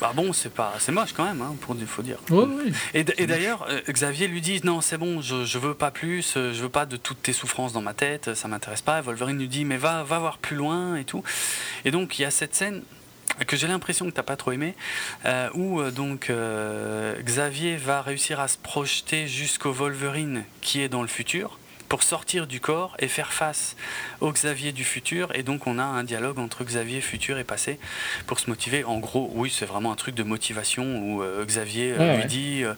bah 0.00 0.12
bon 0.12 0.32
c'est 0.32 0.52
pas 0.52 0.74
c'est 0.80 0.90
moche 0.90 1.12
quand 1.12 1.24
même 1.24 1.40
hein, 1.40 1.54
pour 1.60 1.76
faut 1.86 2.02
dire 2.02 2.18
Ouais, 2.28 2.44
ouais. 2.44 2.72
Et, 2.94 3.04
d'ailleurs, 3.04 3.66
euh, 3.70 3.80
Xavier 3.88 4.26
lui 4.26 4.40
dit 4.40 4.60
non, 4.64 4.80
c'est 4.80 4.98
bon, 4.98 5.20
je, 5.20 5.44
je 5.44 5.58
veux 5.58 5.74
pas 5.74 5.92
plus, 5.92 6.36
euh, 6.36 6.52
je 6.52 6.62
veux 6.62 6.68
pas 6.68 6.84
de 6.84 6.96
toutes 6.96 7.22
tes 7.22 7.32
souffrances 7.32 7.72
dans 7.72 7.80
ma 7.80 7.94
tête, 7.94 8.34
ça 8.34 8.48
m'intéresse 8.48 8.82
pas. 8.82 8.98
Et 8.98 9.02
Wolverine 9.02 9.38
lui 9.38 9.48
dit 9.48 9.64
mais 9.64 9.76
va, 9.76 10.02
va 10.02 10.18
voir 10.18 10.38
plus 10.38 10.56
loin 10.56 10.96
et 10.96 11.04
tout. 11.04 11.22
Et 11.84 11.90
donc 11.92 12.18
il 12.18 12.22
y 12.22 12.24
a 12.24 12.30
cette 12.32 12.54
scène 12.54 12.82
que 13.46 13.56
j'ai 13.56 13.66
l'impression 13.66 14.06
que 14.06 14.10
t'as 14.10 14.22
pas 14.22 14.36
trop 14.36 14.52
aimé, 14.52 14.74
euh, 15.24 15.48
où 15.54 15.80
euh, 15.80 15.90
donc 15.90 16.30
Xavier 17.22 17.76
va 17.76 18.02
réussir 18.02 18.40
à 18.40 18.48
se 18.48 18.58
projeter 18.58 19.26
jusqu'au 19.26 19.72
Wolverine 19.72 20.44
qui 20.60 20.80
est 20.80 20.88
dans 20.88 21.02
le 21.02 21.08
futur 21.08 21.58
pour 21.94 22.02
sortir 22.02 22.48
du 22.48 22.58
corps 22.58 22.96
et 22.98 23.06
faire 23.06 23.32
face 23.32 23.76
au 24.20 24.32
Xavier 24.32 24.72
du 24.72 24.82
futur 24.82 25.30
et 25.36 25.44
donc 25.44 25.68
on 25.68 25.78
a 25.78 25.84
un 25.84 26.02
dialogue 26.02 26.40
entre 26.40 26.64
Xavier 26.64 27.00
futur 27.00 27.38
et 27.38 27.44
passé 27.44 27.78
pour 28.26 28.40
se 28.40 28.50
motiver 28.50 28.82
en 28.82 28.98
gros 28.98 29.30
oui 29.36 29.48
c'est 29.56 29.64
vraiment 29.64 29.92
un 29.92 29.94
truc 29.94 30.16
de 30.16 30.24
motivation 30.24 30.82
où 30.98 31.22
euh, 31.22 31.44
Xavier 31.44 31.92
euh, 31.92 31.98
Ouais, 31.98 32.14
lui 32.16 32.22
ouais. 32.22 32.26
dit 32.26 32.64
euh, 32.64 32.74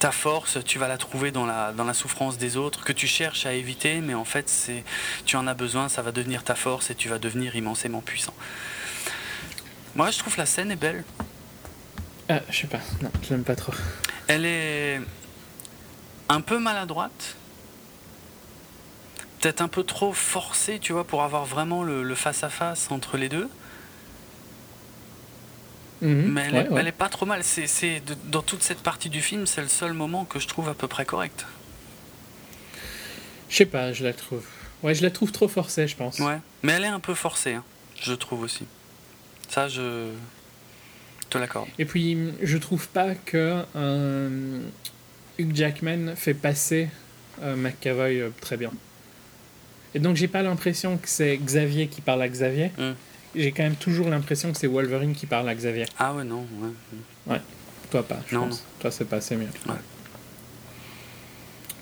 ta 0.00 0.10
force 0.10 0.62
tu 0.66 0.78
vas 0.78 0.86
la 0.86 0.98
trouver 0.98 1.30
dans 1.30 1.46
la, 1.46 1.72
dans 1.72 1.84
la 1.84 1.94
souffrance 1.94 2.36
des 2.36 2.58
autres 2.58 2.84
que 2.84 2.92
tu 2.92 3.06
cherches 3.06 3.46
à 3.46 3.54
éviter 3.54 4.02
mais 4.02 4.12
en 4.12 4.26
fait 4.26 4.50
c'est 4.50 4.84
tu 5.24 5.36
en 5.36 5.46
as 5.46 5.54
besoin 5.54 5.88
ça 5.88 6.02
va 6.02 6.12
devenir 6.12 6.44
ta 6.44 6.54
force 6.54 6.90
et 6.90 6.94
tu 6.94 7.08
vas 7.08 7.18
devenir 7.18 7.56
immensément 7.56 8.02
puissant 8.02 8.34
moi 9.94 10.10
je 10.10 10.18
trouve 10.18 10.36
la 10.36 10.44
scène 10.44 10.70
est 10.70 10.76
belle 10.76 11.04
je 12.50 12.54
sais 12.54 12.66
pas. 12.66 12.80
Non, 13.00 13.08
je 13.22 13.30
l'aime 13.30 13.44
pas 13.44 13.56
trop. 13.56 13.72
Elle 14.26 14.44
est 14.44 15.00
un 16.28 16.42
peu 16.42 16.58
maladroite. 16.58 17.36
Peut-être 19.40 19.60
un 19.60 19.68
peu 19.68 19.84
trop 19.84 20.12
forcée, 20.12 20.78
tu 20.80 20.92
vois, 20.92 21.04
pour 21.04 21.22
avoir 21.22 21.44
vraiment 21.44 21.82
le 21.82 22.14
face-à-face 22.14 22.90
entre 22.90 23.16
les 23.16 23.28
deux. 23.28 23.48
Mhm, 26.00 26.32
Mais 26.32 26.42
elle, 26.46 26.54
ouais, 26.54 26.60
est, 26.60 26.68
ouais. 26.68 26.80
elle 26.80 26.86
est 26.88 26.92
pas 26.92 27.08
trop 27.08 27.26
mal. 27.26 27.42
C'est, 27.42 28.02
dans 28.26 28.42
toute 28.42 28.62
cette 28.62 28.80
partie 28.80 29.10
du 29.10 29.20
film, 29.20 29.46
c'est 29.46 29.60
le 29.60 29.68
seul 29.68 29.92
moment 29.92 30.24
que 30.24 30.38
je 30.38 30.46
trouve 30.46 30.68
à 30.68 30.74
peu 30.74 30.88
près 30.88 31.04
correct. 31.04 31.46
Je 33.48 33.56
sais 33.56 33.66
pas, 33.66 33.92
je 33.92 34.04
la 34.04 34.12
trouve. 34.12 34.44
Ouais, 34.82 34.94
je 34.94 35.02
la 35.02 35.10
trouve 35.10 35.32
trop 35.32 35.48
forcée, 35.48 35.88
je 35.88 35.96
pense. 35.96 36.18
Ouais. 36.20 36.38
Mais 36.62 36.72
elle 36.74 36.84
est 36.84 36.88
un 36.88 37.00
peu 37.00 37.14
forcée, 37.14 37.54
hein, 37.54 37.64
je 38.00 38.12
trouve 38.12 38.42
aussi. 38.42 38.64
Ça, 39.48 39.68
je 39.68 40.10
te 41.30 41.38
l'accorde. 41.38 41.68
Et 41.78 41.84
puis, 41.84 42.16
je 42.42 42.58
trouve 42.58 42.86
pas 42.88 43.14
que 43.14 43.62
euh, 43.74 44.60
Hugh 45.38 45.56
Jackman 45.56 46.14
fait 46.14 46.34
passer 46.34 46.90
euh, 47.42 47.56
McAvoy 47.56 48.20
euh, 48.20 48.30
très 48.40 48.56
bien. 48.56 48.70
Et 49.94 49.98
donc, 49.98 50.16
j'ai 50.16 50.28
pas 50.28 50.42
l'impression 50.42 50.96
que 50.98 51.08
c'est 51.08 51.36
Xavier 51.38 51.88
qui 51.88 52.00
parle 52.00 52.22
à 52.22 52.28
Xavier. 52.28 52.72
Mm. 52.78 52.92
J'ai 53.34 53.52
quand 53.52 53.62
même 53.62 53.76
toujours 53.76 54.08
l'impression 54.08 54.52
que 54.52 54.58
c'est 54.58 54.66
Wolverine 54.66 55.14
qui 55.14 55.26
parle 55.26 55.48
à 55.48 55.54
Xavier. 55.54 55.86
Ah 55.98 56.14
ouais, 56.14 56.24
non. 56.24 56.46
Ouais. 57.26 57.40
Toi, 57.90 58.02
pas, 58.02 58.18
je 58.26 58.34
Non, 58.34 58.48
pense. 58.48 58.64
Toi, 58.80 58.90
c'est 58.90 59.04
passé 59.06 59.36
mieux. 59.36 59.48
Ouais. 59.66 59.74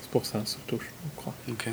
C'est 0.00 0.10
pour 0.10 0.24
ça, 0.26 0.42
surtout, 0.44 0.78
je 0.80 1.16
crois. 1.16 1.34
Ok. 1.48 1.68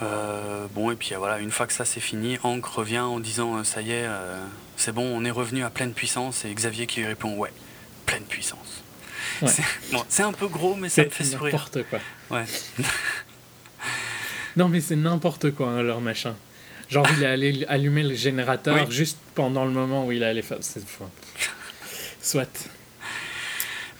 Euh, 0.00 0.66
bon, 0.74 0.90
et 0.92 0.96
puis 0.96 1.14
voilà, 1.16 1.40
une 1.40 1.50
fois 1.50 1.66
que 1.66 1.72
ça 1.72 1.84
c'est 1.84 1.98
fini, 2.00 2.38
Hank 2.44 2.64
revient 2.64 3.00
en 3.00 3.18
disant 3.18 3.56
euh, 3.56 3.64
ça 3.64 3.82
y 3.82 3.90
est, 3.90 4.04
euh, 4.06 4.38
c'est 4.76 4.92
bon, 4.92 5.02
on 5.02 5.24
est 5.24 5.30
revenu 5.30 5.64
à 5.64 5.70
pleine 5.70 5.92
puissance. 5.92 6.44
Et 6.44 6.54
Xavier 6.54 6.86
qui 6.86 7.00
lui 7.00 7.06
répond 7.08 7.34
ouais, 7.36 7.52
pleine 8.06 8.22
puissance. 8.22 8.82
Ouais. 9.42 9.48
C'est 9.48 10.22
bon, 10.22 10.28
un 10.28 10.32
peu 10.32 10.46
gros, 10.46 10.76
mais 10.76 10.88
ça 10.88 11.02
me 11.04 11.10
fait 11.10 11.24
C'est 11.24 11.36
sourire. 11.36 11.54
n'importe 11.54 11.82
quoi. 11.90 11.98
Ouais. 12.30 12.44
Non, 14.58 14.68
mais 14.68 14.80
c'est 14.80 14.96
n'importe 14.96 15.52
quoi, 15.52 15.68
hein, 15.68 15.82
leur 15.82 16.00
machin. 16.00 16.34
Genre, 16.90 17.06
il 17.16 17.22
est 17.22 17.26
allé 17.36 17.64
allumer 17.68 18.02
le 18.02 18.14
générateur 18.14 18.74
Oui. 18.74 18.82
juste 18.94 19.18
pendant 19.34 19.64
le 19.64 19.70
moment 19.70 20.04
où 20.06 20.12
il 20.12 20.24
allait 20.24 20.42
faire. 20.42 20.58
C'est 20.60 20.84
fou. 20.86 21.04
Soit. 22.20 22.68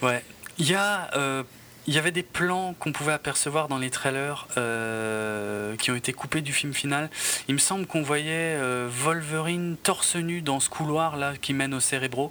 Ouais. 0.03 0.23
Il 0.59 0.69
y 0.69 0.75
a. 0.75 1.11
euh, 1.17 1.43
il 1.87 1.95
y 1.95 1.99
avait 1.99 2.11
des 2.11 2.23
plans 2.23 2.75
qu'on 2.79 2.93
pouvait 2.93 3.15
apercevoir 3.15 3.69
dans 3.69 3.79
les 3.79 3.89
trailers 3.89 4.47
euh, 4.59 5.75
qui 5.77 5.91
ont 5.91 5.97
été 5.97 6.13
coupés 6.13 6.43
du 6.43 6.53
film 6.53 6.75
final. 6.75 7.09
Il 7.49 7.55
me 7.55 7.59
semble 7.59 7.87
qu'on 7.87 8.03
voyait 8.03 8.57
euh, 8.61 8.89
Wolverine 8.91 9.77
torse 9.83 10.15
nu 10.17 10.43
dans 10.43 10.61
ce 10.61 10.69
couloir 10.69 11.17
là 11.17 11.33
qui 11.41 11.55
mène 11.55 11.73
au 11.73 11.81
cérébro. 11.81 12.31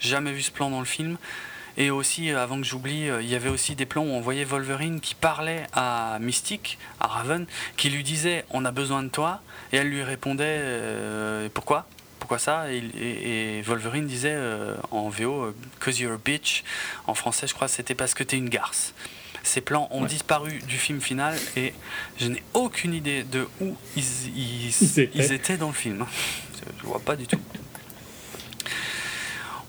Jamais 0.00 0.32
vu 0.32 0.42
ce 0.42 0.50
plan 0.50 0.70
dans 0.70 0.80
le 0.80 0.86
film. 0.86 1.18
Et 1.76 1.90
aussi, 1.90 2.30
euh, 2.30 2.42
avant 2.42 2.58
que 2.60 2.66
j'oublie, 2.66 3.08
euh, 3.08 3.22
il 3.22 3.28
y 3.28 3.34
avait 3.34 3.48
aussi 3.48 3.74
des 3.74 3.86
plans 3.86 4.02
où 4.02 4.08
on 4.10 4.20
voyait 4.20 4.44
Wolverine 4.44 5.00
qui 5.00 5.14
parlait 5.14 5.64
à 5.72 6.18
Mystique, 6.20 6.78
à 7.00 7.06
Raven, 7.06 7.46
qui 7.76 7.88
lui 7.90 8.02
disait 8.02 8.44
On 8.50 8.64
a 8.64 8.70
besoin 8.70 9.02
de 9.02 9.08
toi. 9.08 9.40
Et 9.72 9.76
elle 9.78 9.88
lui 9.88 10.02
répondait 10.02 10.44
euh, 10.46 11.48
Pourquoi? 11.54 11.86
Pourquoi 12.18 12.38
ça? 12.38 12.70
Et, 12.72 12.76
et- 12.78 13.58
et 13.58 13.62
Wolverine 13.62 14.06
disait 14.06 14.34
euh, 14.34 14.76
en 14.90 15.08
VO 15.08 15.54
Cause 15.80 15.98
you're 15.98 16.12
a 16.14 16.18
bitch. 16.22 16.62
En 17.06 17.14
français, 17.14 17.46
je 17.46 17.54
crois 17.54 17.68
c'était 17.68 17.94
parce 17.94 18.14
que 18.14 18.22
t'es 18.22 18.36
une 18.36 18.48
garce. 18.48 18.94
Ces 19.44 19.60
plans 19.60 19.88
ont 19.90 20.02
Ouais. 20.02 20.08
disparu 20.08 20.60
du 20.68 20.76
film 20.78 21.00
final 21.00 21.34
et 21.56 21.74
je 22.20 22.26
n'ai 22.28 22.42
aucune 22.54 22.94
idée 22.94 23.24
de 23.24 23.48
où 23.60 23.76
ils, 23.96 24.04
ils- 24.36 24.66
Ils 24.68 24.84
étaient. 25.00 25.10
ils 25.16 25.32
étaient 25.32 25.56
dans 25.56 25.66
le 25.68 25.72
film. 25.74 26.06
Je 26.80 26.86
vois 26.86 27.00
pas 27.00 27.16
du 27.16 27.26
tout. 27.26 27.40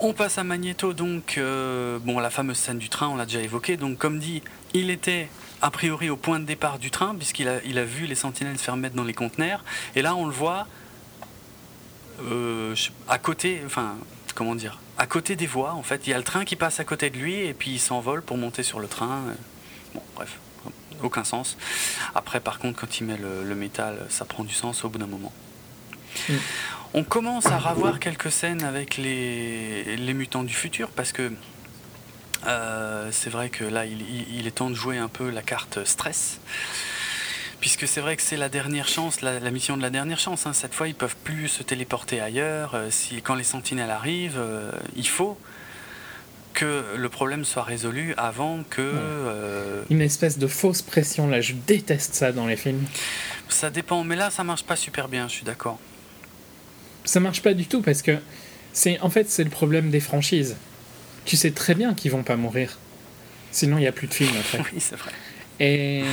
On 0.05 0.11
passe 0.11 0.37
à 0.37 0.43
Magneto, 0.43 0.91
donc, 0.91 1.37
euh, 1.37 1.97
bon, 1.97 2.19
la 2.19 2.29
fameuse 2.29 2.57
scène 2.57 2.77
du 2.77 2.89
train, 2.89 3.07
on 3.07 3.15
l'a 3.15 3.25
déjà 3.25 3.39
évoqué. 3.39 3.77
Donc, 3.77 3.97
comme 3.97 4.19
dit, 4.19 4.43
il 4.73 4.89
était 4.89 5.29
a 5.61 5.71
priori 5.71 6.09
au 6.09 6.17
point 6.17 6.41
de 6.41 6.45
départ 6.45 6.77
du 6.77 6.91
train, 6.91 7.15
puisqu'il 7.15 7.47
a, 7.47 7.85
vu 7.85 8.05
les 8.05 8.15
sentinelles 8.15 8.57
se 8.57 8.65
faire 8.65 8.75
mettre 8.75 8.97
dans 8.97 9.05
les 9.05 9.13
conteneurs. 9.13 9.63
Et 9.95 10.01
là, 10.01 10.13
on 10.15 10.25
le 10.25 10.33
voit 10.33 10.67
euh, 12.21 12.75
à 13.07 13.17
côté, 13.17 13.61
enfin, 13.65 13.95
comment 14.35 14.55
dire, 14.55 14.81
à 14.97 15.07
côté 15.07 15.37
des 15.37 15.47
voies, 15.47 15.71
en 15.71 15.83
fait. 15.83 16.05
Il 16.05 16.09
y 16.09 16.13
a 16.13 16.17
le 16.17 16.25
train 16.25 16.43
qui 16.43 16.57
passe 16.57 16.81
à 16.81 16.83
côté 16.83 17.09
de 17.09 17.17
lui, 17.17 17.35
et 17.35 17.53
puis 17.53 17.71
il 17.71 17.79
s'envole 17.79 18.21
pour 18.21 18.35
monter 18.35 18.61
sur 18.61 18.81
le 18.81 18.89
train. 18.89 19.21
Bon, 19.95 20.01
bref, 20.15 20.37
aucun 21.01 21.23
sens. 21.23 21.55
Après, 22.13 22.41
par 22.41 22.59
contre, 22.59 22.77
quand 22.77 22.99
il 22.99 23.05
met 23.05 23.15
le, 23.15 23.45
le 23.45 23.55
métal, 23.55 24.05
ça 24.09 24.25
prend 24.25 24.43
du 24.43 24.53
sens 24.53 24.83
au 24.83 24.89
bout 24.89 24.99
d'un 24.99 25.07
moment. 25.07 25.31
Mm. 26.27 26.33
On 26.93 27.03
commence 27.03 27.47
à 27.47 27.57
revoir 27.57 27.99
quelques 27.99 28.31
scènes 28.31 28.63
avec 28.63 28.97
les, 28.97 29.95
les 29.97 30.13
mutants 30.13 30.43
du 30.43 30.53
futur 30.53 30.89
parce 30.89 31.11
que 31.11 31.31
euh, 32.45 33.09
c'est 33.11 33.29
vrai 33.31 33.49
que 33.49 33.63
là 33.63 33.85
il, 33.85 34.45
est 34.45 34.51
temps 34.51 34.69
de 34.69 34.75
jouer 34.75 34.97
un 34.97 35.07
peu 35.07 35.29
la 35.29 35.41
carte 35.41 35.83
stress. 35.85 36.39
Puisque 37.59 37.87
c'est 37.87 38.01
vrai 38.01 38.15
que 38.17 38.21
c'est 38.21 38.35
la 38.37 38.49
dernière 38.49 38.87
chance, 38.87 39.21
la, 39.21 39.39
la 39.39 39.49
mission 39.49 39.77
de 39.77 39.81
la 39.81 39.89
dernière 39.89 40.19
chance. 40.19 40.45
hein. 40.45 40.51
Cette 40.51 40.73
fois, 40.73 40.89
ils 40.89 40.95
peuvent 40.95 41.15
plus 41.23 41.47
se 41.47 41.63
téléporter 41.63 42.19
ailleurs. 42.19 42.75
Euh, 42.75 42.89
si, 42.91 43.21
quand 43.21 43.35
les 43.35 43.45
sentinelles 43.45 43.89
arrivent, 43.89 44.37
euh, 44.37 44.69
il 44.97 45.07
faut 45.07 45.37
que 46.53 46.83
le 46.97 47.07
problème 47.09 47.45
soit 47.45 47.63
résolu 47.63 48.13
avant 48.17 48.63
que 48.69 49.85
Une 49.89 50.01
espèce 50.01 50.37
de 50.37 50.45
fausse 50.47 50.81
pression, 50.81 51.27
là. 51.29 51.39
Je 51.39 51.53
déteste 51.53 52.15
ça 52.15 52.33
dans 52.33 52.47
les 52.47 52.57
films. 52.57 52.83
ça 53.47 53.69
dépend. 53.69 54.03
Mais 54.03 54.17
là, 54.17 54.29
ça 54.29 54.43
marche 54.43 54.63
pas 54.65 54.75
super 54.75 55.07
bien. 55.07 55.29
Je 55.29 55.35
suis 55.35 55.45
d'accord. 55.45 55.79
Ça 57.05 57.19
marche 57.19 57.41
pas 57.41 57.53
du 57.53 57.65
tout 57.65 57.81
parce 57.81 58.01
que 58.01 58.17
c'est 58.71 58.99
en 58.99 59.09
fait 59.09 59.29
c'est 59.29 59.43
le 59.43 59.49
problème 59.49 59.89
des 59.89 59.99
franchises. 59.99 60.55
Tu 61.25 61.37
sais 61.37 61.51
très 61.51 61.75
bien 61.75 61.93
qu'ils 61.93 62.11
vont 62.11 62.23
pas 62.23 62.35
mourir. 62.35 62.77
Sinon 63.51 63.77
il 63.77 63.83
y 63.83 63.87
a 63.87 63.91
plus 63.91 64.07
de 64.07 64.13
films 64.13 64.35
après. 64.39 64.59
Oui, 64.73 64.79
c'est 64.79 64.95
vrai. 64.95 65.11
Et 65.59 66.03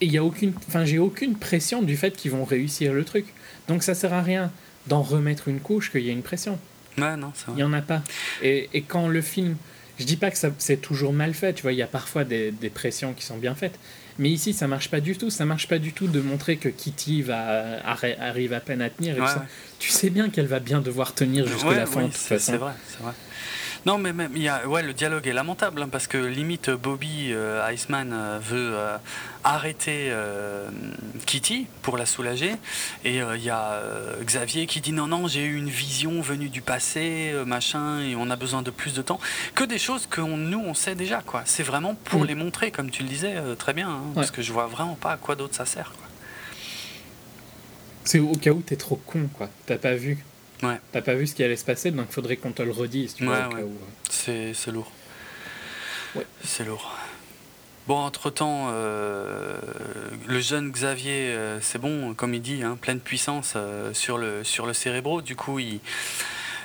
il 0.00 0.12
y 0.12 0.18
a 0.18 0.24
aucune 0.24 0.52
enfin 0.68 0.84
j'ai 0.84 0.98
aucune 0.98 1.36
pression 1.36 1.82
du 1.82 1.96
fait 1.96 2.14
qu'ils 2.16 2.30
vont 2.30 2.44
réussir 2.44 2.92
le 2.92 3.04
truc. 3.04 3.26
Donc 3.68 3.82
ça 3.82 3.94
sert 3.94 4.12
à 4.12 4.22
rien 4.22 4.52
d'en 4.86 5.02
remettre 5.02 5.48
une 5.48 5.60
couche 5.60 5.90
qu'il 5.90 6.02
y 6.02 6.10
ait 6.10 6.12
une 6.12 6.22
pression. 6.22 6.58
Ouais, 6.98 7.16
non, 7.16 7.32
Il 7.48 7.54
n'y 7.56 7.62
en 7.62 7.72
a 7.72 7.82
pas. 7.82 8.02
Et, 8.42 8.68
et 8.72 8.82
quand 8.82 9.08
le 9.08 9.20
film. 9.20 9.56
Je 9.98 10.04
dis 10.04 10.16
pas 10.18 10.30
que 10.30 10.36
c'est 10.58 10.76
toujours 10.76 11.14
mal 11.14 11.32
fait, 11.32 11.54
tu 11.54 11.62
vois, 11.62 11.72
il 11.72 11.78
y 11.78 11.82
a 11.82 11.86
parfois 11.86 12.24
des, 12.24 12.50
des 12.50 12.68
pressions 12.68 13.14
qui 13.14 13.24
sont 13.24 13.38
bien 13.38 13.54
faites. 13.54 13.78
Mais 14.18 14.30
ici, 14.30 14.52
ça 14.54 14.66
marche 14.66 14.88
pas 14.90 15.00
du 15.00 15.16
tout. 15.16 15.28
Ça 15.30 15.44
marche 15.44 15.68
pas 15.68 15.78
du 15.78 15.92
tout 15.92 16.06
de 16.08 16.20
montrer 16.20 16.56
que 16.56 16.68
Kitty 16.68 17.22
va, 17.22 17.78
arri- 17.80 18.18
arrive 18.18 18.52
à 18.54 18.60
peine 18.60 18.80
à 18.80 18.88
tenir. 18.90 19.16
et 19.16 19.20
Ouais, 19.20 19.26
ouais. 19.26 19.32
Tu 19.78 19.90
sais 19.90 20.08
bien 20.10 20.30
qu'elle 20.30 20.46
va 20.46 20.58
bien 20.60 20.80
devoir 20.80 21.14
tenir 21.14 21.46
jusqu'à 21.46 21.68
Ouais, 21.68 21.76
la 21.76 21.86
fin, 21.86 22.00
oui, 22.00 22.06
de 22.06 22.12
toute 22.12 22.16
c'est 22.20 22.34
façon. 22.38 22.52
c'est 22.52 22.58
vrai, 22.58 22.72
c'est 22.88 23.02
vrai. 23.02 23.12
Non, 23.86 23.98
mais 23.98 24.12
même, 24.12 24.32
il 24.34 24.42
y 24.42 24.48
a, 24.48 24.66
ouais, 24.66 24.82
le 24.82 24.92
dialogue 24.92 25.28
est 25.28 25.32
lamentable, 25.32 25.80
hein, 25.80 25.88
parce 25.88 26.08
que 26.08 26.18
limite, 26.18 26.70
Bobby 26.70 27.28
euh, 27.30 27.64
Iceman 27.72 28.12
euh, 28.12 28.38
veut 28.42 28.72
euh, 28.74 28.96
arrêter 29.44 30.08
euh, 30.10 30.68
Kitty 31.24 31.68
pour 31.82 31.96
la 31.96 32.04
soulager, 32.04 32.50
et 33.04 33.22
euh, 33.22 33.36
il 33.36 33.44
y 33.44 33.50
a 33.50 33.74
euh, 33.74 34.16
Xavier 34.24 34.66
qui 34.66 34.80
dit 34.80 34.90
non, 34.90 35.06
non, 35.06 35.28
j'ai 35.28 35.44
eu 35.44 35.56
une 35.56 35.68
vision 35.70 36.20
venue 36.20 36.48
du 36.48 36.62
passé, 36.62 37.30
euh, 37.32 37.44
machin, 37.44 38.00
et 38.00 38.16
on 38.16 38.28
a 38.28 38.34
besoin 38.34 38.62
de 38.62 38.72
plus 38.72 38.92
de 38.92 39.02
temps. 39.02 39.20
Que 39.54 39.62
des 39.62 39.78
choses 39.78 40.08
que 40.08 40.20
on- 40.20 40.36
nous, 40.36 40.58
on 40.66 40.74
sait 40.74 40.96
déjà, 40.96 41.22
quoi. 41.22 41.42
C'est 41.44 41.62
vraiment 41.62 41.94
pour 41.94 42.22
Mm. 42.22 42.26
les 42.26 42.34
montrer, 42.34 42.70
comme 42.72 42.90
tu 42.90 43.04
le 43.04 43.08
disais 43.08 43.36
euh, 43.36 43.54
très 43.54 43.72
bien, 43.72 43.88
hein, 43.88 44.02
parce 44.16 44.32
que 44.32 44.42
je 44.42 44.52
vois 44.52 44.66
vraiment 44.66 44.96
pas 44.96 45.12
à 45.12 45.16
quoi 45.16 45.36
d'autre 45.36 45.54
ça 45.54 45.64
sert, 45.64 45.92
quoi. 45.96 46.08
C'est 48.02 48.18
au 48.18 48.32
cas 48.34 48.50
où 48.50 48.62
t'es 48.62 48.74
trop 48.76 48.96
con, 48.96 49.28
quoi. 49.32 49.48
T'as 49.66 49.78
pas 49.78 49.94
vu. 49.94 50.24
Ouais. 50.62 50.80
T'as 50.92 51.02
pas 51.02 51.14
vu 51.14 51.26
ce 51.26 51.34
qui 51.34 51.44
allait 51.44 51.56
se 51.56 51.64
passer, 51.64 51.90
donc 51.90 52.10
faudrait 52.10 52.36
qu'on 52.36 52.52
te 52.52 52.62
le 52.62 52.72
redise, 52.72 53.14
tu 53.14 53.24
vois, 53.24 53.48
Ouais, 53.48 53.54
ouais. 53.56 53.62
où. 53.62 53.78
C'est 54.08 54.54
c'est 54.54 54.70
lourd. 54.72 54.90
Ouais. 56.14 56.26
C'est 56.44 56.64
lourd. 56.64 56.96
Bon, 57.86 57.98
entre-temps, 57.98 58.68
euh, 58.72 59.58
le 60.26 60.40
jeune 60.40 60.72
Xavier, 60.72 61.28
euh, 61.34 61.60
c'est 61.60 61.78
bon, 61.78 62.14
comme 62.14 62.34
il 62.34 62.42
dit, 62.42 62.62
hein, 62.64 62.76
pleine 62.80 62.98
puissance 62.98 63.52
euh, 63.54 63.94
sur, 63.94 64.18
le, 64.18 64.42
sur 64.42 64.66
le 64.66 64.72
cérébro. 64.72 65.22
Du 65.22 65.36
coup, 65.36 65.60
il, 65.60 65.78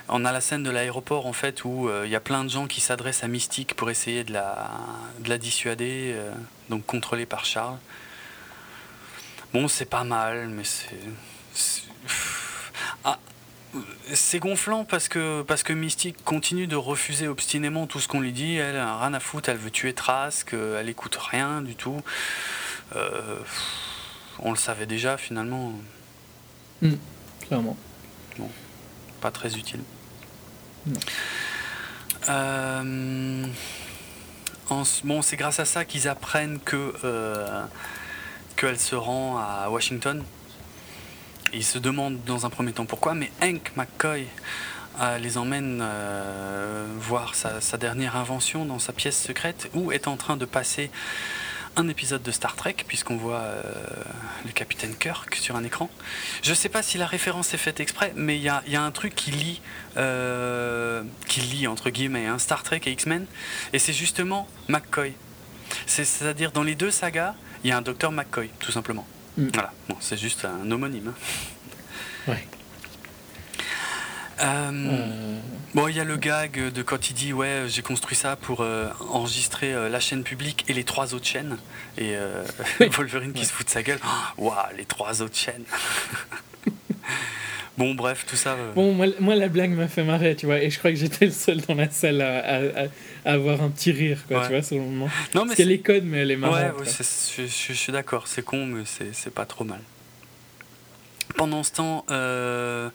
on 0.09 0.26
a 0.26 0.31
la 0.31 0.41
scène 0.41 0.63
de 0.63 0.72
l'aéroport, 0.72 1.27
en 1.27 1.34
fait, 1.34 1.63
où 1.63 1.89
il 2.03 2.09
y 2.09 2.15
a 2.15 2.19
plein 2.19 2.43
de 2.43 2.49
gens 2.49 2.65
qui 2.65 2.81
s'adressent 2.81 3.23
à 3.23 3.27
Mystique 3.27 3.76
pour 3.76 3.91
essayer 3.91 4.23
de 4.23 4.34
la, 4.34 4.72
de 5.19 5.30
la 5.30 5.38
dissuader, 5.38 6.15
donc 6.69 6.85
contrôlée 6.88 7.27
par 7.27 7.45
Charles. 7.45 7.77
Bon, 9.53 9.68
c'est 9.68 9.85
pas 9.85 10.03
mal, 10.03 10.47
mais 10.49 10.63
c'est... 10.63 10.97
c'est- 11.53 11.84
Ah, 13.03 13.19
c'est 14.14 14.39
gonflant 14.39 14.84
parce 14.84 15.07
que, 15.07 15.41
parce 15.43 15.64
que 15.64 15.73
Mystique 15.73 16.23
continue 16.23 16.68
de 16.68 16.76
refuser 16.76 17.27
obstinément 17.27 17.88
tout 17.88 17.99
ce 17.99 18.07
qu'on 18.07 18.19
lui 18.19 18.31
dit. 18.34 18.56
Elle 18.56 18.77
a 18.77 18.99
rien 18.99 19.14
à 19.14 19.19
foutre, 19.19 19.49
elle 19.49 19.57
veut 19.57 19.72
tuer 19.72 19.93
Trask, 19.93 20.53
euh, 20.53 20.80
elle 20.80 20.89
écoute 20.89 21.15
rien 21.15 21.61
du 21.61 21.76
tout. 21.76 22.02
Euh, 22.95 23.39
on 24.39 24.52
le 24.52 24.57
savait 24.57 24.85
déjà 24.85 25.18
finalement, 25.18 25.73
Clairement. 27.48 27.77
pas 29.22 29.31
très 29.31 29.56
utile. 29.56 29.81
Non. 30.88 30.99
Euh, 32.30 33.45
en 34.69 34.84
bon, 35.03 35.22
c'est 35.22 35.38
grâce 35.38 35.60
à 35.60 35.65
ça 35.65 35.85
qu'ils 35.85 36.07
apprennent 36.07 36.60
que 36.60 36.93
qu'elle 38.56 38.80
se 38.80 38.95
rend 38.95 39.38
à 39.38 39.69
Washington. 39.69 40.23
Ils 41.53 41.65
se 41.65 41.78
demandent 41.78 42.19
dans 42.26 42.45
un 42.45 42.49
premier 42.49 42.72
temps 42.72 42.86
pourquoi, 42.86 43.14
mais 43.14 43.30
Hank 43.41 43.72
McCoy 43.76 44.26
euh, 45.02 45.18
les 45.18 45.38
emmène 45.38 45.80
euh, 45.82 46.86
voir 46.99 47.36
sa, 47.36 47.78
dernière 47.78 48.15
invention 48.15 48.65
dans 48.65 48.80
sa 48.80 48.94
pièce 48.94 49.22
secrète 49.22 49.69
où 49.73 49.91
est 49.91 50.07
en 50.07 50.15
train 50.15 50.38
de 50.38 50.45
passer 50.45 50.91
un 51.76 51.88
épisode 51.90 52.22
de 52.22 52.32
Star 52.32 52.56
Trek 52.56 52.76
puisqu'on 52.88 53.18
voit 53.18 53.40
euh, 53.40 53.64
le 54.45 54.52
capitaine 54.52 54.95
Kirk 54.95 55.36
sur 55.36 55.57
un 55.57 55.64
écran. 55.65 55.90
Je 56.41 56.53
sais 56.53 56.69
pas 56.69 56.84
si 56.84 56.98
la 56.98 57.06
référence 57.06 57.53
est 57.53 57.57
faite 57.57 57.82
exprès, 57.82 58.14
mais 58.15 58.38
il 58.38 58.44
y 58.44 58.49
a, 58.49 58.61
un 58.82 58.91
truc 58.91 59.14
qui 59.14 59.32
lie, 59.32 59.61
qui 61.28 61.68
entre 61.68 61.90
guillemets 61.90 62.28
hein, 62.28 62.40
Star 62.40 62.64
Trek 62.64 62.82
et 62.86 62.91
X-Men, 62.91 63.26
et 63.73 63.80
c'est 63.80 63.94
justement 63.94 64.48
McCoy. 64.69 65.14
C'est- 65.86 66.06
C'est-à-dire 66.06 66.52
dans 66.53 66.64
les 66.64 66.76
deux 66.76 66.91
sagas, 66.91 67.36
il 67.64 67.69
y 67.69 67.73
a 67.73 67.78
un 67.78 67.82
docteur 67.82 68.11
McCoy, 68.11 68.49
tout 68.60 68.72
simplement. 68.72 69.06
Mm. 69.38 69.48
Voilà, 69.53 69.72
bon, 69.90 69.95
c'est 69.99 70.18
juste 70.18 70.45
un 70.45 70.70
homonyme. 70.72 71.08
hein. 71.10 72.32
Ouais. 72.32 72.48
Euh, 74.41 74.72
Euh, 74.72 75.40
Bon, 75.74 75.88
il 75.88 75.95
y 75.95 75.99
a 76.02 76.03
le 76.03 76.18
gag 76.18 76.60
de 76.74 76.82
quand 76.82 77.10
il 77.10 77.14
dit 77.14 77.32
ouais, 77.32 77.64
j'ai 77.70 77.82
construit 77.82 78.16
ça 78.18 78.36
pour 78.36 78.60
euh, 78.62 78.90
enregistrer 79.10 79.90
la 79.90 79.99
chaîne 80.02 80.24
publique 80.24 80.66
et 80.68 80.74
les 80.74 80.84
trois 80.84 81.14
autres 81.14 81.26
chaînes. 81.28 81.58
Et. 81.98 82.16
Wolverine 82.91 83.32
qui 83.34 83.40
Ouais. 83.40 83.45
se 83.45 83.53
fout 83.53 83.66
de 83.68 83.72
sa 83.72 83.82
gueule. 83.84 83.99
Oh, 84.38 84.49
Waouh, 84.49 84.76
les 84.78 84.86
trois 84.86 85.22
autres 85.22 85.38
chaînes. 85.38 85.64
bon, 87.77 87.93
bref, 87.95 88.26
tout 88.27 88.35
ça. 88.35 88.52
euh, 88.53 88.72
Bon, 88.73 88.93
moi, 88.93 89.07
moi, 89.19 89.35
la 89.35 89.48
blague 89.48 89.72
m'a 89.72 89.88
fait 89.88 90.03
marrer, 90.03 90.35
tu 90.35 90.45
vois, 90.45 90.60
et 90.61 90.69
je 90.69 90.77
crois 90.80 90.91
que 90.91 90.98
j'étais 90.98 91.26
le 91.26 91.31
seul 91.31 91.61
dans 91.61 91.76
la 91.76 91.89
salle 91.89 92.22
à, 92.22 92.39
à- 92.39 92.84
à- 92.84 92.88
à 93.26 93.34
avoir 93.34 93.61
un 93.61 93.69
petit 93.69 93.91
rire, 93.91 94.19
quoi, 94.27 94.39
Ouais. 94.39 94.43
tu 94.48 94.52
vois, 94.53 94.61
sur 94.64 94.77
le 94.77 94.84
moment. 94.84 95.10
Non, 95.35 95.41
mais 95.41 95.48
Parce 95.48 95.56
qu'elle 95.57 95.72
est 95.72 96.02
mais 96.03 96.19
elle 96.19 96.31
est 96.31 96.35
marrante. 96.38 96.57
Ouais, 96.57 96.85
ouais, 96.85 96.91
je, 97.38 97.43
je- 97.43 97.48
je 97.48 97.73
suis 97.73 97.91
d'accord, 97.91 98.27
c'est 98.27 98.43
con, 98.43 98.65
mais 98.65 98.84
c'est 98.85 99.14
c'est 99.14 99.34
pas 99.34 99.45
trop 99.45 99.64
mal. 99.64 99.80
Pendant 101.38 101.64
ce 101.64 101.72
temps, 101.72 102.06
euh, 102.11 102.89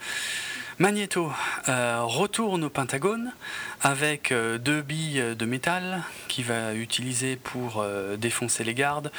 Magneto 0.79 1.33
euh, 1.71 2.01
retourne 2.03 2.65
au 2.65 2.69
Pentagone 2.71 3.33
avec 3.81 4.33
deux 4.61 4.83
billes 4.83 5.35
de 5.39 5.47
métal 5.47 6.03
qu'il 6.29 6.45
va 6.45 6.75
utiliser 6.75 7.37
pour 7.37 7.83
défoncer 8.19 8.63
les 8.63 8.75
gardes. 8.75 9.11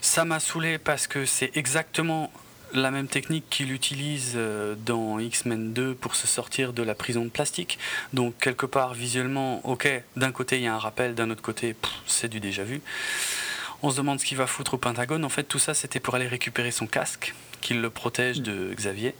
Ça 0.00 0.24
m'a 0.24 0.40
saoulé 0.40 0.78
parce 0.78 1.06
que 1.06 1.24
c'est 1.24 1.56
exactement 1.56 2.32
la 2.74 2.90
même 2.90 3.08
technique 3.08 3.44
qu'il 3.50 3.72
utilise 3.72 4.32
euh, 4.36 4.74
dans 4.84 5.18
X-Men 5.18 5.72
2 5.72 5.94
pour 5.94 6.14
se 6.14 6.26
sortir 6.26 6.72
de 6.72 6.82
la 6.82 6.94
prison 6.94 7.24
de 7.24 7.30
plastique. 7.30 7.78
Donc 8.12 8.34
quelque 8.40 8.66
part 8.66 8.94
visuellement, 8.94 9.60
ok, 9.66 9.88
d'un 10.16 10.32
côté 10.32 10.56
il 10.56 10.62
y 10.62 10.66
a 10.66 10.74
un 10.74 10.78
rappel, 10.78 11.14
d'un 11.14 11.30
autre 11.30 11.42
côté 11.42 11.74
c'est 12.06 12.28
du 12.28 12.40
déjà 12.40 12.64
vu. 12.64 12.82
On 13.82 13.90
se 13.90 13.98
demande 13.98 14.18
ce 14.18 14.24
qu'il 14.24 14.38
va 14.38 14.46
foutre 14.46 14.74
au 14.74 14.78
Pentagone. 14.78 15.26
En 15.26 15.28
fait, 15.28 15.42
tout 15.42 15.58
ça, 15.58 15.74
c'était 15.74 16.00
pour 16.00 16.14
aller 16.14 16.26
récupérer 16.26 16.70
son 16.70 16.86
casque, 16.86 17.34
qui 17.60 17.74
le 17.74 17.90
protège 17.90 18.40
de 18.40 18.72
Xavier. 18.74 19.14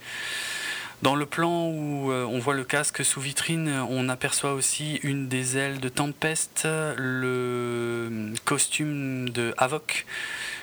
Dans 1.03 1.15
le 1.15 1.27
plan 1.27 1.67
où 1.67 2.11
euh, 2.11 2.25
on 2.25 2.39
voit 2.39 2.55
le 2.55 2.63
casque 2.63 3.05
sous 3.05 3.21
vitrine, 3.21 3.69
on 3.89 4.09
aperçoit 4.09 4.53
aussi 4.53 4.95
une 5.03 5.27
des 5.27 5.57
ailes 5.57 5.79
de 5.79 5.89
Tempest, 5.89 6.67
le 6.97 8.33
costume 8.45 9.29
de 9.29 9.53
Havok, 9.57 10.07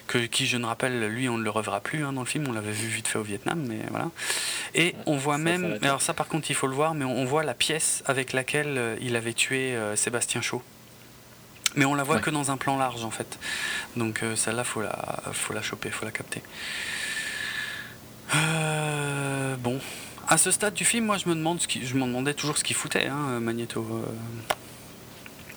que, 0.06 0.18
qui, 0.18 0.46
je 0.46 0.56
ne 0.56 0.66
rappelle, 0.66 1.06
lui, 1.08 1.28
on 1.28 1.38
ne 1.38 1.44
le 1.44 1.50
reverra 1.50 1.80
plus 1.80 2.04
hein, 2.04 2.12
dans 2.12 2.20
le 2.20 2.26
film. 2.26 2.46
On 2.48 2.52
l'avait 2.52 2.72
vu 2.72 2.88
vite 2.88 3.08
fait 3.08 3.18
au 3.18 3.22
Vietnam, 3.22 3.64
mais 3.66 3.78
voilà. 3.90 4.10
Et 4.74 4.94
on 5.06 5.16
voit 5.16 5.34
ça 5.36 5.38
même, 5.42 5.78
alors 5.82 6.02
ça, 6.02 6.14
par 6.14 6.28
contre, 6.28 6.50
il 6.50 6.54
faut 6.54 6.66
le 6.66 6.74
voir, 6.74 6.94
mais 6.94 7.04
on, 7.04 7.16
on 7.16 7.24
voit 7.24 7.42
la 7.44 7.54
pièce 7.54 8.02
avec 8.06 8.32
laquelle 8.32 8.76
euh, 8.78 8.96
il 9.00 9.16
avait 9.16 9.32
tué 9.34 9.74
euh, 9.74 9.96
Sébastien 9.96 10.40
Chaud. 10.42 10.62
Mais 11.74 11.86
on 11.86 11.94
la 11.94 12.02
voit 12.02 12.16
Ouais. 12.16 12.20
que 12.20 12.28
dans 12.30 12.50
un 12.50 12.58
plan 12.58 12.76
large 12.76 13.02
en 13.02 13.10
fait. 13.10 13.38
Donc 13.96 14.22
euh, 14.22 14.36
celle-là, 14.36 14.62
faut 14.64 14.82
la, 14.82 15.22
faut 15.32 15.54
la 15.54 15.62
choper, 15.62 15.90
faut 15.90 16.04
la 16.04 16.10
capter. 16.10 16.42
Euh, 18.34 19.56
bon, 19.56 19.78
à 20.28 20.36
ce 20.38 20.50
stade 20.50 20.74
du 20.74 20.84
film, 20.84 21.06
moi 21.06 21.16
je 21.18 21.28
me 21.28 21.34
demande, 21.34 21.60
ce 21.60 21.68
qui, 21.68 21.86
je 21.86 21.94
demandais 21.94 22.34
toujours 22.34 22.58
ce 22.58 22.64
qu'il 22.64 22.76
foutait, 22.76 23.06
hein, 23.06 23.40
Magneto. 23.40 24.04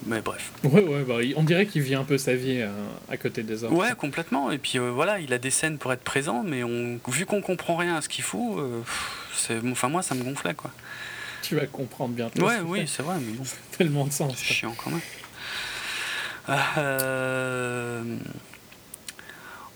Mais 0.04 0.20
bref. 0.20 0.52
Ouais, 0.64 0.82
ouais, 0.82 1.02
bah, 1.02 1.14
on 1.36 1.42
dirait 1.42 1.66
qu'il 1.66 1.82
vit 1.82 1.94
un 1.94 2.04
peu 2.04 2.18
sa 2.18 2.34
vie 2.34 2.60
euh, 2.60 2.68
à 3.08 3.16
côté 3.16 3.42
des 3.42 3.64
autres. 3.64 3.74
Ouais, 3.74 3.94
complètement. 3.96 4.50
Et 4.50 4.58
puis 4.58 4.78
euh, 4.78 4.90
voilà, 4.90 5.18
il 5.18 5.32
a 5.32 5.38
des 5.38 5.50
scènes 5.50 5.78
pour 5.78 5.92
être 5.92 6.02
présent, 6.02 6.42
mais 6.44 6.62
on, 6.62 7.00
vu 7.08 7.24
qu'on 7.26 7.40
comprend 7.40 7.76
rien 7.76 7.96
à 7.96 8.02
ce 8.02 8.08
qu'il 8.08 8.24
fout, 8.24 8.58
euh, 8.58 8.80
c'est, 9.34 9.58
enfin 9.70 9.88
moi 9.88 10.02
ça 10.02 10.14
me 10.14 10.22
gonflait 10.22 10.54
quoi. 10.54 10.70
Tu 11.42 11.54
vas 11.56 11.66
comprendre 11.66 12.14
bientôt. 12.14 12.44
Ouais, 12.44 12.60
oui, 12.64 12.86
c'est 12.86 13.02
vrai, 13.02 13.16
mais 13.20 13.32
bon. 13.32 13.44
Tellement 13.78 14.04
de 14.06 14.12
sens. 14.12 14.34
C'est 14.36 14.52
chiant 14.52 14.74
quand 14.76 14.90
même. 14.90 15.00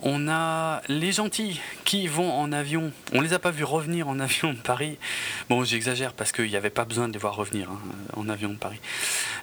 On 0.02 0.28
a 0.28 0.81
les 0.89 1.12
gentils 1.12 1.60
qui 1.85 2.06
vont 2.09 2.32
en 2.32 2.52
avion. 2.52 2.90
On 3.12 3.20
les 3.20 3.32
a 3.35 3.39
pas 3.39 3.51
vus 3.51 3.64
revenir 3.64 4.09
en 4.09 4.18
avion 4.20 4.52
de 4.52 4.59
Paris. 4.59 4.97
Bon, 5.48 5.62
j'exagère 5.64 6.12
parce 6.14 6.32
qu'il 6.32 6.47
n'y 6.48 6.56
avait 6.56 6.70
pas 6.70 6.85
besoin 6.86 7.09
de 7.09 7.12
les 7.12 7.18
voir 7.18 7.36
revenir 7.36 7.68
hein, 7.70 7.78
en 8.16 8.28
avion 8.28 8.48
de 8.48 8.55
Paris. 8.56 8.81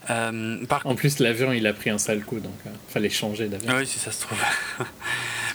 Euh, 0.09 0.65
par 0.65 0.85
En 0.87 0.95
plus, 0.95 1.19
l'avion, 1.19 1.51
il 1.53 1.67
a 1.67 1.73
pris 1.73 1.89
un 1.91 1.97
sale 1.99 2.21
coup, 2.23 2.39
donc 2.39 2.53
euh, 2.65 2.69
fallait 2.89 3.09
changer 3.09 3.47
d'avion. 3.47 3.71
oui, 3.75 3.85
si 3.85 3.99
ça 3.99 4.11
se 4.11 4.21
trouve. 4.21 4.41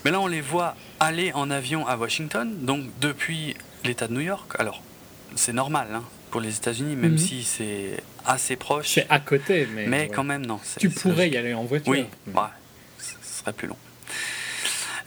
Mais 0.05 0.11
là, 0.11 0.21
on 0.21 0.27
les 0.29 0.41
voit 0.41 0.77
aller 1.01 1.33
en 1.33 1.51
avion 1.51 1.87
à 1.87 1.97
Washington, 1.97 2.49
donc 2.65 2.85
depuis 3.01 3.57
l'État 3.85 4.07
de 4.09 4.13
New 4.15 4.21
York. 4.21 4.53
Alors, 4.59 4.83
c'est 5.35 5.53
normal 5.53 5.89
hein, 5.95 6.05
pour 6.31 6.41
les 6.41 6.57
États-Unis, 6.57 6.95
même 6.97 7.13
Mhm. 7.13 7.19
si 7.19 7.43
c'est 7.43 7.97
assez 8.25 8.55
proche. 8.57 8.89
C'est 8.95 9.07
à 9.09 9.19
côté, 9.21 9.67
mais. 9.75 9.87
Mais 9.87 10.01
ouais. 10.03 10.09
quand 10.09 10.25
même, 10.25 10.47
non. 10.47 10.61
Tu 10.79 10.91
pourrais 10.91 11.17
logique. 11.17 11.35
y 11.35 11.37
aller 11.39 11.55
en 11.55 11.65
voiture. 11.65 11.91
Oui, 11.91 12.05
mais- 12.27 12.35
ouais, 12.35 12.47
ce 12.99 13.15
serait 13.41 13.53
plus 13.53 13.67
long. 13.69 13.77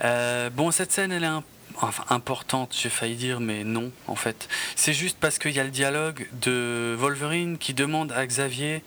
Euh, 0.04 0.50
bon, 0.50 0.72
cette 0.72 0.92
scène, 0.92 1.12
elle 1.12 1.24
est 1.24 1.82
importante, 2.10 2.76
j'ai 2.80 2.90
failli 2.90 3.16
dire, 3.16 3.40
mais 3.40 3.64
non, 3.64 3.92
en 4.08 4.16
fait. 4.16 4.48
C'est 4.76 4.94
juste 4.94 5.18
parce 5.20 5.40
qu'il 5.40 5.52
y 5.52 5.60
a 5.60 5.64
le 5.64 5.72
dialogue 5.72 6.28
de 6.42 6.96
Wolverine 6.98 7.58
qui 7.58 7.74
demande 7.74 8.12
à 8.12 8.26
Xavier 8.26 8.84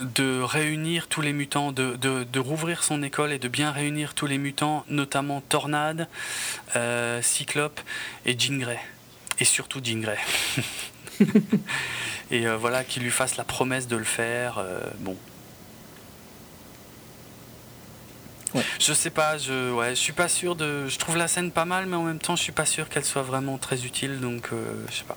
de 0.00 0.42
réunir 0.42 1.08
tous 1.08 1.22
les 1.22 1.32
mutants, 1.32 1.72
de, 1.72 2.38
rouvrir 2.38 2.84
son 2.84 3.02
école 3.02 3.32
et 3.32 3.38
de 3.38 3.48
bien 3.48 3.70
réunir 3.70 4.14
tous 4.14 4.26
les 4.26 4.38
mutants, 4.38 4.84
notamment 4.88 5.40
Tornade, 5.40 6.08
euh, 6.76 7.22
Cyclope 7.22 7.80
et 8.26 8.38
Jean. 8.38 8.62
Et 9.38 9.44
surtout 9.44 9.80
Jean 9.82 10.00
Grey. 10.00 10.18
et 12.30 12.46
euh, 12.46 12.56
voilà 12.56 12.84
qu'il 12.84 13.02
lui 13.02 13.10
fasse 13.10 13.36
la 13.36 13.44
promesse 13.44 13.88
de 13.88 13.96
le 13.96 14.04
faire. 14.04 14.62
bon. 15.00 15.16
Ouais. 18.56 18.62
Je 18.80 18.92
sais 18.92 19.10
pas, 19.10 19.38
je 19.38 19.72
ouais, 19.72 19.90
je 19.90 20.00
suis 20.00 20.12
pas 20.12 20.28
sûr 20.28 20.56
de. 20.56 20.86
Je 20.88 20.98
trouve 20.98 21.16
la 21.16 21.28
scène 21.28 21.50
pas 21.50 21.64
mal, 21.64 21.86
mais 21.86 21.96
en 21.96 22.02
même 22.04 22.18
temps, 22.18 22.36
je 22.36 22.42
suis 22.42 22.52
pas 22.52 22.66
sûr 22.66 22.88
qu'elle 22.88 23.04
soit 23.04 23.22
vraiment 23.22 23.58
très 23.58 23.84
utile, 23.84 24.20
donc 24.20 24.48
euh, 24.52 24.72
je 24.90 24.96
sais 24.96 25.04
pas. 25.04 25.16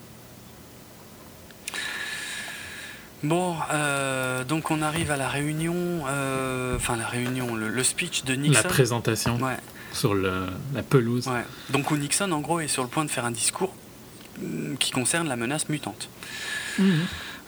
Bon, 3.22 3.56
euh, 3.74 4.46
donc 4.46 4.72
on 4.72 4.82
arrive 4.82 5.12
à 5.12 5.18
la 5.18 5.28
réunion, 5.28 5.76
euh, 6.08 6.78
enfin 6.78 6.96
la 6.96 7.06
réunion, 7.08 7.54
le, 7.56 7.68
le 7.68 7.84
speech 7.84 8.24
de 8.24 8.32
La 8.34 8.40
Nixon. 8.40 8.68
présentation 8.70 9.36
Ouais, 9.38 9.58
sur 9.92 10.14
le, 10.14 10.46
la 10.74 10.84
pelouse. 10.84 11.28
ouais. 11.28 11.44
Donc 11.70 11.92
où 11.92 11.98
Nixon, 11.98 12.32
en 12.32 12.40
gros, 12.40 12.62
est 12.62 12.70
sur 12.70 12.82
le 12.84 12.88
point 12.90 13.04
de 13.04 13.10
faire 13.12 13.26
un 13.26 13.32
discours 13.32 13.74
mm, 14.42 14.76
qui 14.78 14.92
concerne 14.92 15.28
la 15.28 15.36
menace 15.36 15.68
mutante. 15.68 16.08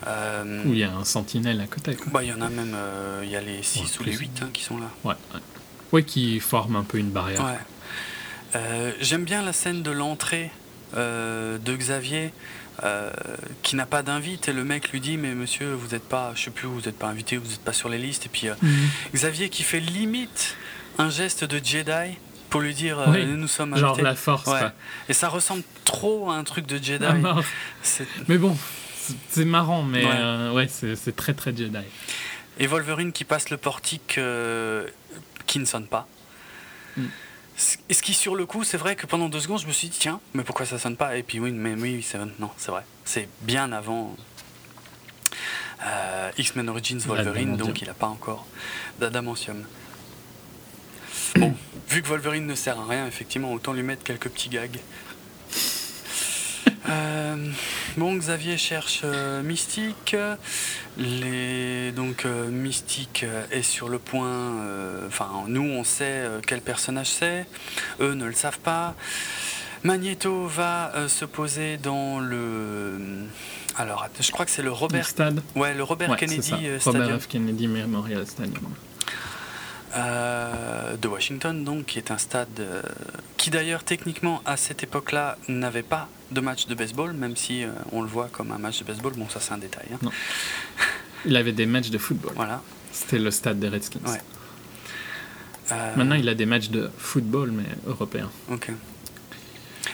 Euh, 0.07 0.63
Où 0.65 0.73
il 0.73 0.79
y 0.79 0.83
a 0.83 0.91
un 0.91 1.05
sentinelle 1.05 1.61
à 1.61 1.67
côté. 1.67 1.95
Bah, 2.07 2.21
il 2.21 2.29
y 2.29 2.33
en 2.33 2.41
a 2.41 2.49
même, 2.49 2.75
il 3.23 3.29
y 3.29 3.37
a 3.37 3.41
les 3.41 3.63
6 3.63 3.79
Ouais, 3.79 3.87
ou 4.01 4.03
les 4.03 4.11
plus. 4.11 4.25
8 4.25 4.43
qui 4.51 4.63
sont 4.63 4.77
là. 4.77 4.87
Ouais, 5.05 5.13
ouais. 5.33 5.39
Ouais, 5.91 6.03
qui 6.03 6.39
forme 6.39 6.75
un 6.75 6.83
peu 6.83 6.97
une 6.97 7.09
barrière. 7.11 7.43
Ouais. 7.43 7.57
Euh, 8.55 8.91
J'aime 9.01 9.23
bien 9.23 9.41
la 9.43 9.53
scène 9.53 9.81
de 9.83 9.91
l'entrée 9.91 10.51
euh, 10.97 11.57
de 11.57 11.75
Xavier 11.75 12.33
euh, 12.83 13.11
qui 13.63 13.75
n'a 13.75 13.85
pas 13.85 14.01
d'invite 14.03 14.47
et 14.49 14.53
le 14.53 14.63
mec 14.63 14.91
lui 14.91 14.99
dit 14.99 15.17
mais 15.17 15.33
monsieur 15.35 15.73
vous 15.73 15.89
n'êtes 15.89 16.07
pas, 16.07 16.33
je 16.35 16.43
sais 16.43 16.51
plus, 16.51 16.67
vous 16.67 16.81
n'êtes 16.81 16.97
pas 16.97 17.07
invité, 17.07 17.37
vous 17.37 17.47
n'êtes 17.47 17.63
pas 17.63 17.73
sur 17.73 17.87
les 17.89 17.97
listes 17.97 18.25
et 18.25 18.29
puis 18.29 18.47
Mhm. 18.61 18.89
Xavier 19.13 19.49
qui 19.49 19.63
fait 19.63 19.79
limite 19.79 20.57
un 20.97 21.09
geste 21.09 21.43
de 21.45 21.63
Jedi 21.63 22.17
pour 22.49 22.59
lui 22.61 22.73
dire 22.73 22.99
euh, 22.99 23.05
Oui. 23.11 23.25
nous 23.25 23.47
sommes 23.47 23.75
Genre 23.77 23.91
invités. 23.91 24.03
la 24.03 24.15
force. 24.15 24.47
Ouais. 24.47 24.59
Et 25.07 25.13
ça 25.13 25.29
ressemble 25.29 25.63
trop 25.85 26.29
à 26.31 26.35
un 26.35 26.43
truc 26.43 26.65
de 26.67 26.75
Jedi. 26.83 27.05
Ah, 27.07 27.35
Mais 28.27 28.37
bon, 28.37 28.57
c'est- 29.29 29.45
marrant, 29.45 29.83
mais 29.83 30.03
Ouais. 30.05 30.11
euh, 30.13 30.51
ouais, 30.51 30.67
c'est 30.69 30.95
c'est 30.97 31.15
très 31.15 31.33
très 31.33 31.55
Jedi. 31.55 31.77
Et 32.59 32.67
Wolverine 32.67 33.13
qui 33.13 33.23
passe 33.23 33.49
le 33.49 33.57
portique 33.57 34.15
euh, 34.17 34.85
qui 35.45 35.59
ne 35.59 35.65
sonne 35.65 35.87
pas. 35.87 36.07
Mm. 36.97 37.05
Ce 37.57 37.77
et 37.89 37.93
ce 37.93 38.01
qui, 38.01 38.13
sur 38.13 38.35
le 38.35 38.45
coup, 38.45 38.63
c'est 38.63 38.77
vrai 38.77 38.95
que 38.95 39.05
pendant 39.05 39.29
deux 39.29 39.39
secondes, 39.39 39.59
je 39.59 39.67
me 39.67 39.71
suis 39.71 39.89
dit, 39.89 39.97
tiens, 39.99 40.19
mais 40.33 40.43
pourquoi 40.43 40.65
ça 40.65 40.79
sonne 40.79 40.95
pas? 40.95 41.17
Et 41.17 41.23
puis 41.23 41.39
oui, 41.39 41.51
mais 41.51 41.73
oui, 41.73 42.01
c'est 42.01 42.17
non, 42.39 42.49
c'est 42.57 42.71
vrai. 42.71 42.83
C'est 43.05 43.27
bien 43.41 43.71
avant 43.71 44.15
euh, 45.85 46.31
X-Men 46.37 46.69
Origins 46.69 46.99
Wolverine, 46.99 47.57
donc 47.57 47.81
il 47.81 47.87
n'a 47.87 47.93
pas 47.93 48.07
encore 48.07 48.45
d'adamantium. 48.99 49.63
Bon, 51.35 51.53
vu 51.89 52.01
que 52.01 52.07
Wolverine 52.07 52.45
ne 52.45 52.55
sert 52.55 52.79
à 52.79 52.85
rien, 52.85 53.07
effectivement, 53.07 53.53
autant 53.53 53.73
lui 53.73 53.83
mettre 53.83 54.03
quelques 54.03 54.29
petits 54.29 54.49
gags. 54.49 54.79
Euh, 56.89 57.35
bon, 57.97 58.15
Xavier 58.15 58.57
cherche 58.57 59.01
euh, 59.03 59.43
Mystique. 59.43 60.15
Les, 60.97 61.91
donc 61.91 62.25
euh, 62.25 62.49
Mystique 62.49 63.25
est 63.51 63.61
sur 63.61 63.87
le 63.89 63.99
point. 63.99 64.55
Enfin, 65.07 65.29
nous, 65.47 65.63
on 65.63 65.83
sait 65.83 66.23
quel 66.47 66.61
personnage 66.61 67.09
c'est. 67.09 67.45
Eux 67.99 68.13
ne 68.13 68.25
le 68.25 68.33
savent 68.33 68.59
pas. 68.59 68.95
Magneto 69.83 70.45
va 70.47 70.91
se 71.07 71.25
poser 71.25 71.77
dans 71.77 72.19
le. 72.19 73.25
Alors, 73.77 74.05
je 74.19 74.31
crois 74.31 74.45
que 74.45 74.51
c'est 74.51 74.61
le 74.61 74.67
Le 74.69 74.73
Robert. 74.73 75.07
stade. 75.07 75.41
Ouais, 75.55 75.73
le 75.73 75.83
Robert 75.83 76.09
Ouais, 76.09 76.17
Kennedy 76.17 76.51
euh, 76.67 76.77
Robert 76.83 77.01
Stadium 77.03 77.19
F. 77.19 77.27
Kennedy 77.27 77.67
Memorial 77.67 78.27
Stadium. 78.27 78.63
euh, 79.95 80.97
de 80.97 81.07
Washington, 81.07 81.63
donc, 81.63 81.85
qui 81.85 81.97
est 81.97 82.11
un 82.11 82.17
stade 82.17 82.47
euh, 82.59 82.81
qui 83.37 83.49
d'ailleurs 83.49 83.83
techniquement 83.83 84.41
à 84.45 84.57
cette 84.57 84.83
époque-là 84.83 85.37
n'avait 85.47 85.83
pas 85.83 86.09
de 86.31 86.41
match 86.41 86.67
de 86.67 86.75
baseball, 86.75 87.13
même 87.13 87.35
si 87.35 87.63
euh, 87.63 87.69
on 87.91 88.01
le 88.01 88.07
voit 88.07 88.29
comme 88.31 88.51
un 88.51 88.57
match 88.57 88.79
de 88.79 88.83
baseball. 88.85 89.13
Bon, 89.13 89.27
ça 89.29 89.39
c'est 89.39 89.53
un 89.53 89.57
détail. 89.57 89.85
hein. 89.93 90.09
Il 91.25 91.35
avait 91.35 91.51
des 91.51 91.65
matchs 91.65 91.89
de 91.89 91.97
football. 91.97 92.33
Voilà. 92.35 92.61
C'était 92.91 93.19
le 93.19 93.29
stade 93.31 93.59
des 93.59 93.69
Redskins. 93.69 93.99
Ouais. 94.07 94.21
Euh, 95.71 95.95
Maintenant, 95.95 96.15
il 96.15 96.27
a 96.27 96.33
des 96.35 96.45
matchs 96.45 96.69
de 96.69 96.89
football, 96.97 97.51
mais 97.51 97.63
européens. 97.87 98.29
Ok. 98.49 98.71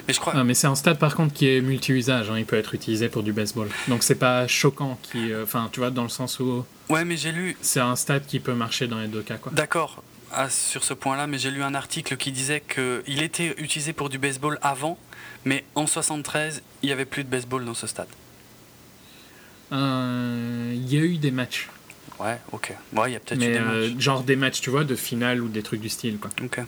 Mais 0.07 0.13
je 0.13 0.19
crois. 0.19 0.33
Ah, 0.35 0.43
mais 0.43 0.53
c'est 0.53 0.67
un 0.67 0.75
stade 0.75 0.97
par 0.99 1.15
contre 1.15 1.33
qui 1.33 1.47
est 1.49 1.61
multi-usage. 1.61 2.29
hein. 2.29 2.35
Il 2.39 2.45
peut 2.45 2.55
être 2.55 2.73
utilisé 2.73 3.09
pour 3.09 3.23
du 3.23 3.33
baseball. 3.33 3.67
Donc 3.87 4.03
c'est 4.03 4.15
pas 4.15 4.47
choquant. 4.47 4.97
Qui, 5.03 5.31
euh, 5.31 5.43
enfin, 5.43 5.69
tu 5.71 5.79
vois, 5.81 5.91
dans 5.91 6.03
le 6.03 6.09
sens 6.09 6.39
où 6.39 6.65
Ouais, 6.89 7.03
mais 7.03 7.17
j'ai 7.17 7.31
lu. 7.33 7.57
c'est 7.61 7.81
un 7.81 7.95
stade 7.95 8.25
qui 8.25 8.39
peut 8.39 8.53
marcher 8.53 8.87
dans 8.87 8.99
les 8.99 9.07
deux 9.07 9.21
cas. 9.21 9.35
Quoi. 9.37 9.51
D'accord. 9.53 10.01
ah, 10.33 10.49
sur 10.49 10.83
ce 10.83 10.93
point-là, 10.93 11.27
mais 11.27 11.37
j'ai 11.37 11.51
lu 11.51 11.61
un 11.61 11.75
article 11.75 12.15
qui 12.17 12.31
disait 12.31 12.61
qu'il 12.61 13.21
était 13.21 13.53
utilisé 13.57 13.91
pour 13.93 14.07
du 14.09 14.17
baseball 14.17 14.57
avant, 14.61 14.97
mais 15.45 15.63
en 15.75 15.87
73, 15.87 16.61
il 16.83 16.87
n'y 16.87 16.91
avait 16.93 17.05
plus 17.05 17.23
de 17.23 17.29
baseball 17.29 17.63
dans 17.65 17.73
ce 17.73 17.87
stade. 17.87 18.07
Euh, 19.71 20.71
Il 20.73 20.93
y 20.93 20.97
a 20.97 21.01
eu 21.01 21.17
des 21.17 21.31
matchs. 21.31 21.69
Ouais, 22.19 22.39
ok. 22.51 22.73
Ouais, 22.93 23.11
il 23.11 23.13
y 23.13 23.15
a 23.15 23.19
peut-être 23.19 23.41
eu 23.41 23.45
des 23.53 23.57
euh, 23.57 23.89
matchs. 23.91 23.99
genre 24.01 24.23
des 24.23 24.35
matchs, 24.35 24.61
tu 24.61 24.69
vois, 24.69 24.83
de 24.83 24.95
finale 24.95 25.41
ou 25.41 25.49
des 25.49 25.61
trucs 25.63 25.81
du 25.81 25.89
style. 25.89 26.17
Quoi. 26.17 26.31
Ok, 26.43 26.59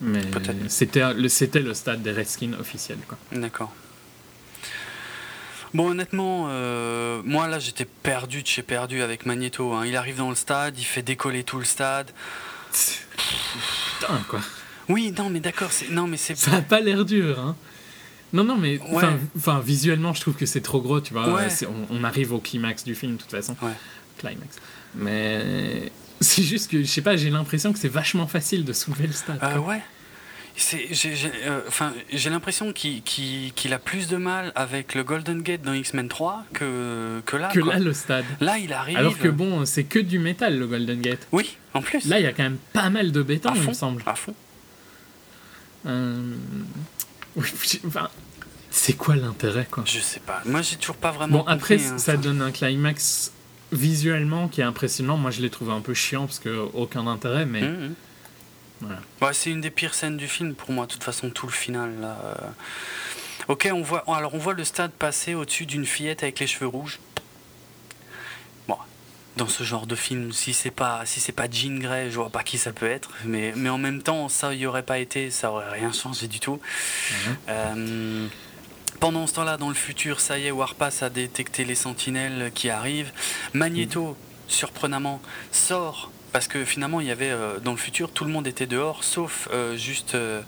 Mais 0.00 0.20
Peut-être. 0.20 0.70
c'était 0.70 1.12
le, 1.14 1.28
c'était 1.28 1.60
le 1.60 1.74
stade 1.74 2.02
des 2.02 2.12
Redskins 2.12 2.54
officiel. 2.58 2.98
Quoi. 3.08 3.18
d'accord. 3.32 3.72
Bon, 5.72 5.88
honnêtement, 5.90 6.46
euh, 6.50 7.20
moi 7.24 7.48
là 7.48 7.58
j'étais 7.58 7.84
perdu 7.84 8.42
de 8.42 8.46
chez 8.46 8.62
perdu 8.62 9.02
avec 9.02 9.26
Magneto. 9.26 9.72
hein. 9.72 9.84
Il 9.84 9.96
arrive 9.96 10.18
dans 10.18 10.28
le 10.30 10.36
stade, 10.36 10.78
il 10.78 10.84
fait 10.84 11.02
décoller 11.02 11.42
tout 11.42 11.58
le 11.58 11.64
stade. 11.64 12.12
Putain, 12.72 14.20
quoi. 14.28 14.40
Oui, 14.88 15.12
non, 15.16 15.30
mais 15.30 15.40
d'accord, 15.40 15.72
c'est 15.72 15.90
non, 15.90 16.06
mais 16.06 16.16
c'est 16.16 16.36
Ça 16.36 16.54
a 16.56 16.62
pas 16.62 16.80
l'air 16.80 17.04
dur, 17.04 17.38
hein. 17.38 17.56
Non, 18.32 18.42
non, 18.44 18.56
mais 18.56 18.80
enfin, 18.92 19.16
Ouais. 19.46 19.62
visuellement, 19.64 20.12
je 20.12 20.20
trouve 20.20 20.34
que 20.34 20.46
c'est 20.46 20.60
trop 20.60 20.80
gros, 20.80 21.00
tu 21.00 21.12
vois. 21.12 21.32
Ouais. 21.32 21.48
On, 21.90 21.96
on 22.00 22.04
arrive 22.04 22.32
au 22.32 22.38
climax 22.40 22.82
du 22.84 22.94
film, 22.96 23.12
de 23.14 23.20
toute 23.22 23.30
façon. 23.30 23.56
Ouais. 23.62 23.70
Climax. 24.18 24.56
Mais 24.96 25.92
c'est 26.20 26.42
juste 26.42 26.70
que, 26.70 26.80
je 26.82 26.88
sais 26.88 27.02
pas, 27.02 27.16
j'ai 27.16 27.30
l'impression 27.30 27.72
que 27.72 27.78
c'est 27.78 27.88
vachement 27.88 28.26
facile 28.26 28.64
de 28.64 28.72
soulever 28.72 29.06
le 29.06 29.12
stade. 29.12 29.38
Euh, 29.42 29.58
ouais. 29.58 29.80
J'ai 30.56 30.88
euh, 31.46 31.60
j'ai 32.12 32.30
l'impression 32.30 32.72
qu'il 32.72 33.72
a 33.72 33.78
plus 33.80 34.06
de 34.06 34.16
mal 34.16 34.52
avec 34.54 34.94
le 34.94 35.02
Golden 35.02 35.42
Gate 35.42 35.62
dans 35.62 35.72
X-Men 35.72 36.08
3 36.08 36.44
que, 36.52 37.20
que 37.26 37.36
là. 37.36 37.48
que 37.48 37.58
quoi. 37.58 37.72
là, 37.74 37.78
le 37.80 37.92
stade. 37.92 38.24
Là, 38.40 38.58
il 38.58 38.72
arrive. 38.72 38.96
Alors 38.96 39.18
que 39.18 39.26
bon, 39.26 39.64
c'est 39.64 39.82
que 39.82 39.98
du 39.98 40.20
métal, 40.20 40.56
le 40.56 40.66
Golden 40.68 41.00
Gate. 41.00 41.26
Oui, 41.32 41.56
en 41.72 41.82
plus. 41.82 42.06
Là, 42.06 42.20
il 42.20 42.22
y 42.22 42.26
a 42.26 42.32
quand 42.32 42.44
même 42.44 42.58
pas 42.72 42.88
mal 42.88 43.10
de 43.10 43.22
béton, 43.22 43.50
il 43.54 43.62
me 43.62 43.72
semble. 43.72 44.02
À 44.06 44.14
fond. 44.14 44.34
Euh, 45.86 46.34
enfin, 47.86 48.08
c'est 48.70 48.94
quoi 48.94 49.16
l'intérêt, 49.16 49.66
quoi 49.70 49.84
Je 49.86 49.98
sais 49.98 50.20
pas. 50.20 50.42
Moi, 50.44 50.62
j'ai 50.62 50.76
toujours 50.76 50.96
pas 50.96 51.12
vraiment. 51.12 51.38
Bon, 51.38 51.44
après, 51.46 51.84
hein, 51.84 51.98
ça 51.98 52.16
donne 52.16 52.42
un 52.42 52.50
climax 52.50 53.32
visuellement 53.72 54.48
qui 54.48 54.60
est 54.60 54.64
impressionnant. 54.64 55.16
Moi, 55.16 55.30
je 55.30 55.40
l'ai 55.40 55.50
trouvé 55.50 55.72
un 55.72 55.80
peu 55.80 55.94
chiant 55.94 56.26
parce 56.26 56.38
que 56.38 56.68
aucun 56.74 57.06
intérêt, 57.06 57.46
mais 57.46 57.62
voilà. 58.80 59.00
Ouais, 59.22 59.32
c'est 59.32 59.50
une 59.50 59.60
des 59.60 59.70
pires 59.70 59.94
scènes 59.94 60.16
du 60.16 60.28
film 60.28 60.54
pour 60.54 60.70
moi. 60.72 60.86
De 60.86 60.92
toute 60.92 61.04
façon, 61.04 61.30
tout 61.30 61.46
le 61.46 61.52
final. 61.52 62.00
Là, 62.00 62.18
euh. 62.24 62.34
Ok, 63.48 63.68
on 63.72 63.82
voit. 63.82 64.04
Alors, 64.06 64.34
on 64.34 64.38
voit 64.38 64.54
le 64.54 64.64
stade 64.64 64.90
passer 64.92 65.34
au-dessus 65.34 65.66
d'une 65.66 65.86
fillette 65.86 66.22
avec 66.22 66.40
les 66.40 66.46
cheveux 66.46 66.66
rouges. 66.66 66.98
Dans 69.36 69.48
ce 69.48 69.64
genre 69.64 69.86
de 69.86 69.96
film, 69.96 70.32
si 70.32 70.52
c'est 70.52 70.70
pas 70.70 71.02
si 71.06 71.18
c'est 71.18 71.32
pas 71.32 71.50
Jean 71.50 71.78
Grey, 71.80 72.08
je 72.10 72.16
vois 72.16 72.30
pas 72.30 72.44
qui 72.44 72.56
ça 72.56 72.72
peut 72.72 72.86
être. 72.86 73.10
Mais 73.24 73.52
mais 73.56 73.68
en 73.68 73.78
même 73.78 74.02
temps, 74.02 74.28
ça 74.28 74.54
y 74.54 74.64
aurait 74.66 74.84
pas 74.84 74.98
été, 74.98 75.30
ça 75.30 75.50
aurait 75.50 75.70
rien 75.70 75.92
changé 75.92 76.28
du 76.28 76.38
tout. 76.38 76.60
Voilà. 77.10 77.36
Euh, 77.48 78.28
pendant 79.00 79.26
ce 79.26 79.34
temps-là, 79.34 79.56
dans 79.56 79.68
le 79.68 79.74
futur, 79.74 80.20
ça 80.20 80.38
y 80.38 80.46
est, 80.46 80.50
Warpass 80.50 81.02
a 81.02 81.10
détecté 81.10 81.64
les 81.64 81.74
sentinelles 81.74 82.50
qui 82.54 82.70
arrivent. 82.70 83.12
Magneto, 83.52 84.16
surprenamment, 84.48 85.20
sort. 85.52 86.10
Parce 86.32 86.48
que 86.48 86.64
finalement, 86.64 87.00
il 87.00 87.06
y 87.06 87.10
avait 87.12 87.30
euh, 87.30 87.60
dans 87.60 87.70
le 87.70 87.76
futur, 87.76 88.10
tout 88.10 88.24
le 88.24 88.30
monde 88.30 88.48
était 88.48 88.66
dehors, 88.66 89.04
sauf 89.04 89.48
euh, 89.52 89.76
juste 89.76 90.16
euh, 90.16 90.42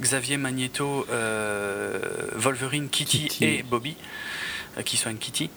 Xavier, 0.00 0.38
Magneto, 0.38 1.06
Wolverine, 2.34 2.88
Kitty, 2.88 3.28
Kitty. 3.28 3.44
et 3.44 3.62
Bobby, 3.62 3.96
qui 4.84 4.96
soignent 4.96 5.16
Kitty. 5.18 5.50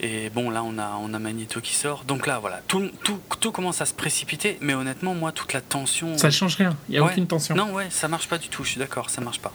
Et 0.00 0.30
bon, 0.30 0.50
là, 0.50 0.62
on 0.64 0.78
a, 0.78 0.96
on 1.00 1.12
a 1.14 1.18
Magneto 1.18 1.60
qui 1.60 1.74
sort. 1.74 2.04
Donc 2.04 2.26
là, 2.26 2.38
voilà, 2.38 2.60
tout, 2.68 2.90
tout, 3.04 3.20
tout 3.40 3.52
commence 3.52 3.80
à 3.80 3.86
se 3.86 3.94
précipiter. 3.94 4.58
Mais 4.60 4.74
honnêtement, 4.74 5.14
moi, 5.14 5.32
toute 5.32 5.52
la 5.52 5.60
tension. 5.60 6.16
Ça 6.18 6.30
change 6.30 6.56
rien. 6.56 6.76
Il 6.88 6.94
y 6.94 6.98
a 6.98 7.02
Ouais. 7.04 7.10
aucune 7.12 7.26
tension. 7.26 7.54
Non, 7.54 7.72
ouais, 7.72 7.86
ça 7.90 8.08
marche 8.08 8.28
pas 8.28 8.38
du 8.38 8.48
tout. 8.48 8.64
Je 8.64 8.70
suis 8.70 8.78
d'accord, 8.78 9.10
ça 9.10 9.20
marche 9.20 9.40
pas. 9.40 9.52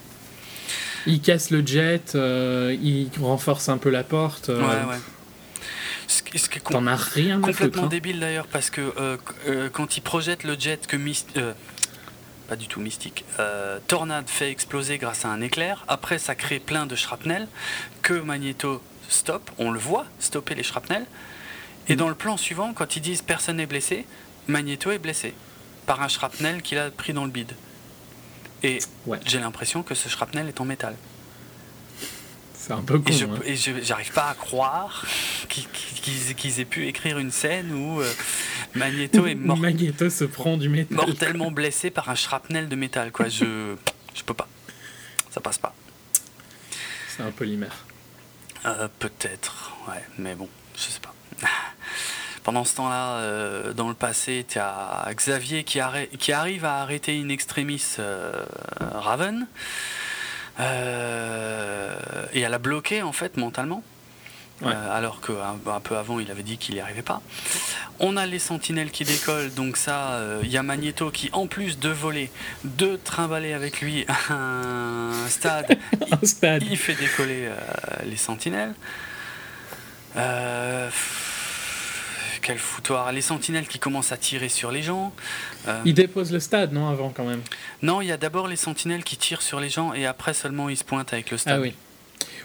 Il 1.06 1.22
casse 1.22 1.50
le 1.50 1.66
jet, 1.66 2.14
euh, 2.16 2.76
il 2.82 3.10
renforce 3.22 3.70
un 3.70 3.78
peu 3.78 3.90
la 3.90 4.04
porte. 4.04 4.50
euh, 4.50 4.60
Ouais, 4.62 4.92
ouais. 4.94 5.00
Ce, 6.08 6.22
qui- 6.24 6.38
est 6.38 6.60
com- 6.60 6.88
rien 6.88 7.40
complètement 7.40 7.84
hein. 7.84 7.88
débile 7.88 8.20
d'ailleurs 8.20 8.48
parce 8.48 8.70
que 8.70 8.82
euh, 8.98 9.16
qu- 9.18 9.50
euh, 9.50 9.70
quand 9.72 9.96
il 9.96 10.02
projette 10.02 10.44
le 10.44 10.60
jet 10.60 10.88
que 10.88 10.98
euh, 11.38 11.54
pas 12.48 12.56
du 12.56 12.68
tout 12.68 12.80
mystique, 12.80 13.26
euh, 13.40 13.78
Tornade 13.88 14.28
fait 14.28 14.50
exploser 14.50 14.98
grâce 14.98 15.24
à 15.24 15.30
un 15.30 15.40
éclair. 15.42 15.86
Après, 15.88 16.18
ça 16.18 16.34
crée 16.36 16.60
plein 16.60 16.86
de 16.88 16.96
shrapnel 16.96 17.48
que 18.02 18.14
Magneto 18.14 18.82
stoppe. 19.10 19.52
On 19.58 19.72
le 19.72 19.80
voit 19.80 20.06
stopper 20.20 20.56
les 20.56 20.64
shrapnels. 20.64 21.06
Et 21.88 21.96
dans 21.96 22.08
le 22.10 22.16
plan 22.16 22.38
suivant, 22.38 22.74
quand 22.74 22.96
ils 22.96 23.02
disent 23.02 23.22
personne 23.22 23.58
n'est 23.58 23.66
blessé, 23.66 24.06
Magneto 24.48 24.92
est 24.92 25.00
blessé 25.00 25.34
par 25.86 26.02
un 26.02 26.08
shrapnel 26.08 26.62
qu'il 26.62 26.78
a 26.78 26.92
pris 26.92 27.14
dans 27.14 27.26
le 27.26 27.32
bide. 27.32 27.54
Et 28.64 28.80
Ouais. 29.08 29.20
j'ai 29.26 29.40
l'impression 29.40 29.84
que 29.84 29.96
ce 29.96 30.08
shrapnel 30.10 30.48
est 30.48 30.62
en 30.62 30.66
métal. 30.66 30.96
C'est 32.54 32.74
un 32.74 32.82
peu 32.82 33.00
con. 33.00 33.12
Et 33.46 33.54
hein. 33.54 33.56
j'arrive 33.82 34.12
pas 34.12 34.30
à 34.30 34.36
croire 34.36 35.06
qu'ils 35.50 36.60
aient 36.60 36.66
pu 36.66 36.88
écrire 36.88 37.18
une 37.18 37.32
scène 37.32 37.72
où 37.74 38.02
euh, 38.02 38.14
Magneto 38.76 39.26
est 39.26 39.34
mort- 39.36 39.58
Magneto 39.58 40.10
se 40.10 40.26
prend 40.26 40.58
du 40.58 40.70
métal. 40.70 40.96
mortellement 40.98 41.52
blessé 41.52 41.90
par 41.90 42.10
un 42.10 42.16
shrapnel 42.16 42.68
de 42.70 42.76
métal. 42.76 43.12
Quoi. 43.12 43.30
Je, 43.30 43.76
je 44.14 44.24
peux 44.24 44.34
pas. 44.36 44.48
Ça 45.32 45.40
passe 45.42 45.58
pas. 45.58 45.74
C'est 47.16 47.24
un 47.24 47.32
polymère. 47.32 47.86
Euh, 48.66 48.88
Peut-être, 49.00 49.74
ouais, 49.88 50.04
mais 50.18 50.36
bon, 50.36 50.50
je 50.76 50.82
sais 50.82 51.00
pas. 51.00 51.14
Pendant 52.44 52.64
ce 52.64 52.76
temps-là, 52.76 53.18
euh, 53.18 53.74
dans 53.74 53.90
le 53.90 53.94
passé, 53.94 54.46
tu 54.48 54.60
as 54.60 55.08
Xavier 55.14 55.64
qui, 55.64 55.80
qui 56.18 56.32
arrive 56.32 56.66
à 56.66 56.82
arrêter 56.82 57.20
in 57.20 57.30
extremis 57.30 57.84
euh, 58.00 58.46
Raven 58.80 59.48
et 62.34 62.46
à 62.46 62.50
la 62.50 62.58
bloquer 62.58 63.02
en 63.02 63.14
fait 63.14 63.38
mentalement. 63.38 63.82
Ouais. 64.62 64.74
Euh, 64.74 64.98
alors 64.98 65.22
qu'un 65.22 65.58
un 65.74 65.80
peu 65.80 65.96
avant, 65.98 66.20
il 66.20 66.30
avait 66.32 66.44
dit 66.44 66.58
qu'il 66.58 66.76
n'y 66.76 66.82
arrivait 66.82 67.02
pas. 67.02 67.22
On 68.00 68.18
a 68.18 68.26
les 68.26 68.40
sentinelles 68.40 68.92
qui 68.92 69.04
décollent, 69.06 69.54
donc 69.54 69.78
ça, 69.78 70.12
euh, 70.14 70.42
il 70.44 70.50
y 70.50 70.58
a 70.58 70.64
Magneto 70.64 71.12
qui, 71.12 71.30
en 71.32 71.48
plus 71.48 71.80
de 71.80 71.90
voler, 71.90 72.30
de 72.64 72.98
trimballer 73.04 73.54
avec 73.54 73.82
lui 73.82 74.06
un 74.30 75.12
stade, 75.28 75.78
Un 76.12 76.26
stade. 76.26 76.64
il 76.64 76.78
fait 76.78 76.96
décoller 76.96 77.46
euh, 77.48 77.56
les 78.06 78.18
sentinelles. 78.18 78.74
Euh, 80.18 80.90
quel 82.42 82.58
foutoir. 82.58 83.12
Les 83.12 83.22
sentinelles 83.22 83.68
qui 83.68 83.80
commencent 83.80 84.12
à 84.12 84.18
tirer 84.18 84.50
sur 84.50 84.72
les 84.72 84.82
gens. 84.82 85.14
Euh, 85.68 85.82
Il 85.86 85.94
dépose 85.94 86.32
le 86.32 86.40
stade, 86.40 86.74
non, 86.74 86.90
avant 86.90 87.10
quand 87.10 87.26
même? 87.26 87.42
Non, 87.82 88.02
il 88.02 88.08
y 88.08 88.12
a 88.12 88.18
d'abord 88.18 88.48
les 88.48 88.56
sentinelles 88.56 89.04
qui 89.04 89.18
tirent 89.18 89.42
sur 89.42 89.60
les 89.60 89.70
gens 89.70 89.94
et 89.94 90.06
après 90.06 90.34
seulement 90.34 90.70
ils 90.70 90.78
se 90.78 90.84
pointent 90.84 91.14
avec 91.14 91.32
le 91.32 91.38
stade. 91.38 91.58
Ah 91.58 91.62
oui. 91.62 91.74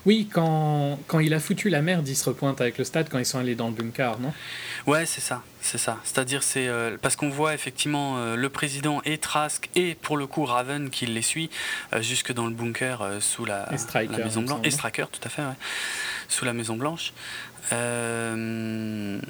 Oui, 0.06 0.28
quand, 0.30 0.98
quand 1.06 1.20
il 1.20 1.32
a 1.32 1.40
foutu 1.40 1.70
la 1.70 1.80
merde, 1.80 2.06
il 2.06 2.14
se 2.14 2.28
repointe 2.28 2.60
avec 2.60 2.76
le 2.78 2.84
stade 2.84 3.08
quand 3.08 3.18
ils 3.18 3.24
sont 3.24 3.38
allés 3.38 3.54
dans 3.54 3.68
le 3.68 3.72
bunker, 3.72 4.18
non? 4.20 4.32
Ouais, 4.86 5.06
c'est 5.06 5.22
ça, 5.22 5.42
c'est 5.62 5.78
ça. 5.78 5.98
C'est-à-dire, 6.04 6.42
c'est 6.42 6.68
euh, 6.68 6.96
parce 7.00 7.16
qu'on 7.16 7.30
voit 7.30 7.54
effectivement 7.54 8.18
euh, 8.18 8.36
le 8.36 8.48
président 8.50 9.00
et 9.04 9.16
Trask 9.16 9.70
et 9.74 9.94
pour 9.94 10.16
le 10.18 10.26
coup 10.26 10.44
Raven 10.44 10.90
qui 10.90 11.06
les 11.06 11.22
suit 11.22 11.48
euh, 11.94 12.02
jusque 12.02 12.32
dans 12.32 12.46
le 12.46 12.52
bunker 12.52 13.08
sous 13.20 13.46
la, 13.46 13.68
Maison 14.18 14.42
Blanche. 14.42 14.60
Et 14.64 14.70
Straker, 14.70 15.06
tout 15.10 15.20
à 15.24 15.30
fait, 15.30 15.42
ouais. 15.42 15.56
Sous 16.28 16.44
la 16.44 16.52
Maison 16.52 16.76
Blanche. 16.76 17.12
Euh, 17.72 19.20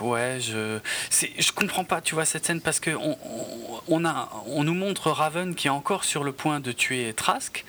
Ouais, 0.00 0.38
je, 0.40 0.78
je 1.38 1.52
comprends 1.52 1.82
pas, 1.82 2.00
tu 2.00 2.14
vois, 2.14 2.24
cette 2.24 2.46
scène 2.46 2.60
parce 2.60 2.78
que 2.78 2.90
on, 2.90 3.18
on, 3.24 3.80
on 3.88 4.04
a, 4.04 4.30
on 4.46 4.62
nous 4.62 4.74
montre 4.74 5.10
Raven 5.10 5.54
qui 5.54 5.66
est 5.66 5.70
encore 5.70 6.04
sur 6.04 6.22
le 6.22 6.30
point 6.32 6.60
de 6.60 6.70
tuer 6.70 7.12
Trask. 7.14 7.64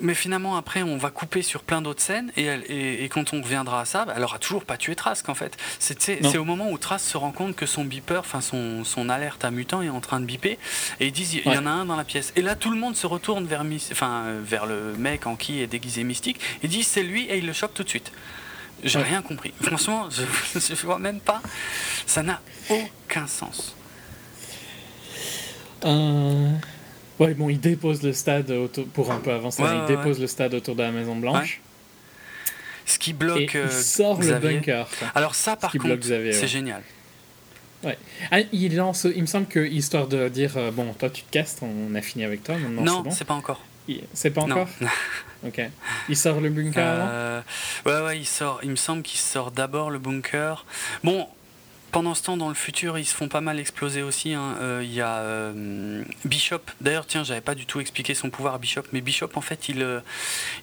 Mais 0.00 0.14
finalement, 0.14 0.56
après, 0.56 0.82
on 0.82 0.98
va 0.98 1.08
couper 1.10 1.40
sur 1.40 1.62
plein 1.62 1.80
d'autres 1.80 2.02
scènes, 2.02 2.30
et, 2.36 2.44
elle- 2.44 2.64
et, 2.68 3.02
et 3.04 3.08
quand 3.08 3.32
on 3.32 3.40
reviendra 3.40 3.80
à 3.80 3.84
ça, 3.86 4.04
bah, 4.04 4.12
elle 4.16 4.22
aura 4.24 4.38
toujours 4.38 4.64
pas 4.64 4.76
tué 4.76 4.94
Trask 4.94 5.26
en 5.30 5.34
fait. 5.34 5.56
C'est 5.78 6.36
au 6.36 6.44
moment 6.44 6.70
où 6.70 6.76
Trask 6.76 7.06
se 7.08 7.16
rend 7.16 7.32
compte 7.32 7.56
que 7.56 7.64
son 7.64 7.84
beeper, 7.84 8.20
enfin 8.20 8.42
son, 8.42 8.84
son 8.84 9.08
alerte 9.08 9.44
à 9.44 9.50
mutant 9.50 9.80
est 9.80 9.88
en 9.88 10.00
train 10.02 10.20
de 10.20 10.26
biper, 10.26 10.58
et 11.00 11.06
ils 11.06 11.12
disent 11.12 11.32
il 11.34 11.50
y 11.50 11.56
en 11.56 11.64
a 11.64 11.70
un 11.70 11.86
dans 11.86 11.96
la 11.96 12.04
pièce. 12.04 12.32
Et 12.36 12.42
là, 12.42 12.56
tout 12.56 12.70
le 12.70 12.76
monde 12.78 12.94
se 12.94 13.06
retourne 13.06 13.46
vers, 13.46 13.62
enfin, 13.92 14.24
euh, 14.26 14.40
vers 14.44 14.66
le 14.66 14.92
mec 14.98 15.26
en 15.26 15.34
qui 15.34 15.62
est 15.62 15.66
déguisé 15.66 16.04
mystique, 16.04 16.40
et 16.62 16.68
disent 16.68 16.86
c'est 16.88 17.02
lui, 17.02 17.24
et 17.24 17.38
il 17.38 17.46
le 17.46 17.54
chope 17.54 17.72
tout 17.72 17.82
de 17.84 17.88
suite. 17.88 18.12
J'ai 18.84 18.98
Ouais. 18.98 19.04
rien 19.06 19.22
compris. 19.22 19.54
Franchement, 19.62 20.08
je, 20.10 20.58
je 20.74 20.84
vois 20.84 20.98
même 20.98 21.20
pas. 21.20 21.40
Ça 22.06 22.22
n'a 22.22 22.42
aucun 22.68 23.26
sens. 23.26 23.74
Euh, 25.86 26.52
Ouais, 27.18 27.34
bon, 27.34 27.48
il 27.48 27.60
dépose 27.60 28.02
le 28.02 28.12
stade 28.12 28.50
autour... 28.50 28.86
pour 28.88 29.10
un 29.10 29.18
peu 29.18 29.32
avancer. 29.32 29.62
Ouais, 29.62 29.70
il 29.72 29.80
ouais, 29.80 29.96
dépose 29.96 30.20
le 30.20 30.26
stade 30.26 30.54
autour 30.54 30.74
de 30.76 30.82
la 30.82 30.90
Maison 30.90 31.16
Blanche 31.16 31.60
Ce 32.84 32.98
qui 32.98 33.10
et 33.10 33.14
bloque 33.14 33.54
il 33.54 33.60
euh, 33.60 33.70
sort 33.70 34.18
Xavier. 34.18 34.50
le 34.50 34.56
bunker. 34.58 34.88
Alors 35.14 35.34
ça, 35.34 35.56
par 35.56 35.72
contre, 35.72 35.96
c'est 36.02 36.40
ouais. 36.40 36.46
génial. 36.46 36.82
Ah, 38.30 38.40
il 38.52 38.74
lance, 38.74 39.06
il 39.14 39.22
me 39.22 39.26
semble 39.26 39.46
que 39.46 39.60
histoire 39.60 40.08
de 40.08 40.28
dire 40.28 40.56
euh, 40.56 40.70
bon, 40.72 40.92
toi 40.94 41.08
tu 41.08 41.22
te 41.22 41.30
casses, 41.30 41.58
on 41.62 41.94
a 41.94 42.00
fini 42.00 42.24
avec 42.24 42.42
toi, 42.42 42.56
maintenant 42.56 43.04
non, 43.04 43.10
c'est 43.10 43.20
bon. 43.20 43.26
pas 43.28 43.34
encore. 43.34 43.60
C'est 44.14 44.30
pas 44.30 44.44
Non. 44.44 44.52
encore? 44.56 44.68
Ok. 45.46 45.60
Il 46.08 46.16
sort 46.16 46.40
le 46.40 46.48
bunker. 46.48 46.82
Euh, 46.82 47.40
ouais, 47.84 48.00
ouais, 48.00 48.18
il 48.18 48.24
sort. 48.24 48.58
Il 48.64 48.70
me 48.70 48.76
semble 48.76 49.02
qu'il 49.02 49.20
sort 49.20 49.50
d'abord 49.52 49.90
le 49.90 49.98
bunker. 49.98 50.64
Bon, 51.04 51.28
pendant 51.92 52.14
ce 52.14 52.22
temps, 52.22 52.36
dans 52.36 52.48
le 52.48 52.54
futur, 52.54 52.98
ils 52.98 53.04
se 53.06 53.14
font 53.14 53.28
pas 53.28 53.40
mal 53.40 53.58
exploser 53.58 54.02
aussi. 54.02 54.34
hein. 54.34 54.56
Euh, 54.60 54.80
Il 54.84 54.92
y 54.92 55.00
a 55.00 55.16
euh, 55.18 56.02
Bishop. 56.24 56.60
D'ailleurs, 56.80 57.06
tiens, 57.06 57.24
j'avais 57.24 57.40
pas 57.40 57.54
du 57.54 57.64
tout 57.66 57.80
expliqué 57.80 58.14
son 58.14 58.28
pouvoir 58.30 58.54
à 58.54 58.58
Bishop, 58.58 58.82
mais 58.92 59.00
Bishop, 59.00 59.30
en 59.34 59.40
fait, 59.40 59.68
il, 59.68 59.82
euh, 59.82 60.00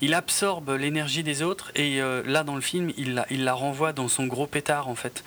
il 0.02 0.14
absorbe 0.14 0.70
l'énergie 0.80 1.24
des 1.24 1.41
autres 1.41 1.72
et 1.76 2.00
là, 2.26 2.44
dans 2.44 2.56
le 2.56 2.62
film, 2.62 2.91
il 2.98 3.16
la, 3.16 3.26
il 3.32 3.44
la 3.44 3.54
renvoie 3.54 3.94
dans 3.94 4.08
son 4.08 4.26
gros 4.28 4.48
pétard, 4.48 4.88
en 4.88 4.95
fait. 4.95 5.24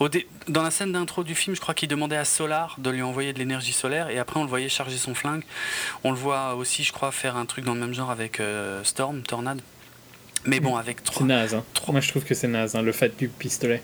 Au 0.00 0.08
dé- 0.08 0.26
Dans 0.48 0.62
la 0.62 0.70
scène 0.72 0.90
d'intro 0.92 1.22
du 1.22 1.34
film, 1.34 1.54
je 1.54 1.60
crois 1.60 1.74
qu'il 1.74 1.88
demandait 1.88 2.16
à 2.16 2.24
Solar 2.24 2.74
de 2.78 2.90
lui 2.90 3.02
envoyer 3.02 3.32
de 3.32 3.38
l'énergie 3.38 3.72
solaire 3.72 4.08
et 4.10 4.18
après 4.18 4.40
on 4.40 4.42
le 4.42 4.48
voyait 4.48 4.68
charger 4.68 4.96
son 4.98 5.14
flingue. 5.14 5.44
On 6.02 6.10
le 6.10 6.16
voit 6.16 6.54
aussi, 6.56 6.82
je 6.82 6.92
crois, 6.92 7.12
faire 7.12 7.36
un 7.36 7.46
truc 7.46 7.64
dans 7.64 7.74
le 7.74 7.80
même 7.80 7.94
genre 7.94 8.10
avec 8.10 8.40
Storm, 8.82 9.22
Tornade. 9.22 9.60
Mais 10.44 10.58
bon, 10.58 10.76
avec 10.76 10.98
C'est 10.98 11.04
trois, 11.12 11.26
naze. 11.26 11.54
Hein. 11.54 11.62
trop- 11.72 11.92
Moi 11.92 12.00
je 12.00 12.08
trouve 12.08 12.24
que 12.24 12.34
c'est 12.34 12.48
naze, 12.48 12.74
hein, 12.74 12.82
le 12.82 12.90
fait 12.90 13.16
du 13.16 13.28
pistolet. 13.28 13.80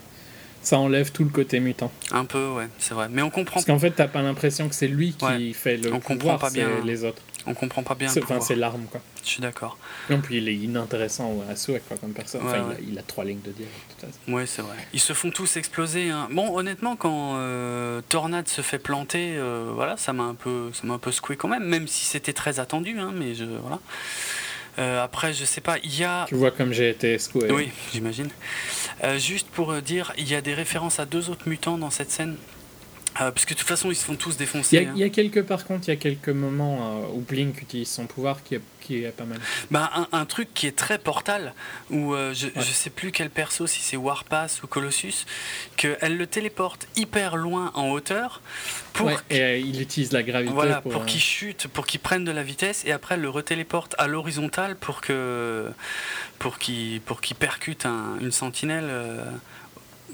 Ça 0.68 0.78
enlève 0.78 1.12
tout 1.12 1.24
le 1.24 1.30
côté 1.30 1.60
mutant. 1.60 1.90
un 2.10 2.26
peu, 2.26 2.46
ouais, 2.48 2.68
c'est 2.78 2.92
vrai. 2.92 3.08
Mais 3.10 3.22
on 3.22 3.30
comprend, 3.30 3.54
Parce 3.54 3.64
qu'en 3.64 3.78
fait, 3.78 3.90
t'as 3.92 4.06
pas 4.06 4.20
l'impression 4.20 4.68
que 4.68 4.74
c'est 4.74 4.86
lui 4.86 5.14
qui 5.14 5.24
Ouais. 5.24 5.52
fait 5.54 5.78
le 5.78 5.88
On 5.94 5.98
comprend 6.00 6.16
pouvoir, 6.16 6.38
pas 6.38 6.50
c'est 6.50 6.58
bien. 6.58 6.68
les 6.84 7.04
autres. 7.04 7.22
on 7.46 7.54
comprend 7.54 7.82
pas 7.82 7.94
bien. 7.94 8.10
Enfin, 8.22 8.40
c'est 8.42 8.54
l'arme, 8.54 8.84
quoi. 8.90 9.00
Je 9.24 9.28
suis 9.30 9.40
d'accord. 9.40 9.78
Non, 10.10 10.20
puis 10.20 10.36
il 10.36 10.46
est 10.50 10.54
inintéressant 10.54 11.42
à 11.50 11.56
souhait, 11.56 11.80
quoi, 11.88 11.96
comme 11.96 12.12
personne. 12.12 12.42
Enfin, 12.44 12.52
Ouais, 12.52 12.58
il 12.58 12.64
a- 12.64 12.68
ouais. 12.68 12.84
Il, 12.92 12.98
a, 12.98 13.02
trois 13.02 13.24
lignes 13.24 13.40
de 13.40 13.50
dialogue, 13.50 13.72
de 13.88 13.94
toute 13.94 14.10
façon. 14.12 14.32
Ouais, 14.36 14.44
c'est 14.44 14.60
vrai. 14.60 14.76
Ils 14.92 15.00
se 15.00 15.14
font 15.14 15.30
tous 15.30 15.56
exploser. 15.56 16.10
hein. 16.10 16.28
Bon, 16.32 16.54
honnêtement, 16.54 16.96
quand 16.96 17.36
euh, 17.36 18.02
Tornade 18.10 18.48
se 18.48 18.60
fait 18.60 18.78
planter, 18.78 19.36
euh, 19.38 19.70
voilà, 19.74 19.96
ça 19.96 20.12
m'a 20.12 20.24
un 20.24 20.34
peu, 20.34 20.70
ça 20.74 20.86
m'a 20.86 20.92
un 20.94 20.98
peu 20.98 21.12
secoué 21.12 21.36
quand 21.36 21.48
même, 21.48 21.64
même 21.64 21.88
si 21.88 22.04
c'était 22.04 22.34
très 22.34 22.60
attendu, 22.60 22.98
hein, 22.98 23.12
mais 23.14 23.34
je, 23.34 23.44
voilà. 23.46 23.78
Euh, 24.78 25.02
après, 25.02 25.32
je 25.32 25.44
sais 25.44 25.60
pas, 25.60 25.78
il 25.82 25.98
y 25.98 26.04
a 26.04 26.24
Tu 26.28 26.36
vois 26.36 26.50
comme 26.50 26.72
j'ai 26.72 26.90
été 26.90 27.18
secoué. 27.18 27.50
Oui, 27.50 27.70
j'imagine. 27.92 28.28
Euh, 29.02 29.18
juste 29.18 29.48
pour 29.48 29.72
euh, 29.72 29.80
dire, 29.80 30.12
il 30.16 30.28
y 30.28 30.34
a 30.34 30.40
des 30.40 30.54
références 30.54 31.00
à 31.00 31.06
deux 31.06 31.30
autres 31.30 31.48
mutants 31.48 31.78
dans 31.78 31.90
cette 31.90 32.10
scène. 32.10 32.36
Euh, 33.20 33.32
parce 33.32 33.46
que 33.46 33.54
de 33.54 33.58
toute 33.58 33.66
façon, 33.68 33.90
ils 33.90 33.96
se 33.96 34.04
font 34.04 34.14
tous 34.14 34.30
Il 34.30 34.34
y, 34.34 34.38
défoncer. 34.38 34.78
a, 34.78 34.80
hein. 34.82 34.92
il 34.94 35.00
y 35.00 35.04
a 35.04 35.08
quelques, 35.08 35.42
par 35.42 35.64
contre, 35.64 35.88
il 35.88 35.90
y 35.90 35.94
a 35.94 35.96
quelques 35.96 36.28
moments 36.28 37.02
euh, 37.02 37.14
où 37.14 37.20
Blink 37.20 37.60
utilise 37.62 37.88
son 37.88 38.06
pouvoir 38.06 38.44
qui 38.44 38.54
est, 38.54 38.60
qui 38.80 39.02
est 39.02 39.08
pas 39.10 39.24
mal. 39.24 39.38
Bah, 39.72 39.90
un, 39.94 40.06
un 40.12 40.24
truc 40.24 40.48
qui 40.54 40.66
est 40.68 40.76
très 40.76 40.98
portal, 40.98 41.52
où 41.90 42.14
euh, 42.14 42.32
je, 42.32 42.46
Ouais. 42.46 42.52
je 42.56 42.62
sais 42.62 42.90
plus 42.90 43.10
quel 43.10 43.30
perso, 43.30 43.66
si 43.66 43.80
c'est 43.82 43.96
Warpass 43.96 44.62
ou 44.62 44.66
Colossus, 44.68 45.26
qu'elle 45.76 46.16
le 46.16 46.26
téléporte 46.28 46.86
hyper 46.96 47.36
loin 47.36 47.72
en 47.74 47.88
hauteur 47.88 48.40
pour, 48.92 49.06
Ouais, 49.06 49.16
qu'il- 49.28 49.36
et 49.38 49.42
euh, 49.42 49.56
il 49.58 49.80
utilise 49.80 50.12
la 50.12 50.22
gravité 50.22 50.52
voilà, 50.54 50.80
pour. 50.80 50.92
pour 50.92 51.06
qu'il 51.06 51.20
chute, 51.20 51.66
pour 51.66 51.86
qu'il 51.86 52.00
prenne 52.00 52.24
de 52.24 52.30
la 52.32 52.42
vitesse, 52.44 52.84
et 52.84 52.92
après 52.92 53.16
elle 53.16 53.22
le 53.22 53.30
retéléporte 53.30 53.94
à 53.98 54.06
l'horizontale 54.06 54.76
pour 54.76 55.00
que 55.00 55.68
pour 56.38 56.58
qu'il 56.58 57.00
pour 57.00 57.20
qu'il 57.20 57.36
percute 57.36 57.84
un- 57.84 58.16
une 58.20 58.32
sentinelle. 58.32 58.90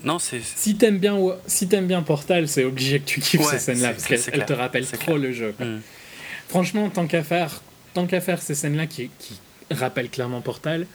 Non, 0.05 0.19
c'est 0.19 0.41
Si 0.43 0.77
t'aimes 0.77 0.99
bien, 0.99 1.19
si 1.47 1.67
t'aimes 1.69 1.87
bien 1.87 2.03
Portal, 2.03 2.47
c'est 2.49 2.65
obligé 2.65 3.01
que 3.01 3.07
tu 3.07 3.21
kiffes 3.21 3.41
Ouais, 3.41 3.53
ces 3.53 3.59
scènes-là 3.59 3.93
parce 3.95 4.05
qu'elles 4.07 4.45
te 4.47 4.53
rappellent 4.53 4.87
trop 4.87 4.99
clair. 4.99 5.17
le 5.19 5.33
jeu. 5.33 5.53
quoi. 5.57 5.65
Hmm. 5.67 5.81
Franchement, 6.49 6.91
tant 6.91 7.07
qu'à 7.07 7.23
faire, 7.25 7.63
tant 7.95 8.07
qu'à 8.07 8.21
faire 8.21 8.43
ces 8.43 8.55
scènes-là 8.55 8.87
qui, 8.87 9.11
qui 9.19 9.35
rappellent 9.71 10.11
clairement 10.11 10.43
Portal, 10.43 10.87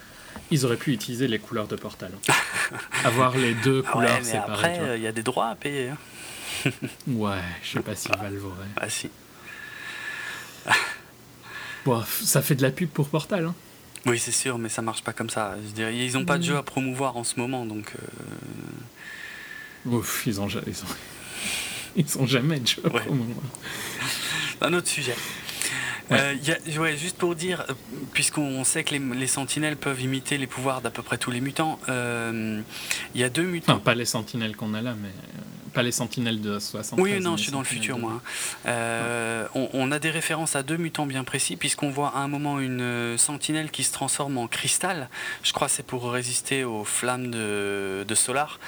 ils 0.52 0.64
auraient 0.66 0.78
pu 0.78 0.94
utiliser 0.94 1.28
les 1.28 1.40
couleurs 1.40 1.68
de 1.68 1.76
Portal. 1.76 2.12
Avoir 3.04 3.36
les 3.36 3.56
deux 3.56 3.84
Ah 3.86 3.88
ouais, 3.88 3.94
couleurs 3.94 4.18
mais 4.20 4.24
séparées. 4.24 4.52
après, 4.54 4.80
euh, 4.80 4.98
il 4.98 5.02
y 5.04 5.08
a 5.08 5.12
des 5.12 5.24
droits 5.24 5.48
à 5.50 5.56
payer. 5.56 5.90
hein. 5.90 5.98
Ouais, 7.08 7.38
je 7.64 7.72
sais 7.72 7.80
pas 7.80 7.96
si 7.96 8.10
Valve 8.10 8.46
aurait. 8.46 8.68
Ah 8.78 8.90
si. 8.90 9.10
Bon, 11.86 12.04
ça 12.24 12.42
fait 12.42 12.56
de 12.56 12.62
la 12.62 12.72
pub 12.72 12.90
pour 12.90 13.08
Portal. 13.10 13.46
Hein. 13.46 13.56
Oui, 14.06 14.20
c'est 14.20 14.32
sûr, 14.32 14.58
mais 14.58 14.70
ça 14.70 14.82
marche 14.82 15.04
pas 15.04 15.14
comme 15.14 15.30
ça. 15.30 15.56
Je 15.66 15.72
dirais, 15.72 15.96
ils 15.98 16.18
ont 16.18 16.26
pas 16.26 16.38
de 16.38 16.44
Mm. 16.44 16.48
jeu 16.48 16.58
à 16.58 16.64
promouvoir 16.64 17.18
en 17.18 17.24
ce 17.24 17.40
moment, 17.40 17.66
donc. 17.66 17.92
euh, 17.96 18.06
Ouf, 19.86 20.24
ils 20.28 20.40
ont, 20.42 20.48
ils 20.48 20.58
ont, 20.58 20.96
ils 21.96 22.18
ont 22.20 22.26
jamais 22.28 22.60
de 22.60 22.68
jeu 22.68 22.82
Ouais. 22.86 23.02
au 23.08 23.14
moment. 23.14 23.42
Un 24.62 24.74
autre 24.74 24.88
sujet. 24.88 25.16
Euh, 26.12 26.36
y 26.44 26.52
a- 26.52 26.80
ouais, 26.82 26.98
juste 26.98 27.18
pour 27.18 27.36
dire, 27.36 27.66
euh, 27.70 27.74
puisqu'on 28.14 28.64
sait 28.64 28.84
que 28.84 28.96
les, 28.96 29.00
les 29.00 29.28
sentinelles 29.28 29.78
peuvent 29.78 30.02
imiter 30.02 30.38
les 30.38 30.48
pouvoirs 30.48 30.82
d'à 30.82 30.90
peu 30.90 31.04
près 31.04 31.18
tous 31.18 31.32
les 31.32 31.42
mutants, 31.42 31.80
euh, 31.90 32.62
il 33.16 33.22
y 33.22 33.24
a 33.24 33.30
deux 33.30 33.44
mutants. 33.44 33.74
Enfin, 33.74 33.82
pas 33.82 33.96
les 33.96 34.06
sentinelles 34.06 34.56
qu'on 34.56 34.74
a 34.74 34.82
là, 34.82 34.96
mais 35.00 35.10
euh, 35.10 35.42
pas 35.74 35.84
les 35.84 35.92
sentinelles 35.92 36.42
de 36.42 36.58
60. 36.58 37.00
Oui, 37.00 37.20
non, 37.20 37.38
je 37.38 37.44
suis 37.44 37.52
dans 37.52 37.60
le 37.60 37.66
futur, 37.66 38.00
moi. 38.00 38.14
hein. 38.16 38.22
Euh, 38.66 39.48
on, 39.54 39.70
on 39.74 39.92
a 39.92 40.00
des 40.00 40.10
références 40.10 40.56
à 40.56 40.64
deux 40.64 40.78
mutants 40.78 41.06
bien 41.06 41.24
précis, 41.24 41.56
puisqu'on 41.58 41.92
voit 41.92 42.10
à 42.16 42.20
un 42.20 42.28
moment 42.28 42.60
une 42.60 42.82
euh, 42.82 43.18
sentinelle 43.18 43.70
qui 43.70 43.84
se 43.84 43.92
transforme 43.94 44.38
en 44.40 44.48
cristal. 44.48 45.10
Je 45.44 45.54
crois 45.54 45.68
que 45.68 45.74
c'est 45.74 45.86
pour 45.86 46.12
résister 46.12 46.64
aux 46.64 46.84
flammes 46.86 47.30
de, 47.30 48.04
de 48.08 48.16
Solar. 48.16 48.60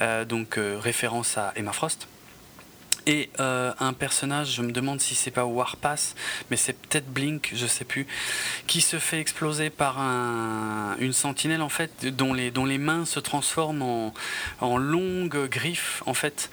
Euh, 0.00 0.24
donc, 0.24 0.56
euh, 0.56 0.78
référence 0.80 1.36
à 1.36 1.52
Emma 1.56 1.72
Frost. 1.72 2.08
Et 3.06 3.30
euh, 3.38 3.72
un 3.78 3.92
personnage, 3.92 4.54
je 4.54 4.62
me 4.62 4.72
demande 4.72 5.00
si 5.00 5.14
c'est 5.14 5.30
pas 5.30 5.44
Warpass, 5.44 6.16
mais 6.50 6.56
c'est 6.56 6.72
peut-être 6.72 7.06
Blink, 7.06 7.52
je 7.54 7.66
sais 7.66 7.84
plus, 7.84 8.06
qui 8.66 8.80
se 8.80 8.98
fait 8.98 9.20
exploser 9.20 9.70
par 9.70 10.00
un, 10.00 10.96
une 10.98 11.12
sentinelle 11.12 11.62
en 11.62 11.68
fait, 11.68 12.06
dont 12.06 12.34
les, 12.34 12.50
dont 12.50 12.64
les 12.64 12.78
mains 12.78 13.04
se 13.04 13.20
transforment 13.20 13.82
en, 13.82 14.14
en 14.60 14.76
longues 14.76 15.48
griffes 15.48 16.02
en 16.06 16.14
fait, 16.14 16.50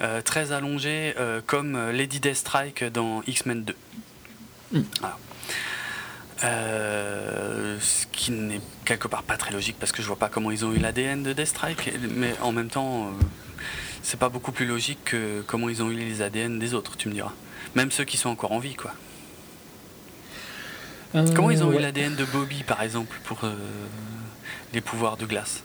euh, 0.00 0.22
très 0.22 0.52
allongées, 0.52 1.14
euh, 1.18 1.42
comme 1.44 1.90
Lady 1.90 2.20
Deathstrike 2.20 2.84
dans 2.84 3.22
X-Men 3.26 3.64
2. 3.64 3.76
Mm. 4.72 4.80
Voilà. 5.00 5.18
Euh, 6.42 7.76
ce 7.80 8.06
qui 8.06 8.30
n'est 8.30 8.62
quelque 8.86 9.08
part 9.08 9.22
pas 9.22 9.36
très 9.36 9.52
logique 9.52 9.76
parce 9.78 9.92
que 9.92 10.00
je 10.00 10.06
vois 10.06 10.16
pas 10.16 10.30
comment 10.30 10.50
ils 10.50 10.64
ont 10.64 10.72
eu 10.72 10.78
l'ADN 10.78 11.22
de 11.22 11.34
Deathstrike, 11.34 11.92
mais 12.16 12.34
en 12.40 12.52
même 12.52 12.68
temps, 12.68 13.12
c'est 14.02 14.18
pas 14.18 14.28
beaucoup 14.28 14.52
plus 14.52 14.66
logique 14.66 14.98
que 15.04 15.42
comment 15.46 15.68
ils 15.68 15.82
ont 15.82 15.90
eu 15.90 15.94
les 15.96 16.22
ADN 16.22 16.58
des 16.58 16.74
autres, 16.74 16.96
tu 16.96 17.08
me 17.08 17.14
diras. 17.14 17.32
Même 17.74 17.90
ceux 17.90 18.04
qui 18.04 18.16
sont 18.16 18.30
encore 18.30 18.52
en 18.52 18.58
vie, 18.58 18.74
quoi. 18.74 18.92
Euh, 21.14 21.26
Comment 21.34 21.50
ils 21.50 21.62
ont 21.64 21.72
eu 21.72 21.78
l'ADN 21.80 22.14
de 22.14 22.24
Bobby, 22.24 22.62
par 22.62 22.82
exemple, 22.82 23.16
pour 23.24 23.40
euh, 23.44 23.54
les 24.72 24.80
pouvoirs 24.80 25.16
de 25.16 25.26
glace? 25.26 25.62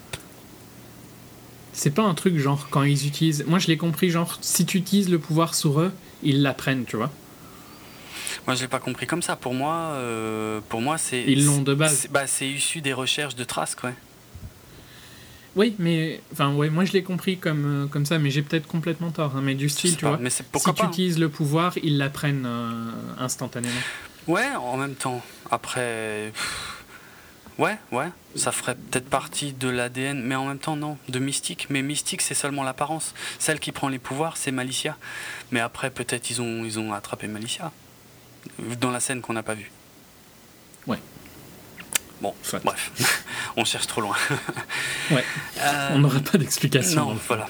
C'est 1.74 1.92
pas 1.92 2.02
un 2.04 2.14
truc 2.14 2.38
genre 2.38 2.68
quand 2.72 2.84
ils 2.84 3.06
utilisent. 3.06 3.44
Moi 3.48 3.60
je 3.60 3.68
l'ai 3.68 3.78
compris, 3.78 4.10
genre 4.10 4.38
si 4.42 4.66
tu 4.66 4.78
utilises 4.78 5.10
le 5.10 5.20
pouvoir 5.20 5.54
sur 5.54 5.80
eux, 5.82 5.92
ils 6.24 6.42
l'apprennent, 6.42 6.86
tu 6.86 6.96
vois. 6.96 7.12
Moi, 8.48 8.56
je 8.56 8.62
l'ai 8.62 8.68
pas 8.68 8.80
compris 8.80 9.08
comme 9.08 9.24
ça. 9.24 9.36
Pour 9.36 9.54
moi, 9.56 9.74
euh, 9.94 10.60
pour 10.70 10.80
moi, 10.80 10.98
c'est 11.00 11.24
Ils 11.24 11.46
l'ont 11.46 11.62
de 11.64 11.74
base. 11.74 11.96
c'est- 12.02 12.12
Bah, 12.12 12.28
c'est 12.28 12.48
issu 12.48 12.80
des 12.82 12.94
recherches 12.94 13.36
de 13.36 13.44
traces, 13.44 13.74
quoi. 13.76 13.92
Oui, 15.56 15.76
mais. 15.80 16.22
Enfin, 16.34 16.54
ouais, 16.54 16.70
moi 16.70 16.84
je 16.86 16.92
l'ai 16.94 17.04
compris 17.04 17.38
comme, 17.38 17.84
euh, 17.84 17.88
comme 17.88 18.06
ça, 18.06 18.20
mais 18.20 18.30
j'ai 18.30 18.42
peut-être 18.42 18.68
complètement 18.68 19.12
tort. 19.12 19.36
hein, 19.36 19.42
mais 19.42 19.56
du 19.56 19.70
style, 19.70 19.96
tu 19.96 20.04
pas, 20.04 20.10
vois. 20.10 20.18
Mais 20.18 20.30
Si 20.30 20.44
tu 20.44 20.82
hein. 20.82 20.88
utilises 20.90 21.18
le 21.20 21.30
pouvoir, 21.30 21.78
ils 21.82 21.98
l'apprennent 21.98 22.46
euh, 22.46 22.92
instantanément. 23.20 23.74
Ouais, 24.28 24.50
en 24.56 24.78
même 24.78 24.96
temps. 24.96 25.22
Après. 25.52 26.32
Ouais, 27.58 27.78
ouais, 27.94 28.08
ça 28.36 28.52
ferait 28.52 28.76
peut-être 28.76 29.10
partie 29.10 29.54
de 29.54 29.70
l'ADN, 29.70 30.22
mais 30.22 30.36
en 30.36 30.46
même 30.46 30.60
temps, 30.60 30.76
non, 30.76 30.98
de 31.08 31.20
Mystique. 31.20 31.68
Mais 31.70 31.82
Mystique, 31.82 32.22
c'est 32.22 32.34
seulement 32.34 32.64
l'apparence. 32.64 33.14
Celle 33.40 33.62
qui 33.62 33.72
prend 33.72 33.88
les 33.88 34.00
pouvoirs, 34.00 34.36
c'est 34.36 34.52
Malicia. 34.52 34.98
Mais 35.52 35.62
après, 35.62 35.90
peut-être 35.90 36.30
ils 36.30 36.42
ont, 36.42 36.66
ils 36.66 36.80
ont 36.80 36.92
attrapé 36.92 37.28
Malicia. 37.28 37.72
Dans 38.82 38.92
la 38.92 39.00
scène 39.00 39.22
qu'on 39.22 39.32
n'a 39.34 39.44
pas 39.44 39.54
vue. 39.54 39.72
Ouais. 40.86 41.00
Bon, 42.22 42.34
Soit. 42.44 42.62
bref, 42.64 42.92
on 43.58 43.66
cherche 43.66 43.88
trop 43.88 44.02
loin. 44.02 44.16
Ouais. 45.12 45.24
Euh, 45.60 45.90
On 45.94 46.00
n'aura 46.00 46.20
pas 46.20 46.38
d'explication. 46.38 47.06
non, 47.06 47.16
fond. 47.16 47.20
voilà. 47.28 47.48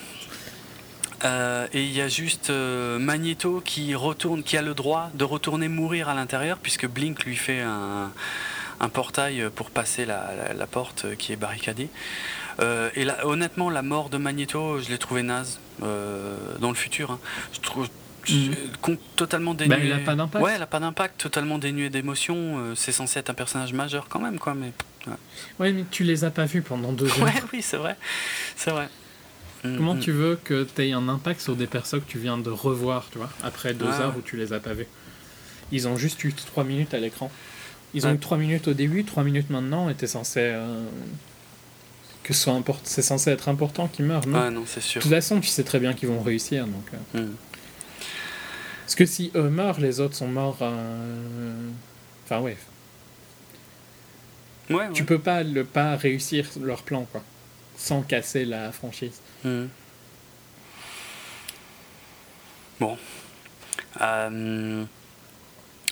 Euh, 1.23 1.67
et 1.73 1.83
il 1.83 1.91
y 1.91 2.01
a 2.01 2.07
juste 2.07 2.49
euh, 2.49 2.99
Magneto 2.99 3.61
qui 3.63 3.95
retourne, 3.95 4.43
qui 4.43 4.57
a 4.57 4.61
le 4.61 4.73
droit 4.73 5.09
de 5.13 5.23
retourner 5.23 5.67
mourir 5.69 6.09
à 6.09 6.13
l'intérieur, 6.13 6.57
puisque 6.57 6.87
Blink 6.87 7.23
lui 7.23 7.35
fait 7.37 7.61
un, 7.61 8.11
un 8.81 8.89
portail 8.89 9.49
pour 9.55 9.71
passer 9.71 10.05
la, 10.05 10.31
la- 10.35 10.53
la 10.53 10.67
porte 10.67 11.15
qui 11.15 11.31
est 11.31 11.37
barricadée. 11.37 11.89
Et 12.95 13.03
là, 13.03 13.25
honnêtement, 13.25 13.69
la 13.69 13.81
mort 13.81 14.09
de 14.09 14.17
Magneto, 14.17 14.79
je 14.79 14.87
l'ai 14.89 14.97
trouvé 14.97 15.23
naze 15.23 15.59
dans 15.81 16.69
le 16.69 16.73
futur. 16.75 17.11
hein. 17.11 17.19
Je 17.53 17.59
trouve 17.59 17.89
totalement 19.15 19.53
dénué. 19.53 19.75
Bah, 19.75 19.83
il 19.83 19.91
a 19.93 19.99
pas 19.99 20.15
d'impact. 20.15 20.43
Ouais, 20.45 20.53
elle 20.55 20.61
a 20.61 20.67
pas 20.67 20.79
d'impact, 20.79 21.19
totalement 21.19 21.57
dénué 21.57 21.89
d'émotion. 21.89 22.35
euh, 22.59 22.75
c'est 22.75 22.91
censé 22.91 23.19
être 23.19 23.29
un 23.29 23.33
personnage 23.33 23.73
majeur 23.73 24.07
quand 24.09 24.19
même, 24.19 24.39
quoi. 24.39 24.53
Mais 24.53 24.71
Ouais, 25.59 25.71
mais 25.71 25.85
tu 25.91 26.03
les 26.03 26.23
as 26.23 26.31
pas 26.31 26.45
vus 26.45 26.61
pendant 26.61 26.91
deux 26.91 27.05
heures. 27.07 27.23
ouais, 27.23 27.33
oui, 27.53 27.61
c'est 27.61 27.77
vrai, 27.77 27.95
c'est 28.55 28.71
vrai. 28.71 28.89
Comment 29.61 29.95
Mm, 29.95 29.99
tu 29.99 30.11
veux 30.11 30.35
que 30.43 30.63
tu 30.75 30.83
aies 30.83 30.91
un 30.93 31.07
impact 31.09 31.41
sur 31.41 31.55
des 31.55 31.65
personnes 31.67 32.01
que 32.01 32.11
tu 32.11 32.19
viens 32.19 32.37
de 32.37 32.49
revoir, 32.51 33.07
tu 33.11 33.17
vois, 33.17 33.29
après 33.43 33.73
deux 33.73 33.85
Ouais, 33.85 33.91
heures 33.99 34.13
ouais. 34.13 34.19
où 34.19 34.21
tu 34.21 34.37
les 34.37 34.53
as 34.53 34.59
pas 34.59 34.73
vus? 34.73 34.85
Ils 35.71 35.87
ont 35.87 35.97
juste 35.97 36.23
eu 36.23 36.33
trois 36.33 36.63
minutes 36.63 36.93
à 36.93 36.99
l'écran. 36.99 37.31
Ils 37.95 38.05
ont 38.05 38.09
Ouais. 38.09 38.15
eu 38.15 38.19
trois 38.19 38.37
minutes 38.37 38.67
au 38.67 38.73
début, 38.73 39.03
trois 39.05 39.23
minutes 39.23 39.49
maintenant, 39.49 39.89
et 39.89 39.95
t'es 39.95 40.07
censé. 40.07 40.39
euh, 40.41 40.85
que 42.23 42.33
ce 42.33 42.41
soit 42.43 42.53
import... 42.53 42.79
c'est 42.83 43.01
censé 43.03 43.29
être 43.29 43.49
important 43.49 43.87
qu'ils 43.87 44.05
meurent, 44.05 44.25
non? 44.27 44.39
Ouais, 44.41 44.49
non, 44.51 44.63
c'est 44.65 44.79
De 44.79 44.85
sûr. 44.85 45.01
toute 45.01 45.11
façon, 45.11 45.39
tu 45.39 45.47
sais 45.47 45.63
très 45.63 45.79
bien 45.79 45.93
qu'ils 45.93 46.09
vont 46.09 46.21
réussir, 46.21 46.65
donc. 46.65 46.85
euh. 47.15 47.21
Mm. 47.23 47.31
Parce 48.85 48.95
que 48.95 49.05
si 49.07 49.31
eux 49.35 49.49
meurent, 49.49 49.79
les 49.79 49.99
autres 49.99 50.15
sont 50.15 50.27
morts. 50.27 50.59
euh, 50.61 51.69
Enfin, 52.25 52.39
ouais. 52.39 52.55
Ouais, 54.69 54.75
ouais. 54.77 54.89
Tu 54.93 55.03
peux 55.05 55.19
pas 55.19 55.43
le 55.43 55.63
pas 55.63 55.95
réussir 55.95 56.47
leur 56.61 56.81
plan, 56.83 57.05
quoi. 57.11 57.23
Sans 57.77 58.01
casser 58.01 58.45
la 58.45 58.71
franchise. 58.71 59.19
Mhm. 59.43 59.69
Bon. 62.79 62.97
Euh, 64.01 64.83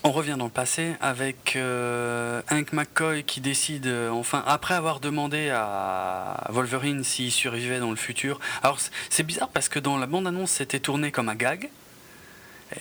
on 0.03 0.11
revient 0.11 0.36
dans 0.38 0.45
le 0.45 0.52
passé 0.52 0.95
avec 1.02 1.56
euh, 1.56 2.41
Hank 2.52 2.74
McCoy 2.74 3.24
qui 3.24 3.41
décide, 3.41 3.88
euh, 3.88 4.10
enfin, 4.10 4.44
après 4.45 4.74
avoir 4.74 4.99
demandé 4.99 5.49
à 5.49 6.45
Wolverine 6.49 7.03
s'il 7.03 7.32
survivait 7.32 7.80
dans 7.80 7.90
le 7.90 7.95
futur. 7.95 8.40
Alors, 8.64 8.80
c'est 9.10 9.24
bizarre 9.24 9.49
parce 9.49 9.70
que 9.70 9.80
dans 9.80 9.98
la 9.98 10.07
bande-annonce, 10.07 10.52
c'était 10.52 10.80
tourné 10.80 11.11
comme 11.11 11.30
un 11.30 11.36
gag. 11.36 11.70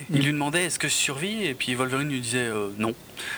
Il 0.09 0.19
Mm. 0.21 0.23
lui 0.23 0.31
demandait 0.33 0.63
est-ce 0.65 0.79
que 0.79 0.87
je 0.87 0.93
survis 0.93 1.43
et 1.45 1.53
puis 1.53 1.75
Wolverine 1.75 2.09
lui 2.09 2.19
disait 2.21 2.47
euh, 2.47 2.69
non. 2.79 2.93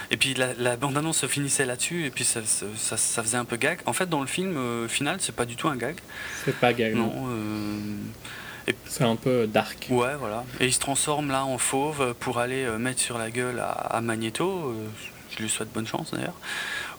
Et 0.10 0.18
puis 0.18 0.34
la, 0.36 0.54
la 0.54 0.78
bande-annonce 0.78 1.18
se 1.18 1.28
finissait 1.28 1.66
là-dessus 1.66 2.06
et 2.06 2.10
puis 2.12 2.24
ça, 2.24 2.42
ça, 2.46 2.66
ça- 2.78 2.98
ça 2.98 3.22
faisait 3.24 3.38
un 3.38 3.46
peu 3.46 3.58
gag. 3.58 3.80
En 3.86 3.94
fait, 3.94 4.08
dans 4.10 4.22
le 4.22 4.28
film 4.28 4.56
euh, 4.58 4.88
final, 4.88 5.18
c'est 5.20 5.36
pas 5.36 5.46
du 5.46 5.56
tout 5.58 5.68
un 5.68 5.76
gag. 5.76 5.98
C'est 6.46 6.56
pas 6.56 6.72
gag, 6.74 6.96
non. 6.96 7.08
Non. 7.08 7.28
euh, 7.30 8.74
C'est 8.88 9.04
un 9.04 9.16
peu 9.18 9.48
dark. 9.48 9.88
Ouais, 9.90 10.16
voilà. 10.18 10.44
Et 10.60 10.66
il 10.68 10.74
se 10.74 10.80
transforme 10.80 11.30
là 11.30 11.44
en 11.46 11.58
fauve 11.58 12.14
pour 12.20 12.40
aller 12.40 12.66
mettre 12.80 13.00
sur 13.02 13.18
la 13.18 13.30
gueule 13.32 13.60
à, 13.60 13.70
à 13.72 14.02
Magneto. 14.02 14.74
Je 15.38 15.44
lui 15.44 15.50
souhaite 15.50 15.72
bonne 15.74 15.86
chance 15.88 16.12
d'ailleurs, 16.12 16.40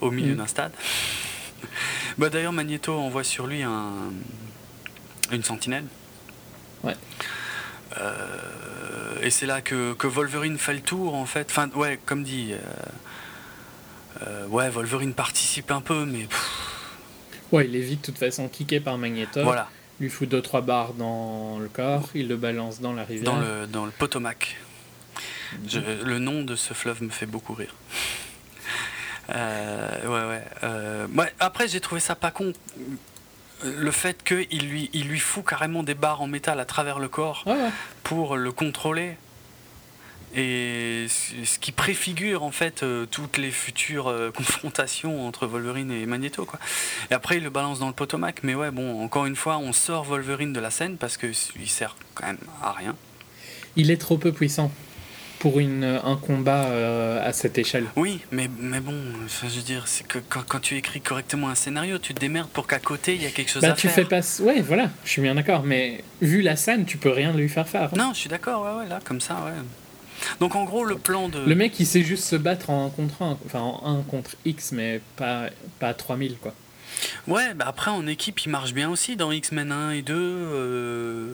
au 0.01 0.11
milieu 0.11 0.33
Mm. 0.33 0.37
d'un 0.37 0.47
stade. 0.47 0.71
bah, 2.19 2.29
d'ailleurs, 2.29 2.53
Magneto 2.53 2.93
envoie 2.93 3.23
sur 3.23 3.47
lui 3.47 3.63
un, 3.63 3.91
une 5.31 5.43
sentinelle. 5.43 5.85
Ouais. 6.83 6.95
Euh, 7.99 8.15
et 9.21 9.29
c'est 9.29 9.45
là 9.45 9.61
que, 9.61 9.93
que 9.93 10.07
Wolverine 10.07 10.57
fait 10.57 10.73
le 10.73 10.81
tour 10.81 11.15
en 11.15 11.25
fait. 11.25 11.47
Enfin, 11.49 11.69
ouais, 11.75 11.99
comme 12.05 12.23
dit. 12.23 12.53
euh, 12.53 12.57
euh, 14.27 14.47
ouais, 14.47 14.69
Wolverine 14.69 15.13
participe 15.13 15.69
un 15.71 15.81
peu, 15.81 16.05
mais 16.05 16.23
pff, 16.25 16.49
Ouais, 17.51 17.65
il 17.67 17.75
est 17.75 17.81
vite 17.81 18.01
de 18.01 18.05
toute 18.07 18.17
façon 18.17 18.47
kické 18.49 18.79
par 18.79 18.97
Magneto. 18.97 19.41
voilà, 19.43 19.69
Lui 19.99 20.09
fout 20.09 20.27
2-3 20.29 20.61
barres 20.65 20.93
dans 20.93 21.59
le 21.59 21.67
corps, 21.69 22.09
il 22.15 22.27
le 22.27 22.35
balance 22.35 22.81
dans 22.81 22.93
la 22.93 23.03
rivière. 23.05 23.31
dans 23.33 23.39
le, 23.39 23.67
dans 23.67 23.85
le 23.85 23.91
Potomac. 23.91 24.57
Je- 25.67 25.79
le 25.79 26.19
nom 26.19 26.41
de 26.43 26.55
ce 26.55 26.73
fleuve 26.73 27.03
me 27.03 27.09
fait 27.09 27.25
beaucoup 27.25 27.53
rire. 27.53 27.73
Euh, 29.29 30.01
ouais, 30.05 30.29
ouais, 30.35 30.43
euh, 30.63 31.07
ouais, 31.15 31.33
Après, 31.39 31.67
j'ai 31.67 31.79
trouvé 31.79 31.99
ça 32.01 32.15
pas 32.15 32.31
con. 32.31 32.53
Le 33.63 33.91
fait 33.91 34.23
qu'il 34.23 34.69
lui, 34.69 34.89
il 34.93 35.07
lui 35.07 35.19
fout 35.19 35.43
carrément 35.45 35.81
des 35.83 35.95
barres 35.95 36.21
en 36.21 36.27
métal 36.27 36.59
à 36.59 36.65
travers 36.65 36.99
le 36.99 37.07
corps 37.07 37.43
Ouais, 37.45 37.53
ouais. 37.53 37.69
pour 38.03 38.35
le 38.37 38.51
contrôler. 38.51 39.17
Et 40.35 41.05
ce 41.09 41.45
ce 41.45 41.57
qui 41.57 41.71
préfigure 41.71 42.43
en 42.43 42.51
fait 42.51 42.83
euh, 42.83 43.05
toutes 43.09 43.37
les 43.37 43.49
futures 43.49 44.07
euh, 44.09 44.29
confrontations 44.35 45.25
entre 45.25 45.47
Wolverine 45.47 45.89
et 45.91 46.05
Magneto. 46.05 46.45
Quoi. 46.45 46.59
Et 47.09 47.13
après, 47.13 47.37
il 47.37 47.43
le 47.43 47.49
balance 47.49 47.79
dans 47.79 47.87
le 47.87 47.93
Potomac. 47.93 48.41
Mais 48.43 48.53
ouais, 48.53 48.69
bon, 48.69 49.01
encore 49.03 49.25
une 49.25 49.35
fois, 49.37 49.57
on 49.57 49.71
sort 49.73 50.03
Wolverine 50.03 50.53
de 50.53 50.59
la 50.59 50.69
scène 50.69 50.97
parce 50.97 51.17
qu'il 51.17 51.33
sert 51.69 51.95
quand 52.13 52.27
même 52.27 52.37
à 52.61 52.73
rien. 52.73 52.95
Il 53.75 53.89
est 53.89 53.97
trop 53.97 54.17
peu 54.17 54.31
puissant 54.31 54.71
pour 55.39 55.59
une, 55.59 55.83
un 55.83 56.15
combat 56.15 56.65
euh, 56.65 57.27
à 57.27 57.31
cette 57.33 57.57
échelle. 57.57 57.85
Oui, 57.95 58.21
mais, 58.31 58.49
mais 58.59 58.79
bon, 58.79 58.95
je 59.41 59.47
veux 59.47 59.61
dire, 59.61 59.83
c'est 59.87 60.05
que 60.07 60.17
quand, 60.29 60.41
quand 60.47 60.59
tu 60.59 60.75
écris 60.75 60.99
correctement 61.01 61.49
un 61.49 61.55
scénario, 61.55 61.97
tu 61.99 62.13
te 62.13 62.19
démerdes 62.19 62.49
pour 62.49 62.65
qu'à 62.67 62.79
côté, 62.79 63.15
il 63.15 63.21
y 63.21 63.25
a 63.27 63.29
quelque 63.29 63.51
chose 63.51 63.61
Bah, 63.61 63.69
à 63.69 63.73
tu 63.73 63.87
faire. 63.87 63.95
fais 63.95 64.05
pas. 64.05 64.21
Ouais, 64.43 64.61
voilà, 64.61 64.89
je 65.05 65.09
suis 65.11 65.21
bien 65.21 65.35
d'accord, 65.35 65.63
mais 65.63 66.03
vu 66.21 66.41
la 66.41 66.55
scène, 66.55 66.85
tu 66.85 66.97
peux 66.97 67.11
rien 67.11 67.33
lui 67.33 67.49
faire 67.49 67.67
faire. 67.67 67.95
Non, 67.95 68.11
je 68.13 68.19
suis 68.19 68.29
d'accord, 68.29 68.63
ouais, 68.63 68.81
ouais, 68.83 68.89
là, 68.89 68.99
comme 69.03 69.21
ça, 69.21 69.35
ouais. 69.45 69.51
Donc 70.39 70.55
en 70.55 70.63
gros, 70.63 70.83
le 70.83 70.97
plan 70.97 71.29
de... 71.29 71.39
Le 71.39 71.53
mec, 71.55 71.79
il 71.79 71.85
sait 71.85 72.01
juste 72.01 72.23
se 72.23 72.35
battre 72.35 72.71
en 72.71 72.87
un 72.87 72.89
contre 72.89 73.21
un, 73.21 73.37
enfin 73.45 73.59
en 73.59 73.99
1 73.99 74.01
contre 74.01 74.31
X, 74.45 74.71
mais 74.71 74.99
pas, 75.15 75.49
pas 75.79 75.89
à 75.89 75.93
3000, 75.93 76.37
quoi. 76.41 76.55
Ouais, 77.27 77.53
bah 77.53 77.65
après 77.67 77.91
en 77.91 78.07
équipe, 78.07 78.39
il 78.43 78.49
marche 78.49 78.73
bien 78.73 78.89
aussi 78.89 79.15
dans 79.15 79.31
X-Men 79.31 79.71
1 79.71 79.91
et 79.91 80.01
2. 80.01 80.13
euh, 80.17 81.27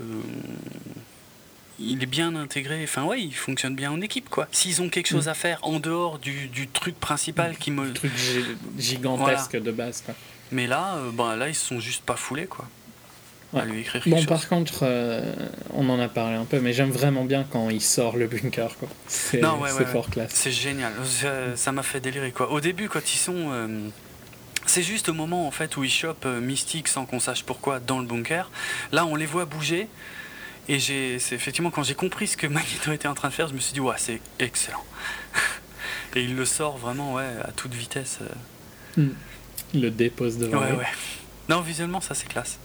Il 1.80 2.04
est 2.04 2.08
bien 2.08 2.36
intégré, 2.36 2.82
enfin 2.84 3.04
ouais, 3.04 3.20
il 3.22 3.34
fonctionne 3.34 3.76
bien 3.76 3.92
en 3.92 4.00
équipe 4.02 4.30
quoi. 4.30 4.48
S'ils 4.52 4.82
ont 4.82 4.90
quelque 4.90 5.08
chose 5.08 5.28
à 5.28 5.34
faire 5.34 5.60
en 5.64 5.80
dehors 5.80 6.20
du, 6.20 6.48
du 6.48 6.68
truc 6.68 7.00
principal 7.00 7.58
qui 7.58 7.72
me. 7.72 7.92
Truc 7.94 8.12
gi- 8.16 8.46
gigantesque 8.78 9.58
de 9.60 9.72
base, 9.72 10.02
quoi. 10.06 10.14
Mais 10.52 10.68
là, 10.68 10.96
euh, 10.98 11.10
bah, 11.12 11.36
là, 11.36 11.50
ils 11.50 11.56
se 11.56 11.66
sont 11.66 11.80
juste 11.80 12.04
pas 12.04 12.16
foulés 12.16 12.46
quoi. 12.46 12.66
À 13.56 13.66
lui 13.66 13.82
écrire 13.82 14.02
Bon, 14.08 14.18
chose. 14.18 14.26
par 14.26 14.48
contre, 14.50 14.80
euh, 14.84 15.32
on 15.74 15.88
en 15.90 16.00
a 16.00 16.08
parlé 16.08 16.36
un 16.36 16.46
peu, 16.46 16.60
mais 16.60 16.74
j'aime 16.74 16.90
vraiment 16.92 17.24
bien 17.24 17.44
quand 17.52 17.70
il 17.70 17.82
sort 17.82 18.18
le 18.18 18.26
bunker, 18.28 18.76
quoi. 18.78 18.90
C'est 19.08 19.44
ouais, 19.44 19.70
c'est 19.70 19.78
ouais, 19.80 19.86
fort 19.86 20.10
classe. 20.10 20.32
C'est 20.34 20.52
génial, 20.52 20.92
Ça- 21.06 21.56
ça 21.56 21.72
m'a 21.72 21.84
fait 21.84 22.00
délirer 22.00 22.32
quoi. 22.32 22.52
Au 22.52 22.60
début, 22.60 22.88
quand 22.90 23.14
ils 23.14 23.18
sont. 23.18 23.50
euh, 23.52 23.90
c'est 24.66 24.82
juste 24.84 25.10
au 25.10 25.14
moment 25.14 25.46
en 25.48 25.52
fait 25.52 25.76
où 25.78 25.84
ils 25.84 25.90
chopent 25.92 26.26
euh, 26.26 26.40
Mystique 26.40 26.88
sans 26.88 27.06
qu'on 27.06 27.20
sache 27.20 27.44
pourquoi 27.44 27.80
dans 27.80 28.00
le 28.00 28.06
bunker. 28.06 28.50
Là, 28.92 29.06
on 29.06 29.16
les 29.16 29.26
voit 29.26 29.46
bouger 29.46 29.88
Et 30.70 30.80
j'ai, 30.80 31.20
c'est 31.20 31.36
effectivement 31.36 31.72
quand 31.72 31.84
j'ai 31.84 31.96
compris 31.96 32.28
ce 32.28 32.38
que 32.38 32.48
Magneto 32.58 32.92
était 32.92 33.08
en 33.08 33.14
train 33.14 33.30
de 33.30 33.34
faire, 33.34 33.48
je 33.48 33.54
me 33.54 33.60
suis 33.60 33.74
dit, 33.74 33.80
ouais, 33.82 33.96
c'est 33.98 34.22
excellent. 34.40 34.84
et 36.16 36.24
il 36.24 36.36
le 36.36 36.46
sort 36.46 36.78
vraiment, 36.78 37.14
ouais, 37.16 37.28
à 37.44 37.52
toute 37.52 37.74
vitesse. 37.74 38.20
euh. 38.22 39.02
Hmm. 39.04 39.14
Il 39.74 39.82
le 39.82 39.92
dépose 39.92 40.38
devant 40.38 40.60
Ouais, 40.62 40.70
lui. 40.72 40.78
ouais. 40.78 40.88
Non, 41.50 41.62
visuellement, 41.62 42.00
ça 42.00 42.14
c'est 42.16 42.28
classe. 42.28 42.58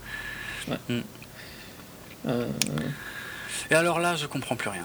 Euh, 2.27 2.47
Et 3.71 3.75
alors 3.75 3.99
là, 4.01 4.15
je 4.17 4.27
comprends 4.27 4.57
plus 4.57 4.69
rien. 4.69 4.85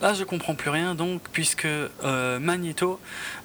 Là, 0.00 0.14
je 0.14 0.24
comprends 0.24 0.54
plus 0.54 0.70
rien, 0.70 0.94
donc, 0.94 1.22
puisque 1.32 1.66
euh, 1.66 2.38
Magneto, 2.38 3.00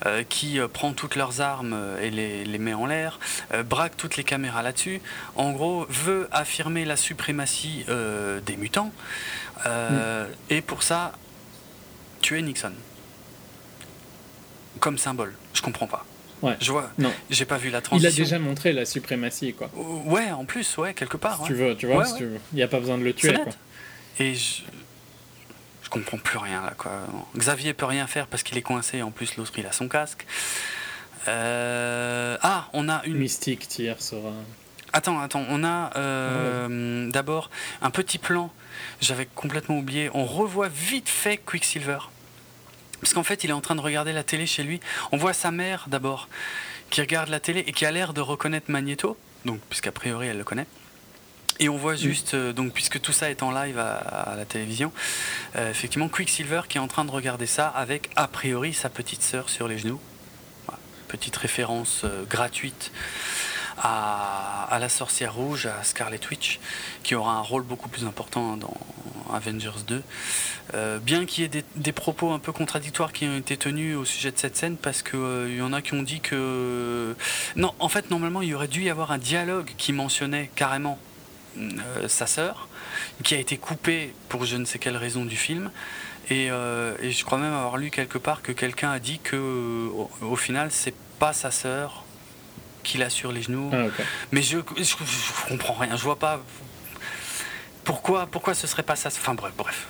euh, 0.06 0.24
qui 0.28 0.60
euh, 0.60 0.68
prend 0.68 0.94
toutes 0.94 1.16
leurs 1.16 1.42
armes 1.42 1.78
et 2.02 2.10
les, 2.10 2.46
les 2.46 2.58
met 2.58 2.74
en 2.74 2.86
l'air, 2.86 3.20
braque 3.66 3.98
toutes 3.98 4.18
les 4.18 4.24
caméras 4.24 4.64
là-dessus, 4.64 5.02
en 5.36 5.52
gros, 5.52 5.86
veut 5.90 6.28
affirmer 6.32 6.86
la 6.86 6.96
suprématie 6.96 7.86
des 8.46 8.58
mutants, 8.58 8.92
et 10.50 10.62
pour 10.62 10.84
ça, 10.84 11.14
tuer 12.22 12.42
Nixon. 12.42 12.74
Comme 14.80 14.98
symbole. 14.98 15.36
Je 15.54 15.62
comprends 15.62 15.88
pas. 15.88 16.06
Ouais. 16.42 16.56
Je 16.62 16.72
vois, 16.72 16.90
non. 16.98 17.12
j'ai 17.30 17.44
pas 17.44 17.58
vu 17.58 17.70
la 17.70 17.80
Il 17.80 17.82
transition. 17.82 18.10
a 18.10 18.26
déjà 18.26 18.40
montré 18.40 18.72
la 18.72 18.86
suprématie, 18.86 19.54
quoi. 19.54 19.70
Ouais, 20.06 20.32
en 20.32 20.46
plus, 20.46 20.78
ouais, 20.78 20.94
quelque 20.94 21.18
part. 21.18 21.36
Si 21.36 21.42
ouais. 21.42 21.48
tu 21.48 21.54
veux, 21.56 21.76
tu 21.76 21.86
vois, 21.88 21.98
Ouais, 21.98 22.06
si 22.06 22.16
tu 22.16 22.26
veux. 22.26 22.40
Il 22.54 22.56
n'y 22.56 22.64
a 22.64 22.68
pas 22.70 22.80
besoin 22.80 22.98
de 22.98 23.04
le 23.04 23.14
tuer, 23.14 23.34
quoi. 23.34 23.52
Et 24.20 24.36
je... 24.36 24.62
je 25.90 25.99
comprends 25.99 26.18
plus 26.20 26.38
rien 26.38 26.61
là 26.61 26.74
quoi. 26.78 26.91
Xavier 27.36 27.74
peut 27.74 27.86
rien 27.86 28.06
faire 28.06 28.28
parce 28.28 28.44
qu'il 28.44 28.57
est 28.57 28.61
coincé. 28.61 29.02
En 29.02 29.10
plus, 29.10 29.36
l'autre 29.38 29.53
il 29.57 29.66
a 29.66 29.72
son 29.72 29.88
casque. 29.88 30.26
Euh, 31.28 32.38
Ah, 32.41 32.68
on 32.74 32.90
a 32.90 33.02
une. 33.06 33.18
Mystique 33.18 33.68
tire 33.68 33.99
sera. 33.99 34.32
Attends, 34.94 35.20
attends, 35.20 35.45
on 35.49 35.64
a 35.64 35.91
euh, 35.98 37.10
d'abord 37.10 37.49
un 37.82 37.90
petit 37.90 38.18
plan. 38.20 38.52
J'avais 39.02 39.26
complètement 39.26 39.78
oublié. 39.80 40.10
On 40.14 40.26
revoit 40.26 40.68
vite 40.70 41.10
fait 41.10 41.38
Quicksilver. 41.38 41.99
Parce 43.02 43.14
qu'en 43.14 43.24
fait, 43.24 43.44
il 43.44 43.49
est 43.49 43.53
en 43.53 43.61
train 43.61 43.76
de 43.76 43.82
regarder 43.82 44.14
la 44.14 44.24
télé 44.24 44.45
chez 44.45 44.64
lui. 44.64 44.80
On 45.11 45.18
voit 45.18 45.34
sa 45.34 45.52
mère 45.52 45.86
d'abord 45.88 46.28
qui 46.90 47.02
regarde 47.02 47.30
la 47.30 47.40
télé 47.40 47.61
et 47.61 47.72
qui 47.72 47.86
a 47.86 47.91
l'air 47.91 48.14
de 48.14 48.22
reconnaître 48.22 48.70
Magneto. 48.70 49.18
Donc, 49.45 49.60
puisqu'a 49.70 49.91
priori, 49.91 50.28
elle 50.28 50.38
le 50.38 50.44
connaît. 50.44 50.66
Et 51.61 51.68
on 51.68 51.77
voit 51.77 51.95
juste, 51.95 52.36
euh, 52.36 52.53
donc, 52.53 52.72
puisque 52.72 53.02
tout 53.02 53.11
ça 53.11 53.30
est 53.30 53.44
en 53.44 53.52
live 53.52 53.77
à, 53.77 53.95
à 53.98 54.36
la 54.36 54.45
télévision, 54.45 54.94
euh, 55.57 55.69
effectivement, 55.69 56.07
Quicksilver 56.07 56.61
qui 56.69 56.77
est 56.77 56.81
en 56.81 56.88
train 56.88 57.03
de 57.03 57.11
regarder 57.11 57.48
ça 57.48 57.68
avec, 57.68 58.10
a 58.15 58.27
priori, 58.27 58.73
sa 58.73 58.90
petite 58.90 59.22
sœur 59.22 59.49
sur 59.49 59.68
les 59.68 59.77
genoux. 59.77 59.99
Voilà. 60.65 60.80
Petite 61.10 61.36
référence 61.36 62.03
euh, 62.06 62.23
gratuite 62.30 62.91
à, 63.77 64.68
à 64.69 64.80
la 64.80 64.88
sorcière 64.88 65.34
rouge, 65.34 65.65
à 65.65 65.84
Scarlet 65.84 66.19
Witch, 66.31 66.60
qui 67.03 67.15
aura 67.15 67.34
un 67.34 67.41
rôle 67.41 67.64
beaucoup 67.64 67.90
plus 67.90 68.06
important 68.06 68.56
dans 68.56 68.77
Avengers 69.34 69.84
2. 69.86 70.02
Euh, 70.76 70.99
bien 70.99 71.26
qu'il 71.26 71.41
y 71.41 71.45
ait 71.45 71.49
des, 71.49 71.65
des 71.76 71.91
propos 71.91 72.31
un 72.31 72.40
peu 72.40 72.52
contradictoires 72.52 73.11
qui 73.11 73.26
ont 73.26 73.38
été 73.38 73.57
tenus 73.57 73.98
au 73.98 74.06
sujet 74.06 74.31
de 74.31 74.38
cette 74.38 74.56
scène, 74.56 74.77
parce 74.77 75.02
qu'il 75.02 75.56
y 75.57 75.61
en 75.61 75.73
a 75.73 75.81
qui 75.81 75.94
ont 75.94 76.03
dit 76.03 76.22
que... 76.22 77.15
Non, 77.56 77.73
en 77.80 77.90
fait, 77.90 78.11
normalement, 78.11 78.41
il 78.41 78.49
y 78.49 78.53
aurait 78.53 78.68
dû 78.68 78.84
y 78.84 78.90
avoir 78.90 79.11
un 79.11 79.18
dialogue 79.18 79.72
qui 79.77 79.91
mentionnait 79.94 80.49
carrément 80.56 80.99
sa 82.07 82.27
sœur, 82.27 82.68
qui 83.23 83.36
a 83.36 83.38
été 83.38 83.57
coupé 83.57 84.14
pour 84.30 84.45
je 84.45 84.56
ne 84.57 84.65
sais 84.65 84.80
quelle 84.80 84.98
raison 84.98 85.26
du 85.26 85.36
film. 85.38 85.72
Et, 86.30 86.52
euh, 86.52 86.95
et 87.02 87.11
je 87.11 87.26
crois 87.26 87.38
même 87.40 87.53
avoir 87.53 87.77
lu 87.77 87.90
quelque 87.90 88.18
part 88.19 88.41
que 88.44 88.52
quelqu'un 88.52 88.91
a 88.91 88.99
dit 88.99 89.19
que 89.19 89.36
au, 89.36 90.10
au 90.22 90.36
final 90.36 90.69
c'est 90.72 90.94
pas 91.18 91.34
sa 91.34 91.49
sœur 91.52 92.03
qu'il 92.84 93.02
a 93.03 93.10
sur 93.10 93.31
les 93.31 93.41
genoux. 93.41 93.72
Ah. 93.73 93.88
Mais 94.31 94.41
je, 94.44 94.60
je, 94.78 94.84
je 94.84 95.47
comprends 95.47 95.73
rien, 95.73 95.96
je 95.97 96.04
vois 96.04 96.20
pas 96.20 96.39
pourquoi 97.84 98.28
pourquoi 98.28 98.54
ce 98.54 98.68
serait 98.68 98.84
pas 98.84 98.96
ça. 98.96 99.10
Enfin 99.10 99.34
bref, 99.34 99.54
bref. 99.57 99.88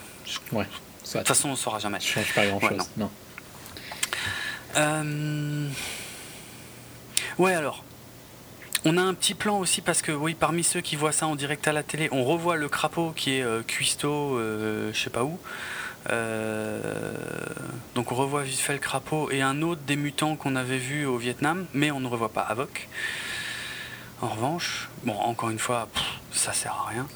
De 0.53 0.64
Ça 1.03 1.19
toute 1.19 1.27
façon 1.27 1.49
on 1.49 1.56
saura 1.56 1.80
jamais. 1.80 1.98
ne 1.98 2.03
change 2.03 2.33
pas 2.33 2.45
grand 2.48 2.59
chose. 2.61 2.69
Ouais, 2.72 2.77
non. 2.77 2.85
non. 2.98 3.11
Euh, 4.77 5.67
Ouais, 7.38 7.53
alors. 7.53 7.83
On 8.85 8.98
a 8.98 9.01
un 9.01 9.14
petit 9.14 9.33
plan 9.33 9.59
aussi 9.59 9.82
parce 9.82 10.01
que, 10.01 10.11
oui, 10.11 10.35
parmi 10.40 10.64
ceux 10.64 10.82
qui 10.82 10.95
voient 10.95 11.11
ça 11.11 11.27
en 11.27 11.35
direct 11.35 11.67
à 11.67 11.74
la 11.74 11.83
télé, 11.83 12.08
on 12.11 12.24
revoit 12.24 12.56
le 12.56 12.69
crapaud 12.69 13.11
qui 13.16 13.33
est 13.33 13.43
euh, 13.43 13.61
cuistot, 13.61 14.38
euh, 14.38 14.91
je 14.93 14.99
sais 14.99 15.09
pas 15.09 15.24
où. 15.24 15.38
Euh, 16.09 16.82
donc 17.93 18.14
on 18.14 18.16
revoit 18.16 18.43
vite 18.43 18.59
fait 18.59 18.72
le 18.72 18.80
crapaud 18.80 19.30
et 19.32 19.41
un 19.41 19.61
autre 19.61 19.82
des 19.85 19.98
mutants 19.98 20.38
qu'on 20.38 20.56
avait 20.56 20.77
vu 20.77 21.06
au 21.06 21.17
Vietnam, 21.17 21.66
mais 21.74 21.91
on 21.91 21.99
ne 21.99 22.08
revoit 22.08 22.32
pas 22.32 22.41
Havok. 22.41 22.88
En 24.22 24.30
revanche, 24.30 24.90
bon, 25.03 25.14
encore 25.14 25.49
une 25.49 25.59
fois, 25.59 25.90
pff, 25.93 26.03
ça 26.32 26.53
sert 26.53 26.74
à 26.74 26.90
rien. 26.90 27.08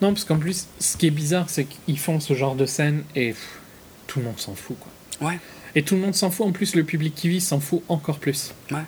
Non, 0.00 0.14
parce 0.14 0.24
qu'en 0.24 0.38
plus, 0.38 0.66
ce 0.78 0.96
qui 0.96 1.06
est 1.06 1.10
bizarre, 1.10 1.50
c'est 1.50 1.66
qu'ils 1.66 1.98
font 1.98 2.20
ce 2.20 2.32
genre 2.32 2.54
de 2.54 2.64
scène 2.64 3.04
et 3.14 3.32
pff, 3.32 3.58
tout 4.06 4.20
le 4.20 4.24
monde 4.24 4.38
s'en 4.38 4.54
fout, 4.54 4.76
quoi. 4.78 5.28
Ouais. 5.28 5.38
Et 5.74 5.82
tout 5.82 5.94
le 5.94 6.00
monde 6.00 6.14
s'en 6.14 6.30
fout, 6.30 6.46
en 6.46 6.52
plus, 6.52 6.74
le 6.74 6.84
public 6.84 7.14
qui 7.14 7.28
vit 7.28 7.40
s'en 7.40 7.60
fout 7.60 7.82
encore 7.88 8.18
plus. 8.18 8.54
Ouais. 8.70 8.84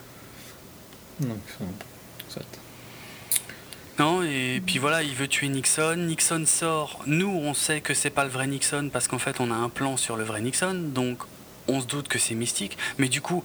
Donc, 1.22 1.38
euh, 1.60 1.64
soit. 2.28 2.42
Non, 3.98 4.22
et 4.22 4.62
puis 4.64 4.78
voilà, 4.78 5.02
il 5.02 5.14
veut 5.14 5.28
tuer 5.28 5.48
Nixon. 5.48 5.96
Nixon 5.96 6.44
sort. 6.46 7.00
Nous, 7.06 7.28
on 7.28 7.54
sait 7.54 7.80
que 7.80 7.94
c'est 7.94 8.10
pas 8.10 8.24
le 8.24 8.30
vrai 8.30 8.46
Nixon 8.46 8.90
parce 8.92 9.06
qu'en 9.06 9.18
fait, 9.18 9.38
on 9.40 9.50
a 9.50 9.54
un 9.54 9.68
plan 9.68 9.96
sur 9.96 10.16
le 10.16 10.24
vrai 10.24 10.40
Nixon. 10.40 10.90
Donc, 10.94 11.18
on 11.68 11.80
se 11.80 11.86
doute 11.86 12.08
que 12.08 12.18
c'est 12.18 12.34
mystique. 12.34 12.78
Mais 12.98 13.08
du 13.08 13.20
coup, 13.20 13.44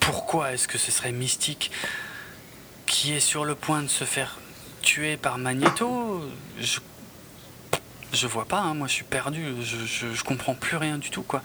pourquoi 0.00 0.52
est-ce 0.52 0.68
que 0.68 0.78
ce 0.78 0.90
serait 0.90 1.12
mystique 1.12 1.70
qui 2.86 3.12
est 3.12 3.20
sur 3.20 3.44
le 3.44 3.54
point 3.54 3.82
de 3.82 3.88
se 3.88 4.04
faire 4.04 4.38
tuer 4.82 5.16
par 5.16 5.38
Magneto? 5.38 6.22
Je, 6.60 6.80
je 8.12 8.26
vois 8.26 8.44
pas, 8.44 8.60
hein, 8.60 8.74
moi 8.74 8.88
je 8.88 8.92
suis 8.92 9.04
perdu. 9.04 9.54
Je, 9.62 9.86
je, 9.86 10.12
je 10.12 10.24
comprends 10.24 10.54
plus 10.54 10.76
rien 10.76 10.98
du 10.98 11.10
tout, 11.10 11.22
quoi. 11.22 11.42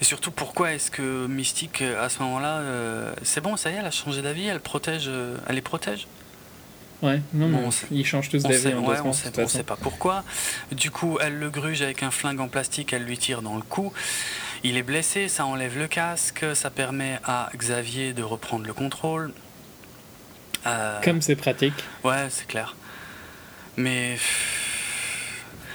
Et 0.00 0.04
surtout, 0.04 0.30
pourquoi 0.30 0.72
est-ce 0.72 0.90
que 0.90 1.26
Mystique, 1.26 1.80
euh, 1.82 2.04
à 2.04 2.08
ce 2.08 2.18
moment-là, 2.22 2.58
euh, 2.58 3.14
c'est 3.22 3.40
bon, 3.40 3.56
ça 3.56 3.70
y 3.70 3.74
est, 3.74 3.76
elle 3.78 3.86
a 3.86 3.90
changé 3.90 4.20
d'avis, 4.22 4.46
elle 4.46 4.60
protège, 4.60 5.04
euh, 5.08 5.36
elle 5.48 5.54
les 5.54 5.62
protège 5.62 6.06
Ouais, 7.02 7.20
non, 7.34 7.48
Bon, 7.48 7.70
sait- 7.70 7.86
ils 7.90 8.06
changent 8.06 8.30
tous 8.30 8.42
d'avis 8.42 8.66
ouais, 8.68 8.72
deux 8.72 9.02
on 9.04 9.12
sait, 9.12 9.30
on 9.38 9.46
sait 9.48 9.62
pas 9.62 9.76
pourquoi. 9.76 10.24
Du 10.72 10.90
coup, 10.90 11.18
elle 11.20 11.38
le 11.38 11.50
gruge 11.50 11.82
avec 11.82 12.02
un 12.02 12.10
flingue 12.10 12.40
en 12.40 12.48
plastique, 12.48 12.92
elle 12.94 13.04
lui 13.04 13.18
tire 13.18 13.42
dans 13.42 13.56
le 13.56 13.62
cou. 13.62 13.92
Il 14.64 14.76
est 14.78 14.82
blessé, 14.82 15.28
ça 15.28 15.44
enlève 15.44 15.78
le 15.78 15.88
casque, 15.88 16.44
ça 16.54 16.70
permet 16.70 17.18
à 17.24 17.50
Xavier 17.54 18.14
de 18.14 18.22
reprendre 18.22 18.64
le 18.66 18.72
contrôle. 18.72 19.32
Euh, 20.66 21.00
Comme 21.02 21.20
c'est 21.22 21.36
pratique. 21.36 21.74
Ouais, 22.02 22.26
c'est 22.30 22.46
clair. 22.48 22.74
Mais 23.76 24.16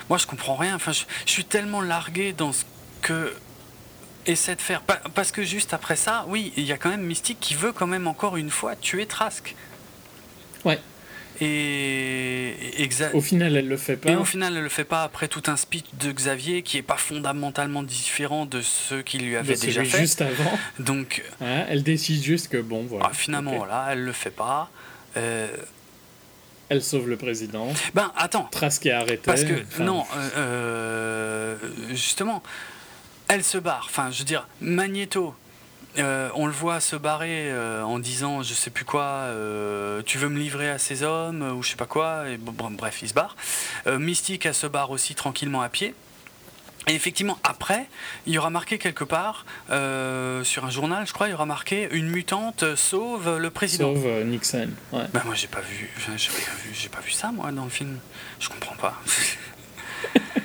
moi, 0.09 0.17
je 0.17 0.25
comprends 0.25 0.56
rien. 0.56 0.75
Enfin, 0.75 0.91
je, 0.91 1.03
je 1.25 1.32
suis 1.32 1.45
tellement 1.45 1.82
largué 1.82 2.33
dans 2.33 2.51
ce 2.51 2.64
que 3.01 3.33
essaie 4.25 4.56
de 4.56 4.61
faire. 4.61 4.82
Pa- 4.82 5.01
Parce 5.16 5.32
que 5.32 5.43
juste 5.43 5.74
après 5.74 5.95
ça, 5.95 6.25
oui, 6.27 6.53
il 6.58 6.64
y 6.64 6.72
a 6.72 6.77
quand 6.77 6.90
même 6.90 7.01
Mystique 7.03 7.40
qui 7.40 7.53
veut 7.56 7.72
quand 7.72 7.88
même 7.88 8.08
encore 8.08 8.38
une 8.38 8.50
fois 8.50 8.75
tuer 8.75 9.06
Trask. 9.06 9.56
Ouais. 10.66 10.80
Et, 11.43 12.88
Au 13.14 13.22
final, 13.22 13.56
elle 13.58 13.67
le 13.67 13.77
fait 13.77 13.95
pas. 13.98 14.11
et 14.11 14.16
au 14.16 14.25
final, 14.25 14.56
elle 14.58 14.64
le 14.64 14.69
fait 14.69 14.83
pas 14.83 15.03
après 15.03 15.27
tout 15.27 15.41
un 15.48 15.56
speech 15.56 15.85
de 16.00 16.11
Xavier 16.11 16.61
qui 16.61 16.77
est 16.77 16.82
pas 16.83 16.98
fondamentalement 16.98 17.82
différent 17.83 18.45
de 18.45 18.61
ceux 18.61 19.01
qu'il 19.01 19.24
lui 19.24 19.32
de 19.33 19.38
avait 19.38 19.56
déjà 19.56 19.83
fait. 19.83 20.00
juste 20.01 20.22
avant. 20.22 20.51
Donc, 20.80 21.24
Ouais, 21.40 21.66
elle 21.69 21.82
décide 21.83 22.22
juste 22.24 22.50
que 22.50 22.58
bon, 22.58 22.83
voilà. 22.88 23.08
ah, 23.09 23.14
finalement, 23.14 23.51
ok. 23.51 23.58
voilà, 23.58 23.88
elle 23.91 24.03
le 24.03 24.11
fait 24.11 24.30
pas. 24.30 24.69
Euh, 25.17 25.48
Elle 26.69 26.83
sauve 26.83 27.09
le 27.09 27.17
président. 27.17 27.67
ben, 27.95 28.11
attends, 28.16 28.48
Trask 28.51 28.85
est 28.85 28.91
arrêté. 28.91 29.22
parce 29.25 29.43
que 29.43 29.53
enfin, 29.67 29.83
non, 29.83 30.06
euh, 30.16 30.30
euh, 30.38 31.56
justement, 31.90 32.43
elle 33.32 33.43
se 33.45 33.58
barre. 33.58 33.85
Enfin, 33.90 34.11
je 34.11 34.19
veux 34.19 34.26
dire, 34.26 34.45
Magneto. 34.60 35.34
euh, 35.98 36.30
on 36.35 36.48
le 36.48 36.51
voit 36.51 36.82
se 36.82 36.98
barrer 36.98 37.50
euh, 37.50 37.82
en 37.84 37.98
disant 37.98 38.43
je 38.43 38.53
sais 38.53 38.69
plus 38.69 38.85
quoi, 38.85 39.03
euh, 39.03 40.01
tu 40.06 40.18
veux 40.18 40.27
me 40.27 40.38
livrer 40.38 40.69
à 40.69 40.77
ces 40.77 41.03
hommes 41.03 41.42
ou 41.42 41.64
je 41.64 41.69
sais 41.72 41.76
pas 41.77 41.85
quoi, 41.85 42.30
et 42.30 42.38
bon, 42.38 42.51
bon, 42.51 42.72
bref, 42.72 43.01
il 43.01 43.08
se 43.08 43.14
barre. 43.14 43.38
Mystique, 43.88 44.45
elle 44.45 44.53
se 44.53 44.68
barre 44.68 44.92
aussi 44.92 45.16
tranquillement 45.16 45.61
à 45.61 45.69
pied. 45.69 45.95
Et 46.88 46.95
effectivement, 46.95 47.38
après, 47.43 47.88
il 48.26 48.34
y 48.34 48.38
aura 48.38 48.50
marqué 48.50 48.77
quelque 48.77 49.06
part, 49.06 49.45
sur 49.68 50.66
un 50.66 50.69
journal, 50.69 51.08
je 51.08 51.14
crois, 51.14 51.27
il 51.27 51.32
y 51.32 51.34
aura 51.34 51.45
marqué 51.45 51.88
une 51.92 52.10
mutante 52.10 52.76
sauve 52.76 53.38
le 53.38 53.50
président. 53.50 53.93
Sauve 53.93 54.24
Nixon. 54.26 54.69
Ouais. 54.92 55.06
Ben 55.14 55.22
moi 55.24 55.35
j'ai 55.35 55.48
pas 55.48 55.61
vu, 55.61 55.90
enfin, 55.95 56.14
j'ai 56.18 56.32
pas 56.32 56.56
vu, 56.64 56.74
j'ai 56.74 56.90
pas 56.90 57.00
vu 57.00 57.11
ça 57.11 57.32
moi 57.32 57.51
dans 57.53 57.64
le 57.64 57.69
film. 57.69 57.98
Je 58.42 58.50
comprends 58.50 58.76
pas. 58.76 59.01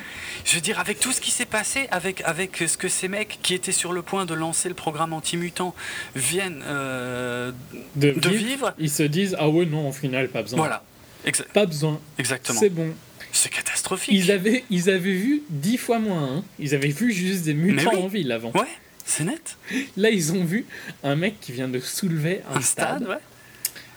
Je 0.47 0.55
veux 0.55 0.61
dire, 0.61 0.79
avec 0.79 0.99
tout 1.01 1.11
ce 1.11 1.19
qui 1.19 1.29
s'est 1.29 1.45
passé, 1.45 1.87
avec, 1.91 2.21
avec 2.23 2.63
ce 2.67 2.77
que 2.77 2.87
ces 2.87 3.09
mecs 3.09 3.37
qui 3.43 3.53
étaient 3.53 3.73
sur 3.73 3.91
le 3.91 4.01
point 4.01 4.25
de 4.25 4.33
lancer 4.33 4.69
le 4.69 4.75
programme 4.75 5.11
anti-mutant 5.11 5.75
viennent 6.15 6.63
euh, 6.65 7.51
De, 7.97 8.11
de 8.11 8.29
vivre, 8.29 8.45
vivre, 8.47 8.73
ils 8.79 8.89
se 8.89 9.03
disent 9.03 9.35
ah 9.39 9.49
ouais 9.49 9.65
non 9.65 9.89
au 9.89 9.91
final 9.91 10.29
pas 10.29 10.41
besoin. 10.43 10.57
voilà, 10.59 10.83
Exa- 11.25 11.43
Pas 11.51 11.65
besoin. 11.65 11.99
exactement. 12.17 12.57
C'est 12.59 12.69
bon. 12.69 12.93
C'est 13.33 13.49
catastrophique. 13.51 14.13
Ils 14.13 14.31
avaient, 14.31 14.63
ils 14.69 14.89
avaient 14.89 15.11
vu 15.13 15.43
dix 15.49 15.77
fois 15.77 15.99
moins. 15.99 16.37
hein. 16.37 16.43
Ils 16.59 16.73
avaient 16.73 16.87
vu 16.87 17.11
juste 17.11 17.43
des 17.43 17.53
mutants 17.53 17.91
oui. 17.93 17.99
en 18.01 18.07
ville 18.07 18.31
avant. 18.31 18.51
Ouais, 18.53 18.67
c'est 19.05 19.25
net. 19.25 19.57
Là, 19.97 20.09
ils 20.11 20.31
ont 20.31 20.45
vu 20.45 20.65
un 21.03 21.17
mec 21.17 21.41
qui 21.41 21.51
vient 21.51 21.67
de 21.67 21.79
soulever 21.81 22.39
un, 22.49 22.57
Un 22.57 22.61
stade, 22.61 23.03
ouais. 23.05 23.17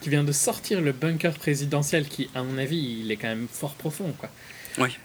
qui 0.01 0.09
vient 0.11 0.25
de 0.25 0.33
sortir 0.33 0.81
le 0.81 0.91
bunker 0.91 1.35
présidentiel 1.35 2.09
qui, 2.09 2.29
à 2.35 2.43
mon 2.43 2.59
avis, 2.59 3.03
il 3.05 3.13
est 3.13 3.17
quand 3.17 3.29
même 3.29 3.47
fort 3.51 3.75
profond, 3.75 4.13
quoi. 4.19 4.29
Oui. 4.79 4.99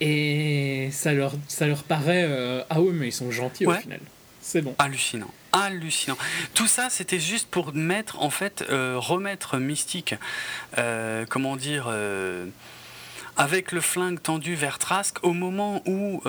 Et 0.00 0.88
ça 0.92 1.12
leur, 1.12 1.32
ça 1.48 1.66
leur 1.66 1.82
paraît 1.84 2.24
euh, 2.28 2.62
ah 2.70 2.80
oui 2.80 2.92
mais 2.92 3.08
ils 3.08 3.12
sont 3.12 3.30
gentils 3.30 3.66
Ouais. 3.66 3.76
au 3.76 3.80
final. 3.80 4.00
C'est 4.40 4.60
bon. 4.60 4.74
Hallucinant. 4.78 5.30
Hallucinant. 5.52 6.18
Tout 6.52 6.66
ça, 6.66 6.88
c'était 6.90 7.18
juste 7.20 7.48
pour 7.48 7.72
mettre, 7.72 8.20
en 8.20 8.28
fait, 8.28 8.62
euh, 8.68 8.96
remettre 8.98 9.56
Mystique, 9.56 10.16
euh, 10.76 11.24
comment 11.30 11.56
dire, 11.56 11.88
avec 13.38 13.72
le 13.72 13.80
flingue 13.80 14.20
tendu 14.20 14.54
vers 14.54 14.78
Trask, 14.78 15.16
au 15.24 15.32
moment 15.32 15.82
où 15.86 16.20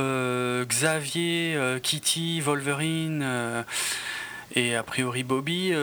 Xavier, 0.65 1.57
Kitty, 1.83 2.39
Wolverine 2.39 3.65
et 4.55 4.75
a 4.75 4.83
priori 4.83 5.23
Bobby 5.23 5.73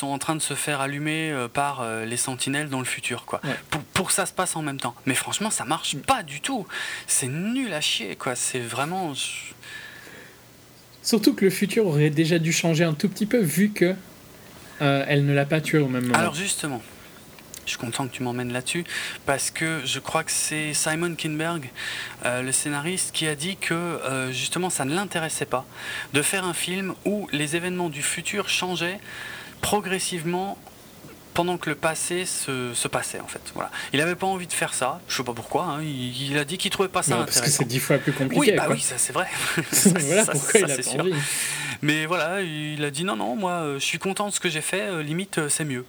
sont 0.00 0.08
en 0.08 0.18
train 0.18 0.36
de 0.36 0.42
se 0.42 0.54
faire 0.54 0.80
allumer 0.80 1.30
euh, 1.30 1.48
par 1.48 1.80
euh, 1.80 2.04
les 2.04 2.16
sentinelles 2.16 2.68
dans 2.68 2.78
le 2.78 2.84
futur, 2.84 3.24
quoi. 3.24 3.40
Ouais. 3.44 3.54
Pour, 3.70 3.80
pour 3.82 4.06
que 4.08 4.12
ça 4.12 4.26
se 4.26 4.32
passe 4.32 4.56
en 4.56 4.62
même 4.62 4.80
temps. 4.80 4.94
Mais 5.06 5.14
franchement, 5.14 5.50
ça 5.50 5.64
marche 5.64 5.96
pas 5.96 6.22
du 6.22 6.40
tout. 6.40 6.66
C'est 7.06 7.28
nul 7.28 7.72
à 7.72 7.80
chier, 7.80 8.16
quoi. 8.16 8.34
C'est 8.34 8.60
vraiment. 8.60 9.12
Surtout 11.02 11.34
que 11.34 11.44
le 11.44 11.50
futur 11.50 11.86
aurait 11.86 12.10
déjà 12.10 12.38
dû 12.38 12.52
changer 12.52 12.84
un 12.84 12.94
tout 12.94 13.08
petit 13.08 13.26
peu 13.26 13.38
vu 13.38 13.70
que 13.70 13.94
euh, 14.82 15.04
elle 15.08 15.26
ne 15.26 15.34
l'a 15.34 15.46
pas 15.46 15.60
tué 15.60 15.78
au 15.78 15.88
même 15.88 16.04
moment. 16.04 16.18
Alors 16.18 16.34
justement, 16.34 16.82
je 17.64 17.70
suis 17.70 17.78
content 17.78 18.06
que 18.06 18.12
tu 18.12 18.22
m'emmènes 18.22 18.52
là-dessus 18.52 18.84
parce 19.26 19.50
que 19.50 19.80
je 19.84 19.98
crois 19.98 20.24
que 20.24 20.32
c'est 20.32 20.74
Simon 20.74 21.14
Kinberg, 21.14 21.70
euh, 22.24 22.42
le 22.42 22.52
scénariste, 22.52 23.12
qui 23.12 23.26
a 23.26 23.34
dit 23.34 23.56
que 23.56 23.74
euh, 23.74 24.32
justement 24.32 24.70
ça 24.70 24.84
ne 24.84 24.94
l'intéressait 24.94 25.46
pas 25.46 25.64
de 26.12 26.22
faire 26.22 26.44
un 26.44 26.54
film 26.54 26.94
où 27.04 27.28
les 27.32 27.56
événements 27.56 27.88
du 27.88 28.02
futur 28.02 28.48
changeaient 28.48 29.00
progressivement 29.60 30.58
pendant 31.32 31.58
que 31.58 31.70
le 31.70 31.76
passé 31.76 32.26
se, 32.26 32.74
se 32.74 32.88
passait 32.88 33.20
en 33.20 33.26
fait. 33.28 33.40
Voilà. 33.54 33.70
Il 33.92 34.00
n'avait 34.00 34.16
pas 34.16 34.26
envie 34.26 34.46
de 34.48 34.52
faire 34.52 34.74
ça, 34.74 35.00
je 35.08 35.16
sais 35.16 35.22
pas 35.22 35.32
pourquoi, 35.32 35.64
hein. 35.64 35.82
il, 35.82 36.30
il 36.32 36.36
a 36.38 36.44
dit 36.44 36.58
qu'il 36.58 36.70
trouvait 36.70 36.88
pas 36.88 37.02
ça 37.02 37.12
Non, 37.12 37.18
parce 37.24 37.36
que 37.36 37.38
intéressant. 37.42 37.58
c'est 37.58 37.68
dix 37.68 37.78
fois 37.78 37.98
plus 37.98 38.12
compliqué. 38.12 38.40
Oui, 38.40 38.52
bah 38.56 38.64
quoi. 38.66 38.74
oui, 38.74 38.80
ça 38.80 38.98
c'est 38.98 39.12
vrai. 39.12 39.28
Ça, 39.72 39.90
voilà 39.98 40.24
ça- 40.24 40.32
pourquoi 40.32 40.52
ça, 40.52 40.58
il 40.58 40.70
a 40.72 40.76
pas 40.76 40.82
sûr. 40.82 41.00
envie. 41.00 41.14
Mais 41.82 42.04
voilà, 42.06 42.42
il 42.42 42.84
a 42.84 42.90
dit 42.90 43.04
non, 43.04 43.16
non, 43.16 43.36
moi 43.36 43.52
euh, 43.52 43.74
je 43.78 43.84
suis 43.84 43.98
content 43.98 44.28
de 44.28 44.32
ce 44.32 44.40
que 44.40 44.48
j'ai 44.50 44.60
fait, 44.60 44.82
euh, 44.82 45.02
limite 45.02 45.38
euh, 45.38 45.48
c'est 45.48 45.64
mieux. 45.64 45.86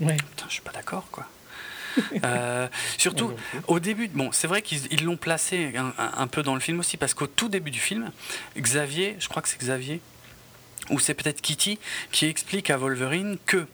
Ouais. 0.00 0.14
Putain, 0.16 0.44
je 0.48 0.52
suis 0.54 0.62
pas 0.62 0.72
d'accord, 0.72 1.06
quoi. 1.10 1.26
Euh, 2.24 2.68
surtout, 2.98 3.32
au 3.66 3.80
début, 3.80 4.08
bon, 4.08 4.30
c'est 4.30 4.46
vrai 4.46 4.62
qu'ils 4.62 4.80
ils 4.92 5.04
l'ont 5.04 5.16
placé 5.16 5.72
un 5.98 6.26
peu 6.26 6.42
dans 6.42 6.54
le 6.54 6.60
film 6.60 6.78
aussi, 6.78 6.96
parce 6.98 7.14
qu'au 7.14 7.26
tout 7.26 7.48
début 7.48 7.70
du 7.70 7.80
film, 7.80 8.10
Xavier, 8.58 9.16
je 9.18 9.28
crois 9.28 9.40
que 9.42 9.48
c'est 9.48 9.58
Xavier, 9.58 10.00
ou 10.90 10.98
c'est 10.98 11.14
peut-être 11.14 11.40
Kitty, 11.40 11.78
qui 12.12 12.26
explique 12.26 12.70
à 12.70 12.76
Wolverine 12.76 13.36
que 13.46 13.66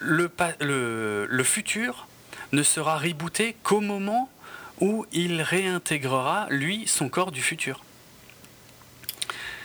le, 0.00 0.28
pa- 0.28 0.54
le, 0.60 1.26
le 1.30 1.44
futur 1.44 2.06
ne 2.52 2.62
sera 2.62 2.98
rebooté 2.98 3.56
qu'au 3.62 3.80
moment 3.80 4.28
où 4.80 5.06
il 5.12 5.40
réintégrera, 5.42 6.46
lui, 6.50 6.84
son 6.86 7.08
corps 7.08 7.30
du 7.32 7.40
futur. 7.42 7.82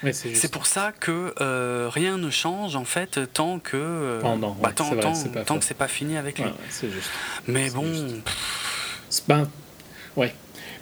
Ouais, 0.01 0.13
c'est 0.13 0.49
pour 0.51 0.65
ça 0.65 0.93
que 0.97 1.33
euh, 1.41 1.89
rien 1.91 2.17
ne 2.17 2.29
change 2.29 2.77
en 2.77 2.85
fait 2.85 3.19
tant 3.33 3.59
que 3.59 3.75
euh, 3.75 4.21
Pendant, 4.21 4.51
bah, 4.53 4.69
ouais, 4.69 4.73
tant, 4.73 4.85
c'est 4.87 4.95
vrai, 4.95 5.01
tant- 5.03 5.13
c'est 5.15 5.29
pas 5.33 5.43
tant 5.43 5.55
faux. 5.55 5.59
que 5.59 5.65
c'est 5.65 5.73
pas 5.73 5.89
fini 5.89 6.15
avec 6.15 6.37
lui. 6.39 6.45
Ouais, 6.45 6.53
juste. 6.83 7.09
Mais 7.47 7.69
bon, 7.69 7.83
juste. 7.83 8.15
C'est 9.09 9.25
pas- 9.25 9.45
Ouais. 10.15 10.33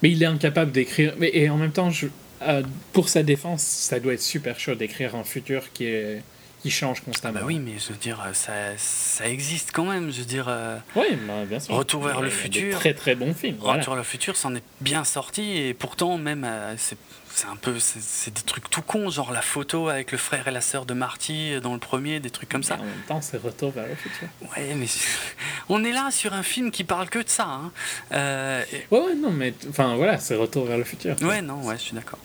Mais 0.04 0.12
il 0.12 0.22
est 0.22 0.28
incapable 0.28 0.72
d'écrire. 0.72 1.16
Mais 1.18 1.32
et 1.34 1.50
en 1.50 1.58
même 1.58 1.72
temps, 1.72 1.90
je... 1.90 2.08
euh, 2.42 2.64
pour 2.94 3.10
sa 3.10 3.24
défense, 3.24 3.62
ça 3.64 4.00
doit 4.00 4.14
être 4.14 4.22
super 4.22 4.60
chaud 4.60 4.76
d'écrire 4.76 5.16
un 5.16 5.24
futur 5.24 5.72
qui 5.74 5.86
est 5.86 6.22
qui 6.64 6.72
change 6.72 7.02
constamment. 7.02 7.40
bah 7.42 7.46
oui, 7.46 7.60
mais 7.60 7.74
je 7.78 7.90
veux 7.90 8.00
dire, 8.00 8.20
ça, 8.34 8.52
ça 8.78 9.28
existe 9.30 9.70
quand 9.72 9.86
même. 9.86 10.12
Je 10.12 10.20
veux 10.22 10.26
dire, 10.26 10.48
euh, 10.50 10.78
Oui, 10.96 11.06
bah, 11.28 11.46
bien 11.48 11.60
sûr. 11.60 11.76
Retour 11.76 12.02
vers 12.04 12.20
le 12.20 12.32
futur. 12.32 12.80
Très 12.80 12.96
très 12.96 13.14
bon 13.16 13.34
film. 13.36 13.58
Retour 13.60 13.94
vers 13.94 13.96
le 13.98 14.04
futur 14.04 14.36
s'en 14.36 14.56
est 14.56 14.64
bien 14.82 15.04
sorti 15.04 15.56
et 15.58 15.76
pourtant 15.76 16.18
même 16.18 16.44
euh, 16.44 16.74
c'est 16.78 16.98
c'est 17.30 17.46
un 17.46 17.56
peu 17.56 17.78
c'est 17.78 18.34
des 18.34 18.42
trucs 18.42 18.68
tout 18.72 18.82
cons 18.82 19.12
genre 19.12 19.32
la 19.32 19.44
photo 19.44 19.90
avec 19.90 20.12
le 20.12 20.18
frère 20.18 20.48
et 20.48 20.52
la 20.52 20.60
sœur 20.62 20.88
de 20.88 20.96
Marty 20.96 21.60
dans 21.62 21.74
le 21.74 21.80
premier 21.80 22.20
des 22.20 22.32
trucs 22.32 22.50
comme 22.50 22.64
ça 22.64 22.76
En 22.80 22.84
même 22.84 22.88
temps, 23.08 23.22
c'est 23.22 23.38
Retour 23.38 23.70
vers 23.70 23.86
le 23.86 23.94
futur. 23.94 24.28
ouais 24.42 24.74
mais 24.76 24.88
on 25.70 25.84
est 25.84 25.92
là 25.92 26.10
sur 26.10 26.34
un 26.34 26.42
film 26.42 26.72
qui 26.72 26.84
parle 26.84 27.08
que 27.10 27.20
de 27.20 27.30
ça 27.30 27.44
hein. 27.46 27.72
Euh, 28.14 28.64
et- 28.74 28.88
Ouais, 28.90 29.02
ouais, 29.02 29.14
non, 29.16 29.30
mais 29.30 29.54
enfin 29.70 29.96
voilà, 29.98 30.18
c'est 30.18 30.34
Retour 30.34 30.66
vers 30.66 30.80
le 30.80 30.84
futur. 30.84 31.16
ouais 31.22 31.44
non 31.44 31.62
ouais 31.64 31.76
je 31.78 31.84
suis 31.84 31.94
d'accord 31.94 32.18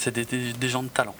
c'est 0.00 0.14
des, 0.14 0.24
des, 0.24 0.52
des 0.54 0.68
gens 0.68 0.82
de 0.82 0.88
talent 0.88 1.14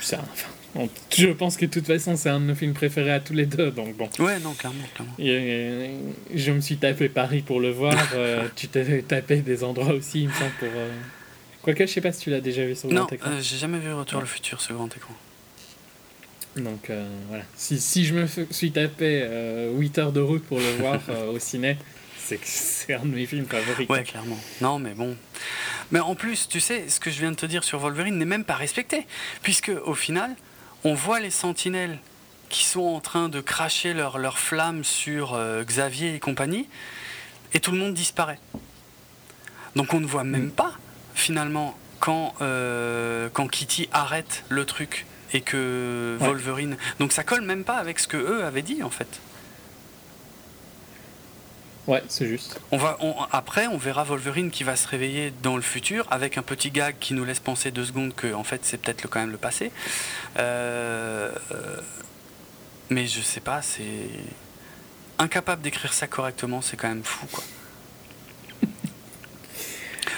Ça, 0.00 0.18
enfin, 0.32 0.48
on- 0.74 0.88
je 1.14 1.28
pense 1.28 1.56
que 1.58 1.66
de 1.66 1.70
toute 1.70 1.86
façon, 1.86 2.16
c'est 2.16 2.30
un 2.30 2.40
de 2.40 2.46
nos 2.46 2.54
films 2.54 2.72
préférés 2.72 3.12
à 3.12 3.20
tous 3.20 3.34
les 3.34 3.44
deux, 3.46 3.70
donc 3.70 3.94
bon. 3.96 4.08
ouais 4.18 4.38
non 4.40 4.54
clairement 4.54 4.84
clairement 4.94 5.12
Et, 5.18 5.28
euh, 5.30 5.98
je 6.34 6.52
me 6.52 6.60
suis 6.60 6.76
tapé 6.78 7.08
Paris 7.10 7.42
pour 7.42 7.60
le 7.60 7.70
voir. 7.70 7.98
euh, 8.14 8.48
tu 8.56 8.68
t'es 8.68 9.02
tapé 9.02 9.36
des 9.42 9.62
endroits 9.62 9.92
aussi, 9.92 10.22
il 10.22 10.28
me 10.28 10.32
semble, 10.32 10.52
pour. 10.58 10.68
euh, 10.74 10.88
Quoique, 11.62 11.84
je 11.86 11.92
sais 11.92 12.00
pas 12.00 12.12
si 12.12 12.20
tu 12.22 12.30
l'as 12.30 12.40
déjà 12.40 12.64
vu 12.64 12.74
sur 12.74 12.88
non 12.88 13.00
grand 13.02 13.12
écran. 13.12 13.30
euh, 13.30 13.40
j'ai 13.42 13.58
jamais 13.58 13.78
vu 13.78 13.92
Retour 13.92 14.20
le 14.20 14.26
futur 14.26 14.60
ce 14.62 14.72
grand 14.72 14.88
écran 14.96 15.14
Donc 16.56 16.88
euh, 16.88 17.06
voilà. 17.28 17.44
Si, 17.56 17.78
si 17.78 18.06
je 18.06 18.14
me 18.14 18.26
suis 18.50 18.72
tapé 18.72 19.28
8 19.76 19.98
heures 19.98 20.12
de 20.12 20.20
route 20.20 20.44
pour 20.44 20.58
le 20.58 20.70
voir 20.78 20.98
euh, 21.10 21.30
au 21.32 21.38
ciné, 21.38 21.76
c'est 22.16 22.38
que 22.38 22.46
c'est 22.46 22.94
un 22.94 23.04
de 23.04 23.14
mes 23.14 23.26
films 23.26 23.44
favoris. 23.44 23.88
Ouais, 23.90 24.04
clairement. 24.04 24.38
Non, 24.62 24.78
mais 24.78 24.94
bon. 24.94 25.14
Mais 25.92 26.00
en 26.00 26.14
plus, 26.14 26.48
tu 26.48 26.60
sais, 26.60 26.88
ce 26.88 27.00
que 27.00 27.10
je 27.10 27.18
viens 27.20 27.30
de 27.30 27.36
te 27.36 27.46
dire 27.46 27.64
sur 27.64 27.78
Wolverine 27.80 28.16
n'est 28.16 28.24
même 28.24 28.44
pas 28.44 28.54
respecté. 28.54 29.06
Puisque, 29.42 29.72
au 29.84 29.94
final, 29.94 30.34
on 30.84 30.94
voit 30.94 31.20
les 31.20 31.30
sentinelles 31.30 31.98
qui 32.48 32.64
sont 32.64 32.80
en 32.82 33.00
train 33.00 33.28
de 33.28 33.40
cracher 33.40 33.94
leur 33.94 34.38
flammes 34.38 34.82
sur 34.84 35.34
euh, 35.34 35.62
Xavier 35.64 36.14
et 36.14 36.18
compagnie, 36.20 36.68
et 37.54 37.60
tout 37.60 37.70
le 37.70 37.78
monde 37.78 37.94
disparaît. 37.94 38.38
Donc 39.76 39.94
on 39.94 40.00
ne 40.00 40.06
voit 40.06 40.24
même 40.24 40.46
Mm. 40.46 40.50
pas, 40.50 40.72
finalement, 41.14 41.76
quand, 42.00 42.34
euh, 42.40 43.28
quand 43.32 43.46
Kitty 43.46 43.88
arrête 43.92 44.42
le 44.48 44.64
truc 44.64 45.06
et 45.32 45.42
que 45.42 46.16
Ouais. 46.20 46.26
Wolverine. 46.26 46.76
Donc 46.98 47.12
ça 47.12 47.22
colle 47.22 47.42
même 47.42 47.62
pas 47.62 47.76
avec 47.76 48.00
ce 48.00 48.08
que 48.08 48.16
eux 48.16 48.44
avaient 48.44 48.62
dit, 48.62 48.82
en 48.82 48.90
fait. 48.90 49.20
Ouais, 51.86 52.02
c'est 52.08 52.26
juste. 52.28 52.60
On 52.70 52.76
va, 52.76 52.96
on- 53.00 53.14
après, 53.32 53.66
on 53.66 53.76
verra 53.78 54.04
Wolverine 54.04 54.50
qui 54.50 54.62
va 54.64 54.76
se 54.76 54.86
réveiller 54.86 55.32
dans 55.42 55.56
le 55.56 55.62
futur 55.62 56.06
avec 56.10 56.38
un 56.38 56.42
petit 56.42 56.70
gag 56.70 56.96
qui 57.00 57.14
nous 57.14 57.24
laisse 57.24 57.40
penser 57.40 57.70
deux 57.70 57.84
secondes 57.86 58.14
que 58.14 58.32
en 58.34 58.44
fait 58.44 58.60
c'est 58.64 58.76
peut-être 58.76 59.08
quand 59.08 59.18
même 59.20 59.30
le 59.30 59.38
passé. 59.38 59.72
Euh, 60.38 61.32
mais 62.90 63.06
je 63.06 63.20
sais 63.20 63.40
pas, 63.40 63.62
c'est 63.62 63.82
incapable 65.18 65.62
d'écrire 65.62 65.92
ça 65.92 66.06
correctement, 66.06 66.60
c'est 66.62 66.76
quand 66.76 66.88
même 66.88 67.02
fou 67.04 67.26
quoi. 67.32 67.42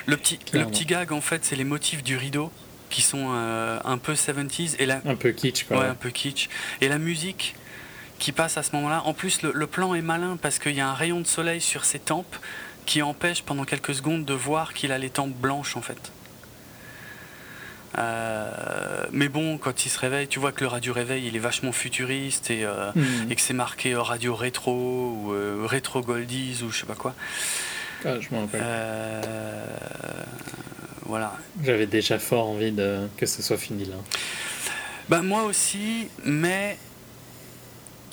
Le 0.07 0.17
petit, 0.17 0.39
le 0.53 0.67
petit 0.67 0.85
gag 0.85 1.13
en 1.13 1.21
fait, 1.21 1.45
c'est 1.45 1.55
les 1.57 1.65
motifs 1.65 2.03
du 2.03 2.17
rideau 2.17 2.51
qui 2.91 3.03
sont 3.03 3.29
euh, 3.31 3.79
un 3.85 3.99
peu 3.99 4.15
70s 4.15 4.75
et 4.81 4.85
la, 4.87 5.01
Un 5.07 5.15
peu 5.15 5.31
kitsch, 5.31 5.65
quoi. 5.65 5.79
Ouais, 5.79 5.87
un 5.87 5.95
peu 5.95 6.11
kitsch. 6.11 6.49
Et 6.81 6.89
la 6.89 6.99
musique 6.99 7.55
qui 8.23 8.31
passe 8.31 8.57
à 8.57 8.63
ce 8.63 8.71
moment-là, 8.77 9.03
en 9.05 9.15
plus 9.15 9.43
le, 9.43 9.51
le 9.53 9.67
plan 9.67 9.95
est 9.95 10.01
malin 10.01 10.39
parce 10.41 10.61
qu'il 10.61 10.77
y 10.77 10.81
a 10.81 10.89
un 10.89 10.95
rayon 10.95 11.21
de 11.21 11.27
soleil 11.27 11.61
sur 11.61 11.85
ses 11.85 11.99
tempes 11.99 12.37
qui 12.87 13.03
empêche 13.03 13.43
pendant 13.43 13.65
quelques 13.65 13.97
secondes 13.97 14.25
de 14.25 14.33
voir 14.33 14.75
qu'il 14.75 14.93
a 14.93 14.99
les 14.99 15.11
tempes 15.11 15.35
blanches 15.35 15.77
en 15.77 15.83
fait. 15.83 16.13
Euh, 17.99 19.07
mais 19.11 19.29
bon, 19.29 19.59
quand 19.59 19.85
il 19.85 19.89
se 19.91 19.99
réveille, 19.99 20.29
tu 20.29 20.39
vois 20.39 20.53
que 20.53 20.61
le 20.63 20.69
radio 20.69 20.93
réveil 20.93 21.27
il 21.27 21.35
est 21.35 21.41
vachement 21.41 21.73
futuriste 21.73 22.51
et, 22.51 22.65
euh, 22.65 22.93
Hmm. 22.95 23.31
et 23.31 23.35
que 23.35 23.41
c'est 23.41 23.53
marqué 23.55 23.93
euh, 23.93 24.01
radio 24.03 24.37
rétro 24.37 24.73
ou 24.73 25.33
euh, 25.33 25.67
rétro 25.67 26.01
goldies 26.01 26.63
ou 26.65 26.71
je 26.71 26.79
sais 26.81 26.87
pas 26.87 26.95
quoi. 26.95 27.15
Ah, 28.05 28.21
je 28.21 28.29
m'en 28.31 28.43
rappelle. 28.43 28.63
Voilà. 31.07 31.37
J'avais 31.65 31.87
déjà 31.87 32.19
fort 32.21 32.49
envie 32.49 32.71
de... 32.73 33.09
que 33.17 33.27
ce 33.27 33.43
soit 33.43 33.59
fini 33.59 33.85
là. 33.85 33.97
Bah 35.09 35.23
moi 35.23 35.43
aussi, 35.43 36.09
mais 36.25 36.79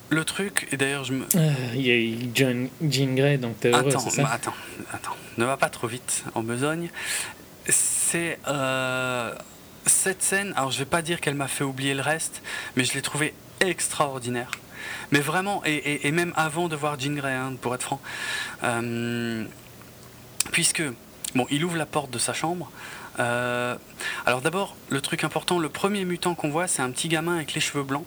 le 0.09 0.25
truc, 0.25 0.67
et 0.71 0.77
d'ailleurs 0.77 1.03
je 1.03 1.13
me, 1.13 1.25
Euh, 1.35 1.53
Il 1.75 1.81
y 1.81 1.91
a 1.91 1.95
eu 1.95 2.17
John, 2.33 2.69
Jean 2.81 3.13
Grey, 3.15 3.37
donc 3.37 3.59
t'es 3.59 3.69
heureux, 3.69 3.87
Attends, 3.89 3.99
ça 4.09 4.23
bah, 4.23 4.29
attends, 4.33 4.53
attends, 4.93 5.15
ne 5.37 5.45
va 5.45 5.57
pas 5.57 5.69
trop 5.69 5.87
vite 5.87 6.23
en 6.35 6.41
besogne. 6.43 6.89
C'est 7.67 8.39
euh, 8.47 9.33
cette 9.85 10.23
scène. 10.23 10.53
Alors, 10.55 10.71
je 10.71 10.79
vais 10.79 10.85
pas 10.85 11.01
dire 11.03 11.21
qu'elle 11.21 11.35
m'a 11.35 11.47
fait 11.47 11.63
oublier 11.63 11.93
le 11.93 12.01
reste, 12.01 12.41
mais 12.75 12.83
je 12.83 12.93
l'ai 12.93 13.01
trouvée 13.01 13.33
extraordinaire. 13.59 14.49
Mais 15.11 15.19
vraiment, 15.19 15.61
et, 15.65 15.73
et- 15.75 16.07
et 16.07 16.11
même 16.11 16.33
avant 16.35 16.67
de 16.69 16.75
voir 16.75 16.99
Jean 16.99 17.13
Grey, 17.15 17.33
hein, 17.33 17.53
pour 17.61 17.75
être 17.75 17.83
franc, 17.83 18.01
Euh, 18.63 19.43
puisque 20.51 20.81
bon, 21.35 21.45
il 21.51 21.63
ouvre 21.63 21.77
la 21.77 21.85
porte 21.85 22.09
de 22.11 22.17
sa 22.19 22.33
chambre. 22.33 22.71
Euh, 23.19 23.75
alors 24.25 24.41
d'abord, 24.41 24.75
le 24.89 25.01
truc 25.01 25.23
important, 25.23 25.59
le 25.59 25.69
premier 25.69 26.05
mutant 26.05 26.33
qu'on 26.35 26.49
voit, 26.49 26.67
c'est 26.67 26.81
un 26.81 26.89
petit 26.91 27.07
gamin 27.09 27.35
avec 27.35 27.53
les 27.53 27.61
cheveux 27.61 27.83
blancs. 27.83 28.05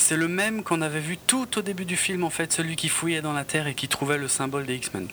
C'est 0.00 0.16
le 0.16 0.28
même 0.28 0.62
qu'on 0.62 0.80
avait 0.80 0.98
vu 0.98 1.18
tout 1.18 1.58
au 1.58 1.62
début 1.62 1.84
du 1.84 1.94
film, 1.94 2.24
en 2.24 2.30
fait, 2.30 2.52
celui 2.54 2.74
qui 2.74 2.88
fouillait 2.88 3.20
dans 3.20 3.34
la 3.34 3.44
terre 3.44 3.66
et 3.66 3.74
qui 3.74 3.86
trouvait 3.86 4.16
le 4.16 4.28
symbole 4.28 4.64
des 4.64 4.76
X-Men. 4.76 5.08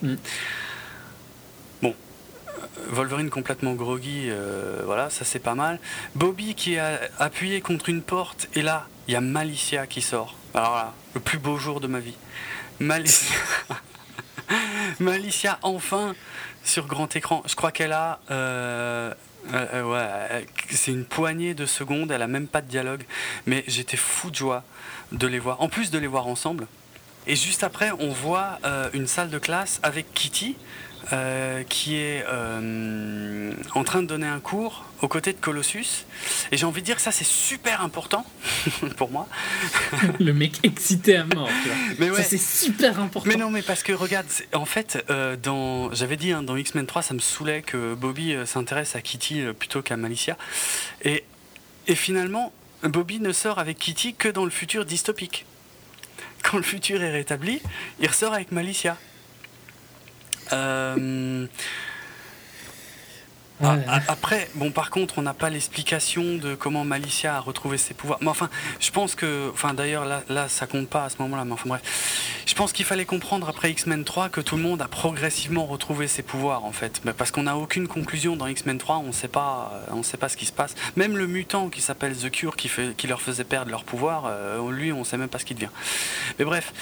Mm. 0.00 0.14
Bon, 1.82 1.94
Wolverine 2.88 3.28
complètement 3.28 3.74
groggy, 3.74 4.28
euh, 4.30 4.80
voilà, 4.86 5.10
ça 5.10 5.26
c'est 5.26 5.38
pas 5.38 5.54
mal. 5.54 5.78
Bobby 6.14 6.54
qui 6.54 6.74
est 6.74 6.80
appuyé 7.18 7.60
contre 7.60 7.90
une 7.90 8.00
porte, 8.00 8.48
et 8.54 8.62
là, 8.62 8.88
il 9.08 9.12
y 9.12 9.16
a 9.16 9.20
Malicia 9.20 9.86
qui 9.86 10.00
sort. 10.00 10.36
Alors 10.54 10.74
là, 10.74 10.94
le 11.14 11.20
plus 11.20 11.38
beau 11.38 11.58
jour 11.58 11.78
de 11.78 11.86
ma 11.86 12.00
vie. 12.00 12.16
Malicia. 12.80 13.36
Malicia, 15.00 15.58
enfin, 15.60 16.14
sur 16.64 16.86
grand 16.86 17.14
écran. 17.14 17.42
Je 17.46 17.54
crois 17.54 17.72
qu'elle 17.72 17.92
a. 17.92 18.20
Euh, 18.30 19.12
euh, 19.12 19.14
ouais, 19.50 20.46
c'est 20.70 20.92
une 20.92 21.04
poignée 21.04 21.54
de 21.54 21.66
secondes, 21.66 22.10
elle 22.10 22.22
a 22.22 22.26
même 22.26 22.46
pas 22.46 22.60
de 22.60 22.68
dialogue. 22.68 23.04
Mais 23.46 23.64
j'étais 23.66 23.96
fou 23.96 24.30
de 24.30 24.36
joie 24.36 24.64
de 25.12 25.26
les 25.26 25.38
voir. 25.38 25.60
En 25.60 25.68
plus 25.68 25.90
de 25.90 25.98
les 25.98 26.06
voir 26.06 26.26
ensemble. 26.26 26.66
Et 27.26 27.36
juste 27.36 27.62
après, 27.62 27.90
on 27.98 28.08
voit 28.08 28.58
une 28.92 29.06
salle 29.06 29.30
de 29.30 29.38
classe 29.38 29.78
avec 29.82 30.12
Kitty, 30.14 30.56
euh, 31.12 31.62
qui 31.64 31.96
est 31.96 32.24
euh, 32.26 33.52
en 33.74 33.84
train 33.84 34.02
de 34.02 34.06
donner 34.06 34.26
un 34.26 34.40
cours 34.40 34.86
aux 35.02 35.08
côtés 35.08 35.32
de 35.32 35.38
Colossus. 35.38 36.06
Et 36.50 36.56
j'ai 36.56 36.64
envie 36.64 36.80
de 36.80 36.86
dire 36.86 36.96
que 36.96 37.02
ça, 37.02 37.12
c'est 37.12 37.26
super 37.26 37.82
important 37.82 38.24
pour 38.96 39.10
moi. 39.10 39.28
Le 40.20 40.32
mec 40.32 40.60
excité 40.62 41.16
à 41.16 41.24
mort, 41.24 41.50
tu 41.62 41.68
vois. 41.68 41.76
Mais 41.98 42.10
ouais. 42.10 42.16
Ça, 42.16 42.22
c'est 42.22 42.38
super 42.38 42.98
important. 42.98 43.28
Mais 43.28 43.36
non, 43.36 43.50
mais 43.50 43.62
parce 43.62 43.82
que 43.82 43.92
regarde, 43.92 44.26
en 44.54 44.64
fait, 44.64 45.04
euh, 45.10 45.36
dans, 45.36 45.92
j'avais 45.92 46.16
dit 46.16 46.32
hein, 46.32 46.42
dans 46.42 46.56
X-Men 46.56 46.86
3, 46.86 47.02
ça 47.02 47.14
me 47.14 47.20
saoulait 47.20 47.62
que 47.62 47.94
Bobby 47.94 48.34
s'intéresse 48.46 48.96
à 48.96 49.02
Kitty 49.02 49.42
plutôt 49.58 49.82
qu'à 49.82 49.96
Malicia. 49.96 50.38
Et, 51.02 51.24
et 51.88 51.94
finalement, 51.94 52.52
Bobby 52.84 53.20
ne 53.20 53.32
sort 53.32 53.58
avec 53.58 53.78
Kitty 53.78 54.14
que 54.14 54.28
dans 54.28 54.44
le 54.44 54.50
futur 54.50 54.84
dystopique. 54.86 55.44
Quand 56.42 56.56
le 56.56 56.62
futur 56.62 57.02
est 57.02 57.12
rétabli, 57.12 57.60
il 58.00 58.08
ressort 58.08 58.32
avec 58.32 58.50
Malicia. 58.50 58.96
Euh, 60.52 61.46
après, 64.08 64.48
bon, 64.54 64.70
par 64.70 64.90
contre, 64.90 65.18
on 65.18 65.22
n'a 65.22 65.34
pas 65.34 65.48
l'explication 65.48 66.36
de 66.36 66.54
comment 66.54 66.84
Malicia 66.84 67.36
a 67.36 67.40
retrouvé 67.40 67.78
ses 67.78 67.94
pouvoirs. 67.94 68.18
Mais 68.20 68.28
enfin, 68.28 68.50
je 68.80 68.90
pense 68.90 69.14
que, 69.14 69.50
enfin, 69.52 69.72
d'ailleurs, 69.74 70.04
là, 70.04 70.22
là, 70.28 70.48
ça 70.48 70.66
compte 70.66 70.88
pas 70.88 71.04
à 71.04 71.10
ce 71.10 71.16
moment-là. 71.20 71.44
Mais 71.44 71.52
enfin, 71.52 71.68
bref, 71.68 72.42
je 72.46 72.54
pense 72.54 72.72
qu'il 72.72 72.84
fallait 72.84 73.04
comprendre 73.04 73.48
après 73.48 73.70
X-Men 73.70 74.04
3 74.04 74.30
que 74.30 74.40
tout 74.40 74.56
le 74.56 74.62
monde 74.62 74.82
a 74.82 74.88
progressivement 74.88 75.64
retrouvé 75.66 76.08
ses 76.08 76.22
pouvoirs, 76.22 76.64
en 76.64 76.72
fait, 76.72 77.00
parce 77.16 77.30
qu'on 77.30 77.44
n'a 77.44 77.56
aucune 77.56 77.86
conclusion 77.86 78.36
dans 78.36 78.46
X-Men 78.46 78.78
3. 78.78 78.98
On 78.98 79.12
sait 79.12 79.28
pas, 79.28 79.72
on 79.92 80.02
sait 80.02 80.16
pas 80.16 80.28
ce 80.28 80.36
qui 80.36 80.46
se 80.46 80.52
passe. 80.52 80.74
Même 80.96 81.16
le 81.16 81.26
mutant 81.26 81.68
qui 81.68 81.80
s'appelle 81.80 82.16
The 82.16 82.30
Cure, 82.30 82.56
qui, 82.56 82.68
fait, 82.68 82.96
qui 82.96 83.06
leur 83.06 83.22
faisait 83.22 83.44
perdre 83.44 83.70
leur 83.70 83.84
pouvoir, 83.84 84.24
euh, 84.26 84.70
lui, 84.72 84.92
on 84.92 85.04
sait 85.04 85.16
même 85.16 85.28
pas 85.28 85.38
ce 85.38 85.44
qu'il 85.44 85.56
devient. 85.56 85.70
Mais 86.38 86.44
bref, 86.44 86.72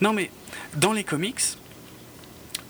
non, 0.00 0.12
mais 0.12 0.30
dans 0.74 0.92
les 0.92 1.04
comics 1.04 1.40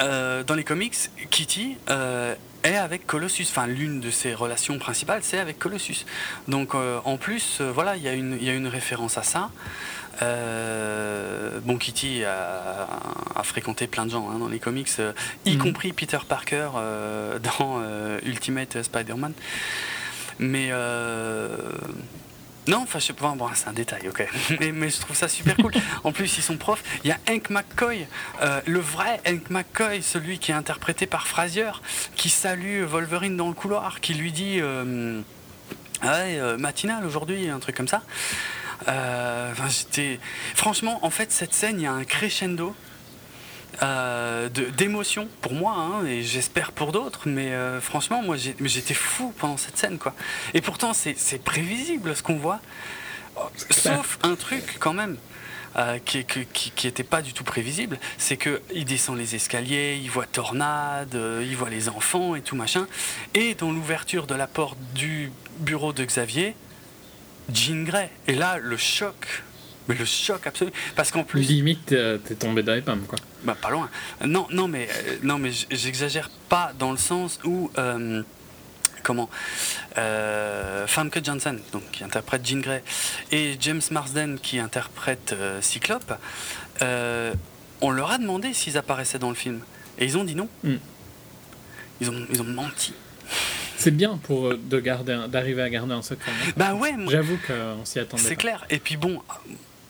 euh, 0.00 0.42
dans 0.44 0.55
les 0.55 0.65
comics, 0.65 0.97
Kitty 1.31 1.76
euh, 1.91 2.34
est 2.62 2.76
avec 2.76 3.07
Colossus. 3.07 3.47
Enfin, 3.50 3.66
l'une 3.66 4.00
de 4.00 4.10
ses 4.10 4.34
relations 4.34 4.78
principales, 4.78 5.20
c'est 5.23 5.39
avec 5.39 5.58
Colossus. 5.58 6.05
Donc, 6.49 6.75
euh, 6.75 7.00
en 7.05 7.16
plus, 7.16 7.60
voilà, 7.60 7.97
il 7.97 8.02
y, 8.02 8.08
a 8.08 8.12
une 8.55 8.68
référence 8.68 9.18
à 9.18 9.23
ça. 9.23 9.50
bon, 11.65 11.78
Kitty 11.78 12.25
a, 12.25 13.42
fréquenté 13.42 13.86
plein 13.86 14.07
de 14.07 14.10
gens 14.10 14.28
hein, 14.31 14.39
dans 14.39 14.49
les 14.49 14.58
comics, 14.58 14.91
y 15.44 15.57
mhm. 15.57 15.62
compris 15.62 15.92
Peter 15.92 16.18
Parker 16.28 16.70
dans 17.42 17.83
Ultimate 18.25 18.83
Spider-Man. 18.83 19.33
Mais 20.39 20.70
non, 22.68 22.78
enfin, 22.82 22.98
je 22.98 23.12
c'est 23.54 23.68
un 23.68 23.72
détail, 23.72 24.08
ok. 24.08 24.26
Mais, 24.60 24.90
je 24.90 25.00
trouve 25.00 25.16
ça 25.16 25.28
super 25.28 25.56
cool. 25.56 25.72
En 26.04 26.12
plus, 26.12 26.38
ils 26.38 26.42
sont 26.42 26.56
profs. 26.56 26.82
Il 27.04 27.08
y 27.08 27.12
a 27.12 27.18
Hank 27.28 27.50
McCoy, 27.50 28.06
euh, 28.42 28.60
le 28.66 28.80
vrai 28.80 29.20
Hank 29.26 29.50
McCoy, 29.50 30.02
celui 30.02 30.38
qui 30.38 30.50
est 30.50 30.54
interprété 30.54 31.06
par 31.06 31.28
Frazier, 31.28 31.70
qui 32.16 32.28
salue 32.28 32.82
Wolverine 32.82 33.36
dans 33.36 33.48
le 33.48 33.54
couloir, 33.54 34.00
qui 34.00 34.14
lui 34.14 34.32
dit 34.32 34.58
euh, 34.60 35.20
ouais, 36.02 36.38
euh, 36.38 36.58
matinale 36.58 37.04
aujourd'hui, 37.04 37.48
un 37.48 37.60
truc 37.60 37.76
comme 37.76 37.88
ça. 37.88 38.02
j'étais. 39.68 40.18
Franchement, 40.54 40.98
en 41.02 41.10
fait, 41.10 41.30
cette 41.30 41.54
scène, 41.54 41.78
il 41.78 41.84
y 41.84 41.86
a 41.86 41.92
un 41.92 42.04
crescendo 42.04 42.74
euh, 43.82 44.48
d'émotion 44.48 45.28
pour 45.42 45.52
moi 45.52 45.74
hein, 45.74 46.06
et 46.06 46.22
j'espère 46.22 46.72
pour 46.72 46.92
d'autres 46.92 47.28
mais 47.28 47.52
euh, 47.52 47.80
franchement 47.80 48.22
moi 48.22 48.36
j'étais 48.36 48.94
fou 48.94 49.34
pendant 49.38 49.56
cette 49.56 49.76
scène 49.76 49.98
quoi. 49.98 50.14
Et 50.55 50.60
pourtant 50.60 50.92
c'est 50.94 51.42
prévisible 51.42 52.16
ce 52.16 52.22
qu'on 52.22 52.36
voit. 52.36 52.60
Sauf 53.70 54.18
un 54.22 54.34
truc 54.34 54.76
quand 54.78 54.94
même 54.94 55.18
euh, 55.76 55.98
qui, 56.02 56.24
qui, 56.24 56.46
qui, 56.46 56.86
était 56.86 57.05
pas 57.05 57.20
du 57.20 57.34
tout 57.34 57.44
prévisible, 57.44 57.98
c'est 58.16 58.38
que 58.38 58.62
il 58.74 58.86
descend 58.86 59.18
les 59.18 59.34
escaliers, 59.34 60.00
il 60.02 60.10
voit 60.10 60.24
tornade, 60.24 61.18
il 61.42 61.55
voit 61.55 61.68
les 61.68 61.90
enfants 61.90 62.34
et 62.34 62.40
tout 62.40 62.56
machin, 62.56 62.86
et 63.34 63.55
dans 63.55 63.70
l'ouverture 63.70 64.26
de 64.26 64.34
la 64.34 64.46
porte 64.46 64.78
du 64.94 65.30
bureau 65.58 65.92
de 65.92 66.02
Xavier, 66.02 66.56
Jean 67.52 67.84
Grey. 67.84 68.10
Et 68.26 68.34
là, 68.34 68.56
le 68.58 68.78
choc 68.78 69.42
mais 69.89 69.94
le 69.94 70.05
choc 70.05 70.47
absolu. 70.47 70.70
Parce 70.94 71.10
qu'en 71.10 71.24
plus. 71.24 71.40
Limite, 71.40 71.86
t'es 71.86 72.34
tombé 72.34 72.62
dans 72.62 72.74
les 72.74 72.82
pommes, 72.82 73.05
quoi. 73.06 73.18
Bah, 73.47 73.56
pas 73.60 73.70
loin. 73.70 73.89
Non, 74.24 74.48
non, 74.50 74.66
mais, 74.66 74.89
euh, 74.90 75.16
non, 75.23 75.39
mais 75.39 75.50
j'exagère 75.70 76.31
pas 76.48 76.73
dans 76.78 76.90
le 76.90 76.98
sens 76.98 77.39
où. 77.44 77.70
Euh, 77.78 78.23
comment 79.05 79.31
euh, 79.98 80.84
Famke 80.89 81.24
Janssen, 81.24 81.60
donc, 81.73 81.89
qui 81.92 82.02
interprète 82.02 82.44
Jean 82.44 82.60
Grey, 82.60 82.82
et 83.31 83.56
James 83.60 83.82
Marsden, 83.92 84.40
qui 84.40 84.58
interprète 84.58 85.32
euh, 85.32 85.60
Cyclope, 85.62 86.15
on 87.81 87.90
leur 87.90 88.10
a 88.10 88.18
demandé 88.18 88.52
s'ils 88.52 88.76
apparaissaient 88.76 89.20
dans 89.20 89.28
le 89.28 89.36
film. 89.36 89.60
Et 89.98 90.06
ils 90.06 90.18
ont 90.18 90.24
dit 90.24 90.34
non. 90.34 90.48
Hmm. 90.65 90.76
Ils, 92.00 92.10
ont, 92.10 92.26
ils 92.32 92.40
ont 92.40 92.44
menti. 92.44 92.94
C'est 93.76 93.92
bien 93.92 94.16
pour 94.16 94.55
de 94.56 94.81
garder 94.81 95.26
d'arriver 95.28 95.62
à 95.62 95.70
garder 95.70 95.92
un 95.92 96.02
secret. 96.02 96.32
Bah 96.56 96.74
ouais. 96.74 96.94
J'avoue 97.08 97.39
qu'on 97.47 97.84
s'y 97.84 98.00
attendait. 98.00 98.23
C'est 98.23 98.36
clair. 98.36 98.66
Et 98.70 98.78
puis 98.78 98.97
bon, 98.97 99.23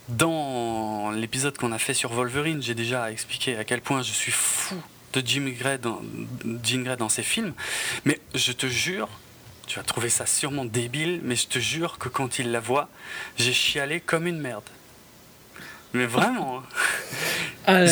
dans 0.08 1.10
l'épisode 1.10 1.56
qu'on 1.58 1.72
a 1.72 1.78
fait 1.78 1.94
sur 1.94 2.12
Wolverine, 2.12 2.62
j'ai 2.62 2.74
déjà 2.74 3.10
expliqué 3.10 3.56
à 3.56 3.64
quel 3.64 3.80
point 3.80 4.02
je 4.02 4.12
suis 4.12 4.32
fou 4.32 4.76
de 5.12 5.22
Jim 5.24 5.50
Gray 5.58 5.78
dans, 5.78 6.00
Jim 6.62 6.82
Gray 6.82 6.96
dans 6.96 7.08
ses 7.08 7.22
films. 7.22 7.54
Mais 8.04 8.20
je 8.34 8.52
te 8.52 8.66
jure, 8.66 9.08
tu 9.66 9.78
vas 9.78 9.82
trouver 9.82 10.08
ça 10.08 10.26
sûrement 10.26 10.64
débile, 10.64 11.20
mais 11.24 11.36
je 11.36 11.46
te 11.48 11.58
jure 11.58 11.98
que 11.98 12.08
quand 12.08 12.38
il 12.38 12.52
la 12.52 12.60
voit, 12.60 12.88
j'ai 13.36 13.52
chialé 13.52 14.00
comme 14.00 14.26
une 14.26 14.38
merde. 14.38 14.68
Mais 15.92 16.06
vraiment. 16.06 16.58
Hein. 16.58 16.62
Ah 17.68 17.84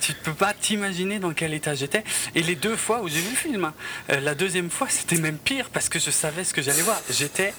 tu 0.00 0.12
ne 0.12 0.16
peux 0.22 0.34
pas 0.34 0.54
t'imaginer 0.54 1.18
dans 1.18 1.32
quel 1.32 1.52
état 1.52 1.74
j'étais. 1.74 2.04
Et 2.36 2.42
les 2.42 2.54
deux 2.54 2.76
fois 2.76 3.02
où 3.02 3.08
j'ai 3.08 3.18
vu 3.18 3.30
le 3.30 3.36
film, 3.36 3.64
hein, 3.64 3.74
euh, 4.10 4.20
la 4.20 4.36
deuxième 4.36 4.70
fois, 4.70 4.88
c'était 4.88 5.16
même 5.16 5.38
pire 5.38 5.70
parce 5.70 5.88
que 5.88 5.98
je 5.98 6.12
savais 6.12 6.44
ce 6.44 6.54
que 6.54 6.62
j'allais 6.62 6.82
voir. 6.82 7.00
J'étais 7.10 7.52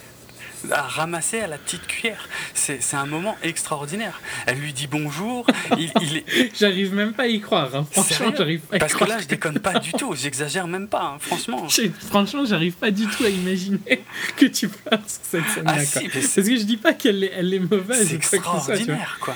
à 0.72 0.82
ramasser 0.82 1.40
à 1.40 1.48
la 1.48 1.58
petite 1.58 1.86
cuillère. 1.88 2.27
C'est 2.53 2.80
un 2.94 3.06
moment 3.06 3.38
extraordinaire. 3.44 4.22
Elle 4.45 4.60
lui 4.60 4.74
dit 4.74 4.88
bonjour. 4.88 5.45
il, 5.77 6.24
J'arrive 6.58 6.94
même 6.94 7.14
pas 7.14 7.24
à 7.24 7.27
y 7.27 7.40
croire. 7.40 7.76
Hein. 7.76 7.86
Franchement, 7.92 8.32
j'arrive 8.36 8.61
pas 8.61 8.80
Parce 8.80 8.94
que 8.94 9.06
là, 9.06 9.19
je 9.19 9.27
déconne 9.27 9.60
pas 9.60 9.80
du 9.80 9.92
tout. 9.94 10.14
J'exagère 10.16 10.68
même 10.68 10.88
pas, 10.88 11.03
hein, 11.03 11.18
franchement. 11.19 11.68
Franchement, 12.10 12.45
j'arrive 12.45 12.74
pas 12.74 12.92
du 12.92 13.06
tout 13.08 13.24
à 13.24 13.30
imaginer 13.30 14.03
que 14.36 14.45
tu 14.45 14.69
pleures 14.69 15.00
sur 15.08 15.22
cette 15.24 15.48
scène-là. 15.50 15.76
Ah, 15.77 15.86
si, 15.86 16.08
Parce 16.10 16.36
que 16.36 16.42
je 16.42 16.64
dis 16.64 16.77
pas 16.77 16.94
qu'elle 16.94 17.24
est, 17.24 17.32
elle 17.36 17.53
est 17.53 17.60
mauvaise. 17.60 18.08
C'est 18.08 18.16
extraordinaire, 18.16 19.18
quoi. 19.19 19.36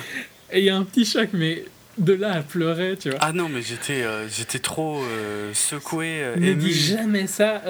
Et 0.50 0.58
il 0.58 0.64
y 0.64 0.70
a 0.70 0.76
un 0.76 0.84
petit 0.84 1.04
choc, 1.04 1.30
mais 1.32 1.64
de 1.98 2.12
là 2.12 2.32
à 2.32 2.42
pleurer, 2.42 2.96
tu 2.98 3.10
vois. 3.10 3.18
Ah 3.20 3.32
non, 3.32 3.48
mais 3.48 3.62
j'étais 3.62 4.02
euh, 4.02 4.28
j'étais 4.28 4.58
trop 4.58 5.02
euh, 5.02 5.52
secoué. 5.54 6.22
Euh, 6.22 6.36
ne 6.36 6.54
dis 6.54 6.72
jamais 6.72 7.26
ça 7.26 7.62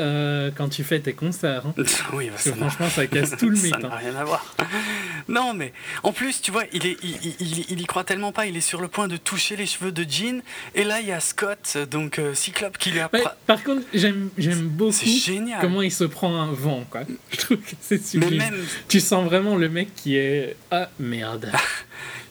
quand 0.57 0.69
tu 0.69 0.85
fais 0.85 1.01
tes 1.01 1.13
concerts. 1.13 1.67
Hein. 1.67 1.75
oui, 2.13 2.27
bah, 2.27 2.33
Parce 2.33 2.45
que 2.45 2.55
franchement, 2.55 2.89
ça 2.89 3.07
casse 3.07 3.37
tout 3.37 3.49
le 3.49 3.57
mythe. 3.63 3.71
ça 3.71 3.79
n'a 3.79 3.89
hein. 3.89 3.99
rien 3.99 4.17
à 4.17 4.25
voir. 4.25 4.55
non, 5.29 5.55
mais 5.55 5.73
en 6.03 6.13
plus, 6.13 6.41
tu 6.41 6.51
vois, 6.51 6.65
il, 6.73 6.87
est, 6.87 6.97
il, 7.03 7.65
il, 7.71 7.81
y 7.81 7.85
croit 7.87 8.05
tellement 8.05 8.33
pas. 8.33 8.47
Il 8.47 8.57
est 8.57 8.61
sur 8.61 8.81
le 8.81 8.89
point 8.89 9.09
de 9.09 9.17
toucher 9.17 9.57
les 9.57 9.67
cheveux 9.67 9.93
de 9.93 10.05
Jean. 10.09 10.43
Et 10.75 10.85
là, 10.85 11.01
il 11.01 11.07
y 11.07 11.13
a 11.13 11.21
Scott, 11.21 11.79
donc 11.91 12.21
Cyclope, 12.35 12.79
qui 12.79 12.91
lui 12.91 13.01
a. 13.01 13.09
par 13.09 13.63
contre, 13.63 13.83
j'aime 13.93 14.31
beaucoup 14.63 14.93
génial. 15.05 15.61
comment 15.61 15.83
il 15.83 15.93
se 15.93 16.05
prend 16.05 16.41
un 16.41 16.53
vent, 16.53 16.85
quoi. 16.91 17.03
Je 17.31 17.37
trouve 17.37 17.59
que 17.59 17.75
c'est 17.81 18.03
sublime. 18.03 18.39
Même... 18.39 18.67
Tu 18.89 19.01
sens 19.01 19.25
vraiment 19.25 19.57
le 19.57 19.69
mec 19.69 19.95
qui 19.95 20.17
est. 20.17 20.57
Ah, 20.71 20.89
merde. 20.99 21.51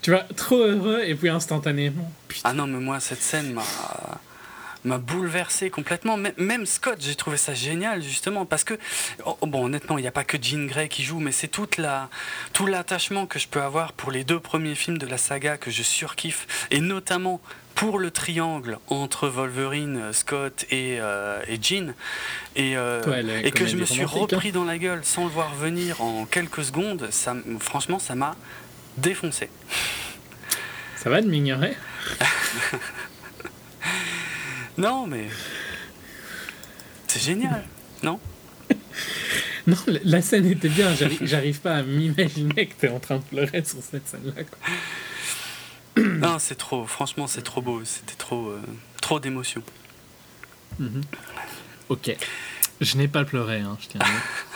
Tu 0.01 0.11
vois, 0.11 0.25
trop 0.35 0.57
heureux 0.57 1.01
et 1.05 1.15
puis 1.15 1.29
instantanément. 1.29 2.11
Ah 2.43 2.53
non, 2.53 2.67
mais 2.67 2.79
moi, 2.79 2.99
cette 2.99 3.21
scène 3.21 3.53
m'a 3.53 3.63
m'a 4.83 4.97
bouleversé 4.97 5.69
complètement. 5.69 6.17
Même 6.37 6.65
Scott, 6.65 6.97
j'ai 6.99 7.15
trouvé 7.15 7.37
ça 7.37 7.53
génial 7.53 8.01
justement 8.01 8.45
parce 8.45 8.63
que 8.63 8.73
oh, 9.25 9.37
oh, 9.41 9.47
bon, 9.47 9.65
honnêtement, 9.65 9.97
il 9.97 10.01
n'y 10.01 10.07
a 10.07 10.11
pas 10.11 10.23
que 10.23 10.37
Jean 10.41 10.65
Grey 10.67 10.89
qui 10.89 11.03
joue, 11.03 11.19
mais 11.19 11.31
c'est 11.31 11.47
toute 11.47 11.77
la 11.77 12.09
tout 12.53 12.65
l'attachement 12.65 13.25
que 13.27 13.39
je 13.39 13.47
peux 13.47 13.61
avoir 13.61 13.93
pour 13.93 14.11
les 14.11 14.23
deux 14.23 14.39
premiers 14.39 14.75
films 14.75 14.97
de 14.97 15.05
la 15.07 15.17
saga 15.17 15.57
que 15.57 15.71
je 15.71 15.83
surkiffe 15.83 16.67
et 16.71 16.81
notamment 16.81 17.41
pour 17.75 17.99
le 17.99 18.11
triangle 18.11 18.79
entre 18.87 19.27
Wolverine, 19.27 20.13
Scott 20.13 20.65
et, 20.71 20.97
euh, 20.99 21.41
et 21.47 21.57
Jean, 21.61 21.93
et, 22.55 22.75
euh, 22.75 23.41
et 23.43 23.51
que 23.51 23.65
je 23.65 23.75
me 23.75 23.85
suis 23.85 24.03
hein. 24.03 24.07
repris 24.07 24.51
dans 24.51 24.65
la 24.65 24.77
gueule 24.77 25.03
sans 25.03 25.23
le 25.23 25.31
voir 25.31 25.55
venir 25.55 26.01
en 26.01 26.25
quelques 26.25 26.65
secondes, 26.65 27.07
ça, 27.11 27.35
franchement, 27.59 27.97
ça 27.97 28.13
m'a 28.13 28.35
défoncé. 28.97 29.49
Ça 30.97 31.09
va 31.09 31.21
de 31.21 31.27
m'ignorer? 31.27 31.75
Non, 34.77 35.05
mais. 35.07 35.27
C'est 37.07 37.21
génial, 37.21 37.63
non? 38.03 38.19
Non, 39.67 39.75
la- 40.05 40.21
scène 40.23 40.47
était 40.47 40.69
bien. 40.69 40.89
J'arrive, 41.21 41.59
pas 41.59 41.75
à 41.75 41.83
m'imaginer 41.83 42.65
que 42.67 42.73
t'es 42.73 42.87
en 42.89 42.99
train 42.99 43.17
de 43.17 43.21
pleurer 43.23 43.63
sur 43.63 43.77
cette 43.83 44.07
scène-là. 44.07 44.43
Non, 46.01 46.39
c'est 46.39 46.55
trop, 46.55 46.87
franchement, 46.87 47.27
c'est 47.27 47.41
trop 47.43 47.61
beau. 47.61 47.81
C'était 47.83 48.15
trop, 48.15 48.47
euh, 48.49 48.61
trop 49.01 49.19
d'émotions. 49.19 49.61
Mhm. 50.79 51.01
Ok. 51.89 52.15
Je 52.79 52.97
n'ai 52.97 53.07
pas 53.09 53.25
pleuré, 53.25 53.59
hein, 53.59 53.77
je 53.81 53.87
tiens 53.89 53.99
à 54.01 54.05
dire. 54.05 54.13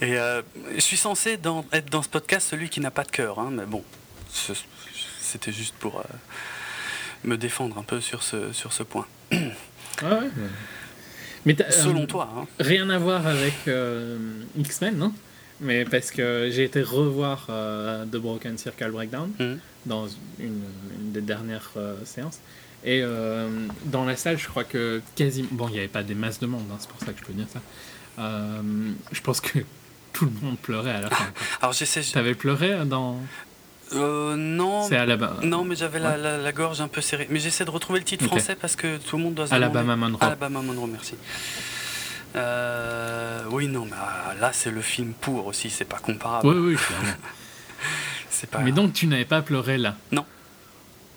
Et 0.00 0.18
euh, 0.18 0.42
je 0.74 0.80
suis 0.80 0.96
censé 0.96 1.36
dans- 1.36 1.64
être 1.72 1.90
dans 1.90 2.02
ce 2.02 2.08
podcast 2.08 2.48
celui 2.50 2.68
qui 2.68 2.80
n'a 2.80 2.90
pas 2.90 3.04
de 3.04 3.10
cœur, 3.10 3.38
hein, 3.38 3.48
mais 3.50 3.64
bon, 3.64 3.82
c'était 5.20 5.52
juste 5.52 5.74
pour 5.76 6.00
euh, 6.00 6.02
me 7.24 7.36
défendre 7.36 7.78
un 7.78 7.82
peu 7.82 8.00
sur 8.00 8.22
ce, 8.22 8.52
sur 8.52 8.72
ce 8.72 8.82
point. 8.82 9.06
Ah 9.32 9.36
ouais, 10.02 10.10
ouais. 10.10 10.30
Mais 11.46 11.56
Selon 11.70 12.02
euh, 12.02 12.06
toi, 12.06 12.28
hein. 12.36 12.46
Rien 12.58 12.90
à 12.90 12.98
voir 12.98 13.26
avec 13.26 13.54
euh, 13.68 14.18
X-Men, 14.58 14.96
non? 14.98 15.12
Mais 15.60 15.84
parce 15.86 16.10
que 16.10 16.50
j'ai 16.52 16.64
été 16.64 16.82
revoir 16.82 17.46
euh, 17.48 18.04
The 18.04 18.16
Broken 18.16 18.58
Circle 18.58 18.90
Breakdown 18.90 19.30
Mhm. 19.38 19.58
dans 19.86 20.06
une, 20.38 20.62
une 21.00 21.12
des 21.12 21.22
dernières 21.22 21.70
euh, 21.78 21.96
séances. 22.04 22.40
Et 22.84 23.00
euh, 23.02 23.48
dans 23.86 24.04
la 24.04 24.16
salle, 24.16 24.38
je 24.38 24.46
crois 24.48 24.64
que 24.64 25.00
quasiment. 25.14 25.48
Bon, 25.52 25.68
il 25.68 25.72
n'y 25.72 25.78
avait 25.78 25.88
pas 25.88 26.02
des 26.02 26.14
masses 26.14 26.40
de 26.40 26.46
monde, 26.46 26.66
hein, 26.70 26.76
c'est 26.78 26.88
pour 26.90 27.00
ça 27.00 27.12
que 27.12 27.18
je 27.20 27.24
peux 27.24 27.32
dire 27.32 27.46
ça. 27.50 27.60
Euh, 28.18 28.60
je 29.12 29.20
pense 29.22 29.40
que 29.40 29.60
tout 30.16 30.24
le 30.26 30.46
monde 30.46 30.58
pleurait 30.58 30.92
à 30.92 31.00
la 31.02 31.10
fin. 31.10 31.24
quoi. 31.24 31.32
Alors 31.62 31.72
j'essaie. 31.72 32.02
T'avais 32.02 32.34
pleuré 32.34 32.84
dans. 32.84 33.20
Euh, 33.92 34.34
non. 34.36 34.88
C'est 34.88 34.96
Alabama. 34.96 35.36
Non, 35.42 35.62
mais 35.64 35.76
j'avais 35.76 35.98
la, 36.00 36.12
Ouais. 36.12 36.18
la- 36.18 36.38
la 36.38 36.52
gorge 36.52 36.80
un 36.80 36.88
peu 36.88 37.00
serrée. 37.00 37.28
Mais 37.30 37.38
j'essaie 37.38 37.64
de 37.64 37.70
retrouver 37.70 38.00
le 38.00 38.04
titre 38.04 38.24
français 38.26 38.56
parce 38.56 38.74
que 38.76 38.96
tout 38.98 39.16
le 39.16 39.22
monde 39.22 39.34
doit 39.34 39.46
se 39.46 39.54
Alabama 39.54 39.94
demander. 39.94 40.12
Monroe. 40.12 40.24
Alabama 40.26 40.60
Monroe, 40.62 40.88
merci. 40.88 41.14
Euh, 42.34 43.44
oui, 43.50 43.68
non, 43.68 43.84
mais 43.84 43.92
ah, 43.96 44.34
là 44.40 44.50
c'est 44.52 44.70
le 44.70 44.82
film 44.82 45.12
pour 45.20 45.46
aussi, 45.46 45.70
c'est 45.70 45.84
pas 45.84 45.98
comparable. 45.98 46.48
Oui, 46.48 46.56
oui, 46.72 46.76
clairement. 46.76 47.06
C'est 48.30 48.50
pas. 48.50 48.58
Mais 48.58 48.72
donc, 48.72 48.92
tu 48.92 49.06
n'avais 49.06 49.24
pas 49.24 49.40
pleuré 49.40 49.78
là 49.78 49.96
Non. 50.12 50.26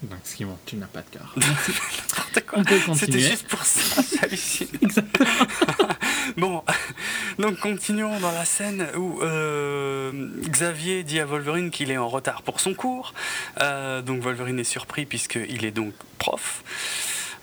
Donc, 0.03 0.19
ce 0.23 0.35
qui 0.35 0.45
montre 0.45 0.59
tu 0.65 0.77
n'as 0.77 0.85
pas 0.85 1.01
de 1.01 1.09
cœur. 1.09 1.35
C'était 2.95 3.19
juste 3.19 3.47
pour 3.49 3.61
ça, 3.63 4.01
j'hallucine. 4.21 4.67
bon, 6.37 6.63
donc 7.39 7.59
continuons 7.59 8.19
dans 8.19 8.31
la 8.31 8.45
scène 8.45 8.87
où 8.95 9.21
euh, 9.21 10.11
Xavier 10.47 11.03
dit 11.03 11.19
à 11.19 11.25
Wolverine 11.25 11.71
qu'il 11.71 11.91
est 11.91 11.97
en 11.97 12.07
retard 12.07 12.41
pour 12.41 12.59
son 12.59 12.73
cours. 12.73 13.13
Euh, 13.61 14.01
donc 14.01 14.21
Wolverine 14.21 14.59
est 14.59 14.63
surpris 14.63 15.05
puisqu'il 15.05 15.65
est 15.65 15.71
donc 15.71 15.93
prof. 16.17 16.63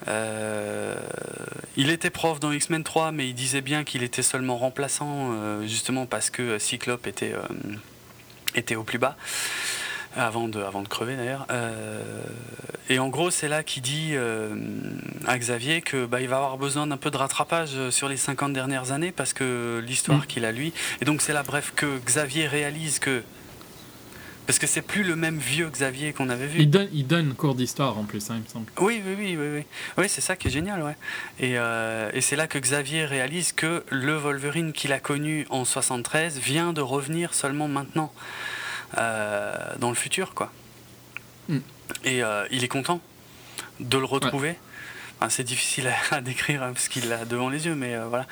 Euh, 0.08 0.94
il 1.76 1.90
était 1.90 2.10
prof 2.10 2.38
dans 2.38 2.52
X-Men 2.52 2.84
3, 2.84 3.12
mais 3.12 3.28
il 3.28 3.34
disait 3.34 3.62
bien 3.62 3.84
qu'il 3.84 4.02
était 4.02 4.22
seulement 4.22 4.56
remplaçant, 4.56 5.62
justement 5.62 6.06
parce 6.06 6.30
que 6.30 6.58
Cyclope 6.58 7.06
était 7.06 8.76
au 8.76 8.82
plus 8.82 8.98
bas. 8.98 9.16
Avant 10.16 10.48
de, 10.48 10.60
avant 10.62 10.80
de 10.82 10.88
crever 10.88 11.14
d'ailleurs. 11.14 11.46
Euh, 11.50 12.00
et 12.88 12.98
en 12.98 13.08
gros, 13.08 13.30
c'est 13.30 13.48
là 13.48 13.62
qu'il 13.62 13.82
dit 13.82 14.10
euh, 14.12 14.54
à 15.26 15.38
Xavier 15.38 15.82
que 15.82 16.06
bah, 16.06 16.20
il 16.22 16.28
va 16.28 16.36
avoir 16.36 16.56
besoin 16.56 16.86
d'un 16.86 16.96
peu 16.96 17.10
de 17.10 17.16
rattrapage 17.18 17.72
euh, 17.74 17.90
sur 17.90 18.08
les 18.08 18.16
50 18.16 18.52
dernières 18.54 18.92
années 18.92 19.12
parce 19.12 19.32
que 19.34 19.82
l'histoire 19.86 20.20
Mm. 20.20 20.26
qu'il 20.26 20.44
a 20.46 20.52
lui. 20.52 20.72
Et 21.02 21.04
donc 21.04 21.20
c'est 21.20 21.32
là, 21.34 21.42
bref, 21.42 21.72
que 21.76 21.98
Xavier 22.06 22.46
réalise 22.46 22.98
que. 22.98 23.22
Parce 24.46 24.60
que 24.60 24.68
c'est 24.68 24.80
plus 24.82 25.02
le 25.02 25.16
même 25.16 25.38
vieux 25.38 25.68
Xavier 25.68 26.12
qu'on 26.12 26.28
avait 26.30 26.46
vu. 26.46 26.60
Il 26.60 26.70
donne, 26.70 26.88
il 26.92 27.04
donne 27.06 27.34
cours 27.34 27.56
d'histoire 27.56 27.98
en 27.98 28.04
plus, 28.04 28.30
hein, 28.30 28.36
il 28.36 28.42
me 28.44 28.48
semble. 28.48 28.66
Oui, 28.80 29.02
oui, 29.04 29.14
oui, 29.18 29.36
oui, 29.36 29.46
oui. 29.56 29.64
Oui, 29.98 30.04
c'est 30.08 30.20
ça 30.20 30.36
qui 30.36 30.46
est 30.46 30.52
génial, 30.52 30.82
ouais. 30.84 30.96
Et, 31.40 31.58
euh, 31.58 32.08
et 32.14 32.20
c'est 32.20 32.36
là 32.36 32.46
que 32.46 32.56
Xavier 32.56 33.04
réalise 33.06 33.52
que 33.52 33.82
le 33.90 34.14
Wolverine 34.16 34.72
qu'il 34.72 34.92
a 34.92 35.00
connu 35.00 35.46
en 35.50 35.64
73 35.64 36.38
vient 36.38 36.72
de 36.72 36.80
revenir 36.80 37.34
seulement 37.34 37.66
maintenant, 37.66 38.12
dans 38.94 39.88
le 39.88 39.94
futur, 39.94 40.34
quoi. 40.34 40.52
Mm. 41.48 41.58
Et 42.04 42.22
euh, 42.22 42.46
il 42.50 42.64
est 42.64 42.68
content 42.68 43.00
de 43.80 43.98
le 43.98 44.04
retrouver. 44.04 44.56
Enfin, 45.18 45.30
c'est 45.30 45.44
difficile 45.44 45.88
à, 46.10 46.16
à 46.16 46.20
décrire 46.20 46.62
hein, 46.62 46.72
parce 46.74 46.88
qu'il 46.88 47.08
l'a 47.08 47.24
devant 47.24 47.48
les 47.48 47.64
yeux, 47.66 47.74
mais 47.74 47.94
euh, 47.94 48.04
voilà. 48.06 48.26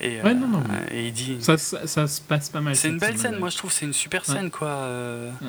Et, 0.00 0.20
Ouais, 0.22 0.32
non, 0.34 0.46
non. 0.48 0.62
et 0.90 1.06
il 1.08 1.12
dit. 1.12 1.36
Ça, 1.42 1.58
ça, 1.58 1.86
ça 1.86 2.06
se 2.06 2.20
passe 2.22 2.48
pas 2.48 2.60
mal. 2.60 2.74
C'est 2.74 2.88
une 2.88 2.98
belle 2.98 3.18
scène, 3.18 3.36
moi 3.38 3.50
je 3.50 3.56
trouve, 3.58 3.70
c'est 3.72 3.84
une 3.84 3.92
super 3.92 4.22
Ouais. 4.28 4.34
scène, 4.34 4.50
quoi. 4.50 4.68
euh, 4.68 5.30
Ouais. 5.42 5.48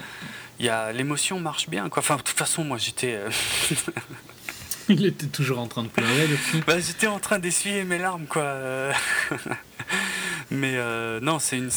Y 0.59 0.69
a 0.69 0.91
l'émotion 0.91 1.39
marche 1.39 1.69
bien, 1.69 1.87
quoi. 1.89 2.01
Enfin, 2.01 2.17
de 2.17 2.21
toute 2.21 2.37
façon, 2.37 2.63
moi 2.63 2.77
j'étais. 2.77 3.19
Il 4.89 5.05
était 5.05 5.27
toujours 5.27 5.59
en 5.59 5.67
train 5.67 5.83
de 5.83 5.87
pleurer, 5.89 6.27
le 6.27 6.35
petit. 6.35 6.61
Bah, 6.67 6.79
j'étais 6.79 7.07
en 7.07 7.19
train 7.19 7.39
d'essuyer 7.39 7.83
mes 7.83 7.97
larmes, 7.97 8.25
quoi. 8.27 8.91
mais 10.51 10.73
euh, 10.75 11.19
non, 11.21 11.39
c'est 11.39 11.57
une. 11.57 11.69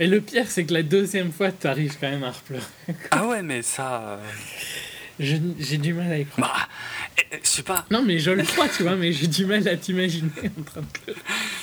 Et 0.00 0.06
le 0.06 0.20
pire, 0.20 0.44
c'est 0.48 0.64
que 0.64 0.72
la 0.74 0.82
deuxième 0.82 1.32
fois, 1.32 1.52
tu 1.52 1.66
arrives 1.66 1.96
quand 2.00 2.10
même 2.10 2.24
à 2.24 2.30
repleurer. 2.30 2.62
Ah 3.10 3.26
ouais, 3.26 3.42
mais 3.42 3.62
ça. 3.62 4.02
euh, 4.02 4.18
J'ai 5.20 5.78
du 5.78 5.94
mal 5.94 6.10
à 6.12 6.18
y 6.18 6.26
croire. 6.26 6.68
Bah, 6.68 6.68
eh, 7.18 7.36
eh, 7.36 7.40
je 7.42 7.48
sais 7.48 7.62
pas. 7.62 7.84
Non, 7.90 8.02
mais 8.02 8.18
je 8.18 8.30
le 8.30 8.42
crois, 8.42 8.68
tu 8.68 8.82
vois, 8.82 8.96
mais 8.96 9.12
j'ai 9.12 9.26
du 9.28 9.44
mal 9.46 9.66
à 9.68 9.76
t'imaginer 9.76 10.30
en 10.58 10.62
train 10.62 10.80
de 10.80 10.86
pleurer. 10.86 11.20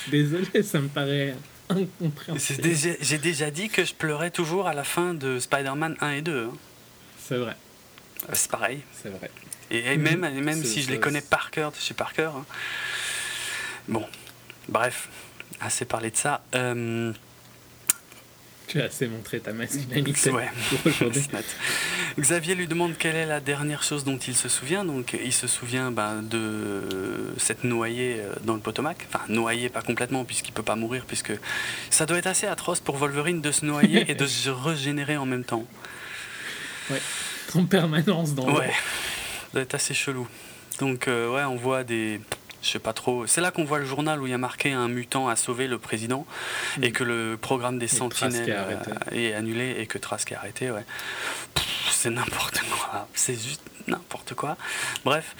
Désolé, 0.08 0.62
ça 0.62 0.80
me 0.80 0.88
paraît 0.88 1.34
incompréhensible. 1.68 2.62
déjà- 2.62 2.90
J'ai 3.00 3.18
déjà 3.18 3.50
dit 3.50 3.68
que 3.68 3.84
je 3.84 3.94
pleurais 3.94 4.30
toujours 4.30 4.66
à 4.68 4.74
la 4.74 4.84
fin 4.84 5.14
de 5.14 5.38
Spider-Man 5.38 5.96
1 6.00 6.10
et 6.12 6.22
2. 6.22 6.44
hein. 6.52 6.56
C'est 7.28 7.36
vrai, 7.36 7.56
Euh, 8.28 8.32
C'est 8.34 8.50
pareil. 8.50 8.80
c'est 9.02 9.08
vrai. 9.10 9.30
Et, 9.70 9.92
et 9.92 9.96
même, 9.96 10.24
et 10.24 10.40
même 10.40 10.62
si 10.64 10.82
je 10.82 10.90
les 10.90 11.00
connais 11.00 11.20
par 11.20 11.50
cœur 11.50 11.72
de 11.72 11.76
chez 11.76 11.94
Parker. 11.94 12.30
hein. 12.36 12.44
Bon, 13.88 14.04
bref, 14.68 15.08
assez 15.60 15.84
parlé 15.84 16.10
de 16.10 16.16
ça. 16.16 16.42
Euh, 16.54 17.12
Tu 18.68 18.80
as 18.80 18.84
assez 18.86 19.06
montré 19.06 19.40
ta 19.40 19.52
masculinité 19.52 20.30
Ouais. 20.30 20.48
Xavier 22.18 22.54
lui 22.54 22.66
demande 22.66 22.96
quelle 22.96 23.14
est 23.16 23.26
la 23.26 23.40
dernière 23.40 23.82
chose 23.82 24.02
dont 24.04 24.16
il 24.18 24.34
se 24.34 24.48
souvient. 24.48 24.84
Donc, 24.84 25.16
il 25.22 25.32
se 25.32 25.46
souvient 25.46 25.90
ben, 25.90 26.22
de 26.22 27.34
cette 27.36 27.62
noyée 27.64 28.16
euh, 28.20 28.32
dans 28.42 28.54
le 28.54 28.60
Potomac. 28.60 29.06
Enfin, 29.12 29.24
noyée 29.28 29.68
pas 29.68 29.82
complètement, 29.82 30.24
puisqu'il 30.24 30.52
peut 30.52 30.62
pas 30.62 30.76
mourir, 30.76 31.04
puisque 31.06 31.32
ça 31.90 32.06
doit 32.06 32.18
être 32.18 32.26
assez 32.26 32.46
atroce 32.46 32.80
pour 32.80 32.96
Wolverine 32.96 33.40
de 33.40 33.52
se 33.52 33.64
noyer 33.66 34.10
et 34.10 34.14
de 34.14 34.26
se 34.28 34.48
régénérer 34.50 35.16
en 35.16 35.26
même 35.26 35.44
temps. 35.44 35.66
En 37.54 37.64
permanence 37.64 38.34
dans 38.34 38.48
Ouais, 38.52 38.68
ça 38.68 38.72
doit 39.52 39.62
être 39.62 39.74
assez 39.74 39.94
chelou. 39.94 40.26
Donc, 40.78 41.08
euh, 41.08 41.32
ouais, 41.32 41.44
on 41.44 41.56
voit 41.56 41.84
des. 41.84 42.20
Je 42.62 42.68
sais 42.68 42.78
pas 42.78 42.92
trop. 42.92 43.26
C'est 43.26 43.40
là 43.40 43.50
qu'on 43.50 43.64
voit 43.64 43.78
le 43.78 43.84
journal 43.84 44.20
où 44.20 44.26
il 44.26 44.30
y 44.30 44.34
a 44.34 44.38
marqué 44.38 44.72
un 44.72 44.88
mutant 44.88 45.28
a 45.28 45.36
sauvé 45.36 45.68
le 45.68 45.78
président 45.78 46.26
et 46.82 46.90
que 46.90 47.04
le 47.04 47.38
programme 47.40 47.78
des 47.78 47.86
sentinelles 47.86 48.48
est 48.48 48.52
euh, 48.52 49.30
est 49.30 49.34
annulé 49.34 49.76
et 49.78 49.86
que 49.86 49.98
Trask 49.98 50.32
est 50.32 50.34
arrêté, 50.34 50.70
ouais. 50.70 50.84
C'est 51.90 52.10
n'importe 52.10 52.60
quoi. 52.70 53.08
C'est 53.14 53.34
juste 53.34 53.62
n'importe 53.86 54.34
quoi. 54.34 54.56
Bref, 55.04 55.36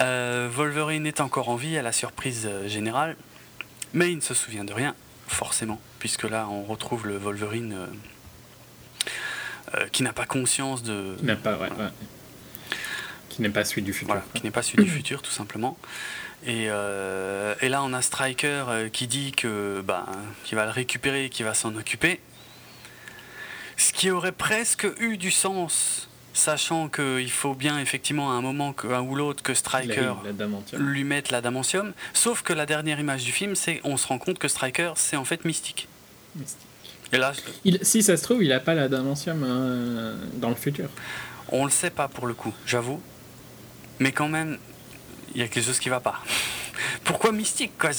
euh, 0.00 0.48
Wolverine 0.52 1.06
est 1.06 1.20
encore 1.20 1.48
en 1.48 1.56
vie 1.56 1.78
à 1.78 1.82
la 1.82 1.92
surprise 1.92 2.48
générale, 2.66 3.16
mais 3.92 4.10
il 4.10 4.16
ne 4.16 4.20
se 4.20 4.34
souvient 4.34 4.64
de 4.64 4.72
rien, 4.72 4.96
forcément, 5.28 5.80
puisque 6.00 6.24
là 6.24 6.48
on 6.50 6.64
retrouve 6.64 7.06
le 7.06 7.16
Wolverine 7.18 7.88
euh, 9.74 9.86
qui 9.88 10.02
n'a 10.02 10.12
pas 10.12 10.26
conscience 10.26 10.82
de, 10.82 11.16
n'a 11.22 11.36
pas, 11.36 11.56
ouais, 11.56 11.70
ouais. 11.70 11.88
Qui 13.34 13.42
n'est 13.42 13.48
pas 13.50 13.64
celui 13.64 13.82
du 13.82 13.92
futur. 13.92 14.06
voilà, 14.06 14.24
qui 14.34 14.44
n'est 14.44 14.52
pas 14.52 14.62
celui 14.62 14.84
du 14.84 14.90
futur, 14.90 15.20
tout 15.22 15.32
simplement. 15.32 15.76
Et, 16.46 16.66
euh, 16.68 17.54
et 17.62 17.68
là, 17.68 17.82
on 17.82 17.92
a 17.92 18.02
Striker 18.02 18.64
euh, 18.68 18.88
qui 18.88 19.06
dit 19.06 19.32
que 19.32 19.82
bah, 19.84 20.06
qu'il 20.44 20.56
va 20.56 20.66
le 20.66 20.70
récupérer, 20.70 21.30
qu'il 21.30 21.44
va 21.44 21.54
s'en 21.54 21.74
occuper. 21.74 22.20
Ce 23.76 23.92
qui 23.92 24.10
aurait 24.10 24.30
presque 24.32 24.86
eu 25.00 25.16
du 25.16 25.32
sens, 25.32 26.08
sachant 26.32 26.88
qu'il 26.88 27.30
faut 27.30 27.54
bien 27.54 27.80
effectivement 27.80 28.30
à 28.30 28.34
un 28.34 28.40
moment, 28.40 28.72
que, 28.72 28.86
un 28.86 29.00
ou 29.00 29.16
l'autre, 29.16 29.42
que 29.42 29.54
Striker 29.54 30.12
lui 30.74 31.02
mette 31.02 31.30
l'adamantium. 31.32 31.92
Sauf 32.12 32.42
que 32.42 32.52
la 32.52 32.66
dernière 32.66 33.00
image 33.00 33.24
du 33.24 33.32
film, 33.32 33.56
c'est 33.56 33.80
on 33.82 33.96
se 33.96 34.06
rend 34.06 34.18
compte 34.18 34.38
que 34.38 34.46
Striker, 34.48 34.92
c'est 34.96 35.16
en 35.16 35.24
fait 35.24 35.44
mystique. 35.44 35.88
Mystique. 36.36 36.68
Et 37.12 37.16
là, 37.16 37.32
Il, 37.64 37.78
si 37.82 38.02
ça 38.02 38.16
se 38.16 38.22
trouve, 38.22 38.44
il 38.44 38.52
a 38.52 38.60
pas 38.60 38.74
l'adamantium 38.74 39.42
euh, 39.44 40.16
dans 40.34 40.50
le 40.50 40.54
futur. 40.56 40.88
on 41.48 41.64
le 41.64 41.70
sait 41.70 41.90
pas 41.90 42.06
pour 42.08 42.26
le 42.26 42.34
coup, 42.34 42.52
j'avoue. 42.66 43.00
Mais 44.00 44.12
quand 44.12 44.28
même, 44.28 44.58
il 45.34 45.40
y 45.40 45.44
a 45.44 45.48
quelque 45.48 45.64
chose 45.64 45.78
qui 45.78 45.88
va 45.88 46.00
pas. 46.00 46.20
Pourquoi 47.04 47.32
mystique 47.32 47.72
quoi? 47.78 47.90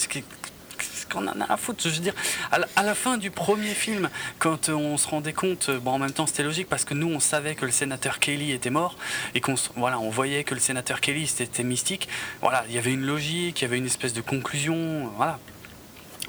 Qu'on 1.10 1.26
en 1.28 1.40
a 1.40 1.52
à 1.52 1.56
foutre? 1.56 1.84
Je 1.84 1.90
veux 1.94 2.00
dire, 2.00 2.14
à 2.50 2.58
la, 2.58 2.66
à 2.74 2.82
la 2.82 2.94
fin 2.96 3.16
du 3.16 3.30
premier 3.30 3.74
film, 3.74 4.10
quand 4.40 4.68
euh, 4.68 4.72
on 4.72 4.96
se 4.96 5.06
rendait 5.06 5.32
compte, 5.32 5.68
euh, 5.68 5.78
bon, 5.78 5.92
en 5.92 5.98
même 6.00 6.10
temps 6.12 6.26
c'était 6.26 6.42
logique 6.42 6.68
parce 6.68 6.84
que 6.84 6.94
nous 6.94 7.06
on 7.08 7.20
savait 7.20 7.54
que 7.54 7.64
le 7.64 7.70
sénateur 7.70 8.18
Kelly 8.18 8.50
était 8.50 8.70
mort 8.70 8.96
et 9.34 9.40
qu'on 9.40 9.54
voilà, 9.76 10.00
on 10.00 10.10
voyait 10.10 10.42
que 10.42 10.54
le 10.54 10.60
sénateur 10.60 11.00
Kelly 11.00 11.28
c'était 11.28 11.62
mystique. 11.62 12.08
Voilà, 12.40 12.64
il 12.68 12.74
y 12.74 12.78
avait 12.78 12.92
une 12.92 13.06
logique, 13.06 13.60
il 13.60 13.64
y 13.64 13.66
avait 13.66 13.78
une 13.78 13.86
espèce 13.86 14.14
de 14.14 14.20
conclusion, 14.20 15.06
voilà. 15.16 15.38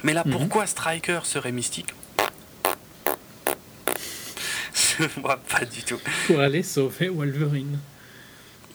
Mais 0.03 0.13
là, 0.13 0.21
Mhm. 0.25 0.31
pourquoi 0.33 0.67
Striker 0.67 1.21
serait 1.23 1.51
mystique? 1.51 1.87
Je 4.99 5.05
vois 5.21 5.37
pas 5.37 5.65
du 5.65 5.81
tout. 5.81 5.99
Pour 6.27 6.39
aller 6.39 6.61
sauver 6.61 7.09
Wolverine. 7.09 7.79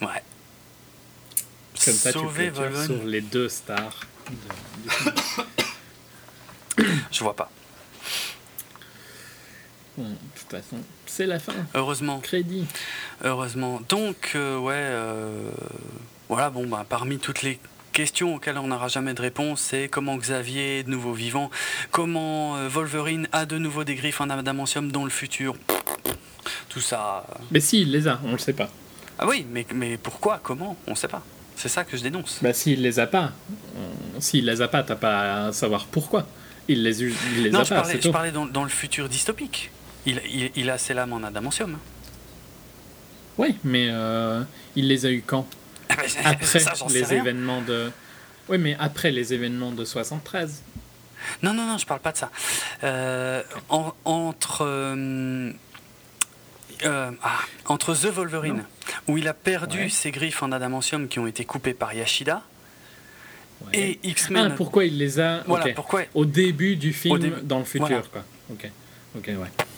Ouais. 0.01 0.09
Comme 1.85 1.95
ça, 1.95 2.13
Sauver 2.13 2.47
tu 2.47 2.53
peux 2.53 2.59
Wolverine. 2.61 2.87
sur 2.99 3.05
les 3.07 3.21
deux 3.21 3.49
stars. 3.49 4.01
de-. 6.77 6.83
Je 7.11 7.21
vois 7.23 7.37
pas. 7.37 7.51
Bon, 9.97 10.05
de 10.05 10.17
toute 10.39 10.51
façon, 10.51 10.79
c'est 11.07 11.27
la 11.27 11.39
fin. 11.39 11.53
Heureusement. 11.75 12.21
Crédit. 12.21 12.67
Heureusement. 13.25 13.81
Donc, 13.89 14.33
euh, 14.35 14.59
ouais, 14.59 14.73
euh, 14.75 15.51
voilà, 16.29 16.49
bon, 16.51 16.67
bah, 16.67 16.87
parmi 16.89 17.19
toutes 17.19 17.43
les 17.43 17.59
questions 17.93 18.37
auxquelles 18.37 18.57
on 18.57 18.69
n'aura 18.69 18.89
jamais 18.89 19.13
de 19.13 19.21
réponse, 19.21 19.61
c'est 19.61 19.89
comment 19.89 20.17
Xavier 20.17 20.79
est 20.79 20.83
de 20.85 20.91
nouveau 20.91 21.13
vivant, 21.13 21.51
comment 21.91 22.57
euh, 22.57 22.69
Wolverine 22.69 23.29
a 23.33 23.45
de 23.45 23.59
nouveau 23.59 23.85
des 23.85 23.95
griffes 23.95 24.23
en 24.23 24.31
adamantium 24.31 24.91
dans 24.91 25.05
le 25.05 25.11
futur. 25.11 25.55
Tout 26.71 26.81
ça. 26.81 27.27
Mais 27.51 27.61
si, 27.61 27.83
il 27.83 27.93
les 27.93 28.09
a, 28.09 28.19
on 28.25 28.33
le 28.33 28.39
sait 28.39 28.55
pas. 28.55 28.71
Ah 29.19 29.27
oui, 29.29 29.45
mais, 29.51 29.67
mais 29.75 29.99
pourquoi 29.99 30.41
Comment 30.43 30.75
On 30.87 30.95
sait 30.95 31.07
pas. 31.09 31.23
C'est 31.57 31.69
ça 31.69 31.85
que 31.85 31.97
je 31.97 32.03
dénonce. 32.03 32.39
Bah 32.43 32.53
s'il 32.53 32.83
les 32.83 32.99
a 32.99 33.07
pas, 33.07 33.33
s'il 34.19 34.47
les 34.47 34.63
a 34.63 34.69
pas, 34.69 34.83
t'as 34.83 34.97
pas 34.97 35.47
à 35.47 35.53
savoir 35.53 35.87
pourquoi. 35.87 36.27
Il 36.69 36.83
les, 36.83 37.03
il 37.03 37.43
les 37.43 37.51
non, 37.51 37.61
a 37.61 37.65
je 37.65 37.69
pas, 37.71 37.77
parlais, 37.83 37.95
je 37.95 38.01
tout. 38.01 38.13
parlais 38.13 38.33
dans, 38.33 38.47
dans 38.47 38.63
le 38.65 38.69
futur 38.71 39.09
dystopique. 39.09 39.71
Il, 40.07 40.21
il, 40.33 40.51
il 40.57 40.71
a 40.71 40.79
ses 40.79 40.95
lames 40.95 41.13
en 41.13 41.23
adamantium. 41.23 41.79
Oui, 43.39 43.57
mais 43.65 43.89
euh, 43.91 44.43
il 44.77 44.89
les 44.89 45.07
a 45.07 45.11
eu 45.11 45.23
quand? 45.25 45.47
Ah 45.89 45.95
Après 46.25 46.59
ça, 46.61 46.73
les 46.91 47.05
rien. 47.05 47.19
événements 47.21 47.63
de. 47.63 47.91
Oui, 48.49 48.59
mais 48.59 48.77
après 48.79 49.11
les 49.11 49.33
événements 49.33 49.71
de 49.73 49.85
73. 49.85 50.63
Non, 51.43 51.53
non, 51.55 51.65
non, 51.67 51.79
je 51.79 51.87
parle 51.87 52.01
pas 52.01 52.13
de 52.13 52.17
ça. 52.17 52.31
Euh, 52.83 53.43
en- 53.69 53.93
entre, 54.05 54.65
euh, 54.67 55.53
euh, 56.85 57.11
ah, 57.23 57.39
entre 57.67 57.95
The 57.95 58.07
Wolverine, 58.07 58.57
Non. 58.57 58.65
Où 59.09 59.19
il 59.19 59.29
a 59.29 59.35
perdu 59.35 59.79
Ouais. 59.85 59.89
ses 59.89 60.11
griffes 60.11 60.43
en 60.43 60.53
adamantium 60.53 61.09
qui 61.09 61.19
ont 61.19 61.27
été 61.27 61.45
coupées 61.45 61.75
par 61.75 61.93
Yashida, 61.95 62.43
Ouais. 63.67 63.79
et 63.79 64.01
Ah, 64.03 64.07
X-Men. 64.09 64.55
pourquoi 64.57 64.85
il 64.85 64.99
les 64.99 65.21
a 65.21 65.43
Voilà, 65.47 65.73
pourquoi 65.75 66.03
Au 66.15 66.25
début 66.25 66.77
du 66.77 66.93
film, 66.93 67.19
début. 67.19 67.41
dans 67.43 67.59
le 67.61 67.65
futur, 67.65 67.87
Voilà. 67.89 68.03
quoi. 68.13 68.25
Ok. 68.51 68.69
Ok, 69.17 69.27
ouais. 69.29 69.37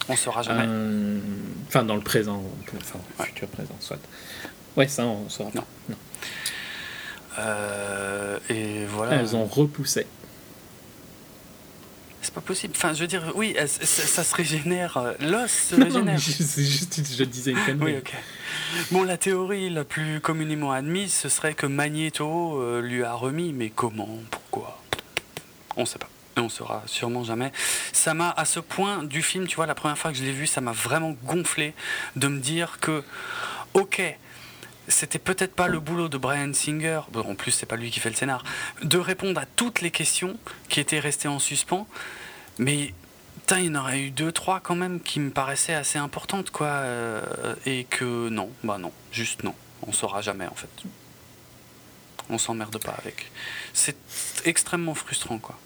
on 0.08 0.16
saura 0.16 0.42
jamais. 0.42 0.64
Euh, 0.66 1.18
Enfin, 1.66 1.82
dans 1.82 1.96
le 1.96 2.00
présent, 2.02 2.42
enfin, 2.78 2.98
Ouais. 3.18 3.26
futur 3.26 3.48
présent, 3.48 3.76
soit. 3.80 3.98
Ouais, 4.76 4.86
ça, 4.88 5.04
on 5.06 5.28
saura 5.28 5.50
pas. 5.50 5.64
Non. 5.88 5.96
Euh, 7.38 8.38
et 8.48 8.84
voilà. 8.86 9.16
Elles 9.16 9.34
ont 9.36 9.44
repoussé. 9.44 10.06
C'est 12.24 12.32
pas 12.32 12.40
possible. 12.40 12.72
Enfin, 12.74 12.94
je 12.94 13.00
veux 13.00 13.06
dire, 13.06 13.22
oui, 13.34 13.54
ça, 13.66 13.84
ça 13.84 14.24
se 14.24 14.34
régénère. 14.34 14.96
euh, 14.96 15.12
L'os 15.20 15.50
se 15.50 15.74
Non, 15.76 15.80
non, 15.88 16.12
régénère. 16.12 16.18
c'est 16.18 16.64
juste, 16.64 17.02
je 17.16 17.24
disais 17.24 17.50
une 17.50 17.58
connerie. 17.64 17.92
Oui, 17.92 17.98
ok. 17.98 18.12
Bon, 18.90 19.02
la 19.02 19.18
théorie 19.18 19.68
la 19.68 19.84
plus 19.84 20.20
communément 20.20 20.72
admise, 20.72 21.12
ce 21.12 21.28
serait 21.28 21.52
que 21.52 21.66
Magneto 21.66 22.58
euh, 22.62 22.80
lui 22.80 23.04
a 23.04 23.12
remis, 23.12 23.52
mais 23.52 23.68
comment 23.68 24.08
Pourquoi? 24.30 24.80
On 25.76 25.84
sait 25.84 25.98
pas. 25.98 26.08
Et 26.38 26.40
on 26.40 26.48
saura 26.48 26.82
sûrement 26.86 27.24
jamais. 27.24 27.52
Ça 27.92 28.14
m'a, 28.14 28.30
à 28.30 28.46
ce 28.46 28.58
point 28.58 29.02
du 29.04 29.20
film, 29.22 29.46
tu 29.46 29.56
vois, 29.56 29.66
la 29.66 29.74
première 29.74 29.98
fois 29.98 30.10
que 30.10 30.16
je 30.16 30.24
l'ai 30.24 30.32
vu, 30.32 30.46
ça 30.46 30.62
m'a 30.62 30.72
vraiment 30.72 31.14
gonflé 31.24 31.74
de 32.16 32.26
me 32.26 32.38
dire 32.40 32.78
que, 32.80 33.04
ok, 33.74 34.00
c'était 34.88 35.18
peut-être 35.18 35.54
pas 35.54 35.68
le 35.68 35.80
boulot 35.80 36.08
de 36.08 36.18
Brian 36.18 36.52
Singer, 36.52 37.00
bon, 37.10 37.20
en 37.20 37.34
plus 37.34 37.50
c'est 37.50 37.66
pas 37.66 37.76
lui 37.76 37.90
qui 37.90 38.00
fait 38.00 38.10
le 38.10 38.16
scénar, 38.16 38.44
de 38.82 38.98
répondre 38.98 39.40
à 39.40 39.46
toutes 39.46 39.80
les 39.80 39.90
questions 39.90 40.36
qui 40.68 40.80
étaient 40.80 41.00
restées 41.00 41.28
en 41.28 41.38
suspens, 41.38 41.86
mais 42.58 42.92
il 43.50 43.64
y 43.64 43.68
en 43.68 43.74
aurait 43.74 44.00
eu 44.00 44.10
deux, 44.10 44.32
trois 44.32 44.60
quand 44.60 44.74
même 44.74 45.00
qui 45.00 45.20
me 45.20 45.30
paraissaient 45.30 45.74
assez 45.74 45.98
importantes, 45.98 46.50
quoi, 46.50 46.66
euh, 46.66 47.54
et 47.66 47.84
que 47.84 48.28
non, 48.28 48.50
bah 48.62 48.78
non, 48.78 48.92
juste 49.12 49.42
non, 49.42 49.54
on 49.86 49.92
saura 49.92 50.22
jamais 50.22 50.46
en 50.46 50.54
fait. 50.54 50.70
On 52.30 52.38
s'emmerde 52.38 52.82
pas 52.82 52.94
avec. 52.98 53.30
C'est 53.74 53.96
extrêmement 54.46 54.94
frustrant, 54.94 55.38
quoi. 55.38 55.58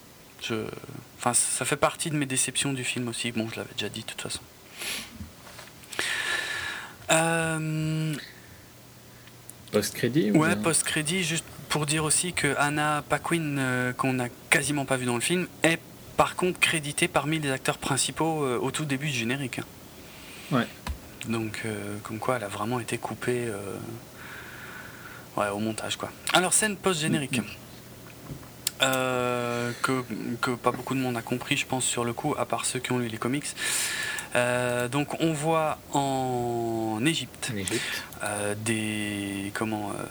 Je... 0.42 0.64
Enfin, 1.18 1.34
ça 1.34 1.64
fait 1.64 1.76
partie 1.76 2.10
de 2.10 2.16
mes 2.16 2.26
déceptions 2.26 2.72
du 2.72 2.82
film 2.82 3.06
aussi. 3.08 3.30
Bon, 3.30 3.48
je 3.48 3.56
l'avais 3.56 3.72
déjà 3.74 3.88
dit 3.88 4.00
de 4.00 4.06
toute 4.06 4.22
façon. 4.22 4.40
Euh, 7.10 8.14
Post-crédit 9.72 10.30
ou 10.30 10.38
Ouais, 10.38 10.56
post-crédit, 10.56 11.22
juste 11.22 11.44
pour 11.68 11.86
dire 11.86 12.04
aussi 12.04 12.32
que 12.32 12.54
Anna 12.58 13.04
Paquin, 13.08 13.58
euh, 13.58 13.92
qu'on 13.92 14.14
n'a 14.14 14.28
quasiment 14.50 14.84
pas 14.84 14.96
vu 14.96 15.06
dans 15.06 15.14
le 15.14 15.20
film, 15.20 15.46
est 15.62 15.78
par 16.16 16.36
contre 16.36 16.58
créditée 16.58 17.08
parmi 17.08 17.38
les 17.38 17.50
acteurs 17.50 17.78
principaux 17.78 18.44
euh, 18.44 18.58
au 18.58 18.70
tout 18.70 18.84
début 18.84 19.08
du 19.08 19.18
générique. 19.18 19.60
Ouais. 20.50 20.66
Donc, 21.28 21.62
euh, 21.64 21.96
comme 22.02 22.18
quoi, 22.18 22.36
elle 22.36 22.44
a 22.44 22.48
vraiment 22.48 22.80
été 22.80 22.96
coupée 22.96 23.48
ouais, 25.36 25.48
au 25.48 25.58
montage, 25.58 25.96
quoi. 25.96 26.10
Alors, 26.32 26.52
scène 26.52 26.76
post-générique. 26.76 27.40
Euh, 28.80 29.72
que, 29.82 30.04
que 30.40 30.52
pas 30.52 30.70
beaucoup 30.70 30.94
de 30.94 31.00
monde 31.00 31.16
a 31.16 31.22
compris, 31.22 31.56
je 31.56 31.66
pense, 31.66 31.84
sur 31.84 32.04
le 32.04 32.12
coup, 32.12 32.34
à 32.38 32.46
part 32.46 32.64
ceux 32.64 32.78
qui 32.78 32.92
ont 32.92 32.98
lu 32.98 33.08
les 33.08 33.18
comics. 33.18 33.46
Euh, 34.34 34.88
donc, 34.88 35.20
on 35.20 35.32
voit 35.32 35.78
en 35.92 37.00
Égypte 37.04 37.50
En 37.52 37.56
Égypte. 37.56 38.04
euh, 38.24 38.54
des 38.56 39.50
comment 39.54 39.90
euh, 39.90 40.02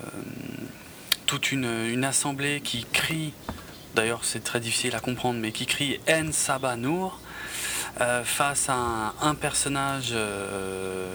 toute 1.26 1.52
une, 1.52 1.66
une 1.90 2.04
assemblée 2.04 2.62
qui 2.62 2.86
crie 2.92 3.34
d'ailleurs 3.96 4.22
c'est 4.24 4.44
très 4.44 4.60
difficile 4.60 4.96
à 4.96 5.00
comprendre 5.00 5.40
mais 5.40 5.52
qui 5.52 5.66
crie 5.66 6.00
En 6.10 6.32
Saba 6.32 6.76
Nour 6.76 7.20
face 8.24 8.70
à 8.70 8.76
un, 8.76 9.14
un 9.22 9.34
personnage 9.34 10.14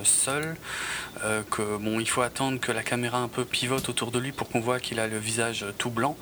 seul 0.02 0.56
que 1.50 1.76
bon 1.78 2.00
il 2.00 2.08
faut 2.08 2.22
attendre 2.22 2.58
que 2.58 2.72
la 2.72 2.82
caméra 2.82 3.18
un 3.18 3.28
peu 3.28 3.44
pivote 3.44 3.88
autour 3.88 4.10
de 4.10 4.18
lui 4.18 4.32
pour 4.32 4.48
qu'on 4.48 4.58
voit 4.60 4.80
qu'il 4.80 4.98
a 4.98 5.06
le 5.06 5.18
visage 5.18 5.64
tout 5.78 5.90
blanc 5.90 6.16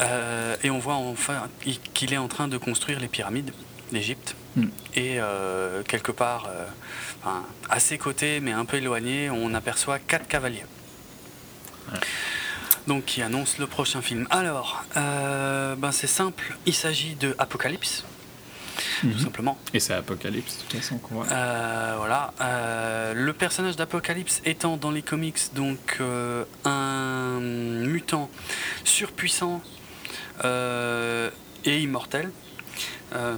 Euh, 0.00 0.56
et 0.62 0.70
on 0.70 0.78
voit 0.78 0.94
enfin 0.94 1.48
qu'il 1.94 2.12
est 2.12 2.16
en 2.18 2.28
train 2.28 2.46
de 2.48 2.56
construire 2.58 3.00
les 3.00 3.08
pyramides 3.08 3.50
d'Égypte 3.92 4.34
Mm. 4.56 4.64
et 4.96 5.20
euh, 5.20 5.82
quelque 5.84 6.10
part 6.10 6.48
euh, 6.48 6.64
enfin, 7.22 7.44
à 7.68 7.78
ses 7.78 7.98
côtés, 7.98 8.40
mais 8.40 8.50
un 8.52 8.64
peu 8.64 8.78
éloigné, 8.78 9.30
on 9.30 9.54
aperçoit 9.54 9.98
quatre 10.00 10.26
cavaliers. 10.26 10.64
Donc 12.86 13.04
qui 13.04 13.22
annoncent 13.22 13.56
le 13.58 13.66
prochain 13.66 14.02
film. 14.02 14.26
Alors, 14.30 14.84
euh, 14.96 15.76
ben 15.76 15.92
c'est 15.92 16.06
simple, 16.06 16.56
il 16.66 16.74
s'agit 16.74 17.14
de 17.14 17.34
Apocalypse, 17.38 18.04
tout 19.02 19.06
Mhm. 19.08 19.18
simplement. 19.18 19.58
Et 19.74 19.80
c'est 19.80 19.94
Apocalypse, 19.94 20.56
de 20.58 20.62
toute 20.62 20.80
façon, 20.80 20.98
qu'on 20.98 21.16
voit. 21.16 21.26
Voilà. 21.26 22.32
Le 23.14 23.32
personnage 23.32 23.76
d'Apocalypse 23.76 24.40
étant 24.44 24.76
dans 24.76 24.90
les 24.90 25.02
comics 25.02 25.38
donc 25.54 26.00
un 26.64 27.38
mutant 27.40 28.30
surpuissant 28.84 29.62
et 30.42 31.78
immortel, 31.82 32.30
euh, 33.14 33.36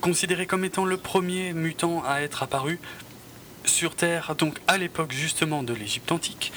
considéré 0.00 0.46
comme 0.46 0.64
étant 0.64 0.84
le 0.84 0.96
premier 0.96 1.52
mutant 1.52 2.02
à 2.06 2.20
être 2.20 2.42
apparu 2.42 2.78
sur 3.64 3.94
Terre, 3.94 4.34
donc 4.36 4.58
à 4.66 4.78
l'époque 4.78 5.12
justement 5.12 5.62
de 5.62 5.74
l'Égypte 5.74 6.10
antique. 6.12 6.52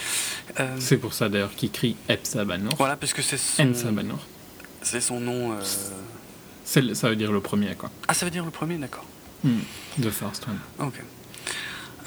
Euh, 0.60 0.76
C'est 0.80 0.98
pour 0.98 1.14
ça 1.14 1.30
d'ailleurs 1.30 1.54
qu'il 1.56 1.70
crie 1.72 1.96
Epsabanor. 2.10 2.74
voilà, 2.78 2.96
parce 2.96 3.14
que 3.14 3.22
c'est 3.22 3.38
son, 3.38 3.64
c'est 4.82 5.02
son 5.02 5.20
nom. 5.20 5.52
euh, 5.54 5.60
le- 6.82 6.94
Ça 6.96 7.10
veut 7.10 7.16
dire 7.16 7.32
le 7.32 7.42
premier, 7.42 7.76
quoi. 7.76 7.92
Ah, 8.08 8.14
ça 8.14 8.26
veut 8.26 8.32
dire 8.32 8.46
le 8.46 8.52
premier, 8.52 8.78
d'accord. 8.78 9.06
Hmm. 9.44 9.60
The 10.02 10.10
First 10.10 10.48
One. 10.48 10.60
Ok. 10.88 11.02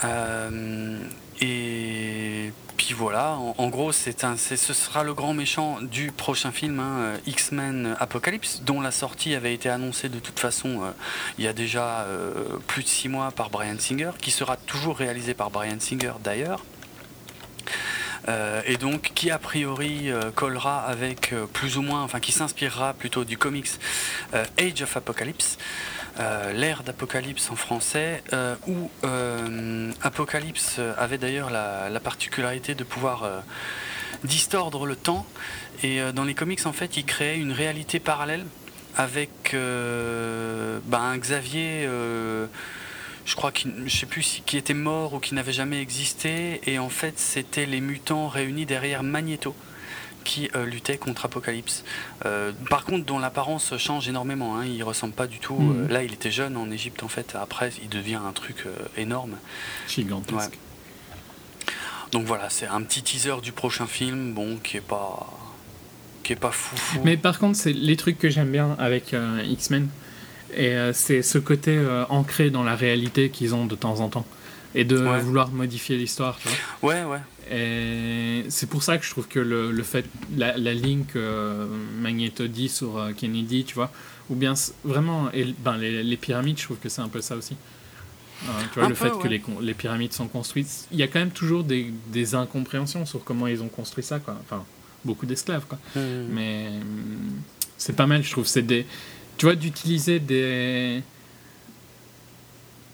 Euh, 0.05 0.98
et 1.40 2.52
puis 2.76 2.94
voilà, 2.94 3.38
en, 3.58 3.68
gros, 3.68 3.92
c'est 3.92 4.24
un, 4.24 4.36
ce 4.36 4.56
sera 4.56 5.02
le 5.02 5.14
grand 5.14 5.34
méchant 5.34 5.78
du 5.80 6.12
prochain 6.12 6.52
film, 6.52 6.78
hein, 6.78 6.98
euh, 6.98 7.16
X-Men 7.26 7.96
Apocalypse, 7.98 8.62
dont 8.64 8.80
la 8.80 8.90
sortie 8.90 9.34
avait 9.34 9.55
été 9.55 9.68
annoncée 9.68 10.08
de 10.08 10.18
toute 10.18 10.38
façon 10.38 10.82
euh, 10.82 10.90
il 11.38 11.44
y 11.44 11.48
a 11.48 11.52
déjà 11.52 12.00
euh, 12.02 12.58
plus 12.66 12.82
de 12.82 12.88
six 12.88 13.08
mois 13.08 13.30
par 13.30 13.50
Brian 13.50 13.78
Singer, 13.78 14.10
qui 14.20 14.30
sera 14.30 14.56
toujours 14.56 14.96
réalisé 14.96 15.32
par 15.34 15.50
Brian 15.50 15.80
Singer 15.80 16.12
d'ailleurs. 16.22 16.64
Et 18.66 18.76
donc 18.76 19.12
qui 19.14 19.30
a 19.30 19.38
priori 19.38 20.10
collera 20.34 20.80
avec 20.80 21.32
plus 21.52 21.76
ou 21.76 21.82
moins, 21.82 22.02
enfin 22.02 22.18
qui 22.18 22.32
s'inspirera 22.32 22.92
plutôt 22.92 23.22
du 23.22 23.38
comics 23.38 23.70
Age 24.32 24.82
of 24.82 24.96
Apocalypse, 24.96 25.58
euh, 26.19 26.53
l'ère 26.53 26.83
d'Apocalypse 26.83 27.51
en 27.51 27.57
français, 27.57 28.23
euh, 28.33 28.55
où 28.67 28.91
euh, 29.05 29.93
Apocalypse 30.03 30.81
avait 30.97 31.19
d'ailleurs 31.19 31.51
la, 31.51 31.91
la 31.91 32.01
particularité 32.01 32.75
de 32.75 32.85
pouvoir 32.85 33.28
distordre 34.25 34.86
le 34.86 34.97
temps, 34.97 35.27
et 35.83 36.01
dans 36.15 36.25
les 36.25 36.35
comics 36.35 36.65
en 36.65 36.73
fait 36.73 36.97
il 36.97 37.05
créait 37.05 37.39
une 37.39 37.53
réalité 37.53 38.01
parallèle 38.01 38.47
avec 38.97 39.31
ben, 39.53 40.81
un 40.93 41.19
Xavier 41.19 41.86
je 43.27 43.35
crois 43.35 43.53
qu'il 43.53 43.73
je 43.86 43.95
sais 43.95 44.07
plus 44.07 44.43
qui 44.47 44.57
était 44.57 44.75
mort 44.75 45.15
ou 45.15 45.19
qui 45.19 45.35
n'avait 45.35 45.53
jamais 45.53 45.83
existé. 45.83 46.61
Et 46.67 46.78
en 46.78 46.89
fait 46.89 47.19
c'était 47.19 47.67
les 47.67 47.81
mutants 47.81 48.28
réunis 48.28 48.65
derrière 48.65 49.03
Magneto 49.03 49.55
qui 50.26 50.50
euh, 50.55 50.66
luttait 50.66 50.98
contre 50.98 51.24
Apocalypse. 51.24 51.84
Euh, 52.26 52.52
par 52.68 52.84
contre, 52.84 53.06
dont 53.06 53.18
l'apparence 53.18 53.76
change 53.78 54.08
énormément. 54.08 54.58
Hein, 54.58 54.66
il 54.66 54.82
ressemble 54.82 55.14
pas 55.14 55.26
du 55.26 55.38
tout. 55.38 55.55
Mhm. 55.58 55.84
euh, 55.84 55.88
là, 55.92 56.02
il 56.02 56.12
était 56.12 56.30
jeune 56.30 56.56
en 56.56 56.70
Égypte 56.70 57.02
en 57.02 57.08
fait. 57.08 57.34
Après, 57.40 57.70
il 57.82 57.88
devient 57.88 58.18
un 58.26 58.32
truc 58.32 58.64
euh, 58.66 58.72
énorme. 58.96 59.36
Gigantesque. 59.88 60.50
Ouais. 60.50 61.72
Donc 62.12 62.24
voilà, 62.26 62.50
c'est 62.50 62.66
un 62.66 62.82
petit 62.82 63.02
teaser 63.02 63.40
du 63.42 63.52
prochain 63.52 63.86
film, 63.86 64.32
bon, 64.32 64.58
qui 64.62 64.76
est 64.76 64.80
pas, 64.80 65.26
qui 66.22 66.32
est 66.34 66.36
pas 66.36 66.50
fou 66.52 66.76
fou. 66.76 67.00
Mais 67.05 67.16
par 67.16 67.38
contre, 67.38 67.56
c'est 67.58 67.72
les 67.72 67.96
trucs 67.96 68.18
que 68.18 68.28
j'aime 68.28 68.50
bien 68.50 68.76
avec 68.78 69.14
X-Men. 69.44 69.88
Et 70.56 70.74
c'est 70.94 71.22
ce 71.22 71.38
côté 71.38 71.78
ancré 72.08 72.50
dans 72.50 72.62
la 72.62 72.76
réalité 72.76 73.30
qu'ils 73.30 73.55
ont 73.55 73.66
de 73.66 73.74
temps 73.74 74.00
en 74.00 74.08
temps. 74.08 74.24
Et 74.76 74.84
de 74.84 74.98
Ouais. 74.98 75.18
vouloir 75.20 75.48
modifier 75.50 75.96
l'histoire. 75.96 76.38
Ouais, 76.82 77.02
ouais. 77.05 77.18
Et 77.50 78.44
c'est 78.49 78.68
pour 78.68 78.83
ça 78.83 78.99
que 78.99 79.05
je 79.05 79.10
trouve 79.10 79.28
que 79.28 79.39
le, 79.39 79.70
le 79.70 79.83
fait, 79.83 80.05
la, 80.36 80.57
la 80.57 80.75
ligne 80.75 81.05
que 81.05 81.18
euh, 81.18 81.66
Magneto 82.00 82.47
dit 82.49 82.68
sur 82.68 82.99
euh, 82.99 83.12
Kennedy, 83.12 83.65
tu 83.65 83.75
vois, 83.75 83.92
ou 84.28 84.34
bien 84.34 84.55
vraiment, 84.84 85.31
et, 85.33 85.55
ben, 85.60 85.76
les, 85.76 86.02
les 86.02 86.16
pyramides, 86.16 86.58
je 86.58 86.65
trouve 86.65 86.78
que 86.78 86.89
c'est 86.89 87.02
un 87.02 87.08
peu 87.08 87.20
ça 87.20 87.36
aussi. 87.36 87.57
Euh, 88.44 88.47
tu 88.73 88.78
vois, 88.78 88.86
Un 88.86 88.89
le 88.89 88.94
peu, 88.94 89.08
fait 89.08 89.18
que 89.18 89.28
les, 89.62 89.75
pyramides 89.75 90.12
sont 90.12 90.28
construites, 90.28 90.89
il 90.91 90.99
y 90.99 91.02
a 91.02 91.08
quand 91.08 91.20
même 91.20 91.31
toujours 91.31 91.62
des, 91.62 91.92
des 92.08 92.34
incompréhensions 92.34 93.07
sur 93.07 93.23
comment 93.23 93.47
ils 93.47 93.62
ont 93.62 93.68
construit 93.68 94.05
ça, 94.05 94.18
quoi. 94.18 94.36
Enfin, 94.42 94.65
beaucoup 95.05 95.26
d'esclaves, 95.26 95.66
quoi. 95.66 95.78
Mhm. 95.94 96.26
Mais 96.33 96.68
hum, 96.68 97.41
c'est 97.78 97.94
pas 97.94 98.07
mal, 98.07 98.23
je 98.23 98.31
trouve. 98.31 98.47
C'est 98.47 98.62
des, 98.62 98.86
tu 99.39 99.47
vois, 99.47 99.55
d'utiliser 99.55 100.18
des 100.18 101.02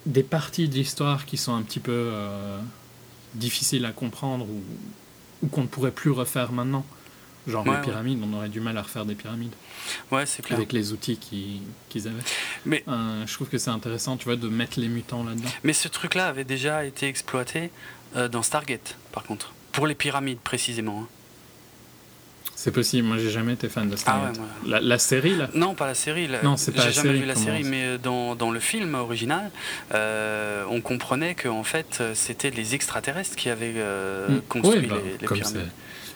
des 0.04 0.22
parties 0.22 0.68
de 0.68 0.74
l'histoire 0.74 1.26
qui 1.26 1.36
sont 1.36 1.54
un 1.54 1.62
petit 1.62 1.78
peu 1.78 1.92
euh, 1.92 2.58
difficiles 3.34 3.84
à 3.84 3.92
comprendre 3.92 4.46
ou, 4.48 4.62
ou 5.42 5.48
qu'on 5.48 5.62
ne 5.62 5.66
pourrait 5.66 5.90
plus 5.92 6.10
refaire 6.10 6.52
maintenant. 6.52 6.84
Genre 7.48 7.64
Ouais, 7.66 7.72
les 7.72 7.76
ouais. 7.78 7.82
pyramides, 7.84 8.20
on 8.22 8.32
aurait 8.36 8.48
du 8.48 8.60
mal 8.60 8.78
à 8.78 8.82
refaire 8.82 9.04
des 9.04 9.16
pyramides 9.16 9.52
Ouais, 10.12 10.26
c'est 10.26 10.42
clair. 10.44 10.56
avec 10.58 10.72
les 10.72 10.92
outils 10.92 11.16
qui- 11.16 11.60
qu'ils 11.88 12.06
avaient. 12.06 12.22
Mais- 12.64 12.84
Euh, 12.86 13.26
je 13.26 13.34
trouve 13.34 13.48
que 13.48 13.58
c'est 13.58 13.70
intéressant, 13.70 14.16
tu 14.16 14.26
vois, 14.26 14.36
de 14.36 14.48
mettre 14.48 14.78
les 14.78 14.86
mutants 14.86 15.24
là-dedans. 15.24 15.48
Mais 15.64 15.72
ce 15.72 15.88
truc-là 15.88 16.28
avait 16.28 16.44
déjà 16.44 16.84
été 16.84 17.08
exploité 17.08 17.70
euh, 18.14 18.28
dans 18.28 18.42
Stargate, 18.42 18.96
par 19.10 19.24
contre. 19.24 19.52
Pour 19.72 19.86
les 19.88 19.94
pyramides, 19.96 20.38
précisément. 20.38 21.00
hein. 21.02 21.08
C'est 22.62 22.70
possible. 22.70 23.08
Moi, 23.08 23.18
j'ai 23.18 23.30
jamais 23.30 23.54
été 23.54 23.68
fan 23.68 23.88
de 23.88 23.94
Ah 23.94 23.96
Stargate. 23.96 24.34
ouais, 24.34 24.38
moi- 24.38 24.78
la, 24.78 24.80
la 24.80 24.98
série 24.98 25.34
là? 25.34 25.48
Non, 25.52 25.74
pas 25.74 25.88
la 25.88 25.96
série. 25.96 26.28
la- 26.28 26.42
Non, 26.44 26.56
c'est 26.56 26.70
pas 26.70 26.82
J'ai 26.82 26.92
jamais 26.92 27.08
série, 27.08 27.20
vu 27.22 27.26
la 27.26 27.34
série, 27.34 27.64
mais 27.64 27.82
euh, 27.84 27.98
dans, 27.98 28.36
dans 28.36 28.52
le 28.52 28.60
film 28.60 28.94
original, 28.94 29.50
euh, 29.94 30.64
on 30.70 30.80
comprenait 30.80 31.34
que 31.34 31.48
en 31.48 31.64
fait, 31.64 31.98
euh, 32.00 32.12
c'était 32.14 32.50
les 32.50 32.76
extraterrestres 32.76 33.34
qui 33.34 33.48
avaient 33.50 33.72
euh, 33.76 34.28
Mm. 34.28 34.40
construit 34.48 34.86
bah, 34.86 34.96
les, 35.04 35.18
les 35.20 35.26
comme 35.26 35.38
pyramides. 35.38 35.70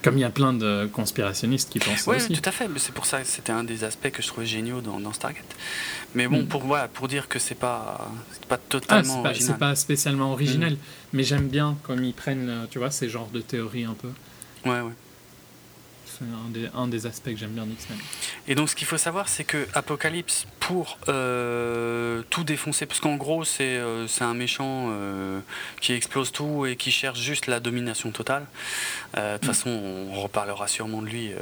Comme 0.04 0.18
il 0.18 0.20
y 0.20 0.24
a 0.24 0.30
plein 0.30 0.52
de 0.52 0.88
conspirationnistes 0.92 1.68
qui 1.68 1.80
pensent 1.80 2.02
ça 2.02 2.10
Oui, 2.12 2.18
aussi. 2.18 2.32
tout 2.32 2.48
à 2.48 2.52
fait. 2.52 2.68
C'est 2.76 2.92
pour 2.94 3.06
ça 3.06 3.22
que 3.22 3.26
c'était 3.26 3.50
un 3.50 3.64
des 3.64 3.82
aspects 3.82 4.10
que 4.10 4.22
je 4.22 4.28
trouvais 4.28 4.46
géniaux 4.46 4.80
dans, 4.80 5.00
dans 5.00 5.12
Stargate. 5.12 5.42
Mais 6.14 6.28
bon, 6.28 6.42
Mm. 6.42 6.46
pour 6.46 6.62
voilà, 6.62 6.86
pour 6.86 7.08
dire 7.08 7.26
que 7.26 7.40
c'est 7.40 7.56
pas 7.56 8.08
pas 8.48 8.54
Ah, 8.54 8.60
totalement 8.68 9.02
c'est 9.16 9.22
pas, 9.24 9.28
original. 9.30 9.54
c'est 9.54 9.58
pas 9.58 9.74
spécialement 9.74 10.30
original, 10.30 10.74
Mm. 10.74 10.78
mais 11.14 11.24
j'aime 11.24 11.48
bien 11.48 11.76
comme 11.82 12.04
ils 12.04 12.14
prennent, 12.14 12.68
tu 12.70 12.78
vois, 12.78 12.92
ces 12.92 13.08
genres 13.08 13.30
de 13.34 13.40
théories 13.40 13.82
un 13.84 13.94
peu. 14.00 14.10
Ouais, 14.70 14.80
ouais. 14.80 14.92
C'est 16.18 16.24
un 16.74 16.88
des, 16.88 17.06
aspects 17.06 17.30
que 17.30 17.36
j'aime 17.36 17.50
bien 17.50 17.66
d'X-Men. 17.66 17.98
Et 18.48 18.54
donc, 18.54 18.70
ce 18.70 18.76
qu'il 18.76 18.86
faut 18.86 18.96
savoir, 18.96 19.28
c'est 19.28 19.44
que 19.44 19.66
Apocalypse, 19.74 20.46
pour 20.60 20.98
euh, 21.08 22.22
tout 22.30 22.44
défoncer, 22.44 22.86
parce 22.86 23.00
qu'en 23.00 23.16
gros, 23.16 23.44
c'est 23.44 23.76
euh, 23.76 24.06
un 24.20 24.34
méchant 24.34 24.88
euh, 24.90 25.40
qui 25.80 25.92
explose 25.92 26.32
tout 26.32 26.66
et 26.66 26.76
qui 26.76 26.90
cherche 26.90 27.20
juste 27.20 27.46
la 27.46 27.60
domination 27.60 28.10
totale. 28.10 28.46
De 29.14 29.36
toute 29.36 29.46
façon, 29.46 29.70
on 29.70 30.20
reparlera 30.20 30.68
sûrement 30.68 31.02
de 31.02 31.06
lui 31.06 31.32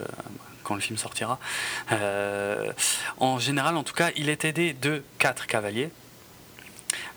quand 0.63 0.75
le 0.75 0.81
film 0.81 0.97
sortira. 0.97 1.39
En 3.19 3.39
général, 3.39 3.77
en 3.77 3.83
tout 3.83 3.95
cas, 3.95 4.11
il 4.17 4.29
est 4.29 4.45
aidé 4.45 4.73
de 4.75 5.03
quatre 5.19 5.47
cavaliers. 5.47 5.91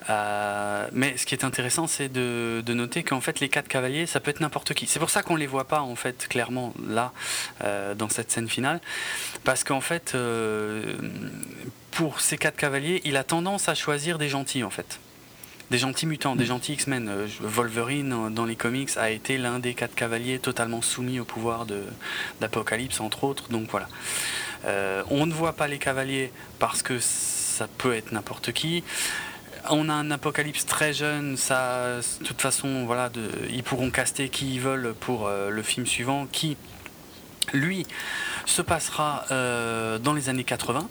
Euh, 0.09 0.87
mais 0.93 1.17
ce 1.17 1.25
qui 1.25 1.35
est 1.35 1.43
intéressant, 1.43 1.87
c'est 1.87 2.09
de, 2.09 2.63
de 2.65 2.73
noter 2.73 3.03
qu'en 3.03 3.21
fait, 3.21 3.39
les 3.39 3.49
quatre 3.49 3.67
cavaliers, 3.67 4.05
ça 4.05 4.19
peut 4.19 4.31
être 4.31 4.39
n'importe 4.39 4.73
qui. 4.73 4.87
C'est 4.87 4.99
pour 4.99 5.09
ça 5.09 5.23
qu'on 5.23 5.35
les 5.35 5.47
voit 5.47 5.65
pas 5.67 5.81
en 5.81 5.95
fait 5.95 6.27
clairement 6.29 6.73
là 6.87 7.11
euh, 7.63 7.93
dans 7.93 8.09
cette 8.09 8.31
scène 8.31 8.47
finale, 8.47 8.79
parce 9.43 9.63
qu'en 9.63 9.81
fait, 9.81 10.13
euh, 10.15 10.95
pour 11.91 12.21
ces 12.21 12.37
quatre 12.37 12.55
cavaliers, 12.55 13.01
il 13.03 13.17
a 13.17 13.23
tendance 13.23 13.69
à 13.69 13.75
choisir 13.75 14.17
des 14.17 14.29
gentils 14.29 14.63
en 14.63 14.69
fait. 14.69 14.99
Des 15.71 15.79
gentils 15.79 16.05
mutants, 16.05 16.37
des 16.37 16.45
gentils 16.45 16.73
X-Men. 16.73 17.27
Wolverine, 17.41 18.33
dans 18.33 18.45
les 18.45 18.55
comics, 18.55 18.91
a 18.95 19.09
été 19.09 19.37
l'un 19.37 19.59
des 19.59 19.73
quatre 19.73 19.95
cavaliers 19.95 20.39
totalement 20.39 20.81
soumis 20.81 21.19
au 21.19 21.25
pouvoir 21.25 21.65
d'Apocalypse, 22.39 23.01
entre 23.01 23.25
autres. 23.25 23.49
Donc 23.49 23.69
voilà. 23.69 23.89
On 25.09 25.25
ne 25.25 25.33
voit 25.33 25.51
pas 25.51 25.67
les 25.67 25.77
cavaliers 25.77 26.31
parce 26.57 26.81
que 26.81 26.99
ça 26.99 27.67
peut 27.67 27.93
être 27.93 28.13
n'importe 28.13 28.53
qui. 28.53 28.85
On 29.69 29.89
a 29.89 29.93
un 29.93 30.11
apocalypse 30.11 30.65
très 30.65 30.93
jeune, 30.93 31.37
ça, 31.37 31.97
de 31.97 32.25
toute 32.25 32.41
façon, 32.41 32.85
voilà, 32.85 33.09
de, 33.09 33.29
ils 33.49 33.63
pourront 33.63 33.89
caster 33.89 34.29
qui 34.29 34.55
ils 34.55 34.61
veulent 34.61 34.93
pour 34.99 35.27
euh, 35.27 35.49
le 35.49 35.61
film 35.61 35.85
suivant, 35.85 36.27
qui, 36.31 36.57
lui, 37.53 37.85
se 38.45 38.61
passera 38.61 39.25
euh, 39.31 39.97
dans 39.99 40.13
les 40.13 40.29
années 40.29 40.43
80. 40.43 40.87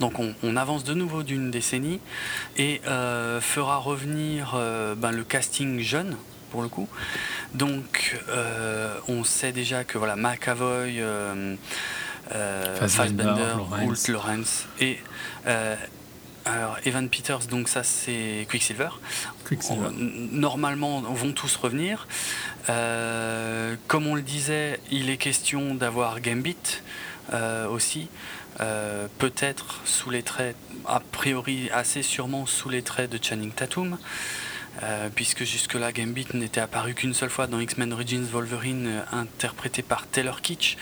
Donc 0.00 0.18
on, 0.18 0.34
on 0.42 0.56
avance 0.56 0.82
de 0.84 0.94
nouveau 0.94 1.22
d'une 1.22 1.50
décennie 1.50 2.00
et 2.56 2.80
euh, 2.86 3.40
fera 3.40 3.76
revenir 3.76 4.52
euh, 4.54 4.94
ben, 4.94 5.12
le 5.12 5.24
casting 5.24 5.80
jeune 5.80 6.16
pour 6.50 6.62
le 6.62 6.68
coup. 6.68 6.88
Donc 7.54 8.18
euh, 8.28 8.94
on 9.08 9.24
sait 9.24 9.52
déjà 9.52 9.84
que 9.84 9.98
voilà 9.98 10.16
McAvoy, 10.16 11.02
Fassbender, 12.30 12.86
Fassbender, 12.88 14.08
Lawrence. 14.08 14.66
Et 14.80 14.98
alors 16.50 16.76
Evan 16.84 17.08
Peters, 17.08 17.46
donc 17.48 17.68
ça 17.68 17.82
c'est 17.82 18.46
Quicksilver. 18.50 18.88
Quicksilver. 19.46 19.86
On- 19.86 20.36
normalement, 20.36 21.00
vont 21.00 21.32
tous 21.32 21.56
revenir. 21.56 22.06
Euh, 22.68 23.76
comme 23.86 24.06
on 24.06 24.14
le 24.14 24.22
disait, 24.22 24.80
il 24.90 25.10
est 25.10 25.16
question 25.16 25.74
d'avoir 25.74 26.20
Gambit 26.20 26.56
euh, 27.32 27.66
aussi. 27.68 28.08
Euh, 28.60 29.06
Peut-être 29.18 29.80
sous 29.84 30.10
les 30.10 30.22
traits, 30.22 30.56
a 30.86 31.00
priori 31.00 31.70
assez 31.72 32.02
sûrement 32.02 32.46
sous 32.46 32.68
les 32.68 32.82
traits 32.82 33.10
de 33.10 33.18
Channing 33.22 33.52
Tatum. 33.52 33.96
puisque 35.14 35.44
jusque-là 35.44 35.92
Gambit 35.92 36.26
n'était 36.34 36.60
apparu 36.60 36.94
qu'une 36.94 37.12
seule 37.14 37.28
fois 37.30 37.46
dans 37.46 37.60
X-Men 37.60 37.92
Origins 37.92 38.24
Wolverine, 38.32 39.02
interprété 39.12 39.82
par 39.82 40.06
Taylor 40.06 40.40
Kitsch, 40.40 40.76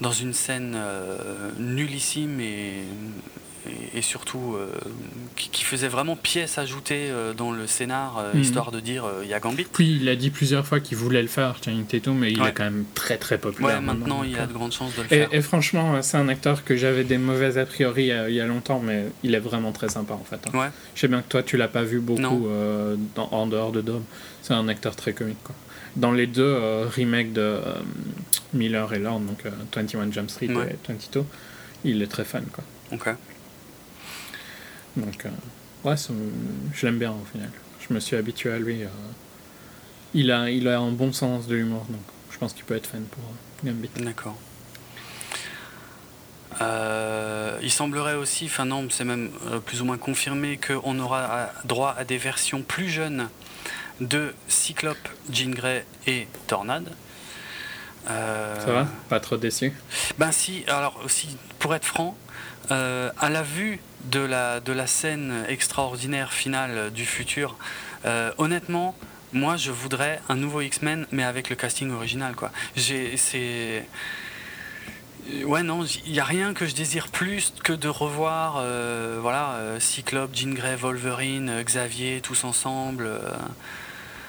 dans 0.00 0.12
une 0.12 0.34
scène 0.34 0.76
nullissime 1.58 2.40
et, 2.40 2.84
et, 3.68 3.98
et 3.98 4.02
surtout 4.02 4.54
euh, 4.56 4.68
qui, 5.36 5.48
qui 5.50 5.64
faisait 5.64 5.88
vraiment 5.88 6.16
pièce 6.16 6.58
ajoutée 6.58 7.08
euh, 7.10 7.32
dans 7.34 7.52
le 7.52 7.66
scénar, 7.66 8.18
euh, 8.18 8.32
Mhm. 8.34 8.40
histoire 8.40 8.70
de 8.70 8.80
dire 8.80 9.04
il 9.22 9.28
y 9.28 9.34
a 9.34 9.40
Gambit. 9.40 9.66
Puis 9.72 9.96
il 10.00 10.08
a 10.08 10.16
dit 10.16 10.30
plusieurs 10.30 10.66
fois 10.66 10.80
qu'il 10.80 10.96
voulait 10.96 11.22
le 11.22 11.28
faire, 11.28 11.56
Channing 11.64 11.84
Tatum, 11.86 12.16
mais 12.18 12.32
il 12.32 12.40
Ouais. 12.40 12.48
est 12.48 12.52
quand 12.52 12.64
même 12.64 12.84
très 12.94 13.16
très 13.18 13.38
populaire. 13.38 13.76
Ouais, 13.76 13.80
maintenant 13.80 14.22
il 14.24 14.38
a 14.38 14.46
de 14.46 14.52
grandes 14.52 14.72
chances 14.72 14.94
de 14.96 15.02
le 15.02 15.06
Et, 15.06 15.08
faire. 15.20 15.28
et 15.32 15.40
franchement, 15.42 16.00
c'est 16.02 16.16
un 16.16 16.28
acteur 16.28 16.64
que 16.64 16.76
j'avais 16.76 17.04
des 17.04 17.18
mauvais 17.18 17.58
a 17.58 17.66
priori 17.66 18.10
il 18.28 18.34
y 18.34 18.40
a 18.40 18.46
longtemps, 18.46 18.80
mais 18.80 19.04
il 19.22 19.34
est 19.34 19.40
vraiment 19.40 19.72
très 19.72 19.88
sympa 19.88 20.14
en 20.14 20.24
fait. 20.24 20.40
hein. 20.46 20.58
Ouais. 20.58 20.68
Je 20.94 21.00
sais 21.00 21.08
bien 21.08 21.22
que 21.22 21.28
toi, 21.28 21.42
tu 21.42 21.56
l'as 21.56 21.68
pas 21.68 21.82
vu 21.82 22.00
beaucoup 22.00 22.46
euh, 22.48 22.96
dans- 23.14 23.28
en 23.32 23.46
dehors 23.46 23.72
de 23.72 23.80
Dom. 23.80 24.02
C'est 24.42 24.54
un 24.54 24.68
acteur 24.68 24.96
très 24.96 25.12
comique. 25.12 25.42
Quoi. 25.44 25.54
Dans 25.96 26.12
les 26.12 26.26
deux 26.26 26.42
euh, 26.42 26.86
remakes 26.96 27.32
de 27.32 27.40
euh, 27.40 27.74
Miller 28.54 28.92
et 28.94 28.98
Lord, 28.98 29.20
donc 29.20 29.44
euh, 29.46 29.50
21 29.74 30.10
Jump 30.12 30.30
Street 30.30 30.48
Ouais. 30.54 30.72
et 30.72 30.92
22, 30.92 31.24
il 31.84 32.02
est 32.02 32.06
très 32.06 32.24
fan. 32.24 32.44
Quoi. 32.52 32.64
Ok. 32.92 33.14
Donc, 34.98 35.24
euh, 35.24 35.30
ouais, 35.88 35.94
je 36.74 36.86
l'aime 36.86 36.98
bien 36.98 37.12
au 37.12 37.24
final. 37.32 37.50
Je 37.88 37.94
me 37.94 38.00
suis 38.00 38.16
habitué 38.16 38.52
à 38.52 38.58
lui. 38.58 38.82
euh. 38.82 38.88
il, 40.12 40.30
a, 40.30 40.50
il 40.50 40.68
a 40.68 40.78
un 40.78 40.90
bon 40.92 41.12
sens 41.12 41.46
de 41.46 41.54
l'humour, 41.54 41.86
donc 41.88 42.00
je 42.30 42.36
pense 42.38 42.52
qu'il 42.52 42.64
peut 42.64 42.76
être 42.76 42.86
fan 42.88 43.04
pour 43.04 43.22
euh, 43.24 43.70
Gambit. 43.70 43.90
D'accord. 43.96 44.36
Euh, 46.60 47.58
il 47.62 47.70
semblerait 47.70 48.14
aussi, 48.14 48.46
enfin 48.46 48.64
non, 48.64 48.88
c'est 48.90 49.04
même 49.04 49.30
euh, 49.46 49.60
plus 49.60 49.80
ou 49.80 49.84
moins 49.84 49.98
confirmé 49.98 50.58
qu'on 50.58 50.98
aura 50.98 51.50
droit 51.64 51.94
à 51.96 52.04
des 52.04 52.18
versions 52.18 52.62
plus 52.62 52.88
jeunes 52.88 53.28
de 54.00 54.34
Cyclope, 54.48 55.08
Jean 55.30 55.50
Grey 55.54 55.84
et 56.06 56.26
Tornade. 56.48 56.90
Euh, 58.10 58.64
Ça 58.64 58.72
va? 58.72 58.88
Pas 59.08 59.20
trop 59.20 59.36
déçu? 59.36 59.72
Ben 60.18 60.32
si, 60.32 60.64
alors 60.66 61.00
aussi, 61.04 61.36
pour 61.58 61.74
être 61.74 61.84
franc, 61.84 62.16
euh, 62.70 63.10
à 63.18 63.30
la 63.30 63.42
vue 63.42 63.80
de 64.04 64.20
la, 64.20 64.60
de 64.60 64.72
la 64.72 64.86
scène 64.86 65.44
extraordinaire 65.48 66.32
finale 66.32 66.90
du 66.92 67.04
futur, 67.04 67.56
euh, 68.04 68.32
honnêtement, 68.38 68.94
moi 69.32 69.56
je 69.56 69.70
voudrais 69.70 70.20
un 70.28 70.36
nouveau 70.36 70.60
X-Men, 70.60 71.06
mais 71.12 71.24
avec 71.24 71.50
le 71.50 71.56
casting 71.56 71.90
original, 71.92 72.34
quoi. 72.34 72.50
C'est... 72.76 73.86
Ouais, 75.44 75.62
non, 75.62 75.84
il 76.06 76.12
n'y 76.12 76.20
a 76.20 76.24
rien 76.24 76.54
que 76.54 76.64
je 76.64 76.74
désire 76.74 77.08
plus 77.08 77.52
que 77.62 77.74
de 77.74 77.88
revoir 77.88 78.56
euh, 78.60 79.18
voilà, 79.20 79.50
euh, 79.56 79.78
Cyclope, 79.78 80.34
Jean 80.34 80.54
Grey, 80.54 80.74
Wolverine, 80.74 81.50
euh, 81.50 81.62
Xavier, 81.62 82.22
tous 82.22 82.44
ensemble, 82.44 83.04
euh, 83.06 83.20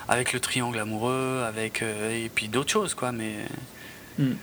avec 0.09 0.33
le 0.33 0.41
triangle 0.41 0.77
amoureux, 0.77 1.45
avec, 1.47 1.83
et 1.83 2.29
puis 2.33 2.49
d'autres 2.49 2.71
choses, 2.71 2.95
quoi, 2.95 3.13
mais 3.13 3.35
Hmm. 4.19 4.33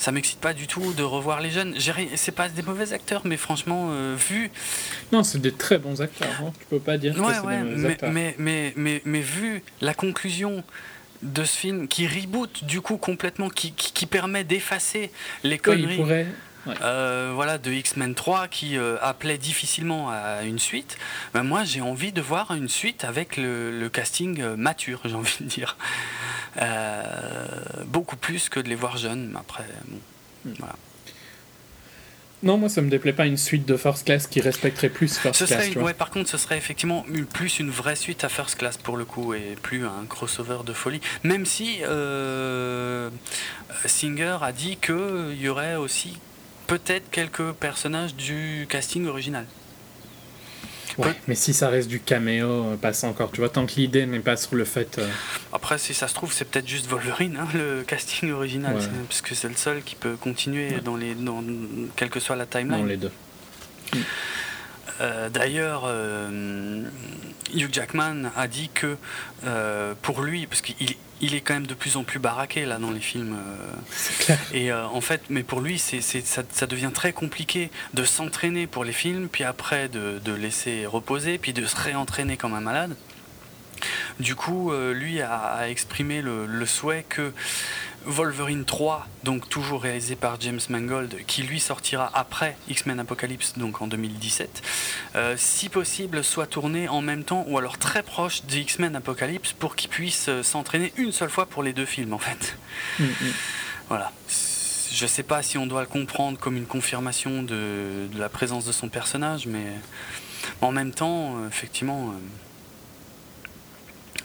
Ça 0.00 0.12
m'excite 0.12 0.40
pas 0.40 0.54
du 0.54 0.66
tout 0.66 0.94
de 0.94 1.02
revoir 1.02 1.40
les 1.40 1.50
jeunes. 1.50 1.74
C'est 2.16 2.32
pas 2.34 2.48
des 2.48 2.62
mauvais 2.62 2.92
acteurs, 2.94 3.22
mais 3.26 3.36
franchement, 3.36 3.88
euh, 3.90 4.16
vu, 4.18 4.50
Non, 5.12 5.22
c'est 5.22 5.38
des 5.40 5.52
très 5.52 5.76
bons 5.78 6.00
acteurs. 6.00 6.28
hein. 6.42 6.52
Tu 6.58 6.64
peux 6.70 6.78
pas 6.80 6.96
dire 6.96 7.14
que 7.14 7.20
ouais, 7.20 7.34
des 7.34 7.40
mauvais 7.40 7.62
mais, 7.76 7.88
acteurs. 7.90 8.10
mais, 8.10 8.34
mais, 8.38 8.72
mais, 8.76 9.02
mais 9.04 9.20
vu 9.20 9.62
la 9.82 9.92
conclusion 9.92 10.64
de 11.22 11.44
ce 11.44 11.54
film 11.54 11.86
qui 11.86 12.06
reboot 12.06 12.64
du 12.64 12.80
coup 12.80 12.96
complètement, 12.96 13.50
qui, 13.50 13.72
qui, 13.72 13.92
qui 13.92 14.06
permet 14.06 14.42
d'effacer 14.42 15.10
les 15.44 15.50
Ouais, 15.50 15.56
il 15.56 15.60
conneries. 15.60 15.96
pourrait, 15.96 16.26
Ouais. 16.66 16.74
euh, 16.82 17.32
voilà, 17.34 17.56
de 17.56 17.70
X-Men 17.70 18.14
3 18.14 18.46
qui 18.48 18.76
euh, 18.76 18.96
appelait 19.00 19.38
difficilement 19.38 20.10
à 20.10 20.42
une 20.42 20.58
suite, 20.58 20.98
ben 21.32 21.42
moi 21.42 21.64
j'ai 21.64 21.80
envie 21.80 22.12
de 22.12 22.20
voir 22.20 22.52
une 22.54 22.68
suite 22.68 23.04
avec 23.04 23.36
le, 23.38 23.70
le 23.78 23.88
casting 23.88 24.40
euh, 24.42 24.56
mature, 24.56 25.00
j'ai 25.06 25.14
envie 25.14 25.36
de 25.40 25.46
dire. 25.46 25.76
Euh, 26.60 27.02
beaucoup 27.86 28.16
plus 28.16 28.48
que 28.50 28.60
de 28.60 28.68
les 28.68 28.74
voir 28.74 28.98
jeunes, 28.98 29.30
mais 29.32 29.38
après, 29.38 29.64
bon, 29.88 29.98
voilà. 30.58 30.76
Non, 32.42 32.56
moi 32.56 32.68
ça 32.70 32.80
me 32.80 32.88
déplaît 32.88 33.12
pas 33.12 33.26
une 33.26 33.36
suite 33.36 33.66
de 33.66 33.76
First 33.76 34.04
Class 34.06 34.26
qui 34.26 34.40
respecterait 34.40 34.88
plus 34.88 35.16
First 35.18 35.40
Ce 35.40 35.44
Class. 35.44 35.68
serait, 35.70 35.78
ouais, 35.82 35.92
par 35.94 36.08
contre, 36.10 36.28
ce 36.30 36.38
serait 36.38 36.56
effectivement 36.56 37.04
plus 37.34 37.58
une 37.58 37.70
vraie 37.70 37.96
suite 37.96 38.24
à 38.24 38.28
First 38.30 38.56
Class 38.58 38.78
pour 38.78 38.96
le 38.96 39.04
coup 39.04 39.34
et 39.34 39.56
plus 39.62 39.84
un 39.84 40.06
crossover 40.08 40.58
de 40.64 40.72
folie. 40.72 41.02
Même 41.22 41.44
si 41.44 41.80
euh, 41.82 43.10
Singer 43.84 44.38
a 44.40 44.52
dit 44.52 44.76
qu'il 44.78 45.36
y 45.38 45.48
aurait 45.50 45.76
aussi 45.76 46.18
peut-être 46.70 47.10
quelques 47.10 47.52
personnages 47.52 48.14
du 48.14 48.66
casting 48.68 49.06
original. 49.06 49.44
Ouais, 50.98 51.14
mais 51.28 51.34
si 51.34 51.54
ça 51.54 51.68
reste 51.68 51.88
du 51.88 52.00
caméo, 52.00 52.48
euh, 52.48 52.76
passe 52.76 53.04
encore. 53.04 53.30
Tu 53.32 53.38
vois, 53.40 53.48
tant 53.48 53.64
que 53.64 53.72
l'idée 53.76 54.06
n'est 54.06 54.18
pas 54.20 54.36
sur 54.36 54.56
le 54.56 54.64
fait. 54.64 54.98
euh, 54.98 55.08
Après, 55.52 55.78
si 55.78 55.94
ça 55.94 56.08
se 56.08 56.14
trouve, 56.14 56.32
c'est 56.32 56.44
peut-être 56.44 56.68
juste 56.68 56.86
Wolverine, 56.88 57.38
hein, 57.40 57.46
le 57.54 57.82
casting 57.86 58.30
original, 58.32 58.74
Ouais. 58.74 58.80
c'est- 58.82 58.90
parce 59.08 59.22
que 59.22 59.34
c'est 59.34 59.48
le 59.48 59.54
seul 59.54 59.82
qui 59.82 59.94
peut 59.94 60.16
continuer 60.16 60.74
Ouais. 60.74 60.80
dans 60.80 60.96
les, 60.96 61.14
dans, 61.14 61.42
quelle 61.96 62.10
que 62.10 62.20
soit 62.20 62.36
la 62.36 62.46
timeline. 62.46 62.80
non, 62.80 62.84
les 62.84 62.96
deux. 62.96 63.12
Euh, 63.94 63.98
D'ailleurs, 65.32 65.82
euh, 65.86 66.82
Hugh 67.54 67.72
Jackman 67.72 68.24
a 68.36 68.46
dit 68.48 68.70
que 68.74 68.96
euh, 69.44 69.94
pour 70.02 70.22
lui, 70.22 70.46
parce 70.46 70.60
qu'il 70.60 70.76
il 71.22 71.34
est 71.34 71.40
quand 71.42 71.52
même 71.54 71.66
de 71.66 71.74
plus 71.74 71.96
en 71.98 72.02
plus 72.04 72.18
baraqué 72.18 72.64
là 72.64 72.78
dans 72.78 72.90
les 72.90 73.00
films, 73.00 73.36
euh, 73.36 74.24
clair. 74.24 74.38
et 74.54 74.72
euh, 74.72 74.86
en 74.86 75.00
fait, 75.02 75.20
mais 75.28 75.42
pour 75.42 75.60
lui, 75.60 75.78
c'est 75.78 76.00
c'est- 76.00 76.26
ça, 76.26 76.42
ça 76.50 76.66
devient 76.66 76.90
très 76.94 77.12
compliqué 77.12 77.70
de 77.94 78.04
s'entraîner 78.04 78.66
pour 78.66 78.84
les 78.84 78.92
films, 78.92 79.28
puis 79.28 79.44
après 79.44 79.88
de, 79.88 80.18
de 80.24 80.32
laisser 80.32 80.86
reposer, 80.86 81.36
puis 81.38 81.52
de 81.52 81.64
se 81.66 81.76
réentraîner 81.76 82.36
comme 82.38 82.54
un 82.54 82.60
malade. 82.60 82.96
Du 84.18 84.34
coup, 84.34 84.72
euh, 84.72 84.92
lui 84.92 85.20
a, 85.22 85.34
a 85.34 85.68
exprimé 85.68 86.20
le, 86.20 86.44
le 86.46 86.66
souhait 86.66 87.04
que 87.08 87.32
Wolverine 88.06 88.64
3, 88.64 89.06
donc 89.24 89.48
toujours 89.48 89.82
réalisé 89.82 90.16
par 90.16 90.40
James 90.40 90.60
Mangold, 90.68 91.24
qui 91.26 91.42
lui 91.42 91.60
sortira 91.60 92.10
après 92.14 92.56
X-Men 92.68 93.00
Apocalypse, 93.00 93.54
donc 93.58 93.82
en 93.82 93.86
2017, 93.86 94.62
euh, 95.16 95.34
si 95.36 95.68
possible, 95.68 96.24
soit 96.24 96.46
tourné 96.46 96.88
en 96.88 97.02
même 97.02 97.24
temps 97.24 97.44
ou 97.48 97.58
alors 97.58 97.78
très 97.78 98.02
proche 98.02 98.44
de 98.44 98.56
X-Men 98.56 98.96
Apocalypse 98.96 99.52
pour 99.52 99.76
qu'il 99.76 99.90
puisse 99.90 100.28
euh, 100.28 100.42
s'entraîner 100.42 100.92
une 100.96 101.12
seule 101.12 101.30
fois 101.30 101.46
pour 101.46 101.62
les 101.62 101.72
deux 101.72 101.84
films 101.84 102.14
en 102.14 102.18
fait. 102.18 102.56
Mm, 102.98 103.04
mm. 103.04 103.32
Voilà. 103.88 104.12
Je 104.92 105.06
sais 105.06 105.22
pas 105.22 105.42
si 105.42 105.58
on 105.58 105.66
doit 105.66 105.82
le 105.82 105.86
comprendre 105.86 106.38
comme 106.38 106.56
une 106.56 106.66
confirmation 106.66 107.42
de, 107.42 108.08
de 108.12 108.18
la 108.18 108.28
présence 108.28 108.64
de 108.64 108.72
son 108.72 108.88
personnage, 108.88 109.46
mais 109.46 109.66
en 110.62 110.72
même 110.72 110.92
temps, 110.92 111.36
euh, 111.36 111.48
effectivement. 111.48 112.14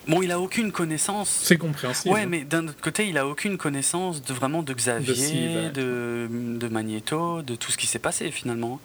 Bon, 0.08 0.22
il 0.22 0.32
a 0.32 0.40
aucune 0.40 0.72
connaissance. 0.72 1.30
C'est 1.30 1.58
compréhensible. 1.58 2.14
Ouais, 2.14 2.26
mais 2.26 2.44
d'un 2.44 2.68
autre 2.68 2.80
côté, 2.82 3.08
il 3.08 3.18
a 3.18 3.28
aucune 3.28 3.58
connaissance 3.58 4.22
de 4.24 4.34
vraiment 4.34 4.62
de 4.64 4.74
Xavier, 4.74 5.16
Steve, 5.16 5.72
de, 5.74 6.28
ouais. 6.30 6.58
de, 6.60 6.68
Magneto, 6.68 7.42
de 7.42 7.56
tout 7.56 7.72
ce 7.72 7.78
qui 7.78 7.88
s'est 7.88 8.00
passé 8.00 8.30
finalement. 8.32 8.80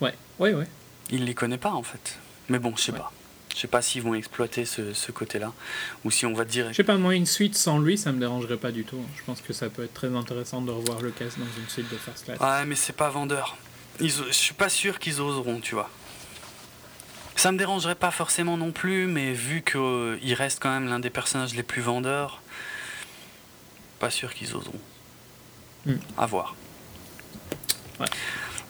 Ouais, 0.00 0.14
ouais, 0.38 0.54
ouais. 0.54 0.66
Il 1.10 1.24
les 1.24 1.34
connaît 1.34 1.58
pas 1.58 1.72
en 1.72 1.82
fait. 1.82 2.18
Mais 2.48 2.58
bon, 2.58 2.72
je 2.76 2.82
sais 2.82 2.92
Ouais. 2.92 2.98
pas. 2.98 3.12
Je 3.54 3.58
sais 3.62 3.68
pas 3.68 3.82
s'ils 3.82 4.02
vont 4.02 4.14
exploiter 4.14 4.64
ce, 4.64 4.94
ce 4.94 5.10
côté-là, 5.10 5.52
ou 6.04 6.10
si 6.12 6.24
on 6.24 6.32
va 6.32 6.44
dire. 6.44 6.68
Je 6.70 6.74
sais 6.74 6.84
pas, 6.84 6.96
moi, 6.96 7.14
une 7.16 7.26
suite 7.26 7.56
sans 7.56 7.80
lui, 7.80 7.98
ça 7.98 8.12
me 8.12 8.20
dérangerait 8.20 8.56
pas 8.56 8.70
du 8.70 8.84
tout. 8.84 9.02
Je 9.18 9.24
pense 9.24 9.40
que 9.40 9.52
ça 9.52 9.68
peut 9.68 9.82
être 9.82 9.92
très 9.92 10.14
intéressant 10.14 10.62
de 10.62 10.70
revoir 10.70 11.02
le 11.02 11.10
cast 11.10 11.36
dans 11.38 11.44
une 11.60 11.68
suite 11.68 11.90
de 11.90 11.96
First 11.96 12.24
Class. 12.26 12.38
Ouais, 12.40 12.64
mais 12.64 12.76
c'est 12.76 12.94
pas 12.94 13.10
vendeur. 13.10 13.56
Ils, 13.98 14.10
je 14.10 14.32
suis 14.32 14.54
pas 14.54 14.68
sûr 14.68 14.98
qu'ils 15.00 15.20
oseront, 15.20 15.58
tu 15.60 15.74
vois. 15.74 15.90
Ça 17.40 17.52
me 17.52 17.56
dérangerait 17.56 17.94
pas 17.94 18.10
forcément 18.10 18.58
non 18.58 18.70
plus, 18.70 19.06
mais 19.06 19.32
vu 19.32 19.62
qu'il 19.62 20.34
reste 20.34 20.58
quand 20.60 20.68
même 20.68 20.90
l'un 20.90 21.00
des 21.00 21.08
personnages 21.08 21.54
les 21.54 21.62
plus 21.62 21.80
vendeurs, 21.80 22.42
pas 23.98 24.10
sûr 24.10 24.34
qu'ils 24.34 24.54
oseront. 24.54 24.78
Hmm. 25.86 25.94
À 26.18 26.26
voir. 26.26 26.54
Ouais. 27.98 28.08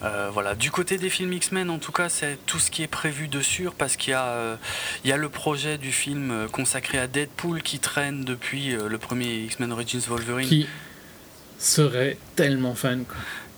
Euh, 0.04 0.30
voilà. 0.32 0.54
Du 0.54 0.70
côté 0.70 0.98
des 0.98 1.10
films 1.10 1.32
X-Men, 1.32 1.68
en 1.68 1.80
tout 1.80 1.90
cas, 1.90 2.08
c'est 2.08 2.38
tout 2.46 2.60
ce 2.60 2.70
qui 2.70 2.84
est 2.84 2.86
prévu 2.86 3.26
de 3.26 3.40
sûr, 3.40 3.74
parce 3.74 3.96
qu'il 3.96 4.12
y, 4.12 4.14
a, 4.14 4.26
euh, 4.26 4.56
il 5.02 5.10
y 5.10 5.12
a 5.12 5.16
le 5.16 5.28
projet 5.28 5.76
du 5.76 5.90
film 5.90 6.30
euh, 6.30 6.46
consacré 6.46 6.98
à 6.98 7.08
Deadpool 7.08 7.62
qui 7.62 7.80
traîne 7.80 8.24
depuis 8.24 8.72
euh, 8.72 8.88
le 8.88 8.98
premier 8.98 9.34
X-Men 9.46 9.72
Origins 9.72 10.02
Wolverine. 10.06 10.48
Qui 10.48 10.68
serait 11.58 12.18
tellement 12.36 12.76
quoi. 12.76 12.94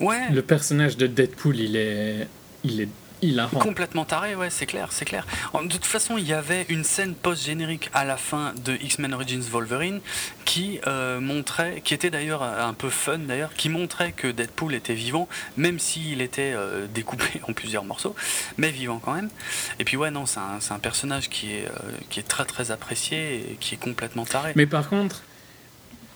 Ouais, 0.01 0.31
Le 0.33 0.41
personnage 0.41 0.97
de 0.97 1.07
Deadpool, 1.07 1.59
il 1.59 1.77
est. 1.77 2.27
Il 2.65 2.81
est 2.81 2.89
hilarant. 3.23 3.59
Complètement 3.61 4.05
taré, 4.05 4.35
ouais, 4.35 4.51
c'est 4.51 4.67
clair, 4.67 4.89
c'est 4.93 5.05
clair. 5.05 5.27
En- 5.53 5.63
De 5.63 5.69
toute 5.73 5.85
façon, 5.87 6.19
il 6.19 6.27
y 6.27 6.33
avait 6.33 6.67
une 6.69 6.85
scène 6.85 7.15
post-générique 7.15 7.89
à 7.95 8.05
la 8.05 8.17
fin 8.17 8.53
de 8.65 8.75
X-Men 8.75 9.15
Origins 9.15 9.41
Wolverine 9.43 10.01
qui 10.45 10.81
euh, 10.87 11.21
montrait, 11.21 11.81
qui 11.85 11.95
était 11.95 12.11
d'ailleurs 12.11 12.43
un 12.43 12.75
peu 12.75 12.91
fun 12.91 13.19
d'ailleurs, 13.19 13.55
qui 13.55 13.69
montrait 13.69 14.13
que 14.13 14.29
Deadpool 14.29 14.75
était 14.75 14.95
vivant, 14.95 15.29
même 15.57 15.79
s'il 15.79 16.21
était 16.21 16.53
euh, 16.55 16.87
découpé 16.93 17.41
en 17.49 17.53
plusieurs 17.53 17.85
morceaux, 17.85 18.15
mais 18.59 18.71
vivant 18.71 18.99
quand 19.03 19.15
même. 19.15 19.31
Et 19.79 19.85
puis 19.85 19.97
ouais, 19.97 20.11
non, 20.11 20.27
c'est 20.27 20.41
un, 20.41 20.59
un 20.71 20.79
personnage 20.79 21.29
qui 21.31 21.53
est, 21.53 21.67
euh, 21.67 21.71
qui 22.11 22.21
est 22.21 22.25
très 22.29 22.45
très 22.45 22.71
apprécié 22.71 23.53
et 23.53 23.57
qui 23.61 23.75
est 23.75 23.79
complètement 23.79 24.25
taré. 24.25 24.53
Mais 24.57 24.67
par 24.67 24.89
contre, 24.89 25.23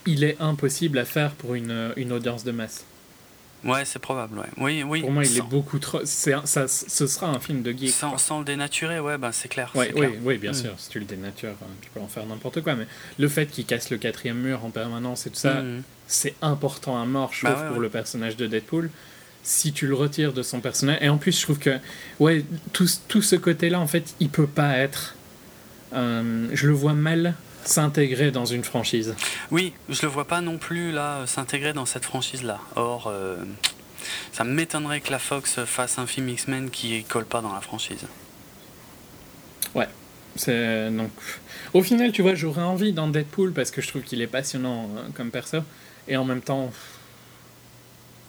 il 0.07 0.23
est 0.25 0.37
impossible 0.41 0.99
à 0.99 1.05
faire 1.05 1.33
pour 1.33 1.55
une, 1.55 1.93
une 1.97 2.13
audience 2.13 2.45
de 2.45 2.53
masse. 2.53 2.85
Ouais, 3.67 3.85
c'est 3.85 3.99
probable, 3.99 4.39
ouais. 4.39 4.47
Oui, 4.59 4.83
oui. 4.83 5.01
Pour 5.01 5.11
moi, 5.13 5.25
il 5.25 5.37
est 5.37 5.41
beaucoup 5.43 5.79
trop. 5.79 6.01
c'est 6.05 6.33
un- 6.33 6.47
ça, 6.47 6.69
ce 6.69 7.07
sera 7.07 7.27
un 7.29 7.39
film 7.41 7.63
de 7.63 7.73
geek. 7.73 7.91
sans, 7.91 8.39
le 8.39 8.45
dénaturer, 8.45 9.01
ouais, 9.01 9.19
bah, 9.19 9.31
c'est 9.33 9.49
clair. 9.49 9.71
Ouais, 9.75 9.93
oui, 10.23 10.39
bien 10.39 10.53
Mm. 10.53 10.55
sûr. 10.55 10.75
Si 10.79 10.89
tu 10.91 10.99
le 10.99 11.05
dénatures, 11.05 11.51
hein, 11.63 11.67
tu 11.83 11.91
peux 11.91 12.01
en 12.01 12.09
faire 12.09 12.25
n'importe 12.27 12.61
quoi. 12.63 12.75
Mais 12.75 12.87
le 13.19 13.29
fait 13.29 13.47
qu'il 13.47 13.65
casse 13.67 13.91
le 13.91 13.99
quatrième 13.99 14.39
mur 14.39 14.65
en 14.65 14.71
permanence 14.71 15.27
et 15.27 15.31
tout 15.31 15.37
ça, 15.37 15.63
Mhm. 15.63 15.83
c'est 16.07 16.35
important 16.43 17.01
à 17.01 17.05
mort, 17.07 17.31
je 17.33 17.45
Bah 17.45 17.53
trouve, 17.53 17.63
ouais, 17.65 17.71
pour 17.73 17.81
le 17.81 17.89
personnage 17.89 18.37
de 18.37 18.47
Deadpool. 18.47 18.91
Si 19.43 19.73
tu 19.73 19.87
le 19.87 19.95
retires 19.95 20.33
de 20.33 20.43
son 20.43 20.61
personnage. 20.61 20.99
Et 21.01 21.09
en 21.09 21.19
plus, 21.19 21.37
je 21.39 21.43
trouve 21.43 21.59
que, 21.61 21.79
ouais, 22.19 22.45
tout, 22.73 22.89
tout 23.07 23.23
ce 23.23 23.37
côté-là, 23.37 23.79
en 23.79 23.87
fait, 23.87 24.15
il 24.21 24.29
peut 24.29 24.47
pas 24.49 24.77
être. 24.79 25.15
euh, 25.95 26.49
je 26.53 26.67
le 26.67 26.73
vois 26.73 26.95
mal 26.95 27.35
s'intégrer 27.69 28.31
dans 28.31 28.45
une 28.45 28.65
franchise. 28.65 29.15
Oui, 29.51 29.73
je 29.89 30.03
le 30.03 30.09
vois 30.09 30.27
pas 30.27 30.41
non 30.41 30.59
plus 30.59 30.93
là 30.93 31.19
euh, 31.19 31.27
s'intégrer 31.27 31.73
dans 31.73 31.87
cette 31.87 32.05
franchise-là. 32.05 32.61
Or, 32.75 33.09
euh, 33.09 33.37
ça 34.33 34.45
m'étonnerait 34.45 35.01
que 35.01 35.11
la 35.11 35.19
Fox 35.19 35.65
fasse 35.65 35.99
un 35.99 36.07
film 36.07 36.29
X-Men 36.29 36.71
qui 36.71 37.05
colle 37.05 37.27
pas 37.27 37.41
dans 37.41 37.53
la 37.53 37.61
franchise. 37.61 38.07
C'est 40.39 40.91
donc 40.91 41.11
au 41.73 41.83
final, 41.83 42.13
tu 42.13 42.21
vois, 42.21 42.35
j'aurais 42.35 42.61
envie 42.61 42.93
dans 42.93 43.09
Deadpool 43.09 43.53
parce 43.53 43.71
que 43.71 43.81
je 43.81 43.89
trouve 43.89 44.03
qu'il 44.03 44.21
est 44.21 44.27
passionnant 44.27 44.91
euh, 44.95 45.09
comme 45.15 45.31
perso 45.31 45.61
et 46.09 46.17
en 46.19 46.25
même 46.25 46.43
temps 46.43 46.71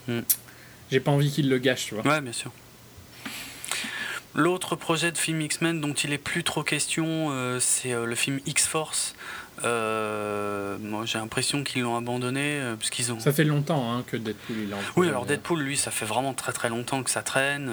Hmm. 0.07 0.22
j'ai 0.90 1.01
pas 1.01 1.11
envie 1.11 1.30
qu'il 1.30 1.49
le 1.49 1.57
gâche, 1.57 1.88
tu 1.88 1.95
vois. 1.95 2.07
Ouais, 2.07 2.22
bien 2.22 2.32
sûr. 2.32 2.51
L'autre 4.38 4.75
projet 4.75 5.11
de 5.11 5.17
film 5.17 5.41
X-Men 5.41 5.82
dont 5.82 5.93
il 5.93 6.14
est 6.14 6.19
plus 6.19 6.43
trop 6.43 6.61
question, 6.61 7.30
euh, 7.32 7.59
c'est 7.59 7.91
euh, 7.93 8.06
le 8.06 8.14
film 8.14 8.40
X-Force. 8.45 9.16
Euh, 9.64 10.77
moi, 10.80 11.06
j'ai 11.06 11.17
l'impression 11.17 11.64
qu'ils 11.64 11.82
l'ont 11.82 11.98
abandonné 11.98 12.61
parce 12.77 12.91
qu'ils 12.91 13.11
ont. 13.11 13.19
Ça 13.19 13.33
fait 13.33 13.43
longtemps 13.43 13.91
hein, 13.91 14.03
que 14.06 14.16
Deadpool 14.16 14.56
il 14.66 14.69
est 14.69 14.74
en 14.75 14.77
Oui, 14.95 15.07
alors 15.09 15.25
Deadpool, 15.25 15.59
lui, 15.61 15.75
ça 15.75 15.90
fait 15.90 16.06
vraiment 16.06 16.35
très 16.35 16.51
très 16.53 16.69
longtemps 16.69 17.01
que 17.01 17.09
ça 17.09 17.24
traîne. 17.24 17.72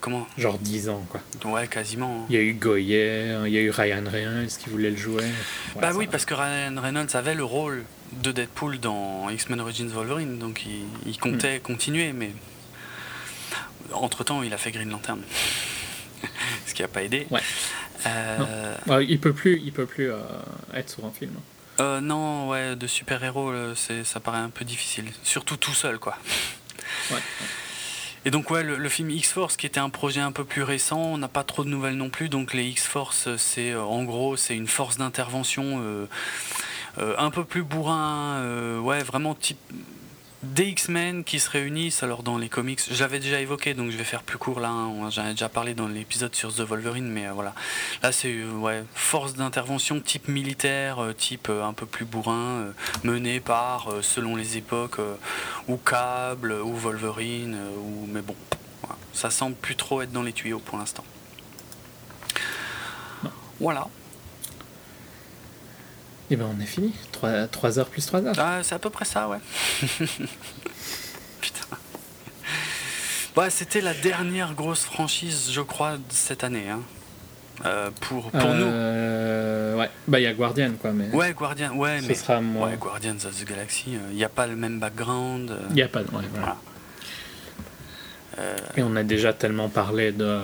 comment 0.00 0.26
genre 0.38 0.58
10 0.58 0.88
ans 0.88 1.06
quoi. 1.10 1.20
Ouais, 1.44 1.68
quasiment. 1.68 2.22
hein. 2.22 2.26
Il 2.30 2.36
y 2.36 2.38
a 2.38 2.42
eu 2.42 2.54
Goyer, 2.54 3.40
il 3.46 3.52
y 3.52 3.58
a 3.58 3.60
eu 3.60 3.68
Ryan 3.70 4.04
Reynolds 4.10 4.48
qui 4.58 4.70
voulait 4.70 4.90
le 4.90 4.96
jouer. 4.96 5.24
Ouais, 5.24 5.82
Bah 5.82 5.90
oui, 5.94 6.06
parce 6.10 6.24
que 6.24 6.32
Ryan 6.32 6.80
Reynolds 6.80 7.14
avait 7.14 7.34
le 7.34 7.44
rôle 7.44 7.84
de 8.22 8.32
Deadpool 8.32 8.80
dans 8.80 9.28
X-Men 9.28 9.60
Origins 9.60 9.88
Wolverine, 9.88 10.38
donc 10.38 10.64
il, 10.64 10.84
il 11.06 11.18
comptait 11.18 11.58
Hmm. 11.58 11.62
continuer, 11.62 12.12
mais 12.14 12.30
entre-temps, 13.92 14.42
il 14.42 14.52
a 14.54 14.58
fait 14.58 14.70
Green 14.70 14.90
Lantern. 14.90 15.20
Ce 16.66 16.74
qui 16.74 16.82
n'a 16.82 16.88
pas 16.88 17.02
aidé. 17.02 17.26
Ouais. 17.30 17.40
Euh, 18.06 18.74
Ouais, 18.86 19.06
il 19.06 19.20
peut 19.20 19.32
plus, 19.32 19.60
il 19.64 19.72
peut 19.72 19.86
plus 19.86 20.10
euh, 20.10 20.18
être 20.74 20.90
sur 20.90 21.04
un 21.04 21.10
film. 21.10 21.32
euh, 21.80 22.00
non, 22.00 22.48
ouais, 22.48 22.76
de 22.76 22.86
super-héros, 22.86 23.52
c'est- 23.74 24.04
ça 24.04 24.20
paraît 24.20 24.38
un 24.38 24.50
peu 24.50 24.64
difficile. 24.64 25.06
Surtout 25.22 25.56
tout 25.56 25.74
seul, 25.74 25.98
quoi. 25.98 26.16
Ouais. 27.10 27.18
Et 28.26 28.30
donc 28.30 28.50
ouais, 28.50 28.62
le, 28.62 28.76
le 28.76 28.88
film 28.90 29.08
X-Force 29.10 29.56
qui 29.56 29.64
était 29.64 29.80
un 29.80 29.88
projet 29.88 30.20
un 30.20 30.32
peu 30.32 30.44
plus 30.44 30.62
récent, 30.62 30.98
on 31.00 31.16
n'a 31.18 31.28
pas 31.28 31.42
trop 31.42 31.64
de 31.64 31.70
nouvelles 31.70 31.96
non 31.96 32.10
plus. 32.10 32.28
Donc 32.28 32.52
les 32.52 32.64
X-Force, 32.66 33.34
c'est 33.38 33.74
en 33.74 34.04
gros 34.04 34.36
c'est 34.36 34.54
une 34.54 34.66
force 34.68 34.98
d'intervention 34.98 35.80
euh, 35.82 36.06
euh, 36.98 37.14
un 37.16 37.30
peu 37.30 37.44
plus 37.44 37.62
bourrin, 37.62 38.78
ouais 38.80 39.02
vraiment 39.02 39.34
type 39.34 39.58
des 40.42 40.64
X-Men 40.68 41.22
qui 41.22 41.38
se 41.38 41.50
réunissent 41.50 42.02
alors 42.02 42.22
dans 42.22 42.38
les 42.38 42.48
comics. 42.48 42.80
Je 42.90 42.98
l'avais 43.00 43.18
déjà 43.20 43.40
évoqué, 43.40 43.74
donc 43.74 43.90
je 43.90 43.96
vais 43.96 44.04
faire 44.04 44.22
plus 44.22 44.38
court 44.38 44.58
là. 44.60 44.70
hein. 44.70 45.10
J'en 45.10 45.26
ai 45.26 45.32
déjà 45.32 45.48
parlé 45.50 45.74
dans 45.74 45.86
l'épisode 45.86 46.34
sur 46.34 46.54
The 46.54 46.60
Wolverine, 46.60 47.08
mais 47.10 47.26
euh, 47.26 47.32
voilà. 47.32 47.54
Là, 48.02 48.10
c'est 48.10 48.32
euh, 48.32 48.52
ouais, 48.54 48.84
force 48.94 49.34
d'intervention 49.34 50.00
type 50.00 50.28
militaire, 50.28 51.02
euh, 51.02 51.12
type 51.12 51.50
un 51.50 51.74
peu 51.74 51.84
plus 51.84 52.06
bourrin, 52.06 52.32
euh, 52.62 52.72
mené 53.04 53.40
par, 53.40 53.88
selon 54.00 54.34
les 54.34 54.56
époques, 54.56 54.96
ou 55.68 55.76
Cable, 55.76 56.52
ou 56.52 56.74
Wolverine, 56.74 57.58
ou 57.78 58.06
mais 58.06 58.22
bon, 58.22 58.34
voilà. 58.82 58.96
ça 59.12 59.30
semble 59.30 59.56
plus 59.56 59.76
trop 59.76 60.00
être 60.00 60.12
dans 60.12 60.22
les 60.22 60.32
tuyaux 60.32 60.58
pour 60.60 60.78
l'instant. 60.78 61.04
Voilà. 63.60 63.86
Et 66.30 66.36
ben 66.36 66.46
on 66.56 66.60
est 66.60 66.66
fini. 66.66 66.92
3, 67.12 67.78
heures 67.78 67.88
plus 67.88 68.06
3 68.06 68.24
heures. 68.26 68.34
Ah, 68.38 68.60
c'est 68.62 68.74
à 68.74 68.78
peu 68.78 68.90
près 68.90 69.04
ça, 69.04 69.28
ouais. 69.28 69.38
Putain. 71.40 71.76
Ouais, 73.36 73.50
c'était 73.50 73.80
la 73.80 73.94
dernière 73.94 74.54
grosse 74.54 74.82
franchise, 74.84 75.50
je 75.52 75.60
crois, 75.60 75.96
de 75.96 76.02
cette 76.10 76.44
année. 76.44 76.68
Hein. 76.68 76.80
Euh, 77.66 77.90
pour 78.00 78.30
pour 78.30 78.40
Euh, 78.44 79.76
Ouais, 79.76 79.90
bah 80.08 80.18
il 80.20 80.22
y 80.24 80.26
a 80.26 80.32
Guardian 80.34 80.72
quoi, 80.80 80.92
mais 80.92 81.06
nous. 81.08 81.16
Ouais, 81.16 81.32
Guardian, 81.32 81.74
ouais, 81.74 82.00
ce 82.00 82.06
mais. 82.08 82.14
sera 82.14 82.40
moins. 82.40 82.70
Ouais, 82.70 82.76
Guardians 82.76 83.16
of 83.26 83.38
the 83.38 83.46
Galaxy, 83.48 83.96
il 84.10 84.16
n'y 84.16 84.24
a 84.24 84.28
pas 84.28 84.46
le 84.46 84.56
même 84.56 84.78
background. 84.78 85.50
euh, 85.50 85.58
Il 85.70 85.74
n'y 85.74 85.82
a 85.82 85.88
pas 85.88 86.02
de. 86.02 86.08
ouais, 86.10 86.22
voilà. 86.32 86.38
Voilà. 86.38 86.56
Euh, 88.38 88.56
Et 88.76 88.82
on 88.82 88.94
a 88.96 89.02
déjà 89.02 89.32
tellement 89.32 89.68
parlé 89.68 90.12
de, 90.12 90.38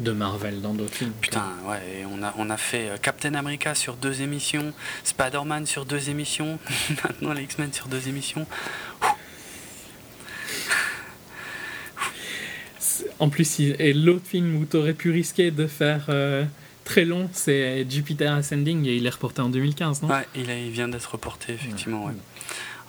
de 0.00 0.10
Marvel 0.12 0.60
dans 0.62 0.74
d'autres 0.74 0.94
films. 0.94 1.12
putain, 1.20 1.52
ouais, 1.66 2.00
et 2.00 2.04
on 2.06 2.22
a, 2.22 2.34
on 2.38 2.50
a 2.50 2.56
fait 2.56 2.88
euh, 2.90 2.96
Captain 3.00 3.34
America 3.34 3.74
sur 3.74 3.94
deux 3.96 4.22
émissions, 4.22 4.72
Spider-Man 5.04 5.66
sur 5.66 5.84
deux 5.84 6.08
émissions, 6.10 6.58
maintenant 7.04 7.32
les 7.34 7.42
X-Men 7.42 7.72
sur 7.72 7.86
deux 7.88 8.08
émissions. 8.08 8.46
En 13.18 13.28
plus, 13.28 13.60
et 13.60 13.92
l'autre 13.92 14.26
film 14.26 14.56
où 14.56 14.64
tu 14.64 14.76
aurais 14.76 14.94
pu 14.94 15.10
risquer 15.10 15.50
de 15.52 15.66
faire 15.68 16.06
euh, 16.08 16.44
très 16.84 17.04
long, 17.04 17.28
c'est 17.32 17.86
Jupiter 17.88 18.32
Ascending 18.34 18.86
et 18.88 18.96
il 18.96 19.06
est 19.06 19.10
reporté 19.10 19.40
en 19.40 19.48
2015, 19.48 20.02
non? 20.02 20.08
Ouais, 20.08 20.26
il, 20.34 20.50
a- 20.50 20.58
il 20.58 20.70
vient 20.70 20.88
d'être 20.88 21.12
reporté, 21.12 21.52
effectivement, 21.52 22.06
ouais. 22.06 22.12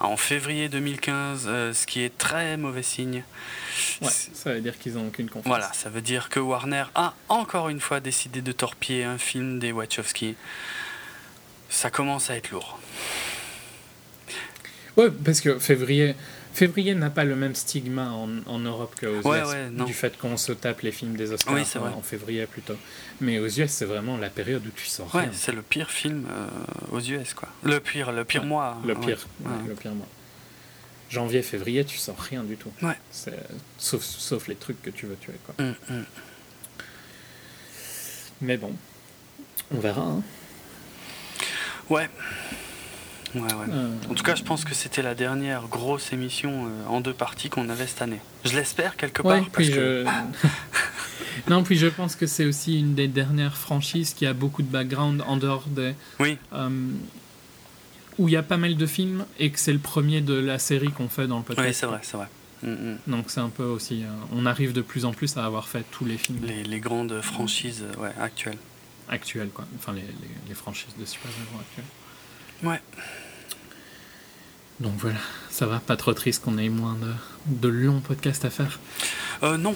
En 0.04 0.18
février 0.18 0.68
2015, 0.68 1.46
euh, 1.48 1.74
ce 1.74 1.86
qui 1.86 2.02
est 2.04 2.18
très 2.18 2.58
mauvais 2.58 2.84
signe. 2.84 3.24
Ouais, 4.02 4.10
ça 4.10 4.54
veut 4.54 4.60
dire 4.60 4.78
qu'ils 4.78 4.98
ont 4.98 5.08
aucune 5.08 5.28
confiance. 5.30 5.48
Voilà, 5.48 5.72
ça 5.72 5.90
veut 5.90 6.02
dire 6.02 6.28
que 6.28 6.42
Warner 6.42 6.84
a 6.94 7.14
encore 7.30 7.70
une 7.70 7.80
fois 7.80 8.02
décidé 8.02 8.42
de 8.42 8.52
torpiller 8.52 9.06
un 9.06 9.18
film 9.18 9.60
des 9.60 9.72
Wachowski. 9.72 10.36
Ça 11.70 11.90
commence 11.90 12.30
à 12.30 12.36
être 12.36 12.52
lourd. 12.52 12.78
Ouais, 14.98 15.10
parce 15.10 15.42
que 15.42 15.58
février, 15.58 16.16
février 16.54 16.94
n'a 16.96 17.10
pas 17.10 17.24
le 17.24 17.36
même 17.36 17.56
stigma 17.56 18.10
en, 18.10 18.30
en 18.46 18.60
Europe 18.60 18.96
qu'aux 19.00 19.28
Ouais, 19.28 19.42
ouais, 19.44 19.70
du 19.86 19.94
fait 19.94 20.18
qu'on 20.18 20.38
se 20.38 20.52
tape 20.52 20.82
les 20.82 20.92
films 20.92 21.16
des 21.16 21.32
Oscars 21.32 21.54
Oui, 21.54 21.64
en 21.98 22.02
février 22.02 22.46
plutôt. 22.46 22.76
Mais 23.24 23.40
aux 23.40 23.48
US, 23.48 23.72
c'est 23.72 23.86
vraiment 23.86 24.18
la 24.18 24.30
période 24.30 24.66
où 24.68 24.70
tu 24.76 24.86
sors 24.86 25.14
Ouais, 25.16 25.30
c'est 25.32 25.54
le 25.54 25.62
pire 25.62 25.90
film 25.90 26.28
euh, 26.30 26.48
aux 26.92 27.00
US, 27.00 27.34
quoi. 27.34 27.48
Le 27.64 27.80
pire, 27.80 28.12
le 28.12 28.26
pire 28.26 28.42
Ouais, 28.42 28.48
mois. 28.48 28.78
Le 28.86 28.96
pire, 28.96 29.26
Ouais. 29.46 29.50
ouais, 29.52 29.68
le 29.70 29.76
pire 29.76 29.94
mois. 29.94 30.08
Janvier, 31.10 31.42
février, 31.42 31.86
tu 31.86 31.98
sors 31.98 32.20
rien 32.20 32.44
du 32.44 32.58
tout. 32.58 32.72
Ouais. 32.82 32.98
Sauf, 33.78 34.04
sauf 34.04 34.48
les 34.50 34.56
trucs 34.56 34.82
que 34.82 34.90
tu 34.90 35.06
veux 35.06 35.16
tuer, 35.16 35.36
quoi. 35.46 35.56
Hum, 35.64 35.74
hum. 35.90 36.06
Mais 38.42 38.58
bon, 38.58 38.76
on 39.74 39.80
verra. 39.80 40.02
hein. 40.02 40.22
Ouais. 41.90 42.10
Ouais, 43.36 43.42
ouais. 43.42 43.66
Euh, 43.70 43.90
En 44.10 44.14
tout 44.14 44.24
cas, 44.24 44.36
je 44.36 44.44
pense 44.44 44.64
que 44.64 44.74
c'était 44.76 45.02
la 45.02 45.16
dernière 45.16 45.64
grosse 45.68 46.14
émission 46.14 46.68
euh, 46.68 46.88
en 46.88 47.02
deux 47.02 47.14
parties 47.14 47.50
qu'on 47.50 47.68
avait 47.70 47.88
cette 47.88 48.02
année. 48.04 48.20
Je 48.46 48.56
l'espère 48.56 48.96
quelque 48.96 49.22
Ouais, 49.24 49.40
part. 49.40 49.50
parce 49.50 49.56
puis 49.68 49.70
que... 49.70 50.06
je... 50.06 50.50
non, 51.50 51.64
puis 51.64 51.78
je 51.78 51.88
pense 51.88 52.16
que 52.16 52.28
c'est 52.28 52.46
aussi 52.46 52.80
une 52.80 52.94
des 52.96 53.08
dernières 53.08 53.58
franchises 53.58 54.14
qui 54.14 54.26
a 54.26 54.34
beaucoup 54.34 54.62
de 54.62 54.68
background 54.68 55.24
en 55.26 55.38
dehors 55.38 55.66
des... 55.68 55.96
Oui, 56.20 56.38
euh, 56.54 56.70
où 58.20 58.28
il 58.30 58.34
y 58.34 58.38
a 58.38 58.44
pas 58.44 58.58
mal 58.58 58.76
de 58.78 58.86
films 58.86 59.26
et 59.40 59.50
que 59.50 59.60
c'est 59.60 59.74
le 59.74 59.80
premier 59.80 60.22
de 60.22 60.36
la 60.36 60.60
série 60.60 60.92
qu'on 60.92 61.10
fait 61.10 61.26
dans 61.26 61.38
le 61.38 61.44
podcast. 61.44 61.68
oui 61.68 61.74
c'est 61.74 61.86
vrai, 61.88 62.00
c'est 62.04 62.18
vrai. 62.18 62.28
Hum, 62.64 62.70
hum. 62.74 62.98
Donc 63.08 63.26
c'est 63.32 63.40
un 63.42 63.50
peu 63.50 63.64
aussi... 63.64 64.04
on 64.32 64.46
arrive 64.46 64.72
de 64.74 64.82
plus 64.82 65.06
en 65.06 65.12
plus 65.14 65.36
à 65.38 65.44
avoir 65.46 65.68
fait 65.68 65.84
tous 65.92 66.06
les 66.06 66.18
films 66.18 66.40
Les, 66.44 66.64
les 66.64 66.80
grandes 66.80 67.20
franchises 67.22 67.84
ouais, 67.98 68.12
actuelles. 68.22 68.60
actuels, 69.10 69.50
quoi. 69.50 69.66
Enfin, 69.80 69.94
les, 69.94 70.02
les, 70.02 70.08
les 70.50 70.54
franchises 70.54 70.94
de 71.00 71.04
super-héros 71.06 71.60
actuelles. 71.60 71.86
Ouais. 72.70 72.80
Donc 74.80 74.94
voilà, 74.98 75.20
ça 75.50 75.66
va, 75.66 75.80
pas 75.80 75.96
trop 75.96 76.14
triste 76.14 76.44
qu'on 76.44 76.58
ait 76.58 76.70
moins 76.70 76.96
de, 76.96 77.14
de 77.46 77.68
longs 77.68 78.00
podcasts 78.00 78.44
à 78.44 78.50
faire. 78.50 78.80
Euh, 79.44 79.58
non. 79.58 79.76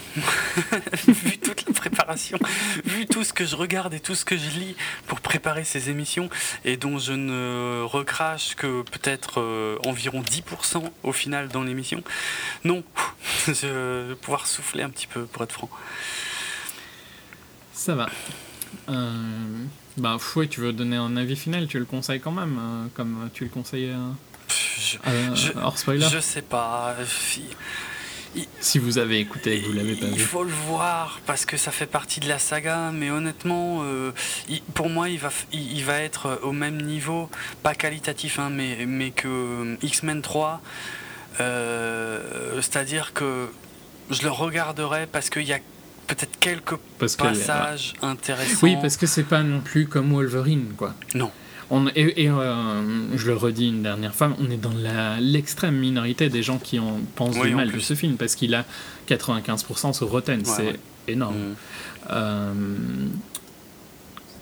vu 1.07 1.37
toute 1.37 1.65
la 1.67 1.73
préparation, 1.73 2.39
vu 2.83 3.05
tout 3.05 3.23
ce 3.23 3.31
que 3.31 3.45
je 3.45 3.55
regarde 3.55 3.93
et 3.93 3.99
tout 3.99 4.15
ce 4.15 4.25
que 4.25 4.37
je 4.37 4.49
lis 4.51 4.75
pour 5.05 5.21
préparer 5.21 5.63
ces 5.63 5.89
émissions, 5.89 6.29
et 6.65 6.77
dont 6.77 6.97
je 6.97 7.13
ne 7.13 7.83
recrache 7.83 8.55
que 8.55 8.81
peut-être 8.83 9.39
euh, 9.39 9.77
environ 9.85 10.21
10% 10.21 10.83
au 11.03 11.11
final 11.11 11.49
dans 11.49 11.63
l'émission, 11.63 12.03
non. 12.63 12.83
je 13.47 14.07
vais 14.09 14.15
pouvoir 14.15 14.47
souffler 14.47 14.83
un 14.83 14.89
petit 14.89 15.07
peu 15.07 15.25
pour 15.25 15.43
être 15.43 15.53
franc. 15.53 15.69
Ça 17.73 17.95
va. 17.95 18.09
Euh, 18.89 19.65
bah, 19.97 20.17
fouet, 20.19 20.47
tu 20.47 20.61
veux 20.61 20.73
donner 20.73 20.95
un 20.95 21.17
avis 21.17 21.35
final, 21.35 21.67
tu 21.67 21.79
le 21.79 21.85
conseilles 21.85 22.19
quand 22.19 22.31
même, 22.31 22.57
euh, 22.59 22.87
comme 22.93 23.29
tu 23.33 23.43
le 23.43 23.49
conseillais 23.49 23.93
euh, 23.93 24.11
Euh, 25.07 25.35
Je- 25.35 25.51
hors 25.61 25.77
spoiler. 25.77 26.01
Je, 26.05 26.09
je 26.15 26.19
sais 26.19 26.41
pas. 26.41 26.95
Il, 28.35 28.45
Si 28.59 28.77
vous 28.77 28.97
avez 28.99 29.19
écouté 29.19 29.57
et 29.57 29.61
vous 29.61 29.73
l'avez 29.73 29.95
pas 29.95 30.05
il 30.07 30.13
vu. 30.15 30.19
faut 30.23 30.43
le 30.43 30.51
voir 30.67 31.21
parce 31.25 31.45
que 31.45 31.57
ça 31.57 31.71
fait 31.71 31.85
partie 31.87 32.19
de 32.19 32.27
la 32.27 32.37
saga, 32.39 32.91
mais 32.93 33.09
honnêtement, 33.09 33.79
euh, 33.83 34.11
il- 34.49 34.61
pour 34.61 34.89
moi, 34.89 35.09
il 35.09 35.17
va, 35.19 35.29
il, 35.53 35.77
il 35.77 35.83
va 35.85 35.99
être 36.01 36.39
au 36.43 36.51
même 36.51 36.79
niveau, 36.81 37.29
pas 37.63 37.73
qualitatif, 37.73 38.37
hein, 38.37 38.49
mais, 38.51 38.85
mais 38.85 39.11
que 39.11 39.27
euh, 39.27 39.75
X-Men 39.81 40.21
3. 40.21 40.61
euh, 41.39 42.61
C'est-à-dire 42.61 43.13
que 43.13 43.47
je 44.09 44.23
le 44.23 44.29
regarderai 44.29 45.07
parce 45.07 45.29
qu'il 45.29 45.43
y 45.43 45.53
a 45.53 45.59
peut-être 46.07 46.39
quelques 46.39 46.75
Parce 46.99 47.15
que, 47.15 47.23
passages 47.23 47.93
intéressants. 48.01 48.59
Oui, 48.63 48.77
parce 48.81 48.97
que 48.97 49.05
c'est 49.07 49.23
pas 49.23 49.43
non 49.43 49.59
plus 49.61 49.87
comme 49.87 50.11
Wolverine, 50.13 50.73
quoi. 50.77 50.93
Non. 51.15 51.31
On, 51.69 51.87
et 51.87 52.23
et, 52.23 52.29
euh, 52.29 53.17
je 53.17 53.27
le 53.27 53.35
redis 53.35 53.67
une 53.67 53.83
dernière 53.83 54.15
fois, 54.15 54.31
on 54.39 54.49
est 54.49 54.57
dans 54.57 54.73
l'extrême 55.19 55.75
minorité 55.75 56.29
des 56.29 56.43
gens 56.43 56.59
qui 56.59 56.79
en 56.79 56.99
pensent 57.15 57.35
Oui, 57.37 57.49
du 57.49 57.55
mal 57.55 57.71
de 57.71 57.79
ce 57.79 57.93
film, 57.93 58.15
parce 58.15 58.35
qu'il 58.35 58.55
a 58.55 58.65
95% 59.09 59.93
sur 59.93 60.09
Rotten, 60.09 60.45
c'est 60.45 60.63
ouais. 60.63 60.79
énorme. 61.07 61.35
Mm. 61.35 61.55
Euh, 62.11 62.53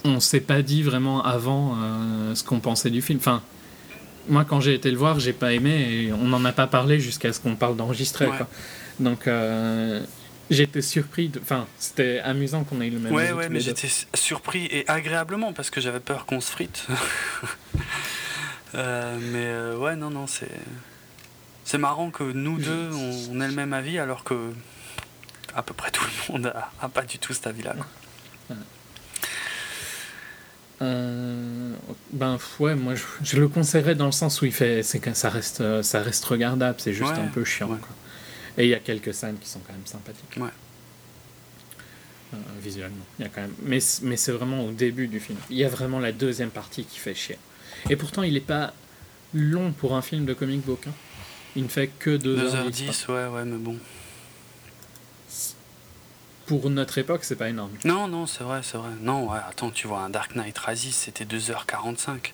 on 0.04 0.20
s'est 0.20 0.40
pas 0.40 0.62
dit 0.62 0.84
vraiment 0.84 1.24
avant 1.24 1.76
euh, 1.78 2.36
ce 2.36 2.44
qu'on 2.44 2.60
pensait 2.60 2.92
du 2.92 3.02
film. 3.02 3.20
Enfin, 3.20 3.42
moi, 4.30 4.45
quand 4.45 4.60
j'ai 4.60 4.76
été 4.76 4.92
le 4.92 4.98
voir, 4.98 5.20
j'ai 5.20 5.34
pas 5.34 5.54
aimé 5.54 5.88
et 5.90 6.14
on 6.14 6.26
n'en 6.26 6.45
a 6.45 6.52
pas 6.52 6.68
parlé 6.68 7.00
jusqu'à 7.00 7.34
ce 7.34 7.40
qu'on 7.40 7.56
parle 7.56 7.76
d'enregistrer. 7.76 8.28
Ouais. 8.28 8.38
Donc, 9.00 9.28
euh, 9.28 10.04
j'étais 10.49 10.82
surpris. 10.82 11.30
de- 11.30 11.40
Enfin, 11.40 11.67
c'était 11.80 12.19
amusant 12.19 12.64
qu'on 12.64 12.82
ait 12.82 12.88
eu 12.88 12.91
le 12.91 12.99
même 12.99 13.14
Ouais, 13.14 13.27
avis 13.27 13.33
ouais, 13.33 13.49
mais 13.49 13.59
j'étais 13.59 13.90
surpris 14.14 14.65
et 14.72 14.88
agréablement 14.88 15.53
parce 15.53 15.69
que 15.69 15.82
j'avais 15.82 15.99
peur 15.99 16.25
qu'on 16.25 16.41
se 16.41 16.51
frite. 16.51 16.85
Euh, 18.74 19.17
mais 19.32 19.45
euh, 19.45 19.77
ouais, 19.77 19.95
non, 19.95 20.09
non, 20.09 20.27
c'est. 20.27 20.49
C'est 21.64 21.77
marrant 21.77 22.11
que 22.11 22.24
nous 22.24 22.57
deux, 22.57 22.90
on, 23.32 23.40
ait 23.40 23.48
le 23.48 23.53
même 23.53 23.72
avis 23.72 23.99
alors 23.99 24.25
que 24.25 24.51
à 25.56 25.64
peu 25.64 25.74
près 25.74 25.91
tout 25.91 26.03
le 26.27 26.33
monde 26.33 26.48
a, 26.48 26.72
a 26.82 26.90
pas 26.90 27.03
du 27.03 27.17
tout 27.17 27.32
cet 27.33 27.48
avis-là. 27.48 27.74
Euh, 30.82 31.74
ben 32.11 32.38
ouais, 32.59 32.75
moi 32.75 32.95
je, 32.95 33.03
je 33.24 33.38
le 33.40 33.48
conseillerais 33.48 33.95
dans 33.95 34.07
le 34.07 34.11
sens 34.11 34.41
où 34.41 34.45
il 34.45 34.51
fait, 34.51 34.83
c'est 34.83 34.99
que 34.99 35.14
ça 35.14 35.30
reste, 35.30 35.82
ça 35.82 36.01
reste 36.01 36.25
regardable, 36.25 36.75
c'est 36.80 36.91
juste 36.93 37.11
Ouais, 37.14 37.17
un 37.19 37.27
peu 37.27 37.45
chiant. 37.45 37.69
ouais. 37.69 37.77
quoi. 37.80 37.90
Et 38.58 38.64
il 38.66 38.69
y 38.69 38.74
a 38.74 38.80
quelques 38.80 39.14
scènes 39.14 39.38
qui 39.38 39.50
sont 39.50 39.59
quand 39.59 39.74
même 39.74 39.85
sympathiques. 39.85 40.38
Ouais. 40.38 40.50
Euh, 42.34 42.38
visuellement, 42.61 43.06
il 43.19 43.24
y 43.24 43.25
a 43.25 43.30
quand 43.30 43.42
même. 43.42 43.53
Mais 43.64 43.80
c'est 43.80 44.32
vraiment 44.32 44.66
au 44.66 44.72
début 44.72 45.08
du 45.08 45.19
film. 45.19 45.38
Il 45.50 45.58
y 45.58 45.64
a 45.66 45.69
vraiment 45.69 46.00
la 46.00 46.11
deuxième 46.11 46.50
partie 46.51 46.84
qui 46.85 46.98
fait 47.00 47.14
chier. 47.16 47.38
Et 47.90 47.95
pourtant, 47.95 48.24
il 48.24 48.35
est 48.35 48.42
pas 48.42 48.74
long 49.34 49.72
pour 49.74 49.95
un 49.95 50.01
film 50.01 50.25
de 50.25 50.34
comic 50.34 50.61
book. 50.61 50.82
hein. 50.88 50.92
Il 51.58 51.64
ne 51.64 51.67
fait 51.69 51.88
que 51.88 52.17
2h10. 52.17 53.08
2h10, 53.08 53.11
ouais, 53.11 53.27
ouais, 53.27 53.45
mais 53.45 53.58
bon. 53.58 53.77
Pour 56.45 56.69
notre 56.69 56.98
époque, 57.00 57.24
c'est 57.24 57.35
pas 57.35 57.50
énorme. 57.50 57.72
Non, 57.85 58.08
non, 58.08 58.27
c'est 58.27 58.43
vrai, 58.43 58.61
c'est 58.64 58.77
vrai. 58.77 58.92
Non, 59.01 59.30
ouais, 59.32 59.40
attends, 59.50 59.72
tu 59.72 59.88
vois, 59.88 60.01
un 60.01 60.09
Dark 60.09 60.35
Knight 60.35 60.58
Rises, 60.59 60.93
c'était 60.93 61.25
2h45. 61.25 62.34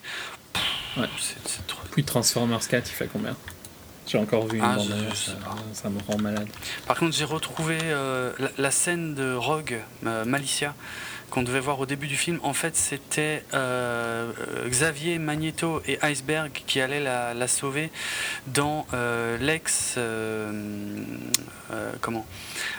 Pff, 0.52 0.62
Ouais. 0.98 1.08
c'est- 1.18 1.36
C'est 1.48 1.66
trop. 1.66 1.80
Puis 1.92 2.04
Transformers 2.04 2.66
4, 2.68 2.90
il 2.90 2.92
fait 2.94 3.08
combien? 3.10 3.34
J'ai 4.12 4.18
encore 4.18 4.46
vu 4.46 4.58
une 4.58 4.64
Ah, 4.64 4.76
bande 4.76 4.94
je- 5.14 5.72
ça, 5.72 5.88
me 5.88 5.98
rend 6.06 6.18
malade. 6.18 6.46
Par 6.86 6.98
contre, 6.98 7.16
j'ai 7.16 7.24
retrouvé 7.24 7.78
euh, 7.82 8.30
la, 8.38 8.50
la 8.58 8.70
scène 8.70 9.14
de 9.14 9.32
Rogue, 9.32 9.78
euh, 10.06 10.26
Malicia, 10.26 10.74
qu'on 11.30 11.42
devait 11.42 11.60
voir 11.60 11.80
au 11.80 11.86
début 11.86 12.08
du 12.08 12.16
film, 12.18 12.38
en 12.42 12.52
fait, 12.52 12.76
c'était 12.76 13.42
euh, 13.54 14.30
Xavier, 14.68 15.18
Magneto 15.18 15.80
et 15.86 15.98
Iceberg 16.02 16.52
qui 16.66 16.78
allaient 16.82 17.00
la, 17.00 17.32
la 17.32 17.48
sauver 17.48 17.90
dans 18.48 18.86
l'ex 19.40 19.96
comment? 22.02 22.26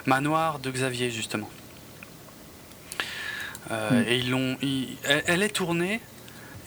Manoir 0.05 0.59
de 0.59 0.69
Xavier 0.69 1.09
justement. 1.09 1.49
Euh, 3.71 3.89
Mm. 4.03 4.05
Et 4.07 4.17
ils 4.17 4.29
l'ont, 4.29 4.57
ils- 4.61 4.97
elle, 5.03 5.23
elle 5.25 5.41
est 5.41 5.49
tournée 5.55 5.99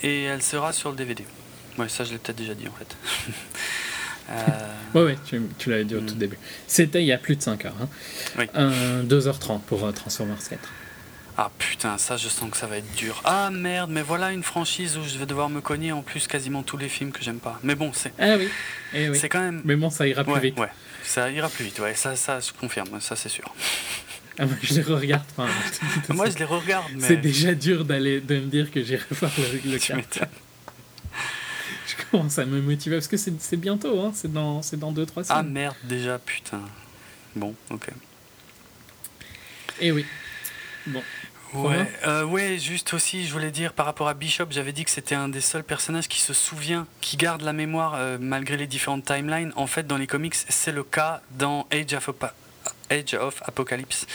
et 0.02 0.24
elle 0.24 0.42
sera 0.42 0.72
sur 0.72 0.90
le 0.90 0.96
DVD. 0.96 1.24
Ouais, 1.78 1.88
ça 1.88 2.02
je 2.04 2.10
l'ai 2.12 2.18
peut-être 2.18 2.36
déjà 2.38 2.54
dit 2.54 2.66
en 2.66 2.72
fait. 2.72 2.96
Euh, 4.30 4.34
Ouais, 4.94 5.02
ouais, 5.04 5.16
tu, 5.26 5.40
tu 5.58 5.70
l'avais 5.70 5.84
dit 5.84 5.94
au 5.94 6.00
Mm. 6.00 6.06
tout 6.06 6.14
début. 6.14 6.38
C'était 6.66 7.02
il 7.02 7.06
y 7.06 7.12
a 7.12 7.18
plus 7.18 7.36
de 7.36 7.42
5 7.42 7.64
heures. 7.66 7.74
Hein. 7.82 7.88
Oui. 8.38 8.44
Euh, 8.54 9.02
2h30 9.02 9.60
pour 9.60 9.84
euh, 9.84 9.92
Transformers 9.92 10.38
4. 10.48 10.58
Ah 11.38 11.50
putain, 11.58 11.98
ça 11.98 12.16
je 12.16 12.28
sens 12.28 12.50
que 12.50 12.56
ça 12.56 12.66
va 12.66 12.78
être 12.78 12.94
dur. 12.96 13.20
Ah 13.26 13.50
merde, 13.52 13.90
mais 13.90 14.00
voilà 14.00 14.32
une 14.32 14.42
franchise 14.42 14.96
où 14.96 15.02
je 15.04 15.18
vais 15.18 15.26
devoir 15.26 15.50
me 15.50 15.60
cogner 15.60 15.92
en 15.92 16.00
plus 16.00 16.26
quasiment 16.26 16.62
tous 16.62 16.78
les 16.78 16.88
films 16.88 17.12
que 17.12 17.22
j'aime 17.22 17.40
pas. 17.40 17.60
Mais 17.62 17.74
bon, 17.74 17.90
c'est 17.92 18.10
Ah 18.18 18.36
oui. 18.38 18.48
Eh 18.94 19.10
oui. 19.10 19.18
c'est 19.18 19.28
quand 19.28 19.40
même. 19.42 19.60
Mais 19.66 19.76
bon, 19.76 19.90
ça 19.90 20.06
ira 20.06 20.24
plus 20.24 20.32
Ouais, 20.32 20.40
vite. 20.40 20.58
ouais, 20.58 20.70
ça 21.02 21.30
ira 21.30 21.50
plus 21.50 21.66
vite, 21.66 21.78
ouais, 21.80 21.94
ça, 21.94 22.16
ça 22.16 22.40
je 22.40 22.52
confirme, 22.58 22.88
ça 23.00 23.16
c'est 23.16 23.28
sûr. 23.28 23.54
Ah, 24.38 24.46
moi, 24.46 24.54
je 24.62 24.74
les 24.74 24.82
regarde 24.82 25.24
pas. 25.36 25.46
Moi 26.08 26.30
je 26.30 26.38
les 26.38 26.44
regarde, 26.46 26.86
mais. 26.94 27.06
C'est 27.06 27.16
déjà 27.18 27.52
dur 27.54 27.84
d'aller 27.84 28.20
de 28.22 28.36
me 28.36 28.46
dire 28.46 28.70
que 28.70 28.82
j'irai 28.82 29.04
voir 29.10 29.30
le, 29.36 29.70
le 29.72 29.78
Tu 29.78 29.88
4. 29.88 29.96
m'étonnes. 29.96 30.28
Je 31.98 32.04
commence 32.10 32.38
à 32.38 32.44
me 32.46 32.60
motiver 32.60 32.96
parce 32.96 33.08
que 33.08 33.16
c'est 33.16 33.56
bientôt, 33.56 34.00
hein. 34.00 34.10
c'est 34.14 34.30
dans 34.32 34.60
2-3 34.60 34.94
dans 34.94 35.04
Ah 35.16 35.24
semaines. 35.24 35.52
merde, 35.52 35.76
déjà, 35.84 36.18
putain. 36.18 36.60
Bon, 37.34 37.54
ok. 37.70 37.88
Et 39.80 39.88
Eh 39.88 39.92
oui. 39.92 40.06
Bon. 40.86 41.02
Ouais, 41.54 41.90
euh, 42.06 42.24
ouais, 42.24 42.58
juste 42.58 42.92
aussi, 42.92 43.26
je 43.26 43.32
voulais 43.32 43.50
dire 43.50 43.72
par 43.72 43.86
rapport 43.86 44.08
à 44.08 44.14
Bishop, 44.14 44.46
j'avais 44.50 44.72
dit 44.72 44.84
que 44.84 44.90
c'était 44.90 45.14
un 45.14 45.28
des 45.28 45.40
seuls 45.40 45.64
personnages 45.64 46.08
qui 46.08 46.20
se 46.20 46.34
souvient, 46.34 46.86
qui 47.00 47.16
garde 47.16 47.40
la 47.42 47.52
mémoire 47.52 47.94
euh, 47.94 48.18
malgré 48.20 48.56
les 48.56 48.66
différentes 48.66 49.04
timelines. 49.04 49.52
En 49.56 49.66
fait, 49.66 49.86
dans 49.86 49.96
les 49.96 50.06
comics, 50.06 50.34
c'est 50.34 50.72
le 50.72 50.82
cas 50.82 51.22
dans 51.38 51.66
Age 51.72 51.94
of, 51.94 52.08
Opa- 52.08 52.32
Age 52.90 53.14
of 53.14 53.40
Apocalypse. 53.44 54.06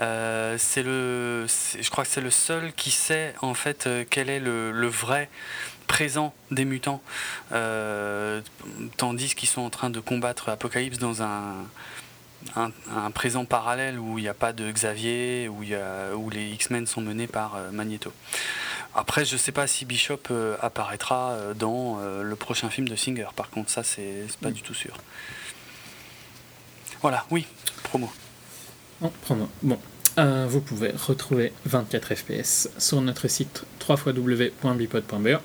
Euh, 0.00 0.56
c'est 0.58 0.82
le, 0.82 1.46
je 1.80 1.90
crois 1.90 2.04
que 2.04 2.10
c'est 2.10 2.20
le 2.20 2.30
seul 2.30 2.72
qui 2.74 2.90
sait 2.90 3.34
en 3.40 3.54
fait 3.54 3.88
quel 4.10 4.28
est 4.30 4.40
le, 4.40 4.70
le 4.70 4.86
vrai 4.86 5.30
présent 5.86 6.34
des 6.50 6.64
mutants, 6.64 7.02
euh, 7.52 8.40
tandis 8.96 9.34
qu'ils 9.34 9.48
sont 9.48 9.62
en 9.62 9.70
train 9.70 9.90
de 9.90 10.00
combattre 10.00 10.48
Apocalypse 10.48 10.98
dans 10.98 11.22
un 11.22 11.54
un, 12.56 12.70
un 12.94 13.10
présent 13.10 13.46
parallèle 13.46 13.98
où 13.98 14.18
il 14.18 14.22
n'y 14.22 14.28
a 14.28 14.34
pas 14.34 14.52
de 14.52 14.70
Xavier, 14.70 15.48
où, 15.48 15.62
y 15.62 15.74
a, 15.74 16.14
où 16.14 16.28
les 16.28 16.50
X-Men 16.50 16.86
sont 16.86 17.00
menés 17.00 17.26
par 17.26 17.56
euh, 17.56 17.70
Magneto. 17.70 18.12
Après, 18.94 19.24
je 19.24 19.38
sais 19.38 19.50
pas 19.50 19.66
si 19.66 19.86
Bishop 19.86 20.20
euh, 20.30 20.56
apparaîtra 20.60 21.36
dans 21.58 21.98
le 22.22 22.36
prochain 22.36 22.68
film 22.68 22.86
de 22.86 22.96
Singer. 22.96 23.28
Par 23.34 23.48
contre, 23.48 23.70
ça, 23.70 23.82
c'est 23.82 24.26
pas 24.42 24.50
du 24.50 24.60
tout 24.60 24.74
sûr. 24.74 24.94
Voilà, 27.00 27.24
oui, 27.30 27.46
promo. 27.82 28.12
Prend 29.22 29.36
note. 29.36 29.50
Bon. 29.62 29.78
Vous 30.16 30.60
pouvez 30.60 30.92
retrouver 30.92 31.52
24 31.66 32.14
FPS 32.14 32.68
sur 32.78 33.00
notre 33.00 33.26
site 33.26 33.64
www.bipod.be, 33.88 35.40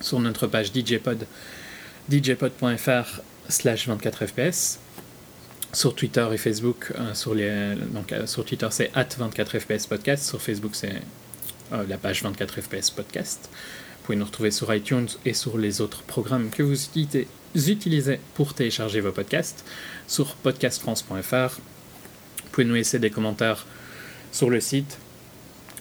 sur 0.00 0.20
notre 0.20 0.46
page 0.46 0.72
DJpod, 0.72 1.26
djpod.fr 2.08 3.20
slash 3.48 3.88
24 3.88 4.26
FPS, 4.26 4.78
sur 5.72 5.94
Twitter 5.94 6.26
et 6.32 6.36
Facebook, 6.38 6.92
euh, 6.98 7.14
sur, 7.14 7.34
donc, 7.34 8.12
euh, 8.12 8.26
sur 8.26 8.44
Twitter 8.44 8.68
c'est 8.70 8.90
at 8.94 9.08
24 9.18 9.58
FPS 9.58 9.86
podcast, 9.86 10.24
sur 10.24 10.40
Facebook 10.40 10.74
c'est 10.74 11.02
euh, 11.72 11.84
la 11.88 11.98
page 11.98 12.22
24 12.22 12.60
FPS 12.62 12.90
podcast. 12.90 13.50
Vous 13.50 14.06
pouvez 14.06 14.16
nous 14.16 14.24
retrouver 14.24 14.50
sur 14.50 14.72
iTunes 14.72 15.08
et 15.24 15.34
sur 15.34 15.58
les 15.58 15.80
autres 15.80 16.02
programmes 16.02 16.50
que 16.50 16.62
vous 16.62 16.76
utilisez 17.54 18.20
pour 18.34 18.54
télécharger 18.54 19.00
vos 19.00 19.12
podcasts, 19.12 19.64
sur 20.06 20.36
podcastfrance.fr, 20.36 21.56
vous 21.56 22.50
pouvez 22.52 22.64
nous 22.64 22.74
laisser 22.74 22.98
des 22.98 23.10
commentaires 23.10 23.66
sur 24.32 24.48
le 24.48 24.60
site, 24.60 24.98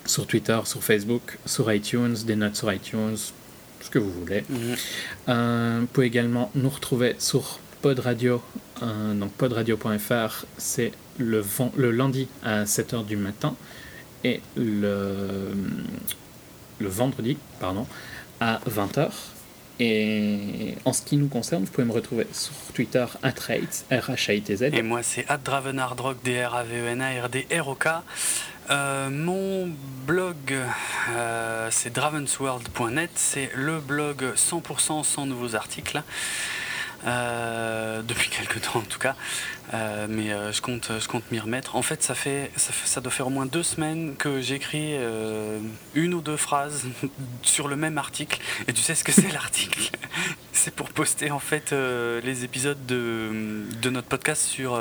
sur 0.06 0.28
Twitter, 0.28 0.60
sur 0.66 0.84
Facebook, 0.84 1.38
sur 1.46 1.72
iTunes, 1.72 2.16
des 2.26 2.36
notes 2.36 2.56
sur 2.56 2.72
iTunes, 2.74 3.18
ce 3.86 3.90
que 3.92 4.00
vous 4.00 4.12
voulez. 4.12 4.44
Mhm. 4.50 4.76
Euh, 5.30 5.78
vous 5.82 5.88
pouvez 5.88 6.08
également 6.08 6.52
nous 6.56 6.70
retrouver 6.70 7.16
sur 7.20 7.60
Pod 7.82 8.00
Radio, 8.00 8.42
euh, 8.82 9.14
donc 9.14 9.32
podradio.fr, 9.34 10.46
c'est 10.58 10.92
le, 11.18 11.44
le 11.78 11.92
lundi 11.92 12.28
à 12.44 12.64
7h 12.64 13.06
du 13.06 13.16
matin 13.16 13.56
et 14.24 14.42
le, 14.58 15.52
le 16.80 16.88
vendredi 16.88 17.38
pardon, 17.60 17.86
à 18.40 18.60
20h. 18.70 19.10
Et 19.80 20.76
en 20.86 20.94
ce 20.94 21.02
qui 21.02 21.18
nous 21.18 21.28
concerne, 21.28 21.66
vous 21.66 21.72
pouvez 21.72 21.86
me 21.86 21.92
retrouver 21.92 22.26
sur 22.32 22.54
Twitter, 22.74 23.06
R-H-A-I-T-Z. 23.24 24.64
Et 24.74 24.82
moi, 24.82 25.04
c'est 25.04 25.26
Dravenardrock, 25.44 26.24
D-R-A-V-E-N-A-R-D-R-O-K. 26.24 27.88
Euh, 28.70 29.10
mon 29.10 29.72
blog, 30.08 30.36
euh, 31.10 31.68
c'est 31.72 31.94
dravensworld.net. 31.94 33.12
C'est 33.16 33.52
le 33.54 33.80
blog 33.80 34.34
100% 34.36 35.04
sans 35.04 35.26
nouveaux 35.26 35.56
articles. 35.56 36.02
Euh, 37.06 38.02
depuis 38.02 38.30
quelques 38.30 38.62
temps 38.62 38.80
en 38.80 38.82
tout 38.82 38.98
cas, 38.98 39.16
mais 40.10 40.30
je 40.52 40.60
compte, 40.60 40.90
je 41.00 41.08
compte 41.08 41.30
m'y 41.32 41.38
remettre. 41.38 41.76
En 41.76 41.84
fait 41.84 42.02
ça, 42.02 42.16
fait, 42.16 42.50
ça 42.56 43.00
doit 43.00 43.12
faire 43.12 43.28
au 43.28 43.30
moins 43.30 43.46
deux 43.46 43.62
semaines 43.62 44.16
que 44.16 44.42
j'écris 44.42 44.96
une 45.94 46.14
ou 46.16 46.22
deux 46.22 46.38
phrases 46.38 46.86
sur 47.44 47.68
le 47.68 47.76
même 47.76 48.00
article. 48.00 48.40
Et 48.68 48.74
tu 48.74 48.82
sais 48.82 48.96
ce 48.96 49.04
que 49.04 49.12
c'est 49.12 49.32
l'article? 49.32 49.92
C'est 50.52 50.74
pour 50.74 50.90
poster 50.90 51.30
en 51.30 51.38
fait 51.38 51.74
les 51.74 52.44
épisodes 52.44 52.84
de, 52.88 53.66
de 53.84 53.90
notre 53.92 54.08
podcast 54.08 54.42
sur 54.42 54.80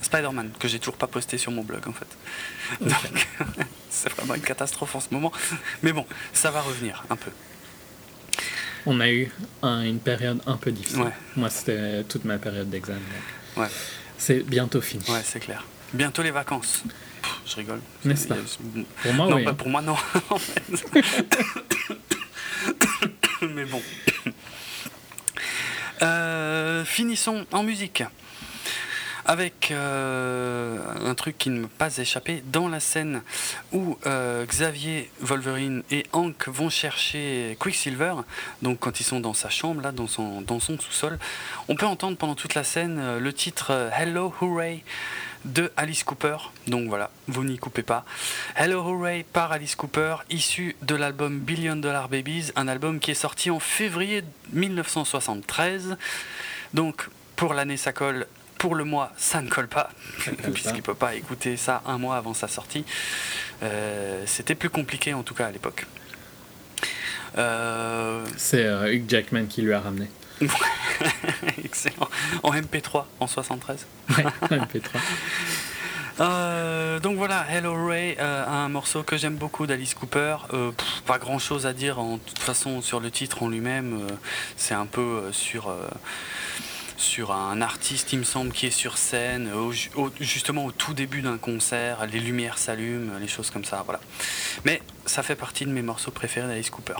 Spider-Man 0.00 0.52
que 0.58 0.66
j'ai 0.66 0.78
toujours 0.78 0.96
pas 0.96 1.08
posté 1.08 1.36
sur 1.36 1.52
mon 1.52 1.62
blog 1.62 1.86
en 1.88 1.92
fait. 1.92 2.06
Donc 2.80 3.28
c'est 3.90 4.10
vraiment 4.12 4.34
une 4.34 4.40
catastrophe 4.42 4.94
en 4.94 5.00
ce 5.00 5.08
moment. 5.10 5.32
Mais 5.82 5.92
bon, 5.92 6.06
ça 6.32 6.50
va 6.50 6.60
revenir 6.60 7.04
un 7.10 7.16
peu. 7.16 7.30
On 8.86 9.00
a 9.00 9.08
eu 9.10 9.30
un- 9.62 9.82
une 9.82 9.98
période 9.98 10.40
un 10.46 10.56
peu 10.56 10.70
difficile. 10.72 11.02
Ouais. 11.02 11.12
Moi, 11.36 11.50
c'était 11.50 12.04
toute 12.04 12.24
ma 12.24 12.38
période 12.38 12.70
d'examen. 12.70 13.00
Ouais. 13.56 13.66
C'est 14.16 14.40
bientôt 14.40 14.80
fini. 14.80 15.04
Ouais, 15.08 15.20
c'est 15.24 15.40
clair. 15.40 15.64
Bientôt 15.92 16.22
les 16.22 16.30
vacances. 16.30 16.82
Pff, 17.22 17.34
je 17.46 17.56
rigole. 17.56 17.80
N'est-ce 18.04 18.26
pas 18.28 18.34
a- 18.36 19.02
Pour 19.02 19.12
moi, 19.14 19.26
non, 19.28 19.36
oui. 19.36 19.44
pas 19.44 19.50
hein. 19.50 19.54
pour 19.54 19.68
moi, 19.68 19.82
non. 19.82 19.96
Mais 23.42 23.64
bon. 23.64 23.82
Euh, 26.00 26.84
finissons 26.84 27.44
en 27.50 27.64
musique. 27.64 28.04
Avec 29.30 29.72
euh, 29.72 30.78
un 31.04 31.14
truc 31.14 31.36
qui 31.36 31.50
ne 31.50 31.60
m'a 31.60 31.68
pas 31.76 31.98
échappé, 31.98 32.42
dans 32.46 32.66
la 32.66 32.80
scène 32.80 33.20
où 33.72 33.98
euh, 34.06 34.46
Xavier, 34.46 35.10
Wolverine 35.20 35.82
et 35.90 36.06
Hank 36.14 36.48
vont 36.48 36.70
chercher 36.70 37.54
Quicksilver, 37.60 38.14
donc 38.62 38.78
quand 38.78 39.00
ils 39.00 39.04
sont 39.04 39.20
dans 39.20 39.34
sa 39.34 39.50
chambre, 39.50 39.82
là, 39.82 39.92
dans 39.92 40.06
son, 40.06 40.40
dans 40.40 40.60
son 40.60 40.78
sous-sol, 40.78 41.18
on 41.68 41.76
peut 41.76 41.84
entendre 41.84 42.16
pendant 42.16 42.36
toute 42.36 42.54
la 42.54 42.64
scène 42.64 42.98
euh, 42.98 43.20
le 43.20 43.30
titre 43.34 43.90
Hello 43.94 44.32
Hooray 44.40 44.82
de 45.44 45.70
Alice 45.76 46.04
Cooper. 46.04 46.38
Donc 46.66 46.88
voilà, 46.88 47.10
vous 47.26 47.44
n'y 47.44 47.58
coupez 47.58 47.82
pas. 47.82 48.06
Hello 48.56 48.82
Hooray 48.82 49.24
par 49.30 49.52
Alice 49.52 49.76
Cooper, 49.76 50.16
issu 50.30 50.74
de 50.80 50.94
l'album 50.94 51.38
Billion 51.38 51.76
Dollar 51.76 52.08
Babies, 52.08 52.50
un 52.56 52.66
album 52.66 52.98
qui 52.98 53.10
est 53.10 53.14
sorti 53.14 53.50
en 53.50 53.60
février 53.60 54.24
1973. 54.54 55.98
Donc 56.72 57.10
pour 57.36 57.52
l'année 57.52 57.76
ça 57.76 57.92
colle, 57.92 58.26
pour 58.58 58.74
le 58.74 58.84
mois 58.84 59.12
ça 59.16 59.40
ne 59.40 59.48
colle 59.48 59.68
pas, 59.68 59.90
puisqu'il 60.52 60.76
ne 60.76 60.80
peut 60.82 60.94
pas 60.94 61.14
écouter 61.14 61.56
ça 61.56 61.82
un 61.86 61.98
mois 61.98 62.16
avant 62.16 62.34
sa 62.34 62.48
sortie. 62.48 62.84
Euh, 63.62 64.22
C'était 64.26 64.54
plus 64.54 64.70
compliqué 64.70 65.14
en 65.14 65.22
tout 65.22 65.34
cas 65.34 65.46
à 65.46 65.50
l'époque. 65.50 65.86
Euh, 67.36 68.24
C'est 68.36 68.64
euh, 68.64 68.92
Hugh 68.92 69.04
Jackman 69.08 69.46
qui 69.46 69.62
lui 69.62 69.72
a 69.72 69.80
ramené. 69.80 70.08
excellent. 71.64 72.08
En 72.42 72.52
MP3 72.52 73.04
en 73.20 73.26
73. 73.26 73.86
Ouais, 74.16 74.24
MP3. 74.50 74.80
Euh, 76.20 76.98
donc 76.98 77.16
voilà, 77.16 77.46
Hello 77.48 77.86
Ray, 77.86 78.16
euh, 78.18 78.44
un 78.44 78.68
morceau 78.68 79.04
que 79.04 79.16
j'aime 79.16 79.36
beaucoup 79.36 79.68
d'Alice 79.68 79.94
Cooper. 79.94 80.36
Euh, 80.52 80.72
pff, 80.72 81.02
pas 81.06 81.18
grand 81.18 81.38
chose 81.38 81.64
à 81.64 81.72
dire 81.72 82.00
en 82.00 82.18
toute 82.18 82.40
façon 82.40 82.82
sur 82.82 82.98
le 82.98 83.10
titre 83.12 83.44
en 83.44 83.48
lui-même. 83.48 84.00
c'est 84.56 84.74
un 84.74 84.86
peu 84.86 85.30
sur, 85.30 85.72
sur 86.98 87.32
un 87.32 87.62
artiste, 87.62 88.12
il 88.12 88.18
me 88.18 88.24
semble, 88.24 88.52
qui 88.52 88.66
est 88.66 88.70
sur 88.70 88.98
scène, 88.98 89.50
justement 90.20 90.66
au 90.66 90.72
tout 90.72 90.94
début 90.94 91.22
d'un 91.22 91.38
concert, 91.38 92.06
les 92.06 92.18
lumières 92.18 92.58
s'allument, 92.58 93.18
les 93.18 93.28
choses 93.28 93.50
comme 93.50 93.64
ça, 93.64 93.82
voilà. 93.84 94.00
Mais 94.64 94.82
ça 95.06 95.22
fait 95.22 95.36
partie 95.36 95.64
de 95.64 95.70
mes 95.70 95.82
morceaux 95.82 96.10
préférés 96.10 96.48
d'Alice 96.48 96.70
Cooper. 96.70 96.96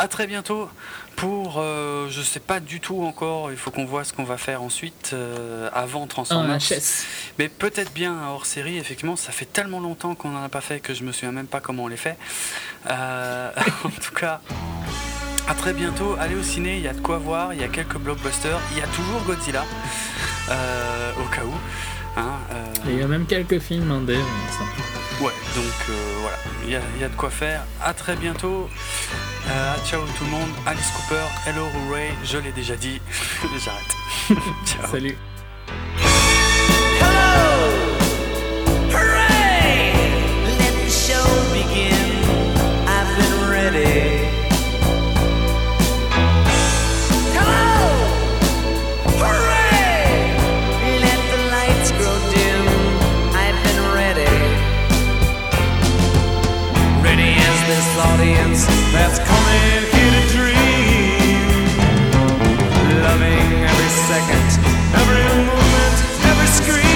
A 0.00 0.06
très 0.06 0.28
bientôt 0.28 0.70
pour, 1.16 1.56
euh, 1.58 2.08
je 2.08 2.22
sais 2.22 2.38
pas 2.38 2.60
du 2.60 2.78
tout 2.78 3.02
encore, 3.02 3.50
il 3.50 3.56
faut 3.56 3.72
qu'on 3.72 3.84
voit 3.84 4.04
ce 4.04 4.12
qu'on 4.12 4.22
va 4.22 4.36
faire 4.36 4.62
ensuite 4.62 5.10
euh, 5.12 5.68
avant 5.74 6.06
Transformers. 6.06 6.60
Mais 7.40 7.48
peut-être 7.48 7.92
bien 7.92 8.16
hors 8.28 8.46
série, 8.46 8.78
effectivement, 8.78 9.16
ça 9.16 9.32
fait 9.32 9.44
tellement 9.44 9.80
longtemps 9.80 10.14
qu'on 10.14 10.28
n'en 10.28 10.44
a 10.44 10.48
pas 10.48 10.60
fait 10.60 10.78
que 10.78 10.94
je 10.94 11.02
me 11.02 11.10
souviens 11.10 11.32
même 11.32 11.48
pas 11.48 11.58
comment 11.58 11.84
on 11.84 11.88
les 11.88 11.96
fait. 11.96 12.16
Euh, 12.88 13.50
en 13.84 13.88
tout 13.88 14.14
cas. 14.14 14.40
A 15.48 15.54
très 15.54 15.72
bientôt, 15.72 16.14
allez 16.20 16.36
au 16.36 16.42
ciné, 16.42 16.76
il 16.76 16.82
y 16.82 16.88
a 16.88 16.92
de 16.92 17.00
quoi 17.00 17.18
voir, 17.18 17.52
il 17.52 17.60
y 17.60 17.64
a 17.64 17.68
quelques 17.68 17.96
blockbusters, 17.96 18.60
il 18.72 18.78
y 18.78 18.82
a 18.82 18.86
toujours 18.86 19.22
Godzilla, 19.22 19.64
au 20.46 21.34
cas 21.34 21.42
où. 21.44 21.54
Hein, 22.16 22.38
il 22.86 22.98
y 22.98 23.02
a 23.02 23.06
même 23.08 23.26
quelques 23.26 23.58
films 23.58 23.90
indés. 23.90 24.20
Ouais, 25.20 25.32
donc 25.56 25.96
voilà, 26.20 26.36
il 26.64 26.68
y, 26.68 27.00
y, 27.00 27.04
a 27.04 27.08
de 27.08 27.16
quoi 27.16 27.30
faire. 27.30 27.64
A 27.82 27.94
très 27.94 28.14
bientôt. 28.14 28.68
Euh, 29.50 29.76
ciao 29.86 30.02
tout 30.18 30.24
le 30.24 30.30
monde, 30.30 30.50
Alice 30.66 30.90
Cooper, 30.90 31.24
hello 31.46 31.66
Ray, 31.90 32.10
je 32.22 32.36
l'ai 32.38 32.52
déjà 32.52 32.76
dit, 32.76 33.00
j'arrête. 33.64 33.96
ciao. 34.66 34.86
Salut. 34.90 35.16
Hello! 37.00 37.72
Hooray! 38.92 39.94
Let 40.58 40.74
the 40.84 40.90
show 40.90 41.24
begin. 41.54 41.94
I've 42.86 43.16
been 43.16 43.50
ready. 43.50 44.17
this 57.78 57.98
audience 57.98 58.66
that's 58.90 59.20
coming 59.20 59.82
here 59.94 60.12
to 60.16 60.22
dream. 60.34 61.46
Loving 63.04 63.50
every 63.70 63.90
second, 64.10 64.48
every 64.98 65.22
movement, 65.46 65.96
every 66.26 66.46
scream. 66.58 66.87